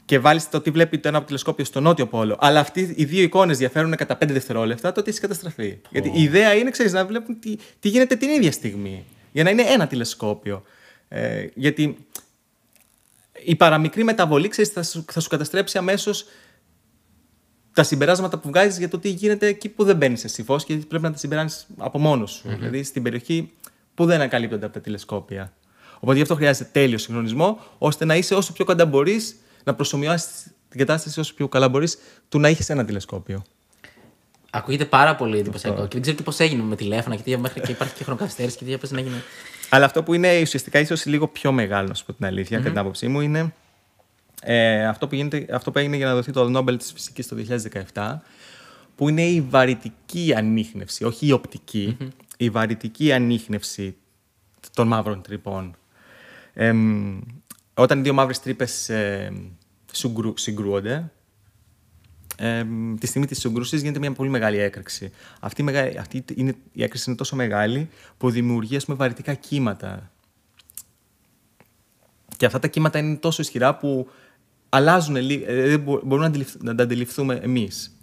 και 0.05 0.19
βάλεις 0.19 0.49
το 0.49 0.61
τι 0.61 0.71
βλέπει 0.71 0.99
το 0.99 1.09
ένα 1.09 1.23
τηλεσκόπιο 1.23 1.65
στο 1.65 1.81
νότιο 1.81 2.07
πόλο, 2.07 2.37
αλλά 2.41 2.61
αυτοί 2.61 2.95
οι 2.97 3.05
δύο 3.05 3.23
εικόνες 3.23 3.59
διαφέρουν 3.59 3.97
κατά 3.97 4.19
5 4.23 4.27
δευτερόλεπτα, 4.27 4.93
τότε 4.93 5.11
έχει 5.11 5.21
καταστραφεί. 5.21 5.79
Γιατί 5.91 6.13
η 6.15 6.23
ιδέα 6.23 6.55
είναι, 6.55 6.71
ξέρεις, 6.71 6.93
να 6.93 7.07
βλέπουν 7.07 7.41
τι, 7.41 7.57
τι 7.81 7.89
γίνεται 7.89 8.17
την 8.17 8.29
ίδια 8.29 8.53
στιγμή. 8.53 9.05
Για 9.33 9.45
να 9.45 9.51
είναι 9.51 9.63
ένα 9.63 9.87
τηλεσκόπιο. 9.87 10.63
Ε, 11.09 11.47
γιατί 11.55 11.97
η 13.45 13.55
παραμικρή 13.55 14.05
μεταβολή, 14.05 14.49
ξέρεις, 14.49 14.71
θα, 14.71 14.83
σου, 14.83 15.05
θα 15.13 15.21
σου 15.21 15.29
καταστρέψει 15.29 15.79
αμέσως 15.79 16.25
τα 17.73 17.83
συμπεράσματα 17.83 18.39
που 18.39 18.49
βγάζεις 18.49 18.79
για 18.79 18.89
το 18.89 18.99
τι 18.99 19.09
γίνεται 19.09 19.47
εκεί 19.47 19.69
που 19.69 19.85
δεν 19.85 19.97
μπαίνεις 19.97 20.25
εσύ 20.25 20.43
φως 20.43 20.65
και 20.65 20.77
πρέπει 20.77 21.05
να 21.05 21.13
τα 21.13 21.19
συμπεράνεις 21.19 21.67
από 21.77 21.99
μόνος 21.99 22.31
σου. 22.31 22.49
Mm-hmm. 22.49 22.57
Δηλαδή 22.57 22.83
στην 22.83 23.03
περιοχή 23.03 23.51
που 23.95 24.05
δεν 24.05 24.15
ανακαλύπτονται 24.15 24.65
από 24.65 24.75
τα 24.75 24.81
τηλεσκόπια. 24.81 25.53
Οπότε 25.97 26.17
γι' 26.17 26.23
αυτό 26.23 26.35
χρειάζεται 26.35 26.69
τέλειο 26.73 26.99
συγχρονισμό, 26.99 27.59
ώστε 27.79 28.05
να 28.05 28.17
είσαι 28.17 28.35
όσο 28.35 28.53
πιο 28.53 28.65
κοντά 28.65 28.87
μπορείς, 28.87 29.37
να 29.65 29.75
προσωμιώσεις 29.75 30.27
την 30.69 30.79
κατάσταση 30.79 31.21
όσο 31.21 31.35
πιο 31.35 31.49
καλά 31.49 31.69
μπορείς, 31.69 31.99
του 32.29 32.39
να 32.39 32.49
έχει 32.49 32.73
ένα 32.73 32.85
τηλεσκόπιο. 32.85 33.45
Ακούγεται 34.51 34.85
πάρα 34.85 35.17
πολύ 35.17 35.39
εντυπωσιακό. 35.39 35.83
Και 35.83 35.89
δεν 35.93 36.01
ξέρω 36.01 36.17
και 36.17 36.23
πώς 36.23 36.39
έγινε 36.39 36.63
με 36.63 36.77
τηλέφωνα, 36.77 37.15
γιατί 37.15 37.37
μέχρι 37.37 37.61
και 37.61 37.71
υπάρχει 37.71 37.95
και 37.95 38.05
χρονοκαθυστέρηση 38.05 38.57
και 38.57 38.79
τι 38.79 38.93
να 38.95 39.01
έγινε. 39.01 39.23
Αλλά 39.69 39.85
αυτό 39.85 40.03
που 40.03 40.15
είναι 40.15 40.41
ουσιαστικά 40.41 40.79
ίσως 40.79 41.07
λίγο 41.07 41.29
πιο 41.29 41.53
μεγάλο, 41.53 41.89
να 41.89 41.95
σου 41.95 42.05
πω 42.05 42.13
την 42.13 42.27
αλήθεια, 42.27 42.57
mm-hmm. 42.57 42.61
κατά 42.61 42.73
την 42.73 42.81
άποψή 42.81 43.09
μου, 43.09 43.21
είναι 43.21 43.53
ε, 44.43 44.87
αυτό, 44.87 45.09
που 45.09 45.15
γίνεται, 45.15 45.47
αυτό 45.51 45.71
που 45.71 45.79
έγινε 45.79 45.97
για 45.97 46.07
να 46.07 46.15
δοθεί 46.15 46.33
το 46.33 46.49
Νόμπελ 46.49 46.77
της 46.77 46.93
Φυσικής 46.93 47.29
το 47.29 47.37
2017, 47.93 48.19
που 48.97 49.09
είναι 49.09 49.23
η 49.23 49.41
βαρυτική 49.41 50.35
ανείχνευση, 50.37 51.05
όχι 51.05 51.27
η 51.27 51.33
οπτική, 51.33 51.97
mm-hmm. 52.01 52.09
η 52.37 52.51
βαρυτική 52.51 53.13
ανείχνευση 53.13 53.97
των 54.75 54.87
μαύρων 54.87 55.23
τρυπών. 55.23 55.77
Ε, 56.53 56.75
όταν 57.75 57.99
οι 57.99 58.03
δύο 58.03 58.13
μαύρες 58.13 58.41
τρύπες 58.41 58.89
ε, 58.89 59.33
συγκρούονται, 60.35 61.11
ε, 62.37 62.65
τη 63.01 63.07
στιγμή 63.07 63.27
της 63.27 63.39
συγκρούσης 63.39 63.81
γίνεται 63.83 63.99
μια 63.99 64.13
πολύ 64.13 64.31
μεγάλη 64.31 64.59
έκρηξη. 64.59 65.11
Αυτή, 65.41 65.65
αυτή 65.99 66.25
είναι, 66.35 66.55
η 66.73 66.83
έκρηξη 66.83 67.05
είναι 67.07 67.17
τόσο 67.17 67.37
μεγάλη 67.37 67.89
που 68.19 68.31
δημιουργεί 68.31 68.77
ας 68.77 68.85
πούμε, 68.85 68.97
βαρυτικά 68.97 69.35
κύματα. 69.35 70.11
Και 72.37 72.47
αυτά 72.47 72.59
τα 72.59 72.69
κύματα 72.69 72.99
είναι 72.99 73.17
τόσο 73.17 73.43
ισχυρά 73.43 73.77
που 73.77 74.11
αλλάζουν, 74.71 75.17
ε, 75.17 75.79
μπορούμε 75.79 76.33
να, 76.61 76.75
τα 76.75 76.83
αντιληφθούμε 76.83 77.35
εμείς. 77.35 77.97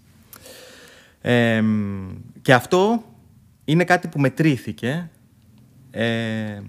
Ε, 1.21 1.63
και 2.41 2.53
αυτό 2.53 3.03
είναι 3.65 3.83
κάτι 3.83 4.07
που 4.07 4.19
μετρήθηκε 4.19 5.09
ε, 5.91 6.61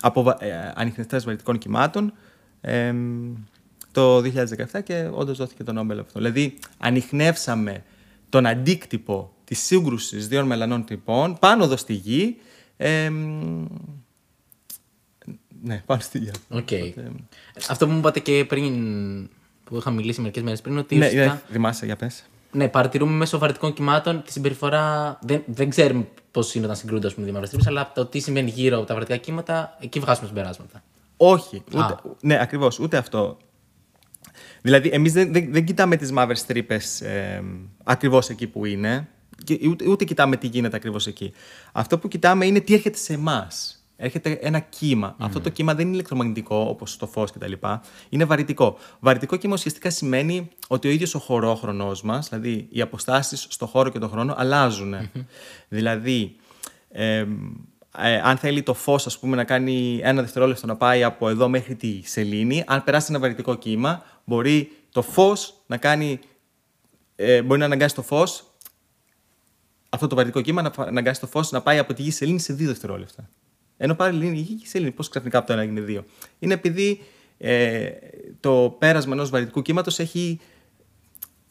από 0.00 0.36
ε, 0.38 0.72
ανιχνευτές 0.74 1.24
βαρυτικών 1.24 1.58
κυμάτων 1.58 2.12
ε, 2.60 2.94
το 3.92 4.16
2017 4.18 4.82
και 4.84 5.08
όντως 5.12 5.36
δόθηκε 5.38 5.64
το 5.64 5.72
Νόμπελ 5.72 5.98
αυτό. 5.98 6.18
Δηλαδή, 6.18 6.58
ανοιχνεύσαμε 6.78 7.84
τον 8.28 8.46
αντίκτυπο 8.46 9.32
της 9.44 9.58
σύγκρουσης 9.58 10.28
δύο 10.28 10.44
μελανών 10.44 10.84
τυπών 10.84 11.38
πάνω 11.38 11.64
εδώ 11.64 11.76
στη 11.76 11.92
γη. 11.92 12.36
Ε, 12.76 13.10
ναι, 15.62 15.82
πάνω 15.86 16.00
στη 16.00 16.18
γη. 16.18 16.30
Okay. 16.50 16.92
Αυτό 17.68 17.86
που 17.86 17.92
μου 17.92 17.98
είπατε 17.98 18.20
και 18.20 18.44
πριν, 18.44 19.30
που 19.64 19.76
είχα 19.76 19.90
μιλήσει 19.90 20.20
μερικές 20.20 20.42
μέρες 20.42 20.60
πριν, 20.60 20.78
ότι. 20.78 20.96
Ναι, 20.96 21.06
ουσιαστικά... 21.06 21.42
θυμάσαι, 21.50 21.86
για 21.86 21.96
πες. 21.96 22.24
Ναι, 22.52 22.68
παρατηρούμε 22.68 23.12
μέσω 23.12 23.38
βαρυτικών 23.38 23.72
κυμάτων 23.72 24.22
τη 24.22 24.32
συμπεριφορά. 24.32 25.18
Δεν, 25.22 25.42
δεν 25.46 25.68
ξέρουμε 25.70 26.06
πώς 26.30 26.54
είναι 26.54 26.64
όταν 26.64 26.76
συγκρούνται 26.76 27.08
οι 27.08 27.22
δύο 27.22 27.60
αλλά 27.66 27.92
το 27.94 28.06
τι 28.06 28.18
σημαίνει 28.18 28.50
γύρω 28.50 28.76
από 28.76 28.86
τα 28.86 28.94
βαρυτικά 28.94 29.18
κύματα, 29.18 29.76
εκεί 29.80 30.00
βγάζουμε 30.00 30.26
συμπεράσματα. 30.26 30.82
Όχι. 31.16 31.64
Ούτε, 31.74 31.96
ναι, 32.20 32.40
ακριβώς. 32.40 32.78
Ούτε 32.78 32.96
αυτό. 32.96 33.36
Δηλαδή, 34.62 34.88
εμείς 34.92 35.12
δεν, 35.12 35.32
δεν, 35.32 35.52
δεν, 35.52 35.64
κοιτάμε 35.64 35.96
τις 35.96 36.12
μαύρες 36.12 36.46
τρύπες 36.46 37.00
ε, 37.00 37.44
ακριβώς 37.84 38.28
εκεί 38.28 38.46
που 38.46 38.64
είναι. 38.64 39.08
Και 39.44 39.60
ούτε, 39.68 39.88
ούτε 39.88 40.04
κοιτάμε 40.04 40.36
τι 40.36 40.46
γίνεται 40.46 40.76
ακριβώς 40.76 41.06
εκεί. 41.06 41.32
Αυτό 41.72 41.98
που 41.98 42.08
κοιτάμε 42.08 42.46
είναι 42.46 42.60
τι 42.60 42.74
έρχεται 42.74 42.98
σε 42.98 43.12
εμάς. 43.12 43.83
Έρχεται 44.04 44.30
ένα 44.30 44.58
κύμα. 44.58 45.16
Αυτό 45.18 45.40
το 45.40 45.48
κύμα 45.48 45.74
δεν 45.74 45.86
είναι 45.86 45.94
ηλεκτρομαγνητικό 45.94 46.56
όπως 46.56 46.96
το 46.96 47.06
φως 47.06 47.32
κτλ. 47.32 47.52
Είναι 48.08 48.24
βαρυτικό. 48.24 48.78
Βαρυτικό 49.00 49.36
κύμα 49.36 49.54
ουσιαστικά 49.54 49.90
σημαίνει 49.90 50.48
ότι 50.68 50.88
ο 50.88 50.90
ίδιος 50.90 51.14
ο 51.14 51.18
χωρόχρονο 51.18 51.92
μας, 52.02 52.28
δηλαδή 52.28 52.66
οι 52.70 52.80
αποστάσεις 52.80 53.46
στο 53.50 53.66
χώρο 53.66 53.90
και 53.90 53.98
τον 53.98 54.08
χρόνο, 54.10 54.34
αλλάζουν. 54.36 54.94
Δηλαδή, 55.68 56.36
ε, 56.88 57.26
ε, 57.98 58.20
αν 58.24 58.36
θέλει 58.36 58.62
το 58.62 58.74
φως, 58.74 59.06
ας 59.06 59.18
πούμε, 59.18 59.36
να 59.36 59.44
κάνει 59.44 60.00
ένα 60.02 60.22
δευτερόλεπτο 60.22 60.66
να 60.66 60.76
πάει 60.76 61.02
από 61.04 61.28
εδώ 61.28 61.48
μέχρι 61.48 61.74
τη 61.74 62.00
σελήνη, 62.04 62.64
αν 62.66 62.84
περάσει 62.84 63.06
ένα 63.10 63.18
βαρυτικό 63.18 63.54
κύμα, 63.54 64.02
μπορεί 64.24 64.72
το 64.90 65.02
φως 65.02 65.54
να 65.66 65.76
κάνει. 65.76 66.18
Ε, 67.16 67.42
μπορεί 67.42 67.60
να 67.60 67.66
αναγκάσει 67.66 67.94
το 67.94 68.02
φως, 68.02 68.44
αυτό 69.88 70.06
το 70.06 70.14
βαρυτικό 70.14 70.40
κύμα 70.40 70.62
να 70.62 70.72
αναγκάσει 70.76 71.20
το 71.20 71.26
φως 71.26 71.50
να 71.50 71.62
πάει 71.62 71.78
από 71.78 71.94
τη 71.94 72.02
γη 72.02 72.10
σελήνη 72.10 72.40
σε 72.40 72.52
δύο 72.52 72.66
δευτερόλεπτα. 72.66 73.28
Ενώ 73.76 73.94
πάλι 73.94 74.26
η 74.26 74.34
γη 74.34 74.54
και 74.54 74.64
η 74.64 74.68
σελήνη, 74.68 74.90
πώς 74.90 75.08
ξαφνικά 75.08 75.38
από 75.38 75.46
το 75.46 75.52
ένα 75.52 75.62
έγινε 75.62 75.80
δύο. 75.80 76.04
Είναι 76.38 76.54
επειδή 76.54 77.00
ε, 77.38 77.90
το 78.40 78.76
πέρασμα 78.78 79.12
ενός 79.12 79.30
βαρυτικού 79.30 79.62
κύματος 79.62 79.98
έχει 79.98 80.40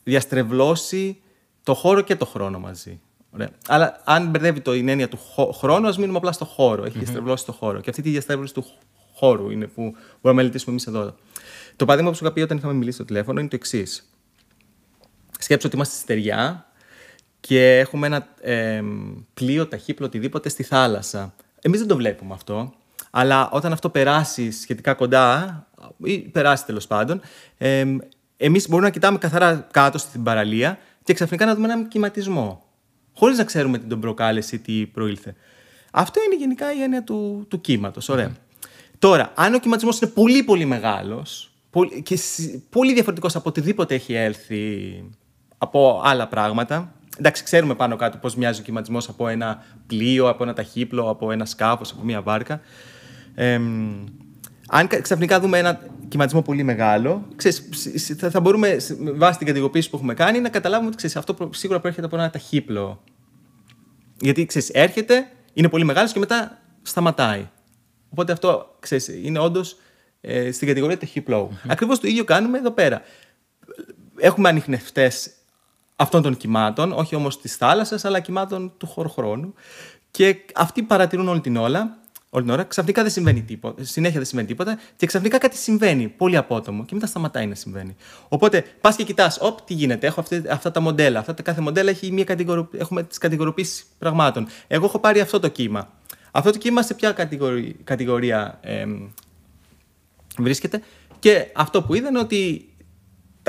διαστρεβλώσει 0.03 1.21
το 1.63 1.73
χώρο 1.73 2.01
και 2.01 2.15
το 2.15 2.25
χρόνο 2.25 2.59
μαζί. 2.59 2.99
Ωραία. 3.31 3.49
Αλλά 3.67 4.01
αν 4.03 4.29
μπερδεύει 4.29 4.61
το 4.61 4.73
η 4.73 4.89
έννοια 4.89 5.07
του 5.09 5.19
χρόνου, 5.53 5.87
ας 5.87 5.97
μείνουμε 5.97 6.17
απλά 6.17 6.31
στο 6.31 6.45
χώρο. 6.45 6.83
Έχει 6.83 6.97
διαστρεβλώσει 6.97 7.45
το 7.45 7.51
χώρο. 7.51 7.79
Και 7.79 7.89
αυτή 7.89 8.01
τη 8.01 8.09
διαστρέβλωση 8.09 8.53
του 8.53 8.65
χώρου 9.13 9.49
είναι 9.49 9.67
που 9.67 9.81
μπορούμε 9.81 9.97
να 10.21 10.33
μελετήσουμε 10.33 10.71
εμείς 10.71 10.87
εδώ. 10.87 11.15
Το 11.75 11.85
παράδειγμα 11.85 12.11
που 12.11 12.17
σου 12.17 12.23
είχα 12.25 12.33
πει 12.33 12.41
όταν 12.41 12.57
είχαμε 12.57 12.73
μιλήσει 12.73 12.95
στο 12.95 13.05
τηλέφωνο 13.05 13.39
είναι 13.39 13.49
το 13.49 13.55
εξής. 13.55 14.13
Σκέψω 15.39 15.67
ότι 15.67 15.75
είμαστε 15.75 15.93
στη 15.93 16.03
στεριά 16.03 16.67
και 17.39 17.77
έχουμε 17.77 18.07
ένα 18.07 18.27
ε, 18.41 18.83
πλοίο, 19.33 19.67
ταχύπλο, 19.67 20.05
οτιδήποτε 20.05 20.49
στη 20.49 20.63
θάλασσα. 20.63 21.35
Εμείς 21.65 21.79
δεν 21.79 21.87
το 21.87 21.95
βλέπουμε 21.95 22.33
αυτό. 22.33 22.73
Αλλά 23.11 23.49
όταν 23.49 23.71
αυτό 23.71 23.89
περάσει 23.89 24.51
σχετικά 24.51 24.93
κοντά, 24.93 25.67
ή 26.03 26.19
περάσει 26.19 26.65
τέλος 26.65 26.87
πάντων, 26.87 27.21
ε, 27.57 27.85
εμείς 28.37 28.67
μπορούμε 28.67 28.87
να 28.87 28.93
κοιτάμε 28.93 29.17
καθαρά 29.17 29.67
κάτω 29.71 29.97
στην 29.97 30.23
παραλία 30.23 30.77
και 31.03 31.13
ξαφνικά 31.13 31.45
να 31.45 31.55
δούμε 31.55 31.65
έναν 31.67 31.87
κυματισμό 31.87 32.63
χωρίς 33.15 33.37
να 33.37 33.43
ξέρουμε 33.43 33.77
τι 33.77 33.85
τον 33.85 33.99
προκάλεσε 33.99 34.55
ή 34.55 34.59
τι 34.59 34.85
προήλθε. 34.85 35.35
Αυτό 35.91 36.23
είναι 36.23 36.35
γενικά 36.35 36.73
η 36.73 36.81
έννοια 36.81 37.03
του, 37.03 37.45
του 37.49 37.61
κύματος. 37.61 38.09
Ωραία. 38.09 38.31
Τώρα, 38.99 39.31
αν 39.35 39.53
ο 39.53 39.59
κυματισμός 39.59 39.99
είναι 39.99 40.11
πολύ 40.11 40.43
πολύ 40.43 40.65
μεγάλος 40.65 41.51
και 42.03 42.19
πολύ 42.69 42.93
διαφορετικός 42.93 43.35
από 43.35 43.49
οτιδήποτε 43.49 43.95
έχει 43.95 44.13
έλθει 44.13 45.03
από 45.57 46.01
άλλα 46.03 46.27
πράγματα. 46.27 46.93
Εντάξει, 47.17 47.43
ξέρουμε 47.43 47.75
πάνω 47.75 47.95
κάτω 47.95 48.17
πώς 48.17 48.35
μοιάζει 48.35 48.59
ο 48.59 48.63
κυματισμός 48.63 49.09
από 49.09 49.27
ένα 49.27 49.63
πλοίο, 49.87 50.29
από 50.29 50.43
ένα 50.43 50.53
ταχύπλο, 50.53 51.09
από 51.09 51.31
ένα 51.31 51.45
σκάφος, 51.45 51.91
από 51.91 52.03
μια 52.03 52.21
βάρκα. 52.21 52.61
Ε, 53.35 53.59
αν 54.67 54.87
ξαφνικά 55.01 55.39
δούμε 55.39 55.57
ένα 55.57 55.79
κυματισμό 56.07 56.41
πολύ 56.41 56.63
μεγάλο, 56.63 57.27
ξέρεις, 57.35 57.69
θα, 58.17 58.29
θα 58.29 58.39
μπορούμε 58.39 58.77
βάσει 59.15 59.37
την 59.37 59.47
κατηγοποίηση 59.47 59.89
που 59.89 59.95
έχουμε 59.95 60.13
κάνει 60.13 60.39
να 60.39 60.49
καταλάβουμε 60.49 60.87
ότι 60.87 60.97
ξέρεις, 60.97 61.15
αυτό 61.15 61.49
σίγουρα 61.53 61.79
προέρχεται 61.79 62.05
από 62.05 62.15
ένα 62.15 62.29
ταχύπλο. 62.29 63.03
Γιατί 64.19 64.45
ξέρεις, 64.45 64.69
έρχεται, 64.69 65.27
είναι 65.53 65.69
πολύ 65.69 65.83
μεγάλος 65.83 66.11
και 66.11 66.19
μετά 66.19 66.59
σταματάει. 66.81 67.49
Οπότε 68.09 68.31
αυτό 68.31 68.75
ξέρεις, 68.79 69.07
είναι 69.07 69.39
όντως 69.39 69.77
ε, 70.21 70.51
στην 70.51 70.67
κατηγορία 70.67 70.97
ταχύπλου. 70.97 71.49
Mm-hmm. 71.51 71.67
Ακριβώς 71.67 71.99
το 71.99 72.07
ίδιο 72.07 72.23
κάνουμε 72.23 72.57
εδώ 72.57 72.71
πέρα. 72.71 73.01
Έχουμε 74.17 74.49
ανοιχνευτέ 74.49 75.11
αυτών 76.03 76.21
των 76.21 76.37
κυμάτων, 76.37 76.91
όχι 76.91 77.15
όμως 77.15 77.41
της 77.41 77.55
θάλασσας, 77.55 78.05
αλλά 78.05 78.19
κυμάτων 78.19 78.73
του 78.77 78.87
χώρου 78.87 79.09
χρόνου. 79.09 79.53
Και 80.11 80.35
αυτοί 80.55 80.83
παρατηρούν 80.83 81.27
όλη 81.27 81.41
την 81.41 81.57
όλα 81.57 81.97
όλη 82.33 82.43
την 82.43 82.53
ώρα. 82.53 82.63
Ξαφνικά 82.63 83.01
δεν 83.01 83.11
συμβαίνει 83.11 83.41
τίποτα. 83.41 83.83
Συνέχεια 83.83 84.17
δεν 84.17 84.27
συμβαίνει 84.27 84.47
τίποτα. 84.47 84.79
Και 84.95 85.05
ξαφνικά 85.05 85.37
κάτι 85.37 85.57
συμβαίνει. 85.57 86.07
Πολύ 86.07 86.37
απότομο. 86.37 86.85
Και 86.85 86.93
μετά 86.93 87.07
σταματάει 87.07 87.47
να 87.47 87.55
συμβαίνει. 87.55 87.95
Οπότε 88.27 88.63
πας 88.81 88.95
και 88.95 89.03
κοιτάς, 89.03 89.37
όπ, 89.41 89.61
τι 89.61 89.73
γίνεται. 89.73 90.07
Έχω 90.07 90.19
αυτή, 90.19 90.43
αυτά 90.49 90.71
τα 90.71 90.79
μοντέλα. 90.79 91.19
Αυτά 91.19 91.33
τα 91.33 91.41
κάθε 91.41 91.61
μοντέλα 91.61 91.89
έχει 91.89 92.11
μια 92.11 92.23
κατηγορο... 92.23 92.69
Έχουμε 92.77 93.03
τις 93.03 93.17
κατηγοροποίησει 93.17 93.83
πραγμάτων. 93.97 94.47
Εγώ 94.67 94.85
έχω 94.85 94.99
πάρει 94.99 95.19
αυτό 95.19 95.39
το 95.39 95.47
κύμα. 95.47 95.91
Αυτό 96.31 96.51
το 96.51 96.57
κύμα 96.57 96.81
σε 96.81 96.93
ποια 96.93 97.11
κατηγορία, 97.11 97.73
κατηγορία 97.83 98.59
ε, 98.61 98.85
βρίσκεται. 100.37 100.81
Και 101.19 101.47
αυτό 101.55 101.83
που 101.83 101.95
είδα 101.95 102.07
είναι 102.07 102.19
ότι 102.19 102.72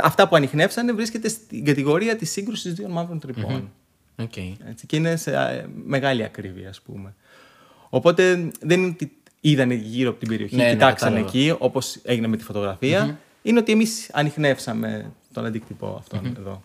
αυτά 0.03 0.29
που 0.29 0.37
ανοιχνεύσανε 0.37 0.93
βρίσκεται 0.93 1.29
στην 1.29 1.65
κατηγορία 1.65 2.16
της 2.16 2.31
σύγκρουσης 2.31 2.75
δύο 2.75 2.89
μαύρων 2.89 3.19
τρυπών. 3.19 3.71
Okay. 4.16 4.53
Έτσι, 4.69 4.87
και 4.87 4.97
είναι 4.97 5.16
σε 5.16 5.33
ε, 5.33 5.66
μεγάλη 5.85 6.25
ακρίβεια, 6.25 6.69
ας 6.69 6.81
πούμε. 6.81 7.15
Οπότε 7.89 8.51
δεν 8.61 8.81
είναι 8.81 8.91
ότι 8.91 9.12
είδαν 9.41 9.71
γύρω 9.71 10.11
από 10.11 10.19
την 10.19 10.29
περιοχή, 10.29 10.57
Ναι, 10.57 10.65
ναι, 10.65 10.71
κοιτάξαν 10.71 11.09
κατάλαβα. 11.09 11.29
εκεί, 11.39 11.55
όπως 11.59 11.99
έγινε 12.03 12.27
με 12.27 12.37
τη 12.37 12.45
φωτογραφια 12.45 13.19
Είναι 13.43 13.59
ότι 13.59 13.73
εμείς 13.73 14.11
ανοιχνεύσαμε 14.12 15.12
τον 15.33 15.47
αντίκτυπο 15.47 15.97
αυτόν 15.99 16.37
εδώ. 16.39 16.62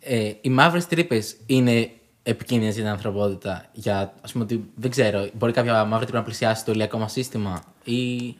Ε, 0.00 0.32
οι 0.40 0.48
μαύρες 0.48 0.86
τρύπες 0.86 1.36
είναι 1.46 1.90
επικίνδυνες 2.22 2.74
για 2.74 2.82
την 2.82 2.92
ανθρωπότητα. 2.92 3.64
Για, 3.72 4.14
ας 4.20 4.32
πούμε, 4.32 4.44
ότι 4.44 4.70
δεν 4.74 4.90
ξέρω, 4.90 5.28
μπορεί 5.32 5.52
κάποια 5.52 5.84
μαύρη 5.84 6.04
τρύπα 6.04 6.18
να 6.18 6.24
πλησιάσει 6.24 6.64
το 6.64 6.72
ηλιακό 6.72 6.98
μας 6.98 7.12
σύστημα 7.12 7.62
ή. 7.84 8.34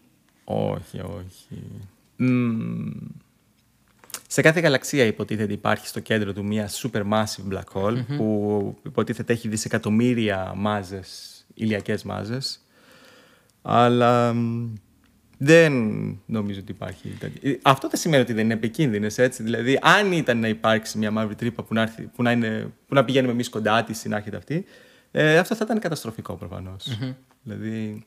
Όχι, 0.45 1.01
όχι. 1.01 1.63
Μμμ. 2.17 2.91
Σε 4.29 4.41
κάθε 4.41 4.61
γαλαξία 4.61 5.05
υποτίθεται 5.05 5.53
υπάρχει 5.53 5.87
στο 5.87 6.01
κέντρο 6.01 6.33
του 6.33 6.45
μια 6.45 6.69
supermassive 6.69 7.53
black 7.53 7.65
hole 7.73 8.05
που 8.17 8.79
υποτίθεται 8.87 9.33
έχει 9.33 9.49
δισεκατομμύρια 9.49 10.53
μάζες, 10.57 11.45
ηλιακές 11.55 12.03
μάζες. 12.03 12.61
Αλλά 13.63 14.33
μ, 14.33 14.73
δεν 15.39 15.73
νομίζω 16.27 16.61
ότι 16.61 16.73
υπάρχει. 16.73 17.09
τέτοιο. 17.09 17.51
Ε, 17.51 17.59
Αυτό 17.63 17.89
δεν 17.89 18.01
σημαίνει 18.01 18.23
ότι 18.23 18.33
δεν 18.33 18.45
είναι 18.45 18.55
επικίνδυνες, 18.55 19.19
έτσι. 19.19 19.43
Δηλαδή, 19.43 19.79
αν 19.83 20.13
ήταν 20.13 20.39
να 20.39 20.49
υπάρξει 20.49 20.99
μια 20.99 21.11
μαύρη 21.11 21.35
τρύπα 21.35 21.63
που 21.63 21.75
να, 21.75 21.83
έρθει, 21.83 22.03
που 22.03 22.23
να, 22.23 22.31
είναι, 22.31 22.73
που 22.87 22.95
να 22.95 23.05
πηγαίνουμε 23.05 23.33
εμείς 23.33 23.49
κοντά 23.49 23.85
της 23.85 24.05
ή 24.05 24.09
να 24.09 24.17
έρχεται 24.17 24.37
αυτή, 24.37 24.65
ε, 25.11 25.39
αυτό 25.39 25.55
θα 25.55 25.65
ήταν 25.65 25.79
καταστροφικό 25.79 26.35
προφανώς. 26.35 26.99
Δηλαδή. 27.43 28.07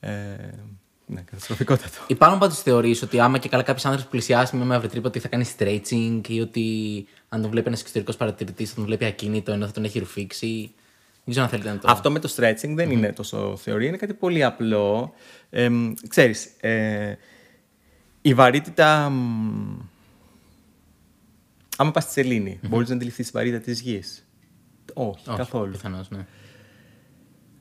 Ε, 0.00 0.10
ναι, 1.10 1.20
καταστροφικότατο. 1.20 1.98
Υπάρχουν 2.06 2.38
πάντως 2.38 2.62
θεωρίες 2.62 3.02
ότι 3.02 3.20
άμα 3.20 3.38
και 3.38 3.48
καλά 3.48 3.62
κάποιος 3.62 3.84
άνθρωπος 3.84 4.10
πλησιάσει 4.10 4.56
με 4.56 4.64
μια 4.64 4.74
μαύρη 4.74 4.88
τρύπα 4.88 5.08
ότι 5.08 5.18
θα 5.18 5.28
κάνει 5.28 5.44
stretching 5.58 6.20
ή 6.28 6.40
ότι 6.40 7.06
αν 7.28 7.40
τον 7.42 7.50
βλέπει 7.50 7.66
ένας 7.66 7.80
εξωτερικός 7.80 8.16
παρατηρητής 8.16 8.68
θα 8.68 8.74
τον 8.74 8.84
βλέπει 8.84 9.04
ακίνητο 9.04 9.52
ενώ 9.52 9.66
θα 9.66 9.72
τον 9.72 9.84
έχει 9.84 9.98
ρουφήξει. 9.98 10.70
Δεν 11.24 11.36
ξέρω 11.36 11.44
αν 11.44 11.48
θέλετε 11.50 11.70
να 11.70 11.78
το. 11.78 11.88
Αυτό 11.90 12.10
με 12.10 12.18
το 12.18 12.34
stretching 12.36 12.72
δεν 12.74 12.90
είναι 12.90 13.12
τόσο 13.12 13.56
θεωρία, 13.56 13.88
είναι 13.88 13.96
κάτι 13.96 14.14
πολύ 14.14 14.44
απλό. 14.44 15.12
Ε, 15.50 15.68
ξέρεις, 16.08 16.46
ε, 16.60 17.14
η 18.20 18.34
βαρύτητα... 18.34 19.08
μ, 19.08 19.78
άμα 21.76 21.90
πας 21.90 22.02
στη 22.02 22.12
σελήνη, 22.12 22.60
μπορείς 22.68 22.88
να 22.88 22.94
αντιληφθείς 22.94 23.26
τη 23.26 23.32
βαρύτητα 23.34 23.62
της 23.62 23.80
γης; 23.80 24.26
Όχι, 24.94 25.24
καθόλου. 25.36 25.72
Πιθανώς, 25.72 26.10
ναι. 26.10 26.26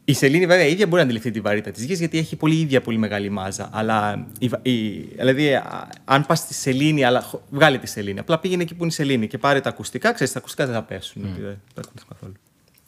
Η 0.10 0.14
σελήνη, 0.14 0.46
βέβαια, 0.46 0.66
η 0.66 0.72
ίδια 0.72 0.86
μπορεί 0.86 0.98
να 0.98 1.04
αντιληφθεί 1.04 1.32
τη 1.32 1.40
βαρύτητα 1.42 1.72
της 1.72 1.84
γης 1.84 2.00
γιατί 2.00 2.18
έχει 2.18 2.36
πολύ 2.36 2.60
ίδια 2.60 2.82
πολύ 2.82 2.98
μεγάλη 2.98 3.30
μάζα. 3.30 3.70
Αλλά, 3.74 4.28
η, 4.40 4.48
βα- 4.48 4.60
η, 4.62 4.90
δηλαδή, 5.00 5.54
α, 5.54 5.88
αν 6.06 6.26
πας 6.26 6.40
στη 6.40 6.54
σελήνη, 6.54 7.04
αλλά 7.04 7.22
χω- 7.22 7.42
βγάλει 7.50 7.80
τη 7.80 7.88
σελήνη. 7.88 8.20
Απλά 8.20 8.40
πήγαινε 8.40 8.62
εκεί 8.64 8.74
που 8.74 8.84
είναι 8.84 8.92
η 8.92 8.96
σελήνη 8.96 9.28
και 9.28 9.38
πάρε 9.38 9.62
τα 9.62 9.70
ακουστικά, 9.70 10.14
ξέρεις, 10.14 10.34
τα 10.34 10.40
ακουστικά 10.40 10.66
δεν 10.66 10.74
θα 10.76 10.84
πέσουν. 10.84 11.22
γιατί 11.22 11.42
Δεν 11.42 11.58
θα 11.74 11.82
ακούσουν 11.88 12.08
καθόλου. 12.10 12.34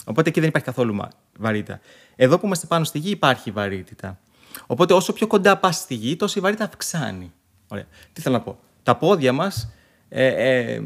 Οπότε 0.05 0.29
εκεί 0.29 0.39
δεν 0.39 0.49
υπάρχει 0.49 0.67
καθόλου 0.67 0.93
μα- 0.93 1.09
βαρύτητα. 1.37 1.79
Εδώ 2.15 2.39
που 2.39 2.45
είμαστε 2.45 2.67
πάνω 2.67 2.83
στη 2.83 2.99
γη 2.99 3.09
υπάρχει 3.09 3.51
βαρύτητα. 3.51 4.19
Οπότε 4.67 4.93
όσο 4.93 5.13
πιο 5.13 5.27
κοντά 5.27 5.57
πας 5.57 5.75
στη 5.75 5.93
γη, 5.95 6.15
τόσο 6.15 6.39
η 6.39 6.41
βαρύτητα 6.41 6.65
αυξάνει. 6.67 7.31
Ωραία. 7.67 7.85
Τι 8.13 8.21
θέλω 8.21 8.35
να 8.35 8.41
πω; 8.41 8.59
Τα 8.83 8.95
πόδια 8.95 9.33
μας 9.33 9.69
ε, 10.09 10.25
ε, 10.73 10.81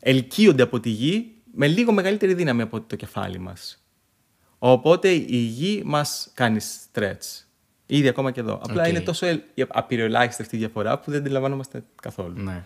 ελκύονται 0.00 0.62
από 0.62 0.80
τη 0.80 0.88
γη 0.90 1.30
με 1.54 1.66
λίγο 1.66 1.92
μεγαλύτερη 1.92 2.34
δύναμη 2.34 2.62
από 2.62 2.80
το 2.80 2.96
κεφάλι 2.96 3.38
μας. 3.38 3.82
Οπότε 4.58 5.08
η 5.10 5.36
γη 5.36 5.82
μας 5.84 6.30
κάνει 6.34 6.58
stretch. 6.92 7.44
Ήδη 7.86 8.08
ακόμα 8.08 8.30
και 8.30 8.40
εδώ. 8.40 8.60
Απλά 8.62 8.82
Οκ. 8.82 8.88
είναι 8.88 9.00
τόσο 9.00 9.26
ελ- 9.26 9.42
απειροελάχιστη 9.68 10.42
αυτή 10.42 10.56
η 10.56 10.58
διαφορά 10.58 10.98
που 10.98 11.10
δεν 11.10 11.20
αντιλαμβανόμαστε 11.20 11.84
καθόλου. 12.02 12.42
ναι. 12.42 12.64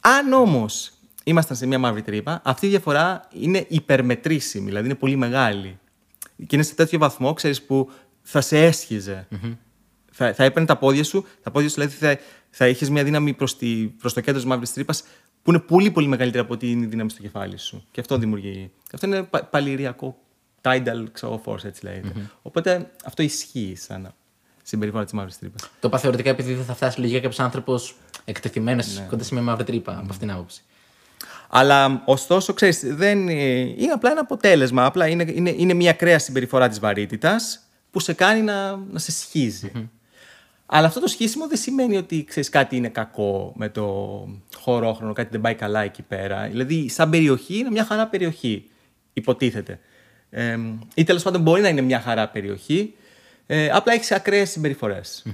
Αν 0.00 0.32
όμως 0.32 0.92
ήμασταν 1.24 1.56
σε 1.56 1.66
μια 1.66 1.78
μαύρη 1.78 2.02
τρύπα, 2.02 2.40
αυτή 2.44 2.66
η 2.66 2.68
διαφορά 2.68 3.28
είναι 3.32 3.64
υπερμετρήσιμη, 3.68 4.66
δηλαδή 4.66 4.84
είναι 4.86 4.94
πολύ 4.94 5.16
μεγάλη. 5.16 5.78
Και 6.46 6.54
είναι 6.54 6.62
σε 6.62 6.74
τέτοιο 6.74 6.98
βαθμό, 6.98 7.32
ξέρεις, 7.32 7.62
που 7.62 7.90
θα 8.22 8.40
σε 8.40 8.64
έσχιζε. 8.64 9.28
Θα, 10.12 10.34
θα 10.34 10.44
έπαιρνε 10.44 10.66
τα 10.66 10.76
πόδια 10.76 11.04
σου, 11.04 11.24
τα 11.42 11.50
πόδια 11.50 11.68
σου 11.68 11.74
δηλαδή 11.74 11.94
θα, 11.94 12.18
θα 12.50 12.68
είχες 12.68 12.90
μια 12.90 13.04
δύναμη 13.04 13.32
προς 13.34 13.56
το 14.14 14.20
κέντρο 14.20 14.32
της 14.34 14.44
μαύρης 14.44 14.72
τρύπας 14.72 15.04
που 15.42 15.50
είναι 15.50 15.58
πολύ 15.60 15.90
πολύ 15.90 16.06
μεγαλύτερη 16.08 16.42
από 16.44 16.52
ότι 16.54 16.70
είναι 16.70 16.84
η 16.84 16.88
δύναμη 16.88 17.10
στο 17.10 17.22
κεφάλι 17.22 17.58
σου. 17.58 17.84
Και 17.90 18.00
αυτό 18.00 18.18
δημιουργεί. 18.18 18.70
Αυτό 18.92 19.06
είναι 19.06 19.22
πα, 19.22 19.44
παλιρροιακό 19.44 20.18
tidal 20.64 21.04
ξέρω, 21.12 21.42
force, 21.44 21.64
έτσι 21.64 21.84
λέγεται. 21.84 22.12
Οπότε 22.42 22.90
αυτό 23.04 23.22
ισχύει 23.22 23.74
σαν 23.76 24.14
συμπεριφορά 24.62 25.04
της 25.04 25.12
μαύρης 25.12 25.38
τρύπας. 25.38 25.62
Το 25.80 25.88
είπα 25.88 25.98
θεωρητικά 25.98 26.30
επειδή 26.30 26.54
δεν 26.54 26.64
θα 26.64 26.74
φτάσει 26.74 27.00
λογικά 27.00 27.20
κάποιος 27.20 27.40
άνθρωπος 27.40 27.96
εκτεθειμένος 28.24 28.98
Ναι. 28.98 29.06
κοντά 29.08 29.24
σε 29.24 29.34
μια 29.34 29.42
μαύρη 29.42 29.64
τρύπα 29.64 29.92
από 29.92 30.06
αυτήν 30.10 30.18
την 30.18 30.30
άποψη. 30.30 30.62
Αλλά 31.48 32.02
ωστόσο, 32.04 32.52
ξέρεις, 32.52 32.94
δεν, 32.94 33.28
ε, 33.28 33.34
είναι 33.58 33.92
απλά 33.92 34.10
ένα 34.10 34.20
αποτέλεσμα. 34.20 34.84
Απλά 34.84 35.06
είναι, 35.06 35.24
είναι, 35.34 35.50
είναι 35.56 35.74
μια 35.74 35.90
ακραία 35.90 36.18
συμπεριφορά 36.18 36.68
της 36.68 36.78
βαρύτητας 36.78 37.60
που 37.90 38.00
σε 38.00 38.12
κάνει 38.12 38.42
να, 38.42 38.76
να 38.76 38.98
σε 38.98 39.12
σχίζει. 39.12 39.72
Αλλά 40.66 40.86
αυτό 40.86 41.00
το 41.00 41.06
σχίσιμο 41.06 41.48
δεν 41.48 41.56
σημαίνει 41.58 41.96
ότι 41.96 42.24
ξέρεις, 42.24 42.48
κάτι 42.48 42.76
είναι 42.76 42.88
κακό 42.88 43.52
με 43.56 43.68
το 43.68 43.84
χωρόχρονο, 44.56 45.12
κάτι 45.12 45.28
δεν 45.30 45.40
πάει 45.40 45.54
καλά 45.54 45.80
εκεί 45.82 46.02
πέρα. 46.02 46.48
Δηλαδή, 46.48 46.88
σαν 46.88 47.10
περιοχή 47.10 47.58
είναι 47.58 47.70
μια 47.70 47.84
χαρά 47.84 48.06
περιοχή, 48.06 48.70
υποτίθεται. 49.12 49.80
Ε, 50.36 50.58
ή 50.94 51.04
τέλος 51.04 51.22
πάντων 51.22 51.42
μπορεί 51.42 51.62
να 51.62 51.68
είναι 51.68 51.80
μια 51.80 52.00
χαρά 52.00 52.28
περιοχή, 52.28 52.94
ε, 53.46 53.68
απλά 53.70 53.92
έχεις 53.92 54.12
ακραίες 54.12 54.50
συμπεριφορές. 54.50 55.24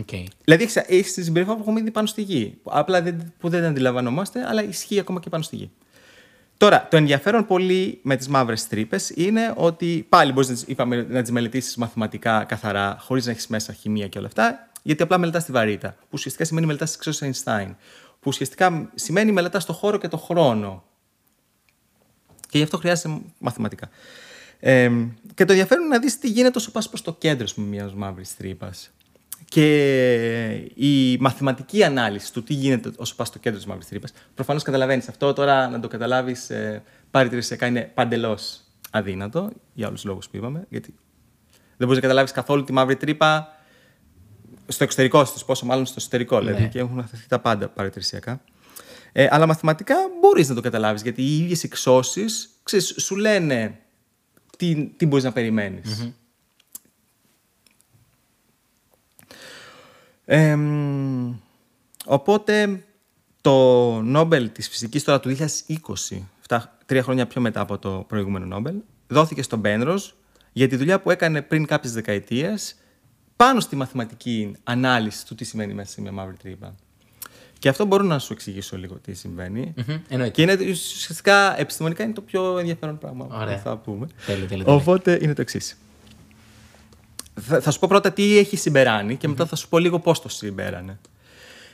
Okay. 0.00 0.24
Δηλαδή 0.44 0.62
έχεις 0.62 0.76
έχεις 0.76 1.14
τη 1.14 1.22
συμπεριφορά 1.22 1.56
που 1.56 1.62
έχουμε 1.62 1.80
ήδη 1.80 1.90
πάνω 1.90 2.06
στη 2.06 2.22
γη. 2.22 2.58
Απλά 2.64 3.02
δεν, 3.02 3.32
που 3.38 3.48
δεν 3.48 3.64
αντιλαμβανόμαστε, 3.64 4.46
αλλά 4.46 4.64
ισχύει 4.64 4.98
ακόμα 4.98 5.20
και 5.20 5.28
πάνω 5.28 5.42
στη 5.42 5.56
γη. 5.56 5.70
Τώρα, 6.56 6.86
το 6.90 6.96
ενδιαφέρον 6.96 7.46
πολύ 7.46 7.98
με 8.02 8.16
τις 8.16 8.28
μαύρες 8.28 8.66
τρύπες 8.68 9.10
είναι 9.14 9.52
ότι 9.56 10.06
πάλι 10.08 10.32
μπορείς 10.32 10.48
να, 10.48 10.54
τις- 10.54 10.64
είπαμε, 10.66 11.06
να 11.08 11.22
τις 11.22 11.30
μελετήσεις 11.30 11.76
μαθηματικά 11.76 12.44
καθαρά, 12.44 12.96
χωρίς 13.00 13.24
να 13.24 13.30
έχεις 13.30 13.46
μέσα 13.46 13.72
χημεία 13.72 14.08
και 14.08 14.18
όλα 14.18 14.26
αυτά, 14.26 14.68
γιατί 14.82 15.02
απλά 15.02 15.18
μελετάς 15.18 15.44
τη 15.44 15.52
βαρύτητα. 15.52 15.88
Που 15.88 16.08
ουσιαστικά 16.12 16.44
σημαίνει 16.44 16.66
μελετάς 16.66 16.90
τι 16.90 16.96
εξώσει 16.96 17.30
Einstein. 17.32 17.74
Που 18.10 18.26
ουσιαστικά 18.26 18.90
σημαίνει 18.94 19.32
μελετάς 19.32 19.64
το 19.64 19.72
χώρο 19.72 19.98
και 19.98 20.08
το 20.08 20.16
χρόνο. 20.16 20.84
Και 22.50 22.58
γι' 22.58 22.64
αυτό 22.64 22.78
χρειάζεται 22.78 23.20
μαθηματικά. 23.38 23.88
Ε, 24.60 24.90
και 25.34 25.44
το 25.44 25.52
ενδιαφέρον 25.52 25.84
είναι 25.84 25.94
να 25.94 26.00
δεις 26.00 26.18
τι 26.18 26.28
γίνεται 26.28 26.58
όσο 26.58 26.70
πας 26.70 26.88
προς 26.88 27.02
το 27.02 27.12
κέντρο 27.12 27.46
μια 27.56 27.66
μιας 27.66 27.94
μαύρης 27.94 28.36
τρύπας. 28.36 28.90
Και 29.44 30.70
η 30.74 31.18
μαθηματική 31.18 31.84
ανάλυση 31.84 32.32
του 32.32 32.42
τι 32.42 32.54
γίνεται 32.54 32.90
όσο 32.96 33.14
πας 33.14 33.28
στο 33.28 33.38
κέντρο 33.38 33.58
της 33.58 33.66
μαύρης 33.66 33.88
τρύπας, 33.88 34.12
προφανώς 34.34 34.62
καταλαβαίνεις 34.62 35.08
αυτό 35.08 35.32
τώρα 35.32 35.68
να 35.68 35.80
το 35.80 35.88
καταλάβεις 35.88 36.50
ε, 36.50 36.82
παρατηρησιακά 37.10 37.66
είναι 37.66 37.90
παντελώς 37.94 38.60
αδύνατο, 38.90 39.50
για 39.74 39.86
όλους 39.86 40.00
τους 40.00 40.10
λόγους 40.10 40.28
που 40.28 40.36
είπαμε, 40.36 40.66
γιατί 40.68 40.94
δεν 41.50 41.86
μπορείς 41.86 41.94
να 41.94 42.00
καταλάβεις 42.00 42.32
καθόλου 42.32 42.64
τη 42.64 42.72
μαύρη 42.72 42.96
τρύπα 42.96 43.48
στο 44.66 44.84
εξωτερικό 44.84 45.22
της, 45.22 45.44
πόσο 45.44 45.66
μάλλον 45.66 45.86
στο 45.86 45.94
εσωτερικό, 45.98 46.38
δηλαδή, 46.38 46.62
Ναι. 46.62 46.68
και 46.68 46.78
έχουν 46.78 46.98
αφαιθεί 46.98 47.28
τα 47.28 47.38
πάντα 47.38 47.68
παρατηρησιακά. 47.68 48.40
Ε, 49.12 49.28
αλλά 49.30 49.46
μαθηματικά 49.46 49.94
μπορείς 50.20 50.48
να 50.48 50.54
το 50.54 50.60
καταλάβεις, 50.60 51.02
γιατί 51.02 51.22
οι 51.22 51.38
ίδιες 51.38 51.64
εξώσεις 51.64 52.50
ξέρεις, 52.62 52.94
σου 52.98 53.16
λένε 53.16 53.78
τι, 54.56 54.86
τι 54.96 55.06
μπορείς 55.06 55.24
να 55.24 55.32
περιμένεις. 55.32 55.98
Εμ, 60.24 61.34
οπότε 62.04 62.84
το 63.40 63.54
Νόμπελ 64.02 64.52
της 64.52 64.68
φυσικής 64.68 65.04
τώρα 65.04 65.20
του 65.20 65.28
2020, 65.28 66.26
φτά- 66.40 66.78
τρία 66.86 67.02
χρόνια 67.02 67.26
πιο 67.26 67.40
μετά 67.40 67.60
από 67.60 67.78
το 67.78 68.04
προηγούμενο 68.08 68.46
Νόμπελ, 68.46 68.74
δόθηκε 69.06 69.42
στον 69.42 69.60
Πένρος 69.60 70.14
για 70.52 70.68
τη 70.68 70.76
δουλειά 70.76 71.00
που 71.00 71.10
έκανε 71.10 71.42
πριν 71.42 71.66
κάποιες 71.66 71.92
δεκαετίες 71.92 72.74
πάνω 73.36 73.60
στη 73.60 73.76
μαθηματική 73.76 74.56
ανάλυση 74.64 75.26
του 75.26 75.34
τι 75.34 75.44
σημαίνει 75.44 75.74
μέσα 75.74 75.92
σε 75.92 76.00
μια 76.00 76.12
μαύρη 76.12 76.36
τρύπα. 76.36 76.74
Και 77.60 77.68
αυτό 77.68 77.84
μπορώ 77.84 78.02
να 78.02 78.18
σου 78.18 78.32
εξηγήσω 78.32 78.76
λίγο 78.76 78.94
τι 78.94 79.14
συμβαίνει. 79.14 79.74
Μμμ, 79.76 79.96
εννοείται. 80.08 80.34
Και 80.34 80.42
είναι 80.42 80.70
ουσιαστικά 80.70 81.60
επιστημονικά 81.60 82.04
είναι 82.04 82.12
το 82.12 82.20
πιο 82.20 82.58
ενδιαφέρον 82.58 82.98
πράγμα 82.98 83.26
Ωραία. 83.30 83.56
που 83.56 83.60
θα 83.62 83.76
πούμε. 83.76 84.06
Τέλεια, 84.26 84.46
τέλεια, 84.46 84.64
τέλεια. 84.64 84.80
Οπότε 84.80 85.18
είναι 85.22 85.34
το 85.34 85.40
εξής. 85.40 85.76
Θα, 87.40 87.60
θα 87.60 87.70
σου 87.70 87.78
πω 87.78 87.88
πρώτα 87.88 88.12
τι 88.12 88.38
έχει 88.38 88.56
συμπεράνει 88.56 89.16
και 89.16 89.28
μετά 89.28 89.46
θα 89.46 89.56
σου 89.56 89.68
πω 89.68 89.78
λίγο 89.78 89.98
πώς 89.98 90.20
το 90.22 90.28
συμπέρανε. 90.28 90.98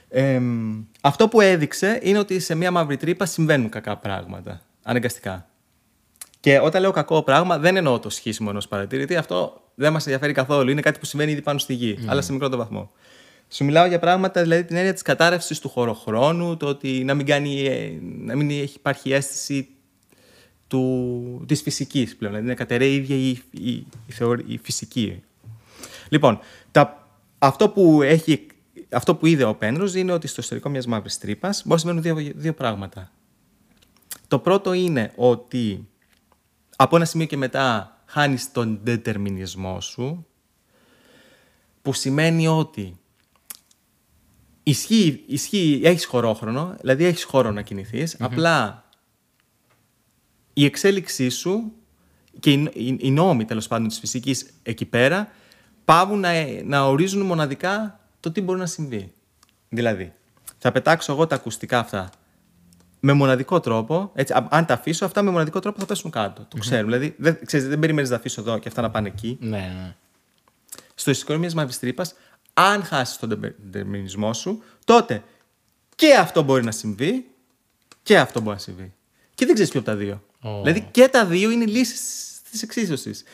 Εμ, 0.08 0.82
αυτό 1.00 1.28
που 1.28 1.40
έδειξε 1.40 1.98
είναι 2.02 2.18
ότι 2.18 2.40
σε 2.40 2.54
μια 2.54 2.70
μαύρη 2.70 2.96
τρύπα 2.96 3.26
συμβαίνουν 3.26 3.68
κακά 3.68 3.96
πράγματα. 3.96 4.60
Αναγκαστικά. 4.82 5.46
Και 6.40 6.58
όταν 6.58 6.80
λέω 6.80 6.90
κακό 6.90 7.22
πράγμα, 7.22 7.58
δεν 7.58 7.76
εννοώ 7.76 7.98
το 7.98 8.10
σχίσιμο 8.10 8.48
ενός 8.50 8.68
παρατηρητή. 8.68 9.16
Αυτό 9.16 9.62
δεν 9.74 9.92
μας 9.92 10.04
ενδιαφέρει 10.04 10.32
καθόλου. 10.32 10.70
Είναι 10.70 10.80
κάτι 10.80 10.98
που 10.98 11.04
συμβαίνει 11.04 11.32
ήδη 11.32 11.42
πάνω 11.42 11.58
στη 11.58 11.74
γη, 11.74 11.98
αλλά 12.06 12.22
σε 12.22 12.32
μικρότερο 12.32 12.60
βαθμό. 12.60 12.90
Σου 13.48 13.64
μιλάω 13.64 13.86
για 13.86 13.98
πράγματα, 13.98 14.42
δηλαδή 14.42 14.64
την 14.64 14.76
έννοια 14.76 14.92
της 14.92 15.02
κατάρρευσης 15.02 15.58
του 15.58 15.68
χωροχρόνου, 15.68 16.56
το 16.56 16.66
ότι 16.66 17.04
να 17.04 17.14
μην, 17.14 17.26
κάνει, 17.26 17.66
ε, 17.66 17.98
να 18.00 18.36
μην 18.36 18.50
έχει, 18.50 18.76
υπάρχει 18.76 19.12
αίσθηση 19.12 19.68
του, 20.66 21.44
της 21.48 21.62
φυσικής 21.62 22.16
πλέον, 22.16 22.32
δηλαδή 22.32 22.50
να 22.50 22.56
κατεραίει 22.56 22.92
η 22.92 22.94
ίδια 22.94 23.16
η, 23.16 23.28
η, 23.50 23.70
η, 23.70 23.86
η 24.46 24.58
φυσική. 24.62 25.22
Λοιπόν, 26.08 26.38
τα, 26.70 27.08
αυτό, 27.38 27.68
που 27.68 28.02
έχει, 28.02 28.46
αυτό 28.90 29.14
που 29.14 29.26
είδε 29.26 29.44
ο 29.44 29.54
Πένρος 29.54 29.94
είναι 29.94 30.12
ότι 30.12 30.26
στο 30.26 30.40
εσωτερικό 30.40 30.68
μιας 30.68 30.86
μαύρης 30.86 31.18
τρύπας 31.18 31.62
μπορεί 31.64 31.82
να 31.84 31.92
συμβαίνουν 31.92 32.22
δύο, 32.24 32.32
δύο 32.36 32.54
πράγματα. 32.54 33.10
Το 34.28 34.38
πρώτο 34.38 34.72
είναι 34.72 35.12
ότι 35.16 35.88
από 36.76 36.96
ένα 36.96 37.04
σημείο 37.04 37.26
και 37.26 37.36
μετά 37.36 37.96
χάνεις 38.06 38.52
τον 38.52 38.80
δετερμινισμό 38.82 39.80
σου, 39.80 40.26
που 41.82 41.92
σημαίνει 41.92 42.46
ότι 42.46 42.98
ισχύει, 44.68 45.24
ισχύει 45.26 45.80
έχεις 45.84 46.04
χωρόχρονο, 46.04 46.76
δηλαδή 46.80 47.04
έχεις 47.04 47.24
χώρο 47.24 47.50
να 47.50 47.62
κινηθεις 47.62 48.16
απλά 48.18 48.84
η 50.52 50.64
εξέλιξή 50.64 51.28
σου 51.28 51.72
και 52.40 52.52
οι, 52.52 52.96
οι 53.00 53.10
νόμοι 53.10 53.44
τέλος 53.44 53.66
πάντων 53.66 53.88
της 53.88 53.98
φυσικής 53.98 54.46
εκεί 54.62 54.84
πέρα 54.84 55.28
πάβουν 55.84 56.20
να, 56.20 56.32
να 56.64 56.86
ορίζουν 56.86 57.26
μοναδικά 57.26 58.00
το 58.20 58.30
τι 58.30 58.40
μπορεί 58.40 58.58
να 58.58 58.66
συμβεί. 58.66 59.12
Δηλαδή, 59.68 60.12
θα 60.58 60.72
πετάξω 60.72 61.12
εγώ 61.12 61.26
τα 61.26 61.34
ακουστικά 61.34 61.78
αυτά 61.78 62.10
με 63.00 63.12
μοναδικό 63.12 63.60
τρόπο. 63.60 64.10
Έτσι, 64.14 64.34
αν 64.48 64.66
τα 64.66 64.74
αφήσω, 64.74 65.04
αυτά 65.04 65.22
με 65.22 65.30
μοναδικό 65.30 65.58
τρόπο 65.58 65.78
θα 65.80 65.86
πέσουν 65.86 66.10
κάτω. 66.10 66.46
Το 66.48 66.58
ξέρουμε. 66.58 66.96
Δηλαδή, 66.96 67.14
δεν, 67.18 67.46
ξέρεις, 67.46 67.68
δεν 67.68 67.78
περιμένεις 67.78 68.10
να 68.10 68.14
τα 68.14 68.20
αφήσω 68.20 68.40
εδώ 68.40 68.58
και 68.58 68.68
αυτά 68.68 68.82
να 68.82 68.90
πάνε 68.90 69.08
εκεί. 69.08 69.38
Ναι, 69.40 69.48
ναι. 69.48 69.94
Στο 70.94 71.10
ισχυρό 71.10 71.38
μιας 71.38 71.54
μαύρης 71.54 71.78
τρύπας, 71.78 72.14
αν 72.58 72.84
χάσεις 72.84 73.16
τον 73.16 73.54
δερμηνισμό 73.70 74.32
σου, 74.32 74.62
τότε 74.84 75.22
και 75.94 76.14
αυτό 76.14 76.42
μπορεί 76.42 76.64
να 76.64 76.70
συμβεί 76.70 77.26
και 78.02 78.18
αυτό 78.18 78.40
μπορεί 78.40 78.56
να 78.56 78.62
συμβεί. 78.62 78.92
Και 79.34 79.44
δεν 79.44 79.54
ξέρεις 79.54 79.72
ποιο 79.72 79.80
από 79.80 79.90
τα 79.90 79.96
δύο. 79.96 80.22
Oh. 80.42 80.60
Δηλαδή 80.62 80.88
και 80.90 81.08
τα 81.08 81.26
δύο 81.26 81.50
είναι 81.50 81.64
λύσεις 81.64 82.00
της 82.50 82.62
εξίσωσης. 82.62 83.24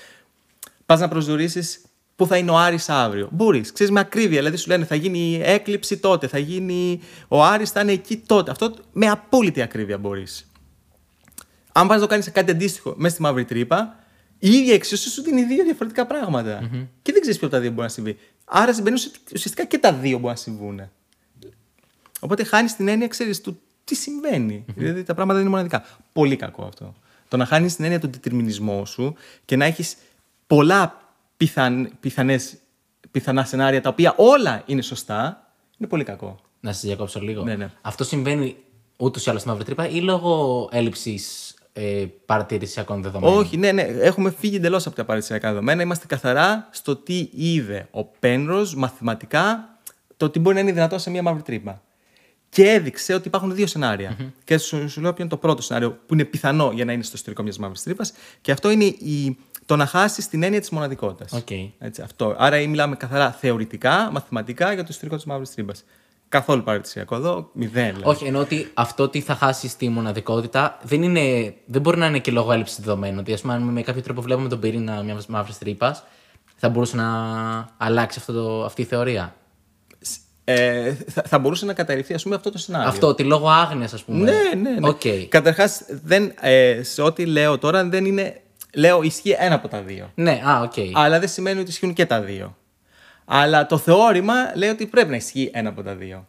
Πας 0.87 1.01
να 1.01 1.09
προσδιορίσεις 1.09 1.81
πού 2.17 2.27
θα 2.27 2.37
είναι 2.37 2.51
ο 2.51 2.59
Άρης 2.59 2.89
αύριο. 2.89 3.29
Μπορείς, 3.33 3.73
ξέρεις 3.73 3.93
με 3.93 4.01
ακρίβεια. 4.01 4.39
Δηλαδή 4.39 4.57
σου 4.57 4.69
λένε 4.69 4.85
θα 4.85 4.95
γίνει 4.95 5.41
έκλειψη 5.45 5.97
τότε, 5.97 6.27
θα 6.27 6.39
γίνει. 6.39 7.01
Ο 7.29 7.45
Άρης 7.45 7.71
θα 7.71 7.81
είναι 7.81 7.93
εκεί 7.93 8.17
τότε. 8.17 8.51
Αυτό 8.51 8.75
με 8.93 9.07
απόλυτη 9.07 9.63
ακρίβεια 9.63 9.99
μπορείς. 9.99 10.51
Αν 11.73 11.87
πας 11.87 11.97
να 11.97 12.03
το 12.03 12.09
κάνεις 12.09 12.31
κάτι 12.31 12.51
αντίστοιχο 12.51 12.95
μέσα 12.97 13.15
στη 13.15 13.23
μαύρη 13.23 13.45
τρύπα, 13.45 13.97
η 14.39 14.51
ίδια 14.51 14.75
εξίσωση 14.75 15.11
σου 15.11 15.23
δίνει 15.23 15.45
δύο 15.45 15.65
διαφορετικά 15.65 16.07
πράγματα. 16.07 16.61
Mm-hmm. 16.61 16.87
Και 17.03 17.13
δεν 17.13 17.21
ξέρεις 17.21 17.39
ποιο 17.39 17.47
από 17.47 17.57
τα 17.57 17.63
δύο 17.63 17.71
μπορεί 17.71 17.83
να 17.83 17.89
συμβεί. 17.89 18.19
Άρα 18.45 18.75
συμβαίνουν 18.75 18.99
ουσιαστικά 19.35 19.65
και 19.65 19.79
τα 19.79 19.93
δύο 19.93 20.19
μπορεί 20.19 20.33
να 20.33 20.41
συμβούν. 20.41 20.91
Οπότε 22.21 22.45
χάνεις 22.45 22.77
την 22.77 22.89
έννοια, 22.89 23.09
ξέρεις, 23.09 23.41
του 23.41 23.61
τι 23.85 23.95
συμβαίνει. 23.95 24.65
Mm-hmm. 24.69 24.75
Δηλαδή 24.77 25.03
τα 25.03 25.15
πράγματα 25.15 25.39
δεν 25.39 25.47
είναι 25.47 25.57
μοναδικά. 25.57 25.85
Πολύ 26.13 26.37
κακό 26.37 26.65
αυτό. 26.65 26.95
Το 27.29 27.37
να 27.37 27.45
χάνεις 27.45 27.77
την 27.77 27.85
έννοια 27.85 28.01
του 28.01 28.11
διτερμινισμό 28.11 28.85
σου 28.85 29.15
και 29.45 29.57
να 29.57 29.65
έχεις 29.65 29.97
πολλά 30.47 31.03
πιθαν, 31.37 31.93
πιθανές, 32.01 32.57
πιθανά 33.11 33.45
σενάρια 33.45 33.81
τα 33.81 33.89
οποία 33.89 34.15
όλα 34.17 34.63
είναι 34.67 34.83
σωστά, 34.83 35.53
είναι 35.79 35.89
πολύ 35.89 36.05
κακό. 36.05 36.41
Να 36.61 36.73
σας 36.73 36.83
διακόψω 36.83 37.21
λίγο. 37.21 37.43
Ναι, 37.43 37.57
ναι. 37.57 37.71
Αυτό 37.81 38.05
συμβαίνει 38.05 38.57
ούτως 38.97 39.27
ή 39.27 39.29
άλλως 39.29 39.41
στη 39.41 39.51
μαύρη 39.51 39.65
τρύπα 39.65 39.89
ή 39.89 40.01
λόγω 40.01 40.69
έλλειψης 40.73 41.55
ε, 41.73 42.07
παρατηρησιακών 42.27 43.03
δεδομένων. 43.03 43.39
Όχι, 43.39 43.57
ναι, 43.57 43.73
ναι. 43.73 43.83
Έχουμε 43.83 44.35
φύγει 44.39 44.57
εντελώς 44.57 44.87
από 44.87 44.97
τα 44.97 45.05
παρατηρησιακά 45.05 45.49
δεδομένα. 45.49 45.83
Είμαστε 45.83 46.07
καθαρά 46.07 46.69
στο 46.71 46.97
τι 46.97 47.29
είδε 47.33 47.89
ο 47.91 48.05
Πένρος 48.05 48.75
μαθηματικά, 48.75 49.79
το 50.17 50.31
τι 50.31 50.39
μπορεί 50.39 50.55
να 50.55 50.61
είναι 50.61 50.73
δυνατό 50.73 50.99
σε 50.99 51.11
μια 51.11 51.23
μαύρη 51.23 51.43
τρύπα. 51.43 51.83
Και 52.49 52.71
έδειξε 52.71 53.15
ότι 53.15 53.29
υπάρχουν 53.29 53.55
δύο 53.55 53.67
σενάρια. 53.67 54.17
Mm-hmm. 54.19 54.31
Και 54.45 54.59
σου, 54.59 54.89
σου 54.89 55.01
λέω 55.01 55.13
ποιο 55.13 55.25
είναι 55.25 55.33
το 55.33 55.39
πρώτο 55.39 55.63
σενάριο 55.63 55.99
που 56.07 56.15
είναι 56.15 56.25
πιθανό 56.25 56.71
για 56.75 56.85
να 56.85 56.93
είναι 56.93 57.03
στο 57.03 57.17
ιστορικό 57.17 57.43
μιας 57.43 57.59
μαύρης 57.59 57.83
τρύπας. 57.83 58.13
Και 58.41 58.53
αυτό 58.53 58.71
είναι 58.71 58.85
η, 58.85 59.39
το 59.67 59.77
να 59.77 59.87
χάσεις 59.87 60.29
την 60.29 60.43
έννοια 60.43 60.61
της 60.61 60.71
μοναδικότητας. 60.71 61.45
Okay. 61.47 61.71
αυτό. 62.03 62.35
Άρα 62.39 62.57
μιλάμε 62.57 62.97
καθαρά 62.97 63.33
θεωρητικά, 63.33 64.11
μαθηματικά 64.13 64.73
για 64.73 64.83
το 64.83 64.89
ιστορικό 64.91 65.17
της 65.17 65.25
μαύρης 65.25 65.55
τρύπας. 65.55 65.85
Καθόλου 66.33 66.63
παρατησιακό 66.63 67.15
εδώ, 67.15 67.51
μηδέν. 67.53 67.95
Δηλαδή. 67.95 68.09
Όχι, 68.09 68.25
ενώ 68.25 68.39
ότι 68.39 68.71
αυτό 68.75 69.03
ότι 69.03 69.21
θα 69.21 69.35
χάσει 69.35 69.77
τη 69.77 69.89
μοναδικότητα 69.89 70.79
δεν, 70.83 71.03
είναι, 71.03 71.55
δεν 71.67 71.81
μπορεί 71.81 71.99
να 71.99 72.07
είναι 72.07 72.19
και 72.19 72.31
λόγω 72.31 72.53
έλλειψης 72.53 72.81
δεδομένων. 72.81 73.19
Ότι, 73.19 73.33
ας 73.33 73.41
πούμε, 73.41 73.59
με 73.59 73.83
κάποιο 73.83 74.03
τρόπο 74.03 74.23
βλέπουμε 74.23 74.49
τον 74.49 74.61
πυρήνα 74.61 75.03
μιας 75.03 75.27
μαύρης 75.27 75.59
τρύπας, 75.59 76.05
θα 76.57 76.69
μπορούσε 76.69 76.97
να 76.97 77.09
αλλάξει 77.77 78.19
αυτό 78.21 78.33
το, 78.33 78.65
αυτή 78.65 78.83
η 78.83 78.85
θεωρία; 78.85 79.35
Ε, 80.45 80.95
θα, 80.95 81.23
θα, 81.27 81.39
μπορούσε 81.39 81.65
να 81.65 81.73
καταρριφθεί 81.73 82.15
ας 82.15 82.23
πούμε, 82.23 82.35
αυτό 82.35 82.51
το 82.51 82.59
σενάριο. 82.59 82.89
Αυτό, 82.89 83.07
ότι 83.07 83.23
λόγω 83.23 83.49
άγνοιας, 83.49 83.93
ας 83.93 84.03
πούμε. 84.03 84.31
Ναι, 84.31 84.61
ναι. 84.63 84.71
ναι. 84.71 84.89
Okay. 84.89 85.27
Καταρχάς, 85.29 85.81
ε, 86.41 86.83
σε 86.83 87.03
ό,τι 87.03 87.27
λέω 87.27 87.59
τώρα 87.59 87.85
δεν 87.85 88.05
είναι. 88.05 88.41
Λέω 88.75 89.03
ισχύει 89.03 89.37
ένα 89.39 89.55
από 89.55 89.69
τα 89.69 89.81
δύο. 89.81 90.11
Ναι, 90.15 90.41
α, 90.49 90.61
οκ. 90.61 90.73
Okay. 90.77 90.91
Αλλά 90.95 91.19
δεν 91.19 91.29
σημαίνει 91.29 91.61
ότι 91.61 91.71
ισχύουν 91.71 91.93
και 91.93 92.07
τα 92.07 92.21
δύο. 92.21 92.57
Αλλά 93.35 93.67
το 93.67 93.79
θεώρημα 93.79 94.35
λέει 94.55 94.69
ότι 94.69 94.87
πρέπει 94.87 95.11
να 95.11 95.17
ισχύει 95.17 95.51
ένα 95.53 95.69
από 95.69 95.83
τα 95.83 95.95
δύο. 95.95 96.27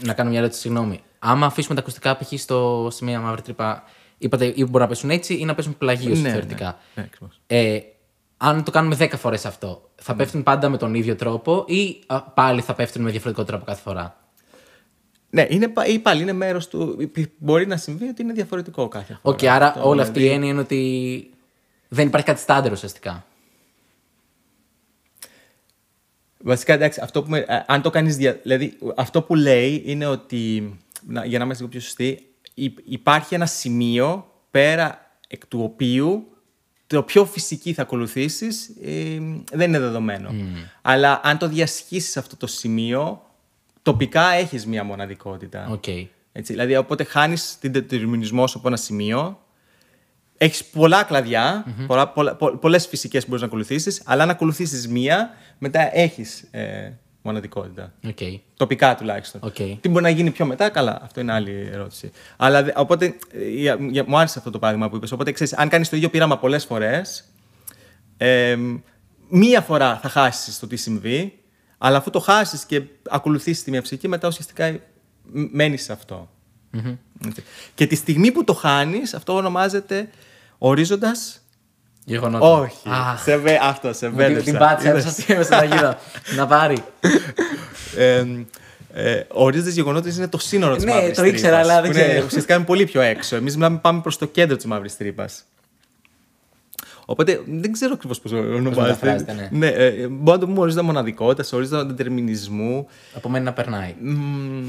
Να 0.00 0.12
κάνω 0.12 0.30
μια 0.30 0.38
ερώτηση, 0.38 0.60
συγγνώμη. 0.60 1.00
Άμα 1.18 1.46
αφήσουμε 1.46 1.74
τα 1.74 1.80
ακουστικά 1.80 2.16
π.χ. 2.16 2.32
σε 2.88 3.04
μια 3.04 3.20
μαύρη 3.20 3.42
τρύπα, 3.42 3.82
είπατε 4.18 4.44
ή 4.44 4.64
μπορεί 4.64 4.82
να 4.82 4.88
πέσουν 4.88 5.10
έτσι 5.10 5.34
ή 5.34 5.44
να 5.44 5.54
πέσουν 5.54 5.78
πλαγίως 5.78 6.20
ναι, 6.20 6.28
θεωρητικά. 6.28 6.78
Ναι, 6.94 7.08
ε, 7.46 7.80
αν 8.36 8.64
το 8.64 8.70
κάνουμε 8.70 8.96
10 8.98 9.10
φορές 9.16 9.46
αυτό, 9.46 9.90
θα 9.94 10.12
ναι. 10.12 10.18
πέφτουν 10.18 10.42
πάντα 10.42 10.68
με 10.68 10.76
τον 10.76 10.94
ίδιο 10.94 11.16
τρόπο 11.16 11.64
ή 11.66 12.02
α, 12.06 12.22
πάλι 12.22 12.60
θα 12.60 12.74
πέφτουν 12.74 13.02
με 13.02 13.10
διαφορετικό 13.10 13.44
τρόπο 13.44 13.64
κάθε 13.64 13.80
φορά; 13.80 14.16
Ναι, 15.30 15.46
είναι, 15.48 15.72
ή 15.86 15.98
πάλι 15.98 16.22
είναι 16.22 16.32
μέρος 16.32 16.68
του. 16.68 17.10
Μπορεί 17.38 17.66
να 17.66 17.76
συμβεί 17.76 18.08
ότι 18.08 18.22
είναι 18.22 18.32
διαφορετικό 18.32 18.88
κάθε 18.88 19.04
φορά. 19.04 19.20
Οκ, 19.22 19.38
okay, 19.38 19.46
άρα 19.46 19.74
όλη 19.82 20.00
αυτή 20.00 20.18
η 20.18 20.22
δηλαδή- 20.22 20.34
έννοια 20.34 20.50
είναι 20.50 20.60
ότι 20.60 21.30
δεν 21.88 22.06
υπάρχει 22.06 22.26
κάτι 22.26 22.40
στάντερ 22.40 22.72
ουσιαστικά. 22.72 23.24
Βασικά, 26.46 26.72
εντάξει, 26.72 27.00
αυτό 27.02 27.22
που, 27.22 27.34
ε, 27.34 27.44
αν 27.66 27.82
το 27.82 27.90
κάνεις, 27.90 28.16
δηλαδή, 28.16 28.78
αυτό 28.96 29.22
που 29.22 29.34
λέει 29.34 29.82
είναι 29.84 30.06
ότι, 30.06 30.76
για 31.24 31.38
να 31.38 31.44
είμαστε 31.44 31.62
λίγο 31.62 31.68
πιο 31.68 31.80
σωστοί, 31.80 32.26
υπάρχει 32.84 33.34
ένα 33.34 33.46
σημείο 33.46 34.32
πέρα 34.50 35.18
εκ 35.28 35.46
του 35.46 35.62
οποίου 35.62 36.28
το 36.86 37.02
πιο 37.02 37.24
φυσική 37.24 37.72
θα 37.72 37.82
ακολουθήσεις 37.82 38.68
ε, 38.82 39.18
δεν 39.52 39.68
είναι 39.68 39.78
δεδομένο. 39.78 40.30
Αλλά 40.82 41.20
αν 41.22 41.38
το 41.38 41.48
διασχίσεις 41.48 42.16
αυτό 42.16 42.36
το 42.36 42.46
σημείο, 42.46 43.22
τοπικά 43.82 44.32
έχεις 44.32 44.66
μία 44.66 44.84
μοναδικότητα. 44.84 45.78
Okay. 45.80 46.06
Έτσι, 46.32 46.52
δηλαδή, 46.52 46.76
οπότε 46.76 47.04
χάνεις 47.04 47.58
την 47.60 47.72
δετερμινισμό 47.72 48.46
σου 48.46 48.58
από 48.58 48.68
ένα 48.68 48.76
σημείο. 48.76 49.43
Έχεις 50.38 50.64
πολλά 50.64 51.02
κλαδιά, 51.02 51.64
mm-hmm. 51.66 51.86
πολλά, 51.86 52.08
πολλά, 52.08 52.36
πολλές 52.36 52.86
φυσικές 52.86 53.20
που 53.22 53.26
μπορείς 53.26 53.42
να 53.42 53.48
ακολουθήσεις, 53.48 54.02
αλλά 54.04 54.22
αν 54.22 54.30
ακολουθήσεις 54.30 54.88
μία, 54.88 55.30
μετά 55.58 55.96
έχεις 55.96 56.48
ε, 56.50 56.92
μοναδικότητα. 57.22 57.92
Okay. 58.06 58.40
Τοπικά 58.56 58.94
τουλάχιστον. 58.94 59.40
Okay. 59.44 59.76
Τι 59.80 59.88
μπορεί 59.88 60.02
να 60.02 60.08
γίνει 60.08 60.30
πιο 60.30 60.46
μετά, 60.46 60.68
καλά. 60.68 61.00
Αυτό 61.02 61.20
είναι 61.20 61.32
άλλη 61.32 61.68
ερώτηση. 61.72 62.10
Αλλά 62.36 62.72
οπότε 62.74 63.16
για, 63.54 63.78
για, 63.80 64.04
μου 64.06 64.18
άρεσε 64.18 64.38
αυτό 64.38 64.50
το 64.50 64.58
παράδειγμα 64.58 64.88
που 64.90 64.96
είπες. 64.96 65.12
Οπότε 65.12 65.32
ξέρεις, 65.32 65.52
αν 65.52 65.68
κάνεις 65.68 65.88
το 65.88 65.96
ίδιο 65.96 66.10
πείραμα 66.10 66.38
πολλές 66.38 66.64
φορές, 66.64 67.24
ε, 68.16 68.56
μία 69.28 69.60
φορά 69.60 69.98
θα 70.02 70.08
χάσεις 70.08 70.58
το 70.58 70.66
τι 70.66 70.76
συμβεί, 70.76 71.38
αλλά 71.78 71.96
αφού 71.96 72.10
το 72.10 72.20
χάσεις 72.20 72.64
και 72.64 72.82
ακολουθήσεις 73.08 73.64
τη 73.64 73.70
μια 73.70 73.80
φυσική, 73.80 74.08
μετά 74.08 74.28
ουσιαστικά 74.28 74.80
μένεις 75.32 75.82
σε 75.82 75.92
αυτό. 75.92 76.28
Mm-hmm. 76.74 77.30
Και 77.74 77.86
τη 77.86 77.94
στιγμή 77.94 78.32
που 78.32 78.44
το 78.44 78.54
χάνεις, 78.54 79.14
αυτό 79.14 79.34
ονομάζεται 79.34 80.08
ορίζοντας 80.58 81.38
Γεγονότας. 82.04 82.48
Όχι. 82.48 82.88
Σε 83.22 83.36
βε... 83.36 83.58
Αυτό, 83.62 83.92
σε 83.92 84.08
μπέρδεψα. 84.08 84.44
Την 84.44 84.58
πάτησα 84.58 84.92
μέσα 84.92 85.10
στην 85.10 85.54
αγίδα. 85.54 85.98
Να 86.36 86.46
πάρει. 86.46 86.84
ε, 87.96 88.24
ε, 88.92 89.22
ορίζοντας 89.28 89.74
γεγονότας 89.74 90.16
είναι 90.16 90.28
το 90.28 90.38
σύνορο 90.38 90.74
της 90.74 90.84
ναι, 90.84 90.90
μαύρης 90.90 91.16
τρύπα. 91.16 91.22
Ναι, 91.22 91.30
το 91.30 91.36
ήξερα, 91.36 91.58
αλλά 91.58 91.82
δεν 91.82 91.90
ξέρω. 91.90 92.24
Ουσιαστικά 92.24 92.54
είναι 92.54 92.64
πολύ 92.64 92.84
πιο 92.84 93.00
έξω. 93.00 93.36
Εμείς 93.36 93.54
μιλάμε 93.54 93.78
πάμε 93.78 94.00
προς 94.00 94.18
το 94.18 94.26
κέντρο 94.26 94.56
της 94.56 94.64
μαύρης 94.64 94.96
τρύπας. 94.96 95.44
Οπότε 97.04 97.42
δεν 97.46 97.72
ξέρω 97.72 97.92
ακριβώς 97.94 98.20
πώς 98.20 98.32
ονομάζεται. 98.32 99.32
Ναι. 99.32 99.48
ναι, 99.50 99.66
ε, 99.66 100.08
μπορεί 100.08 100.38
να 100.38 100.38
το 100.38 100.46
πούμε 100.46 100.60
ορίζοντα 100.60 100.82
μοναδικότητας, 100.82 101.52
ορίζοντα 101.52 101.84
δετερμινισμού. 101.84 102.86
Από 103.14 103.28
μένα 103.28 103.44
να 103.44 103.52
περνάει. 103.52 103.94
Μ, 104.00 104.64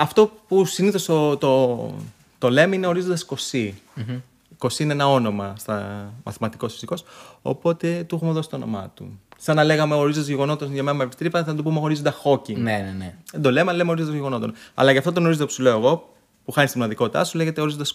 αυτό 0.00 0.32
που 0.48 0.64
συνήθως 0.64 1.04
το, 1.04 1.36
το, 1.36 1.94
το, 2.38 2.50
λέμε 2.50 2.76
είναι 2.76 2.86
ορίζοντας 2.86 3.24
κοσί. 3.24 3.80
Mm-hmm. 3.96 4.20
Κοσί 4.58 4.82
είναι 4.82 4.92
ένα 4.92 5.08
όνομα 5.08 5.54
στα 5.58 6.08
μαθηματικός 6.24 6.72
φυσικός, 6.72 7.04
οπότε 7.42 8.04
του 8.08 8.14
έχουμε 8.14 8.32
δώσει 8.32 8.48
το 8.48 8.56
όνομά 8.56 8.92
του. 8.94 9.18
Σαν 9.36 9.56
να 9.56 9.64
λέγαμε 9.64 9.94
ορίζοντας 9.94 10.28
γεγονότων 10.28 10.72
για 10.72 10.82
μένα 10.82 11.08
τρύπα, 11.08 11.44
θα 11.44 11.54
το 11.54 11.62
πούμε 11.62 11.80
ορίζοντα 11.80 12.14
Hawking. 12.24 12.54
Ναι, 12.54 12.76
ναι, 12.76 12.94
ναι. 12.98 13.14
Δεν 13.32 13.42
το 13.42 13.50
λέμε, 13.50 13.68
αλλά 13.68 13.78
λέμε 13.78 13.90
ορίζοντας 13.90 14.14
γεγονότων. 14.14 14.54
Αλλά 14.74 14.90
για 14.90 14.98
αυτό 14.98 15.12
τον 15.12 15.24
ορίζοντα 15.24 15.46
που 15.46 15.52
σου 15.52 15.62
λέω 15.62 15.76
εγώ, 15.76 16.12
που 16.44 16.52
χάνεις 16.52 16.70
τη 16.70 16.78
μοναδικότητά 16.78 17.24
σου 17.24 17.36
λέγεται 17.36 17.60
ορίζοντας 17.60 17.94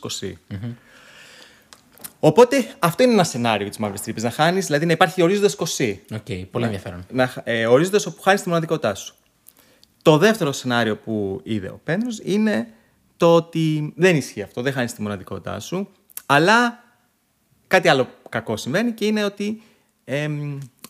Οπότε 2.20 2.76
αυτό 2.80 3.04
είναι 3.04 3.12
ένα 3.12 3.24
σενάριο 3.24 3.68
της 3.70 3.78
μαύρης 3.78 4.02
τρύπης. 4.02 4.24
Να 4.24 4.32
χάνεις, 4.32 4.66
δηλαδή 4.66 4.86
να 4.86 4.92
υπάρχει 4.92 5.22
ορίζοντας 5.22 5.56
20. 5.56 6.00
Okay, 6.12 6.46
πολύ 6.52 6.66
ενδιαφέρον. 6.66 7.06
Να, 7.12 7.34
ε, 7.44 7.66
ορίζοντας 7.66 8.06
όπου 8.06 8.22
χάνεις 8.22 8.42
τη 8.42 8.48
μοναδικότητά 8.48 8.96
σου. 8.96 9.16
Το 10.06 10.18
δεύτερο 10.18 10.52
σενάριο 10.52 10.98
που 10.98 11.40
είδε 11.44 11.68
ο 11.68 11.80
Πέντρο 11.84 12.10
είναι 12.24 12.74
το 13.18 13.36
ότι 13.36 13.94
δεν 13.96 14.16
ισχύει 14.16 14.42
αυτό, 14.42 14.62
δεν 14.62 14.74
χάνεις 14.74 14.94
τη 14.94 15.02
μοναδικότητά 15.02 15.60
σου, 15.60 15.90
αλλά 16.26 16.84
κάτι 17.68 17.88
άλλο 17.88 18.08
κακό 18.30 18.58
συμβαίνει 18.58 18.92
και 18.92 19.06
είναι 19.06 19.24
ότι 19.24 19.62
ε, 20.04 20.30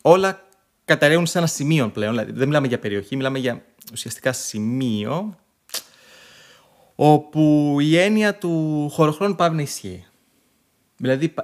όλα 0.02 0.42
καταραίουν 0.84 1.26
σε 1.26 1.38
ένα 1.38 1.46
σημείο 1.46 1.88
πλέον. 1.88 2.10
Δηλαδή, 2.10 2.32
δεν 2.32 2.46
μιλάμε 2.46 2.66
για 2.66 2.78
περιοχή, 2.78 3.16
μιλάμε 3.16 3.38
για 3.38 3.64
ουσιαστικά 3.92 4.32
σημείο 4.32 5.38
όπου 6.94 7.76
η 7.80 7.98
έννοια 7.98 8.34
του 8.34 8.88
χωροχρόνου 8.92 9.34
πάει 9.34 9.50
να 9.50 9.62
ισχύει. 9.62 10.06
Δηλαδή, 10.96 11.34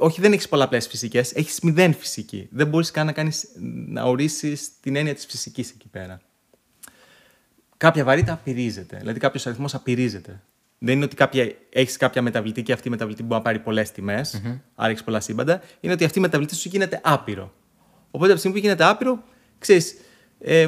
όχι 0.00 0.20
δεν 0.20 0.32
έχεις 0.32 0.48
πολλαπλές 0.48 0.86
φυσικές, 0.86 1.32
έχεις 1.32 1.60
μηδέν 1.60 1.94
φυσική. 1.94 2.48
Δεν 2.50 2.66
μπορείς 2.66 2.90
καν 2.90 3.06
να, 3.06 3.12
κάνεις, 3.12 3.48
να 3.86 4.02
ορίσεις 4.02 4.80
την 4.80 4.96
έννοια 4.96 5.14
της 5.14 5.26
φυσικής 5.26 5.70
εκεί 5.70 5.88
πέρα. 5.88 6.20
Κάποια 7.84 8.04
βαρύτητα 8.04 8.32
απειρίζεται. 8.32 8.96
Δηλαδή, 8.96 9.18
κάποιος 9.18 9.46
αριθμός 9.46 9.74
απειρίζεται. 9.74 10.40
Δεν 10.78 10.94
είναι 10.94 11.04
ότι 11.04 11.56
έχεις 11.70 11.96
κάποια 11.96 12.22
μεταβλητή 12.22 12.62
και 12.62 12.72
αυτή 12.72 12.88
η 12.88 12.90
μεταβλητή 12.90 13.22
μπορεί 13.22 13.34
να 13.34 13.42
πάρει 13.42 13.58
πολλές 13.58 13.90
τιμές, 13.92 14.42
mm-hmm. 14.44 14.60
άρα 14.74 14.90
έχει 14.90 15.04
πολλά 15.04 15.20
σύμπαντα. 15.20 15.62
Είναι 15.80 15.92
ότι 15.92 16.04
αυτή 16.04 16.18
η 16.18 16.20
μεταβλητή 16.20 16.54
σου 16.54 16.68
γίνεται 16.68 17.00
άπειρο. 17.04 17.52
Οπότε 18.10 18.24
από 18.24 18.32
τη 18.32 18.38
στιγμή 18.38 18.56
που 18.56 18.62
γίνεται 18.62 18.84
άπειρο, 18.84 19.22
ξέρεις, 19.58 19.94
ε, 20.40 20.66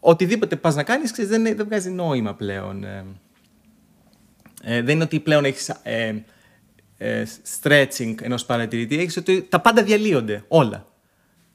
οτιδήποτε 0.00 0.56
πας 0.56 0.74
να 0.74 0.82
κάνεις, 0.82 1.10
δεν, 1.10 1.42
δεν 1.42 1.64
βγάζει 1.66 1.90
νόημα 1.90 2.34
πλέον. 2.34 2.84
Ε, 2.84 3.04
ε, 4.62 4.82
δεν 4.82 4.94
είναι 4.94 5.04
ότι 5.04 5.20
πλέον 5.20 5.44
έχεις 5.44 5.68
ε, 5.68 6.24
ε, 6.96 7.24
stretching 7.60 8.14
ενός 8.22 8.44
παρατηρητή, 8.44 8.98
έχεις 8.98 9.16
ότι 9.16 9.42
τα 9.42 9.60
πάντα 9.60 9.82
διαλύονται, 9.82 10.44
όλα. 10.48 10.86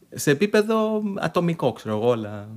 Σε 0.10 0.32
επίπεδο 0.32 1.02
ατομικό, 1.18 1.72
ξέρω 1.72 1.96
εγώ, 1.96 2.08
όλα. 2.08 2.50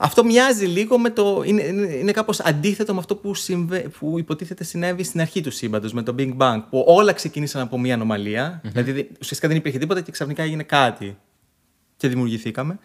Αυτό 0.00 0.24
μοιάζει 0.24 0.66
λίγο 0.66 0.98
με 0.98 1.10
το. 1.10 1.42
είναι, 1.44 1.62
είναι 1.62 2.12
κάπως 2.12 2.40
αντίθετο 2.40 2.92
με 2.92 2.98
αυτό 2.98 3.16
που, 3.16 3.34
συμβε, 3.34 3.78
που 3.78 4.18
υποτίθεται 4.18 4.64
συνέβη 4.64 5.02
στην 5.02 5.20
αρχή 5.20 5.40
του 5.40 5.50
σύμπαντος, 5.50 5.92
με 5.92 6.02
το 6.02 6.14
Big 6.18 6.36
Bang. 6.36 6.62
Που 6.70 6.84
όλα 6.86 7.12
ξεκίνησαν 7.12 7.62
από 7.62 7.78
μια 7.78 7.94
ανομαλία. 7.94 8.60
Mm-hmm. 8.60 8.70
Δηλαδή 8.72 9.10
ουσιαστικά 9.20 9.48
δεν 9.48 9.56
υπήρχε 9.56 9.78
τίποτα 9.78 10.00
και 10.00 10.10
ξαφνικά 10.10 10.42
έγινε 10.42 10.62
κάτι. 10.62 11.18
Και 11.96 12.08
δημιουργηθήκαμε. 12.08 12.78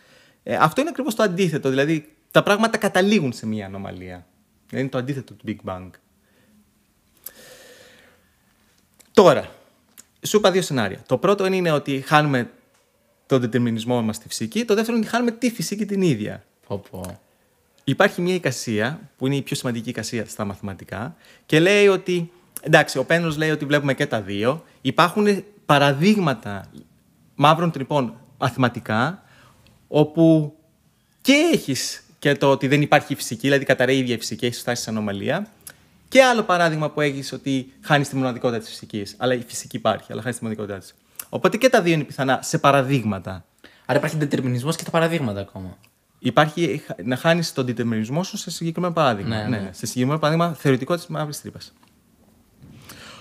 Ε, 0.44 0.56
αυτό 0.56 0.82
είναι 0.82 0.90
ακριβώς 0.90 1.16
το 1.16 1.24
αντίθετο. 1.24 1.70
Δηλαδή 1.70 2.14
τα 2.32 2.44
πράγματα 2.44 2.78
καταλήγουν 2.78 3.34
σε 3.34 3.46
μια 3.46 3.66
ανομαλία. 3.66 4.26
Δηλαδή 4.68 4.82
είναι 4.82 4.90
το 4.90 4.98
αντίθετο 4.98 5.34
του 5.34 5.46
Big 5.48 5.70
Bang. 5.70 5.90
Τώρα, 9.14 9.50
σου 10.22 10.38
είπα 10.38 10.52
δύο 10.52 10.62
σενάρια. 10.62 11.04
Το 11.06 11.18
πρώτο 11.18 11.46
είναι 11.46 11.72
ότι 11.72 12.02
χάνουμε 12.06 12.52
τον 13.26 13.40
δετερμινισμό 13.42 14.02
μας 14.02 14.16
στη 14.16 14.28
φυσική. 14.28 14.66
Το 14.66 14.74
δεύτερο 14.76 14.98
είναι 14.98 15.06
ότι 15.06 15.16
χάνουμε 15.16 15.32
τη 15.32 15.52
φυσική 15.52 15.86
την 15.86 16.02
ίδια. 16.02 16.44
Πω, 16.68 16.82
Υπάρχει 17.84 18.22
μια 18.22 18.34
εικασία 18.34 19.10
που 19.18 19.28
είναι 19.28 19.36
η 19.36 19.42
πιο 19.42 19.56
σημαντική 19.56 19.90
εικασία 19.90 20.26
στα 20.26 20.46
μαθηματικά 20.46 21.16
και 21.46 21.60
λέει 21.60 21.88
ότι. 21.88 22.32
Εντάξει, 22.62 22.98
ο 22.98 23.04
Πένος 23.04 23.38
λέει 23.38 23.50
ότι 23.50 23.66
βλέπουμε 23.66 23.94
και 23.94 24.06
τα 24.06 24.22
δύο. 24.22 24.64
Υπάρχουν 24.82 25.44
παραδείγματα 25.66 26.72
μαύρων 27.36 27.72
τρυπών 27.72 28.14
μαθηματικά 28.38 29.24
όπου 29.88 30.56
και 31.22 31.50
έχεις 31.54 32.04
και 32.20 32.36
το 32.36 32.52
ότι 32.52 32.68
δεν 32.68 32.82
υπάρχει 32.82 33.16
φυσική, 33.16 33.42
δηλαδή 33.42 33.66
καταραίει 33.66 33.96
η 33.96 34.00
ίδια 34.00 34.18
φυσική, 34.18 34.46
έχεις 34.46 34.60
φτάσει 34.60 34.84
σε 34.84 34.90
ανομαλία. 34.90 35.48
Και 36.08 36.24
άλλο 36.24 36.44
παράδειγμα 36.44 36.90
που 36.90 37.02
έχεις 37.02 37.32
ότι 37.32 37.74
χάνεις 37.82 38.10
τη 38.10 38.16
μοναδικότητα 38.16 38.60
της 38.60 38.70
φυσικής. 38.70 39.16
Αλλά 39.18 39.34
η 39.34 39.44
φυσική 39.48 39.78
υπάρχει, 39.78 40.12
αλλά 40.12 40.22
χάνεις 40.22 40.38
τη 40.38 40.44
μοναδικότητα 40.44 40.80
της. 40.80 40.96
Οπότε 41.30 41.58
και 41.58 41.70
τα 41.70 41.82
δύο 41.82 41.94
είναι 41.94 42.04
πιθανά 42.04 42.40
σε 42.42 42.58
παραδείγματα. 42.58 43.46
Άρα 43.86 43.98
υπάρχει 43.98 44.18
δετερμινισμό 44.18 44.72
και 44.72 44.84
τα 44.84 44.92
παραδείγματα 44.92 45.40
ακόμα. 45.40 45.78
Υπάρχει 46.24 46.82
να 47.04 47.16
χάνεις 47.16 47.54
τον 47.54 47.66
δετερμινισμό 47.66 48.24
σου 48.24 48.38
σε 48.38 48.52
συγκεκριμένο 48.52 48.94
παράδειγμα. 48.94 49.36
Ναι, 49.36 49.44
ναι. 49.44 49.58
ναι. 49.58 49.70
Σε 49.74 49.86
συγκεκριμένο 49.86 50.20
παράδειγμα 50.20 50.54
θεωρητικό 50.54 50.96
της 50.96 51.08
μαύρης 51.08 51.42
τρύπας. 51.42 51.74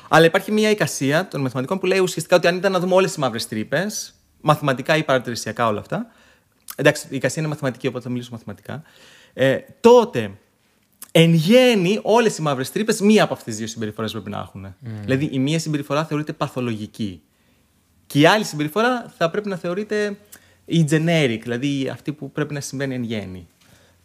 Αλλά 0.09 0.24
υπάρχει 0.24 0.53
μια 0.53 0.70
εικασία 0.70 1.29
των 1.29 1.41
μαθηματικών 1.41 1.79
που 1.79 1.87
λέει 1.87 1.99
ουσιαστικά 1.99 2.37
ότι 2.37 2.47
αν 2.47 2.57
ήταν 2.57 2.73
να 2.73 2.81
δούμε 2.81 2.95
όλες 2.95 3.09
τις 3.09 3.19
μαύρες 3.19 3.49
τρύπες, 3.49 4.15
μαθηματικά 4.41 4.97
ή 4.97 5.03
παρατηρησιακά 5.05 5.66
όλα 5.66 5.81
αυτά. 5.81 6.07
Εντάξει, 6.77 7.07
η 7.11 7.16
εικασία 7.16 7.43
είναι 7.43 7.51
μαθηματική, 7.51 7.87
οπότε 7.87 8.05
θα 8.05 8.11
μιλήσω 8.11 8.29
μαθηματικά. 8.33 8.83
Ε, 9.33 9.59
τότε 9.81 10.31
Εν 11.15 11.33
γέννη, 11.35 11.99
όλες 12.03 12.39
οι 12.39 12.43
μαύρες 12.43 12.70
τρύπες 12.73 13.01
μία 13.01 13.23
από 13.23 13.33
αυτές 13.33 13.49
τις 13.49 13.57
δύο 13.57 13.66
συμπεριφορές 13.66 14.12
πρέπει 14.12 14.31
να 14.31 14.39
έχουν. 14.39 14.66
Mm. 14.66 14.89
Δηλαδή, 15.01 15.29
η 15.33 15.39
μία 15.39 15.59
συμπεριφορά 15.59 16.05
θεωρείται 16.05 16.33
παθολογική. 16.33 17.23
Και 18.07 18.19
η 18.19 18.27
άλλη 18.27 18.45
συμπεριφορά 18.45 19.12
θα 19.16 19.31
πρέπει 19.31 19.49
να 19.49 19.57
θεωρείται 19.57 20.16
η 20.64 20.84
generic, 20.90 21.39
δηλαδή 21.43 21.89
αυτή 21.89 22.12
που 22.12 22.30
πρέπει 22.30 22.55
να 22.55 22.60
συμβαίνει 22.60 22.94
εν 22.94 23.02
γέννη. 23.02 23.47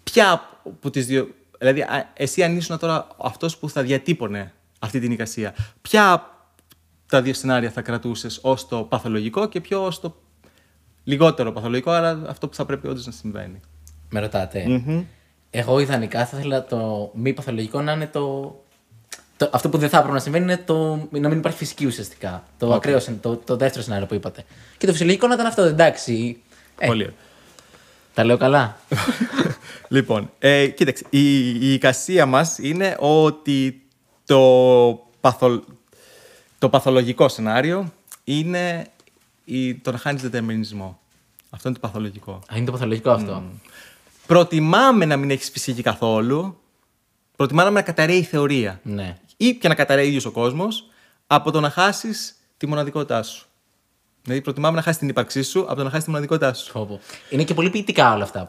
Ποια 0.03 0.49
από 0.65 0.89
τις 0.89 1.05
δύο. 1.05 1.27
Δηλαδή, 1.59 1.85
εσύ 2.13 2.43
αν 2.43 2.57
ήσουν 2.57 2.79
τώρα 2.79 3.07
αυτός 3.17 3.57
που 3.57 3.69
θα 3.69 3.81
διατύπωνε 3.81 4.53
αυτή 4.79 4.99
την 4.99 5.11
εικασία, 5.11 5.55
ποια 5.81 6.31
τα 7.07 7.21
δύο 7.21 7.33
σενάρια 7.33 7.69
θα 7.69 7.81
κρατούσες 7.81 8.39
ως 8.41 8.67
το 8.67 8.83
παθολογικό 8.83 9.47
και 9.47 9.61
ποιο 9.61 9.85
ως 9.85 9.99
το 9.99 10.15
λιγότερο 11.03 11.51
παθολογικό, 11.51 11.91
αλλά 11.91 12.21
αυτό 12.27 12.47
που 12.47 12.55
θα 12.55 12.65
πρέπει 12.65 12.87
όντως 12.87 13.05
να 13.05 13.11
συμβαίνει. 13.11 13.59
Με 14.09 14.19
ρωτάτε. 14.19 14.65
Mm-hmm. 14.67 15.03
Εγώ 15.49 15.79
ιδανικά 15.79 16.25
θα 16.25 16.37
ήθελα 16.37 16.65
το 16.65 17.11
μη 17.13 17.33
παθολογικό 17.33 17.81
να 17.81 17.91
είναι 17.91 18.07
το. 18.07 18.55
το 19.37 19.49
αυτό 19.53 19.69
που 19.69 19.77
δεν 19.77 19.89
θα 19.89 19.97
έπρεπε 19.97 20.13
να 20.13 20.21
συμβαίνει 20.21 20.43
είναι 20.43 20.57
το, 20.57 21.07
να 21.09 21.29
μην 21.29 21.37
υπάρχει 21.37 21.57
φυσική 21.57 21.85
ουσιαστικά. 21.85 22.43
Το 22.57 22.71
okay. 22.71 22.75
ακραίο, 22.75 22.99
το, 23.21 23.35
το 23.35 23.55
δεύτερο 23.55 23.83
σενάριο 23.83 24.05
που 24.05 24.13
είπατε. 24.13 24.43
Και 24.77 24.85
το 24.85 24.91
φυσιολογικό 24.91 25.27
να 25.27 25.33
ήταν 25.33 25.45
αυτό, 25.45 25.61
εντάξει. 25.61 26.41
Ε, 26.77 26.87
Πολύ 26.87 27.13
Τα 28.13 28.23
λέω 28.23 28.37
καλά; 28.37 28.77
λοιπόν, 29.95 30.31
ε, 30.39 30.67
κοίταξε. 30.67 31.03
Η, 31.09 31.49
η 31.49 31.73
εικασία 31.73 32.25
μας 32.25 32.57
είναι 32.57 32.95
ότι 32.99 33.81
το, 34.25 34.39
παθο, 35.21 35.63
το 36.59 36.69
παθολογικό 36.69 37.29
σενάριο 37.29 37.93
είναι 38.23 38.87
η, 39.45 39.75
το 39.75 39.91
να 39.91 39.97
χάνεις 39.97 40.21
δετερμινισμό. 40.21 40.99
Αυτό 41.49 41.69
είναι 41.69 41.77
το 41.77 41.87
παθολογικό. 41.87 42.31
Α, 42.31 42.55
είναι 42.55 42.65
το 42.65 42.71
παθολογικό 42.71 43.11
αυτό. 43.11 43.43
Mm 43.45 43.69
προτιμάμε 44.27 45.05
να 45.05 45.17
μην 45.17 45.31
έχεις 45.31 45.49
φυσική 45.49 45.81
καθόλου. 45.81 46.57
Προτιμάμε 47.35 47.69
να 47.69 47.81
καταραίει 47.81 48.17
η 48.17 48.23
θεωρία. 48.23 48.79
Ναι. 48.83 49.17
Ή 49.37 49.55
και 49.55 49.67
να 49.67 49.75
καταραίει 49.75 50.07
ίδιος 50.07 50.25
ο 50.25 50.31
κόσμος, 50.31 50.85
από 51.27 51.51
το 51.51 51.59
να 51.59 51.69
χάσεις 51.69 52.35
τη 52.57 52.67
μοναδικότητά 52.67 53.23
σου. 53.23 53.46
Δηλαδή, 54.27 54.45
προτιμάμε 54.45 54.75
να 54.75 54.81
χάσει 54.81 54.99
την 54.99 55.09
ύπαρξή 55.09 55.41
σου 55.41 55.59
από 55.59 55.75
το 55.75 55.83
να 55.83 55.89
χάσει 55.89 56.03
τη 56.03 56.09
μοναδικότητά 56.09 56.53
σου. 56.53 56.99
Είναι 57.29 57.43
και 57.43 57.53
πολύ 57.53 57.69
ποιητικά 57.69 58.13
όλα 58.13 58.23
αυτά. 58.23 58.47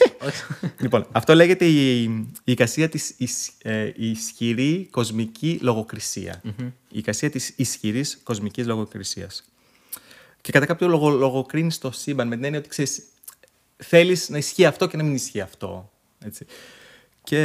λοιπόν, 0.82 1.06
αυτό 1.12 1.34
λέγεται 1.34 1.64
η, 1.64 2.02
η 2.44 2.52
εικασία 2.52 2.88
της 2.88 3.14
ε, 3.62 3.92
ισχυρή 3.96 4.88
κοσμική 4.90 5.60
Η 6.88 6.98
εικασία 6.98 7.30
της 7.30 7.52
ισχυρής 7.56 8.20
κοσμικής 8.22 8.66
λογοκρισίας. 8.66 9.44
Και 10.40 10.52
κατά 10.52 10.66
κάποιο 10.66 10.88
λόγο 10.88 11.10
λογοκρίνεις 11.10 11.78
το 11.78 11.90
σύμπαν 11.90 12.28
με 12.28 12.34
την 12.34 12.44
έννοια 12.44 12.58
ότι 12.58 12.68
ξέρεις, 12.68 13.02
Θέλεις 13.82 14.28
να 14.28 14.38
ισχύει 14.38 14.64
αυτό 14.64 14.86
και 14.86 14.96
να 14.96 15.02
μην 15.02 15.14
ισχύει 15.14 15.40
αυτό. 15.40 15.90
Έτσι. 16.18 16.46
Και 17.22 17.42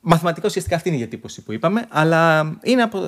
μαθηματικά 0.00 0.46
ουσιαστικά 0.46 0.76
αυτή 0.76 0.88
είναι 0.88 0.96
η 0.96 1.00
διατύπωση 1.00 1.42
που 1.42 1.52
είπαμε, 1.52 1.86
αλλά 1.88 2.54
είναι 2.62 2.82
από... 2.82 2.98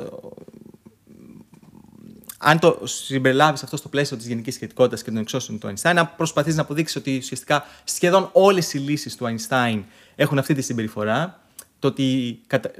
Αν 2.38 2.58
το 2.58 2.80
συμπεριλάβεις 2.84 3.62
αυτό 3.62 3.76
στο 3.76 3.88
πλαίσιο 3.88 4.16
της 4.16 4.26
γενικής 4.26 4.54
σχετικότητας 4.54 5.02
και 5.02 5.10
των 5.10 5.20
εξώσεων 5.20 5.58
του 5.58 5.68
Einstein, 5.68 5.94
να 5.94 6.06
προσπαθείς 6.06 6.56
να 6.56 6.62
αποδείξεις 6.62 6.96
ότι 6.96 7.16
ουσιαστικά 7.16 7.64
σχεδόν 7.84 8.28
όλες 8.32 8.74
οι 8.74 8.78
λύσεις 8.78 9.16
του 9.16 9.24
Einstein 9.24 9.82
έχουν 10.14 10.38
αυτή 10.38 10.54
τη 10.54 10.62
συμπεριφορά, 10.62 11.40
το 11.78 11.88
ότι 11.88 12.38
κατα... 12.46 12.70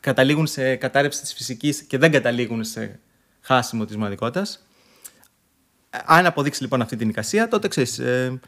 καταλήγουν 0.00 0.46
σε 0.46 0.76
κατάρρευση 0.76 1.20
της 1.20 1.34
φυσικής 1.34 1.82
και 1.82 1.98
δεν 1.98 2.10
καταλήγουν 2.10 2.64
σε 2.64 3.00
χάσιμο 3.40 3.84
της 3.84 3.96
μοναδικότητας, 3.96 4.62
αν 6.04 6.26
αποδείξεις 6.26 6.62
λοιπόν 6.62 6.82
αυτή 6.82 6.96
την 6.96 7.08
εικασία, 7.08 7.48
τότε 7.48 7.68
ξέρεις. 7.68 7.98
Ε, 7.98 8.40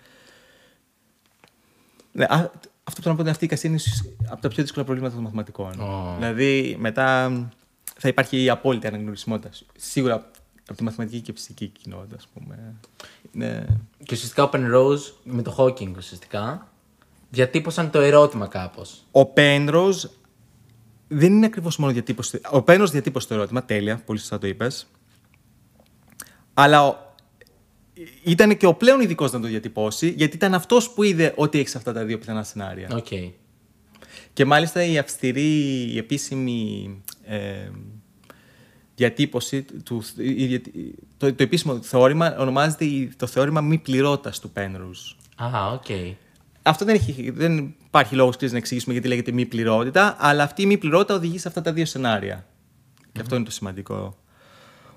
ναι, 2.12 2.24
αυτό 2.24 3.00
που 3.00 3.02
θέλω 3.02 3.10
να 3.10 3.14
πω 3.14 3.20
είναι 3.20 3.30
αυτή 3.30 3.44
η 3.44 3.46
εικασία 3.46 3.70
είναι 3.70 3.80
από 4.28 4.40
τα 4.40 4.48
πιο 4.48 4.62
δύσκολα 4.62 4.84
προβλήματα 4.84 5.14
των 5.14 5.22
μαθηματικών. 5.22 5.72
Δηλαδή, 6.18 6.76
μετά 6.78 7.30
θα 8.00 8.08
υπάρχει 8.08 8.42
η 8.42 8.48
απόλυτη 8.48 8.86
αναγνωρισιμότητα. 8.86 9.50
Σίγουρα 9.76 10.30
από 10.68 10.78
τη 10.78 10.84
μαθηματική 10.84 11.20
και 11.20 11.32
φυσική 11.32 11.66
κοινότητα, 11.66 12.16
ας 12.16 12.28
πούμε. 12.34 12.74
Ναι. 13.32 13.66
Και 14.04 14.14
ουσιαστικά 14.14 14.42
ο 14.42 14.50
Penrose 14.52 15.12
με 15.24 15.42
το 15.42 15.54
Hawking 15.58 15.96
ουσιαστικά 15.96 16.68
διατύπωσαν 17.30 17.90
το 17.90 18.00
ερώτημα 18.00 18.46
κάπως. 18.46 19.04
Ο 19.10 19.20
Penrose 19.36 20.08
δεν 21.08 21.32
είναι 21.32 21.46
ακριβώς 21.46 21.76
μόνο 21.76 21.92
διατύπωση. 21.92 22.40
Ο 22.52 22.64
Penrose 22.66 22.90
διατύπωσε 22.90 23.28
το 23.28 23.34
ερώτημα, 23.34 23.64
τέλεια, 23.64 24.02
πολύ 24.04 24.18
σωστά 24.18 24.38
το 24.38 24.46
είπες. 24.46 24.86
Αλλά 26.54 27.14
ήταν 28.22 28.56
και 28.56 28.66
ο 28.66 28.74
πλέον 28.74 29.00
ειδικός 29.00 29.32
να 29.32 29.40
το 29.40 29.46
διατυπώσει, 29.46 30.08
γιατί 30.08 30.36
ήταν 30.36 30.54
αυτός 30.54 30.90
που 30.90 31.02
είδε 31.02 31.32
ότι 31.36 31.58
έχεις 31.58 31.76
αυτά 31.76 31.92
τα 31.92 32.04
δύο 32.04 32.18
πιθανά 32.18 32.42
σενάρια. 32.42 33.02
Okay. 33.04 33.30
Και 34.32 34.44
μάλιστα 34.44 34.84
η 34.84 34.98
αυστηρή, 34.98 35.92
η 35.92 35.98
επίσημη 35.98 37.02
ε, 37.30 37.70
διατύπωση, 38.94 39.62
του, 39.62 40.02
το, 41.16 41.34
το 41.34 41.42
επίσημο 41.42 41.82
θεώρημα 41.82 42.36
ονομάζεται 42.38 42.86
το 43.16 43.26
θεώρημα 43.26 43.60
μη 43.60 43.78
πληρότητα 43.78 44.30
του 44.40 44.52
Penrose. 44.54 45.16
Α, 45.36 45.72
οκ. 45.72 45.84
Okay. 45.88 46.14
Αυτό 46.62 46.84
δεν, 46.84 46.94
έχει, 46.94 47.30
δεν 47.30 47.74
υπάρχει 47.86 48.14
λόγος 48.14 48.36
να 48.40 48.56
εξηγήσουμε 48.56 48.92
γιατί 48.92 49.08
λέγεται 49.08 49.32
μη 49.32 49.46
πληρότητα, 49.46 50.16
αλλά 50.18 50.42
αυτή 50.42 50.62
η 50.62 50.66
μη 50.66 50.78
πληρότητα 50.78 51.14
οδηγεί 51.14 51.38
σε 51.38 51.48
αυτά 51.48 51.62
τα 51.62 51.72
δύο 51.72 51.84
σενάρια. 51.84 52.46
Και 53.12 53.20
αυτό 53.20 53.36
είναι 53.36 53.44
το 53.44 53.50
σημαντικό. 53.50 54.16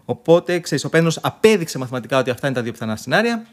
Οπότε, 0.06 0.60
ξέρεις, 0.60 0.84
ο 0.84 0.90
Πένρος 0.90 1.18
απέδειξε 1.18 1.78
μαθηματικά 1.78 2.20
ότι 2.20 2.30
αυτά 2.30 2.48
είναι 2.48 2.56
τα 2.56 2.62
δύο 2.62 2.72
πιθανά 2.72 2.96
σενάρια 2.96 3.46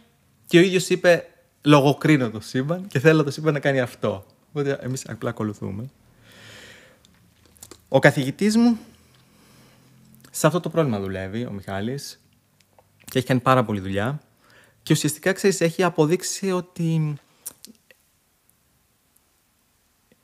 και 0.47 0.59
ο 0.59 0.61
ίδιος 0.61 0.89
είπε: 0.89 1.25
Λογοκρίνω 1.63 2.31
το 2.31 2.41
σύμπαν 2.41 2.87
και 2.87 2.99
θέλω 2.99 3.25
το 3.25 3.31
σύμπαν 3.31 3.53
να 3.53 3.61
κάνει 3.61 3.81
αυτό. 3.81 4.27
Οπότε 4.49 4.79
εμείς 4.81 5.09
απλά 5.09 5.31
ακολουθούμε. 5.31 5.91
Ο 7.93 7.99
καθηγητής 7.99 8.57
μου 8.57 8.79
σε 10.31 10.47
αυτό 10.47 10.61
το 10.61 10.69
πρόβλημα 10.69 11.01
δουλεύει, 11.01 11.45
ο 11.45 11.51
Μιχάλης, 11.51 12.21
και 13.05 13.19
έχει 13.19 13.27
κάνει 13.27 13.41
πάρα 13.41 13.65
πολλή 13.65 13.81
δουλειά. 13.81 14.21
Και 14.83 14.93
ουσιαστικά, 14.93 15.33
ξέρεις, 15.33 15.61
έχει 15.61 15.83
αποδείξει 15.83 16.51
ότι 16.51 17.15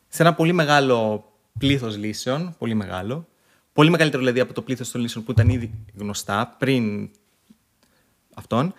σε 0.09 0.23
ένα 0.23 0.35
πολύ 0.35 0.53
μεγάλο 0.53 1.25
πλήθος 1.59 1.97
λύσεων, 1.97 2.55
πολύ 2.59 2.75
μεγάλο, 2.75 3.29
πολύ 3.73 3.91
μεγαλύτερο 3.91 4.23
δηλαδή 4.23 4.41
από 4.41 4.53
το 4.53 4.63
πλήθος 4.63 4.91
των 4.91 5.01
λύσεων 5.01 5.25
που 5.25 5.31
ήταν 5.31 5.49
ήδη 5.49 5.71
γνωστά 5.95 6.57
πριν 6.59 7.11
αυτόν, 8.35 8.75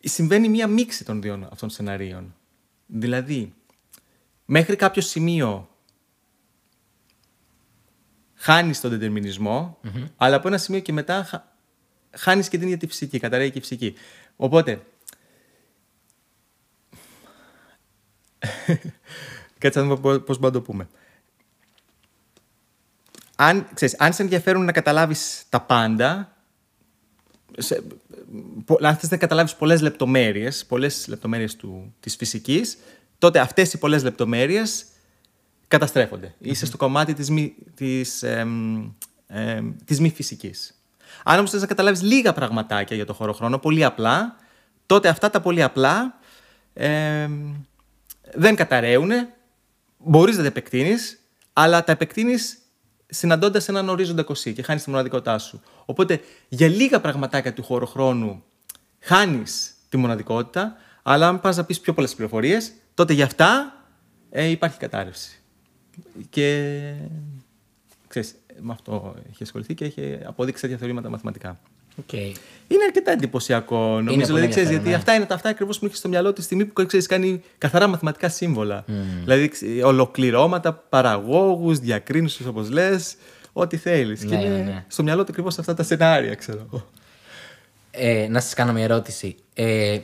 συμβαίνει 0.00 0.48
μία 0.48 0.66
μίξη 0.66 1.04
των 1.04 1.22
δύο 1.22 1.34
αυτών 1.34 1.58
των 1.58 1.70
σεναρίων. 1.70 2.34
Δηλαδή, 2.86 3.54
μέχρι 4.44 4.76
κάποιο 4.76 5.02
σημείο 5.02 5.68
χάνεις 8.46 8.80
τον 8.80 8.90
δετερμινισμο 8.90 9.78
αλλά 10.16 10.36
από 10.36 10.48
ένα 10.48 10.58
σημείο 10.58 10.80
και 10.80 10.92
μετά 10.92 11.44
χάνεις 12.10 12.48
και 12.48 12.58
την 12.58 12.66
ίδια 12.66 12.78
τη 12.78 12.86
φυσική, 12.86 13.18
καταραίει 13.18 13.50
και 13.50 13.58
η 13.58 13.60
φυσική. 13.60 13.94
Οπότε, 14.36 14.82
Κάτσε 19.58 19.80
να 19.80 19.84
δούμε 19.84 20.18
πώς 20.18 20.38
μπορούμε 20.38 20.46
να 20.46 20.50
το 20.50 20.60
πούμε. 20.60 20.88
Αν, 23.36 23.68
ξέρεις, 23.74 23.94
αν 23.98 24.12
σε 24.12 24.22
ενδιαφέρουν 24.22 24.64
να 24.64 24.72
καταλάβεις 24.72 25.44
τα 25.48 25.60
πάντα, 25.60 26.36
σε, 27.58 27.82
αν 28.80 28.96
θες 28.96 29.10
να 29.10 29.16
καταλάβεις 29.16 29.54
πολλές 29.54 29.80
λεπτομέρειες, 29.80 30.66
πολλές 30.66 31.08
λεπτομέρειες 31.08 31.56
του, 31.56 31.94
της 32.00 32.16
φυσικής, 32.16 32.78
τότε 33.18 33.38
αυτές 33.38 33.72
οι 33.72 33.78
πολλές 33.78 34.02
λεπτομέρειες 34.02 34.86
καταστρέφονται. 35.68 36.34
Είσαι 36.38 36.66
στο 36.66 36.76
κομμάτι 36.76 37.14
της 37.14 37.30
μη, 37.30 37.54
της, 37.74 38.24
της 39.84 40.00
μη 40.00 40.10
φυσικής. 40.10 40.80
Αν 41.24 41.38
όμως 41.38 41.50
θες 41.50 41.60
να 41.60 41.66
καταλάβεις 41.66 42.02
λίγα 42.02 42.32
πραγματάκια 42.32 42.96
για 42.96 43.06
το 43.06 43.12
χώρο 43.12 43.32
χρόνο, 43.32 43.58
πολύ 43.58 43.84
απλά, 43.84 44.36
τότε 44.86 45.08
αυτά 45.08 45.30
τα 45.30 45.40
πολύ 45.40 45.62
απλά 45.62 46.18
δεν 48.34 48.54
καταραίουν, 48.54 49.10
μπορείς 49.98 50.36
να 50.36 50.42
τα 50.42 50.48
επεκτείνεις, 50.48 51.20
αλλά 51.52 51.84
τα 51.84 51.92
επεκτείνεις 51.92 52.58
συναντώντας 53.06 53.68
έναν 53.68 53.88
ορίζοντα 53.88 54.22
κοσί 54.22 54.52
και 54.52 54.62
χάνεις 54.62 54.82
τη 54.82 54.90
μοναδικότητά 54.90 55.38
σου. 55.38 55.62
Οπότε 55.84 56.20
για 56.48 56.68
λίγα 56.68 57.00
πραγματάκια 57.00 57.52
του 57.52 57.62
χώρου 57.62 57.86
χρόνου 57.86 58.44
χάνεις 59.00 59.74
τη 59.88 59.96
μοναδικότητα, 59.96 60.76
αλλά 61.02 61.28
αν 61.28 61.40
πας 61.40 61.56
να 61.56 61.64
πεις 61.64 61.80
πιο 61.80 61.94
πολλές 61.94 62.14
πληροφορίες, 62.14 62.72
τότε 62.94 63.12
για 63.12 63.24
αυτά 63.24 63.72
ε, 64.30 64.44
υπάρχει 64.44 64.78
κατάρρευση. 64.78 65.40
Και 66.30 66.92
ξέρεις, 68.08 68.34
με 68.60 68.72
αυτό 68.72 69.14
έχει 69.30 69.42
ασχοληθεί 69.42 69.74
και 69.74 69.84
έχει 69.84 70.18
αποδείξει 70.24 70.62
τέτοια 70.62 70.76
θεωρήματα 70.76 71.08
μαθηματικά. 71.08 71.60
Okay. 72.02 72.32
Είναι 72.68 72.84
αρκετά 72.84 73.10
εντυπωσιακό, 73.10 74.00
νομίζω. 74.00 74.26
Δηλαδή, 74.26 74.48
ξέρεις, 74.48 74.70
γιατί 74.70 74.88
ναι. 74.88 74.94
αυτά 74.94 75.14
είναι 75.14 75.24
τα 75.24 75.34
αυτά 75.34 75.48
ακριβώς 75.48 75.78
που 75.78 75.86
έχει 75.86 75.96
στο 75.96 76.08
μυαλό 76.08 76.32
τη 76.32 76.42
στιγμή 76.42 76.64
που 76.64 76.86
ξέρεις, 76.86 77.06
κάνει 77.06 77.42
καθαρά 77.58 77.86
μαθηματικά 77.86 78.28
σύμβολα. 78.28 78.84
Mm. 78.88 78.92
Δηλαδή, 79.24 79.50
ολοκληρώματα, 79.84 80.72
παραγόγους, 80.72 81.78
διακρίνουσε, 81.78 82.48
όπως 82.48 82.70
λες, 82.70 83.16
ό,τι 83.52 83.76
θέλεις. 83.76 84.24
Ναι, 84.24 84.36
και 84.36 84.44
είναι 84.44 84.58
ναι. 84.58 84.84
στο 84.88 85.02
μυαλό 85.02 85.24
του 85.24 85.28
ακριβώς 85.30 85.58
αυτά 85.58 85.74
τα 85.74 85.82
σενάρια, 85.82 86.34
ξέρω 86.34 86.66
εγώ. 86.66 86.88
Ε, 87.90 88.26
να 88.30 88.40
σας 88.40 88.54
κάνω 88.54 88.72
μια 88.72 88.84
ερώτηση. 88.84 89.36
Ε, 89.54 89.98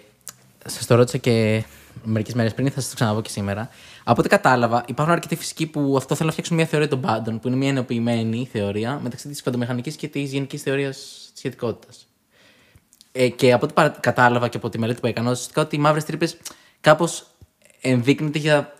σας 0.66 0.86
το 0.86 0.94
ρώτησα 0.94 1.18
και 1.18 1.64
μερικές 2.04 2.34
μέρες 2.34 2.54
πριν, 2.54 2.70
θα 2.70 2.80
σας 2.80 2.88
το 2.88 2.94
ξαναπώ 2.94 3.22
και 3.22 3.30
σήμερα. 3.30 3.70
Από 4.04 4.20
ό,τι 4.20 4.28
κατάλαβα, 4.28 4.84
υπάρχουν 4.86 5.14
αρκετοί 5.14 5.36
φυσικοί 5.36 5.66
που 5.66 5.94
αυτό 5.96 6.14
θέλουν 6.14 6.26
να 6.26 6.32
φτιάξουν 6.32 6.56
μια 6.56 6.66
θεωρία 6.66 6.88
των 6.88 7.00
πάντων, 7.00 7.38
που 7.38 7.48
είναι 7.48 7.56
μια 7.56 7.68
ενοποιημένη 7.68 8.48
θεωρία 8.52 9.00
μεταξύ 9.02 9.28
της 9.28 9.42
κοντομηχανικής 9.42 9.96
και 9.96 10.08
της 10.08 10.32
γενικής 10.32 10.62
θεωρίας 10.62 10.96
τη 11.32 11.38
σχετικότητας. 11.38 12.06
Ε, 13.12 13.28
και 13.28 13.52
από 13.52 13.66
ό,τι 13.66 14.00
κατάλαβα 14.00 14.48
και 14.48 14.56
από 14.56 14.68
τη 14.68 14.78
μελέτη 14.78 15.00
που 15.00 15.06
έκανα, 15.06 15.30
ουσιαστικά 15.30 15.60
ότι 15.60 15.76
οι 15.76 15.78
μαύρες 15.78 16.04
τρύπες 16.04 16.36
κάπως 16.80 17.26
ενδείκνυται 17.80 18.38
για 18.38 18.72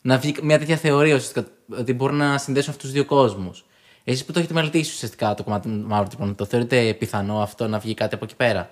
να 0.00 0.18
βγει 0.18 0.34
μια 0.42 0.58
τέτοια 0.58 0.76
θεωρία, 0.76 1.14
ουσιαστικά, 1.14 1.46
ότι 1.78 1.92
μπορούν 1.92 2.16
να 2.16 2.38
συνδέσουν 2.38 2.70
αυτούς 2.70 2.84
τους 2.84 2.92
δύο 2.92 3.04
κόσμους. 3.04 3.64
Εσείς 4.04 4.24
που 4.24 4.32
το 4.32 4.38
έχετε 4.38 4.54
μελετήσει 4.54 4.92
ουσιαστικά 4.92 5.34
το 5.34 5.42
κομμάτι 5.42 5.68
των 5.68 5.80
μαύρων 5.80 6.08
τρύπων, 6.08 6.34
το 6.34 6.44
θεωρείτε 6.44 6.94
πιθανό 6.94 7.40
αυτό 7.40 7.68
να 7.68 7.78
βγει 7.78 7.94
κάτι 7.94 8.14
από 8.14 8.24
εκεί 8.24 8.36
πέρα; 8.36 8.70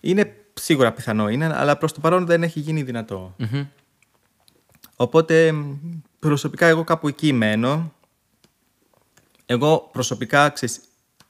Είναι 0.00 0.34
σίγουρα 0.54 0.92
πιθανό 0.92 1.28
είναι, 1.28 1.52
αλλά 1.54 1.76
προς 1.76 1.92
το 1.92 2.00
παρόν 2.00 2.26
δεν 2.26 2.42
έχει 2.42 2.60
γίνει 2.60 2.82
Οπότε 5.02 5.54
προσωπικά 6.18 6.66
εγώ 6.66 6.84
κάπου 6.84 7.08
εκεί 7.08 7.32
μένω. 7.32 7.92
Εγώ 9.46 9.88
προσωπικά 9.92 10.48
ξέρεις, 10.48 10.80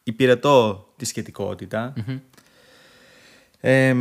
υπηρετώ 0.02 0.86
τη 0.96 1.04
σχετικότητα. 1.04 1.92
Mm-hmm. 1.96 2.18
Ε, 3.60 3.96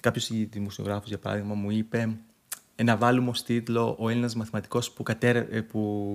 κάποιος 0.00 0.30
δημοσιογράφος 0.50 1.08
για 1.08 1.18
παράδειγμα 1.18 1.54
μου 1.54 1.70
είπε 1.70 2.08
να 2.84 2.96
βάλουμε 2.96 3.30
ως 3.30 3.42
τίτλο 3.42 3.96
ο 3.98 4.08
Έλληνας 4.08 4.34
μαθηματικός 4.34 4.90
που, 4.90 5.02
κατέρε, 5.02 5.46
ε, 5.50 5.60
που 5.60 6.14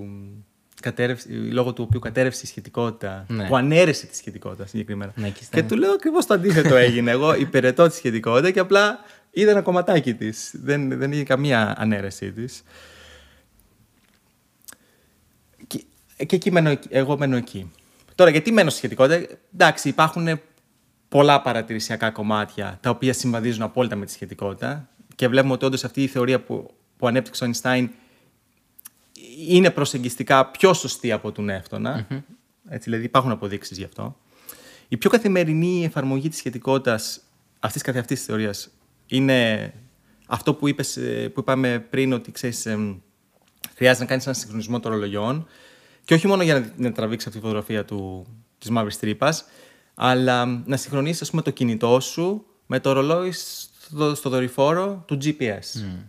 κατέρευσε, 0.81 1.29
λόγω 1.29 1.73
του 1.73 1.83
οποίου 1.87 1.99
κατέρευσε 1.99 2.41
η 2.43 2.47
σχετικότητα, 2.47 3.25
ναι. 3.27 3.47
που 3.47 3.55
ανέρεσε 3.55 4.05
τη 4.05 4.15
σχετικότητα 4.15 4.65
συγκεκριμένα. 4.65 5.11
Ναι, 5.15 5.29
και, 5.29 5.41
και 5.51 5.63
του 5.63 5.77
λέω 5.77 5.91
ακριβώς 5.91 6.25
το 6.25 6.33
αντίθετο 6.33 6.75
έγινε. 6.75 7.11
Εγώ 7.11 7.35
υπηρετώ 7.35 7.87
τη 7.87 7.95
σχετικότητα 7.95 8.51
και 8.51 8.59
απλά 8.59 8.99
είδα 9.33 9.51
ένα 9.51 9.61
κομματάκι 9.61 10.13
της. 10.13 10.51
Δεν, 10.53 10.97
δεν 10.97 11.11
είχε 11.11 11.23
καμία 11.23 11.75
ανέρεσή 11.77 12.31
της. 12.31 12.63
Και, 15.67 15.83
και 16.25 16.35
εκεί 16.35 16.51
μένω, 16.51 16.77
εγώ 16.89 17.17
μένω 17.17 17.35
εκεί. 17.35 17.71
Τώρα, 18.15 18.29
γιατί 18.29 18.51
μένω 18.51 18.69
στη 18.69 18.77
σχετικότητα; 18.77 19.37
Εντάξει, 19.53 19.89
υπάρχουν 19.89 20.39
πολλά 21.09 21.41
παρατηρησιακά 21.41 22.11
κομμάτια 22.11 22.77
τα 22.81 22.89
οποία 22.89 23.13
συμβαδίζουν 23.13 23.61
απόλυτα 23.61 23.95
με 23.95 24.05
τη 24.05 24.11
σχετικότητα 24.11 24.89
και 25.15 25.27
βλέπουμε 25.27 25.53
ότι 25.53 25.65
όντως 25.65 25.83
αυτή 25.83 26.03
η 26.03 26.07
θεωρία 26.07 26.41
που, 26.41 26.73
που 26.97 27.07
ανέπτυξε 27.07 27.45
ο 27.45 27.51
Einstein 27.51 27.87
είναι 29.47 29.69
προσεγγιστικά 29.69 30.45
πιο 30.45 30.73
σωστή 30.73 31.11
από 31.11 31.31
τον 31.31 31.49
εύτονα. 31.49 32.07
Mm-hmm. 32.09 32.21
Έτσι, 32.69 32.83
δηλαδή 32.89 33.05
υπάρχουν 33.05 33.31
αποδείξεις 33.31 33.77
γι' 33.77 33.83
αυτό. 33.83 34.17
Η 34.87 34.97
πιο 34.97 35.09
καθημερινή 35.09 35.85
εφαρμογή 35.85 36.29
της 36.29 36.37
σχετικότητας 36.37 37.19
αυτής 37.59 37.81
καθ' 37.81 37.97
αυτή 37.97 38.13
της 38.15 38.23
θεωρίας 38.23 38.69
είναι 39.15 39.73
αυτό 40.27 40.53
που, 40.53 40.67
είπες, 40.67 40.97
ε, 40.97 41.29
που 41.33 41.39
είπαμε 41.39 41.79
πριν, 41.89 42.13
ότι 42.13 42.31
ξέρεις, 42.31 42.67
χρειάζεται 43.75 44.03
να 44.03 44.09
κάνεις 44.09 44.25
ένα 44.25 44.35
συγχρονισμό 44.35 44.79
των 44.79 44.91
ορολογιών. 44.91 45.47
Και 46.05 46.13
όχι 46.13 46.27
μόνο 46.27 46.43
για 46.43 46.59
να, 46.59 46.73
να 46.75 46.91
τραβήξεις 46.91 47.27
αυτή 47.27 47.39
τη 47.39 47.45
φωτογραφία 47.45 47.85
της 48.57 48.69
μαύρης 48.69 48.99
τρύπας, 48.99 49.45
αλλά 49.93 50.45
να 50.65 50.77
συγχρονίσεις 50.77 51.29
το 51.29 51.51
κινητό 51.51 51.99
σου 51.99 52.45
με 52.65 52.79
το 52.79 52.91
ρολόι 52.91 53.31
στο, 53.31 54.15
στο 54.15 54.29
δορυφόρο 54.29 55.03
του 55.07 55.17
GPS. 55.23 55.43
Mm. 55.43 56.07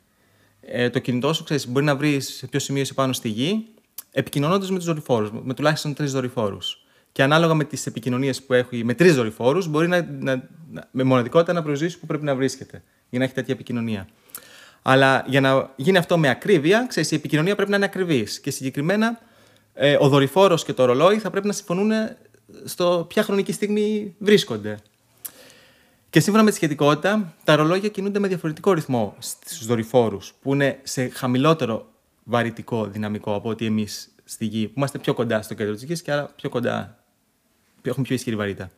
Ε, 0.61 0.91
το 0.91 0.99
κινητό 0.99 1.33
σου, 1.33 1.45
ξέρεις, 1.45 1.69
μπορεί 1.69 1.85
να 1.85 1.97
βρεις 1.97 2.35
σε 2.35 2.47
ποιο 2.47 2.59
σημείο 2.61 2.83
είσαι 2.83 2.95
πάνω 2.95 3.13
στη 3.13 3.29
γη, 3.29 3.67
επικοινωνώντας 4.11 4.71
με 4.71 4.77
τους 4.77 4.87
δορυφόρους, 4.87 5.31
με 5.43 5.55
τουλάχιστον 5.55 5.95
τρεις 5.95 6.13
δορυφόρους. 6.13 6.84
Και 7.15 7.23
ανάλογα 7.23 7.55
με 7.55 7.65
τις 7.65 7.87
επικοινωνίες 7.87 8.43
που 8.43 8.53
έχει 8.53 8.85
με 8.85 8.95
τρεις 8.95 9.15
δορυφόρους, 9.15 9.69
μπορεί 9.69 9.89
να, 9.89 10.07
να, 10.21 10.49
να, 10.71 10.89
με 10.91 11.03
μοναδικότητα 11.03 11.53
να 11.53 11.63
προσδιορίσει 11.63 11.99
που 11.99 12.07
πρέπει 12.07 12.25
να 12.25 12.35
βρίσκεται 12.35 12.83
για 13.11 13.19
να 13.19 13.25
έχει 13.25 13.35
τέτοια 13.35 13.55
επικοινωνία. 13.55 14.09
Αλλά 14.83 15.25
για 15.27 15.41
να 15.41 15.71
γίνει 15.77 15.99
αυτό 15.99 16.19
με 16.19 16.29
ακρίβεια, 16.29 16.87
ξέρεις, 16.89 17.11
η 17.11 17.15
επικοινωνία 17.15 17.55
πρέπει 17.55 17.71
να 17.71 17.77
είναι 17.77 17.85
ακριβής. 17.85 18.41
Και 18.41 18.51
συγκεκριμένα 18.51 19.19
ε, 19.75 19.97
ο 20.01 20.09
δορυφόρος 20.09 20.65
και 20.65 20.73
το 20.73 20.85
ρολόι 20.85 21.19
θα 21.19 21.31
πρέπει 21.31 21.47
να 21.47 21.53
συμφωνούν 21.53 21.91
στο 22.65 23.05
ποια 23.09 23.23
χρονική 23.23 23.53
στιγμή 23.53 24.15
βρίσκονται. 24.19 24.79
Και 26.11 26.21
σύμφωνα 26.21 26.45
με 26.45 26.51
τη 26.51 26.57
σχετικότητα, 26.57 27.35
τα 27.45 27.57
ρολόγια 27.57 27.89
κινούνται 27.89 28.19
με 28.19 28.29
διαφορετικό 28.29 28.73
ρυθμό 28.73 29.15
στους 29.19 29.67
δορυφόρους, 29.67 30.35
που 30.43 30.55
είναι 30.55 30.79
σε 30.83 31.09
χαμηλότερο 31.09 31.87
βαρυτικό 32.25 32.87
δυναμικό 32.87 33.35
από 33.35 33.49
ότι 33.49 33.67
εμείς 33.67 34.15
στη 34.25 34.45
Γη, 34.45 34.67
που 34.67 34.73
είμαστε 34.77 34.99
πιο 34.99 35.15
κοντά 35.15 35.43
στο 35.43 35.55
κέντρο 35.55 35.75
της 35.75 35.83
Γης 35.83 36.03
και 36.03 36.13
άρα 36.13 36.33
πιο 36.37 36.49
κοντά, 36.49 37.04
έχουμε 37.91 38.07
πιο 38.07 38.15
ισχυρή 38.15 38.37
βαρύτητα. 38.37 38.71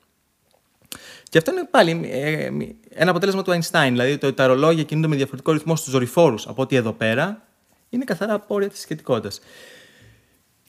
Και 1.29 1.39
αυτό 1.39 1.51
είναι 1.51 1.69
πάλι 1.71 2.09
ε, 2.11 2.51
ένα 2.89 3.11
αποτέλεσμα 3.11 3.43
του 3.43 3.51
Einstein. 3.51 3.89
Δηλαδή, 3.89 4.19
το, 4.19 4.33
τα 4.33 4.47
ρολόγια 4.47 4.83
κινούνται 4.83 5.09
με 5.09 5.17
διαφορετικό 5.17 5.53
ρυθμό 5.53 5.77
στους 5.77 5.93
δορυφόρους 5.93 6.47
από 6.47 6.63
ότι 6.63 6.77
εδώ 6.77 6.93
πέρα, 6.93 7.43
είναι 7.89 8.05
καθαρά 8.05 8.35
απόρρια 8.35 8.69
της 8.69 8.81
σχετικότητας. 8.81 9.41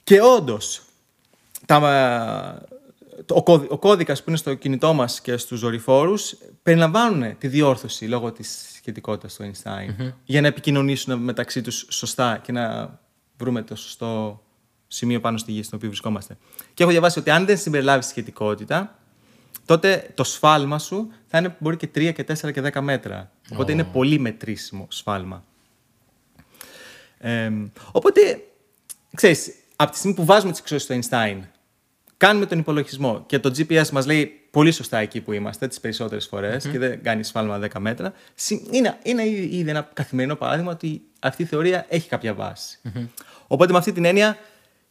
Και 0.04 0.20
όντως, 0.22 0.82
ο, 3.28 3.42
κώδι, 3.42 3.66
ο 3.70 3.78
κώδικας 3.78 4.18
που 4.18 4.24
είναι 4.28 4.38
στο 4.38 4.54
κινητό 4.54 4.92
μας 4.92 5.20
και 5.20 5.36
στους 5.36 5.60
δορυφόρους 5.60 6.34
περιλαμβάνουν 6.62 7.38
τη 7.38 7.48
διόρθωση 7.48 8.04
λόγω 8.04 8.32
της 8.32 8.72
σχετικότητας 8.74 9.34
του 9.34 9.50
Einstein 9.50 10.12
για 10.24 10.40
να 10.40 10.46
επικοινωνήσουν 10.46 11.18
μεταξύ 11.18 11.62
τους 11.62 11.86
σωστά 11.88 12.40
και 12.42 12.52
να 12.52 12.98
βρούμε 13.38 13.62
το 13.62 13.76
σωστό 13.76 14.42
σημείο 14.88 15.20
πάνω 15.20 15.38
στη 15.38 15.52
γη 15.52 15.62
στο 15.62 15.76
οποίο 15.76 15.88
βρισκόμαστε. 15.88 16.36
Και 16.74 16.82
έχω 16.82 16.92
διαβάσει 16.92 17.18
ότι 17.18 17.30
αν 17.30 17.46
δεν 17.46 17.58
συμπεριλάβεις 17.58 18.06
σχετικότητα, 18.06 18.98
τότε 19.64 20.10
το 20.14 20.24
σφάλμα 20.24 20.78
σου 20.78 21.12
θα 21.26 21.38
είναι 21.38 21.56
μπορεί 21.58 21.76
και 21.76 21.88
3 21.94 22.12
και 22.12 22.24
4 22.28 22.52
και 22.52 22.62
10 22.72 22.80
μέτρα. 22.80 23.30
Οπότε 23.52 23.72
είναι 23.72 23.84
πολύ 23.84 24.18
μετρήσιμο 24.18 24.86
σφάλμα. 24.90 25.44
Ε, 27.18 27.52
οπότε, 27.92 28.20
ξέρεις, 29.14 29.52
από 29.76 29.90
τη 29.90 29.98
στιγμή 29.98 30.16
που 30.16 30.24
βάζουμε 30.24 30.50
τις 30.50 30.60
εξώσεις 30.60 30.86
του 30.86 30.98
Einstein, 30.98 31.40
κάνουμε 32.16 32.46
τον 32.46 32.58
υπολογισμό 32.58 33.24
και 33.26 33.38
το 33.38 33.52
GPS 33.56 33.88
μας 33.90 34.06
λέει 34.06 34.40
πολύ 34.50 34.72
σωστά 34.72 34.98
εκεί 34.98 35.20
που 35.20 35.32
είμαστε 35.32 35.68
τις 35.68 35.80
περισσότερες 35.80 36.26
φορές 36.26 36.68
και 36.68 36.78
δεν 36.78 37.02
κάνει 37.02 37.24
σφάλμα 37.24 37.60
10 37.62 37.68
μέτρα, 37.78 38.12
είναι, 38.70 38.98
είναι 39.02 39.26
ήδη 39.28 39.70
ένα 39.70 39.90
καθημερινό 39.92 40.36
παράδειγμα 40.36 40.70
ότι 40.70 41.02
αυτή 41.18 41.42
η 41.42 41.46
θεωρία 41.46 41.86
έχει 41.88 42.08
κάποια 42.08 42.58
Οπότε 43.46 43.72
με 43.72 43.78
αυτή 43.78 43.92
την 43.92 44.04
έννοια 44.04 44.36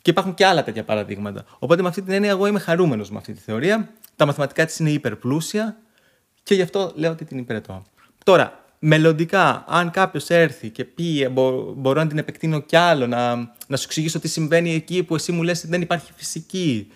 και 0.07 0.13
υπάρχουν 0.13 0.33
και 0.33 0.45
άλλα 0.45 0.63
τέτοια 0.63 0.83
παραδείγματα. 0.83 1.45
Οπότε 1.59 1.81
με 1.81 1.87
αυτή 1.87 2.01
την 2.01 2.13
έννοια, 2.13 2.29
εγώ 2.29 2.47
είμαι 2.47 2.59
χαρούμενος 2.59 3.11
με 3.11 3.17
αυτή 3.17 3.33
τη 3.33 3.39
θεωρία. 3.39 3.89
Τα 4.15 4.25
μαθηματικά 4.25 4.65
της 4.65 4.79
είναι 4.79 4.89
υπερπλούσια 4.89 5.77
και 6.43 6.55
γι' 6.55 6.61
αυτό 6.61 6.91
λέω 6.95 7.11
ότι 7.11 7.25
την 7.25 7.37
υπηρετώ. 7.37 7.83
Τώρα, 8.23 8.63
μελλοντικά, 8.79 9.65
αν 9.67 9.91
κάποιος 9.91 10.29
έρθει 10.29 10.69
και 10.69 10.85
πει 10.85 11.21
«Ε, 11.21 11.29
μπορώ 11.75 12.01
να 12.01 12.07
την 12.07 12.17
επεκτείνω 12.17 12.59
κι 12.59 12.75
άλλο, 12.75 13.07
να, 13.07 13.35
να 13.67 13.77
σου 13.77 13.83
εξηγήσω 13.85 14.19
τι 14.19 14.27
συμβαίνει 14.27 14.73
εκεί 14.73 15.03
που 15.03 15.15
εσύ 15.15 15.31
μου 15.31 15.43
λες 15.43 15.59
ότι 15.59 15.67
δεν 15.67 15.81
υπάρχει 15.81 16.11
φυσική, 16.15 16.91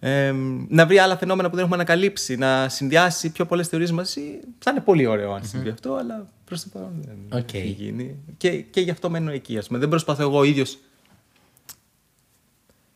ε, 0.00 0.34
να 0.68 0.86
βρει 0.86 0.98
άλλα 0.98 1.16
φαινόμενα 1.16 1.48
που 1.48 1.54
δεν 1.54 1.64
έχουμε 1.64 1.80
ανακαλύψει, 1.80 2.36
να 2.36 2.68
συνδυάσει 2.68 3.30
πιο 3.32 3.46
πολλές 3.46 3.68
θεωρίες 3.68 3.90
μαζί, 3.90 4.22
θα 4.58 4.70
είναι 4.70 4.80
πολύ 4.80 5.06
ωραίο 5.06 5.32
αν 5.32 5.44
συμβεί 5.44 5.68
αυτό, 5.68 5.94
αλλά 5.94 6.26
προς 6.44 6.62
το 6.62 6.68
παρόν 6.72 7.04
δεν 7.06 7.40
okay. 7.40 7.54
έχει 7.54 7.76
γίνει. 7.78 8.16
Και, 8.36 8.50
και 8.50 8.80
γι' 8.80 8.90
αυτό 8.90 9.10
μένω 9.10 9.30
εκεί. 9.30 9.58
Δεν 9.70 9.88
προσπαθώ 9.88 10.22
εγώ 10.22 10.44
ίδιος 10.44 10.78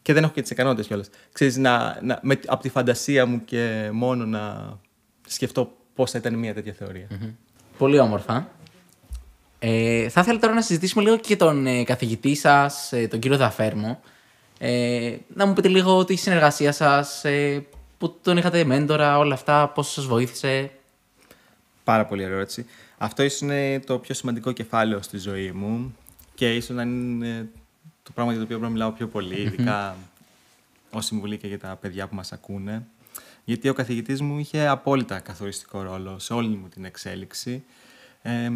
και 0.05 0.13
δεν 0.13 0.23
έχω 0.23 0.33
και 0.33 0.43
τις 0.43 0.51
ικανότητες 0.51 0.87
κιόλας. 0.87 1.09
Ξέρεις, 1.33 1.57
να, 1.57 1.99
να, 2.03 2.19
με, 2.23 2.41
από 2.47 2.63
τη 2.63 2.69
φαντασία 2.69 3.27
μου 3.27 3.45
και 3.45 3.91
μόνο 3.93 4.25
να 4.25 4.73
σκεφτώ 5.27 5.73
πώς 5.95 6.11
θα 6.11 6.19
ήταν 6.19 6.35
μια 6.35 6.55
τέτοια 6.55 6.73
θεωρία. 6.73 7.07
Mm-hmm. 7.11 7.33
Πολύ 7.79 7.99
όμορφα. 7.99 8.49
Ε, 9.59 10.09
θα 10.09 10.21
ήθελα 10.21 10.39
τώρα 10.39 10.55
να 10.55 10.63
συζητήσουμε 10.63 11.05
λίγο 11.05 11.17
και 11.17 11.37
τον 11.37 11.67
ε, 11.67 11.85
καθηγητή 11.85 12.35
σας, 12.35 12.93
ε, 12.93 13.07
τον 13.09 13.19
κύριο 13.19 13.37
Δαφέρμο. 13.37 14.01
Ε, 14.59 15.17
να 15.35 15.47
μου 15.47 15.53
πείτε 15.53 15.69
λίγο 15.69 16.05
τη 16.05 16.17
συνεργασία 16.17 16.73
σας, 16.73 17.25
ε, 17.25 17.67
που 17.99 18.19
τον 18.23 18.37
είχατε 18.37 18.65
μέντορα, 18.65 19.19
όλα 19.19 19.35
αυτά, 19.35 19.69
πώς 19.69 19.93
σας 19.93 20.05
βοήθησε. 20.05 20.71
Πάρα 21.85 22.07
πολύ 22.07 22.23
ερώτηση. 22.23 22.67
Αυτό 22.99 23.23
ίσως 23.23 23.41
είναι 23.41 23.81
το 23.81 23.99
πιο 23.99 24.15
σημαντικό 24.15 24.53
κεφάλαιο 24.53 25.03
στη 25.03 25.19
ζωή 25.19 25.53
μου 25.53 25.97
και 26.35 26.55
ίσως 26.55 26.77
να 26.77 26.83
είναι 26.83 27.49
το 28.05 28.13
πράγμα 28.15 28.33
για 28.33 28.41
το 28.41 28.47
οποίο 28.47 28.59
πρέπει 28.59 28.73
να 28.73 28.79
μιλάω 28.79 28.97
πιο 28.97 29.09
πολύ, 29.09 29.41
ειδικά 29.41 29.97
ως 30.91 31.05
συμβουλή 31.05 31.37
και 31.37 31.47
για 31.47 31.59
τα 31.59 31.77
παιδιά 31.77 32.09
που 32.09 32.15
μας 32.15 32.33
ακούνε. 32.33 32.87
Γιατί 33.45 33.69
ο 33.69 33.73
καθηγητής 33.73 34.21
μου 34.21 34.39
είχε 34.39 34.67
απόλυτα 34.67 35.21
καθοριστικό 35.21 35.83
ρόλο 35.83 36.19
σε 36.19 36.33
όλη 36.33 36.57
μου 36.57 36.69
την 36.69 36.85
εξέλιξη. 36.85 37.65
Ε, 38.23 38.51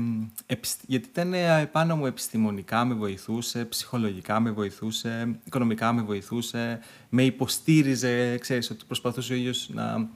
γιατί 0.87 1.09
ήταν 1.09 1.35
επάνω 1.35 1.97
μου 1.97 2.07
επιστημονικά, 2.07 2.85
με 2.85 2.95
βοηθούσε, 2.95 3.65
ψυχολογικά 3.65 4.41
με 4.41 4.51
βοηθούσε, 4.51 5.39
οικονομικά 5.45 5.93
με 5.93 6.03
βοηθούσε, 6.03 6.81
με 7.09 7.23
υποστήριζε, 7.23 8.39
ξέρεις, 8.39 8.71
ότι 8.71 8.85
προσπαθούσε 8.87 9.33
ο 9.33 9.37
ίδιος 9.37 9.71
να 9.73 10.09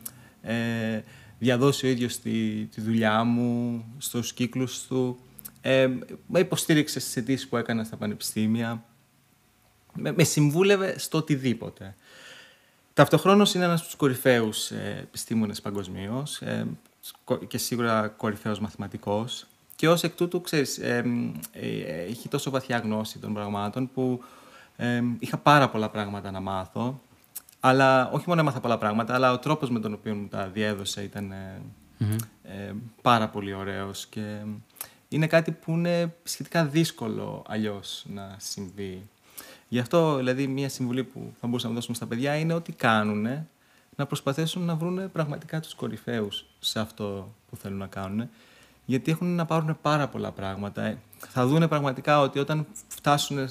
ε, 0.43 1.03
διαδώσει 1.39 1.87
ο 1.87 1.89
ίδιος 1.89 2.19
τη, 2.19 2.65
τη 2.65 2.81
δουλειά 2.81 3.25
μου 3.25 3.85
στους 3.99 4.33
κύκλους 4.33 4.87
του. 4.87 5.19
Ε, 5.61 5.89
με 6.27 6.39
υποστήριξε 6.41 7.01
στις 7.01 7.17
αιτήσεις 7.17 7.49
που 7.49 7.57
έκανα 7.57 7.85
στα 7.85 7.97
πανεπιστήμια 7.97 8.85
με, 9.95 10.13
με 10.13 10.25
συμβούλευε 10.25 10.99
στο 10.99 11.19
οτιδήποτε. 11.19 11.95
Ταυτοχρόνως 12.95 13.55
είναι 13.55 13.65
ένας 13.65 13.79
από 13.79 13.89
τους 13.89 13.97
κορυφαίους 13.97 14.71
ε, 14.71 14.99
επιστήμονες 15.03 15.61
παγκοσμίως 15.61 16.41
ε, 16.41 16.67
και 17.47 17.59
σίγουρα 17.59 18.09
κορυφαίος 18.09 18.61
μαθηματικός. 18.61 19.47
Και 19.77 19.89
ως 19.89 20.03
εκ 20.03 20.15
τούτου, 20.15 20.41
ξέρεις, 20.41 20.79
ε, 20.79 21.05
ε, 21.53 22.03
έχει 22.09 22.29
τόσο 22.29 22.51
βαθιά 22.51 22.79
γνώση 22.79 23.19
των 23.19 23.35
πραγμάτων 23.35 23.91
που 23.95 24.23
ε, 24.77 25.03
είχα 25.19 25.39
πάρα 25.39 25.69
πολλά 25.69 25.89
πράγματα 25.89 26.31
να 26.31 26.41
μάθω. 26.41 27.01
Αλλά 27.61 28.11
όχι 28.11 28.25
μόνο 28.27 28.41
έμαθα 28.41 28.61
πολλά 28.61 28.79
πράγματα, 28.79 29.15
αλλά 29.15 29.33
ο 29.33 29.39
τρόπος 29.39 29.71
με 29.71 29.81
τον 29.81 29.93
οποίο 29.93 30.15
μου 30.15 30.29
τα 30.29 30.49
διέδωσε 30.49 31.03
ήταν 31.03 31.35
πάρα 33.03 33.29
πολύ 33.29 33.55
ωραίος 33.55 34.07
και 34.07 34.41
είναι 35.09 35.27
κάτι 35.27 35.51
που 35.51 35.73
είναι 35.73 36.15
σχετικά 36.23 36.65
δύσκολο 36.65 37.45
αλλιώς 37.49 38.05
να 38.09 38.37
συμβεί. 38.39 39.09
Γι' 39.73 39.79
αυτό, 39.79 40.17
δηλαδή, 40.17 40.47
μια 40.47 40.69
συμβουλή 40.69 41.05
που 41.05 41.33
θα 41.41 41.47
μπορούσαμε 41.47 41.73
να 41.73 41.79
δώσουμε 41.79 41.97
στα 41.97 42.07
παιδιά 42.07 42.37
είναι 42.37 42.53
ότι 42.53 42.73
κάνουν 42.73 43.27
να 43.97 44.07
προσπαθήσουν 44.07 44.63
να 44.63 44.75
βρουν 44.75 45.13
πραγματικά 45.13 45.61
τους 45.61 45.75
κορυφαίους 45.75 46.47
σε 46.59 46.81
αυτό 46.81 47.35
που 47.51 47.57
θέλουν 47.57 47.79
να 47.79 47.87
κάνουν. 47.87 48.29
Γιατί 48.85 49.11
έχουν 49.11 49.35
να 49.35 49.45
πάρουν 49.45 49.79
πάρα 49.83 50.09
πολλά 50.09 50.31
πράγματα. 50.31 50.99
Θα 51.19 51.47
δούνε 51.47 51.69
πραγματικά 51.69 52.21
ότι 52.21 52.39
όταν 52.39 52.67
φτάσουν 52.89 53.37
να 53.37 53.49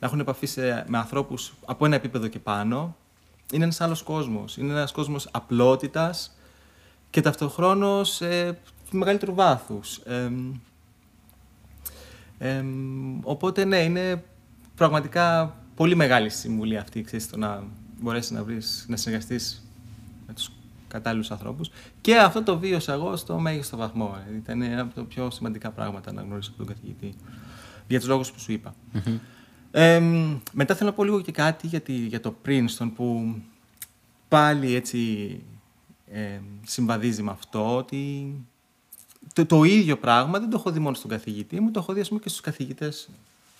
έχουν 0.00 0.20
επαφή 0.20 0.48
με 0.86 0.98
ανθρώπους 0.98 1.52
από 1.64 1.84
ένα 1.84 1.94
επίπεδο 1.94 2.28
και 2.28 2.38
πάνω, 2.38 2.96
είναι 3.52 3.64
ένας 3.64 3.80
άλλος 3.80 4.02
κόσμος. 4.02 4.56
Είναι 4.56 4.72
ένας 4.72 4.92
κόσμος 4.92 5.28
απλότητας 5.32 6.36
και 7.10 7.20
ταυτοχρόνως 7.20 8.20
ε, 8.20 8.58
μεγαλύτερου 8.90 9.34
βάθους. 9.34 9.96
Ε, 12.38 12.64
οπότε 13.22 13.64
ναι, 13.64 13.78
είναι 13.78 14.24
πραγματικά 14.74 15.56
πολύ 15.74 15.94
μεγάλη 15.94 16.28
συμβουλή 16.28 16.76
αυτή, 16.76 17.02
ξέρεις, 17.02 17.28
το 17.28 17.36
να 17.36 17.64
μπορέσεις 18.00 18.30
να 18.30 18.44
βρεις, 18.44 18.84
να 18.88 18.96
συνεργαστείς 18.96 19.66
με 20.26 20.32
τους 20.32 20.50
κατάλληλους 20.88 21.30
ανθρώπους. 21.30 21.70
Και 22.00 22.18
αυτό 22.18 22.42
το 22.42 22.58
βίωσα 22.58 22.92
εγώ 22.92 23.16
στο 23.16 23.38
μέγιστο 23.38 23.76
βαθμό. 23.76 24.24
Ε. 24.32 24.36
Ήταν 24.36 24.62
ένα 24.62 24.82
από 24.82 24.94
τα 24.94 25.04
πιο 25.04 25.30
σημαντικά 25.30 25.70
πράγματα 25.70 26.12
να 26.12 26.22
γνωρίσω 26.22 26.50
από 26.50 26.64
τον 26.64 26.74
καθηγητή. 26.74 27.14
Για 27.88 27.98
τους 27.98 28.08
λόγους 28.08 28.32
που 28.32 28.40
σου 28.40 28.52
είπα. 28.52 28.74
Ε, 29.70 30.02
μετά 30.52 30.74
θέλω 30.74 30.90
να 30.90 30.94
πω 30.96 31.04
λίγο 31.04 31.20
και 31.20 31.32
κάτι 31.32 31.66
για, 31.66 31.80
τη, 31.80 31.92
για 31.92 32.20
το 32.20 32.34
Princeton 32.46 32.90
που 32.94 33.36
πάλι 34.28 34.74
έτσι 34.74 35.40
ε, 36.12 36.40
συμβαδίζει 36.66 37.22
με 37.22 37.30
αυτό 37.30 37.76
ότι 37.76 38.34
το, 39.32 39.46
το, 39.46 39.64
ίδιο 39.64 39.98
πράγμα 39.98 40.38
δεν 40.38 40.50
το 40.50 40.56
έχω 40.56 40.70
δει 40.70 40.78
μόνο 40.78 40.94
στον 40.94 41.10
καθηγητή 41.10 41.60
μου, 41.60 41.70
το 41.70 41.80
έχω 41.80 41.92
δει 41.92 42.00
ας 42.00 42.08
πούμε, 42.08 42.20
και 42.20 42.28
στους 42.28 42.40
καθηγητές 42.40 43.08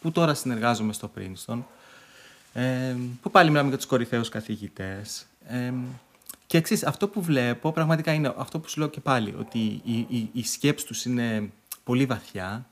που 0.03 0.13
τώρα 0.13 0.35
συνεργάζομαι 0.35 0.93
στο 0.93 1.11
Princeton, 1.17 1.63
ε, 2.53 2.97
που 3.23 3.31
πάλι 3.31 3.51
μιλάμε 3.51 3.69
για 3.69 3.77
τους 3.77 3.87
κορυφαίους 3.87 4.29
καθηγητές. 4.29 5.27
Ε, 5.47 5.73
και 6.47 6.59
εξή, 6.59 6.81
αυτό 6.87 7.09
που 7.09 7.23
βλέπω 7.23 7.73
πραγματικά 7.73 8.13
είναι 8.13 8.35
αυτό 8.37 8.59
που 8.59 8.69
σου 8.69 8.79
λέω 8.79 8.89
και 8.89 9.01
πάλι, 9.01 9.35
ότι 9.39 9.59
η, 9.85 9.99
η, 10.09 10.31
η 10.33 10.45
σκέψη 10.45 10.87
τους 10.87 11.05
είναι 11.05 11.51
πολύ 11.85 12.07
βαθιά, 12.07 12.67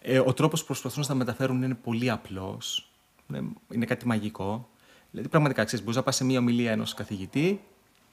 ε, 0.00 0.18
ο 0.18 0.32
τρόπος 0.32 0.60
που 0.60 0.66
προσπαθούν 0.66 1.00
να 1.00 1.06
τα 1.06 1.14
μεταφέρουν 1.14 1.62
είναι 1.62 1.74
πολύ 1.74 2.10
απλός, 2.10 2.90
είναι, 3.28 3.42
είναι 3.70 3.84
κάτι 3.84 4.06
μαγικό. 4.06 4.68
Δηλαδή, 5.10 5.28
πραγματικά, 5.28 5.64
ξέρεις, 5.64 5.84
μπορείς 5.84 5.98
να 5.98 6.04
πας 6.04 6.16
σε 6.16 6.24
μία 6.24 6.38
ομιλία 6.38 6.72
ενός 6.72 6.94
καθηγητή 6.94 7.60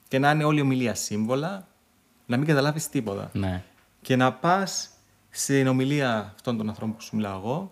και 0.08 0.20
να 0.20 0.32
είναι 0.32 0.44
όλη 0.44 0.58
η 0.58 0.62
ομιλία 0.62 0.96
σύμβολα, 0.96 1.68
να 2.26 2.38
μην 2.38 2.48
καταλάβεις 2.48 2.90
τίποτα. 2.90 3.30
Ναι. 3.34 3.64
Και 4.02 4.16
να 4.16 4.34
πας 4.34 4.90
στην 5.30 5.68
ομιλία 5.68 6.32
αυτών 6.36 6.58
των 6.58 6.70
ανθρώπων 6.70 6.96
που 6.96 7.02
σου 7.02 7.16
μιλάω 7.16 7.38
εγώ 7.38 7.72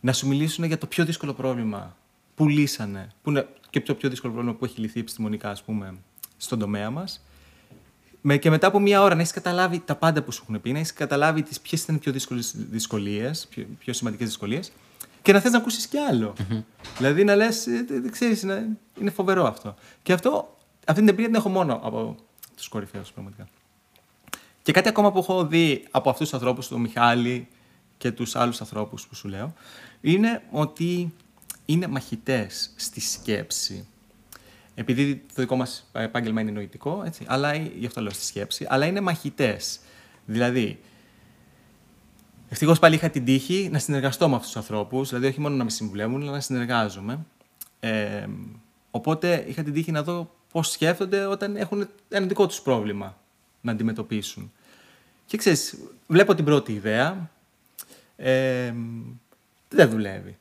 να 0.00 0.12
σου 0.12 0.26
μιλήσουν 0.26 0.64
για 0.64 0.78
το 0.78 0.86
πιο 0.86 1.04
δύσκολο 1.04 1.32
πρόβλημα 1.32 1.96
που 2.34 2.48
λύσανε, 2.48 3.08
που 3.22 3.30
είναι 3.30 3.48
και 3.70 3.80
το 3.80 3.94
πιο 3.94 4.08
δύσκολο 4.08 4.32
πρόβλημα 4.32 4.56
που 4.56 4.64
έχει 4.64 4.80
λυθεί 4.80 5.00
επιστημονικά, 5.00 5.50
ας 5.50 5.62
πούμε, 5.62 5.94
στον 6.36 6.58
τομέα 6.58 6.90
μας. 6.90 7.24
Με, 8.20 8.36
και 8.36 8.50
μετά 8.50 8.66
από 8.66 8.78
μία 8.78 9.02
ώρα 9.02 9.14
να 9.14 9.20
έχεις 9.20 9.32
καταλάβει 9.32 9.78
τα 9.78 9.94
πάντα 9.94 10.22
που 10.22 10.32
σου 10.32 10.40
έχουν 10.42 10.60
πει, 10.60 10.72
να 10.72 10.78
έχεις 10.78 10.92
καταλάβει 10.92 11.44
ποιες 11.62 11.82
ήταν 11.82 11.94
οι 11.94 11.98
πιο 11.98 12.12
δύσκολες 12.12 12.54
δυσκολίες, 12.56 13.46
πιο, 13.50 13.66
πιο 13.78 13.92
σημαντικές 13.92 14.26
δυσκολίες, 14.26 14.72
και 15.22 15.32
να 15.32 15.40
θες 15.40 15.52
να 15.52 15.58
ακούσεις 15.58 15.86
κι 15.86 15.98
άλλο. 15.98 16.34
Mm-hmm. 16.38 16.62
Δηλαδή 16.96 17.24
να 17.24 17.34
λες, 17.36 17.64
δεν 17.88 18.10
ξέρεις, 18.10 18.42
είναι 19.00 19.10
φοβερό 19.10 19.46
αυτό. 19.46 19.74
Και 20.02 20.12
αυτό, 20.12 20.56
αυτή 20.86 21.00
την 21.00 21.08
εμπειρία 21.08 21.26
την 21.26 21.34
έχω 21.34 21.48
μόνο 21.48 21.80
από 21.82 22.16
τους 22.56 22.68
κορυφαίους, 22.68 23.12
πραγματικά. 23.12 23.48
Και 24.62 24.72
κάτι 24.72 24.88
ακόμα 24.88 25.12
που 25.12 25.18
έχω 25.18 25.46
δει 25.46 25.84
από 25.90 26.10
αυτούς 26.10 26.28
τους 26.28 26.38
ανθρώπους, 26.38 26.68
τον 26.68 26.80
Μιχάλη 26.80 27.48
και 28.00 28.12
τους 28.12 28.36
άλλους 28.36 28.60
ανθρώπους 28.60 29.06
που 29.06 29.14
σου 29.14 29.28
λέω, 29.28 29.54
είναι 30.00 30.42
ότι 30.50 31.14
είναι 31.66 31.86
μαχητές 31.86 32.72
στη 32.76 33.00
σκέψη. 33.00 33.86
Επειδή 34.74 35.16
το 35.16 35.42
δικό 35.42 35.56
μας 35.56 35.90
επάγγελμα 35.92 36.40
είναι 36.40 36.50
νοητικό, 36.50 37.02
έτσι, 37.06 37.24
αλλά 37.28 37.54
γι' 37.54 37.86
αυτό 37.86 38.00
λέω 38.00 38.10
στη 38.10 38.24
σκέψη, 38.24 38.66
αλλά 38.68 38.86
είναι 38.86 39.00
μαχητές. 39.00 39.80
Δηλαδή, 40.26 40.78
Ευτυχώς 42.52 42.78
πάλι 42.78 42.94
είχα 42.94 43.10
την 43.10 43.24
τύχη 43.24 43.68
να 43.72 43.78
συνεργαστώ 43.78 44.28
με 44.28 44.34
αυτούς 44.34 44.50
τους 44.50 44.60
ανθρώπους, 44.60 45.08
δηλαδή 45.08 45.26
όχι 45.26 45.40
μόνο 45.40 45.56
να 45.56 45.64
με 45.64 45.70
συμβουλεύουν, 45.70 46.22
αλλά 46.22 46.30
να 46.30 46.40
συνεργάζομαι. 46.40 47.26
Ε, 47.80 48.26
οπότε 48.90 49.44
είχα 49.48 49.62
την 49.62 49.72
τύχη 49.72 49.92
να 49.92 50.02
δω 50.02 50.34
πώς 50.52 50.70
σκέφτονται 50.70 51.24
όταν 51.24 51.56
έχουν 51.56 51.88
ένα 52.08 52.26
δικό 52.26 52.46
τους 52.46 52.60
πρόβλημα 52.60 53.16
να 53.60 53.72
αντιμετωπίσουν. 53.72 54.52
Και 55.26 55.36
ξέρεις, 55.36 55.78
βλέπω 56.06 56.34
την 56.34 56.44
πρώτη 56.44 56.72
ιδέα. 56.72 57.30
Ε, 58.22 58.74
δεν 59.68 59.90
δουλεύει. 59.90 60.38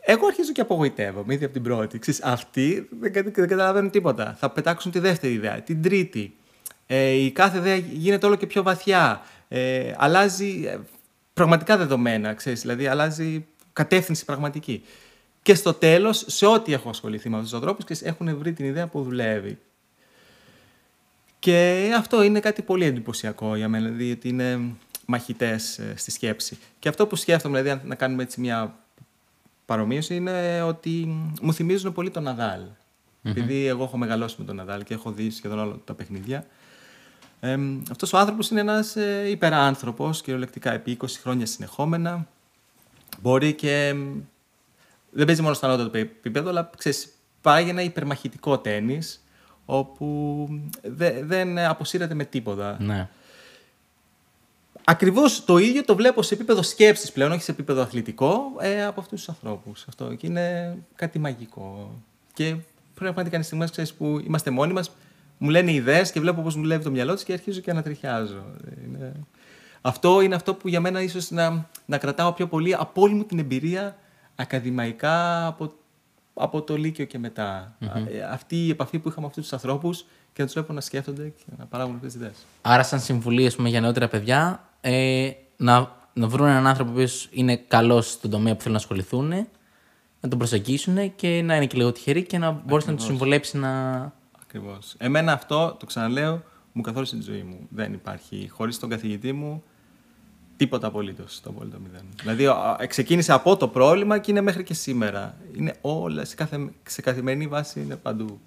Εγώ 0.00 0.26
αρχίζω 0.26 0.52
και 0.52 0.60
απογοητεύομαι 0.60 1.34
ήδη 1.34 1.44
από 1.44 1.52
την 1.52 1.62
πρώτη. 1.62 1.98
Ξέρεις, 1.98 2.22
αυτοί 2.22 2.88
δεν, 3.00 3.12
δεν, 3.12 3.32
δεν 3.34 3.48
καταλαβαίνουν 3.48 3.90
τίποτα. 3.90 4.36
Θα 4.38 4.50
πετάξουν 4.50 4.90
τη 4.90 4.98
δεύτερη 4.98 5.32
ιδέα, 5.32 5.60
την 5.60 5.82
τρίτη. 5.82 6.36
Ε, 6.86 7.10
η 7.10 7.30
κάθε 7.30 7.58
ιδέα 7.58 7.76
γίνεται 7.76 8.26
όλο 8.26 8.34
και 8.34 8.46
πιο 8.46 8.62
βαθιά. 8.62 9.22
Ε, 9.48 9.92
αλλάζει 9.96 10.64
ε, 10.66 10.78
πραγματικά 11.34 11.76
δεδομένα, 11.76 12.34
ξέρεις, 12.34 12.60
δηλαδή 12.60 12.86
αλλάζει 12.86 13.46
κατεύθυνση 13.72 14.24
πραγματική. 14.24 14.84
Και 15.42 15.54
στο 15.54 15.72
τέλος, 15.74 16.24
σε 16.26 16.46
ό,τι 16.46 16.72
έχω 16.72 16.88
ασχοληθεί 16.88 17.28
με 17.28 17.34
αυτούς 17.34 17.50
τους 17.50 17.60
ανθρώπους, 17.60 18.00
έχουν 18.00 18.38
βρει 18.38 18.52
την 18.52 18.64
ιδέα 18.64 18.86
που 18.86 19.02
δουλεύει. 19.02 19.58
Και 21.38 21.90
αυτό 21.96 22.22
είναι 22.22 22.40
κάτι 22.40 22.62
πολύ 22.62 22.84
εντυπωσιακό 22.84 23.56
για 23.56 23.68
μένα, 23.68 23.88
δηλαδή 23.88 24.10
ότι 24.10 24.28
είναι 24.28 24.74
μαχητές 25.06 25.78
ε, 25.78 25.92
στη 25.96 26.10
σκέψη. 26.10 26.58
Και 26.78 26.88
αυτό 26.88 27.06
που 27.06 27.16
σκέφτομαι, 27.16 27.62
δηλαδή, 27.62 27.86
να 27.86 27.94
κάνουμε 27.94 28.22
έτσι 28.22 28.40
μια 28.40 28.78
παρομοίωση, 29.66 30.14
είναι 30.14 30.62
ότι 30.62 30.90
μου 31.42 31.52
θυμίζουν 31.52 31.92
πολύ 31.92 32.10
τον 32.10 32.22
Ναδάλ. 32.22 32.60
Επειδή 33.22 33.66
εγώ 33.66 33.84
έχω 33.84 33.96
μεγαλώσει 33.96 34.36
με 34.38 34.44
τον 34.44 34.56
Ναδάλ 34.56 34.82
και 34.82 34.94
έχω 34.94 35.10
δει 35.10 35.30
σχεδόν 35.30 35.58
όλα 35.58 35.76
τα 35.84 35.94
παιχνίδια. 35.94 36.46
Ε, 37.40 37.58
αυτός 37.90 38.12
ο 38.12 38.18
άνθρωπος 38.18 38.50
είναι 38.50 38.60
ένας 38.60 38.96
ε, 38.96 39.28
υπεράνθρωπος, 39.28 40.22
κυριολεκτικά 40.22 40.72
επί 40.72 40.96
20 41.00 41.06
χρόνια 41.22 41.46
συνεχόμενα. 41.46 42.26
Μπορεί 43.20 43.54
και 43.54 43.94
δεν 45.10 45.26
παίζει 45.26 45.42
μόνο 45.42 45.54
στο 45.54 45.66
ανώτατο 45.66 45.98
επίπεδο, 45.98 46.48
αλλά 46.48 46.70
ξέρεις, 46.76 47.08
πάει 47.40 47.68
ένα 47.68 47.82
υπερμαχητικό 47.82 48.58
τέννη 48.58 48.98
όπου 49.64 50.48
δεν 51.22 51.58
αποσύρεται 51.58 52.14
με 52.14 52.24
τίποτα. 52.24 52.76
Ναι. 52.80 53.08
Ακριβώς 54.84 55.44
το 55.44 55.58
ίδιο 55.58 55.84
το 55.84 55.96
βλέπω 55.96 56.22
σε 56.22 56.34
επίπεδο 56.34 56.62
σκέψης 56.62 57.12
πλέον, 57.12 57.32
όχι 57.32 57.42
σε 57.42 57.50
επίπεδο 57.50 57.82
αθλητικό, 57.82 58.40
ε, 58.58 58.84
από 58.84 59.00
αυτούς 59.00 59.18
τους 59.18 59.28
ανθρώπους. 59.28 59.84
Αυτό 59.88 60.14
και 60.14 60.26
είναι 60.26 60.76
κάτι 60.94 61.18
μαγικό. 61.18 61.90
Και 62.32 62.56
πραγματικά 62.94 63.36
είναι 63.36 63.44
στιγμές 63.44 63.94
που 63.94 64.20
είμαστε 64.26 64.50
μόνοι 64.50 64.72
μας, 64.72 64.90
μου 65.38 65.48
λένε 65.48 65.72
ιδέες 65.72 66.12
και 66.12 66.20
βλέπω 66.20 66.42
πώς 66.42 66.56
μου 66.56 66.62
λέει 66.62 66.78
το 66.78 66.90
μυαλό 66.90 67.12
τους 67.12 67.22
και 67.22 67.32
αρχίζω 67.32 67.60
και 67.60 67.70
ανατριχιάζω. 67.70 68.44
Είναι... 68.84 69.12
Αυτό 69.80 70.20
είναι 70.20 70.34
αυτό 70.34 70.54
που 70.54 70.68
για 70.68 70.80
μένα 70.80 71.02
ίσως 71.02 71.30
να, 71.30 71.68
να 71.86 71.98
κρατάω 71.98 72.32
πιο 72.32 72.46
πολύ 72.46 72.74
από 72.74 73.02
όλη 73.02 73.14
μου 73.14 73.24
την 73.24 73.38
εμπειρία 73.38 73.96
ακαδημαϊκά 74.36 75.46
από, 75.46 75.72
από 76.34 76.62
το 76.62 76.76
Λύκειο 76.76 77.04
και 77.04 77.18
μετα 77.18 77.76
ε, 77.80 78.22
Αυτή 78.22 78.66
η 78.66 78.70
επαφή 78.70 78.98
που 78.98 79.08
είχαμε 79.08 79.20
με 79.20 79.26
αυτούς 79.26 79.42
τους 79.42 79.52
ανθρώπους 79.52 80.04
και 80.32 80.40
να 80.40 80.44
τους 80.44 80.54
βλέπω 80.54 80.72
να 80.72 80.80
σκέφτονται 80.80 81.28
και 81.28 81.44
να 81.58 81.64
παράγουν 81.64 81.94
αυτές 81.94 82.12
τις 82.12 82.20
ιδέες. 82.20 82.36
Άρα, 82.62 82.82
σαν 82.82 83.00
συμβουλή 83.00 83.52
πούμε, 83.56 83.68
για 83.68 83.80
νεότερα 83.80 84.08
παιδιά, 84.08 84.68
ε, 84.86 85.30
να, 85.56 85.96
να 86.12 86.28
βρουν 86.28 86.46
έναν 86.46 86.66
άνθρωπο 86.66 86.92
που 86.92 87.04
είναι 87.30 87.56
καλός 87.56 88.10
στον 88.10 88.30
τομέα 88.30 88.54
που 88.54 88.60
θέλουν 88.60 88.76
να 88.76 88.80
ασχοληθούν, 88.82 89.28
να 90.20 90.28
τον 90.28 90.38
προσεγγίσουν 90.38 91.14
και 91.16 91.42
να 91.44 91.56
είναι 91.56 91.66
και 91.66 91.76
λίγο 91.76 91.92
τυχεροί 91.92 92.22
και 92.22 92.38
να 92.38 92.50
μπορέσει 92.50 92.88
να 92.88 92.96
τους 92.96 93.04
συμβουλέψει 93.04 93.58
να. 93.58 94.12
Ακριβώς. 94.42 94.94
Εμένα 94.98 95.32
αυτό, 95.32 95.76
το 95.78 95.86
ξαναλέω, 95.86 96.42
μου 96.72 96.82
καθόρισε 96.82 97.16
τη 97.16 97.22
ζωή 97.22 97.42
μου. 97.42 97.66
Δεν 97.68 97.92
υπάρχει. 97.92 98.48
Χωρίς 98.52 98.78
τον 98.78 98.88
καθηγητή 98.88 99.32
μου, 99.32 99.62
Τίποτα 100.56 100.86
απολύτως. 100.86 101.40
Το 101.42 101.50
απόλυτο 101.50 101.78
μηδέν. 101.78 102.04
Δηλαδή, 102.20 102.46
ξεκίνησε 102.86 103.32
από 103.32 103.56
το 103.56 103.68
πρόβλημα 103.68 104.18
και 104.18 104.30
είναι 104.30 104.40
μέχρι 104.40 104.62
και 104.62 104.74
σήμερα. 104.74 105.36
Είναι 105.56 105.74
όλα 105.80 106.24
σε, 106.24 106.34
καθε, 106.34 106.70
σε 106.88 107.00
καθημερινή 107.00 107.46
βάση, 107.46 107.80
είναι 107.80 107.96
παντού. 107.96 108.40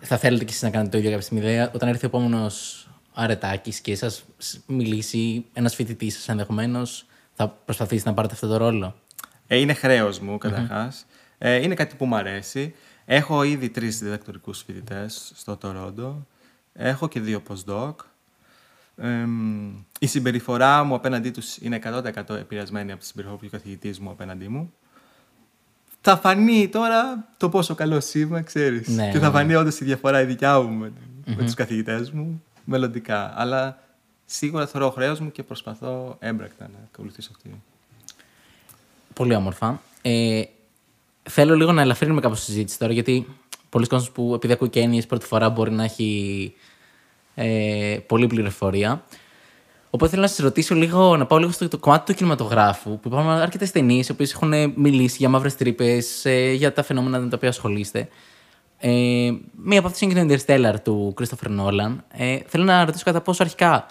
Θα 0.00 0.16
θέλετε 0.16 0.44
κι 0.44 0.50
εσείς 0.50 0.62
να 0.62 0.70
κάνετε 0.70 0.90
το 0.90 0.98
ίδιο 0.98 1.10
κάποια 1.10 1.26
στιγμή. 1.26 1.60
Όταν 1.74 1.88
έρθει 1.88 2.04
ο 2.04 2.08
επόμενος 2.08 2.86
αρετάκι 3.16 3.80
και 3.82 3.96
σας 3.96 4.24
μιλήσει 4.66 5.44
ένας 5.52 5.74
φοιτητής 5.74 6.14
σας 6.14 6.28
ενδεχομένως, 6.28 7.06
θα 7.34 7.48
προσπαθήσετε 7.48 8.08
να 8.08 8.14
πάρετε 8.14 8.34
αυτό 8.34 8.46
το 8.46 8.56
ρόλο; 8.56 8.94
Ε, 9.46 9.56
είναι 9.56 9.74
χρέος 9.74 10.18
μου 10.18 10.38
καταρχάς. 10.38 11.06
Ε, 11.38 11.62
είναι 11.62 11.74
κάτι 11.74 11.96
που 11.96 12.04
μου 12.06 12.16
αρέσει. 12.16 12.74
Έχω 13.04 13.42
ήδη 13.42 13.68
τρεις 13.68 13.98
διδακτορικούς 13.98 14.62
φοιτητές 14.66 15.32
στο 15.34 15.56
Τορόντο. 15.56 16.26
Έχω 16.72 17.08
και 17.08 17.20
δύο 17.20 17.42
postdoc 17.48 17.94
η 19.98 20.06
συμπεριφορά 20.06 20.84
μου 20.84 20.94
απέναντί 20.94 21.30
τους 21.30 21.56
είναι 21.56 21.78
100% 21.84 22.30
επηρεασμένη 22.30 22.92
από 22.92 23.00
τη 23.00 23.06
συμπεριφορά 23.06 23.38
του 23.40 23.50
καθηγητής 23.50 24.00
μου 24.00 24.10
απέναντί 24.10 24.48
μου. 24.48 24.72
Θα 26.00 26.16
φανεί 26.16 26.68
τώρα 26.68 27.28
το 27.36 27.48
πόσο 27.48 27.74
καλός 27.74 28.14
είμαι, 28.14 28.42
ξέρεις. 28.42 28.88
Ναι, 28.88 29.10
και 29.10 29.18
θα 29.18 29.26
ναι, 29.26 29.32
φανεί 29.32 29.52
ναι. 29.52 29.56
όντως 29.56 29.80
η 29.80 29.84
διαφορά 29.84 30.20
η 30.20 30.24
δικιά 30.24 30.60
μου 30.60 30.72
με, 30.72 30.92
mm-hmm. 30.92 31.34
με 31.36 31.42
τους 31.42 31.54
καθηγητές 31.54 32.10
μου 32.10 32.42
μελλοντικά. 32.66 33.32
Αλλά 33.36 33.78
σίγουρα 34.24 34.66
θεωρώ 34.66 34.90
χρέος 34.90 35.20
μου 35.20 35.32
και 35.32 35.42
προσπαθώ 35.42 36.16
έμπρακτα 36.18 36.64
να 36.72 36.78
ακολουθήσω 36.92 37.30
αυτή. 37.36 37.62
Πολύ 39.14 39.34
όμορφα. 39.34 39.80
Ε, 40.02 40.42
θέλω 41.22 41.54
λίγο 41.54 41.72
να 41.72 41.80
ελαφρύνουμε 41.80 42.20
κάπως 42.20 42.38
τη 42.38 42.44
συζήτηση 42.44 42.78
τώρα, 42.78 42.92
γιατί 42.92 43.26
πολλοί 43.68 43.86
κόσμοι 43.86 44.10
που 44.12 44.34
επειδή 44.34 44.52
ακούει 44.52 44.68
και 44.68 44.80
έννοιες 44.80 45.06
πρώτη 45.06 45.26
φορά 45.26 45.50
μπορεί 45.50 45.70
να 45.70 45.84
έχει 45.84 46.54
ε, 47.34 47.98
πολλή 48.06 48.26
πληροφορία. 48.26 49.04
Οπότε 49.90 50.10
θέλω 50.10 50.22
να 50.22 50.28
σας 50.28 50.38
ρωτήσω 50.38 50.74
λίγο, 50.74 51.16
να 51.16 51.26
πάω 51.26 51.38
λίγο 51.38 51.50
στο 51.50 51.68
το 51.68 51.78
κομμάτι 51.78 52.04
του 52.04 52.18
κινηματογράφου, 52.18 52.98
που 52.98 53.08
υπάρχουν 53.08 53.30
αρκετές 53.30 53.70
ταινίες 53.70 54.08
οι 54.08 54.12
οποίες 54.12 54.32
έχουν 54.32 54.72
μιλήσει 54.76 55.16
για 55.18 55.28
μαύρες 55.28 55.56
τρύπες, 55.56 56.24
ε, 56.24 56.52
για 56.52 56.72
τα 56.72 56.82
φαινόμενα 56.82 57.18
με 57.18 57.28
τα 57.28 57.36
οποία 57.36 57.48
ασχολείστε. 57.48 58.08
Ε, 58.78 59.30
μία 59.62 59.78
από 59.78 59.88
αυτές 59.88 60.00
είναι 60.00 60.12
και 60.14 60.36
το 60.36 60.44
Interstellar 60.46 60.74
του 60.82 61.14
Christopher 61.20 61.60
Nolan. 61.60 61.96
Ε, 62.12 62.38
θέλω 62.46 62.64
να 62.64 62.84
ρωτήσω 62.84 63.04
κατά 63.04 63.20
πόσο 63.20 63.42
αρχικά 63.42 63.86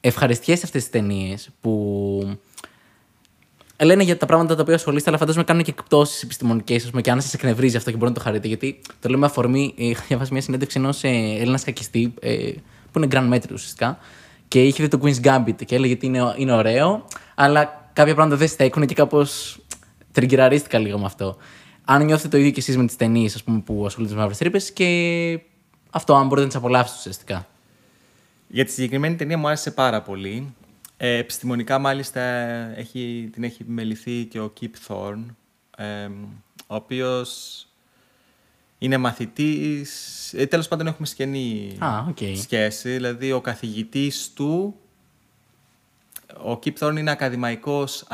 ευχαριστιέσαι 0.00 0.62
αυτές 0.64 0.82
τις 0.82 0.90
ταινίες 0.90 1.48
που 1.60 2.38
λένε 3.84 4.02
για 4.02 4.16
τα 4.16 4.26
πράγματα 4.26 4.54
τα 4.54 4.62
οποία 4.62 4.74
ασχολείστε, 4.74 5.08
αλλά 5.08 5.18
φαντάζομαι 5.18 5.44
κάνουν 5.44 5.62
και 5.62 5.70
εκπτώσεις 5.70 6.22
επιστημονικές, 6.22 6.90
και 7.02 7.10
αν 7.10 7.20
σας 7.20 7.34
εκνευρίζει 7.34 7.76
αυτό 7.76 7.90
και 7.90 7.96
μπορεί 7.96 8.10
να 8.10 8.16
το 8.16 8.22
χαρείτε. 8.22 8.48
Γιατί 8.48 8.80
το 9.00 9.08
λέμε 9.08 9.26
αφορμή, 9.26 9.72
είχα 9.76 10.04
διαβάσει 10.08 10.32
μια 10.32 10.42
συνέντευξη 10.42 10.78
ενός 10.78 11.04
ε, 11.04 11.08
Έλληνα 11.08 11.60
κακιστή, 11.64 12.14
ε, 12.20 12.50
που 12.92 12.98
είναι 12.98 13.08
Grand 13.10 13.26
Μέτρη 13.26 13.54
ουσιαστικά, 13.54 13.98
και 14.48 14.62
είχε 14.62 14.82
δει 14.82 14.88
το 14.88 15.00
Queen's 15.02 15.20
Gambit 15.26 15.64
και 15.64 15.74
έλεγε 15.74 15.92
ότι 15.92 16.06
είναι, 16.06 16.34
είναι 16.36 16.52
ωραίο, 16.52 17.04
αλλά 17.34 17.90
κάποια 17.92 18.14
πράγματα 18.14 18.36
δεν 18.36 18.48
στέκουν 18.48 18.86
και 18.86 18.94
κάπως 18.94 19.58
τριγκυραρίστηκα 20.12 20.78
λίγο 20.78 20.98
με 20.98 21.04
αυτό. 21.04 21.36
Αν 21.88 22.04
νιώθετε 22.04 22.28
το 22.28 22.36
ίδιο 22.36 22.50
κι 22.50 22.58
εσείς 22.58 22.76
με 22.76 22.86
τις 22.86 22.96
ταινίες 22.96 23.42
που 23.64 23.86
ασχολούνται 23.86 24.14
με 24.14 24.20
μαύρε 24.20 24.34
τρύπε 24.34 24.58
και 24.58 25.40
αυτό, 25.90 26.14
αν 26.14 26.22
μπορείτε 26.22 26.40
να 26.40 26.46
τις 26.46 26.56
απολαύσετε 26.56 26.98
ουσιαστικά. 26.98 27.48
Για 28.48 28.64
τη 28.64 28.70
συγκεκριμένη 28.70 29.16
ταινία 29.16 29.38
μου 29.38 29.46
άρεσε 29.46 29.70
πάρα 29.70 30.02
πολύ. 30.02 30.54
Ε, 30.96 31.16
επιστημονικά 31.16 31.78
μάλιστα 31.78 32.20
έχει, 32.76 33.30
την 33.32 33.44
έχει 33.44 33.64
μεληθεί 33.66 34.24
και 34.24 34.40
ο 34.40 34.52
Kip 34.60 34.70
Thorne, 34.88 35.24
ε, 35.76 36.08
ο 36.66 36.74
οποίος 36.74 37.60
είναι 38.78 38.96
μαθητής, 38.96 40.32
ε, 40.36 40.46
τέλος 40.46 40.68
πάντων 40.68 40.86
έχουμε 40.86 41.06
σκηνή 41.06 41.78
okay. 41.80 42.36
σχέση, 42.36 42.90
δηλαδή 42.90 43.32
ο 43.32 43.40
καθηγητής 43.40 44.32
του, 44.34 44.74
ο 46.44 46.58
Kip 46.64 46.72
Thorne 46.78 46.96
είναι 46.98 47.10
ακαδημαϊκός 47.10 48.06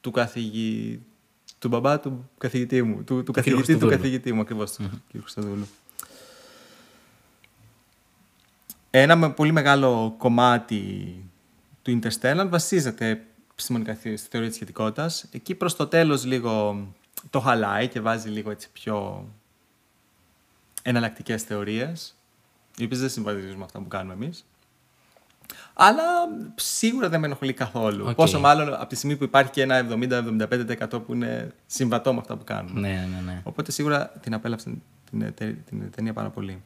του 0.00 0.10
καθηγητή, 0.10 1.02
του 1.64 1.70
μπαμπά 1.70 2.00
του 2.00 2.30
καθηγητή 2.38 2.82
μου, 2.82 3.04
του, 3.04 3.22
του 3.22 3.32
καθηγητή 3.32 3.76
του 3.76 3.88
καθηγητή 3.88 4.32
μου, 4.32 4.40
ακριβώς, 4.40 4.76
mm-hmm. 4.78 4.90
του 5.12 5.22
κ. 5.22 5.66
Ένα 8.90 9.30
πολύ 9.30 9.52
μεγάλο 9.52 10.14
κομμάτι 10.18 11.14
του 11.82 12.00
Interstellar 12.00 12.46
βασίζεται 12.48 13.26
επιστημονικά 13.52 13.94
στη 13.94 14.16
θεωρία 14.16 14.48
της 14.48 14.56
σχετικότητας. 14.56 15.26
Εκεί 15.30 15.54
προς 15.54 15.76
το 15.76 15.86
τέλος 15.86 16.24
λίγο 16.24 16.86
το 17.30 17.40
χαλάει 17.40 17.88
και 17.88 18.00
βάζει 18.00 18.28
λίγο 18.28 18.50
έτσι 18.50 18.68
πιο 18.72 19.28
εναλλακτικές 20.82 21.42
θεωρίες, 21.42 22.14
οι 22.76 22.84
οποίες 22.84 23.00
δεν 23.00 23.08
συμβαδίζουν 23.08 23.56
με 23.56 23.64
αυτά 23.64 23.78
που 23.78 23.88
κάνουμε 23.88 24.14
εμείς. 24.14 24.44
Αλλά 25.74 26.02
σίγουρα 26.54 27.08
δεν 27.08 27.20
με 27.20 27.26
ενοχλεί 27.26 27.52
καθόλου. 27.52 28.08
Okay. 28.08 28.16
Πόσο 28.16 28.40
μάλλον 28.40 28.74
από 28.74 28.86
τη 28.86 28.96
στιγμή 28.96 29.16
που 29.16 29.24
υπάρχει 29.24 29.50
και 29.50 29.62
ένα 29.62 29.86
70-75% 30.90 31.02
που 31.06 31.14
είναι 31.14 31.52
συμβατό 31.66 32.12
με 32.12 32.18
αυτά 32.20 32.36
που 32.36 32.44
κάνουμε. 32.44 32.80
Ναι, 32.80 32.88
ναι, 32.88 33.22
ναι. 33.24 33.40
Οπότε 33.44 33.72
σίγουρα 33.72 34.12
την 34.20 34.34
απέλαυσα 34.34 34.70
την, 35.10 35.34
την, 35.34 35.56
την 35.68 35.90
ταινία 35.90 36.12
πάρα 36.12 36.28
πολύ. 36.28 36.62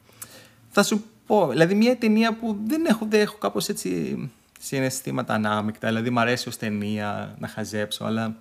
Θα 0.69 0.83
σου 0.83 1.03
πω, 1.25 1.47
δηλαδή 1.47 1.75
μια 1.75 1.97
ταινία 1.97 2.33
που 2.33 2.57
δεν 2.65 2.85
έχω, 2.85 3.05
δεν 3.09 3.21
έχω 3.21 3.37
κάπως 3.37 3.67
έτσι 3.67 4.17
συναισθήματα 4.59 5.33
ανάμεικτα. 5.33 5.87
Δηλαδή, 5.87 6.09
μου 6.09 6.19
αρέσει 6.19 6.47
ως 6.47 6.57
ταινία 6.57 7.35
να 7.39 7.47
χαζέψω, 7.47 8.05
αλλά 8.05 8.35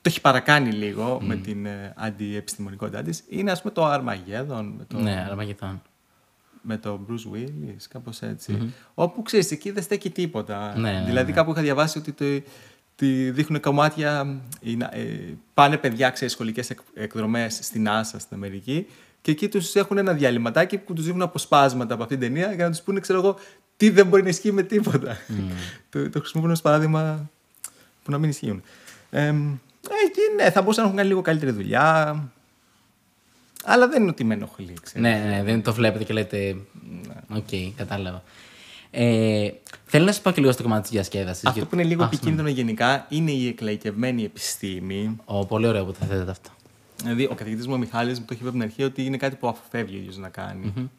το 0.00 0.12
έχει 0.12 0.20
παρακάνει 0.20 0.70
λίγο 0.70 1.20
με 1.22 1.36
την 1.36 1.66
ε, 1.66 1.92
αντιεπιστημονικότητά 1.96 3.02
της. 3.02 3.24
Είναι, 3.28 3.50
ας 3.50 3.60
πούμε, 3.60 3.72
το 3.72 3.84
Αρμαγέδον. 3.84 4.84
Το... 4.88 4.98
Ναι, 4.98 5.26
Αρμαγέδον. 5.30 5.82
Με 6.66 6.76
τον 6.76 7.06
Bruce 7.10 7.34
Willis, 7.36 7.82
κάπως 7.88 8.22
έτσι. 8.22 8.72
Όπου 8.94 9.22
ξέρεις, 9.22 9.50
εκεί 9.50 9.70
δεν 9.70 9.82
στέκει 9.82 10.10
τίποτα. 10.10 10.78
Ναι, 10.78 10.90
ναι, 10.92 11.04
δηλαδή, 11.06 11.30
ναι. 11.30 11.36
κάπου 11.36 11.50
είχα 11.50 11.60
διαβάσει 11.60 11.98
ότι 11.98 12.12
το, 12.12 12.50
τη 12.96 13.30
δείχνουν 13.30 13.60
κομμάτια. 13.60 14.40
οι 14.60 14.76
να- 14.76 14.90
ε, 14.94 15.36
πάνε 15.54 15.76
παιδιά, 15.76 16.10
ξέρεις, 16.10 16.32
σχολικές 16.32 16.70
εκ, 16.70 16.78
εκδρομές 16.94 17.58
στην 17.62 17.86
NASA 17.88 18.02
στην 18.18 18.36
Αμερική 18.36 18.86
και 19.22 19.30
εκεί 19.30 19.48
τους 19.48 19.74
έχουν 19.74 19.98
ένα 19.98 20.12
διαλυματάκι 20.12 20.78
που 20.78 20.92
τους 20.92 21.04
δείχνουν 21.04 21.22
αποσπάσματα 21.22 21.94
από 21.94 22.02
αυτήν 22.02 22.18
την 22.18 22.28
ταινία 22.32 22.52
για 22.52 22.64
να 22.64 22.70
τους 22.70 22.80
πούνε, 22.80 23.00
ξέρω 23.00 23.18
εγώ, 23.18 23.36
τι 23.76 23.90
δεν 23.90 24.06
μπορεί 24.06 24.22
να 24.22 24.28
ισχύει 24.28 24.52
με 24.52 24.62
τίποτα. 24.62 25.16
το, 25.90 26.10
το 26.10 26.18
χρησιμοποιούν 26.18 26.52
ως 26.52 26.60
παράδειγμα 26.60 27.30
που 28.04 28.10
να 28.10 28.18
μην 28.18 28.28
ισχύουν. 28.30 28.62
Ε, 29.10 29.26
ε, 29.26 29.32
και 30.12 30.20
ναι, 30.36 30.50
θα 30.50 30.60
μπορούσαν 30.60 30.82
να 30.82 30.84
έχουν 30.84 30.96
κάνει 30.96 31.08
λίγο 31.08 31.22
καλύτερη 31.22 31.50
δουλειά. 31.50 32.14
Αλλά 33.68 33.88
δεν 33.88 34.02
είναι 34.02 34.10
ότι 34.10 34.24
με 34.24 34.34
ενοχλεί, 34.34 34.74
ξέρεις. 34.82 35.08
Ναι, 35.08 35.24
ναι, 35.28 35.42
δεν 35.42 35.62
το 35.62 35.72
βλέπετε 35.72 36.04
και 36.04 36.12
λέτε. 36.12 36.56
Οκ, 37.28 37.48
κατάλαβα. 37.76 38.22
Ε, 38.90 39.50
θέλω 39.84 40.04
να 40.04 40.12
σας 40.12 40.20
πω 40.20 40.30
και 40.30 40.40
λίγο 40.40 40.52
στο 40.52 40.62
κομμάτι 40.62 40.82
της 40.82 40.90
διασκέδασης. 40.90 41.46
Αυτό 41.46 41.66
που 41.66 41.74
είναι 41.74 41.84
λίγο 41.84 42.04
επικίνδυνο 42.04 42.48
γενικά 42.48 43.06
είναι 43.08 43.30
η 43.30 43.48
εκλαϊκευμένη 43.48 44.24
επιστήμη. 44.24 45.16
Ο, 45.24 45.46
πολύ 45.46 45.66
ωραίο 45.66 45.84
που 45.84 45.92
το 45.92 46.06
θέτετε 46.06 46.30
αυτό. 46.30 46.50
Δηλαδή, 47.02 47.24
ο 47.24 47.34
καθηγητής 47.34 47.66
μου 47.66 47.74
ο 47.74 47.78
Μιχάλης 47.78 48.18
μου 48.18 48.24
το 48.24 48.32
έχει 48.32 48.42
πει 48.42 48.48
από 48.48 48.58
την 48.58 48.66
αρχή 48.66 48.82
ότι 48.82 49.04
είναι 49.04 49.16
κάτι 49.16 49.36
που 49.36 49.48
αποφεύγει 49.48 49.96
ο 49.96 49.98
ίδιος 49.98 50.16
να 50.16 50.28
κάνει. 50.28 50.90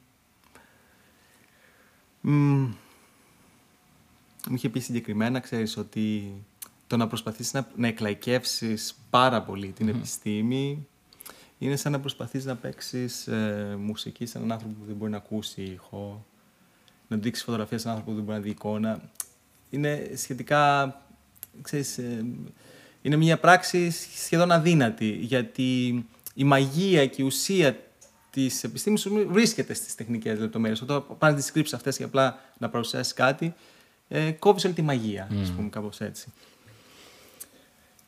Μμμ. 2.21 2.73
Μου 4.49 4.55
είχε 4.55 4.69
πει 4.69 4.79
συγκεκριμένα, 4.79 5.39
ξέρεις, 5.39 5.77
ότι 5.77 6.33
το 6.87 6.97
να 6.97 7.07
προσπαθείς 7.07 7.53
να, 7.53 7.67
να 7.75 7.87
εκλαϊκεύσεις 7.87 8.95
πάρα 9.09 9.41
πολύ 9.41 9.67
την 9.67 9.87
επιστήμη 9.87 10.87
είναι 11.59 11.75
σαν 11.75 11.91
να 11.91 11.99
προσπαθείς 11.99 12.45
να 12.45 12.55
παίξεις 12.55 13.27
ε, 13.27 13.75
μουσική 13.79 14.25
σε 14.25 14.37
έναν 14.37 14.51
άνθρωπο 14.51 14.73
που 14.79 14.85
δεν 14.87 14.95
μπορεί 14.95 15.11
να 15.11 15.17
ακούσει 15.17 15.61
ήχο, 15.61 16.25
να 17.07 17.17
του 17.17 17.23
δείξεις 17.23 17.43
φωτογραφία 17.43 17.77
σε 17.77 17.87
έναν 17.87 17.97
άνθρωπο 17.97 18.11
που 18.11 18.25
δεν 18.25 18.25
μπορεί 18.25 18.37
να 18.37 18.43
δει 18.43 18.49
εικόνα. 18.49 19.09
Είναι 19.69 20.11
σχετικά, 20.15 20.95
ξέρεις, 21.61 21.97
ε, 21.97 22.25
είναι 23.01 23.15
μια 23.15 23.39
πράξη 23.39 23.91
σχεδόν 23.91 24.51
αδύνατη, 24.51 25.09
γιατί 25.09 26.05
η 26.33 26.43
μαγεία 26.43 27.05
και 27.05 27.21
η 27.21 27.25
ουσία 27.25 27.77
της 28.29 28.63
επιστήμης 28.63 29.07
βρίσκεται 29.07 29.73
στις 29.73 29.95
τεχνικές 29.95 30.39
λεπτομέρειες. 30.39 30.81
Όταν 30.81 31.05
πάνε 31.17 31.33
να 31.33 31.39
τις 31.39 31.51
κρύψει 31.51 31.75
αυτές 31.75 31.97
και 31.97 32.03
απλά 32.03 32.39
να 32.57 32.69
παρουσιάσεις 32.69 33.13
κάτι, 33.13 33.53
ε, 34.07 34.31
κόβεις 34.31 34.65
όλη 34.65 34.73
τη 34.73 34.81
μαγεία, 34.81 35.27
ας 35.41 35.51
πούμε, 35.51 35.69
κάπως 35.69 36.01
έτσι. 36.01 36.33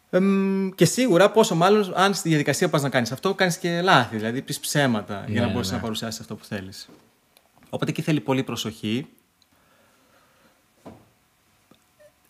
Εμ, 0.09 0.69
και 0.69 0.85
σίγουρα, 0.85 1.31
πόσο 1.31 1.55
μάλλον 1.55 1.91
αν 1.95 2.13
στη 2.13 2.29
διαδικασία 2.29 2.69
πας 2.69 2.81
να 2.81 2.89
κάνεις 2.89 3.11
αυτό, 3.11 3.33
κάνεις 3.33 3.57
και 3.57 3.81
λάθη. 3.81 4.15
Δηλαδή, 4.15 4.41
πεις 4.41 4.59
ψέματα 4.59 5.23
για 5.27 5.41
να 5.41 5.47
Ναι, 5.47 5.51
μπορέσει 5.53 5.69
ναι. 5.71 5.75
να 5.75 5.81
παρουσιάσεις 5.81 6.19
αυτό 6.19 6.35
που 6.35 6.45
θέλεις. 6.45 6.89
Οπότε 7.69 7.91
εκεί 7.91 8.01
θέλει 8.01 8.19
πολύ 8.19 8.43
προσοχή. 8.43 9.07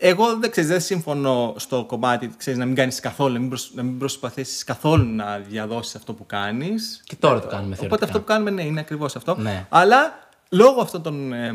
Εγώ 0.02 0.38
δεν, 0.38 0.52
ξέρεις, 0.52 0.70
δεν 0.70 0.82
συμφωνώ 0.82 1.54
στο 1.58 1.86
κομμάτι 1.86 2.32
ξέρεις, 2.38 2.60
να 2.60 2.66
μην 2.66 2.76
κάνεις 2.76 3.00
καθόλου, 3.00 3.34
να 3.34 3.40
μην, 3.40 3.50
προσ, 3.50 3.72
να 3.74 3.84
μην 3.84 3.98
προσπαθήσεις 3.98 4.64
καθόλου 4.64 5.16
να 5.16 5.38
διαδώσεις 5.40 5.96
αυτό 5.96 6.14
που 6.14 6.26
κάνεις. 6.26 7.02
Και 7.04 7.16
τώρα 7.16 7.40
το 7.42 7.48
κάνουμε 7.48 7.66
Οπότε 7.66 7.76
θεωρητικά. 7.80 8.06
αυτό 8.06 8.20
που 8.20 8.26
κάνουμε 8.26 8.50
ναι, 8.50 8.64
είναι 8.64 8.80
ακριβώς 8.80 9.16
αυτό. 9.16 9.36
Ναι. 9.36 9.66
Αλλά 9.70 10.30
λόγω 10.50 10.82
αυτών 10.82 11.02
των, 11.02 11.34
ε, 11.34 11.48
ε, 11.48 11.52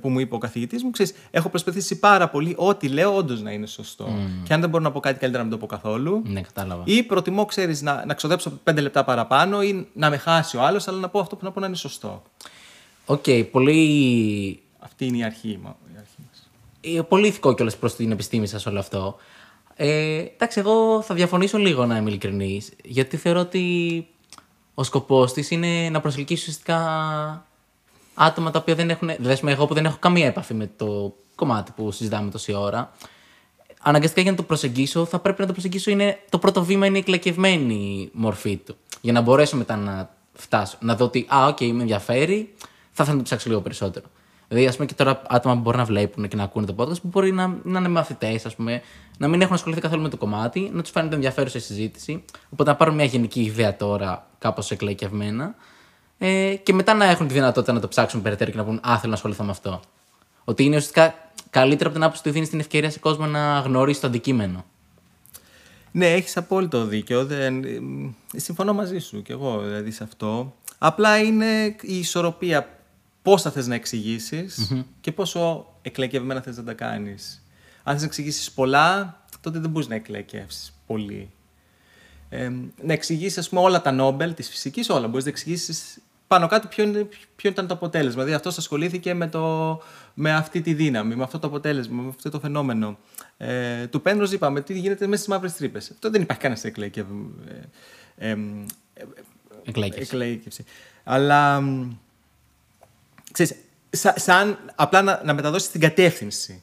που 0.00 0.08
μου 0.08 0.18
είπε 0.18 0.34
ο 0.34 0.38
καθηγητής 0.38 0.82
μου, 0.82 0.90
ξέρεις, 0.90 1.14
έχω 1.30 1.48
προσπαθήσει 1.48 1.98
πάρα 1.98 2.28
πολύ 2.28 2.54
ό,τι 2.58 2.88
λέω 2.88 3.16
όντως 3.16 3.42
να 3.42 3.50
είναι 3.50 3.66
σωστό. 3.66 4.08
Και 4.44 4.52
αν 4.54 4.60
δεν 4.60 4.70
μπορώ 4.70 4.82
να 4.82 4.90
πω 4.92 5.00
κάτι 5.00 5.18
καλύτερα 5.18 5.44
να 5.44 5.48
μην 5.50 5.58
το 5.58 5.66
πω 5.66 5.72
καθόλου. 5.74 6.22
Ναι, 6.24 6.40
κατάλαβα. 6.40 6.82
Ή 6.86 7.02
προτιμώ, 7.02 7.44
ξέρεις, 7.44 7.82
να, 7.82 8.04
να 8.06 8.14
ξοδέψω 8.14 8.50
πέντε 8.64 8.80
λεπτά 8.80 9.04
παραπάνω 9.04 9.62
ή 9.62 9.86
να 9.92 10.10
με 10.10 10.16
χάσει 10.16 10.56
ο 10.56 10.62
άλλος, 10.62 10.88
αλλά 10.88 10.98
να 10.98 11.08
πω 11.08 11.18
αυτό 11.20 11.36
που 11.36 11.44
να 11.44 11.50
πω 11.50 11.60
να 11.60 11.66
είναι 11.66 11.76
σωστό. 11.76 12.22
Οκ, 13.06 13.24
πολύ. 13.50 14.60
Αυτή 14.78 15.06
είναι 15.06 15.16
η 15.16 15.24
αρχή, 15.24 15.58
μα- 15.62 15.76
η 15.94 15.96
αρχή 15.98 16.16
μας. 16.26 16.48
ε, 16.98 17.02
Πολύ 17.02 17.26
ηθικό 17.26 17.54
κιόλας 17.54 17.76
προς 17.76 17.94
την 17.96 18.10
επιστήμη 18.10 18.46
σας 18.46 18.66
όλο 18.66 18.78
αυτό. 18.78 19.16
Ε, 19.76 20.18
εντάξει, 20.18 20.58
εγώ 20.60 21.02
θα 21.02 21.14
διαφωνήσω 21.14 21.58
λίγο 21.58 21.86
να 21.86 21.96
είμαι 21.96 22.08
ειλικρινής. 22.10 22.72
Γιατί 22.84 23.16
θεωρώ 23.16 23.40
ότι 23.40 24.06
ο 24.74 24.82
σκοπός 24.82 25.32
της 25.32 25.50
είναι 25.50 25.88
να 25.90 26.00
προσελκύσει 26.00 26.40
ουσιαστικά 26.40 27.45
άτομα 28.16 28.50
τα 28.50 28.58
οποία 28.58 28.74
δεν 28.74 28.90
έχουν. 28.90 29.10
Δηλαδή, 29.18 29.40
πούμε, 29.40 29.52
εγώ 29.52 29.66
που 29.66 29.74
δεν 29.74 29.84
έχω 29.84 29.96
καμία 30.00 30.26
επαφή 30.26 30.54
με 30.54 30.70
το 30.76 31.14
κομμάτι 31.34 31.72
που 31.76 31.90
συζητάμε 31.90 32.30
τόση 32.30 32.52
ώρα. 32.52 32.92
Αναγκαστικά 33.82 34.20
για 34.20 34.30
να 34.30 34.36
το 34.36 34.42
προσεγγίσω, 34.42 35.04
θα 35.04 35.18
πρέπει 35.18 35.40
να 35.40 35.46
το 35.46 35.52
προσεγγίσω. 35.52 35.90
Είναι, 35.90 36.18
το 36.28 36.38
πρώτο 36.38 36.64
βήμα 36.64 36.86
είναι 36.86 36.96
η 36.96 37.00
εκλαϊκευμένη 37.00 38.10
μορφή 38.12 38.56
του. 38.56 38.76
Για 39.00 39.12
να 39.12 39.20
μπορέσω 39.20 39.56
μετά 39.56 39.76
να 39.76 40.10
φτάσω. 40.32 40.76
Να 40.80 40.96
δω 40.96 41.04
ότι, 41.04 41.26
α, 41.28 41.46
οκ, 41.46 41.60
με 41.60 41.80
ενδιαφέρει, 41.80 42.54
θα 42.92 43.02
ήθελα 43.02 43.10
να 43.10 43.16
το 43.16 43.22
ψάξω 43.22 43.48
λίγο 43.48 43.60
περισσότερο. 43.60 44.06
Δηλαδή, 44.48 44.66
ας 44.66 44.74
πούμε, 44.74 44.86
και 44.86 44.94
τώρα 44.94 45.22
άτομα 45.28 45.54
που 45.54 45.60
μπορεί 45.60 45.76
να 45.76 45.84
βλέπουν 45.84 46.28
και 46.28 46.36
να 46.36 46.42
ακούνε 46.42 46.66
το 46.66 46.74
podcast, 46.78 47.00
που 47.00 47.08
μπορεί 47.08 47.32
να, 47.32 47.58
να 47.62 47.78
είναι 47.78 47.88
μαθητές, 47.88 48.46
ας 48.46 48.54
πούμε, 48.54 48.82
να 49.18 49.28
μην 49.28 49.40
έχουν 49.40 49.54
ασχοληθεί 49.54 49.80
καθόλου 49.80 50.02
με 50.02 50.08
το 50.08 50.16
κομμάτι, 50.16 50.70
να 50.72 50.82
τους 50.82 50.90
φαίνεται 50.90 51.14
ενδιαφέρουσα 51.14 51.58
η 51.58 51.60
συζήτηση. 51.60 52.24
Οπότε 52.50 52.70
να 52.70 52.76
πάρουν 52.76 52.94
μια 52.94 53.04
γενική 53.04 53.40
ιδέα 53.40 53.76
τώρα, 53.76 54.26
κάπως 54.38 54.70
εκλαϊκευμένα, 54.70 55.54
ε, 56.18 56.54
και 56.62 56.72
μετά 56.72 56.94
να 56.94 57.04
έχουν 57.04 57.26
τη 57.26 57.34
δυνατότητα 57.34 57.72
να 57.72 57.80
το 57.80 57.88
ψάξουν 57.88 58.22
περαιτέρω 58.22 58.50
και 58.50 58.56
να 58.56 58.64
πούν 58.64 58.80
Α, 58.88 58.98
θέλω 58.98 59.08
να 59.08 59.14
ασχοληθώ 59.14 59.44
με 59.44 59.50
αυτό. 59.50 59.80
Ότι 60.44 60.64
είναι 60.64 60.76
ουσιαστικά 60.76 61.14
καλύτερα 61.50 61.84
από 61.84 61.98
την 61.98 62.04
άποψη 62.04 62.22
του 62.22 62.30
δίνεις 62.30 62.48
την 62.48 62.60
ευκαιρία 62.60 62.90
σε 62.90 62.98
κόσμο 62.98 63.26
να 63.26 63.58
γνωρίσει 63.58 64.00
το 64.00 64.06
αντικείμενο. 64.06 64.64
Ναι, 65.92 66.12
έχεις 66.12 66.36
απόλυτο 66.36 66.84
δίκιο. 66.84 67.26
Δεν... 67.26 67.64
εμ, 67.64 68.12
Συμφωνώ 68.36 68.72
μαζί 68.72 68.98
σου 68.98 69.22
κι 69.22 69.32
εγώ 69.32 69.60
δηλαδή 69.60 69.90
σε 69.90 70.04
αυτό. 70.04 70.54
Απλά 70.78 71.18
είναι 71.18 71.76
η 71.80 71.98
ισορροπία 71.98 72.78
πώς 73.22 73.42
θα 73.42 73.50
θες 73.50 73.66
να 73.66 73.74
εξηγησεις 73.74 74.72
και 75.00 75.12
πόσο 75.12 75.66
εκλεκευμένα 75.82 76.40
θες 76.40 76.56
να 76.56 76.64
τα 76.64 76.72
κάνεις. 76.72 77.42
Αν 77.82 77.92
θες 77.92 78.02
να 78.02 78.06
εξηγήσεις 78.06 78.52
πολλά, 78.52 79.20
τότε 79.40 79.58
δεν 79.58 79.70
μπορείς 79.70 79.88
να 79.88 79.94
εκλεκεύσεις 79.94 80.72
πολύ. 80.86 81.30
Ε, 82.28 82.48
να 82.82 82.92
εξηγήσεις 82.92 83.38
ας 83.38 83.48
πούμε, 83.48 83.60
όλα 83.60 83.82
τα 83.82 83.92
Νόμπελ 83.92 84.34
της 84.34 84.48
φυσικής, 84.48 84.88
όλα. 84.88 85.08
Μπορείς 85.08 85.24
να 85.24 85.30
εξηγήσεις 85.30 85.98
πάνω 86.26 86.46
κάτω 86.46 86.68
ποιο, 86.68 86.84
είναι, 86.84 87.08
ποιο 87.36 87.50
ήταν 87.50 87.66
το 87.66 87.74
αποτέλεσμα. 87.74 88.18
Δηλαδή 88.22 88.34
αυτός 88.34 88.58
ασχολήθηκε 88.58 89.14
με, 89.14 89.28
το, 89.28 89.78
με 90.14 90.34
αυτή 90.34 90.60
τη 90.60 90.74
δύναμη, 90.74 91.14
με 91.14 91.22
αυτό 91.22 91.38
το 91.38 91.46
αποτέλεσμα, 91.46 92.02
με 92.02 92.08
αυτό 92.08 92.30
το 92.30 92.40
φαινόμενο. 92.40 92.98
Ε, 93.36 93.86
του 93.86 94.02
Πέντρο 94.02 94.28
είπαμε 94.32 94.60
τι 94.60 94.78
γίνεται 94.78 95.06
μέσα 95.06 95.22
στις 95.22 95.32
μαύρες 95.34 95.52
τρύπες. 95.54 95.90
Αυτό 95.90 96.10
δεν 96.10 96.22
υπάρχει 96.22 96.42
κανένας 96.42 96.64
εκλέκευ, 96.64 97.06
ε, 98.18 98.28
ε, 98.30 98.36
Εκλέκευσης. 99.64 100.12
εκλέκευση. 100.12 100.64
Αλλά 101.04 101.60
μ, 101.60 101.90
ξέρεις, 103.32 103.54
σα- 103.90 104.18
σαν 104.18 104.58
απλά 104.74 105.02
να, 105.02 105.20
να 105.24 105.34
μεταδώσεις 105.34 105.70
την 105.70 105.80
κατεύθυνση. 105.80 106.62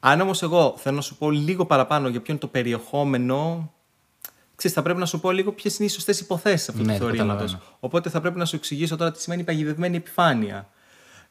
Αν 0.00 0.20
όμως 0.20 0.42
εγώ 0.42 0.74
θέλω 0.78 0.96
να 0.96 1.02
σου 1.02 1.16
πω 1.16 1.30
λίγο 1.30 1.66
παραπάνω 1.66 2.08
για 2.08 2.20
ποιο 2.20 2.32
είναι 2.32 2.42
το 2.42 2.48
περιεχόμενο, 2.48 3.72
ξέρεις, 4.62 4.76
θα 4.76 4.82
πρέπει 4.82 4.98
να 4.98 5.06
σου 5.06 5.20
πω 5.20 5.30
λίγο 5.30 5.52
ποιες 5.52 5.78
είναι 5.78 5.88
οι 5.88 5.90
σωστές 5.90 6.20
υποθέσεις 6.20 6.68
αυτού 6.68 6.82
Ναι, 6.82 6.92
του 6.92 6.98
το 6.98 7.04
θεωρήματο. 7.04 7.28
καταλαβαίνω. 7.32 7.62
Οπότε 7.80 8.10
θα 8.10 8.20
πρέπει 8.20 8.38
να 8.38 8.44
σου 8.44 8.56
εξηγήσω 8.56 8.96
τώρα 8.96 9.10
τι 9.12 9.20
σημαίνει 9.22 9.44
παγιδευμένη 9.44 9.96
επιφάνεια. 9.96 10.68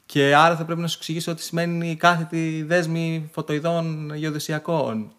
Και 0.06 0.36
άρα 0.36 0.56
θα 0.56 0.66
πρέπει 0.66 0.82
να 0.82 0.88
σου 0.88 0.96
εξηγήσω 0.98 1.34
τι 1.36 1.42
σημαίνει 1.42 1.96
κάθετη 1.96 2.64
δέσμη 2.68 3.30
φωτοειδών 3.34 4.14
γεωδεσιακών. 4.16 5.12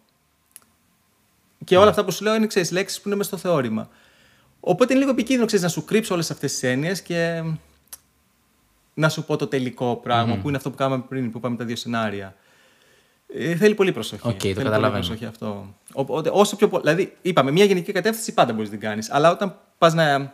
Και 1.65 1.75
Ναι. 1.75 1.81
όλα 1.81 1.89
αυτά 1.89 2.05
που 2.05 2.11
σου 2.11 2.23
λέω 2.23 2.35
είναι 2.35 2.47
ξέρεις, 2.47 2.71
λέξεις 2.71 3.01
που 3.01 3.07
είναι 3.07 3.17
μέσα 3.17 3.29
στο 3.29 3.37
θεώρημα. 3.49 3.89
Οπότε 4.59 4.91
είναι 4.91 5.01
λίγο 5.01 5.11
επικίνδυνο 5.13 5.45
ξέρεις, 5.47 5.63
να 5.65 5.71
σου 5.71 5.85
κρύψω 5.85 6.13
όλες 6.13 6.31
αυτές 6.31 6.51
τις 6.51 6.63
έννοιες 6.63 7.01
και 7.01 7.43
να 8.93 9.09
σου 9.09 9.23
πω 9.23 9.35
το 9.35 9.47
τελικό 9.47 9.95
πράγμα 10.03 10.35
που 10.35 10.47
είναι 10.47 10.57
αυτό 10.57 10.69
που 10.69 10.75
κάναμε 10.75 11.03
πριν, 11.09 11.31
που 11.31 11.37
είπαμε 11.37 11.55
τα 11.55 11.65
δύο 11.65 11.75
σενάρια. 11.75 12.35
Ε, 13.35 13.55
θέλει 13.55 13.73
πολύ 13.75 13.91
προσοχή. 13.91 14.27
Οκ, 14.27 14.33
το 14.33 14.39
θέλει 14.39 14.53
πολύ 14.53 14.65
καταλαβαίνω. 14.65 14.99
προσοχή 15.03 15.25
αυτό. 15.25 15.75
Οπότε, 15.93 16.29
όσο 16.33 16.55
πιο 16.55 16.67
πο- 16.67 16.79
Δηλαδή, 16.79 17.15
είπαμε, 17.21 17.51
μια 17.51 17.65
γενική 17.65 17.91
κατεύθυνση 17.91 18.33
πάντα 18.33 18.53
μπορείς 18.53 18.69
να 18.69 18.77
την 18.77 18.87
κάνεις. 18.87 19.11
Αλλά 19.11 19.31
όταν 19.31 19.59
πας 19.77 19.93
να. 19.93 20.33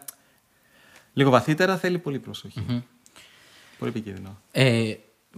λίγο 1.13 1.29
βαθύτερα, 1.29 1.77
θέλει 1.77 1.97
πολύ 1.99 2.19
προσοχή. 2.19 2.83
Πολύ 3.79 3.91
επικίνδυνο. 3.91 4.37
Ε, 4.51 4.93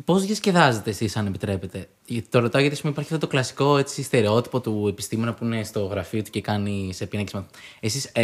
Πώς 0.06 0.26
διασκεδάζετε 0.26 0.90
εσείς, 0.90 1.16
αν 1.18 1.26
επιτρέπετε; 1.26 1.90
Γιατί 2.06 2.28
Το 2.30 2.40
ρωτάω 2.40 2.62
γιατί 2.62 2.76
ας 2.76 2.82
πούμε, 2.82 2.94
υπάρχει 2.94 3.14
αυτό 3.14 3.26
το 3.26 3.32
κλασικό 3.32 3.78
έτσι, 3.78 4.04
στερεότυπο 4.04 4.62
του 4.62 4.86
επιστήμονα 4.90 5.34
που 5.34 5.46
είναι 5.46 5.64
στο 5.64 5.86
γραφείο 5.86 6.22
του 6.22 6.30
και 6.30 6.42
κάνει 6.42 6.90
σε 6.94 7.06
πίνακες. 7.06 7.42
Εσείς 7.80 8.06
ε, 8.06 8.24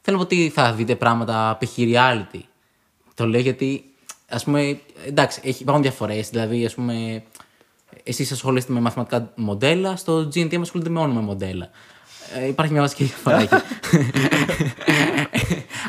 θέλω 0.00 0.16
να 0.16 0.16
πω 0.16 0.20
ότι 0.22 0.48
θα 0.54 0.72
δείτε 0.72 0.96
πράγματα 0.96 1.58
π.χ. 1.60 1.72
reality. 1.76 2.40
Το 3.14 3.26
λέω 3.26 3.40
γιατί, 3.40 3.84
ας 4.28 4.44
πούμε, 4.44 4.80
εντάξει, 5.06 5.40
έχει, 5.44 5.62
υπάρχουν 5.62 5.82
διαφορές. 5.82 6.28
Δηλαδή, 6.30 6.64
ας 6.64 6.74
πούμε, 6.74 7.22
εσείς 8.02 8.32
ασχολείστε 8.32 8.72
με 8.72 8.80
μαθηματικά 8.80 9.32
μοντέλα, 9.34 9.96
στο 9.96 10.28
GNTM 10.34 10.60
ασχολείται 10.60 10.90
με 10.90 10.98
μόνο 10.98 11.12
με 11.12 11.20
μοντέλα. 11.20 11.70
Ε, 12.34 12.46
υπάρχει 12.46 12.72
μια 12.72 12.80
βασική 12.80 13.04
διαφορά 13.04 13.40
εκεί. 13.40 13.54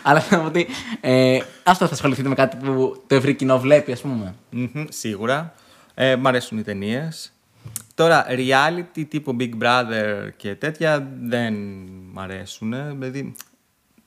Αλλά 0.03 0.19
θέλω 0.19 0.41
να 0.41 0.49
πω 0.49 0.59
ότι 0.59 0.67
ε, 1.01 1.39
αυτό 1.63 1.87
θα 1.87 1.93
ασχοληθείτε 1.93 2.29
με 2.29 2.35
κάτι 2.35 2.57
που 2.57 3.03
το 3.07 3.15
ευρύ 3.15 3.33
κοινό 3.33 3.59
βλέπει, 3.59 3.91
ας 3.91 4.01
πούμε. 4.01 4.35
Μμμ, 4.49 4.85
σίγουρα. 4.89 5.53
Ε, 5.93 6.15
μ' 6.15 6.27
αρέσουν 6.27 6.57
οι 6.57 6.63
ταινίες. 6.63 7.33
Τώρα, 7.95 8.25
reality 8.29 9.03
τύπου 9.07 9.35
Big 9.39 9.51
Brother 9.61 10.29
και 10.37 10.55
τέτοια 10.55 11.07
δεν 11.21 11.53
μ' 12.13 12.19
αρέσουν. 12.19 12.73
Δηλαδή, 12.99 13.35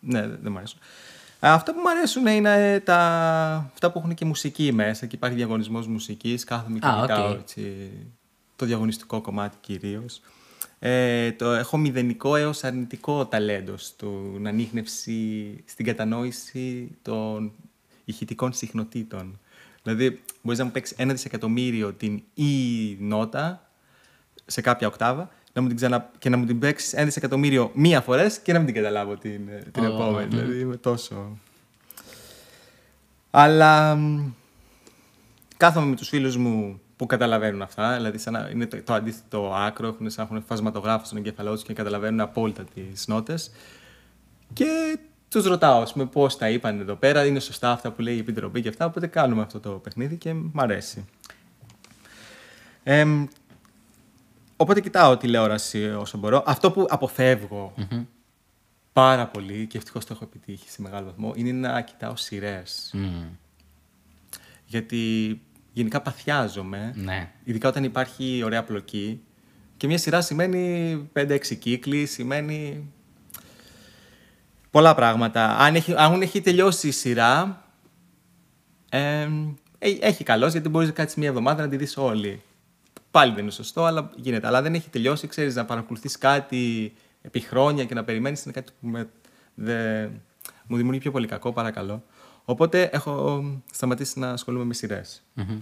ναι, 0.00 0.26
δεν 0.26 0.52
μ' 0.52 0.56
αρέσουν. 0.56 0.78
Ε, 1.40 1.48
αυτά 1.48 1.72
που 1.74 1.80
μου 1.80 1.90
αρέσουν 1.90 2.26
είναι 2.26 2.80
τα... 2.80 3.00
αυτά 3.72 3.92
που 3.92 3.98
έχουν 3.98 4.14
και 4.14 4.24
μουσική 4.24 4.72
μέσα 4.72 5.06
και 5.06 5.16
υπάρχει 5.16 5.36
διαγωνισμός 5.36 5.86
μουσικής. 5.86 6.44
Κάθομαι 6.44 6.78
και 6.78 6.86
Α, 6.86 7.00
κοιτάω 7.00 7.30
οκ. 7.30 7.38
έτσι, 7.38 7.90
το 8.56 8.66
διαγωνιστικό 8.66 9.20
κομμάτι 9.20 9.56
κυρίως. 9.60 10.20
Ε, 10.78 11.32
το, 11.32 11.50
έχω 11.50 11.76
μηδενικό 11.76 12.36
έως 12.36 12.64
αρνητικό 12.64 13.26
ταλέντο 13.26 13.76
στην 13.76 14.46
ανίχνευση, 14.46 15.62
στην 15.66 15.84
κατανόηση 15.84 16.96
των 17.02 17.52
ηχητικών 18.04 18.52
συχνοτήτων. 18.52 19.38
Δηλαδή, 19.82 20.22
μπορείς 20.42 20.58
να 20.58 20.64
μου 20.64 20.70
παίξεις 20.70 20.96
ένα 20.98 21.12
δισεκατομμύριο 21.12 21.92
την 21.92 22.22
E 22.36 22.96
νότα 22.98 23.70
σε 24.46 24.60
κάποια 24.60 24.86
οκτάβα 24.86 25.30
να 25.58 25.64
μου 25.64 25.68
την 25.68 25.76
ξανα... 25.76 26.10
και 26.18 26.28
να 26.28 26.36
μου 26.36 26.44
την 26.44 26.58
παίξεις 26.58 26.92
ένα 26.92 27.04
δισεκατομμύριο 27.04 27.70
μία 27.74 28.00
φορές 28.00 28.38
και 28.38 28.52
να 28.52 28.58
μην 28.58 28.66
την 28.66 28.76
καταλάβω 28.82 29.16
την, 29.16 29.48
ε, 29.48 29.62
την 29.72 29.84
Ω, 29.84 29.86
επόμενη. 29.86 30.24
μμμ. 30.24 30.30
Δηλαδή, 30.30 30.60
είμαι 30.60 30.76
τόσο... 30.76 31.38
Αλλά 33.30 33.94
μ, 33.94 34.32
κάθομαι 35.56 35.86
με 35.86 35.96
τους 35.96 36.08
φίλους 36.08 36.36
μου 36.36 36.80
που 36.96 37.06
καταλαβαίνουν 37.06 37.62
αυτά, 37.62 37.94
δηλαδή 37.94 38.18
σαν 38.18 38.32
να 38.32 38.48
είναι 38.52 38.66
το, 38.66 38.82
το 38.82 38.94
αντίθετο 38.94 39.52
άκρο, 39.54 39.86
έχουν, 39.86 40.10
σαν 40.10 40.26
να 40.30 40.36
έχουν 40.36 40.46
φασματογράφο 40.48 41.04
στον 41.04 41.18
εγκέφαλό 41.18 41.52
τους 41.52 41.62
και 41.62 41.72
καταλαβαίνουν 41.72 42.20
απόλυτα 42.20 42.64
τις 42.74 43.06
νότες 43.06 43.50
και 44.52 44.98
τους 45.28 45.44
ρωτάω, 45.44 45.80
ας 45.82 45.92
πούμε, 45.92 46.06
πώς 46.06 46.36
τα 46.36 46.50
είπαν 46.50 46.80
εδώ 46.80 46.94
πέρα, 46.94 47.26
είναι 47.26 47.40
σωστά 47.40 47.70
αυτά 47.70 47.90
που 47.90 48.02
λέει 48.02 48.14
η 48.14 48.18
Επιτροπή 48.18 48.62
και 48.62 48.68
αυτά, 48.68 48.84
οπότε 48.84 49.06
κάνουμε 49.06 49.42
αυτό 49.42 49.60
το 49.60 49.70
παιχνίδι 49.70 50.16
και 50.16 50.32
μ' 50.32 50.60
αρέσει. 50.60 51.04
Εμ, 52.82 53.26
οπότε 54.60 54.80
κοιτάω 54.80 55.16
τηλεόραση 55.16 55.84
όσο 55.84 56.18
μπορώ. 56.18 56.42
Αυτό 56.46 56.70
που 56.70 56.86
αποφεύγω 56.88 57.72
πάρα 58.92 59.26
πολύ 59.26 59.66
και 59.66 59.76
ευτυχώς 59.78 60.04
το 60.04 60.12
έχω 60.14 60.24
επιτύχει 60.24 60.70
σε 60.70 60.82
μεγάλο 60.82 61.06
βαθμό 61.06 61.32
είναι 61.36 61.52
να 61.68 61.80
κοιτάω 61.80 62.16
σειρές. 62.16 62.90
Μμ. 62.94 63.22
Γιατί 64.66 65.40
γενικά 65.72 66.00
παθιάζομαι, 66.02 66.92
Ναι. 66.96 67.30
ειδικά 67.44 67.68
όταν 67.68 67.84
υπάρχει 67.84 68.42
ωραία 68.44 68.64
πλοκή. 68.64 69.20
Και 69.76 69.86
μια 69.86 69.98
σειρά 69.98 70.20
σημαίνει 70.20 70.96
5-6 71.12 71.54
κύκλοι, 71.58 72.06
σημαίνει 72.06 72.88
πολλά 74.70 74.94
πράγματα. 74.94 75.56
Αν 75.58 75.74
έχει, 75.74 75.94
αν 75.96 76.22
έχει 76.22 76.40
τελειώσει 76.40 76.88
η 76.88 76.90
σειρά, 76.90 77.64
ε, 78.88 79.28
ε, 79.78 79.90
έχει 80.00 80.24
καλώς 80.24 80.52
γιατί 80.52 80.68
μπορείς 80.68 80.88
να 80.88 80.94
κάτσεις 80.94 81.16
μια 81.16 81.28
εβδομάδα 81.28 81.62
να 81.62 81.68
τη 81.68 81.76
δεις 81.76 81.96
όλη. 81.96 82.42
Πάλι 83.18 83.32
δεν 83.32 83.42
είναι 83.42 83.50
σωστό, 83.50 83.84
αλλά 83.84 84.10
γίνεται. 84.16 84.46
Αλλά 84.46 84.62
δεν 84.62 84.74
έχει 84.74 84.90
τελειώσει, 84.90 85.26
ξέρεις, 85.26 85.54
να 85.54 85.64
παρακολουθείς 85.64 86.18
κάτι 86.18 86.94
επί 87.22 87.40
χρόνια 87.40 87.84
και 87.84 87.94
να 87.94 88.04
περιμένεις 88.04 88.44
είναι 88.44 88.52
κάτι 88.52 88.72
που 88.80 88.86
με, 88.86 89.10
δε, 89.54 90.06
μου 90.66 90.76
δημιουργεί 90.76 91.00
πιο 91.00 91.10
πολύ 91.10 91.26
κακό, 91.26 91.52
παρακαλώ. 91.52 92.04
Οπότε 92.44 92.82
έχω 92.82 93.44
σταματήσει 93.72 94.18
να 94.18 94.30
ασχολούμαι 94.30 94.64
με 94.64 94.74
σειρές. 94.74 95.22
Μμμ. 95.34 95.60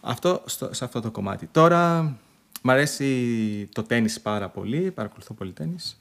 Αυτό 0.00 0.42
στο, 0.46 0.74
σε 0.74 0.84
αυτό 0.84 1.00
το 1.00 1.10
κομμάτι. 1.10 1.46
Τώρα 1.46 2.02
μ' 2.62 2.70
αρέσει 2.70 3.68
το 3.72 3.82
τένις 3.82 4.20
πάρα 4.20 4.48
πολύ, 4.48 4.90
παρακολουθώ 4.90 5.34
πολύ 5.34 5.52
τένις. 5.52 5.98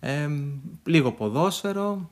Ε, 0.00 0.30
λίγο 0.84 1.12
ποδόσφαιρο, 1.12 2.10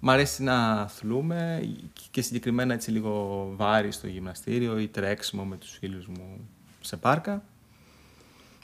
μ' 0.00 0.10
αρέσει 0.10 0.42
να 0.42 0.70
αθλούμαι 0.70 1.68
και 2.10 2.22
συγκεκριμένα 2.22 2.74
έτσι 2.74 2.90
λίγο 2.90 3.44
βάρη 3.56 3.92
στο 3.92 4.06
γυμναστήριο 4.06 4.78
ή 4.78 4.88
τρέξιμο 4.88 5.44
με 5.44 5.56
τους 5.56 5.76
φίλους 5.78 6.06
μου 6.06 6.48
σε 6.80 6.96
πάρκα. 6.96 7.42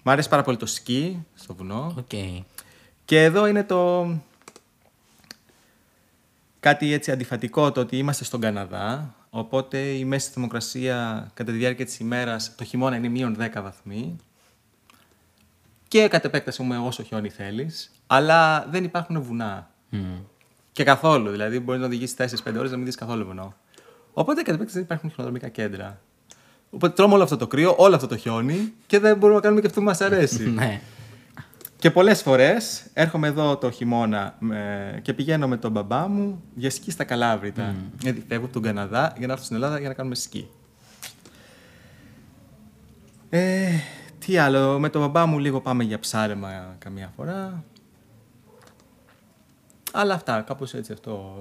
Μ' 0.02 0.10
αρέσει 0.10 0.28
πάρα 0.28 0.42
πολύ 0.42 0.56
το 0.56 0.66
σκι 0.66 1.24
στο 1.34 1.54
βουνό. 1.54 1.94
Οκ. 1.98 2.42
Και 3.04 3.22
εδώ 3.22 3.46
είναι 3.46 3.64
το 3.64 4.10
κάτι 6.60 6.92
έτσι 6.92 7.10
αντιφατικό 7.10 7.72
το 7.72 7.80
ότι 7.80 7.98
είμαστε 7.98 8.24
στον 8.24 8.40
Καναδά, 8.40 9.14
οπότε 9.30 9.78
η 9.78 10.04
μέση 10.04 10.30
θερμοκρασία 10.30 11.30
κατά 11.34 11.52
τη 11.52 11.58
διάρκεια 11.58 11.84
της 11.84 11.98
ημέρας 11.98 12.54
το 12.54 12.64
χειμώνα 12.64 12.96
είναι 12.96 13.08
μείον 13.08 13.36
10 13.40 13.62
βαθμοί 13.62 14.16
και 15.88 16.08
κατ' 16.08 16.24
επέκταση 16.24 16.62
με 16.62 16.78
όσο 16.78 17.02
χιόνι 17.02 17.30
θέλεις, 17.30 17.90
αλλά 18.06 18.66
δεν 18.70 18.84
υπάρχουν 18.84 19.22
βουνά. 19.22 19.70
Μμ. 19.88 20.18
Και 20.76 20.84
καθόλου, 20.84 21.30
δηλαδή 21.30 21.60
μπορεί 21.60 21.78
να 21.78 21.86
οδηγήσει 21.86 22.14
4-5 22.18 22.24
ώρες 22.58 22.70
να 22.70 22.76
μην 22.76 22.84
δεις 22.86 22.94
καθόλου 22.94 23.24
βουνό. 23.26 23.54
Οπότε 24.12 24.42
κατ' 24.42 24.48
επέκταση 24.54 24.72
δεν 24.74 24.82
υπάρχουν 24.82 25.10
χιονοδρομικά 25.10 25.48
κέντρα. 25.48 26.00
Οπότε 26.70 26.92
τρώμε 26.94 27.14
όλο 27.14 27.22
αυτό 27.22 27.36
το 27.36 27.46
κρύο, 27.46 27.74
όλο 27.78 27.94
αυτό 27.94 28.06
το 28.06 28.16
χιόνι 28.16 28.72
και 28.86 28.98
δεν 28.98 29.16
μπορούμε 29.16 29.34
να 29.38 29.42
κάνουμε 29.42 29.60
και 29.60 29.66
αυτό 29.66 29.80
που 29.80 29.86
μας 29.86 30.00
αρέσει. 30.00 30.48
Ναι. 30.50 30.80
Και 31.78 31.90
πολλές 31.90 32.22
φορές 32.22 32.86
έρχομαι 32.92 33.26
εδώ 33.28 33.56
το 33.56 33.70
χειμώνα 33.70 34.34
με- 34.38 34.98
και 35.02 35.12
πηγαίνω 35.12 35.48
με 35.48 35.56
τον 35.56 35.70
μπαμπά 35.72 36.08
μου 36.08 36.42
για 36.54 36.70
σκι 36.70 36.90
στα 36.90 37.04
Καλάβρητα. 37.04 37.74
Γιατί 38.00 38.24
φεύγω 38.28 38.44
από 38.44 38.52
τον 38.52 38.62
Καναδά 38.62 39.12
για 39.18 39.26
να 39.26 39.32
έρθω 39.32 39.44
στην 39.44 39.56
Ελλάδα 39.56 39.78
για 39.78 39.88
να 39.88 39.94
κάνουμε 39.94 40.14
σκι. 40.14 40.48
Ε, 43.30 43.68
τι 44.18 44.38
άλλο, 44.38 44.78
με 44.78 44.88
τον 44.88 45.00
μπαμπά 45.02 45.26
μου 45.26 45.38
λίγο 45.38 45.60
πάμε 45.60 45.84
για 45.84 45.98
ψάρεμα 45.98 46.74
καμιά 46.78 47.12
φορά. 47.16 47.64
Αλλά 49.92 50.14
αυτά, 50.14 50.40
κάπως 50.40 50.74
έτσι 50.74 50.92
αυτό. 50.92 51.36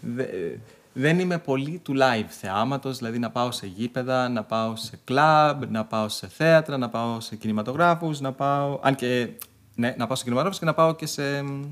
Δε- 0.00 0.56
δεν 0.92 1.18
είμαι 1.18 1.38
πολύ 1.38 1.80
του 1.84 1.94
live 1.96 2.26
θεάματος, 2.28 2.98
δηλαδή 2.98 3.18
να 3.18 3.30
πάω 3.30 3.50
σε 3.50 3.66
γήπεδα, 3.66 4.28
να 4.28 4.42
πάω 4.44 4.76
σε 4.76 4.98
κλαμπ, 5.04 5.62
να 5.70 5.84
πάω 5.84 6.08
σε 6.08 6.28
θέατρα, 6.28 6.78
να 6.78 6.88
πάω 6.88 7.20
σε 7.20 7.36
κινηματογράφους, 7.36 8.20
να 8.20 8.32
πάω... 8.32 8.78
Αν 8.82 8.94
και, 8.94 9.28
ναι, 9.74 9.94
να 9.98 10.06
πάω 10.06 10.16
σε 10.16 10.22
κινηματογράφους 10.22 10.58
και 10.58 10.64
να 10.64 10.74
πάω 10.74 10.94
και 10.94 11.06
σε 11.06 11.42
μ, 11.42 11.64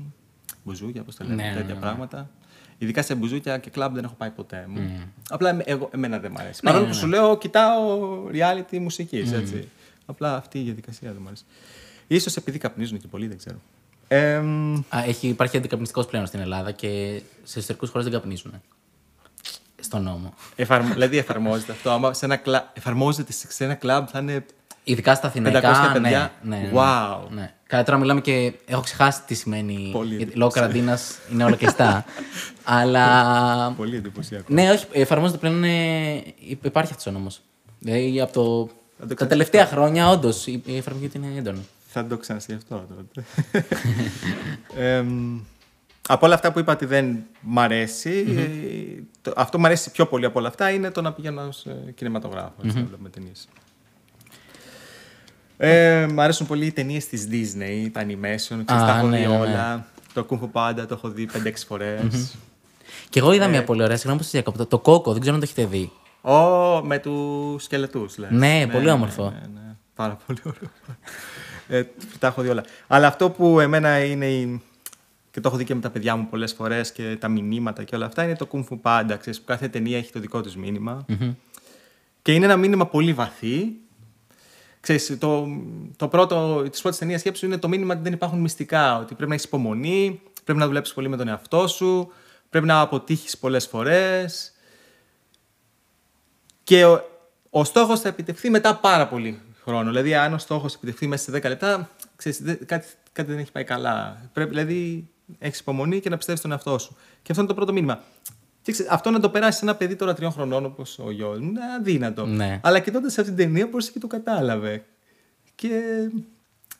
μπουζούκια, 0.63 1.01
όπως 1.01 1.15
τα 1.15 1.23
λέμε, 1.25 1.35
Ναι, 1.43 1.49
ναι, 1.49 1.55
τέτοια 1.55 1.73
ναι. 1.73 1.79
πράγματα. 1.79 2.29
Ειδικά 2.77 3.01
σε 3.01 3.15
μπουζούκια 3.15 3.57
και 3.57 3.69
κλαμπ 3.69 3.95
δεν 3.95 4.03
έχω 4.03 4.13
πάει 4.17 4.29
ποτέ 4.29 4.65
μου. 4.69 4.91
Απλά 5.29 5.49
εμέ- 5.49 5.69
εγώ, 5.69 5.89
εμένα 5.93 6.19
δεν 6.19 6.31
μου 6.33 6.39
αρέσει. 6.39 6.59
Ναι, 6.63 6.69
Παρόλο 6.71 6.85
ναι, 6.87 6.91
που 6.91 6.97
ναι. 6.97 7.03
σου 7.03 7.07
λέω, 7.09 7.37
κοιτάω 7.37 7.99
reality 8.31 8.77
μουσικής, 8.79 9.31
έτσι. 9.31 9.67
Απλά 10.05 10.35
αυτή 10.35 10.59
η 10.59 10.63
διαδικασία 10.63 11.11
δεν 11.11 11.17
μου 11.21 11.27
αρέσει. 11.27 11.43
Ίσως 12.07 12.35
επειδή 12.35 12.57
καπνίζουν 12.57 12.97
και 12.99 13.07
πολλοί, 13.07 13.27
δεν 13.27 13.37
ξέρω. 13.37 13.57
Ε, 14.07 14.39
μ, 14.39 14.73
Α, 14.89 15.03
έχει, 15.07 15.27
υπάρχει 15.27 15.57
αντικαπνιστικός 15.57 16.05
πλέον 16.05 16.25
στην 16.25 16.39
Ελλάδα 16.39 16.71
και 16.71 17.21
σε 17.43 17.57
εσωτερικούς 17.59 17.89
χώρε 17.89 18.03
δεν 18.03 18.13
καπνίζουν. 18.13 18.61
Στον 19.79 20.03
νόμο. 20.03 20.33
Εφαρμο... 20.55 20.93
δηλαδή 20.93 21.17
εφαρμόζεται 21.17 21.71
αυτό. 21.71 21.91
Άμα 21.91 22.13
σε 22.13 22.25
ένα 22.25 22.35
κλα... 22.35 22.71
εφαρμόζεται 22.73 23.31
σε- 23.31 23.51
σε 23.51 23.63
ένα 23.63 23.73
κλαμπ 23.73 24.07
θα 24.11 24.19
είναι. 24.19 24.45
Ειδικά 24.83 25.15
στα 25.15 25.27
500 25.27 25.29
αθηναϊκά. 25.29 25.91
παιδιά. 25.93 26.31
Ναι, 26.41 26.55
ναι, 26.55 26.61
ναι. 26.61 26.71
Wow. 26.73 27.17
Ναι. 27.29 27.53
Καλά, 27.67 27.83
τώρα 27.83 27.97
μιλάμε 27.97 28.21
και. 28.21 28.53
Έχω 28.65 28.81
ξεχάσει 28.81 29.21
τι 29.27 29.33
σημαίνει. 29.33 29.89
Πολύ 29.91 30.15
γιατί 30.15 30.35
λόγω 30.37 30.51
καραντίνας 30.51 31.17
είναι 31.31 31.43
όλα 31.43 31.55
κλειστά. 31.55 32.05
Αλλά. 32.63 33.71
Πολύ 33.77 33.95
εντυπωσιακό. 33.95 34.45
Ναι, 34.47 34.71
όχι, 34.71 34.85
εφαρμόζεται 34.91 35.37
πλέον. 35.37 35.63
ε, 35.63 36.23
υπάρχει 36.39 36.91
αυτός 36.91 37.05
ο 37.05 37.11
νόμος. 37.11 37.41
Δηλαδή 37.79 38.21
από 38.21 38.33
το. 38.33 38.69
Θα 38.99 39.07
το 39.07 39.15
Τα 39.15 39.27
τελευταία 39.27 39.65
χρόνια, 39.65 40.09
όντως, 40.09 40.47
η 40.47 40.61
η 40.65 40.77
εφαρμογή 40.77 41.07
του 41.09 41.17
είναι 41.23 41.37
έντονη. 41.37 41.67
Θα 41.95 42.05
το 42.07 42.17
ξανασκεφτώ 42.17 42.85
τότε. 42.95 43.23
ε, 44.77 45.01
μ, 45.01 45.39
από 46.07 46.25
όλα 46.25 46.35
αυτά 46.35 46.51
που 46.51 46.59
είπα 46.59 46.73
ότι 46.73 46.85
δεν 46.85 47.17
μ' 47.41 47.59
αρέσει, 47.59 48.25
ε, 48.37 49.01
το, 49.21 49.33
αυτό 49.35 49.59
μου 49.59 49.65
αρέσει 49.65 49.91
πιο 49.91 50.05
πολύ 50.05 50.25
από 50.25 50.39
όλα 50.39 50.47
αυτά 50.47 50.69
είναι 50.69 50.91
το 50.91 51.01
να 51.01 51.13
πηγαίνω 51.13 51.51
σε 51.51 51.71
κινηματογράφο. 51.95 52.53
έτσι, 52.63 52.77
να 52.77 52.83
βλέπουμε 52.85 53.09
ταινίες. 53.09 53.47
Ε, 55.57 56.07
μ' 56.11 56.19
αρέσουν 56.19 56.47
πολύ 56.47 56.65
οι 56.65 56.71
ταινίες 56.71 57.07
της 57.07 57.27
Disney, 57.31 57.89
τα 57.91 58.01
animation. 58.01 58.35
Ξέρεις, 58.65 58.65
Α, 58.67 58.85
τα 58.85 58.95
έχω 58.97 59.07
ναι, 59.07 59.17
δει 59.17 59.25
ναι, 59.25 59.29
ναι. 59.33 59.37
όλα. 59.39 59.85
Το 60.13 60.25
Kung 60.29 60.39
Fu 60.39 60.49
Panda 60.51 60.85
το 60.87 60.93
έχω 60.93 61.09
δει 61.09 61.29
5-6 61.33 61.51
φορές. 61.67 62.35
Και 63.09 63.19
εγώ 63.19 63.31
Ε. 63.31 63.35
είδα 63.35 63.47
μια 63.47 63.63
πολύ 63.63 63.83
ωραία, 63.83 63.95
συγγνώμη 63.95 64.17
που 64.19 64.23
σα 64.25 64.29
διακόπτω. 64.31 64.63
Το, 64.63 64.69
το 64.69 64.79
κόκο, 64.79 65.11
δεν 65.11 65.21
ξέρω 65.21 65.35
αν 65.35 65.41
το 65.41 65.47
έχετε 65.51 65.67
δει. 65.77 65.91
Ω, 66.21 66.81
με 66.85 66.99
τους 66.99 67.63
σκελετούς, 67.63 68.17
λες. 68.17 68.29
Ναι, 68.31 68.67
πολύ 68.71 68.89
όμορφο. 68.89 69.23
Ναι, 69.23 69.47
ναι, 69.53 69.75
Πάρα 69.95 70.17
πολύ 70.25 70.39
ωραίο. 70.45 70.69
Ε, 71.67 71.83
τα 72.19 72.27
έχω 72.27 72.41
δει 72.41 72.49
όλα. 72.49 72.63
Αλλά 72.87 73.07
αυτό 73.07 73.29
που 73.29 73.59
εμένα 73.59 74.03
είναι. 74.03 74.27
η- 74.27 74.61
και 75.31 75.39
το 75.39 75.47
έχω 75.47 75.57
δει 75.57 75.63
και 75.63 75.75
με 75.75 75.81
τα 75.81 75.89
παιδιά 75.89 76.15
μου 76.15 76.27
πολλές 76.29 76.53
φορές 76.53 76.91
και 76.91 77.17
τα 77.19 77.27
μηνύματα 77.27 77.83
και 77.83 77.95
όλα 77.95 78.05
αυτά 78.05 78.23
είναι 78.23 78.35
το 78.35 78.47
Kung 78.51 78.63
Fu 78.69 78.79
Panda. 78.81 79.15
Ξέρεις, 79.19 79.39
που 79.39 79.45
κάθε 79.45 79.67
ταινία 79.67 79.97
έχει 79.97 80.11
το 80.11 80.19
δικό 80.19 80.41
της 80.41 80.55
μήνυμα. 80.55 81.05
Και 82.21 82.33
είναι 82.33 82.45
ένα 82.45 82.57
μήνυμα 82.57 82.87
πολύ 82.87 83.13
βαθύ. 83.13 83.65
Ξέρεις, 84.79 85.17
το, 85.19 85.47
το 85.95 86.07
πρώτο 86.07 86.63
τη 86.71 86.79
πρώτη 86.81 86.97
ταινία 86.97 87.19
σκέψης 87.19 87.47
είναι 87.47 87.57
το 87.57 87.67
μήνυμα 87.67 87.93
ότι 87.93 88.03
δεν 88.03 88.13
υπάρχουν 88.13 88.39
μυστικά. 88.39 88.97
Ότι 88.97 89.13
πρέπει 89.13 89.27
να 89.27 89.33
έχεις 89.33 89.45
υπομονή, 89.45 90.21
πρέπει 90.43 90.59
να 90.59 90.65
δουλέψεις 90.65 90.93
πολύ 90.93 91.07
με 91.07 91.17
τον 91.17 91.27
εαυτό 91.27 91.67
σου, 91.67 92.11
πρέπει 92.49 92.65
να 92.65 92.79
αποτύχεις 92.79 93.37
πολλές 93.37 93.67
φορές. 93.67 94.53
Και 96.63 96.85
ο, 96.85 97.03
ο 97.49 97.63
στόχος 97.63 97.99
θα 97.99 98.09
επιτευχθεί 98.09 98.49
μετά 98.49 98.75
πάρα 98.75 99.07
πολύ 99.07 99.39
χρόνο. 99.65 99.89
Δηλαδή, 99.89 100.15
αν 100.15 100.33
ο 100.33 100.37
στόχος 100.37 100.73
επιτευχθεί 100.75 101.07
μέσα 101.07 101.23
σε 101.23 101.31
10 101.31 101.47
λεπτά, 101.49 101.89
ξέρεις, 102.15 102.41
δεν- 102.41 102.65
κάτι, 102.65 102.87
κάτι 103.11 103.29
δεν 103.31 103.39
έχει 103.39 103.51
πάει 103.51 103.63
καλά. 103.63 104.21
Πρέπει, 104.33 104.49
δηλαδή, 104.49 105.07
έχεις 105.39 105.59
υπομονή 105.59 105.99
και 105.99 106.09
να 106.09 106.15
πιστεύεις 106.17 106.39
στον 106.39 106.51
εαυτό 106.51 106.77
σου. 106.77 106.95
Και 107.21 107.27
αυτό 107.31 107.39
είναι 107.39 107.47
το 107.49 107.55
πρώτο 107.55 107.73
μήνυμα. 107.73 107.99
Και 108.61 108.71
ξέρεις, 108.71 108.91
αυτό 108.91 109.09
να 109.09 109.19
το 109.19 109.29
περάσεις 109.29 109.61
ένα 109.61 109.75
παιδί 109.75 109.95
τώρα 109.95 110.13
τριών 110.13 110.31
χρονών, 110.31 110.65
όπως 110.65 110.99
ο 110.99 111.11
γιο 111.11 111.27
μου, 111.27 111.35
είναι 111.49 111.59
αδύνατο. 111.79 112.25
Ναι. 112.25 112.59
Αλλά 112.63 112.79
κοιτώντας 112.79 113.17
αυτή 113.17 113.33
την 113.33 113.45
ταινία, 113.45 113.67
μπορείς 113.67 113.91
και 113.91 113.99
το 113.99 114.07
κατάλαβε. 114.07 114.83
Και 115.55 115.69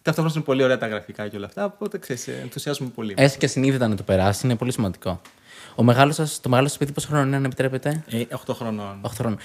Ταυτόχρονα 0.02 0.36
είναι 0.36 0.46
πολύ 0.46 0.64
ωραία 0.64 0.78
τα 0.78 0.88
γραφικά 0.88 1.28
και 1.28 1.36
όλα 1.38 1.46
αυτά. 1.46 1.66
Οπότε 1.66 1.98
ξέρεις, 1.98 2.28
ενθουσιάζομαι 2.28 2.90
πολύ. 2.90 3.14
Έστω 3.18 3.38
και 3.38 3.48
ασυνείδητα 3.48 3.88
να 3.88 3.96
το 3.96 4.04
περάσει, 4.04 4.46
είναι 4.46 4.56
πολύ 4.56 4.72
σημαντικό. 4.72 5.22
Ο 5.76 5.84
μεγάλος 5.84 6.16
σας, 6.16 6.40
το 6.42 6.50
μεγάλο 6.50 6.68
σας 6.68 6.78
παιδί 6.78 6.92
πόσο 6.92 7.08
χρονών 7.08 7.24
είναι, 7.26 7.36
αν 7.36 7.44
επιτρέπετε; 7.46 8.04
Ε, 8.10 8.24
8 8.46 8.54
χρονών. 8.54 9.00
8 9.02 9.12
χρονών. 9.18 9.38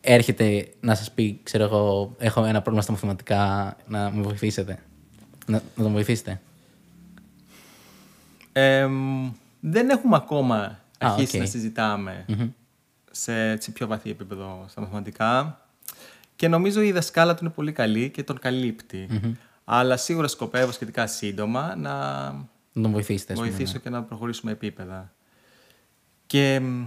Έρχεται 0.00 0.68
να 0.80 0.94
σας 0.94 1.10
πει, 1.10 1.40
ξέρω 1.42 1.64
εγώ, 1.64 2.14
έχω 2.18 2.44
ένα 2.44 2.58
πρόβλημα 2.60 2.82
στα 2.82 2.92
μαθηματικά, 2.92 3.76
να 3.86 4.10
με 4.10 4.22
βοηθήσετε. 4.22 4.78
Να, 5.46 5.62
να 5.76 5.82
τον 5.82 5.92
βοηθήσετε. 5.92 6.40
Ε, 8.52 8.88
δεν 9.60 9.90
έχουμε 9.90 10.16
ακόμα 10.16 10.78
αρχίσει 10.98 11.36
οκ. 11.36 11.42
να 11.42 11.48
συζητάμε 11.48 12.24
σε 13.10 13.50
έτσι, 13.50 13.72
πιο 13.72 13.86
βαθύ 13.86 14.10
επίπεδο 14.10 14.64
στα 14.68 14.80
μαθηματικά. 14.80 15.60
Και 16.36 16.48
νομίζω 16.48 16.80
η 16.80 16.92
δασκάλα 16.92 17.34
του 17.34 17.44
είναι 17.44 17.52
πολύ 17.52 17.72
καλή 17.72 18.10
και 18.10 18.22
τον 18.22 18.38
καλύπτει 18.38 19.08
Αλλά 19.64 19.96
σίγουρα 19.96 20.28
σκοπεύω 20.28 20.72
σχετικά 20.72 21.06
σύντομα 21.06 21.76
να 21.76 21.92
Να 22.72 22.82
τον 22.82 22.90
βοηθήσετε, 22.90 23.32
ας 23.32 23.38
πούμε, 23.38 23.50
βοηθήσω 23.50 23.78
και 23.78 23.90
να 23.90 24.02
προχωρήσουμε 24.02 24.52
επίπεδα. 24.52 25.12
Και 26.26 26.60
μ, 26.60 26.86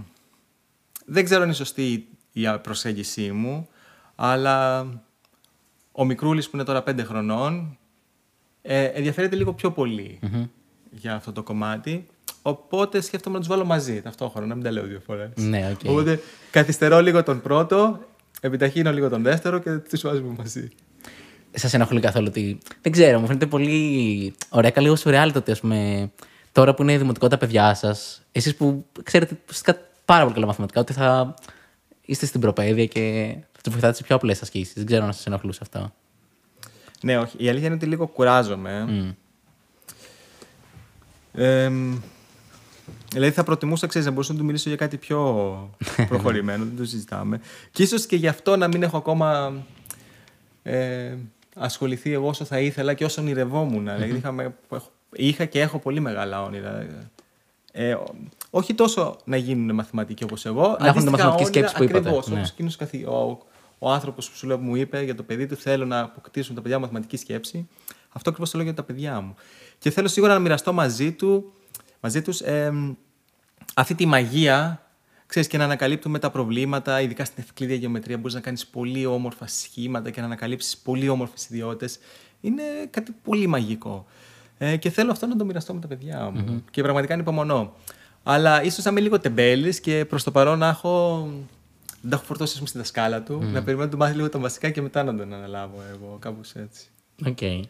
δεν 1.05 1.23
ξέρω 1.23 1.41
αν 1.41 1.47
είναι 1.47 1.55
σωστή 1.55 2.07
η 2.31 2.59
προσέγγιση 2.61 3.31
μου, 3.31 3.67
αλλά 4.15 4.87
ο 5.91 6.05
μικρούλης 6.05 6.49
που 6.49 6.55
είναι 6.55 6.65
τώρα 6.65 6.83
5 6.87 6.99
χρονών 7.05 7.77
ε, 8.61 8.83
ενδιαφέρεται 8.83 9.35
λίγο 9.35 9.53
πιο 9.53 9.71
πολύ 9.71 10.19
για 10.91 11.15
αυτό 11.15 11.31
το 11.31 11.43
κομμάτι. 11.43 12.05
Οπότε 12.41 13.01
σκέφτομαι 13.01 13.35
να 13.35 13.39
τους 13.39 13.49
βάλω 13.49 13.65
μαζί 13.65 14.01
ταυτόχρονα, 14.01 14.47
να 14.47 14.55
μην 14.55 14.63
τα 14.63 14.71
λέω 14.71 14.83
δύο 14.83 14.99
φορές. 15.05 15.29
Ναι, 15.35 15.69
οκ. 15.71 15.89
Οπότε 15.89 16.19
καθυστερώ 16.51 17.01
λίγο 17.01 17.23
τον 17.23 17.41
πρώτο, 17.41 17.99
επιταχύνω 18.41 18.91
λίγο 18.91 19.09
τον 19.09 19.23
δεύτερο 19.23 19.59
και 19.59 19.71
τους 19.71 20.01
βάζουμε 20.01 20.35
μαζί. 20.37 20.69
Σας 21.51 21.73
ενοχλεί 21.73 21.99
καθόλου 21.99 22.25
ότι. 22.29 22.57
Δεν 22.81 22.91
ξέρω, 22.91 23.19
μου 23.19 23.27
φαίνεται 23.27 23.45
πολύ 23.45 24.33
ωραία 24.49 24.69
και 24.69 24.81
λίγο 24.81 24.95
σουρεάλ 24.95 25.31
το 25.31 25.37
ότι 25.37 25.51
ας 25.51 25.59
πούμε, 25.59 26.11
τώρα 26.51 26.73
που 26.73 26.81
είναι 26.81 26.97
δημοτικό 26.97 27.27
τα 27.27 27.37
παιδιά 27.37 27.73
σας, 27.73 28.21
εσείς 28.31 28.55
που 28.55 28.85
ξέρετε 29.03 29.37
ουσιαστικά 29.49 29.79
πάρα 30.05 30.21
πολύ 30.21 30.33
καλά 30.33 30.45
μαθηματικά, 30.45 30.79
ότι 30.79 30.93
θα 30.93 31.33
είστε 32.09 32.25
στην 32.25 32.41
προπαίδεια 32.41 32.85
και 32.85 33.35
θα 33.51 33.61
του 33.63 33.71
βοηθάτε 33.71 33.93
σε 33.95 34.03
πιο 34.03 34.15
απλές 34.15 34.41
ασκήσεις. 34.41 34.73
Δεν 34.73 34.85
ξέρω 34.85 35.05
αν 35.05 35.13
σας 35.13 35.25
ενοχλούσε 35.25 35.59
αυτό. 35.61 35.93
Ναι, 37.01 37.17
όχι. 37.17 37.35
Η 37.39 37.49
αλήθεια 37.49 37.67
είναι 37.67 37.75
ότι 37.75 37.85
λίγο 37.85 38.07
κουράζομαι. 38.07 38.85
Ε, 41.33 41.69
μ, 41.69 41.95
δηλαδή 43.11 43.31
θα 43.33 43.43
προτιμούσα, 43.43 43.87
ξέρεις, 43.87 44.07
να 44.07 44.13
μπορούσα 44.13 44.33
να 44.33 44.39
του 44.39 44.45
μιλήσω 44.45 44.69
για 44.69 44.77
κάτι 44.77 44.97
πιο 44.97 45.19
προχωρημένο, 46.09 46.63
δεν 46.65 46.77
το 46.77 46.85
συζητάμε. 46.85 47.41
Και 47.71 47.83
ίσως 47.83 48.05
και 48.05 48.15
γι' 48.15 48.27
αυτό 48.27 48.55
να 48.57 48.67
μην 48.67 48.83
έχω 48.83 48.97
ακόμα 48.97 49.53
ε, 50.63 51.15
ασχοληθεί 51.55 52.13
εγώ 52.13 52.27
όσο 52.27 52.45
θα 52.45 52.59
ήθελα 52.59 52.93
και 52.93 53.05
όσο 53.05 53.21
ονειρευόμουν. 53.21 53.83
Δηλαδή 53.83 54.15
είχαμε, 54.17 54.53
έχω- 54.71 54.91
είχα 55.13 55.45
και 55.45 55.61
έχω 55.61 55.79
πολύ 55.79 55.99
μεγάλα 55.99 56.43
όνειρα. 56.43 56.87
Ε, 57.71 57.93
ό- 57.93 58.15
όχι 58.49 58.73
τόσο 58.73 59.17
να 59.23 59.37
γίνουν 59.37 59.75
μαθηματικοί 59.75 60.23
όπως 60.23 60.45
εγώ, 60.45 60.63
έχουν 60.63 60.77
τη 60.77 60.87
αντίστοιχα 60.87 61.11
μαθηματική 61.11 61.43
όνειρα 61.43 61.47
σκέψη 61.47 61.75
που 61.75 61.83
είπατε, 61.83 61.97
ακριβώς, 61.97 62.27
ναι. 62.27 62.37
όπως 62.37 62.49
εκείνος 62.49 62.75
καθη- 62.75 63.07
ο, 63.07 63.39
ο 63.79 63.91
άνθρωπος 63.91 64.29
που 64.29 64.35
σου 64.35 64.47
λέω 64.47 64.57
που 64.57 64.63
μου 64.63 64.75
είπε 64.75 65.03
για 65.03 65.15
το 65.15 65.23
παιδί 65.23 65.45
του 65.47 65.55
θέλω 65.55 65.85
να 65.85 65.99
αποκτήσουν 65.99 66.55
τα 66.55 66.61
παιδιά 66.61 66.77
μου 66.77 66.83
μαθηματική 66.83 67.17
σκέψη. 67.17 67.67
Αυτό 68.09 68.29
ακριβώς 68.29 68.51
το 68.51 68.57
λέω 68.57 68.65
για 68.65 68.75
τα 68.75 68.83
παιδιά 68.83 69.21
μου. 69.21 69.35
Και 69.77 69.89
θέλω 69.89 70.07
σίγουρα 70.07 70.33
να 70.33 70.39
μοιραστώ 70.39 70.73
μαζί, 70.73 71.11
του, 71.11 71.53
μαζί 71.99 72.21
τους 72.21 72.41
εμ, 72.41 72.93
αυτή 73.73 73.95
τη 73.95 74.05
μαγεία 74.05 74.83
ξέρεις, 75.25 75.47
και 75.47 75.57
να 75.57 75.63
ανακαλύπτουμε 75.63 76.19
τα 76.19 76.29
προβλήματα, 76.29 77.01
ειδικά 77.01 77.25
στην 77.25 77.43
ευκλήδια 77.43 77.75
γεωμετρία 77.75 78.17
μπορείς 78.17 78.33
να 78.33 78.39
κάνεις 78.39 78.67
πολύ 78.67 79.05
όμορφα 79.05 79.47
σχήματα 79.47 80.09
και 80.09 80.19
να 80.19 80.25
ανακαλύψεις 80.25 80.77
πολύ 80.77 81.09
όμορφες 81.09 81.49
ιδιότητες. 81.49 81.99
Είναι 82.41 82.63
κάτι 82.89 83.11
πολύ 83.23 83.47
μαγικό. 83.47 84.05
Ε, 84.57 84.75
και 84.77 84.89
θέλω 84.89 85.11
αυτό 85.11 85.25
να 85.27 85.35
το 85.35 85.45
μοιραστώ 85.45 85.73
με 85.73 85.79
τα 85.79 85.87
παιδιά 85.87 86.29
μου. 86.29 86.63
Και 86.71 86.81
πραγματικά 86.81 87.13
ανυπομονώ. 87.13 87.73
Αλλά 88.31 88.63
ίσως 88.63 88.83
να 88.83 88.91
είμαι 88.91 88.99
λίγο 88.99 89.19
τεμπέλης 89.19 89.79
και 89.79 90.05
προς 90.05 90.23
το 90.23 90.31
παρόν 90.31 90.59
να 90.59 90.67
έχω... 90.67 91.25
Δεν 92.01 92.09
τα 92.09 92.15
έχω 92.15 92.25
φορτώσει 92.25 92.51
ας 92.51 92.57
πούμε, 92.57 92.69
στη 92.69 92.77
δασκάλα 92.77 93.21
του, 93.21 93.39
να 93.39 93.63
περιμένω 93.63 93.83
να 93.83 93.89
του 93.89 93.97
μάθει 93.97 94.15
λίγο 94.15 94.29
τα 94.29 94.39
βασικά 94.39 94.69
και 94.69 94.81
μετά 94.81 95.03
να 95.03 95.15
τον 95.15 95.33
αναλάβω 95.33 95.83
εγώ, 95.93 96.17
κάπως 96.21 96.55
έτσι. 96.55 96.87
Οκ. 97.25 97.67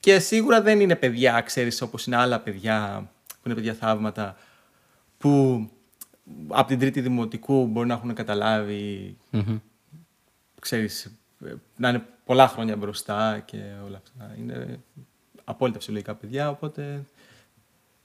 Και 0.00 0.18
σίγουρα 0.18 0.62
δεν 0.62 0.80
είναι 0.80 0.96
παιδιά, 0.96 1.40
ξέρεις, 1.40 1.82
όπως 1.82 2.06
είναι 2.06 2.16
άλλα 2.16 2.40
παιδιά 2.40 3.10
που 3.28 3.40
είναι 3.44 3.54
παιδιά 3.54 3.74
θαύματα, 3.74 4.36
που 5.18 5.70
από 6.48 6.68
την 6.68 6.78
τρίτη 6.78 7.00
δημοτικού 7.00 7.66
μπορεί 7.66 7.86
να 7.86 7.94
έχουν 7.94 8.14
καταλάβει, 8.14 9.16
ξέρεις, 10.60 11.04
ε, 11.44 11.52
να 11.76 11.88
είναι 11.88 12.02
πολλά 12.24 12.48
χρόνια 12.48 12.76
μπροστά 12.76 13.42
και 13.44 13.58
όλα 13.86 14.02
αυτά. 14.04 14.34
Είναι 14.38 14.80
απόλυτα 15.44 15.78
φυσιολογικά 15.78 16.14
παιδιά, 16.14 16.50
οπότε 16.50 17.04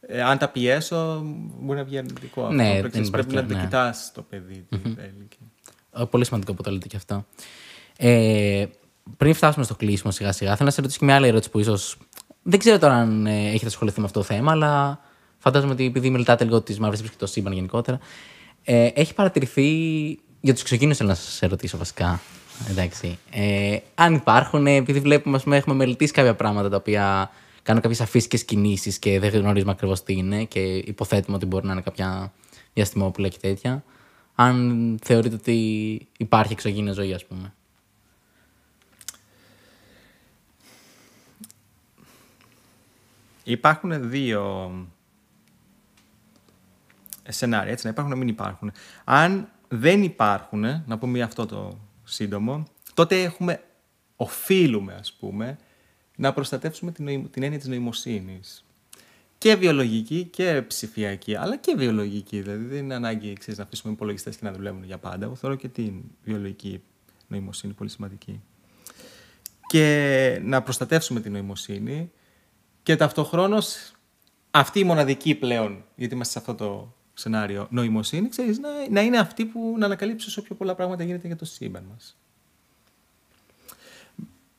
ε, 0.01 0.21
αν 0.21 0.37
τα 0.37 0.47
πιέσω 0.49 1.21
μπορεί 1.59 1.77
να 1.79 1.83
βγει 1.85 1.97
αρνητικό 1.97 2.41
αυτό. 2.41 2.53
Ναι, 2.55 2.63
Πρέπει, 2.63 2.81
δεν 2.81 2.89
ξέρεις, 2.89 3.09
πρέπει 3.09 3.33
να 3.33 3.39
υπάρχει, 3.39 3.53
το 3.53 3.59
ναι. 3.59 3.63
κοιτάς 3.65 4.11
το 4.13 4.21
παιδί 4.21 4.65
τι 4.69 4.77
θέλει. 4.77 5.27
και- 5.29 5.35
Ε, 6.01 6.03
Πολύ 6.03 6.25
σημαντικό 6.25 6.53
που 6.53 6.63
το 6.63 6.71
λέτε 6.71 6.87
και 6.87 6.95
αυτό. 6.95 7.25
Ε, 7.97 8.65
πριν 9.17 9.33
φτάσουμε 9.33 9.65
στο 9.65 9.75
κλείσιμο 9.75 10.11
σιγά 10.11 10.31
σιγά, 10.31 10.51
θέλω 10.55 10.65
να 10.65 10.71
σε 10.71 10.81
ρωτήσω 10.81 10.99
και 10.99 11.05
μια 11.05 11.15
άλλη 11.15 11.27
ερώτηση 11.27 11.49
που 11.49 11.59
ίσω. 11.59 11.77
Δεν 12.41 12.59
ξέρω 12.59 12.79
τώρα 12.79 12.93
αν 12.93 13.25
ε, 13.27 13.47
έχετε 13.47 13.65
ασχοληθεί 13.65 13.99
με 13.99 14.05
αυτό 14.05 14.19
το 14.19 14.25
θέμα, 14.25 14.51
αλλά 14.51 14.99
φαντάζομαι 15.37 15.71
ότι 15.73 15.85
επειδή 15.85 16.09
μελετάτε 16.09 16.43
λίγο 16.43 16.61
τις 16.61 16.79
μαύρες 16.79 17.01
και 17.01 17.09
το 17.17 17.25
σύμπαν 17.25 17.53
γενικότερα. 17.53 17.99
Ε, 18.63 18.89
έχει 18.93 19.13
παρατηρηθεί. 19.13 19.69
Για 20.41 20.53
τους 20.53 20.61
εξωγήνους 20.61 20.97
θέλω 20.97 21.09
να 21.09 21.15
σας 21.15 21.39
ρωτήσω 21.49 21.77
βασικά. 21.77 22.19
Εντάξει. 22.69 23.17
Ε, 23.31 23.77
αν 23.95 24.13
υπάρχουν, 24.13 24.67
ε, 24.67 24.75
επειδή 24.75 24.99
βλέπουμε, 24.99 25.35
ας 25.35 25.43
πούμε, 25.43 25.57
έχουμε 25.57 25.75
μελετήσει 25.75 26.13
κάποια 26.13 26.35
πράγματα 26.35 26.69
τα 26.69 26.75
οποία 26.75 27.31
κάνουν 27.67 27.81
κάποιες 27.81 28.01
αφύσικε 28.01 28.37
κινήσεις 28.37 28.99
και 28.99 29.19
δεν 29.19 29.29
γνωρίζουμε 29.29 29.71
ακριβώς 29.71 30.03
τι 30.03 30.13
είναι 30.13 30.43
και 30.43 30.75
υποθέτουμε 30.75 31.35
ότι 31.35 31.45
μπορεί 31.45 31.65
να 31.65 31.71
είναι 31.71 31.81
κάποια 31.81 32.33
διαστημόπουλα 32.73 33.27
και 33.27 33.37
τέτοια. 33.41 33.83
Αν 34.35 34.99
θεωρείτε 35.03 35.35
ότι 35.35 36.07
υπάρχει 36.17 36.53
εξωγήινη 36.53 36.91
ζωή, 36.91 37.13
ας 37.13 37.25
πούμε. 37.25 37.53
Υπάρχουν 43.43 44.09
δύο 44.09 44.71
σενάρια, 47.27 47.71
έτσι 47.71 47.85
να 47.85 47.91
υπάρχουν, 47.91 48.11
να 48.11 48.17
μην 48.17 48.27
υπάρχουν. 48.27 48.71
Αν 49.03 49.49
δεν 49.67 50.03
υπάρχουν, 50.03 50.83
να 50.85 50.97
πούμε 50.97 51.21
αυτό 51.21 51.45
το 51.45 51.79
σύντομο, 52.03 52.63
τότε 52.93 53.21
έχουμε, 53.21 53.63
οφείλουμε 54.15 54.93
ας 54.93 55.13
πούμε, 55.13 55.57
να 56.17 56.33
προστατεύσουμε 56.33 56.91
την, 56.91 57.03
νοη- 57.03 57.29
την 57.29 57.43
έννοια 57.43 57.59
της 57.59 57.67
νοημοσύνης. 57.67 58.65
Και 59.37 59.55
βιολογική 59.55 60.23
και 60.23 60.63
ψηφιακή, 60.67 61.35
αλλά 61.35 61.57
και 61.57 61.75
βιολογική. 61.77 62.41
Δηλαδή 62.41 62.65
δεν 62.65 62.83
είναι 62.83 62.95
ανάγκη 62.95 63.33
ξέρεις, 63.33 63.57
να 63.59 63.65
αφήσουμε 63.65 63.93
υπολογιστές 63.93 64.37
και 64.37 64.45
να 64.45 64.51
δουλεύουν 64.51 64.83
για 64.83 64.97
πάντα. 64.97 65.25
Εγώ 65.25 65.35
θεωρώ 65.35 65.55
και 65.55 65.67
την 65.67 66.01
βιολογική 66.23 66.81
νοημοσύνη 67.27 67.73
πολύ 67.73 67.89
σημαντική. 67.89 68.41
Και 69.67 70.39
να 70.43 70.61
προστατεύσουμε 70.61 71.19
την 71.19 71.31
νοημοσύνη 71.31 72.11
και 72.83 72.95
ταυτοχρόνως 72.95 73.91
αυτή 74.51 74.79
η 74.79 74.83
μοναδική 74.83 75.35
πλέον, 75.35 75.83
γιατί 75.95 76.13
είμαστε 76.13 76.39
σε 76.39 76.39
αυτό 76.39 76.65
το 76.65 76.93
σενάριο, 77.13 77.67
νοημοσύνη, 77.69 78.29
ξέρεις, 78.29 78.59
να, 78.59 78.69
να 78.89 79.01
είναι 79.01 79.17
αυτή 79.17 79.45
που 79.45 79.75
να 79.77 79.85
ανακαλύψει 79.85 80.27
όσο 80.27 80.41
πιο 80.41 80.55
πολλά 80.55 80.75
πράγματα 80.75 81.03
γίνεται 81.03 81.27
για 81.27 81.35
το 81.35 81.45
σύμπαν 81.45 81.83
μας. 81.91 82.17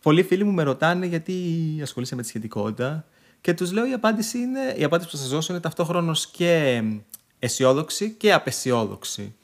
Πολλοί 0.09 0.22
φίλοι 0.22 0.44
μου 0.44 0.52
με 0.52 0.62
ρωτάνε 0.62 1.06
γιατί 1.06 1.35
ασχολείσαι 1.82 2.14
με 2.14 2.22
τη 2.22 2.28
σχετικότητα 2.28 3.05
και 3.40 3.55
τους 3.55 3.72
λέω 3.72 3.89
η 3.89 3.93
απάντηση, 3.93 4.39
είναι, 4.39 4.74
η 4.76 4.85
απάντηση 4.85 5.10
που 5.10 5.16
θα 5.16 5.22
σας 5.22 5.32
δώσω 5.32 5.52
είναι 5.52 5.62
ταυτόχρονος 5.62 6.26
και 6.26 6.82
αισιόδοξη 7.39 8.10
και 8.10 8.32
απεσιόδοξη. 8.32 9.35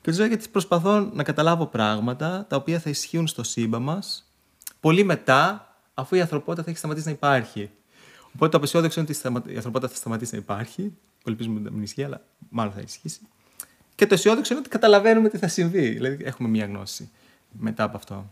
Και 0.00 0.10
τους 0.10 0.18
λέω 0.18 0.26
γιατί 0.26 0.48
προσπαθώ 0.48 1.00
να 1.00 1.22
καταλάβω 1.22 1.66
πράγματα 1.66 2.46
τα 2.48 2.56
οποία 2.56 2.78
θα 2.78 2.90
ισχύουν 2.90 3.26
στο 3.26 3.42
σύμπαν 3.42 3.82
μας 3.82 4.32
πολύ 4.80 5.04
μετά, 5.04 5.74
αφού 5.94 6.14
η 6.14 6.20
ανθρωπότητα 6.20 6.62
θα 6.62 6.70
έχει 6.70 6.78
σταματήσει 6.78 7.06
να 7.06 7.12
υπάρχει. 7.12 7.70
Οπότε 8.34 8.48
το 8.48 8.56
απεσιόδοξο 8.56 9.00
είναι 9.00 9.08
ότι 9.08 9.18
σταμα- 9.18 9.44
η 9.46 9.56
ανθρωπότητα 9.56 9.92
θα 9.92 9.98
σταματήσει 9.98 10.34
να 10.34 10.38
υπάρχει. 10.40 10.82
Που 11.22 11.30
ελπίζουμε 11.30 11.60
να 11.60 11.70
μην 11.70 11.82
ισχύει, 11.82 12.04
αλλά 12.04 12.22
μάλλον 12.48 12.72
θα 12.72 12.80
ισχύσει. 12.80 13.20
Και 13.94 14.06
το 14.06 14.14
αισιόδοξο 14.14 14.52
είναι 14.52 14.60
ότι 14.60 14.70
καταλαβαίνουμε 14.70 15.28
τι 15.28 15.38
θα 15.38 15.48
συμβεί. 15.48 15.88
Δηλαδή 15.88 16.24
έχουμε 16.24 16.48
μία 16.48 16.66
γνώση 16.66 17.10
μετά 17.58 17.82
από 17.82 17.96
αυτό. 17.96 18.30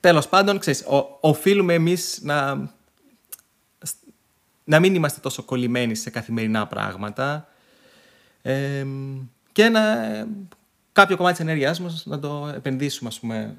Τέλος 0.00 0.28
πάντων, 0.28 0.58
ξέρεις, 0.58 0.82
ο, 0.82 1.18
οφείλουμε 1.20 1.74
εμείς 1.74 2.20
να, 2.22 2.70
να 4.64 4.80
μην 4.80 4.94
είμαστε 4.94 5.20
τόσο 5.20 5.42
κολλημένοι 5.42 5.94
σε 5.94 6.10
καθημερινά 6.10 6.66
πράγματα 6.66 7.48
ε, 8.42 8.86
και 9.52 9.68
να, 9.68 9.82
κάποιο 10.92 11.16
κομμάτι 11.16 11.36
της 11.36 11.44
ενέργειάς 11.44 11.80
μας 11.80 12.06
να 12.06 12.18
το 12.18 12.52
επενδύσουμε, 12.54 13.08
ας 13.08 13.20
πούμε, 13.20 13.56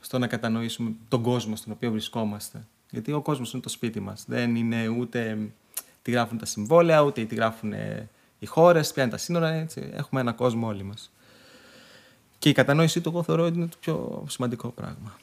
στο 0.00 0.18
να 0.18 0.26
κατανοήσουμε 0.26 0.92
τον 1.08 1.22
κόσμο 1.22 1.56
στον 1.56 1.72
οποίο 1.72 1.90
βρισκόμαστε. 1.90 2.66
Γιατί 2.90 3.12
ο 3.12 3.20
κόσμος 3.20 3.52
είναι 3.52 3.62
το 3.62 3.68
σπίτι 3.68 4.00
μας. 4.00 4.24
Δεν 4.26 4.56
είναι 4.56 4.88
ούτε 4.88 5.38
τι 6.02 6.10
γράφουν 6.10 6.38
τα 6.38 6.46
συμβόλαια, 6.46 7.02
ούτε 7.02 7.24
τι 7.24 7.34
γράφουν 7.34 7.72
ε, 7.72 8.08
οι 8.38 8.46
χώρες, 8.46 8.92
ποια 8.92 9.02
είναι 9.02 9.12
τα 9.12 9.18
σύνορα. 9.18 9.48
Έτσι. 9.48 9.90
Έχουμε 9.92 10.20
ένα 10.20 10.32
κόσμο 10.32 10.66
όλοι 10.66 10.82
μας. 10.82 11.10
Και 12.38 12.48
η 12.48 12.52
κατανόησή 12.52 13.00
του, 13.00 13.08
εγώ 13.08 13.22
θεωρώ, 13.22 13.46
είναι 13.46 13.66
το 13.66 13.76
πιο 13.80 14.24
σημαντικό 14.28 14.68
πράγμα. 14.68 15.18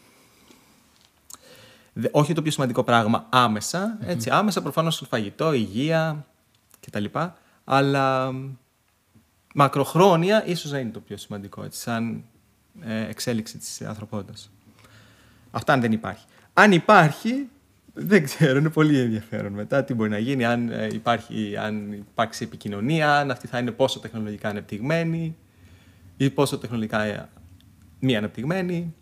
Δε- 1.93 2.09
όχι 2.11 2.34
το 2.34 2.41
πιο 2.41 2.51
σημαντικό 2.51 2.84
πράγμα 2.84 3.27
άμεσα. 3.30 3.97
Έτσι, 4.01 4.30
άμεσα 4.30 4.61
προφανώς 4.61 5.03
φαγητό, 5.09 5.53
υγεία 5.53 6.26
κτλ. 6.80 7.05
Αλλά 7.63 8.31
μ, 8.31 8.49
μακροχρόνια 9.53 10.45
ίσως 10.45 10.72
να 10.72 10.80
είναι 10.80 10.89
το 10.91 10.99
πιο 10.99 11.18
σημαντικό, 11.18 11.63
έτσι, 11.63 11.80
σαν 11.81 12.23
ε, 12.81 13.07
εξέλιξη 13.09 13.57
της 13.57 13.81
ανθρωπότητας. 13.81 14.51
Αυτά 15.51 15.73
αν 15.73 15.81
δεν 15.81 15.91
υπάρχει. 15.91 16.26
Αν 16.53 16.72
υπάρχει, 16.72 17.49
δεν 17.93 18.23
ξέρω, 18.23 18.57
είναι 18.59 18.69
πολύ 18.69 18.99
ενδιαφέρον 18.99 19.53
μετά 19.53 19.84
τι 19.84 19.93
μπορεί 19.93 20.09
να 20.09 20.18
γίνει, 20.18 20.45
αν, 20.45 20.69
ε, 20.69 20.88
υπάρχει, 20.93 21.57
αν 21.57 21.91
υπάρξει 21.91 22.43
επικοινωνία, 22.43 23.18
αν 23.18 23.31
αυτή 23.31 23.47
θα 23.47 23.59
είναι 23.59 23.72
πόσο 23.72 23.99
τεχνολογικά 23.99 24.49
ανεπτυγμένη 24.49 25.35
ή 26.18 26.30
πόσο 26.30 26.57
τεχνολογικά 26.57 27.01
ε, 27.01 27.30
μη 27.99 28.15
ανεπτυγμένη. 28.15 28.95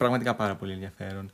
Είναι 0.00 0.08
πραγματικά 0.08 0.34
πάρα 0.34 0.54
πολύ 0.54 0.72
ενδιαφέρον. 0.72 1.30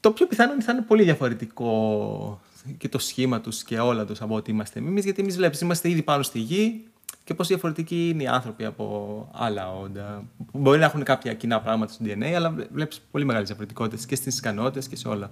Το 0.00 0.10
πιο 0.10 0.26
πιθανό 0.26 0.52
είναι 0.52 0.62
θα 0.62 0.72
είναι 0.72 0.82
πολύ 0.82 1.02
διαφορετικό 1.02 2.40
και 2.78 2.88
το 2.88 2.98
σχήμα 2.98 3.40
τους 3.40 3.62
και 3.62 3.78
όλα 3.78 4.04
τους 4.04 4.20
από 4.20 4.34
ό,τι 4.34 4.50
είμαστε 4.50 4.78
εμείς, 4.78 5.04
γιατί 5.04 5.22
εμείς 5.22 5.36
βλέπεις, 5.36 5.60
είμαστε 5.60 5.88
ήδη 5.88 6.02
πάνω 6.02 6.22
στη 6.22 6.38
γη 6.38 6.84
και 7.24 7.34
πόσο 7.34 7.48
διαφορετικοί 7.48 8.08
είναι 8.08 8.22
οι 8.22 8.26
άνθρωποι 8.26 8.64
από 8.64 9.28
άλλα 9.34 9.72
όντα. 9.72 10.24
που 10.52 10.58
Μπορεί 10.58 10.78
να 10.78 10.84
έχουν 10.84 11.02
κάποια 11.02 11.34
κοινά 11.34 11.60
πράγματα 11.60 11.92
στο 11.92 12.04
DNA, 12.04 12.32
αλλά 12.32 12.50
βλέπεις 12.72 13.00
πολύ 13.10 13.24
μεγάλες 13.24 13.46
διαφορετικότητες 13.46 14.06
και 14.06 14.14
στις 14.14 14.38
ικανότητες 14.38 14.88
και 14.88 14.96
σε 14.96 15.08
όλα. 15.08 15.30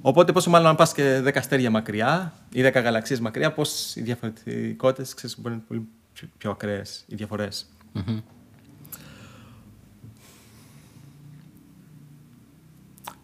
Οπότε 0.00 0.32
πόσο 0.32 0.50
μάλλον 0.50 0.68
αν 0.68 0.76
πας 0.76 0.92
και 0.92 1.22
10 1.24 1.36
αστέρια 1.36 1.70
μακριά 1.70 2.32
ή 2.52 2.62
10 2.62 2.82
γαλαξίες 2.82 3.20
μακριά, 3.20 3.52
πώς 3.52 3.96
οι 3.96 4.00
διαφορετικότητες 4.00 5.14
ξέρεις, 5.14 5.40
μπορεί 5.40 5.48
να 5.48 5.54
είναι 5.54 5.64
πολύ 5.68 5.88
πιο, 6.12 6.28
πιο 6.38 6.50
ακραίες 6.50 7.04
οι 7.06 7.14
διαφορές. 7.14 7.66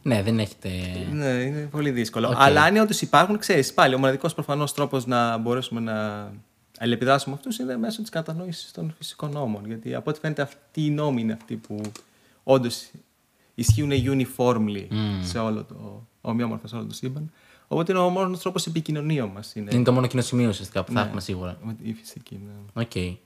Ναι, 0.02 0.22
δεν 0.22 0.38
έχετε. 0.38 0.68
Ναι, 1.12 1.26
είναι 1.26 1.68
πολύ 1.70 1.90
δύσκολο. 1.90 2.28
Οκ. 2.28 2.34
Αλλά 2.38 2.62
αν 2.62 2.76
όντως 2.76 3.00
υπάρχουν, 3.02 3.38
ξέρεις 3.38 3.74
πάλι, 3.74 3.94
ο 3.94 3.98
μοναδικός 3.98 4.34
προφανώς 4.34 4.72
τρόπος 4.74 5.06
να 5.06 5.38
μπορέσουμε 5.38 5.80
να 5.80 6.30
αλληλεπιδράσουμε 6.78 7.34
με 7.34 7.40
αυτούς 7.40 7.58
είναι 7.58 7.76
μέσω 7.76 8.00
της 8.00 8.10
κατανόησης 8.10 8.70
των 8.72 8.94
φυσικών 8.98 9.30
νόμων. 9.30 9.66
Γιατί 9.66 9.94
από 9.94 10.10
ό,τι 10.10 10.20
φαίνεται, 10.20 10.42
αυτοί 10.42 10.84
οι 10.86 10.90
νόμοι 10.90 11.20
είναι 11.20 11.32
αυτοί 11.32 11.56
που 11.56 11.80
όντως 12.42 12.90
ισχύουν 13.54 13.90
uniformly 13.92 14.86
σε 15.22 15.38
όλο 15.38 15.64
το 15.64 16.06
ομοιόμορφα 16.20 16.66
σε 16.66 16.76
όλο 16.76 16.84
το 16.86 16.94
σύμπαν. 16.94 17.32
Οπότε 17.68 17.92
είναι 17.92 18.00
ο 18.00 18.08
μόνος 18.08 18.38
τρόπος 18.40 18.66
επικοινωνία 18.66 19.26
μας. 19.26 19.54
Είναι, 19.54 19.70
Είναι 19.74 19.84
το 19.84 19.92
μόνο 19.92 20.06
κοινό 20.06 20.22
σημείο 20.22 20.48
ουσιαστικά 20.48 20.84
που 20.84 20.92
θα 20.92 21.00
Ναι. 21.00 21.06
έχουμε 21.06 21.20
σίγουρα. 21.20 21.58
με 21.62 21.76
η 21.82 21.92
φυσική. 21.92 22.40
Ναι. 22.74 22.82
Οκ. 22.82 23.18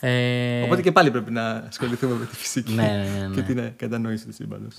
Ε, 0.00 0.62
Οπότε 0.62 0.82
και 0.82 0.92
πάλι 0.92 1.10
πρέπει 1.10 1.30
να 1.30 1.50
ασχοληθούμε 1.50 2.14
με 2.14 2.24
τη 2.26 2.36
φυσική 2.36 2.72
Ναι, 2.72 2.82
ναι, 2.82 3.18
ναι, 3.18 3.26
ναι. 3.26 3.34
και 3.34 3.42
την 3.42 3.72
κατανόηση 3.76 4.26
του 4.26 4.32
σύμπαντος. 4.32 4.74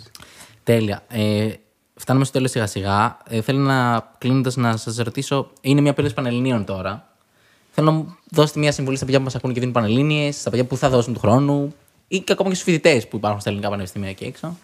Τέλεια. 0.64 1.04
Ε, 1.08 1.50
φτάνουμε 1.96 2.26
στο 2.26 2.34
τέλος 2.34 2.52
σιγά 2.52 2.68
σιγά. 2.68 3.18
Ε, 3.28 3.42
θέλω 3.42 3.60
να 3.60 4.10
κλείνοντας 4.18 4.56
να 4.56 4.78
σας 4.78 4.98
ρωτήσω, 4.98 5.52
είναι 5.62 5.82
μια 5.82 5.94
περίοδος 5.94 6.24
πανελληνίων 6.24 6.66
τώρα. 6.66 7.10
Θέλω 7.72 7.92
να 7.92 7.98
μου 7.98 8.18
δώσετε 8.30 8.60
μια 8.60 8.72
συμβουλή 8.72 8.96
στα 8.96 9.06
παιδιά 9.06 9.20
που 9.20 9.26
μας 9.26 9.36
ακούνε 9.36 9.54
και 9.54 9.60
δίνουν 9.60 9.76
πανελλήνιες, 9.76 10.40
στα 10.40 10.50
παιδιά 10.50 10.66
που 10.66 10.78
θα 10.78 10.90
δώσουν 10.90 11.14
του 11.14 11.20
χρόνου 11.20 11.76
ή 12.08 12.20
και 12.20 12.32
ακόμα 12.32 12.50
και 12.50 12.56
στους 12.56 12.68
φοιτητές 12.68 13.08
που 13.08 13.18
υπάρχουν 13.18 13.40
στα 13.40 13.50
ελληνικά 13.50 13.72
πανεπιστήμια 13.72 14.10
εκεί 14.10 14.24
έξω. 14.24 14.58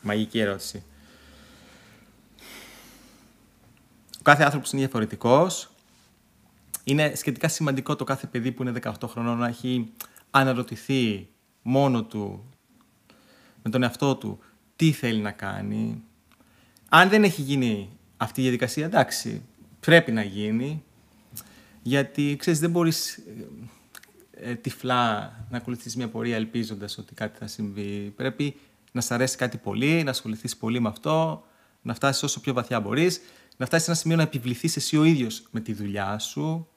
Μαγική 0.00 0.38
ερώτηση. 0.40 0.82
Ο 4.18 4.22
κάθε 4.22 4.42
άνθρωπος 4.44 4.72
είναι 4.72 4.80
διαφορετικός. 4.80 5.70
Είναι 6.84 7.12
σχετικά 7.14 7.48
σημαντικό 7.48 7.96
το 7.96 8.04
κάθε 8.04 8.26
παιδί 8.26 8.52
που 8.52 8.62
είναι 8.62 8.72
18 8.82 8.92
χρονών 9.04 9.38
να 9.38 9.46
έχει 9.46 9.92
αναρωτηθεί 10.30 11.28
μόνο 11.62 12.04
του, 12.04 12.44
με 13.62 13.70
τον 13.70 13.82
εαυτό 13.82 14.16
του, 14.16 14.38
τι 14.76 14.92
θέλει 14.92 15.20
να 15.20 15.30
κάνει. 15.30 16.02
Αν 16.88 17.08
δεν 17.08 17.24
έχει 17.24 17.42
γίνει 17.42 17.88
αυτή 18.16 18.40
η 18.40 18.42
διαδικασία, 18.42 18.84
εντάξει, 18.84 19.42
πρέπει 19.80 20.12
να 20.12 20.22
γίνει. 20.22 20.84
Γιατί, 21.82 22.36
ξέρεις, 22.38 22.60
δεν 22.60 22.70
μπορείς 22.70 23.16
ε, 23.16 24.50
ε, 24.50 24.54
τυφλά 24.54 25.32
να 25.50 25.56
ακολουθείς 25.56 25.96
μια 25.96 26.08
πορεία 26.08 26.36
ελπίζοντας 26.36 26.98
ότι 26.98 27.14
κάτι 27.14 27.38
θα 27.38 27.46
συμβεί. 27.46 28.12
Πρέπει 28.16 28.56
να 28.92 29.00
σ' 29.00 29.10
αρέσει 29.10 29.36
κάτι 29.36 29.56
πολύ, 29.56 30.02
να 30.04 30.10
ασχοληθείς 30.10 30.56
πολύ 30.56 30.80
με 30.80 30.88
αυτό, 30.88 31.44
να 31.82 31.94
φτάσεις 31.94 32.22
όσο 32.22 32.40
πιο 32.40 32.52
βαθιά 32.52 32.80
μπορείς, 32.80 33.20
να 33.60 33.66
φτάσεις 33.66 33.84
σε 33.84 33.90
ένα 33.90 34.00
σημείο 34.00 34.16
να 34.16 34.22
επιβληθείς 34.22 34.76
εσύ 34.76 34.96
ο 34.96 35.04
ίδιος 35.04 35.42
με 35.50 35.60
τη 35.60 35.72
δουλειά 35.72 36.18
σου 36.18 36.68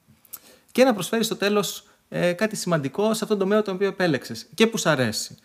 και 0.72 0.84
να 0.84 0.94
προσφέρεις 0.94 1.26
στο 1.26 1.36
τέλος 1.36 1.86
ε, 2.08 2.32
κάτι 2.32 2.56
σημαντικό 2.56 3.02
σε 3.02 3.10
αυτόν 3.10 3.28
τον 3.28 3.38
τομέα 3.38 3.62
τον 3.62 3.74
οποίο 3.74 3.88
επέλεξες 3.88 4.46
και 4.54 4.66
που 4.66 4.76
σ' 4.76 4.86
αρέσει. 4.86 5.36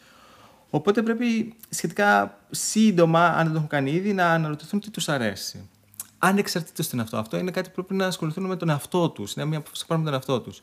Οπότε 0.70 1.02
πρέπει 1.02 1.56
σχετικά 1.70 2.40
σύντομα, 2.50 3.26
αν 3.28 3.44
δεν 3.44 3.52
το 3.52 3.56
έχουν 3.56 3.68
κάνει 3.68 3.92
ήδη, 3.92 4.14
να 4.14 4.34
αναρωτηθούν 4.34 4.80
τι 4.80 4.90
τους 4.90 5.10
αρέσει. 5.10 5.70
Ανεξαρτήτως 6.18 6.88
τι 6.88 6.92
είναι 6.94 7.04
αυτό. 7.04 7.18
Αυτό 7.18 7.38
είναι 7.38 7.52
κάτι 7.52 7.70
που 7.70 7.76
πρέπει 7.76 7.94
να 7.94 8.08
ασχοληθούν 8.08 8.46
με 8.46 8.56
τον 8.56 8.70
εαυτό 8.70 9.10
τους. 9.10 9.34
Είναι 9.34 9.46
μια 9.46 9.58
απόφαση 9.58 9.82
που 9.82 9.88
πάρουν 9.88 10.04
με 10.04 10.10
τον 10.10 10.20
εαυτό 10.20 10.42
τους. 10.42 10.62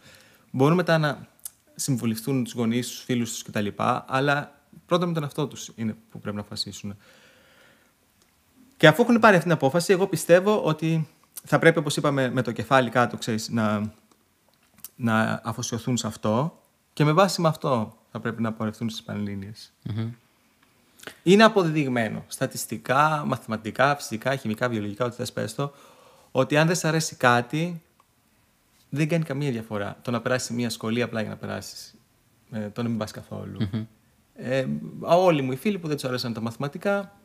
Μπορούν 0.51 0.77
μετά 0.77 0.99
να 0.99 1.27
συμβουλευτούν 1.75 2.45
τους 2.45 2.53
γονείς, 2.53 2.89
τους 2.89 3.03
φίλους 3.03 3.31
τους 3.31 3.43
κτλ. 3.43 3.67
Αλλά 4.07 4.61
πρώτα 4.87 5.07
με 5.07 5.13
τον 5.13 5.23
εαυτό 5.23 5.47
τους 5.47 5.73
είναι 5.75 5.97
που 6.11 6.21
πρέπει 6.21 6.37
να 6.37 6.43
αποφασίσουν. 6.43 6.97
Και 8.77 8.87
αφού 8.87 9.03
έχουν 9.03 9.19
πάρει 9.19 9.35
αυτή 9.37 9.49
την 9.49 9.57
απόφαση, 9.57 9.93
εγώ 9.93 10.07
πιστεύω 10.07 10.63
ότι 10.63 11.09
θα 11.45 11.59
πρέπει, 11.59 11.79
όπως 11.79 11.97
είπαμε, 11.97 12.31
με 12.31 12.43
το 12.43 12.53
κεφάλι 12.53 12.91
κάτω, 12.91 13.17
ξέρεις, 13.17 13.49
να, 13.49 13.93
να 14.97 15.41
αφοσιωθούν 15.45 15.97
σε 15.97 16.07
αυτό 16.07 16.61
και 16.93 17.05
με 17.05 17.13
βάση 17.13 17.41
με 17.41 17.49
αυτό 17.49 17.97
θα 18.11 18.21
πρέπει 18.21 18.43
να 18.43 18.53
πορευτούν 18.53 18.89
στις 18.91 19.03
πανελλήνιες. 19.03 19.73
Είναι 21.23 21.45
αποδεδειγμένο 21.45 22.25
στατιστικά, 22.27 23.23
μαθηματικά, 23.27 23.97
φυσικά, 23.97 24.37
χημικά, 24.37 24.69
βιολογικά, 24.69 25.05
ό,τι 25.05 25.15
θες 25.15 25.33
πες 25.33 25.55
το, 25.55 25.73
ότι 26.31 26.57
αν 26.57 26.67
δεν 26.67 26.77
σε 26.77 26.89
αρέσει 26.89 27.17
κάτι, 27.17 27.83
δεν 28.89 29.09
κάνει 29.09 29.25
καμία 29.25 29.51
διαφορά. 29.51 29.97
Το 30.03 30.11
να 30.11 30.21
περάσεις 30.21 30.51
μια 30.51 30.71
σχολή 30.71 31.03
απλά 31.03 31.21
για 31.21 31.31
να 31.31 31.37
περάσεις. 31.37 31.95
Ε, 32.51 32.69
το 32.69 32.83
να 32.83 32.89
μην 32.89 32.99
πας 32.99 33.11
καθολου 33.11 33.69
Ε, 34.35 34.67
όλοι 35.01 35.43
μου 35.43 35.53
οι 35.53 35.57
φίλοι 35.57 35.79
που 35.79 35.87
δεν 35.87 35.97
τους 35.97 36.05
αρέσαν 36.05 36.33
τα 36.33 36.41
μαθηματικά, 36.41 37.17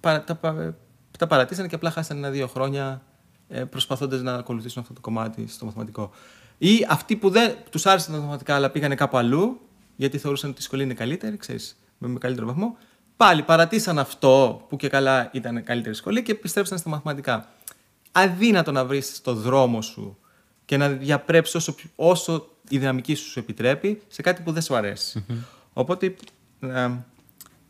παρα, 0.00 0.24
τα, 0.24 0.34
πα- 0.34 0.76
τα 1.18 1.26
παρατήσανε 1.26 1.68
και 1.68 1.74
απλά 1.74 1.90
χάσανε 1.90 2.20
ένα-δύο 2.20 2.46
χρόνια 2.46 3.02
ε, 3.48 3.64
προσπαθώντας 3.64 4.20
να 4.22 4.34
ακολουθήσουν 4.34 4.82
αυτό 4.82 4.94
το 4.94 5.00
κομμάτι 5.00 5.46
στο 5.48 5.64
μαθηματικό. 5.64 6.10
Ή 6.58 6.86
αυτοί 6.88 7.16
που 7.16 7.30
δεν 7.30 7.56
τους 7.70 7.86
άρεσαν 7.86 8.12
τα 8.12 8.18
μαθηματικά 8.18 8.54
αλλά 8.54 8.70
πήγανε 8.70 8.94
κάπου 8.94 9.16
αλλού, 9.16 9.60
γιατί 9.96 10.18
θεωρούσαν 10.18 10.50
ότι 10.50 10.60
η 10.60 10.62
σχολή 10.62 10.82
είναι 10.82 10.94
καλύτερη, 10.94 11.36
ξέρεις, 11.36 11.76
με, 11.98 12.08
με 12.08 12.18
καλύτερο 12.18 12.46
βαθμό, 12.46 12.76
πάλι 13.16 13.42
παρατήσαν 13.42 13.98
αυτό 13.98 14.64
που 14.68 14.76
και 14.76 14.88
καλά 14.88 15.30
ήταν 15.32 15.64
καλύτερη 15.64 15.94
σχολή 15.94 16.22
και 16.22 16.32
επιστρέψαν 16.32 16.78
στα 16.78 16.88
μαθηματικά. 16.88 17.48
Αδύνατο 18.12 18.72
να 18.72 18.84
βρεις 18.84 19.20
το 19.20 19.34
δρόμο 19.34 19.82
σου 19.82 20.18
και 20.64 20.76
να 20.76 20.88
διαπρέψεις 20.88 21.54
όσο, 21.54 21.74
πιο- 21.74 21.90
όσο 21.96 22.48
η 22.68 22.78
δυναμική 22.78 23.14
σου 23.14 23.30
σου 23.30 23.38
επιτρέπει 23.38 24.02
σε 24.08 24.22
κάτι 24.22 24.42
που 24.42 24.52
δεν 24.52 24.62
σου 24.62 24.74
αρεσει 24.76 25.24
Οπότε 25.72 26.14
να, 26.58 27.06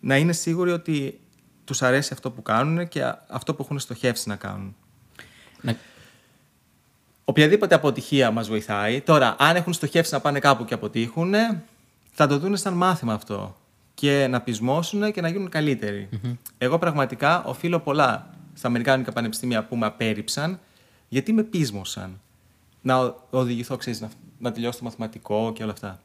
να 0.00 0.16
είναι 0.16 0.32
σίγουροι 0.32 0.70
ότι 0.70 1.20
τους 1.68 1.82
αρέσει 1.82 2.12
αυτό 2.12 2.30
που 2.30 2.42
κάνουν 2.42 2.88
και 2.88 3.02
α- 3.04 3.24
αυτό 3.28 3.54
που 3.54 3.62
έχουν 3.62 3.78
στοχεύσει 3.78 4.28
να 4.28 4.36
κάνουν. 4.36 4.76
Να... 5.60 5.76
Οποιαδήποτε 7.24 7.74
αποτυχία 7.74 8.30
μας 8.30 8.48
βοηθάει. 8.48 9.00
Τώρα, 9.00 9.36
αν 9.38 9.56
έχουν 9.56 9.72
στοχεύσει 9.72 10.12
να 10.14 10.20
πάνε 10.20 10.38
κάπου 10.38 10.64
και 10.64 10.74
αποτύχουν, 10.74 11.34
θα 12.12 12.26
το 12.26 12.38
δουν 12.38 12.56
σαν 12.56 12.74
μάθημα 12.74 13.12
αυτό. 13.12 13.56
Και 13.94 14.26
να 14.30 14.40
πεισμώσουν 14.40 15.12
και 15.12 15.20
να 15.20 15.28
γίνουν 15.28 15.48
καλύτεροι. 15.48 16.08
Εγώ 16.58 16.78
πραγματικά 16.78 17.44
οφείλω 17.44 17.78
πολλά 17.80 18.30
στα 18.54 18.66
Αμερικάνικα 18.68 19.12
πανεπιστήμια 19.12 19.64
που 19.64 19.76
με 19.76 19.86
απέρριψαν, 19.86 20.60
γιατί 21.08 21.32
με 21.32 21.42
πείσμωσαν. 21.42 22.20
Να 22.82 22.98
ο- 22.98 23.26
οδηγηθώ, 23.30 23.76
ξέρεις, 23.76 24.00
να, 24.00 24.08
να 24.38 24.52
τελειώσω 24.52 24.78
το 24.78 24.84
μαθηματικό 24.84 25.52
και 25.54 25.62
όλα 25.62 25.72
αυτά. 25.72 26.00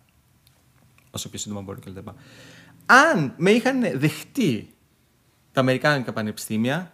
Όσο 1.11 1.29
πιο 1.29 1.39
σύντομα 1.39 1.61
μπορώ 1.61 1.79
και 1.79 1.89
όλα 1.89 2.01
τα 2.03 2.11
λοιπά. 2.11 2.21
Αν 2.85 3.33
με 3.37 3.51
είχαν 3.51 3.81
δεχτεί 3.99 4.72
τα 5.53 5.59
Αμερικάνικα 5.59 6.13
πανεπιστήμια, 6.13 6.91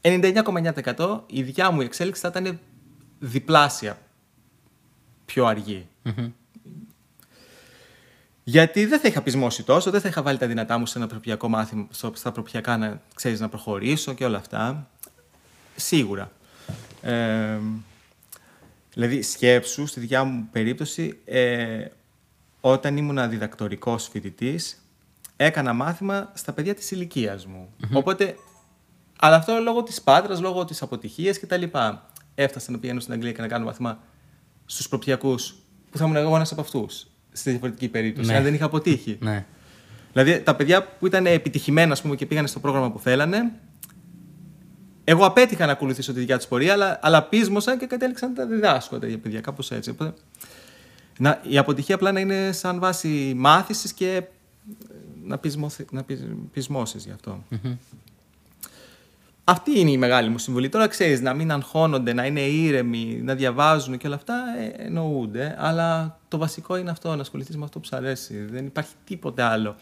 99,9% 0.00 1.20
η 1.26 1.42
δικιά 1.42 1.70
μου 1.70 1.80
εξέλιξη 1.80 2.20
θα 2.20 2.28
ήταν 2.28 2.58
διπλάσια 3.18 3.98
πιο 5.24 5.46
αργή. 5.46 5.86
Γιατί 8.44 8.86
δεν 8.86 9.00
θα 9.00 9.08
είχα 9.08 9.22
πεισμώσει 9.22 9.62
τόσο, 9.62 9.90
δεν 9.90 10.00
θα 10.00 10.08
είχα 10.08 10.22
βάλει 10.22 10.38
τα 10.38 10.46
δυνατά 10.46 10.78
μου 10.78 10.86
σε 10.86 10.98
ένα 10.98 11.06
προπιακό 11.06 11.48
μάθημα, 11.48 11.86
στο- 11.90 12.12
στα 12.14 12.32
προπιακά 12.32 12.76
να 12.76 13.00
ξέρεις 13.14 13.40
να 13.40 13.48
προχωρήσω 13.48 14.12
και 14.14 14.24
όλα 14.24 14.38
αυτά. 14.38 14.90
Σίγουρα. 15.76 16.32
Ε, 17.02 17.58
δηλαδή 18.94 19.22
σκέψου, 19.22 19.86
στη 19.86 20.00
δικιά 20.00 20.24
μου 20.24 20.48
περίπτωση, 20.52 21.18
ε, 21.24 21.84
όταν 22.60 22.96
ήμουν 22.96 23.30
διδακτορικός 23.30 24.08
φοιτητής, 24.08 24.82
έκανα 25.44 25.72
μάθημα 25.72 26.30
στα 26.34 26.52
παιδιά 26.52 26.74
της 26.74 26.90
ηλικίας 26.90 27.46
μου. 27.46 27.68
Οπότε, 27.92 28.34
αλλά 29.20 29.36
αυτό 29.36 29.60
λόγω 29.62 29.82
της 29.82 30.02
πάτρας, 30.02 30.40
λόγω 30.40 30.64
της 30.64 30.82
αποτυχίας 30.82 31.38
κτλ. 31.40 31.62
Έφτασα 32.34 32.70
να 32.70 32.78
πηγαίνω 32.78 33.00
στην 33.00 33.12
Αγγλία 33.12 33.32
και 33.32 33.40
να 33.40 33.48
κάνω 33.48 33.64
μάθημα 33.64 33.98
στους 34.66 34.88
προπιακούς, 34.88 35.54
που 35.90 35.98
θα 35.98 36.04
ήμουν 36.04 36.16
εγώ 36.16 36.34
ένας 36.34 36.52
από 36.52 36.60
αυτούς, 36.60 37.06
στη 37.32 37.50
διαφορετική 37.50 37.88
περίπτωση, 37.88 38.30
Ναι. 38.30 38.36
αν 38.36 38.42
δεν 38.42 38.54
είχα 38.54 38.64
αποτύχει. 38.64 39.18
Ναι. 39.20 39.46
Δηλαδή 40.12 40.40
τα 40.40 40.56
παιδιά 40.56 40.84
που 40.84 41.06
ήταν 41.06 41.26
επιτυχημένα 41.26 41.92
ας 41.92 42.02
πούμε, 42.02 42.16
και 42.16 42.26
πήγαν 42.26 42.46
στο 42.46 42.60
πρόγραμμα 42.60 42.90
που 42.90 42.98
θέλανε, 42.98 43.52
εγώ 45.04 45.24
απέτυχα 45.24 45.66
να 45.66 45.72
ακολουθήσω 45.72 46.12
τη 46.12 46.18
δικιά 46.18 46.36
τους 46.36 46.46
πορεία, 46.46 46.72
αλλά, 46.72 46.98
αλλά 47.02 47.22
πείσμωσαν 47.22 47.78
και 47.78 47.86
κατέληξαν 47.86 48.28
να 48.28 48.34
τα 48.34 48.46
διδάσκω 48.46 48.98
τα 48.98 49.06
παιδιά, 49.22 49.40
κάπως 49.40 49.70
έτσι. 49.70 49.90
Οπότε, 49.90 50.14
να, 51.18 51.40
η 51.48 51.58
αποτυχία 51.58 51.94
απλά 51.94 52.12
να 52.12 52.20
είναι 52.20 52.52
σαν 52.52 52.78
βάση 52.78 53.32
μάθησης 53.36 53.92
και 53.92 54.22
να, 55.24 55.38
πεισμωθ, 55.38 55.80
να 55.90 56.04
πεισμώσεις 56.52 57.04
γι' 57.04 57.12
αυτό. 57.12 57.42
Αυτή 59.44 59.78
είναι 59.78 59.90
η 59.90 59.98
μεγάλη 59.98 60.28
μου 60.28 60.38
συμβουλή. 60.38 60.68
Τώρα 60.68 60.86
ξέρεις, 60.86 61.20
να 61.20 61.34
μην 61.34 61.52
αγχώνονται, 61.52 62.12
να 62.12 62.26
είναι 62.26 62.40
ήρεμοι, 62.40 63.20
να 63.22 63.34
διαβάζουν 63.34 63.98
και 63.98 64.06
όλα 64.06 64.16
αυτά 64.16 64.34
ε, 64.58 64.84
εννοούνται. 64.84 65.56
Αλλά 65.58 66.18
το 66.28 66.38
βασικό 66.38 66.76
είναι 66.76 66.90
αυτό, 66.90 67.14
να 67.14 67.20
ασχοληθείς 67.20 67.56
με 67.56 67.64
αυτό 67.64 67.78
που 67.78 67.86
σου 67.86 67.96
αρέσει. 67.96 68.44
Δεν 68.44 68.66
υπάρχει 68.66 68.94
τίποτε 69.04 69.42
άλλο. 69.42 69.76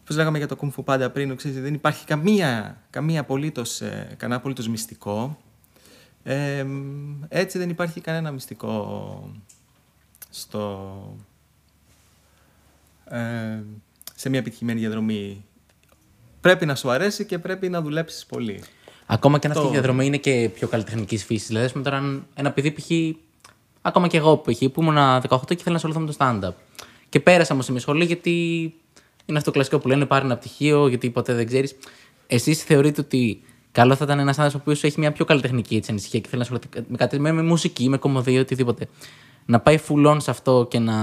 Όπως 0.00 0.16
λέγαμε 0.16 0.38
για 0.38 0.46
το 0.46 0.56
κουμφου 0.56 0.84
πάντα 0.84 1.10
πριν, 1.10 1.36
ξέρεις, 1.36 1.60
δεν 1.60 1.74
υπάρχει 1.74 2.04
καμία, 2.04 2.82
καμία 2.90 3.20
απολύτως, 3.20 3.80
ε, 3.80 4.14
κανένα 4.16 4.38
απολύτως 4.38 4.68
μυστικό. 4.68 5.38
Ε, 6.22 6.66
έτσι 7.28 7.58
δεν 7.58 7.70
υπάρχει 7.70 8.00
κανένα 8.00 8.30
μυστικό 8.30 9.30
στο, 10.30 11.16
ε, 13.04 13.62
σε 14.14 14.28
μια 14.28 14.38
επιτυχημένη 14.38 14.80
διαδρομή. 14.80 15.44
Πρέπει 16.40 16.66
να 16.66 16.74
σου 16.74 16.90
αρέσει 16.90 17.24
και 17.24 17.38
πρέπει 17.38 17.68
να 17.68 17.82
δουλέψεις 17.82 18.26
πολύ. 18.26 18.62
Ακόμα 19.06 19.38
και 19.38 19.46
αν 19.46 19.52
αυτή 19.52 19.66
η 19.66 19.70
διαδρομή 19.70 20.06
είναι 20.06 20.16
και 20.16 20.50
πιο 20.54 20.68
καλλιτεχνικής 20.68 21.24
φύσης. 21.24 21.46
Δηλαδή, 21.46 21.72
πούμε 21.72 21.84
τώρα 21.84 22.22
ένα 22.34 22.52
παιδί 22.52 22.72
π.χ. 22.72 22.90
Ακόμα 23.82 24.06
και 24.06 24.16
εγώ 24.16 24.36
π.χ. 24.36 24.58
που 24.72 24.82
ήμουν 24.82 24.96
18 24.96 25.20
και 25.46 25.54
ήθελα 25.54 25.70
να 25.70 25.74
ασχοληθώ 25.74 26.00
με 26.00 26.06
το 26.06 26.14
stand-up. 26.18 26.54
Και 27.08 27.20
πέρασα 27.20 27.52
όμω 27.52 27.62
σε 27.62 27.70
μια 27.70 27.80
σχολή 27.80 28.04
γιατί 28.04 28.30
είναι 29.26 29.38
αυτό 29.38 29.50
το 29.50 29.56
κλασικό 29.56 29.78
που 29.78 29.88
λένε 29.88 30.06
πάρει 30.06 30.24
ένα 30.24 30.36
πτυχίο, 30.36 30.88
γιατί 30.88 31.10
ποτέ 31.10 31.34
δεν 31.34 31.46
ξέρεις. 31.46 31.76
Εσείς 32.26 32.62
θεωρείτε 32.62 33.00
ότι 33.00 33.42
καλό 33.72 33.94
θα 33.94 34.04
ήταν 34.04 34.18
ένας 34.18 34.38
άνθρωπος 34.38 34.80
που 34.80 34.86
έχει 34.86 35.00
μια 35.00 35.12
πιο 35.12 35.24
καλλιτεχνική 35.24 35.76
έτσι, 35.76 35.90
ανησυχία 35.90 36.20
και 36.20 36.28
θέλει 36.28 36.42
να 36.48 36.54
ασχοληθεί 36.54 36.90
με 36.90 36.96
κάτι 36.96 37.18
με, 37.18 37.32
με 37.32 37.42
μουσική, 37.42 37.88
με 37.88 37.96
κομμωδία, 37.96 38.40
οτιδήποτε. 38.40 38.88
Να 39.46 39.60
πάει 39.60 39.78
φουλών 39.78 40.20
σε 40.20 40.30
αυτό 40.30 40.66
και 40.70 40.78
να 40.78 40.94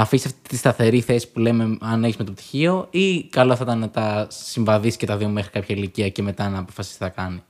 αφήσει 0.00 0.26
αυτή 0.26 0.48
τη 0.48 0.56
σταθερή 0.56 1.00
θέση 1.00 1.30
που 1.30 1.38
λέμε 1.38 1.78
αν 1.80 2.04
έχεις 2.04 2.16
με 2.16 2.24
το 2.24 2.32
πτυχίο, 2.32 2.86
ή 2.90 3.24
καλό 3.24 3.56
θα 3.56 3.64
ήταν 3.64 3.78
να 3.78 3.90
τα 3.90 4.26
συμβαδίσεις 4.30 4.96
και 4.96 5.06
τα 5.06 5.16
δύο 5.16 5.28
μέχρι 5.28 5.50
κάποια 5.50 5.76
ηλικία 5.76 6.08
και 6.08 6.22
μετά 6.22 6.48
να 6.48 6.58
αποφασίσεις 6.58 6.98
τι 6.98 7.04
θα 7.04 7.10
κάνει. 7.10 7.42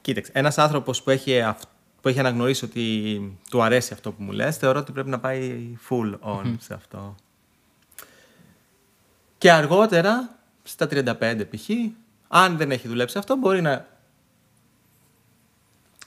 Κοίταξε, 0.00 0.32
ένας 0.34 0.58
άνθρωπος 0.58 1.02
που 1.02 1.10
έχει, 1.10 1.40
που 2.00 2.08
έχει 2.08 2.18
αναγνωρίσει 2.18 2.64
ότι 2.64 3.38
του 3.50 3.62
αρέσει 3.62 3.92
αυτό 3.92 4.12
που 4.12 4.22
μου 4.22 4.32
λες, 4.32 4.56
θεωρώ 4.56 4.78
ότι 4.78 4.92
πρέπει 4.92 5.08
να 5.08 5.20
πάει 5.20 5.74
full 5.88 6.18
on 6.20 6.54
σε 6.58 6.74
αυτό. 6.74 7.14
Και 9.38 9.52
αργότερα, 9.52 10.38
στα 10.62 10.88
35 10.90 11.44
π.χ., 11.50 11.68
αν 12.28 12.56
δεν 12.56 12.70
έχει 12.70 12.88
δουλέψει 12.88 13.18
αυτό, 13.18 13.36
μπορεί 13.36 13.60
να 13.60 13.86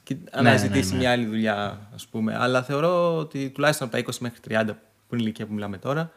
και 0.04 0.18
αναζητήσει 0.32 0.80
ναι, 0.80 0.90
ναι, 0.90 0.92
ναι. 0.92 1.00
μια 1.00 1.12
άλλη 1.12 1.26
δουλειά, 1.26 1.90
ας 1.94 2.08
πούμε. 2.08 2.36
Αλλά 2.38 2.64
θεωρώ 2.64 3.18
ότι 3.18 3.50
τουλάχιστον 3.50 3.88
από 3.88 3.98
τα 3.98 4.14
20 4.14 4.18
μέχρι 4.20 4.40
30, 4.48 4.66
που 5.08 5.16
είναι 5.16 5.22
η 5.22 5.26
ηλικία 5.26 5.46
που 5.46 5.54
μιλάμε 5.54 5.78
τώρα, 5.78 6.12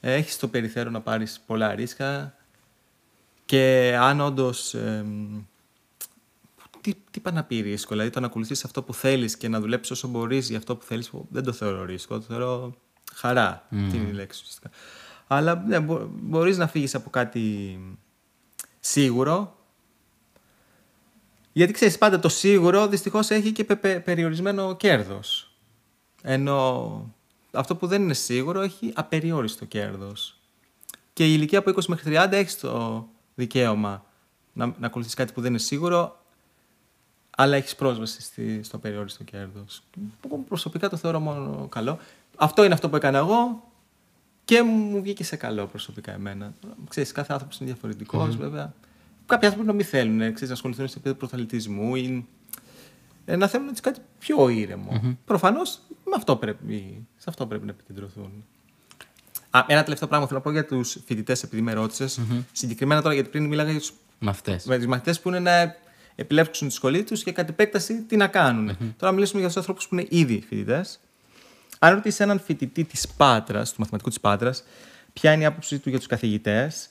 έχεις 0.00 0.38
το 0.38 0.48
περιθώριο 0.48 0.90
να 0.90 1.00
πάρεις 1.00 1.40
πολλά 1.46 1.74
ρίσκα. 1.74 2.34
Και 3.44 3.96
αν 4.00 4.20
όντως. 4.20 4.74
Ε, 4.74 5.04
τι, 6.80 6.94
τι 7.10 7.20
πάει 7.20 7.34
να 7.34 7.44
πει 7.44 7.60
ρίσκο, 7.60 7.90
δηλαδή 7.90 8.10
το 8.10 8.20
να 8.20 8.26
ακολουθήσεις 8.26 8.64
αυτό 8.64 8.82
που 8.82 8.94
θέλεις 8.94 9.36
και 9.36 9.48
να 9.48 9.60
δουλέψεις 9.60 9.90
όσο 9.90 10.08
μπορείς 10.08 10.48
για 10.48 10.58
αυτό 10.58 10.76
που 10.76 10.84
θέλεις, 10.84 11.10
δεν 11.28 11.42
το 11.42 11.52
θεωρώ 11.52 11.84
ρίσκο. 11.84 12.18
Το 12.18 12.24
θεωρώ 12.28 12.74
χαρά. 13.14 13.66
Mm. 13.70 13.88
Τι 13.90 13.96
είναι 13.96 14.08
η 14.08 14.12
λέξη 14.12 14.40
ουσιαστικά. 14.42 14.70
Αλλά 15.26 15.64
ναι, 15.66 15.80
μπορείς 16.10 16.56
να 16.56 16.66
φύγεις 16.66 16.94
από 16.94 17.10
κάτι 17.10 17.78
σίγουρο 18.80 19.59
γιατί 21.60 21.74
ξέρεις, 21.74 21.98
πάντα 21.98 22.18
το 22.18 22.28
σίγουρο 22.28 22.88
δυστυχώς 22.88 23.30
έχει 23.30 23.52
και 23.52 23.64
περιορισμένο 24.04 24.76
κέρδος. 24.76 25.54
Ενώ 26.22 27.14
αυτό 27.52 27.76
που 27.76 27.86
δεν 27.86 28.02
είναι 28.02 28.14
σίγουρο 28.14 28.60
έχει 28.60 28.92
απεριόριστο 28.94 29.64
κέρδος. 29.64 30.40
Και 31.12 31.26
η 31.26 31.32
ηλικία 31.36 31.58
από 31.58 31.70
20 31.70 31.84
μέχρι 31.86 32.12
30 32.16 32.32
έχει 32.32 32.56
το 32.56 33.06
δικαίωμα 33.34 34.04
να, 34.52 34.74
να 34.78 34.86
ακολουθεί 34.86 35.14
κάτι 35.14 35.32
που 35.32 35.40
δεν 35.40 35.50
είναι 35.50 35.58
σίγουρο, 35.58 36.22
αλλά 37.30 37.56
έχεις 37.56 37.74
πρόσβαση 37.74 38.22
στη, 38.22 38.62
στο 38.62 38.78
περιόριστο 38.78 39.24
κέρδος. 39.24 39.82
Προσωπικά 40.48 40.88
το 40.88 40.96
θεωρώ 40.96 41.20
μόνο 41.20 41.66
καλό. 41.68 41.98
Αυτό 42.36 42.64
είναι 42.64 42.74
αυτό 42.74 42.88
που 42.88 42.96
έκανα 42.96 43.18
εγώ 43.18 43.62
και 44.44 44.62
μου 44.62 45.02
βγήκε 45.02 45.24
σε 45.24 45.36
καλό 45.36 45.66
προσωπικά 45.66 46.12
εμένα. 46.12 46.54
Ξέρεις, 46.88 47.12
κάθε 47.12 47.32
άνθρωπος 47.32 47.58
είναι 47.60 47.70
διαφορετικός, 47.70 48.36
βέβαια. 48.36 48.72
Κάποιοι 49.30 49.46
άνθρωποι 49.48 49.68
να 49.68 49.74
μην 49.74 49.84
θέλουν 49.84 50.18
ξέρεις, 50.18 50.48
να 50.48 50.52
ασχοληθούν 50.52 50.86
στο 50.88 50.94
επίπεδο 50.98 51.18
προθαλητισμού 51.18 51.96
ή 51.96 52.26
ε, 53.24 53.36
να 53.36 53.46
θέλουν 53.46 53.68
έτσι 53.68 53.82
κάτι 53.82 54.00
πιο 54.18 54.48
ήρεμο. 54.48 54.90
Mm-hmm. 54.92 55.16
Προφανώς 55.24 55.80
σε 57.16 57.24
αυτό 57.26 57.46
πρέπει 57.46 57.64
να 57.64 57.70
επικεντρωθούν. 57.70 58.44
Α, 59.50 59.64
ένα 59.66 59.82
τελευταίο 59.82 60.08
πράγμα 60.08 60.26
θέλω 60.26 60.38
να 60.38 60.44
πω 60.44 60.50
για 60.50 60.66
τους 60.66 60.98
φοιτητές, 61.04 61.42
επειδή 61.42 61.62
με 61.62 61.72
ρώτησες. 61.72 62.20
Mm-hmm. 62.20 62.44
Συγκεκριμένα 62.52 63.02
τώρα, 63.02 63.14
γιατί 63.14 63.28
πριν 63.28 63.44
μίλαγα 63.44 63.70
για 63.70 63.80
τους 63.80 63.92
μαθητές. 64.18 64.60
Με 64.64 64.76
τους 64.76 64.86
μαθητές 64.86 65.20
που 65.20 65.28
είναι 65.28 65.38
να 65.38 65.76
επιλέξουν 66.14 66.68
τη 66.68 66.74
σχολή 66.74 67.04
τους 67.04 67.22
και 67.22 67.32
κατ' 67.32 67.48
επέκταση 67.48 68.02
τι 68.02 68.16
να 68.16 68.26
κάνουν. 68.26 68.70
Mm-hmm. 68.70 68.94
Τώρα 68.96 69.12
μιλήσουμε 69.12 69.38
για 69.38 69.48
τους 69.48 69.56
ανθρώπους 69.56 69.88
που 69.88 69.94
είναι 69.94 70.06
ήδη 70.08 70.44
φοιτητές. 70.48 71.00
Αν 71.78 71.94
ρωτήσεις 71.94 72.20
έναν 72.20 72.40
φοιτητή 72.40 72.84
της 72.84 73.08
Πάτρας, 73.08 73.72
του 73.72 73.80
μαθηματικού 73.80 74.08
της 74.08 74.20
Πάτρας, 74.20 74.64
ποια 75.12 75.32
είναι 75.32 75.42
η 75.42 75.46
άποψή 75.46 75.78
του 75.78 75.88
για 75.88 75.98
τους 75.98 76.06
καθηγητές, 76.06 76.88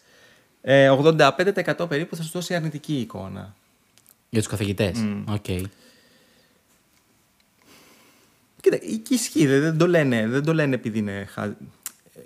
85% 0.64 1.80
ε, 1.80 1.86
περίπου 1.90 2.16
θα 2.16 2.24
σου 2.24 2.30
δώσει 2.32 2.56
αρνητική 2.56 3.00
εικόνα. 3.00 3.56
Για 4.30 4.40
τους 4.40 4.50
καθηγητές. 4.50 5.06
OK. 5.28 5.44
Okay. 5.48 5.64
Κοίτα, 8.62 8.78
και 8.78 9.14
ισχύει. 9.14 9.46
Δεν 9.46 9.78
το 9.78 9.88
λένε, 9.88 10.28
δεν 10.28 10.44
το 10.44 10.54
λένε 10.54 10.76
επειδή, 10.76 11.00
είναι, 11.00 11.28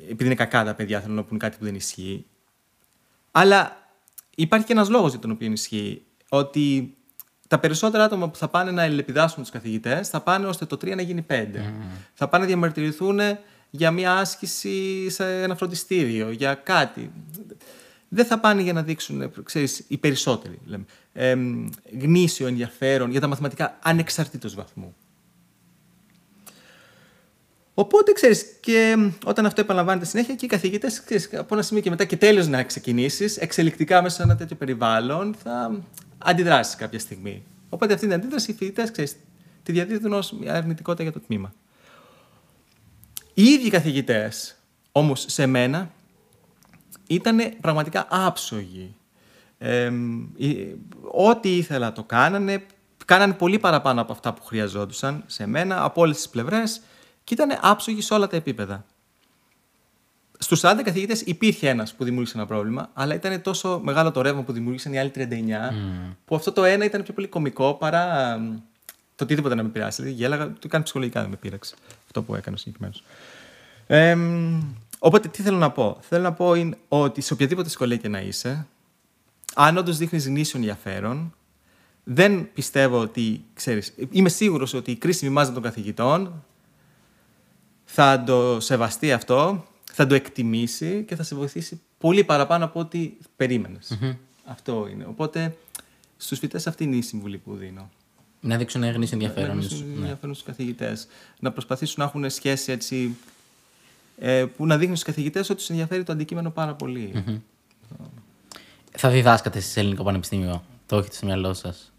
επειδή 0.10 0.26
είναι 0.26 0.36
κακά 0.36 0.64
τα 0.64 0.74
παιδιά, 0.74 1.02
θέλουν 1.02 1.16
να 1.16 1.24
πούνε 1.24 1.40
κάτι 1.40 1.58
που 1.58 1.64
δεν 1.64 1.76
ισχύει. 1.76 2.26
Αλλά 3.32 3.90
υπάρχει 4.36 4.66
και 4.66 4.74
ένας 4.74 4.90
λόγος 4.90 5.12
για 5.12 5.20
τον 5.20 5.32
οποίο 5.32 5.52
ισχύει. 5.52 6.02
Ότι 6.30 6.98
τα 7.48 7.60
περισσότερα 7.60 8.04
άτομα 8.04 8.30
που 8.30 8.38
θα 8.38 8.48
πάνε 8.48 8.72
να 8.72 8.84
ελεπιδάσουν 8.84 9.42
τους 9.42 9.52
καθηγητές 9.52 10.10
θα 10.10 10.22
πάνε 10.22 10.46
ώστε 10.46 10.66
το 10.66 10.76
3 10.76 10.96
να 10.96 11.02
γίνει 11.02 11.26
5. 11.30 11.46
Θα 12.14 12.28
πάνε 12.28 12.44
να 12.44 12.50
διαμαρτυρηθούν 12.50 13.20
για 13.70 13.92
μια 13.92 14.14
άσκηση 14.14 15.10
σε 15.10 15.42
ένα 15.44 15.56
φροντιστήριο, 15.56 16.32
για 16.32 16.54
κάτι 16.54 17.12
δεν 18.14 18.26
θα 18.26 18.40
πάνε 18.40 18.62
για 18.62 18.74
να 18.74 18.84
δείξουν, 18.84 19.32
ξέρεις, 19.44 19.84
οι 19.88 19.98
περισσότεροι, 19.98 20.60
λέμε, 20.66 20.86
ε, 21.14 21.36
γνήσιο 22.02 22.48
ενδιαφέρον 22.48 23.12
για 23.12 23.20
τα 23.20 23.28
μαθηματικά 23.28 23.78
ανεξαρτήτως 23.82 24.56
βαθμού. 24.56 24.96
Οπότε, 27.74 28.12
ξέρεις, 28.12 28.46
και 28.60 28.96
όταν 29.26 29.46
αυτό 29.46 29.62
επαναλαμβάνεται 29.62 30.06
συνέχεια 30.06 30.36
και 30.36 30.46
οι 30.46 30.48
καθηγητές, 30.48 31.04
ξέρεις, 31.04 31.30
από 31.34 31.54
ένα 31.54 31.64
σημείο 31.64 31.84
και 31.84 31.90
μετά 31.90 32.06
και 32.06 32.18
τέλος 32.18 32.48
να 32.48 32.64
ξεκινήσεις, 32.64 33.38
εξελικτικά 33.38 34.02
μέσα 34.02 34.16
σε 34.16 34.24
ένα 34.24 34.36
τέτοιο 34.36 34.56
περιβάλλον, 34.56 35.36
θα 35.44 35.84
αντιδράσεις 36.18 36.76
κάποια 36.76 37.00
στιγμή. 37.00 37.44
Οπότε 37.70 37.94
αυτή 37.94 38.06
την 38.06 38.16
αντίδραση 38.16 38.52
οι 38.52 38.54
φοιτητές, 38.54 38.92
ξέρεις, 38.92 39.16
τη 39.64 39.72
διαδίδουν 39.72 40.14
ως 40.14 40.32
μια 40.32 40.54
αρνητικότητα 40.54 41.04
για 41.04 41.12
το 41.12 41.20
τμήμα. 41.20 41.54
Οι 43.34 43.44
ίδιοι 43.44 43.70
καθηγητές, 43.70 44.56
όμως 44.92 45.26
σε 45.28 45.46
μένα, 45.46 45.92
ήταν 47.08 47.38
πραγματικά 47.62 48.08
άψογοι. 48.10 48.96
Ε, 49.58 49.92
ό,τι 51.12 51.58
ήθελα 51.58 51.92
το 51.92 52.04
κάνανε, 52.04 52.66
κάνανε 53.06 53.34
πολύ 53.34 53.60
παραπάνω 53.60 54.02
από 54.02 54.12
αυτά 54.12 54.34
που 54.34 54.44
χρειαζόντουσαν 54.44 55.24
σε 55.26 55.48
μένα, 55.48 55.84
από 55.84 56.02
όλες 56.02 56.16
τις 56.16 56.30
πλευρές 56.30 56.82
και 57.24 57.34
ήταν 57.34 57.60
άψογοι 57.62 58.02
σε 58.02 58.14
όλα 58.14 58.28
τα 58.28 58.36
επίπεδα. 58.36 58.86
Στους 60.40 60.62
40 60.64 60.82
καθηγητές 60.84 61.22
υπήρχε 61.22 61.70
ένας 61.70 61.94
που 61.94 62.04
δημιούργησε 62.04 62.38
ένα 62.38 62.46
πρόβλημα, 62.46 62.90
αλλά 62.94 63.14
ήταν 63.14 63.42
τόσο 63.42 63.80
μεγάλο 63.84 64.12
το 64.12 64.22
ρεύμα 64.22 64.42
που 64.42 64.52
δημιούργησαν 64.52 64.94
οι 64.94 65.00
άλλοι 65.00 65.12
39, 65.16 65.20
mm. 65.20 66.16
που 66.26 66.36
αυτό 66.36 66.52
το 66.52 66.64
ένα 66.64 66.86
ήταν 66.86 67.04
πιο 67.04 67.14
πολύ 67.14 67.28
κωμικό 67.28 67.74
παρά 67.74 68.38
το 69.16 69.24
οτιδήποτε 69.24 69.56
να 69.56 69.64
με 69.64 69.70
πειράσει. 69.70 70.02
Δηλαδή, 70.02 70.22
γέλαγα, 70.22 70.54
το 70.60 70.68
κάνει 70.68 70.84
ψυχολογικά, 70.84 71.22
δεν 71.22 71.30
με 71.30 71.36
πείραξε 71.36 71.76
αυτό 72.06 72.24
που 72.24 72.36
έκανε 72.36 72.58
συγκεκριμένος. 72.58 73.04
Ε, 73.88 74.18
Οπότε 75.06 75.28
τι 75.28 75.42
θέλω 75.42 75.58
να 75.58 75.72
πω; 75.72 75.98
Θέλω 76.02 76.24
να 76.24 76.34
πω 76.34 76.54
είναι 76.54 76.78
ότι 76.88 77.22
σε 77.22 77.34
οποιαδήποτε 77.34 77.70
σχολή 77.70 77.98
και 77.98 78.08
να 78.08 78.22
είσαι, 78.22 78.68
αν 79.54 79.78
όντως 79.78 79.98
δείχνεις 79.98 80.28
γνήσιο 80.28 80.60
ενδιαφέρον, 80.60 81.34
δεν 82.04 82.54
πιστεύω 82.54 83.00
ότι, 83.00 83.44
ξέρεις, 83.54 83.94
είμαι 84.10 84.30
σίγουρος 84.30 84.74
ότι 84.74 84.92
η 84.92 84.96
κρίσιμη 84.96 85.32
μάζα 85.32 85.54
των 85.54 85.62
καθηγητών 85.62 86.44
θα 87.86 88.24
το 88.24 88.60
σεβαστεί 88.60 89.12
αυτό, 89.12 89.66
θα 89.92 90.08
το 90.08 90.16
εκτιμήσει 90.16 91.04
και 91.08 91.16
θα 91.16 91.24
σε 91.24 91.36
βοηθήσει 91.36 91.82
πολύ 91.98 92.24
παραπάνω 92.24 92.66
από 92.66 92.80
ό,τι 92.80 93.12
Αυτό 94.46 94.88
είναι. 94.92 95.06
Οπότε 95.06 95.58
στους 96.18 96.40
φοιτές 96.40 96.68
αυτή 96.68 96.84
είναι 96.84 96.96
η 96.96 97.02
συμβουλή 97.02 97.38
που 97.38 97.56
δίνω. 97.56 97.90
Να 98.40 98.58
δείξουν 98.58 98.84
γνήσιο 98.84 99.18
ενδιαφέρον. 99.22 99.56
Να 99.56 99.62
δείξουν 99.62 99.94
ενδιαφέρον 99.96 100.36
στους 100.36 100.48
καθηγητές. 100.48 101.08
Να 101.40 101.52
προσπαθήσουν 101.52 101.96
να 101.98 102.04
έχουν 102.04 102.30
σχέση 102.30 102.72
έτσι 102.72 103.16
ε, 104.18 104.46
που 104.58 104.66
να 104.66 104.78
δείχνει 104.78 104.96
στους 104.96 105.08
καθηγητές 105.08 105.50
ότι 105.50 105.60
τους 105.60 105.70
ενδιαφέρει 105.70 106.04
το 106.04 106.12
αντικείμενο 106.12 106.50
πάρα 106.50 106.74
πολύ. 106.74 107.24
Θα 108.92 109.10
διδάσκατε 109.10 109.60
σε 109.60 109.80
ελληνικό 109.80 110.04
πανεπιστήμιο; 110.04 110.64
Το 110.86 110.98
έχετε 110.98 111.16
στο 111.16 111.26
μυαλό 111.26 111.54
σας; 111.54 111.92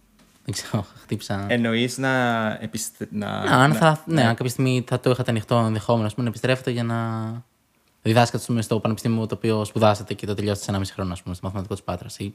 Δεν 0.44 0.54
ξέρω, 0.54 0.86
χτύπησα. 1.02 1.46
Εννοείς 1.48 1.98
να, 1.98 2.48
επιστε... 2.60 3.08
να, 3.10 3.28
Α, 3.28 3.62
αν 3.62 3.72
θα, 3.72 4.02
ναι, 4.06 4.22
αν 4.22 4.34
κάποια 4.34 4.50
στιγμή 4.50 4.84
θα 4.86 5.00
το 5.00 5.10
είχατε 5.10 5.30
ανοιχτό 5.30 5.56
ενδεχόμενο 5.56 6.06
ας 6.06 6.12
πούμε, 6.12 6.24
να 6.24 6.30
επιστρέφετε 6.30 6.70
για 6.70 6.84
να 6.84 6.98
διδάσκατε 8.02 8.36
ας 8.36 8.46
πούμε, 8.46 8.62
στο 8.62 8.80
πανεπιστήμιο 8.80 9.26
το 9.26 9.34
οποίο 9.34 9.64
σπουδάσατε 9.64 10.14
και 10.14 10.26
το 10.26 10.34
τελειώσατε 10.34 10.64
σε 10.64 10.70
ένα 10.70 10.78
μισή 10.78 10.92
χρόνο, 10.92 11.12
ας 11.12 11.22
πούμε, 11.22 11.34
στο 11.34 11.44
μαθηματικό 11.44 11.74
της 11.74 11.82
Πάτρας. 11.82 12.18
Ή... 12.18 12.34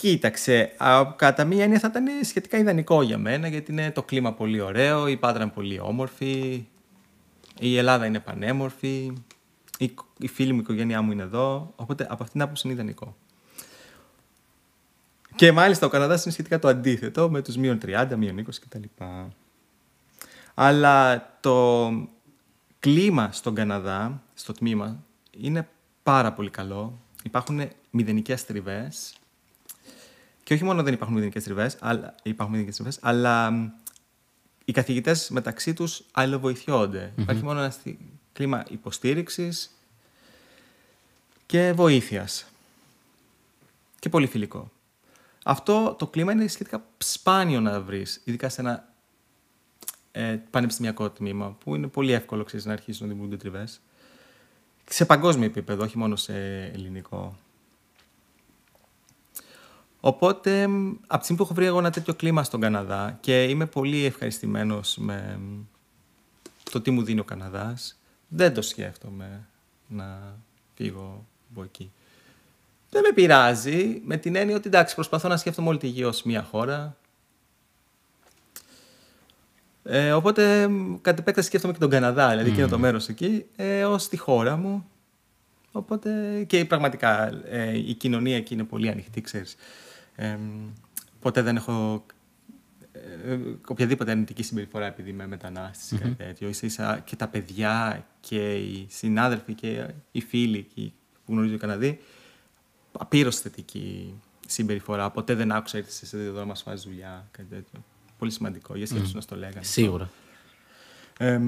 Κοίταξε, 0.00 0.74
α, 0.76 1.12
κατά 1.16 1.44
μία 1.44 1.62
έννοια 1.62 1.78
θα 1.78 1.88
ήταν 1.90 2.06
σχετικά 2.24 2.58
ιδανικό 2.58 3.02
για 3.02 3.18
μένα, 3.18 3.48
γιατί 3.48 3.72
είναι 3.72 3.90
το 3.90 4.02
κλίμα 4.02 4.32
πολύ 4.32 4.60
ωραίο, 4.60 5.08
η 5.08 5.16
Πάτρα 5.16 5.42
είναι 5.42 5.52
πολύ 5.52 5.80
όμορφη, 5.80 6.66
η 7.60 7.76
Ελλάδα 7.76 8.06
είναι 8.06 8.20
πανέμορφη, 8.20 9.12
η, 9.78 9.94
η 10.18 10.28
φίλη 10.28 10.52
μου, 10.52 10.58
η 10.58 10.62
οικογένειά 10.62 11.02
μου 11.02 11.12
είναι 11.12 11.22
εδώ, 11.22 11.72
οπότε 11.76 12.04
από 12.04 12.12
αυτήν 12.12 12.30
την 12.32 12.42
άποψη 12.42 12.62
είναι 12.66 12.76
ιδανικό. 12.76 13.16
Και 15.34 15.52
μάλιστα 15.52 15.86
ο 15.86 15.88
Καναδάς 15.88 16.24
είναι 16.24 16.32
σχετικά 16.32 16.58
το 16.58 16.68
αντίθετο, 16.68 17.30
με 17.30 17.42
τους 17.42 17.56
μείον 17.56 17.78
30, 17.86 18.06
μείον 18.16 18.46
20 18.46 18.48
κτλ. 18.68 19.04
Αλλά 20.54 21.28
το 21.40 21.90
κλίμα 22.80 23.32
στον 23.32 23.54
Καναδά, 23.54 24.22
στο 24.34 24.52
τμήμα, 24.52 25.04
είναι 25.30 25.68
πάρα 26.02 26.32
πολύ 26.32 26.50
καλό. 26.50 26.98
Υπάρχουν 27.22 27.68
μηδενικές 27.90 28.44
τριβές. 28.44 29.17
Και 30.48 30.54
όχι 30.54 30.64
μόνο 30.64 30.82
δεν 30.82 30.92
υπάρχουν 30.92 31.14
μηδενικές 31.14 31.44
τριβές, 31.44 31.76
αλλά, 31.80 32.14
υπάρχουν 32.22 32.54
μηδενικές 32.54 32.76
τριβές, 32.76 32.98
αλλά 33.02 33.52
οι 34.64 34.72
καθηγητές 34.72 35.30
μεταξύ 35.30 35.74
τους 35.74 36.04
αλληλοβοηθιόνται. 36.12 37.12
Υπάρχει 37.16 37.42
μόνο 37.44 37.60
ένα 37.60 37.74
κλίμα 38.32 38.64
υποστήριξης 38.68 39.70
και 41.46 41.72
βοήθειας. 41.72 42.46
Και 43.98 44.08
πολύ 44.08 44.26
φιλικό. 44.26 44.70
Αυτό 45.44 45.96
το 45.98 46.06
κλίμα 46.06 46.32
είναι 46.32 46.46
σχετικά 46.46 46.84
σπάνιο 46.98 47.60
να 47.60 47.80
βρεις, 47.80 48.20
ειδικά 48.24 48.48
σε 48.48 48.60
ένα 48.60 48.92
ε, 50.12 50.38
πανεπιστημιακό 50.50 51.10
τμήμα, 51.10 51.56
που 51.64 51.74
είναι 51.74 51.86
πολύ 51.86 52.12
εύκολο 52.12 52.44
ξέρεις, 52.44 52.64
να 52.64 52.72
αρχίσουν 52.72 53.06
να 53.06 53.12
δημιουργούνται 53.12 53.42
τριβές. 53.42 53.80
Σε 54.90 55.04
παγκόσμιο 55.04 55.46
επίπεδο, 55.46 55.84
όχι 55.84 55.98
μόνο 55.98 56.16
σε 56.16 56.64
ελληνικό. 56.64 57.36
Οπότε, 60.00 60.62
από 61.06 61.18
τη 61.18 61.22
στιγμή 61.22 61.36
που 61.36 61.42
έχω 61.42 61.54
βρει 61.54 61.66
εγώ 61.66 61.78
ένα 61.78 61.90
τέτοιο 61.90 62.14
κλίμα 62.14 62.42
στον 62.42 62.60
Καναδά 62.60 63.18
και 63.20 63.44
είμαι 63.44 63.66
πολύ 63.66 64.04
ευχαριστημένος 64.04 64.96
με 64.96 65.38
το 66.70 66.80
τι 66.80 66.90
μου 66.90 67.02
δίνει 67.02 67.20
ο 67.20 67.24
Καναδάς, 67.24 67.98
δεν 68.28 68.54
το 68.54 68.62
σκέφτομαι 68.62 69.46
να 69.86 70.36
φύγω 70.74 71.26
από 71.50 71.62
εκεί. 71.62 71.92
Δεν 72.90 73.02
με 73.02 73.12
πειράζει, 73.12 74.00
με 74.04 74.16
την 74.16 74.36
έννοια 74.36 74.56
ότι 74.56 74.68
εντάξει, 74.68 74.94
προσπαθώ 74.94 75.28
να 75.28 75.36
σκέφτομαι 75.36 75.68
όλη 75.68 75.78
τη 75.78 75.86
γη 75.86 76.04
ως 76.04 76.22
μια 76.22 76.42
χώρα. 76.42 76.96
Ε, 79.82 80.12
οπότε, 80.12 80.70
κατ' 81.00 81.18
επέκταση 81.18 81.46
σκέφτομαι 81.46 81.72
και 81.72 81.78
τον 81.78 81.90
Καναδά, 81.90 82.30
δηλαδή 82.30 82.50
και 82.50 82.66
το 82.66 82.78
μέρος 82.78 83.08
εκεί, 83.08 83.44
ε, 83.56 83.84
ως 83.84 84.08
τη 84.08 84.16
χώρα 84.16 84.56
μου. 84.56 84.88
Οπότε, 85.72 86.42
και 86.46 86.64
πραγματικά 86.64 87.42
ε, 87.44 87.78
η 87.78 87.94
κοινωνία 87.94 88.36
εκεί 88.36 88.54
είναι 88.54 88.64
πολύ 88.64 88.88
ανοιχτή, 88.88 89.20
ξέρεις. 89.20 89.56
Ε, 90.20 90.38
ποτέ 91.20 91.42
δεν 91.42 91.56
έχω 91.56 92.06
ε, 92.92 93.38
οποιαδήποτε 93.68 94.10
αρνητική 94.10 94.42
συμπεριφορά 94.42 94.86
επειδή 94.86 95.10
είμαι 95.10 95.26
μετανάστης 95.26 95.90
ή 95.90 95.98
κάτι 95.98 96.14
τέτοιο. 96.14 96.48
Ίσα 96.60 96.98
και 97.04 97.16
τα 97.16 97.28
παιδιά 97.28 98.06
και 98.20 98.54
οι 98.54 98.86
συνάδελφοι 98.90 99.54
και 99.54 99.86
οι 100.10 100.20
φίλοι 100.20 100.66
που 101.24 101.32
γνωρίζει 101.32 101.54
ο 101.54 101.58
Καναδί 101.58 102.00
απείρως 102.92 103.38
θετική 103.40 104.14
συμπεριφορά. 104.46 105.10
Ποτέ 105.10 105.34
δεν 105.34 105.52
άκουσα 105.52 105.78
ότι 105.78 105.92
σε 105.92 106.16
εδώ 106.16 106.38
να 106.38 106.44
μας 106.44 106.62
φάζει 106.62 106.88
δουλειά, 106.88 107.28
κάτι 107.30 107.48
τέτοιο. 107.48 107.84
Πολύ 108.18 108.30
σημαντικό. 108.30 108.76
Για 108.76 108.86
σκέψου 108.86 109.10
mm. 109.10 109.14
να 109.14 109.22
το 109.22 109.36
λέγανε. 109.36 109.62
Σίγουρα. 109.64 110.10
Ε, 111.18 111.40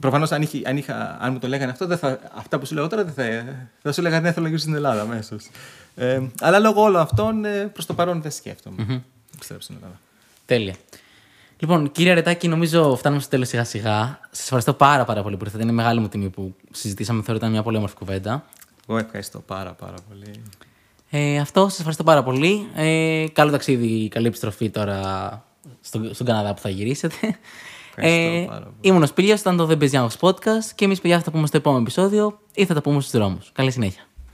Προφανώς, 0.00 0.32
αν, 0.32 0.48
αν, 0.66 0.84
αν 1.18 1.32
μου 1.32 1.38
το 1.38 1.48
λέγανε 1.48 1.70
αυτό, 1.70 1.86
δεν 1.86 1.98
θα, 1.98 2.18
αυτά 2.34 2.58
που 2.58 2.66
σου 2.66 2.74
λέω 2.74 2.88
τώρα 2.88 3.04
δεν 3.04 3.12
θα, 3.12 3.44
θα 3.82 3.92
σου 3.92 4.02
λέγανε 4.02 4.22
ναι, 4.22 4.32
θέλω 4.32 4.42
να 4.42 4.48
γυρίσω 4.48 4.66
στην 4.66 4.76
Ελλάδα 4.76 5.00
αμέσως. 5.00 5.50
Ε, 5.94 6.22
αλλά 6.40 6.58
λόγω 6.58 6.82
όλων 6.82 7.00
αυτών, 7.00 7.44
ε, 7.44 7.66
προς 7.66 7.86
το 7.86 7.94
παρόν 7.94 8.22
δεν 8.22 8.30
σκέφτομαι. 8.30 8.76
Mm-hmm. 8.88 9.00
Επιστρέψω 9.34 9.64
στην 9.64 9.76
Ελλάδα. 9.76 10.00
Τέλεια. 10.46 10.74
Λοιπόν, 11.58 11.92
κύριε 11.92 12.12
Ρετάκη, 12.12 12.48
νομίζω 12.48 12.96
φτάνουμε 12.96 13.20
στο 13.20 13.30
τέλος 13.30 13.48
σιγά 13.48 13.64
σιγά. 13.64 14.20
Σας 14.30 14.42
ευχαριστώ 14.42 14.72
πάρα, 14.72 15.04
πάρα 15.04 15.22
πολύ 15.22 15.36
που 15.36 15.44
ήρθατε. 15.44 15.62
Είναι 15.62 15.72
μεγάλη 15.72 16.00
μου 16.00 16.08
τιμή 16.08 16.28
που 16.28 16.56
συζητήσαμε. 16.70 17.18
Θεωρώ 17.18 17.34
ότι 17.34 17.40
ήταν 17.40 17.50
μια 17.50 17.62
πολύ 17.62 17.76
όμορφη 17.76 17.94
κουβέντα. 17.94 18.44
Εγώ 18.88 18.98
ευχαριστώ 18.98 19.38
πάρα, 19.38 19.72
πάρα 19.72 19.96
πολύ. 20.08 20.42
Ε, 21.10 21.38
αυτό, 21.38 21.62
σας 21.62 21.76
ευχαριστώ 21.76 22.04
πάρα 22.04 22.22
πολύ. 22.22 22.68
Ε, 22.74 23.24
καλό 23.32 23.50
ταξίδι, 23.50 24.08
καλή 24.08 24.26
επιστροφή 24.26 24.70
τώρα 24.70 25.44
στο, 25.80 26.14
στον 26.14 26.26
Καναδά 26.26 26.54
που 26.54 26.60
θα 26.60 26.68
γυρίσετε. 26.68 27.38
Ε, 28.00 28.46
ήμουν 28.80 29.02
ο 29.02 29.06
Σπίλιος, 29.06 29.40
ήταν 29.40 29.56
το 29.56 29.68
The 29.70 29.82
Best 29.82 29.90
Young 29.90 30.08
Podcast 30.20 30.70
και 30.74 30.84
εμείς 30.84 31.00
παιδιά 31.00 31.18
θα 31.18 31.24
τα 31.24 31.30
πούμε 31.30 31.46
στο 31.46 31.56
επόμενο 31.56 31.82
επεισόδιο 31.82 32.38
ή 32.54 32.64
θα 32.64 32.74
τα 32.74 32.80
πούμε 32.80 33.00
στους 33.00 33.12
δρόμους. 33.12 33.50
Καλή 33.54 33.70
συνέχεια. 33.70 34.09